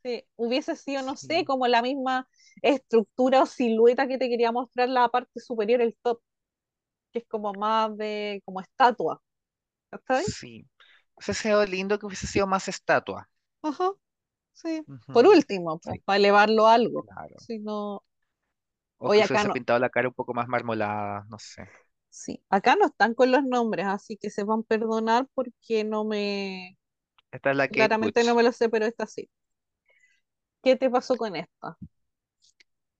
sí, 0.04 0.24
hubiese 0.36 0.76
sido, 0.76 1.02
no 1.04 1.16
sé, 1.16 1.46
como 1.46 1.68
la 1.68 1.82
misma 1.82 2.28
estructura 2.62 3.44
o 3.44 3.46
silueta 3.46 4.08
que 4.08 4.18
te 4.18 4.30
quería 4.30 4.52
mostrar 4.52 4.90
la 4.90 5.08
parte 5.10 5.40
superior, 5.40 5.82
el 5.82 5.96
top, 6.04 6.22
que 7.14 7.20
es 7.20 7.26
como 7.28 7.54
más 7.54 7.96
de, 7.98 8.42
como 8.46 8.62
estatua. 8.62 9.22
¿Está 9.92 10.22
sí. 10.22 10.68
Hubiese 11.16 11.34
sido 11.34 11.66
lindo 11.66 12.00
que 12.00 12.06
hubiese 12.06 12.28
sido 12.28 12.48
más 12.48 12.68
estatua. 12.68 13.30
Ajá, 13.62 13.92
sí. 14.54 14.88
Por 15.12 15.28
último, 15.28 15.80
pues, 15.80 15.98
Sí, 15.98 16.04
para 16.06 16.18
elevarlo 16.18 16.68
a 16.68 16.74
algo. 16.76 17.08
claro. 17.08 17.38
Si 17.38 17.60
no, 17.60 18.04
O 18.98 19.10
hoy 19.10 19.20
que 19.20 19.24
se 19.24 19.34
acá 19.34 19.34
hubiese 19.34 19.50
no, 19.50 19.56
pintado 19.56 19.78
la 19.80 19.90
cara 19.90 20.08
un 20.08 20.14
poco 20.14 20.34
más 20.34 20.48
marmolada, 20.48 21.26
no 21.30 21.38
sé. 21.40 21.68
sí, 22.10 22.44
acá 22.50 22.76
no 22.76 22.88
están 22.88 23.14
con 23.16 23.32
los 23.32 23.44
nombres, 23.44 23.86
así 23.88 24.18
que 24.18 24.30
se 24.30 24.44
van 24.44 24.60
a 24.62 24.64
perdonar 24.64 25.28
porque 25.34 25.84
no 25.84 26.04
me, 26.06 26.78
Esta 27.32 27.50
es 27.52 27.58
la 27.58 27.68
Kate 27.70 27.96
claramente 27.96 28.24
no 28.26 28.36
me 28.36 28.44
lo 28.44 28.52
sé, 28.54 28.70
pero 28.70 28.86
esta 28.86 29.08
sí. 29.08 29.30
¿Qué 30.64 30.76
te 30.78 30.90
pasó 30.90 31.18
con 31.18 31.36
esta? 31.36 31.78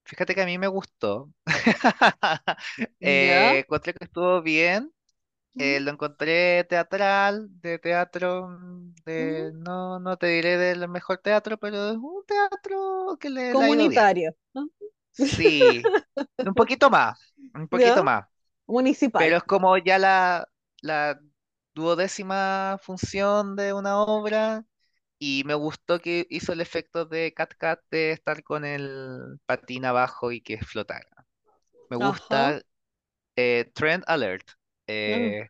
Fíjate 0.10 0.34
que 0.36 0.42
a 0.42 0.46
mí 0.46 0.58
me 0.58 0.68
gustó. 0.68 1.32
¿Ya? 3.00 3.54
Eh, 3.54 3.60
encontré 3.66 3.94
que 3.94 4.06
estuvo 4.06 4.42
bien. 4.42 4.94
Eh, 5.58 5.80
¿Mm? 5.80 5.82
lo 5.82 5.92
encontré 5.92 6.64
teatral, 6.66 7.48
de 7.62 7.80
teatro, 7.80 8.50
mm, 8.50 8.96
¿Mm? 9.18 9.46
de, 9.46 9.52
no, 9.56 10.00
no 10.00 10.18
te 10.18 10.28
diré 10.28 10.58
del 10.58 10.88
mejor 10.90 11.20
teatro, 11.20 11.58
pero 11.60 11.92
es 11.92 11.98
un 11.98 12.26
teatro 12.28 13.18
que 13.20 13.30
le, 13.30 13.56
le 13.56 13.66
ha 13.66 13.72
ido 13.72 13.88
bien. 13.88 14.12
Comunitario. 14.12 14.36
¿no? 14.54 14.70
Sí, 15.12 15.92
un 16.44 16.54
poquito 16.56 16.90
más, 16.90 17.36
un 17.54 17.68
¿Ya? 17.72 17.96
poquito 17.96 18.04
más. 18.04 18.26
Municipal. 18.68 19.14
Pero 19.16 19.38
es 19.38 19.44
como 19.44 19.78
ya 19.78 19.98
la, 20.00 20.48
la 20.82 21.20
duodécima 21.76 22.80
función 22.82 23.56
de 23.56 23.74
una 23.74 24.00
obra 24.02 24.66
y 25.20 25.44
me 25.46 25.54
gustó 25.56 26.00
que 26.00 26.28
hizo 26.30 26.54
el 26.54 26.62
efecto 26.62 27.06
de 27.06 27.34
Cat 27.34 27.54
Cat 27.58 27.82
de 27.92 28.12
estar 28.14 28.44
con 28.44 28.66
el 28.66 29.40
patín 29.46 29.86
abajo 29.86 30.32
y 30.32 30.42
que 30.42 30.60
flotara. 30.60 31.10
Me 31.90 31.98
gusta 31.98 32.62
eh, 33.38 33.72
Trend 33.76 34.04
Alert. 34.08 34.50
Mm, 35.06 35.34
eh, 35.34 35.50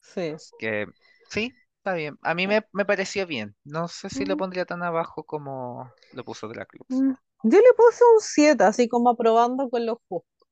sí. 0.00 0.36
que 0.56 0.86
sí, 1.30 1.58
está 1.78 1.94
bien. 1.94 2.18
A 2.22 2.34
mí 2.34 2.46
me, 2.46 2.66
me 2.72 2.84
pareció 2.84 3.26
bien. 3.26 3.56
No 3.64 3.88
sé 3.88 4.10
si 4.10 4.24
lo 4.24 4.36
Mm, 4.36 4.38
pondría 4.38 4.64
tan 4.66 4.82
abajo 4.82 5.24
como 5.24 5.92
lo 6.10 6.24
puso 6.24 6.48
Draclux. 6.48 6.86
mm. 6.88 7.12
Yo 7.44 7.58
le 7.60 7.72
puse 7.76 8.04
un 8.14 8.20
7 8.20 8.64
así 8.64 8.88
como 8.88 9.08
aprobando 9.10 9.70
con 9.70 9.86
los 9.86 9.98
justo. 10.08 10.46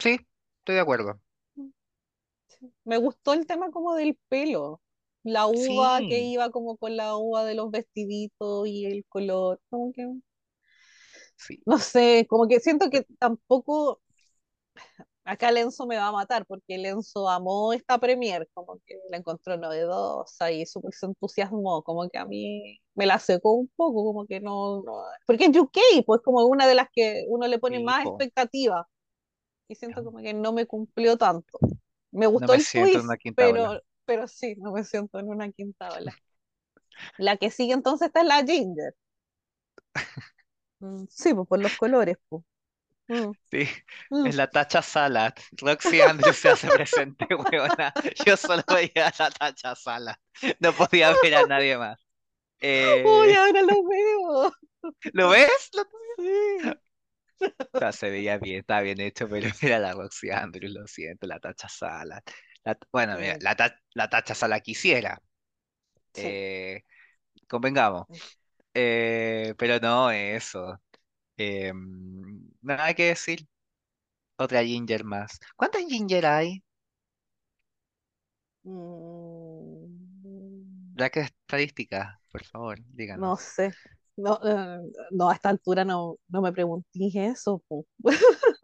Sí, 0.00 0.18
estoy 0.60 0.74
de 0.76 0.80
acuerdo. 0.80 1.20
Me 2.84 2.96
gustó 2.98 3.34
el 3.34 3.46
tema 3.46 3.70
como 3.70 3.94
del 3.94 4.18
pelo. 4.28 4.80
La 5.32 5.46
uva 5.46 6.02
que 6.04 6.20
iba 6.22 6.50
como 6.50 6.76
con 6.76 6.96
la 6.96 7.16
uva 7.16 7.44
de 7.44 7.54
los 7.54 7.70
vestiditos 7.70 8.66
y 8.68 8.86
el 8.86 9.04
color. 9.08 9.60
Como 9.70 9.92
que, 9.92 10.06
sí. 11.36 11.62
no 11.66 11.78
sé, 11.78 12.26
como 12.28 12.48
que 12.48 12.60
siento 12.60 12.90
que 12.90 13.06
tampoco 13.18 14.00
acá 15.24 15.50
Lenzo 15.52 15.86
me 15.86 15.96
va 15.96 16.08
a 16.08 16.12
matar 16.12 16.46
porque 16.46 16.78
Lenzo 16.78 17.28
amó 17.28 17.72
esta 17.72 17.98
premier, 17.98 18.48
como 18.54 18.78
que 18.86 18.96
la 19.10 19.18
encontró 19.18 19.56
novedosa 19.56 20.50
y 20.52 20.66
súper 20.66 20.94
se 20.94 21.06
entusiasmó, 21.06 21.82
como 21.82 22.08
que 22.08 22.18
a 22.18 22.24
mí 22.24 22.80
me 22.94 23.06
la 23.06 23.18
secó 23.18 23.52
un 23.54 23.68
poco, 23.76 24.04
como 24.04 24.26
que 24.26 24.40
no, 24.40 24.82
no- 24.82 25.02
porque 25.26 25.46
es 25.46 25.56
UK, 25.56 25.80
pues 26.06 26.20
como 26.22 26.44
una 26.46 26.66
de 26.66 26.74
las 26.74 26.88
que 26.92 27.24
uno 27.28 27.46
le 27.48 27.58
pone 27.58 27.80
Sí, 27.80 27.80
más 27.80 28.02
po. 28.02 28.06
expectativa 28.06 28.88
y 29.68 29.76
siento 29.76 30.04
como 30.04 30.20
que 30.20 30.34
no 30.34 30.52
me 30.54 30.66
cumplió 30.66 31.16
tanto. 31.18 31.58
Me 32.12 32.26
No 32.32 32.48
gustó 32.48 32.54
me 32.54 32.56
el 32.56 32.70
en 32.72 32.72
twist, 32.72 33.10
pero, 33.36 33.82
pero 34.08 34.28
sí, 34.28 34.56
no 34.58 34.72
me 34.72 34.84
siento 34.84 35.20
en 35.20 35.28
una 35.30 35.52
quinta 35.52 35.94
ola. 35.94 36.16
La 37.18 37.36
que 37.36 37.50
sigue 37.50 37.74
entonces 37.74 38.08
esta 38.08 38.22
es 38.22 38.26
la 38.26 38.44
Ginger. 38.44 38.94
Mm, 40.80 41.06
sí, 41.10 41.34
pues 41.34 41.46
por 41.48 41.58
los 41.60 41.74
colores, 41.74 42.16
pues. 42.28 42.42
Mm, 43.08 43.32
Sí, 43.50 43.66
mm. 44.10 44.30
es 44.30 44.34
la 44.34 44.48
tacha 44.50 44.82
salad. 44.82 45.32
Roxy 45.52 46.00
Andrews 46.02 46.36
se 46.36 46.50
hace 46.50 46.70
presente, 46.72 47.26
huevona. 47.34 47.92
Yo 48.24 48.36
solo 48.36 48.62
veía 48.68 49.08
a 49.08 49.14
la 49.18 49.30
tacha 49.30 49.74
salad. 49.74 50.16
No 50.60 50.72
podía 50.74 51.14
ver 51.22 51.34
a 51.34 51.44
nadie 51.44 51.78
más. 51.78 51.98
Uy, 53.02 53.32
Eh, 53.32 53.36
ahora 53.36 53.62
lo 53.62 53.82
veo. 53.84 54.52
¿lo 55.12 55.28
ves? 55.30 55.72
Lo- 55.72 55.84
Sí. 56.16 56.78
Se 57.92 58.10
veía 58.10 58.38
bien, 58.38 58.60
estaba 58.60 58.80
bien 58.82 59.00
hecho, 59.00 59.28
pero 59.28 59.48
era 59.62 59.78
la 59.78 59.92
Roxy 59.92 60.30
Andrews, 60.30 60.72
lo 60.74 60.86
siento, 60.86 61.26
la 61.26 61.38
tacha 61.40 61.68
salad. 61.68 62.22
La- 62.68 62.78
bueno, 62.92 63.18
mira, 63.18 63.36
Sí, 63.36 63.40
la, 63.40 63.56
ta- 63.56 63.80
la 63.94 64.08
tacha 64.10 64.34
salad 64.34 64.62
quisiera. 64.62 65.22
sí. 66.12 66.38
eh, 66.38 66.82
convengamos. 67.48 68.06
Eh, 68.74 69.54
pero 69.58 69.78
no, 69.80 70.10
eso. 70.12 70.80
Eh, 71.38 71.72
nada 72.62 72.94
que 72.94 73.06
decir. 73.06 73.46
Otra 74.38 74.64
Ginger 74.64 75.04
más. 75.04 75.38
¿Cuántas 75.56 75.84
Ginger 75.86 76.26
hay? 76.26 76.62
Mm, 78.64 79.88
Ya 80.94 81.08
que 81.10 81.20
estadística, 81.20 82.20
por 82.30 82.44
favor, 82.44 82.78
no 83.14 83.36
díganos. 83.38 83.38
sé. 83.38 83.76
No, 84.16 84.38
eh, 84.44 84.80
no, 85.12 85.30
a 85.30 85.34
esta 85.34 85.48
altura 85.50 85.84
no, 85.84 86.18
no 86.28 86.42
me 86.42 86.52
preguntéis 86.52 87.14
eso. 87.16 87.62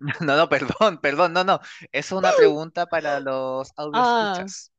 No, 0.20 0.36
no, 0.36 0.48
perdón, 0.48 0.98
perdón, 1.00 1.32
no, 1.32 1.44
no. 1.44 1.60
Es 1.92 2.12
una 2.12 2.32
pregunta 2.32 2.86
para 2.86 3.20
los 3.20 3.72
audio 3.76 4.00
Ah, 4.00 4.02
escuchas. 4.02 4.72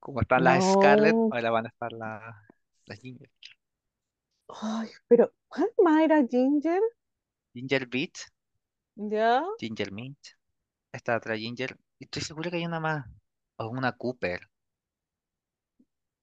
Como 0.00 0.20
están 0.22 0.44
las 0.44 0.64
Scarlett, 0.72 1.18
No. 1.18 1.30
ahora 1.30 1.50
van 1.50 1.66
a 1.66 1.68
estar 1.68 1.92
la- 1.92 2.46
las 2.86 2.98
Ginger. 3.00 3.30
Ay, 4.48 4.88
pero 5.06 5.32
¿cuál 5.48 5.70
más 5.84 6.02
era 6.02 6.26
Ginger? 6.26 6.80
Ginger 7.54 7.86
Beat, 7.86 8.30
¿Ya? 8.96 9.42
Ginger 9.58 9.90
Mint. 9.92 10.16
Esta 10.92 11.16
otra 11.16 11.36
Ginger. 11.38 11.76
Y 11.98 12.04
Estoy 12.04 12.22
seguro 12.22 12.50
que 12.50 12.58
hay 12.58 12.66
una 12.66 12.80
más. 12.80 13.06
O 13.56 13.68
una 13.68 13.92
Cooper. 13.92 14.48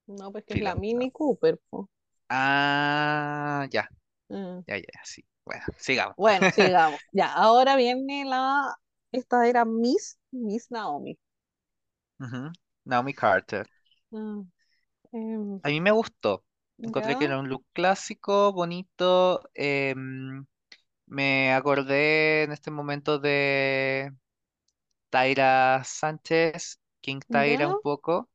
No, 0.08 0.32
pues 0.32 0.46
que 0.46 0.54
es 0.54 0.62
la 0.62 0.76
no. 0.76 0.76
Mini 0.76 1.12
Cooper, 1.12 1.60
po. 1.70 1.90
Ah, 2.30 3.68
ya, 3.72 3.88
Mm. 4.30 4.64
ya, 4.68 4.78
ya, 4.78 5.02
sí. 5.06 5.24
Bueno, 5.46 5.64
sigamos. 5.78 6.16
Bueno, 6.16 6.50
sigamos. 6.52 7.02
Ya, 7.12 7.34
ahora 7.34 7.76
viene 7.76 8.26
la. 8.26 8.76
Esta 9.12 9.48
era 9.48 9.66
Miss, 9.66 10.18
Miss 10.32 10.72
Naomi. 10.72 11.18
Naomi 12.86 13.14
Carter. 13.14 13.68
Ah, 14.14 14.44
em, 15.14 15.62
A 15.64 15.70
mí 15.70 15.82
me 15.82 15.92
gustó. 15.92 16.46
Encontré 16.82 17.16
que 17.18 17.26
era 17.26 17.40
un 17.40 17.48
look 17.50 17.66
clásico, 17.74 18.52
bonito. 18.54 19.42
em, 19.54 20.46
me 21.08 21.54
acordé 21.54 22.44
en 22.44 22.52
este 22.54 22.72
momento 22.72 23.20
de 23.20 24.14
Taira 25.12 25.84
Sánchez, 25.86 26.80
King 27.02 27.22
ya. 27.30 27.68
un 27.68 27.78
poco. 27.78 28.30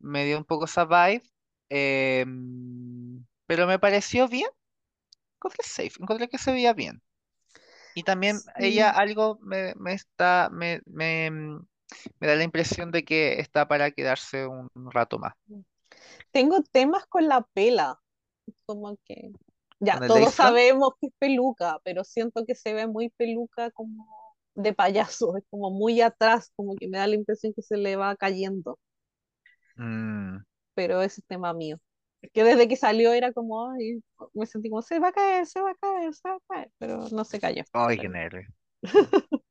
Me 0.00 0.24
dio 0.26 0.38
un 0.38 0.44
poco 0.46 0.66
esa 0.66 0.84
vibe. 0.86 1.22
em, 1.70 3.24
pero 3.46 3.66
me 3.66 3.78
pareció 3.80 4.28
bien. 4.28 4.48
Encontré 5.38 5.62
safe. 5.64 5.92
Encontré 6.00 6.28
que 6.28 6.38
se 6.38 6.52
veía 6.52 6.72
bien. 6.72 7.00
Y 7.94 8.02
también 8.02 8.38
ella 8.58 8.90
algo 8.90 9.38
me, 9.40 9.74
me 9.76 9.92
está, 9.92 10.50
me, 10.52 10.80
me, 10.86 11.26
em, 11.26 11.60
me 12.20 12.26
da 12.26 12.34
la 12.36 12.44
impresión 12.44 12.90
de 12.90 13.04
que 13.04 13.40
está 13.40 13.66
para 13.66 13.90
quedarse 13.90 14.46
un 14.46 14.68
rato 14.90 15.18
más. 15.18 15.34
Tengo 16.32 16.62
temas 16.70 17.06
con 17.06 17.28
la 17.28 17.42
pela, 17.54 18.00
como 18.66 18.96
que, 19.04 19.32
ya, 19.80 19.98
todos 20.06 20.34
sabemos 20.34 20.90
que 21.00 21.08
es 21.08 21.12
peluca, 21.18 21.80
pero 21.84 22.04
siento 22.04 22.44
que 22.44 22.54
se 22.54 22.74
ve 22.74 22.86
muy 22.86 23.10
peluca 23.10 23.70
como 23.70 24.06
de 24.54 24.72
payaso, 24.72 25.36
es 25.36 25.44
como 25.50 25.70
muy 25.70 26.00
atrás, 26.00 26.52
como 26.56 26.74
que 26.76 26.88
me 26.88 26.98
da 26.98 27.06
la 27.06 27.14
impresión 27.14 27.52
que 27.54 27.62
se 27.62 27.76
le 27.76 27.96
va 27.96 28.16
cayendo, 28.16 28.78
Mm, 29.76 30.38
pero 30.74 31.02
ese 31.02 31.20
es 31.20 31.26
tema 31.26 31.52
mío. 31.54 31.78
Que 32.32 32.44
desde 32.44 32.68
que 32.68 32.76
salió 32.76 33.12
era 33.12 33.32
como, 33.32 33.70
ay, 33.70 34.02
me 34.34 34.46
sentí 34.46 34.68
como, 34.70 34.82
se 34.82 34.98
va 34.98 35.08
a 35.08 35.12
caer, 35.12 35.46
se 35.46 35.60
va 35.60 35.70
a 35.70 35.74
caer, 35.76 36.14
se 36.14 36.28
va 36.28 36.36
a 36.36 36.40
caer, 36.48 36.72
pero 36.78 37.08
no 37.12 37.24
se 37.24 37.40
cayó. 37.40 37.64
Ay, 37.72 37.98
qué 37.98 38.08
Pero, 38.08 38.10
nervio. 38.10 38.46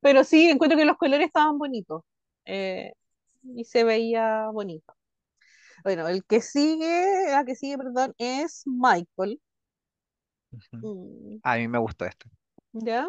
pero 0.00 0.24
sí, 0.24 0.48
encuentro 0.50 0.78
que 0.78 0.84
los 0.84 0.96
colores 0.96 1.26
estaban 1.26 1.58
bonitos 1.58 2.02
eh, 2.44 2.92
y 3.42 3.64
se 3.64 3.84
veía 3.84 4.48
bonito. 4.52 4.94
Bueno, 5.84 6.08
el 6.08 6.24
que 6.24 6.40
sigue, 6.40 7.24
la 7.30 7.44
que 7.44 7.56
sigue, 7.56 7.78
perdón, 7.78 8.14
es 8.18 8.62
Michael. 8.66 9.40
Mm, 10.82 11.40
A 11.44 11.56
mí 11.56 11.68
me 11.68 11.78
gustó 11.78 12.04
este. 12.04 12.28
¿Ya? 12.72 13.08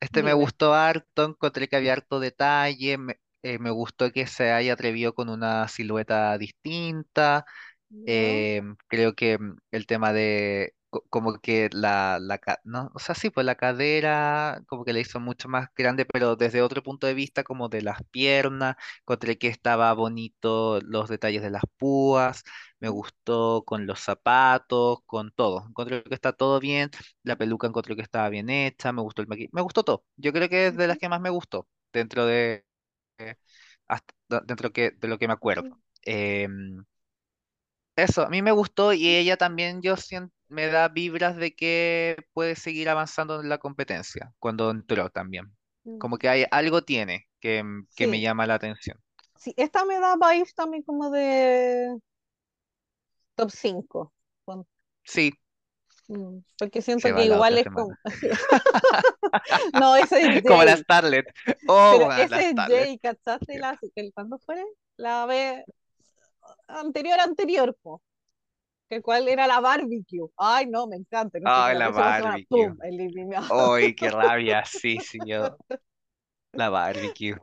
Este 0.00 0.22
me 0.22 0.32
gustó 0.34 0.74
harto, 0.74 1.24
encontré 1.24 1.68
que 1.68 1.76
había 1.76 1.92
harto 1.94 2.20
detalle, 2.20 2.98
me, 2.98 3.16
eh, 3.54 3.58
me 3.58 3.70
gustó 3.70 4.10
que 4.12 4.26
se 4.26 4.52
haya 4.52 4.72
atrevido 4.74 5.14
con 5.14 5.28
una 5.28 5.68
silueta 5.68 6.36
distinta, 6.38 7.44
¿Ya? 7.90 8.46
eh, 8.46 8.62
creo 8.88 9.14
que 9.14 9.38
mm, 9.38 9.58
el 9.72 9.86
tema 9.86 10.12
de 10.12 10.74
co- 10.90 11.04
como 11.10 11.38
que 11.40 11.70
la, 11.72 12.18
la 12.20 12.38
ca- 12.38 12.60
no, 12.64 12.90
o 12.94 12.98
sea, 13.00 13.14
sí, 13.14 13.30
pues 13.30 13.46
la 13.46 13.56
cadera 13.56 14.62
como 14.68 14.84
que 14.84 14.92
la 14.94 15.00
hizo 15.00 15.20
mucho 15.20 15.48
más 15.48 15.68
grande, 15.76 16.06
pero 16.06 16.36
desde 16.36 16.62
otro 16.62 16.82
punto 16.82 17.06
de 17.08 17.14
vista 17.14 17.44
como 17.44 17.68
de 17.70 17.82
las 17.82 17.98
piernas, 18.12 18.76
encontré 19.02 19.38
que 19.38 19.48
estaba 19.48 19.92
bonito 19.94 20.80
los 20.82 21.08
detalles 21.08 21.42
de 21.42 21.50
las 21.50 21.62
púas, 21.78 22.44
me 22.80 22.88
gustó 22.88 23.64
con 23.66 23.86
los 23.86 24.00
zapatos, 24.00 25.00
con 25.06 25.32
todo, 25.32 25.66
encontré 25.68 26.02
que 26.04 26.14
está 26.14 26.32
todo 26.32 26.60
bien, 26.60 26.90
la 27.22 27.36
peluca 27.36 27.66
encontré 27.68 27.96
que 27.96 28.02
estaba 28.02 28.28
bien 28.28 28.50
hecha, 28.50 28.92
me 28.92 29.02
gustó 29.02 29.22
el 29.22 29.28
maquillaje, 29.28 29.50
me 29.54 29.62
gustó 29.62 29.82
todo, 29.84 30.04
yo 30.16 30.32
creo 30.32 30.48
que 30.48 30.68
es 30.68 30.76
de 30.76 30.86
las 30.88 30.96
Ujú. 30.96 30.98
que 30.98 31.08
más 31.08 31.20
me 31.20 31.30
gustó 31.30 31.68
dentro 31.92 32.26
de, 32.26 32.65
hasta- 33.88 34.14
dentro 34.46 34.72
que, 34.72 34.92
de 34.92 35.08
lo 35.08 35.18
que 35.18 35.28
me 35.28 35.34
acuerdo. 35.34 35.68
Em, 36.02 36.84
eso, 37.96 38.22
a 38.22 38.28
mí 38.30 38.42
me 38.42 38.52
gustó 38.52 38.92
y 38.92 39.08
ella 39.16 39.36
también 39.36 39.80
yo 39.82 39.96
siento, 39.96 40.34
me 40.48 40.66
da 40.68 40.88
vibras 40.88 41.36
de 41.36 41.54
que 41.54 42.16
puede 42.32 42.54
seguir 42.56 42.88
avanzando 42.88 43.40
en 43.40 43.48
la 43.48 43.58
competencia 43.58 44.32
cuando 44.38 44.70
entró 44.70 45.10
también. 45.10 45.56
Mm, 45.86 45.98
Como 45.98 46.18
que 46.18 46.28
hay 46.28 46.44
algo 46.50 46.82
tiene 46.82 47.28
que, 47.40 47.58
m- 47.58 47.86
que 47.94 48.06
me 48.06 48.20
Sí, 48.20 48.20
llama 48.20 48.46
la 48.46 48.54
atención. 48.54 48.98
sí, 49.36 49.54
esta 49.56 49.84
me 49.84 49.98
da 50.00 50.16
vibes 50.16 50.54
también 50.54 50.82
como 50.82 51.10
de 51.10 51.98
top 53.36 53.50
5, 53.50 54.12
Sí, 55.04 55.32
porque 56.58 56.82
se 56.82 56.98
siento 56.98 57.14
que 57.14 57.24
igual 57.24 57.58
es 57.58 57.64
semana. 57.64 57.82
como, 57.82 57.96
no, 59.80 59.96
ese 59.96 60.20
es 60.22 60.42
Como 60.46 60.64
la 60.64 60.72
Jay, 60.72 60.82
Starlet. 60.82 61.26
Oh, 61.68 61.90
pero 61.92 62.06
bueno, 62.06 62.26
la 62.28 62.36
ese 62.36 62.46
es 62.46 62.52
Starlet. 62.52 62.84
Jay, 62.84 62.98
¿cachaste? 62.98 63.58
La, 63.58 63.78
¿cuándo 64.14 64.38
fue? 64.38 64.64
La 64.96 65.26
vez 65.26 65.64
anterior, 66.68 67.20
anterior, 67.20 67.76
po. 67.82 68.02
que 68.88 69.02
cuál 69.02 69.28
era 69.28 69.46
la 69.46 69.60
barbecue. 69.60 70.28
Ay, 70.36 70.66
no, 70.66 70.86
me 70.86 70.96
encanta. 70.96 71.38
No 71.40 71.50
Ay, 71.50 71.76
la 71.76 71.90
barbecue. 71.90 72.68
¡pum! 72.68 72.78
eliminado. 72.82 73.74
Ay, 73.74 73.94
qué 73.94 74.10
rabia. 74.10 74.62
Sí, 74.64 74.98
yo. 75.26 75.56
La 76.52 76.70
barbecue. 76.70 77.36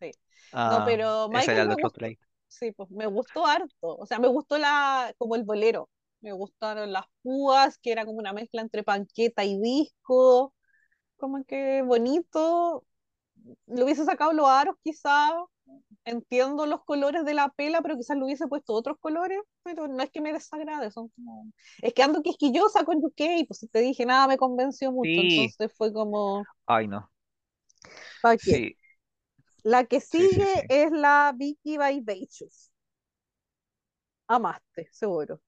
Sí. 0.00 0.10
No, 0.52 0.60
Ah, 0.60 0.82
pero 0.84 1.28
Michael 1.28 1.68
me 1.68 1.74
gustó. 1.74 2.06
Sí, 2.48 2.72
pues 2.72 2.90
me 2.90 3.06
gustó 3.06 3.46
harto. 3.46 3.70
O 3.80 4.06
sea, 4.06 4.18
me 4.18 4.26
gustó 4.28 4.58
la, 4.58 5.14
como 5.18 5.36
el 5.36 5.44
bolero. 5.44 5.88
Me 6.20 6.32
gustaron 6.32 6.92
las 6.92 7.06
púas, 7.22 7.78
que 7.78 7.92
era 7.92 8.04
como 8.04 8.18
una 8.18 8.32
mezcla 8.32 8.60
entre 8.60 8.82
panqueta 8.84 9.44
y 9.44 9.58
disco. 9.60 10.54
Como 11.16 11.44
que 11.44 11.82
bonito. 11.82 12.84
Le 13.66 13.84
hubiese 13.84 14.04
sacado 14.04 14.32
los 14.32 14.48
aros, 14.48 14.76
quizá. 14.82 15.30
Entiendo 16.04 16.66
los 16.66 16.84
colores 16.84 17.24
de 17.24 17.34
la 17.34 17.50
pela, 17.50 17.80
pero 17.82 17.96
quizás 17.96 18.16
le 18.16 18.24
hubiese 18.24 18.48
puesto 18.48 18.72
otros 18.74 18.98
colores. 19.00 19.38
Pero 19.62 19.88
no 19.88 20.02
es 20.02 20.10
que 20.10 20.20
me 20.20 20.32
desagrade, 20.32 20.90
son 20.90 21.08
como. 21.10 21.46
Es 21.82 21.94
que 21.94 22.02
ando 22.02 22.22
quisquillosa 22.22 22.84
con 22.84 22.98
UK, 23.04 23.46
pues 23.46 23.66
te 23.70 23.80
dije 23.80 24.06
nada 24.06 24.26
me 24.28 24.36
convenció 24.38 24.92
mucho. 24.92 25.10
Sí. 25.10 25.40
Entonces 25.42 25.72
fue 25.76 25.92
como, 25.92 26.44
Ay, 26.66 26.88
no. 26.88 27.10
¿para 28.20 28.36
qué? 28.38 28.52
Sí, 28.52 28.76
La 29.62 29.84
que 29.84 30.00
sí, 30.00 30.28
sigue 30.28 30.66
es 30.68 30.90
la 30.92 31.32
Vicky 31.36 31.78
Vaivachus. 31.78 32.70
Amaste, 34.28 34.88
seguro. 34.92 35.40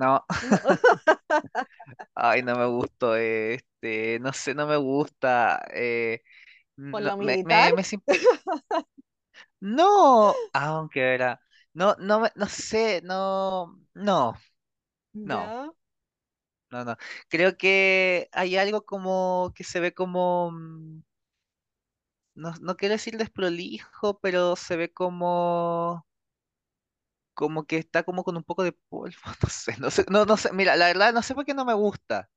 No. 0.00 0.24
Ay, 2.14 2.42
no 2.42 2.56
me 2.56 2.66
gustó. 2.66 3.16
Este, 3.16 4.18
no 4.20 4.32
sé, 4.32 4.54
no 4.54 4.66
me 4.66 4.76
gusta. 4.76 5.62
eh, 5.72 6.22
por 6.90 7.02
no, 7.02 7.12
lo 7.12 7.16
me, 7.18 7.38
militar, 7.42 7.74
No, 9.60 10.40
aunque 10.52 11.00
era. 11.14 11.40
No, 11.74 11.96
no, 11.98 12.20
me- 12.20 12.32
no 12.36 12.46
sé, 12.48 13.00
no, 13.04 13.80
no, 13.94 14.34
no, 15.24 15.54
ya, 15.54 15.72
no, 16.70 16.84
no. 16.84 16.96
Creo 17.28 17.56
que 17.56 18.28
hay 18.32 18.56
algo 18.56 18.84
como 18.84 19.52
que 19.54 19.64
se 19.64 19.80
ve 19.80 19.94
como, 19.94 20.50
mm, 20.52 21.02
no, 22.34 22.52
no 22.60 22.76
quiero 22.76 22.94
decir 22.94 23.16
desprolijo, 23.16 24.18
pero 24.20 24.56
se 24.56 24.76
ve 24.76 24.92
como, 24.92 26.06
como 27.34 27.66
que 27.66 27.76
está 27.78 28.02
como 28.04 28.24
con 28.24 28.36
un 28.36 28.44
poco 28.44 28.62
de 28.64 28.72
polvo. 28.72 29.16
No 29.42 29.48
sé, 29.50 29.76
no 29.78 29.90
sé, 29.90 30.04
no, 30.10 30.24
no 30.26 30.36
sé. 30.36 30.52
Mira, 30.52 30.76
la 30.76 30.86
verdad 30.88 31.12
no 31.12 31.22
sé 31.22 31.34
por 31.34 31.44
qué 31.44 31.54
no 31.54 31.64
me 31.64 31.74
gusta. 31.74 32.30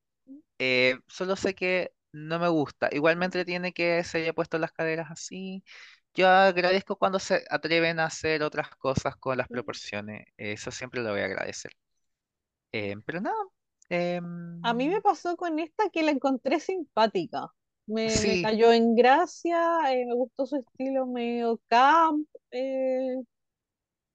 Eh, 0.59 0.99
solo 1.07 1.35
sé 1.35 1.55
que 1.55 1.93
no 2.13 2.39
me 2.39 2.47
gusta. 2.49 2.89
Igual 2.91 3.17
me 3.17 3.25
entretiene 3.25 3.73
que 3.73 4.03
se 4.03 4.19
haya 4.19 4.33
puesto 4.33 4.57
las 4.59 4.71
caderas 4.73 5.11
así. 5.11 5.63
Yo 6.15 6.27
agradezco 6.29 6.97
cuando 6.97 7.19
se 7.19 7.45
atreven 7.49 7.99
a 7.99 8.05
hacer 8.05 8.43
otras 8.43 8.69
cosas 8.77 9.15
con 9.17 9.37
las 9.37 9.49
proporciones. 9.49 10.25
Eso 10.37 10.71
siempre 10.71 11.01
lo 11.03 11.11
voy 11.11 11.21
a 11.21 11.25
agradecer. 11.25 11.71
Eh, 12.71 12.95
pero 13.05 13.21
no. 13.21 13.31
A 14.61 14.73
mí 14.73 14.89
me 14.89 15.01
em, 15.01 15.01
pasó 15.01 15.37
con 15.37 15.59
esta 15.59 15.89
que 15.89 16.03
la 16.03 16.11
encontré 16.11 16.59
simpática. 16.59 17.47
Me, 17.85 18.21
me 18.21 18.37
sí, 18.37 18.39
cayó 18.39 18.71
en 18.73 18.95
gracia, 18.95 19.79
eh, 19.93 20.05
me 20.05 20.13
gustó 20.15 20.45
su 20.45 20.57
estilo 20.57 21.05
medio 21.07 21.61
camp. 21.67 22.27
eh, 22.51 23.15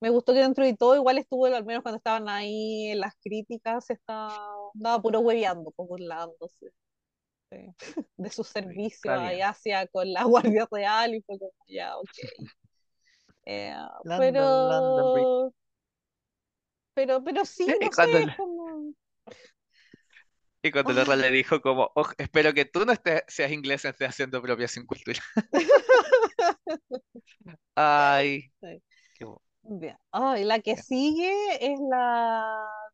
me 0.02 0.10
gustó 0.10 0.34
que 0.34 0.40
dentro 0.40 0.64
de 0.64 0.76
todo 0.76 0.96
igual 0.96 1.18
estuvo, 1.18 1.46
al 1.46 1.64
menos 1.64 1.82
cuando 1.82 1.98
estaban 1.98 2.28
ahí 2.28 2.88
en 2.90 3.00
las 3.00 3.14
críticas, 3.22 3.88
estaba, 3.90 4.36
andaba 4.74 5.00
puro 5.02 5.20
hueveando, 5.20 5.70
pues, 5.76 5.88
burlándose 5.88 6.72
de, 7.50 7.74
de 8.16 8.30
su 8.30 8.44
servicio 8.44 9.12
ahí 9.12 9.40
hacia 9.42 9.86
con 9.88 10.12
la 10.12 10.24
Guardia 10.26 10.68
Real 10.70 11.14
y 11.14 11.22
fue 11.22 11.38
como, 11.38 11.52
ya, 11.68 11.96
ok. 11.98 12.08
Eh, 13.46 13.74
London, 14.04 14.68
London 14.68 15.12
Bridge. 15.12 15.28
pero, 16.94 17.22
pero, 17.22 17.24
pero 17.24 17.44
sí, 17.44 17.66
Y 17.80 17.84
no 17.84 17.92
sé, 17.92 18.06
cuando, 18.06 18.18
como... 18.36 18.94
y 20.62 20.70
cuando 20.70 20.92
el 20.92 20.98
otro 20.98 21.16
le 21.16 21.26
ah, 21.26 21.30
dijo 21.30 21.60
como, 21.60 21.90
"Oh, 21.94 22.06
espero 22.18 22.54
que 22.54 22.64
tú 22.64 22.84
no 22.86 22.92
estés, 22.92 23.22
seas 23.28 23.50
inglés, 23.52 23.84
estés 23.84 24.08
haciendo 24.10 24.40
propia 24.40 24.68
sin 24.68 24.86
cultura. 24.86 25.20
Ay, 27.76 28.52
sí. 28.60 28.82
Bien. 29.62 29.96
Ah, 30.10 30.38
y 30.38 30.44
la 30.44 30.60
que 30.60 30.76
sigue 30.76 31.32
es 31.60 31.78
la 31.90 32.44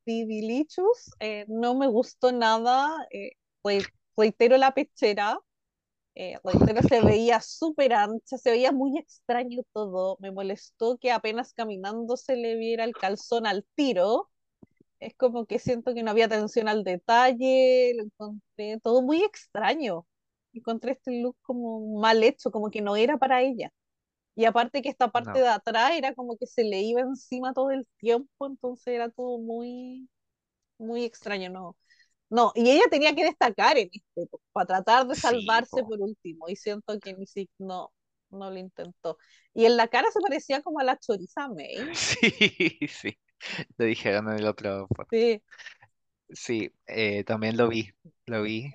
Bibilichus. 0.07 1.11
Eh, 1.21 1.45
no 1.49 1.75
me 1.75 1.87
gustó 1.89 2.31
nada. 2.33 3.07
eh, 3.11 3.33
re- 3.65 3.91
reitero 4.17 4.57
la 4.57 4.73
pechera. 4.75 5.39
eh, 6.17 6.39
reitero, 6.45 6.83
se 6.95 7.03
veía 7.03 7.41
súper 7.41 7.95
ancha, 7.95 8.39
se 8.39 8.51
veía 8.53 8.73
muy 8.73 8.99
extraño 8.99 9.63
todo. 9.73 10.19
Me 10.21 10.33
molestó 10.33 10.99
que 10.99 11.13
apenas 11.13 11.55
caminando 11.55 12.17
se 12.17 12.37
le 12.37 12.57
viera 12.57 12.85
el 12.85 12.97
calzón 12.97 13.47
al 13.47 13.67
tiro. 13.77 14.31
Es 15.01 15.15
como 15.17 15.47
que 15.47 15.59
siento 15.61 15.95
que 15.95 16.03
no 16.03 16.11
había 16.13 16.27
atención 16.27 16.69
al 16.69 16.85
detalle. 16.85 17.95
Lo 17.97 18.05
encontré 18.05 18.81
todo 18.83 19.03
muy 19.03 19.23
extraño. 19.25 20.07
Encontré 20.55 20.93
este 20.93 21.21
look 21.23 21.37
como 21.43 22.01
mal 22.01 22.23
hecho, 22.25 22.51
como 22.53 22.71
que 22.71 22.83
no 22.83 22.97
era 22.97 23.19
para 23.19 23.43
ella. 23.43 23.73
Y 24.39 24.45
aparte 24.45 24.83
que 24.83 24.89
esta 24.89 25.09
parte 25.09 25.41
No, 25.41 25.45
de 25.45 25.49
atrás 25.49 25.91
era 25.97 26.15
como 26.15 26.37
que 26.37 26.47
se 26.47 26.63
le 26.63 26.81
iba 26.81 27.01
encima 27.01 27.53
todo 27.53 27.73
el 27.73 27.89
tiempo, 27.97 28.47
entonces 28.47 28.95
era 28.95 29.11
todo 29.11 29.39
muy, 29.39 30.09
muy 30.79 31.05
extraño, 31.05 31.51
¿no? 31.51 31.77
No, 32.31 32.53
y 32.55 32.71
ella 32.71 32.85
tenía 32.89 33.13
que 33.17 33.25
destacar 33.25 33.77
en 33.79 33.91
este, 33.93 34.31
para 34.53 34.67
tratar 34.67 35.09
de 35.09 35.17
salvarse 35.17 35.81
po. 35.81 35.89
por 35.89 36.01
último, 36.01 36.49
y 36.49 36.55
siento 36.55 36.97
que 37.01 37.15
ni 37.15 37.27
si 37.27 37.51
no, 37.59 37.91
no 38.31 38.49
lo 38.49 38.59
intentó. 38.59 39.19
Y 39.55 39.65
en 39.65 39.77
la 39.77 39.89
cara 39.89 40.09
se 40.13 40.21
parecía 40.21 40.63
como 40.63 40.79
a 40.79 40.85
la 40.85 40.97
Choriza 40.97 41.49
May. 41.49 41.75
Sí, 41.97 42.79
sí. 42.87 43.19
Lo 43.77 43.87
dijeron 43.87 44.31
en 44.31 44.39
el 44.39 44.47
otro. 44.47 44.87
Sí. 45.11 45.43
Sí, 46.31 46.73
eh, 46.87 47.25
también 47.25 47.57
lo 47.57 47.69
vi. 47.69 47.91
Lo 48.27 48.43
vi. 48.43 48.73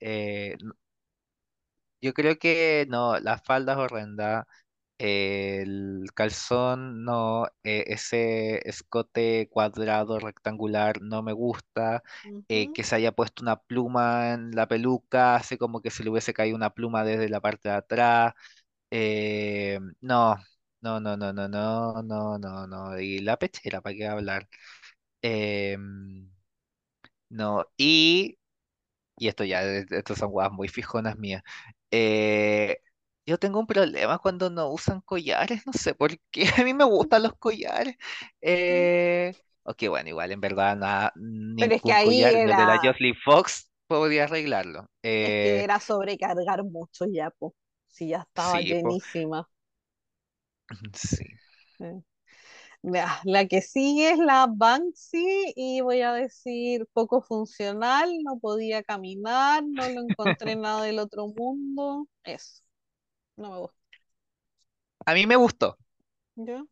Eh, 0.00 0.56
yo 2.00 2.14
creo 2.14 2.38
que 2.38 2.86
no, 2.88 3.18
la 3.18 3.38
falda 3.38 3.72
es 3.72 3.78
horrenda. 3.78 4.46
El 5.00 6.06
calzón, 6.14 7.04
no. 7.04 7.46
eh, 7.64 7.84
ese 7.88 8.68
escote 8.68 9.48
cuadrado 9.50 10.18
rectangular 10.20 11.02
no 11.02 11.22
me 11.22 11.32
gusta. 11.32 12.02
eh, 12.48 12.70
ujú. 12.70 12.72
que 12.72 12.82
se 12.84 12.96
haya 12.96 13.12
puesto 13.12 13.42
una 13.42 13.56
pluma 13.62 14.32
en 14.34 14.50
la 14.52 14.66
peluca, 14.68 15.36
hace 15.36 15.56
como 15.58 15.80
que 15.82 15.90
se 15.90 16.02
le 16.04 16.10
hubiese 16.10 16.34
caído 16.34 16.56
una 16.56 16.70
pluma 16.74 17.04
desde 17.04 17.28
la 17.28 17.40
parte 17.40 17.68
de 17.68 17.74
atrás. 17.76 18.34
eh, 18.90 19.78
no, 20.00 20.36
no, 20.82 21.00
no, 21.00 21.16
no, 21.16 21.32
no, 21.32 21.48
no, 21.48 22.02
no, 22.02 22.38
no, 22.38 22.66
no. 22.66 23.00
Y 23.00 23.20
la 23.20 23.38
pechera, 23.38 23.80
¿para 23.82 23.94
qué 23.96 24.06
hablar? 24.08 24.48
Em, 25.22 26.30
no, 27.28 27.66
y 27.76 28.38
y 29.18 29.28
esto 29.28 29.44
ya, 29.44 29.64
eh, 29.64 29.86
estos 29.90 30.18
son 30.18 30.30
guas 30.32 30.52
muy 30.52 30.68
fijonas 30.68 31.18
mías. 31.18 31.42
Yo 33.26 33.38
tengo 33.38 33.60
un 33.60 33.66
problema 33.66 34.18
cuando 34.18 34.50
no 34.50 34.68
usan 34.70 35.00
collares, 35.02 35.66
no 35.66 35.72
sé 35.72 35.94
por 35.94 36.18
qué, 36.30 36.44
a 36.58 36.64
mí 36.64 36.74
me 36.74 36.84
gustan 36.84 37.22
los 37.22 37.34
collares. 37.36 37.96
Eh, 38.40 39.34
ok, 39.62 39.84
bueno, 39.88 40.08
igual 40.08 40.32
en 40.32 40.40
verdad 40.40 40.76
nada, 40.76 41.12
Pero 41.58 41.74
es 41.76 41.82
que 41.84 41.92
ningún 41.92 41.94
ahí 41.94 42.22
collar 42.22 42.42
el 42.42 42.54
de 42.56 42.66
la 42.66 42.78
era, 42.78 42.80
Jocelyn 42.82 43.14
Fox 43.24 43.70
podría 43.86 44.24
arreglarlo. 44.24 44.88
es 45.22 45.34
que 45.40 45.50
Eh, 45.52 45.64
era 45.64 45.80
sobrecargar 45.80 46.62
mucho 46.64 47.06
ya, 47.06 47.30
pues, 47.38 47.52
si 47.88 48.08
ya 48.10 48.20
estaba 48.22 48.60
sí, 48.60 48.74
po, 48.76 48.98
llenísima. 49.00 49.48
sí. 50.92 51.24
Eh. 51.80 52.00
Ya, 52.82 53.20
La 53.24 53.46
que 53.48 53.62
sigue 53.62 54.12
es 54.12 54.18
la 54.18 54.48
Banksy 54.50 55.52
y 55.56 55.80
voy 55.82 56.02
a 56.02 56.12
decir 56.14 56.86
poco 56.94 57.22
funcional, 57.22 58.10
no 58.24 58.38
podía 58.40 58.82
caminar, 58.82 59.64
no 59.66 59.90
lo 59.90 60.02
encontré 60.02 60.56
nada 60.56 60.84
del 60.84 60.98
otro 61.00 61.28
mundo. 61.28 62.08
Eso, 62.24 62.62
no 63.40 63.50
me 63.50 63.58
gusta. 63.58 63.76
A 65.06 65.12
mí 65.14 65.26
me 65.26 65.36
gustó. 65.36 65.76
¿Ya? 66.36 66.64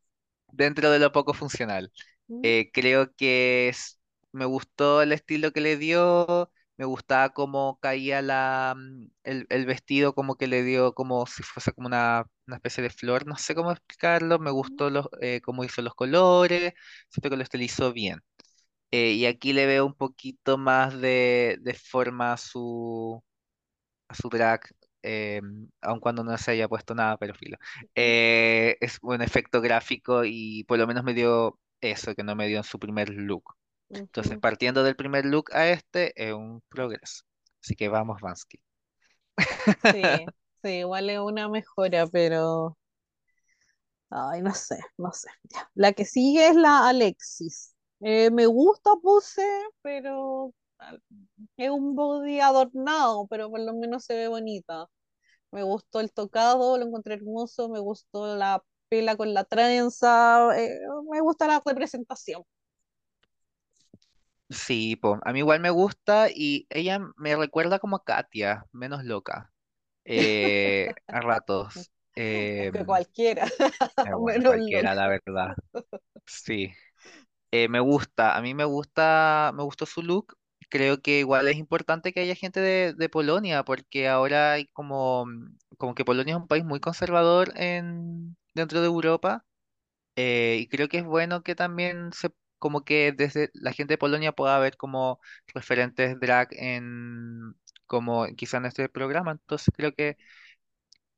dentro 0.53 0.91
de 0.91 0.99
lo 0.99 1.13
poco 1.13 1.35
funcional. 1.35 1.93
¿Mm? 2.29 2.43
Eh, 2.43 2.71
creo 2.73 3.15
que 3.15 3.69
es- 3.69 4.01
me 4.33 4.45
gustó 4.45 5.03
el 5.03 5.13
estilo 5.13 5.53
que 5.53 5.61
le 5.61 5.77
dio, 5.77 6.51
me 6.77 6.85
gustaba 6.85 7.31
cómo 7.31 7.79
caía 7.81 8.23
la, 8.23 8.75
mm, 8.77 9.07
el, 9.25 9.47
el 9.51 9.67
vestido, 9.67 10.15
como 10.15 10.37
que 10.37 10.47
le 10.47 10.63
dio 10.63 10.95
como 10.95 11.27
si 11.27 11.43
fuese 11.43 11.73
como 11.73 11.89
una, 11.89 12.25
una 12.47 12.57
especie 12.57 12.83
de 12.83 12.91
flor, 12.91 13.27
no 13.27 13.37
sé 13.37 13.55
cómo 13.55 13.73
explicarlo, 13.73 14.39
me 14.39 14.51
¿Mm? 14.63 14.79
gustó 14.79 14.91
los, 14.91 15.09
eh, 15.21 15.41
cómo 15.43 15.65
hizo 15.65 15.83
los 15.83 15.95
colores, 15.95 16.73
siento 17.09 17.31
que 17.31 17.37
lo 17.37 17.43
estilizó 17.43 17.93
bien. 17.93 18.21
Eh, 18.93 19.13
y 19.13 19.27
aquí 19.27 19.53
le 19.55 19.67
veo 19.67 19.87
un 19.87 19.95
poquito 19.95 20.59
más 20.59 21.01
de, 21.01 21.59
de 21.63 21.75
forma 21.75 22.33
a 22.35 22.37
su, 22.39 23.23
a 24.09 24.15
su 24.15 24.29
drag, 24.29 24.61
eh, 25.03 25.41
aun 25.81 26.01
cuando 26.01 26.25
no 26.25 26.37
se 26.39 26.53
haya 26.53 26.69
puesto 26.69 26.95
nada, 26.95 27.17
pero 27.17 27.35
filo. 27.35 27.57
Eh, 27.95 28.77
es 28.81 28.99
un 29.03 29.23
efecto 29.23 29.61
gráfico 29.61 30.25
y 30.25 30.65
por 30.65 30.79
lo 30.79 30.87
menos 30.87 31.05
me 31.05 31.15
dio 31.15 31.59
eso 31.81 32.15
que 32.15 32.25
no 32.25 32.35
me 32.37 32.49
dio 32.49 32.59
en 32.59 32.65
su 32.65 32.79
primer 32.79 33.11
look. 33.11 33.55
Entonces, 33.91 34.39
partiendo 34.39 34.83
del 34.83 34.97
primer 34.97 35.25
look 35.25 35.51
a 35.53 35.69
este, 35.69 36.13
es 36.23 36.35
un 36.35 36.63
progreso. 36.69 37.23
Así 37.63 37.75
que 37.75 37.89
vamos, 37.89 38.21
Vansky. 38.21 38.59
Sí, 39.37 39.39
sí, 40.63 40.69
igual 40.69 41.09
es 41.11 41.19
una 41.19 41.49
mejora, 41.49 42.07
pero 42.07 42.77
Ay, 44.11 44.41
no 44.43 44.55
sé, 44.55 44.79
no 44.97 45.13
sé. 45.13 45.29
La 45.75 45.93
que 45.93 46.05
sigue 46.05 46.49
es 46.49 46.57
la 46.57 46.89
Alexis. 46.89 47.75
Eh, 48.01 48.31
me 48.31 48.47
gusta 48.47 48.91
Puse, 49.03 49.47
pero 49.83 50.55
es 51.57 51.71
un 51.71 51.95
body 51.95 52.41
adornado, 52.41 53.27
pero 53.29 53.51
por 53.51 53.61
lo 53.61 53.75
menos 53.75 54.05
se 54.05 54.15
ve 54.17 54.29
bonita. 54.29 54.87
Me 55.53 55.63
gustó 55.65 56.01
el 56.01 56.13
tocado, 56.13 56.79
lo 56.79 56.87
encontré 56.87 57.15
hermoso, 57.17 57.69
me 57.71 57.81
gustó 57.81 58.37
la 58.37 58.63
pela 58.91 59.17
con 59.17 59.35
la 59.35 59.45
trenza, 59.45 60.59
eh, 60.59 60.81
me 61.11 61.21
gusta 61.23 61.47
la 61.49 61.63
representación. 61.65 62.45
Sí, 64.51 64.97
po, 64.97 65.19
a 65.25 65.33
mí 65.33 65.41
igual 65.41 65.61
me 65.61 65.69
gusta 65.71 66.29
y 66.35 66.67
ella 66.71 67.01
me 67.17 67.37
recuerda 67.37 67.79
como 67.79 67.97
a 67.97 68.05
Katia, 68.05 68.65
menos 68.73 69.05
loca, 69.05 69.53
eh, 70.05 70.95
a 71.11 71.21
ratos. 71.21 71.91
Que 72.73 72.85
Em, 72.85 72.85
cualquiera, 72.85 73.47
eh, 74.05 74.15
bueno, 74.19 74.45
menos 74.45 74.47
cualquiera, 74.47 74.95
loca. 74.95 74.95
la 74.95 75.09
verdad. 75.09 75.57
Sí. 76.27 76.73
Me 77.53 77.81
gusta, 77.81 78.37
a 78.37 78.43
mí 78.43 78.55
me 78.55 78.65
gusta, 78.65 79.53
me 79.55 79.63
gustó 79.65 79.87
su 79.87 80.03
look. 80.03 80.37
Creo 80.71 81.01
que 81.01 81.21
igual 81.21 81.49
es 81.49 81.57
importante 81.57 82.13
que 82.13 82.21
haya 82.21 82.35
gente 82.35 82.61
de, 82.61 82.93
de 82.95 83.09
Polonia, 83.09 83.65
porque 83.65 84.09
ahora 84.09 84.53
hay 84.53 84.67
como, 84.69 85.25
mm, 85.27 85.57
como 85.79 85.95
que 85.95 86.05
Polonia 86.05 86.35
es 86.35 86.41
un 86.41 86.49
país 86.49 86.65
muy 86.65 86.81
conservador 86.81 87.53
en, 87.57 88.37
dentro 88.55 88.81
de 88.81 88.87
Europa, 88.87 89.45
eh, 90.17 90.59
y 90.61 90.69
creo 90.69 90.89
que 90.89 90.99
es 90.99 91.05
bueno 91.05 91.43
que 91.43 91.55
también 91.55 92.13
se, 92.13 92.31
como 92.59 92.85
que 92.85 93.13
desde 93.13 93.51
la 93.55 93.73
gente 93.73 93.95
de 93.95 93.99
Polonia 93.99 94.33
pueda 94.33 94.59
ver 94.59 94.77
como 94.77 95.21
referentes 95.55 96.19
drag 96.21 96.49
en, 96.53 97.55
como 97.87 98.27
quizá 98.37 98.59
en 98.59 98.67
este 98.67 98.89
programa. 98.89 99.33
Entonces 99.33 99.73
creo 99.77 99.95
que 99.95 100.19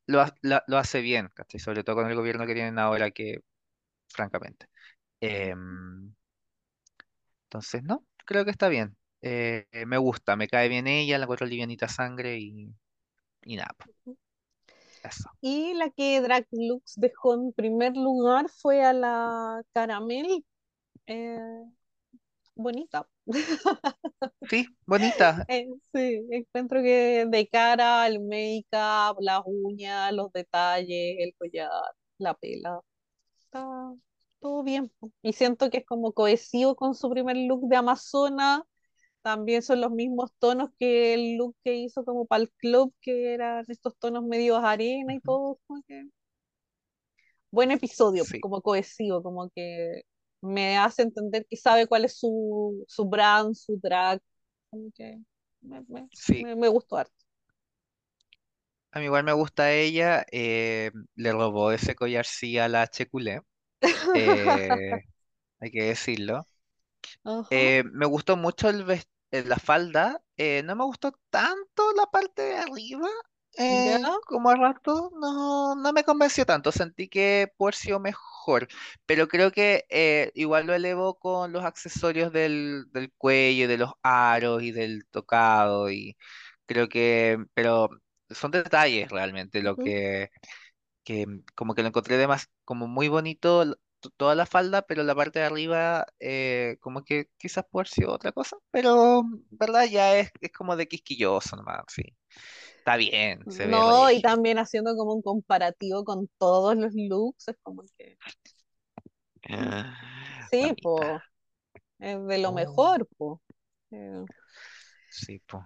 lo, 0.06 0.20
ha- 0.20 0.34
lo 0.66 0.78
hace 0.78 1.00
bien. 1.00 1.30
Sobre 1.58 1.84
todo 1.84 1.96
con 1.96 2.06
el 2.10 2.16
gobierno 2.16 2.46
que 2.46 2.54
tienen 2.54 2.78
ahora, 2.78 3.10
que 3.10 3.40
francamente. 4.08 4.68
Em, 5.20 6.14
Entonces, 7.48 7.82
no, 7.82 8.06
creo 8.24 8.44
que 8.46 8.50
está 8.50 8.68
bien. 8.68 8.96
Eh, 9.22 9.66
eh, 9.72 9.86
me 9.86 9.98
gusta, 9.98 10.36
me 10.36 10.48
cae 10.48 10.68
bien 10.68 10.86
ella, 10.86 11.18
la 11.18 11.24
encuentro 11.24 11.46
livianita 11.46 11.88
sangre 11.88 12.38
y, 12.38 12.68
y 13.44 13.56
nada, 13.56 13.74
eso. 15.04 15.30
Y 15.40 15.74
la 15.74 15.90
que 15.90 16.20
Drag 16.20 16.46
Lux 16.50 16.94
dejó 16.96 17.34
en 17.34 17.52
primer 17.52 17.96
lugar 17.96 18.48
fue 18.50 18.84
a 18.84 18.92
la 18.92 19.62
Caramel, 19.72 20.44
eh, 21.06 21.38
bonita. 22.54 23.08
Sí, 24.48 24.66
bonita. 24.86 25.44
Eh, 25.48 25.68
sí, 25.92 26.26
encuentro 26.30 26.82
que 26.82 27.26
de 27.28 27.48
cara, 27.48 28.06
el 28.06 28.20
make-up, 28.20 29.16
las 29.20 29.42
uñas, 29.46 30.12
los 30.12 30.32
detalles, 30.32 31.16
el 31.18 31.34
collar, 31.36 31.70
la 32.18 32.34
pela, 32.34 32.80
está 33.38 33.66
todo 34.40 34.62
bien. 34.62 34.92
Y 35.22 35.32
siento 35.32 35.70
que 35.70 35.78
es 35.78 35.86
como 35.86 36.12
cohesivo 36.12 36.76
con 36.76 36.94
su 36.94 37.10
primer 37.10 37.36
look 37.36 37.68
de 37.68 37.76
Amazona. 37.76 38.64
También 39.22 39.62
son 39.62 39.80
los 39.80 39.90
mismos 39.92 40.32
tonos 40.38 40.70
que 40.78 41.14
el 41.14 41.36
look 41.36 41.56
que 41.64 41.74
hizo 41.76 42.04
como 42.04 42.26
para 42.26 42.42
el 42.44 42.50
club, 42.52 42.94
que 43.00 43.34
eran 43.34 43.64
estos 43.68 43.96
tonos 43.98 44.24
medios 44.24 44.62
arena 44.64 45.14
y 45.14 45.20
todo. 45.20 45.58
como 45.66 45.82
que 45.86 46.04
Buen 47.50 47.70
episodio, 47.72 48.26
pues, 48.28 48.36
Sí, 48.36 48.40
como 48.40 48.62
cohesivo, 48.62 49.22
como 49.22 49.50
que 49.50 50.02
me 50.40 50.78
hace 50.78 51.02
entender 51.02 51.46
que 51.48 51.56
sabe 51.56 51.86
cuál 51.86 52.04
es 52.04 52.18
su, 52.18 52.84
su 52.88 53.06
brand, 53.08 53.54
su 53.54 53.78
drag. 53.82 54.20
Como 54.70 54.90
que 54.94 55.18
me, 55.62 55.82
me, 55.88 56.08
sí. 56.12 56.46
me, 56.46 56.54
me 56.56 56.68
gustó 56.68 56.96
harto. 56.96 57.14
A 58.92 58.98
mí 58.98 59.04
igual 59.06 59.24
me 59.24 59.32
gusta 59.32 59.72
ella. 59.72 60.24
eh, 60.32 60.90
le 61.14 61.32
robó 61.32 61.72
ese 61.72 61.94
collar 61.94 62.26
sí 62.26 62.58
a 62.58 62.68
la 62.68 62.88
Checulé, 62.88 63.42
eh, 64.14 65.00
hay 65.60 65.70
que 65.72 65.84
decirlo. 65.84 66.46
Ajá. 67.24 67.50
Eh, 67.50 67.82
me 67.92 68.06
gustó 68.06 68.36
mucho 68.36 68.68
el 68.68 68.84
ves- 68.84 69.08
eh, 69.30 69.44
la 69.44 69.56
falda. 69.58 70.22
eh, 70.36 70.62
no 70.64 70.76
me 70.76 70.84
gustó 70.84 71.12
tanto 71.30 71.92
la 71.96 72.06
parte 72.06 72.42
de 72.42 72.56
arriba. 72.56 73.08
¿Ya? 73.68 73.98
eh, 73.98 74.16
como 74.26 74.48
a 74.50 74.54
rato 74.56 75.10
no, 75.20 75.74
no 75.76 75.92
me 75.92 76.04
convenció 76.04 76.46
tanto. 76.46 76.72
Sentí 76.72 77.08
que 77.08 77.52
por 77.56 77.74
sido 77.74 78.00
mejor. 78.00 78.68
Pero 79.06 79.28
creo 79.28 79.52
que 79.52 79.86
eh, 79.90 80.30
igual 80.34 80.66
lo 80.66 80.74
elevo 80.74 81.18
con 81.18 81.52
los 81.52 81.64
accesorios 81.64 82.32
del, 82.32 82.86
del 82.92 83.12
cuello, 83.16 83.68
de 83.68 83.76
los 83.78 83.92
aros 84.02 84.62
y 84.62 84.72
del 84.72 85.06
tocado. 85.10 85.90
Y 85.90 86.16
creo 86.66 86.88
que, 86.88 87.38
pero 87.54 87.90
son 88.30 88.50
detalles 88.52 89.10
realmente 89.10 89.62
lo 89.62 89.76
ujú. 89.76 89.80
que 89.80 90.30
que 91.04 91.26
como 91.54 91.74
que 91.74 91.82
lo 91.82 91.88
encontré 91.88 92.16
de 92.16 92.26
más, 92.28 92.48
como 92.64 92.86
muy 92.86 93.08
bonito 93.08 93.76
toda 94.16 94.34
la 94.34 94.46
falda, 94.46 94.82
pero 94.82 95.02
la 95.02 95.14
parte 95.14 95.40
de 95.40 95.44
arriba 95.46 96.06
eh, 96.20 96.76
como 96.80 97.04
que 97.04 97.28
quizás 97.38 97.64
por 97.70 97.88
si 97.88 98.04
otra 98.04 98.32
cosa, 98.32 98.56
pero 98.70 99.22
verdad 99.50 99.84
ya 99.86 100.16
es, 100.18 100.30
es 100.40 100.52
como 100.52 100.76
de 100.76 100.88
quisquilloso 100.88 101.56
nomás, 101.56 101.82
sí. 101.88 102.02
Está 102.78 102.96
bien, 102.96 103.46
se 103.50 103.66
ve 103.66 103.82
re 103.82 103.94
No, 103.94 104.10
y 104.10 104.20
también 104.22 104.58
haciendo 104.58 104.96
como 104.96 105.12
un 105.14 105.22
comparativo 105.22 106.04
con 106.04 106.28
todos 106.38 106.74
los 106.76 106.92
looks, 106.94 107.48
es 107.48 107.56
como 107.62 107.82
que 107.98 108.18
Ah, 109.50 109.96
sí, 110.50 110.72
Mamita. 110.76 110.80
pues, 110.82 111.22
es 112.00 112.26
de 112.26 112.38
lo 112.38 112.52
Oh, 112.52 112.52
mejor, 112.52 113.08
pues. 113.18 113.40
sí, 115.08 115.38
po. 115.46 115.64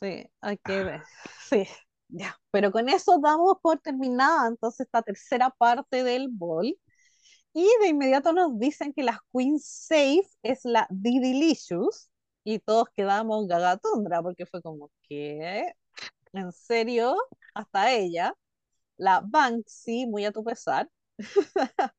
sí, 0.00 0.24
hay 0.40 0.58
que 0.58 0.84
ver. 0.84 1.02
Ah, 1.04 1.30
Sí, 1.36 1.66
ya. 2.08 2.38
Pero 2.50 2.70
con 2.72 2.88
eso 2.88 3.18
damos 3.22 3.58
por 3.62 3.78
terminada 3.80 4.48
entonces 4.48 4.86
esta 4.86 5.02
tercera 5.02 5.50
parte 5.50 6.04
del 6.04 6.28
bol. 6.30 6.76
Y 7.52 7.68
de 7.80 7.88
inmediato 7.88 8.32
nos 8.32 8.58
dicen 8.58 8.92
que 8.92 9.02
la 9.02 9.20
Queen 9.32 9.58
Safe 9.58 10.26
es 10.42 10.60
la 10.64 10.86
Didilicious 10.90 12.10
y 12.44 12.58
todos 12.60 12.88
quedamos 12.94 13.46
gagatundra 13.48 14.22
porque 14.22 14.46
fue 14.46 14.62
como, 14.62 14.90
¿qué? 15.08 15.72
¿En 16.32 16.52
serio? 16.52 17.16
Hasta 17.54 17.92
ella. 17.92 18.34
La 18.96 19.22
Banksy, 19.24 20.06
muy 20.06 20.24
a 20.26 20.32
tu 20.32 20.44
pesar. 20.44 20.90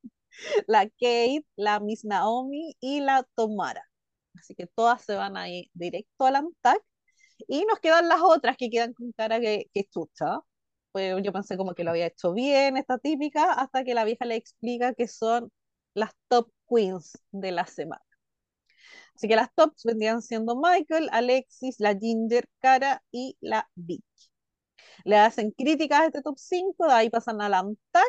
La 0.67 0.85
Kate, 0.87 1.45
la 1.55 1.79
Miss 1.79 2.05
Naomi 2.05 2.75
y 2.79 3.01
la 3.01 3.23
Tomara. 3.35 3.83
Así 4.39 4.55
que 4.55 4.67
todas 4.67 5.03
se 5.03 5.15
van 5.15 5.37
ahí 5.37 5.69
directo 5.73 6.25
al 6.25 6.37
ANTAC. 6.37 6.81
Y 7.47 7.65
nos 7.65 7.79
quedan 7.79 8.07
las 8.09 8.21
otras 8.21 8.57
que 8.57 8.69
quedan 8.69 8.93
con 8.93 9.11
cara 9.13 9.39
que, 9.39 9.65
que 9.73 9.85
chucha. 9.85 10.39
Pues 10.91 11.15
yo 11.23 11.31
pensé 11.31 11.57
como 11.57 11.73
que 11.73 11.83
lo 11.83 11.91
había 11.91 12.07
hecho 12.07 12.33
bien, 12.33 12.77
esta 12.77 12.97
típica, 12.97 13.53
hasta 13.53 13.83
que 13.83 13.93
la 13.93 14.03
vieja 14.03 14.25
le 14.25 14.35
explica 14.35 14.93
que 14.93 15.07
son 15.07 15.51
las 15.93 16.11
top 16.27 16.51
queens 16.67 17.17
de 17.31 17.51
la 17.51 17.65
semana. 17.65 18.03
Así 19.15 19.27
que 19.27 19.35
las 19.35 19.53
tops 19.53 19.83
vendrían 19.83 20.21
siendo 20.21 20.55
Michael, 20.55 21.09
Alexis, 21.11 21.75
la 21.79 21.95
Ginger, 21.95 22.47
Cara 22.59 23.03
y 23.11 23.37
la 23.39 23.69
Vicky. 23.75 24.03
Le 25.05 25.17
hacen 25.17 25.51
críticas 25.51 26.01
a 26.01 26.05
este 26.07 26.21
top 26.21 26.37
5, 26.37 26.87
de 26.87 26.93
ahí 26.93 27.09
pasan 27.09 27.41
al 27.41 27.53
ANTAC 27.53 28.03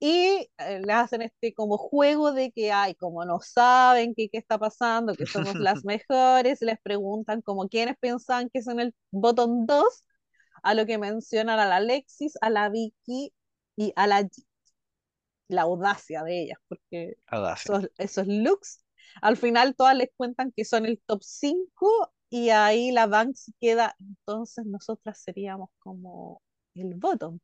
y 0.00 0.48
eh, 0.58 0.80
le 0.84 0.92
hacen 0.92 1.22
este 1.22 1.54
como 1.54 1.78
juego 1.78 2.32
de 2.32 2.52
que, 2.52 2.72
ay, 2.72 2.94
como 2.96 3.24
no 3.24 3.40
saben 3.40 4.14
qué, 4.14 4.28
qué 4.30 4.38
está 4.38 4.58
pasando, 4.58 5.14
que 5.14 5.26
somos 5.26 5.56
las 5.56 5.84
mejores, 5.86 6.60
les 6.62 6.80
preguntan 6.80 7.42
como 7.42 7.68
quiénes 7.68 7.96
pensaban 7.98 8.50
que 8.50 8.62
son 8.62 8.80
el 8.80 8.94
botón 9.10 9.66
2 9.66 10.05
a 10.66 10.74
lo 10.74 10.84
que 10.84 10.98
mencionan 10.98 11.60
a 11.60 11.66
la 11.66 11.76
Alexis, 11.76 12.34
a 12.40 12.50
la 12.50 12.68
Vicky 12.68 13.32
y 13.76 13.92
a 13.94 14.08
la 14.08 14.22
G 14.22 14.44
la 15.48 15.62
audacia 15.62 16.24
de 16.24 16.42
ellas, 16.42 16.58
porque 16.66 17.16
esos, 17.54 17.88
esos 17.98 18.26
looks, 18.26 18.84
al 19.22 19.36
final 19.36 19.76
todas 19.76 19.96
les 19.96 20.08
cuentan 20.16 20.50
que 20.50 20.64
son 20.64 20.86
el 20.86 21.00
top 21.06 21.22
5 21.22 22.12
y 22.30 22.50
ahí 22.50 22.90
la 22.90 23.06
Banks 23.06 23.52
queda, 23.60 23.94
entonces 24.00 24.66
nosotras 24.66 25.20
seríamos 25.22 25.70
como 25.78 26.42
el 26.74 26.94
bottom. 26.96 27.38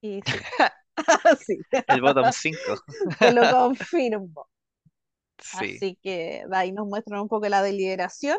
Y 0.00 0.20
sí, 0.24 0.32
sí, 1.44 1.58
El 1.88 2.00
bottom 2.00 2.30
5. 2.30 2.58
te 3.18 3.32
lo 3.32 3.50
confirmo. 3.50 4.48
Sí. 5.38 5.76
Así 5.76 5.98
que 6.00 6.44
de 6.48 6.56
ahí 6.56 6.70
nos 6.70 6.86
muestran 6.86 7.22
un 7.22 7.28
poco 7.28 7.48
la 7.48 7.60
deliberación. 7.60 8.38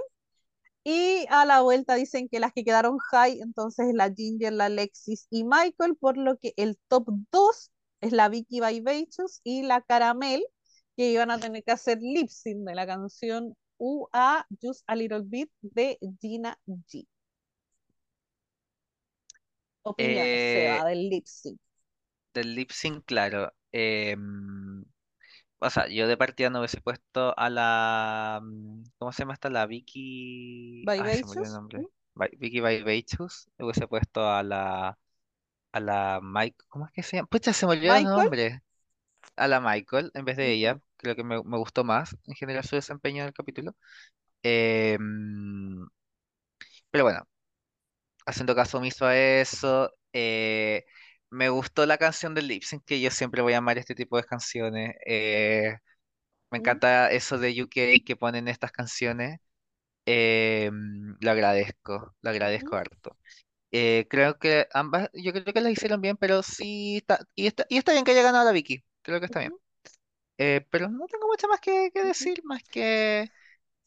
Y 0.86 1.26
a 1.30 1.46
la 1.46 1.62
vuelta 1.62 1.96
dicen 1.96 2.28
que 2.30 2.40
las 2.40 2.52
que 2.54 2.64
quedaron 2.66 2.98
high, 3.12 3.40
entonces 3.42 3.94
la 3.94 4.12
Ginger, 4.14 4.54
la 4.54 4.66
Alexis 4.66 5.28
y 5.30 5.44
Michael, 5.46 5.96
por 5.98 6.18
lo 6.18 6.38
que 6.38 6.54
el 6.58 6.78
top 6.88 7.08
2 7.32 7.72
es 8.02 8.12
la 8.12 8.28
Vicky 8.30 8.60
Vivacious 8.62 9.40
y 9.44 9.64
la 9.64 9.82
Caramel, 9.82 10.44
que 10.98 11.10
iban 11.12 11.32
a 11.32 11.40
tener 11.40 11.64
que 11.64 11.72
hacer 11.72 12.00
lip 12.02 12.30
sync 12.30 12.68
de 12.68 12.76
la 12.76 12.86
canción 12.86 13.56
UA 13.78 14.46
Just 14.62 14.84
a 14.88 14.96
Little 14.96 15.22
Bit 15.26 15.50
de 15.62 15.98
Gina 16.22 16.60
G. 16.68 17.08
Opiniones, 19.84 20.42
Eh, 20.42 20.54
Seba, 20.54 20.86
del 20.86 21.10
lip 21.10 21.26
sync. 21.26 21.60
del 22.34 22.56
lip 22.56 22.72
sync, 22.72 23.04
claro. 23.06 23.52
em, 23.72 24.73
O 25.64 25.70
sea, 25.70 25.88
yo 25.88 26.08
de 26.08 26.18
partida 26.18 26.50
no 26.50 26.60
hubiese 26.60 26.82
puesto 26.82 27.38
a 27.38 27.50
la... 27.50 28.40
mm, 28.44 28.84
¿Cómo 28.98 29.12
se 29.14 29.20
llama 29.24 29.34
esta? 29.34 29.50
La 29.50 29.66
Vicky... 29.66 30.92
Ay, 30.96 31.12
se 31.12 31.26
me 31.26 31.32
olvidó 31.34 31.48
el 31.48 31.54
Vivacious, 31.54 31.62
¿Mm? 31.76 31.82
nombre. 31.82 31.88
Vi- 32.16 32.38
Vicky 32.38 32.60
Vaiveichus. 32.60 33.50
Hubiese 33.58 33.88
puesto 33.88 34.30
a 34.30 34.44
la... 34.44 34.98
A 35.74 35.80
la 35.80 36.20
Mike... 36.24 36.58
¿Cómo 36.70 36.86
es 36.88 36.92
que 36.94 37.04
se 37.04 37.18
llama? 37.18 37.30
Pucha, 37.30 37.54
se 37.54 37.66
me 37.66 37.74
olvidó 37.74 37.94
el 37.96 38.04
Michael, 38.04 38.04
nombre. 38.04 38.62
a 39.36 39.48
la 39.48 39.60
Michael 39.62 40.12
en 40.14 40.26
vez 40.26 40.38
de 40.38 40.52
ella. 40.52 40.80
Creo 40.98 41.16
que 41.16 41.24
me, 41.24 41.42
me 41.44 41.58
gustó 41.58 41.84
más 41.84 42.16
en 42.26 42.36
general 42.36 42.64
su 42.64 42.76
desempeño 42.76 43.22
en 43.24 43.28
el 43.30 43.34
capítulo. 43.34 43.76
Em, 44.44 45.88
pero 46.92 47.04
bueno, 47.04 47.28
haciendo 48.26 48.56
caso 48.56 48.78
omiso 48.78 49.06
a 49.06 49.18
eso, 49.18 49.92
eh, 50.14 50.86
me 51.34 51.50
gustó 51.50 51.86
la 51.86 51.98
canción 51.98 52.34
de 52.36 52.42
Lip 52.44 52.64
Sync, 52.64 52.84
que 52.86 53.02
yo 53.02 53.12
siempre 53.12 53.42
voy 53.42 53.54
a 53.54 53.60
amar 53.60 53.78
este 53.78 53.96
tipo 53.96 54.18
de 54.18 54.24
canciones. 54.26 54.96
eh, 55.06 55.78
me 56.52 56.60
encanta 56.60 57.12
eso 57.12 57.38
de 57.40 57.62
UK 57.64 58.04
que 58.06 58.16
ponen 58.18 58.48
estas 58.48 58.72
canciones. 58.72 59.40
em, 60.06 61.18
lo 61.22 61.32
agradezco, 61.32 62.16
lo 62.22 62.30
agradezco 62.32 62.76
harto. 62.78 63.18
Eh, 63.72 64.08
creo 64.10 64.38
que 64.40 64.68
ambas, 64.74 65.10
yo 65.14 65.34
creo 65.34 65.46
que 65.54 65.62
las 65.62 65.74
hicieron 65.74 66.02
bien, 66.02 66.18
pero 66.18 66.44
sí 66.44 66.98
está, 66.98 67.20
y 67.36 67.48
está, 67.48 67.66
y 67.70 67.78
está 67.78 67.94
bien 67.94 68.06
que 68.06 68.12
haya 68.12 68.24
ganado 68.24 68.46
la 68.46 68.52
Vicky, 68.54 68.84
creo 69.04 69.20
que 69.20 69.28
está 69.28 69.40
bien. 69.42 69.54
Eh, 70.38 70.66
pero 70.72 70.90
no 70.90 71.06
tengo 71.08 71.28
mucho 71.28 71.48
más 71.48 71.60
que, 71.62 71.92
decir, 71.94 72.42
más 72.44 72.64
que 72.64 73.30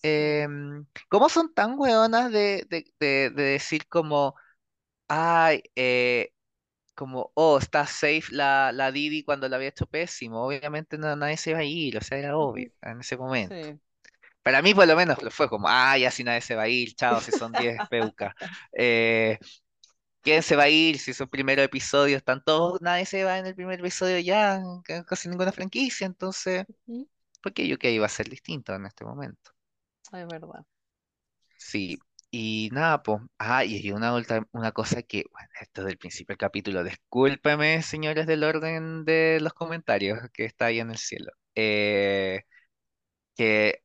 em, 0.02 0.86
¿cómo 1.08 1.28
son 1.28 1.52
tan 1.55 1.78
hueonas 1.78 2.33
de, 2.33 2.66
de, 2.70 2.86
de, 3.00 3.31
de 3.31 3.42
decir 3.44 3.86
como, 3.89 4.36
ay, 5.08 5.62
eh, 5.76 6.33
como, 6.97 7.33
oh, 7.36 7.58
está 7.58 7.86
safe 7.86 8.25
la, 8.33 8.73
la 8.73 8.92
Didi 8.92 9.25
cuando 9.25 9.49
la 9.49 9.57
había 9.58 9.70
hecho 9.70 9.86
pésimo? 9.86 10.44
Obviamente 10.47 10.99
no, 10.99 11.16
nadie 11.16 11.39
se 11.39 11.52
iba 11.52 11.60
a 11.60 11.65
ir, 11.65 11.99
o 11.99 12.02
sea, 12.02 12.18
era 12.18 12.39
obvio 12.39 12.73
en 12.83 13.00
ese 13.02 13.18
momento. 13.18 13.57
Sí. 13.58 13.81
Para 14.42 14.62
mí, 14.62 14.75
por 14.75 14.86
lo 14.89 14.97
menos, 14.97 15.18
fue 15.31 15.49
como, 15.50 15.68
ay, 15.68 16.05
así 16.05 16.25
nadie 16.25 16.41
se 16.42 16.55
va 16.57 16.62
a 16.65 16.68
ir, 16.68 16.94
chao, 16.94 17.20
si 17.23 17.33
son 17.33 17.57
10 17.57 17.83
peucas. 17.89 18.34
Eh, 18.73 19.39
¿quién 20.23 20.42
se 20.42 20.57
va 20.57 20.65
a 20.65 20.68
ir 20.68 20.99
si 20.99 21.15
son 21.15 21.28
primeros 21.28 21.65
episodios? 21.65 22.18
Están 22.18 22.42
todos, 22.44 22.81
nadie 22.83 23.07
se 23.07 23.25
va 23.25 23.39
en 23.39 23.47
el 23.47 23.55
primer 23.55 23.81
episodio 23.81 24.18
ya, 24.20 24.62
ca- 24.84 25.05
casi 25.05 25.28
ninguna 25.28 25.52
franquicia, 25.52 26.07
entonces, 26.07 26.66
¿por 27.42 27.52
qué 27.55 27.73
UK 27.75 27.91
iba 27.92 28.07
a 28.07 28.08
ser 28.10 28.28
distinto 28.28 28.75
en 28.75 28.86
este 28.86 29.05
momento? 29.07 29.52
Es 30.12 30.26
verdad. 30.26 30.65
Sí, 31.58 31.99
y 32.36 32.70
nada, 32.73 33.02
pues. 33.02 33.20
Ah, 33.39 33.65
y 33.65 33.76
hay 33.76 33.92
una, 33.92 34.15
ultra- 34.15 34.47
una 34.52 34.73
cosa 34.73 35.02
que, 35.02 35.24
bueno, 35.32 35.48
esto 35.60 35.84
del 35.84 35.98
principio 35.98 36.32
del 36.34 36.39
capítulo, 36.39 36.84
discúlpeme, 36.84 37.82
señores 37.82 38.26
del 38.26 38.44
orden 38.44 39.05
de 39.05 39.39
los 39.40 39.52
comentarios 39.55 40.18
que 40.32 40.44
está 40.44 40.66
ahí 40.66 40.81
en 40.81 40.90
el 40.90 40.98
cielo. 40.98 41.32
Eh, 41.55 42.42
que, 43.36 43.82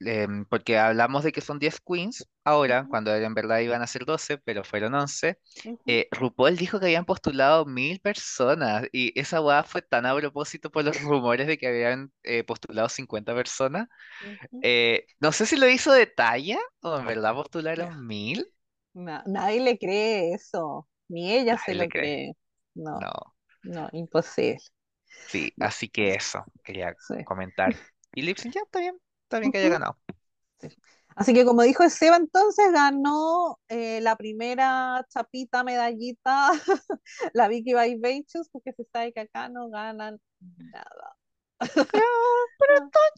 em, 0.00 0.44
porque 0.46 0.78
hablamos 0.78 1.24
de 1.24 1.32
que 1.32 1.40
son 1.40 1.58
10 1.58 1.80
queens 1.80 2.28
ahora, 2.44 2.86
cuando 2.88 3.14
en 3.14 3.34
verdad 3.34 3.60
iban 3.60 3.82
a 3.82 3.86
ser 3.86 4.04
12 4.04 4.38
pero 4.38 4.64
fueron 4.64 4.94
11. 4.94 5.38
ujú, 5.64 5.92
Eh, 5.92 6.08
RuPaul 6.12 6.56
dijo 6.56 6.78
que 6.80 6.86
habían 6.86 7.04
postulado 7.06 7.64
mil 7.66 8.00
personas 8.00 8.86
y 8.92 9.18
esa 9.18 9.40
weá 9.40 9.64
fue 9.64 9.82
tan 9.82 10.06
a 10.06 10.14
propósito 10.16 10.70
por 10.70 10.84
los 10.84 11.00
rumores 11.02 11.46
de 11.46 11.58
que 11.58 11.66
habían 11.68 12.12
eh, 12.22 12.44
postulado 12.44 12.88
50 12.88 13.34
personas 13.34 13.88
eh, 14.62 15.06
no 15.20 15.32
sé 15.32 15.46
si 15.46 15.56
lo 15.56 15.68
hizo 15.68 15.92
de 15.92 16.06
talla 16.06 16.58
o 16.82 16.98
en 16.98 17.06
verdad 17.06 17.34
postularon 17.34 18.06
mil. 18.06 18.46
Na- 18.94 19.22
nadie 19.26 19.60
le 19.60 19.78
cree 19.78 20.34
eso, 20.34 20.88
ni 21.08 21.32
ella 21.32 21.56
se 21.58 21.74
le 21.74 21.74
lo 21.74 21.88
cree. 21.88 22.10
cree. 22.10 22.34
No, 22.74 23.00
No. 23.00 23.34
no, 23.64 23.88
imposible. 23.92 24.58
Sí, 25.26 25.54
así 25.60 25.88
que 25.88 26.14
eso 26.14 26.44
quería 26.64 26.96
sí. 26.96 27.14
comentar. 27.24 27.74
Y 28.12 28.22
Lipsy 28.22 28.50
ya 28.50 28.62
está 28.62 28.80
bien, 28.80 28.98
está 29.30 29.38
bien 29.38 29.52
que 29.52 29.58
haya 29.58 29.68
ganado. 29.68 29.96
sí. 30.60 30.68
Así 31.16 31.34
que 31.34 31.44
como 31.44 31.62
dijo 31.62 31.88
Seba, 31.88 32.16
entonces 32.16 32.72
ganó 32.72 33.58
eh, 33.68 34.00
la 34.00 34.16
primera 34.16 35.06
chapita, 35.10 35.62
medallita, 35.64 36.50
la 37.34 37.48
Vicky 37.48 37.74
Baibechus, 37.74 38.48
porque 38.50 38.72
se 38.72 38.84
sabe 38.92 39.12
que 39.12 39.20
acá 39.20 39.48
no 39.48 39.68
ganan 39.68 40.20
nada. 40.56 41.16
Pero, 41.58 41.84
pero 42.58 42.90
Ah, 42.94 43.10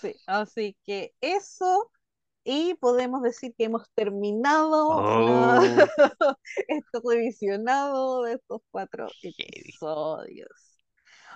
Sí, 0.00 0.16
así 0.26 0.76
que 0.84 1.14
eso, 1.20 1.88
y 2.42 2.74
podemos 2.74 3.22
decir 3.22 3.54
que 3.56 3.64
hemos 3.64 3.88
terminado 3.94 5.00
la... 5.00 5.60
Oh, 5.60 5.60
este 6.66 6.98
revisionado 7.04 8.22
de 8.24 8.32
estos 8.34 8.62
cuatro 8.72 9.06
episodios. 9.22 10.71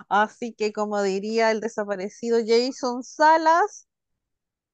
Así 0.09 0.53
que 0.53 0.73
como 0.73 1.01
diría 1.01 1.51
el 1.51 1.61
desaparecido 1.61 2.39
Jason 2.45 3.03
Salas, 3.03 3.87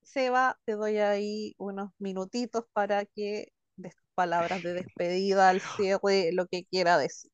Seba, 0.03 0.59
te 0.65 0.73
doy 0.73 0.97
ahí 0.99 1.55
unos 1.57 1.91
minutitos 1.99 2.65
para 2.73 3.05
que 3.05 3.53
des 3.77 3.95
palabras 4.15 4.63
de 4.63 4.73
despedida, 4.73 5.49
al 5.49 5.61
cierre, 5.63 6.31
lo 6.33 6.47
que 6.47 6.65
quiera 6.65 6.97
decir. 6.97 7.31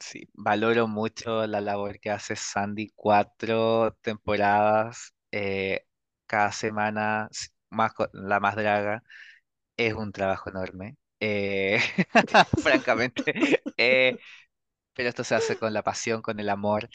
Sí, 0.00 0.28
valoro 0.34 0.86
mucho 0.86 1.46
la 1.46 1.60
labor 1.60 1.98
que 2.00 2.10
hace 2.10 2.36
Sandy, 2.36 2.92
cuatro 2.94 3.92
temporadas, 4.00 5.12
eh, 5.32 5.86
cada 6.26 6.52
semana, 6.52 7.28
más 7.70 7.92
la 8.12 8.38
más 8.40 8.54
draga, 8.56 9.02
es 9.76 9.94
un 9.94 10.12
trabajo 10.12 10.50
enorme. 10.50 10.96
eh, 11.20 11.80
francamente, 12.58 13.62
eh, 13.78 14.18
pero 14.94 15.08
esto 15.10 15.24
se 15.24 15.34
hace 15.36 15.56
con 15.58 15.72
la 15.74 15.82
pasión, 15.84 16.22
con 16.22 16.40
el 16.40 16.48
amor. 16.50 16.88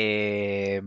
Eh, 0.00 0.80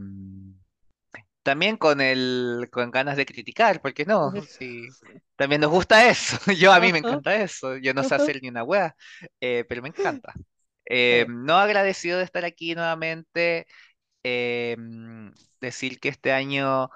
también 1.44 1.78
con 1.78 2.02
el, 2.02 2.70
con 2.72 2.92
ganas 2.92 3.18
de 3.18 3.26
criticar, 3.26 3.82
¿por 3.82 3.94
qué 3.94 4.06
no? 4.06 4.32
Sí, 4.42 4.88
también 5.36 5.62
nos 5.62 5.72
gusta 5.72 6.10
eso. 6.10 6.38
Yo 6.58 6.72
a 6.72 6.80
mí 6.80 6.92
me 6.92 7.00
encanta 7.00 7.36
eso. 7.36 7.78
Yo 7.78 7.94
no 7.94 8.04
sé 8.04 8.16
hacer 8.16 8.40
ni 8.42 8.50
una 8.50 8.64
wea, 8.64 8.96
eh, 9.40 9.66
pero 9.68 9.82
me 9.82 9.90
encanta. 9.90 10.34
Eh, 10.86 11.26
sí. 11.28 11.34
no 11.34 11.58
agradecido 11.58 12.18
de 12.18 12.26
estar 12.26 12.46
aquí 12.46 12.76
nuevamente. 12.76 13.66
eh, 14.24 14.78
decir 15.60 16.00
que 16.00 16.10
este 16.10 16.32
año 16.32 16.90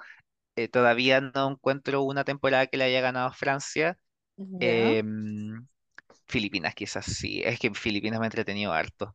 eh, 0.56 0.68
todavía 0.68 1.20
no 1.20 1.50
encuentro 1.50 2.02
una 2.02 2.24
temporada 2.24 2.66
que 2.66 2.76
le 2.76 2.84
haya 2.84 3.00
ganado 3.00 3.32
Francia. 3.32 3.98
Filipinas 6.28 6.74
quizás 6.74 7.06
sí. 7.06 7.42
Es 7.44 7.58
que 7.58 7.66
en 7.68 7.74
Filipinas 7.74 8.20
me 8.20 8.26
he 8.26 8.28
entretenido 8.28 8.72
harto. 8.72 9.14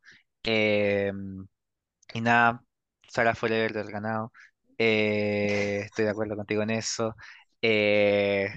Y 2.13 2.21
nada, 2.21 2.63
Sara 3.11 3.35
Forever 3.35 3.73
del 3.73 3.91
ganado. 3.91 4.31
Eh, 4.77 5.81
estoy 5.85 6.05
de 6.05 6.11
acuerdo 6.11 6.35
contigo 6.35 6.63
en 6.63 6.71
eso. 6.71 7.15
Eh, 7.61 8.49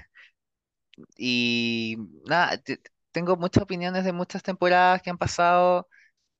y 1.17 1.97
nada, 2.25 2.57
te- 2.57 2.81
tengo 3.11 3.35
muchas 3.37 3.63
opiniones 3.63 4.03
de 4.05 4.13
muchas 4.13 4.43
temporadas 4.43 5.01
que 5.01 5.09
han 5.09 5.17
pasado, 5.17 5.87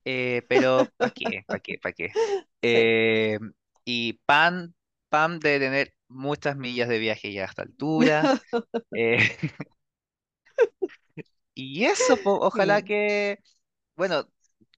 eh, 0.04 0.44
pero 0.48 0.94
¿para 0.98 1.12
qué? 1.12 1.44
¿Para 1.50 1.60
qué? 1.62 1.78
¿Para 1.78 1.94
qué? 1.94 2.14
Eh, 2.62 3.38
y 3.84 4.14
Pam, 4.26 4.74
Pam 5.10 5.40
de 5.40 5.58
tener 5.60 5.94
muchas 6.08 6.56
millas 6.56 6.88
de 6.88 6.98
viaje 7.00 7.32
ya 7.32 7.44
a 7.44 7.46
esta 7.46 7.62
altura. 7.64 8.34
eh, 8.94 9.18
y 11.54 11.84
eso, 11.84 12.22
po, 12.22 12.38
ojalá 12.40 12.82
Sí. 12.82 12.82
que, 12.82 13.40
bueno, 13.96 14.28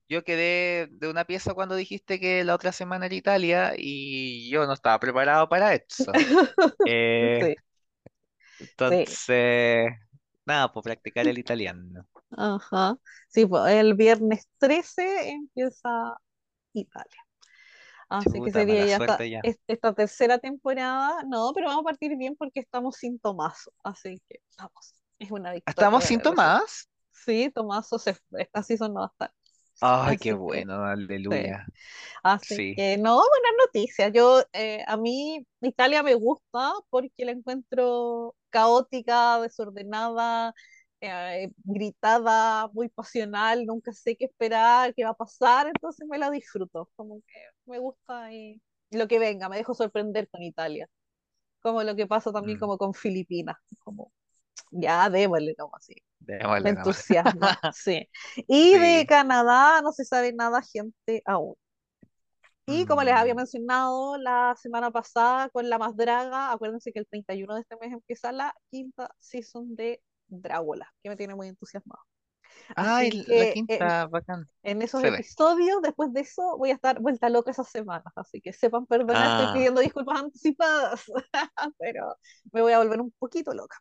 Yo 0.09 0.25
quedé 0.25 0.89
de 0.91 1.09
una 1.11 1.25
pieza 1.27 1.55
cuando 1.55 1.75
dijiste 1.77 2.19
que 2.20 2.43
la 2.45 2.55
otra 2.55 2.73
semana 2.73 3.07
era 3.07 3.15
Italia 3.15 3.75
y 3.77 4.49
yo 4.51 4.67
no 4.67 4.73
estaba 4.73 4.99
preparado 5.01 5.49
para 5.49 5.75
eso. 5.75 6.12
Eh, 6.85 7.55
entonces, 8.59 9.93
nada, 10.47 10.73
pues 10.73 10.85
practicar 10.85 11.27
el 11.28 11.39
italiano. 11.39 12.07
Ajá. 12.37 12.99
Sí, 13.28 13.47
pues 13.47 13.73
el 13.73 13.95
viernes 13.95 14.49
13 14.59 15.31
empieza 15.31 16.17
Italia. 16.75 17.23
Así 18.09 18.43
que 18.43 18.51
Chuta, 18.51 18.53
sería 18.53 18.75
mala 18.75 18.87
ya 18.87 18.97
esta, 18.97 18.97
suerte 18.97 19.31
ya. 19.31 19.43
es- 19.43 19.61
esta 19.67 19.95
tercera 19.95 20.39
temporada. 20.39 21.23
No, 21.27 21.53
pero 21.55 21.69
vamos 21.69 21.83
a 21.83 21.85
partir 21.85 22.17
bien 22.17 22.37
porque 22.37 22.61
estamos 22.61 22.97
sin 22.97 23.19
Tomaso. 23.20 23.73
Así 23.85 24.23
que 24.28 24.41
vamos. 24.59 24.95
Es 25.19 25.31
una 25.31 25.53
victoria 25.53 25.91
¿Estamos 25.91 26.05
sin 26.05 26.20
nosotros. 26.20 26.41
Tomás? 26.41 26.89
Sí, 27.12 27.51
Tomaso 27.55 27.99
se. 27.99 28.17
Esta 28.33 28.62
season 28.62 28.95
no 28.95 29.01
va 29.03 29.07
a 29.07 29.11
estar. 29.11 29.35
Ay, 29.81 30.18
qué 30.18 30.32
Así 30.32 30.42
que 30.50 30.65
bueno, 30.65 30.84
sí. 31.31 31.57
aleluya. 31.65 31.73
Así 32.24 32.60
Sí. 32.60 32.76
que 32.76 32.98
no, 32.98 33.16
buenas 33.16 33.52
noticias. 33.66 34.12
Yo, 34.15 34.42
eh, 34.52 34.84
a 34.86 34.97
mí 34.97 35.47
Italia 35.62 36.02
me 36.02 36.15
gusta 36.15 36.73
porque 36.90 37.24
la 37.24 37.32
encuentro 37.32 38.36
caótica, 38.50 39.40
desordenada, 39.42 40.55
eh, 41.00 41.50
gritada, 41.65 42.68
muy 42.74 42.89
pasional, 42.90 43.66
nunca 43.66 43.92
sé 43.92 44.16
qué 44.16 44.26
esperar, 44.26 44.94
qué 44.94 45.05
va 45.05 45.10
a 45.12 45.15
pasar, 45.15 45.68
entonces 45.68 46.07
me 46.08 46.18
la 46.18 46.31
disfruto, 46.31 46.90
como 46.97 47.20
que 47.23 47.40
me 47.66 47.78
gusta 47.78 48.32
y 48.34 48.62
lo 48.90 49.08
que 49.08 49.18
venga, 49.18 49.48
me 49.48 49.58
dejo 49.58 49.74
sorprender 49.74 50.28
con 50.31 50.42
Italia, 50.42 50.89
como 51.60 51.82
lo 51.82 51.97
que 51.97 52.07
pasa 52.07 52.32
también 52.32 52.58
Mm, 52.58 52.60
como 52.60 52.78
con 52.78 52.94
Filipinas, 52.94 53.57
como 53.81 54.12
ya 54.70 55.11
démosle 55.11 55.55
como 55.57 55.77
así. 55.77 55.95
Me 56.28 56.39
démosle 56.39 56.73
nomás. 56.73 56.97
entusiasma, 57.11 57.59
sí. 57.73 58.09
Y 58.49 58.78
de 58.78 59.05
Sí. 59.05 59.09
Canadá 59.09 59.83
no 59.83 59.93
se 59.93 60.05
sabe 60.05 60.33
nada, 60.33 60.62
gente, 60.62 61.23
aún. 61.27 61.55
Y 62.67 62.85
como 62.87 63.03
les 63.03 63.15
había 63.15 63.35
Mm, 63.35 63.35
mencionado 63.35 64.19
la 64.19 64.55
semana 64.61 64.91
pasada 64.91 65.49
con 65.51 65.69
La 65.70 65.78
Más 65.78 65.97
Draga, 65.97 66.53
acuérdense 66.53 66.93
que 66.93 66.99
el 66.99 67.07
31 67.07 67.55
de 67.55 67.62
este 67.62 67.77
mes 67.81 67.93
empieza 67.93 68.31
la 68.33 68.55
quinta 68.70 69.11
season 69.19 69.75
de 69.75 70.03
Drácula, 70.27 70.93
que 71.03 71.09
me 71.09 71.17
tiene 71.17 71.35
muy 71.35 71.49
entusiasmado. 71.49 72.03
Ay, 72.77 73.11
Así 73.11 73.23
la 73.27 73.47
que 73.47 73.65
en, 73.69 73.95
quinta, 73.95 74.07
bacán. 74.07 74.49
en 74.65 74.83
esos 74.83 75.03
Se 75.03 75.11
ve. 75.11 75.25
episodios, 75.25 75.83
después 75.83 76.12
de 76.12 76.20
eso, 76.23 76.57
voy 76.59 76.70
a 76.70 76.75
estar 76.75 77.01
vuelta 77.01 77.28
loca 77.31 77.51
esas 77.53 77.69
semanas. 77.70 78.12
Así 78.17 78.41
que 78.43 78.53
sepan 78.55 78.87
perdonar, 78.87 79.31
estoy 79.31 79.49
Ah, 79.49 79.61
pidiendo 79.61 79.81
disculpas 79.83 80.20
anticipadas, 80.23 81.05
pero 81.78 82.17
me 82.53 82.62
voy 82.62 82.73
a 82.73 82.78
volver 82.78 83.01
un 83.01 83.12
poquito 83.19 83.55
loca. 83.55 83.78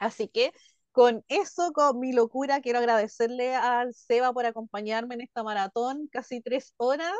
Así 0.00 0.28
que 0.28 0.52
con 0.92 1.24
eso, 1.28 1.72
con 1.74 2.00
mi 2.00 2.12
locura, 2.14 2.62
quiero 2.62 2.80
agradecerle 2.80 3.56
al 3.56 3.94
Seba 3.94 4.32
por 4.34 4.46
acompañarme 4.46 5.16
en 5.16 5.22
esta 5.22 5.44
maratón, 5.44 6.08
casi 6.12 6.42
tres 6.42 6.74
horas 6.78 7.14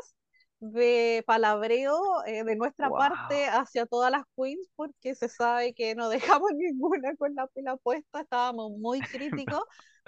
de 0.60 1.24
palabreo 1.26 1.98
eh, 2.26 2.44
de 2.44 2.56
nuestra 2.56 2.92
parte 2.92 3.46
hacia 3.46 3.86
todas 3.86 4.12
las 4.12 4.24
queens, 4.36 4.68
porque 4.76 5.14
se 5.16 5.28
sabe 5.30 5.74
que 5.74 5.96
no 5.96 6.10
dejamos 6.10 6.50
ninguna 6.56 7.16
con 7.16 7.34
la 7.36 7.48
pila 7.48 7.76
puesta, 7.78 8.22
estábamos 8.22 8.72
muy 8.78 9.06
críticos, 9.08 9.62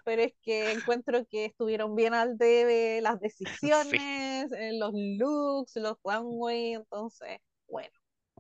pero 0.05 0.23
es 0.23 0.35
que 0.43 0.73
encuentro 0.73 1.27
que 1.27 1.47
estuvieron 1.47 1.95
bien 1.97 2.15
al 2.15 2.39
debe 2.39 3.01
las 3.03 3.21
Sí, 3.61 3.71
decisiones, 3.73 4.53
eh, 4.53 4.73
los 4.79 4.93
looks, 4.95 5.77
los 5.77 5.97
runway, 6.05 6.75
entonces, 6.75 7.39
bueno, 7.69 7.91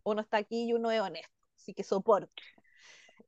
uno 0.04 0.20
está 0.22 0.38
aquí 0.38 0.68
y 0.68 0.74
uno 0.74 0.90
es 0.90 1.00
honesto, 1.00 1.32
así 1.56 1.74
que 1.74 1.84
soporte. 1.84 2.32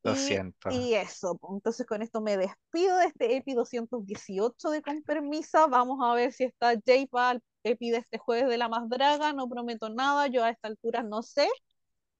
Lo 0.05 0.15
Y, 0.15 0.16
siento. 0.16 0.70
y 0.70 0.94
eso, 0.94 1.36
pues, 1.39 1.52
entonces 1.55 1.86
con 1.86 2.02
esto 2.02 2.20
me 2.20 2.36
despido 2.36 2.99
de 2.99 3.07
este 3.07 3.36
EPI 3.36 3.55
218 3.55 4.70
de 4.70 4.83
Con 4.83 5.02
Permisa. 5.02 5.66
Vamos 5.66 5.99
a 6.02 6.15
ver 6.15 6.33
si 6.33 6.44
está 6.44 6.74
Jay 6.86 7.07
para 7.07 7.33
el 7.33 7.42
EPI 7.65 7.91
de 7.92 7.99
este 7.99 8.18
jueves 8.18 8.49
de 8.49 8.58
la 8.58 8.68
más 8.68 8.89
draga. 8.89 9.33
No 9.33 9.49
prometo 9.49 9.89
nada, 9.91 10.26
yo 10.28 10.44
a 10.44 10.50
esta 10.50 10.68
altura 10.68 11.02
no 11.02 11.23
sé, 11.23 11.49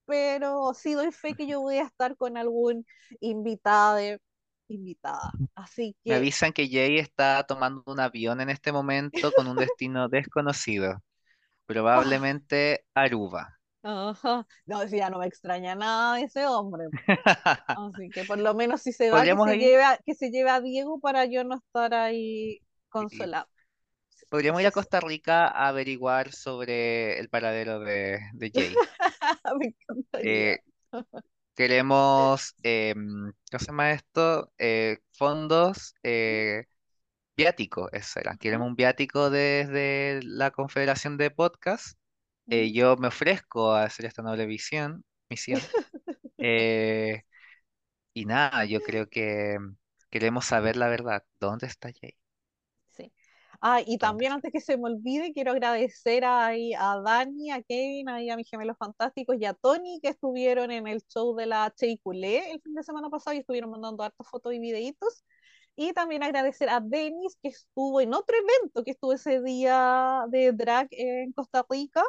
pero 0.05 0.73
sí 0.73 0.93
doy 0.93 1.11
fe 1.11 1.35
que 1.35 1.47
yo 1.47 1.61
voy 1.61 1.77
a 1.77 1.83
estar 1.85 2.17
con 2.17 2.37
algún 2.37 2.85
invitado, 3.21 3.99
invitada. 4.67 5.31
Así 5.55 5.95
Me 6.07 6.15
que, 6.15 6.15
avisan 6.15 6.53
que 6.53 6.67
Jay 6.69 6.97
está 6.99 7.43
tomando 7.45 7.83
un 7.87 7.99
avión 7.99 8.39
en 8.41 8.49
este 8.49 8.71
momento 8.71 9.31
con 9.33 9.47
un 9.47 9.57
destino 9.57 10.07
desconocido, 10.09 11.03
probablemente 11.67 12.85
Aruba. 12.95 13.59
Ajá, 13.85 14.47
no, 14.65 14.87
si 14.87 14.97
ya 14.97 15.09
no 15.09 15.19
me 15.19 15.27
extraña 15.27 15.75
nada 15.75 16.15
de 16.15 16.23
ese 16.23 16.47
hombre. 16.47 16.85
Así 17.67 18.09
que 18.09 18.23
por 18.25 18.39
lo 18.39 18.53
menos 18.55 18.81
si 18.81 18.91
se 18.91 19.11
va, 19.11 19.23
que 19.23 19.35
se 19.35 19.57
lleve 19.57 19.83
a, 19.83 19.99
que 20.03 20.15
se 20.15 20.31
lleve 20.31 20.49
a 20.49 20.59
Diego 20.59 20.99
para 20.99 21.25
yo 21.25 21.43
no 21.43 21.57
estar 21.57 21.93
ahí 21.93 22.61
consolado. 22.89 23.47
podríamos 24.29 24.61
ir 24.61 24.67
a. 24.67 24.71
Costa 24.71 24.99
Rica 24.99 25.47
a 25.47 25.67
averiguar 25.67 26.31
sobre 26.31 27.19
el 27.19 27.29
paradero 27.29 27.79
de, 27.79 28.19
de 28.33 28.51
Jay. 28.51 28.75
Me 29.59 29.67
encantaría. 29.67 30.53
Eh, 30.53 30.59
queremos, 31.55 32.55
em, 32.63 33.31
¿cómo 33.51 33.59
se 33.59 33.65
llama 33.65 33.91
esto? 33.91 34.51
Eh, 34.57 34.97
fondos 35.11 35.93
eh, 36.01 36.65
viáticos, 37.37 37.89
eso 37.93 38.19
era. 38.19 38.35
Queremos 38.37 38.67
un 38.67 38.75
viático 38.75 39.29
desde 39.29 40.21
la 40.23 40.49
Confederación 40.49 41.17
de 41.17 41.29
Podcast. 41.29 41.99
Eh, 42.47 42.71
yo 42.71 42.95
me 42.97 43.07
ofrezco 43.07 43.71
a 43.71 43.83
hacer 43.83 44.05
esta 44.05 44.21
noble 44.21 44.45
visión, 44.45 45.03
misión. 45.29 45.61
Eh, 46.37 47.23
y 48.13 48.25
nada, 48.25 48.65
yo 48.65 48.81
creo 48.81 49.09
que 49.09 49.57
queremos 50.09 50.45
saber 50.45 50.75
la 50.77 50.87
verdad. 50.89 51.23
¿Dónde 51.39 51.67
está 51.67 51.89
Jay? 51.99 52.15
Sí. 52.91 53.11
Ah, 53.61 53.81
y 53.81 53.97
¿Dónde 53.97 53.97
también 53.97 54.31
antes 54.33 54.51
que 54.51 54.61
se 54.61 54.77
me 54.77 54.83
olvide, 54.85 55.33
quiero 55.33 55.51
agradecer 55.51 56.23
ahí 56.25 56.73
a 56.73 56.99
Dani, 57.03 57.51
a 57.51 57.61
Kevin, 57.63 58.09
ahí 58.09 58.29
a 58.29 58.37
mis 58.37 58.49
gemelos 58.49 58.77
fantásticos 58.77 59.37
y 59.39 59.45
a 59.45 59.53
Tony 59.53 59.99
que 60.01 60.09
estuvieron 60.09 60.71
en 60.71 60.87
el 60.87 61.01
show 61.07 61.35
de 61.35 61.45
la 61.45 61.73
Cheiculé 61.75 62.51
el 62.51 62.61
fin 62.61 62.75
de 62.75 62.83
semana 62.83 63.09
pasado 63.09 63.35
y 63.35 63.39
estuvieron 63.39 63.71
mandando 63.71 64.03
hartas 64.03 64.27
fotos 64.29 64.53
y 64.53 64.59
videitos. 64.59 65.23
Y 65.75 65.93
también 65.93 66.23
agradecer 66.23 66.69
a 66.69 66.79
Denis 66.79 67.37
que 67.41 67.49
estuvo 67.49 67.99
en 68.01 68.13
otro 68.13 68.35
evento 68.37 68.83
que 68.83 68.91
estuvo 68.91 69.13
ese 69.13 69.41
día 69.41 70.23
de 70.29 70.53
drag 70.53 70.87
en 70.91 71.33
Costa 71.33 71.65
Rica 71.69 72.03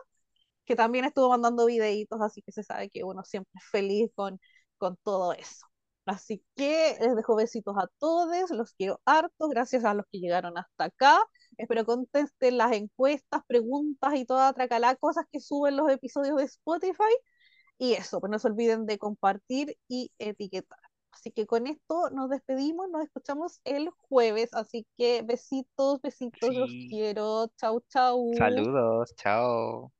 que 0.66 0.76
también 0.76 1.04
estuvo 1.06 1.28
mandando 1.30 1.66
videitos, 1.66 2.20
así 2.20 2.42
que 2.42 2.52
se 2.52 2.62
sabe 2.64 2.90
que 2.90 3.04
uno 3.04 3.24
siempre 3.24 3.52
es 3.56 3.64
feliz 3.70 4.10
con, 4.14 4.40
con 4.78 4.96
todo 5.02 5.32
eso. 5.32 5.66
Así 6.06 6.44
que 6.56 6.96
les 7.00 7.16
dejo 7.16 7.34
besitos 7.36 7.76
a 7.78 7.88
todos, 7.98 8.50
los 8.50 8.72
quiero 8.74 9.00
hartos, 9.04 9.50
gracias 9.50 9.84
a 9.84 9.94
los 9.94 10.06
que 10.12 10.20
llegaron 10.20 10.56
hasta 10.58 10.84
acá. 10.84 11.18
Espero 11.56 11.84
contesten 11.84 12.58
las 12.58 12.72
encuestas, 12.72 13.42
preguntas 13.48 14.14
y 14.14 14.24
toda 14.24 14.50
otra 14.50 14.68
cala 14.68 14.94
cosas 14.96 15.26
que 15.32 15.40
suben 15.40 15.76
los 15.76 15.90
episodios 15.90 16.36
de 16.36 16.44
Spotify. 16.44 17.02
Y 17.78 17.94
eso, 17.94 18.20
pues 18.20 18.30
no 18.30 18.38
se 18.38 18.48
olviden 18.48 18.86
de 18.86 18.98
compartir 18.98 19.76
y 19.88 20.12
etiquetar. 20.18 20.78
Así 21.10 21.30
que 21.32 21.46
con 21.46 21.66
esto 21.66 22.10
nos 22.10 22.30
despedimos, 22.30 22.88
nos 22.90 23.02
escuchamos 23.04 23.60
el 23.64 23.90
jueves. 24.08 24.50
Así 24.54 24.86
que 24.96 25.22
besitos, 25.22 26.00
besitos, 26.02 26.54
los 26.54 26.70
Sí. 26.70 26.88
quiero. 26.90 27.48
Chau, 27.56 27.80
chau. 27.88 28.22
Saludos, 28.36 29.12
chao. 29.16 29.92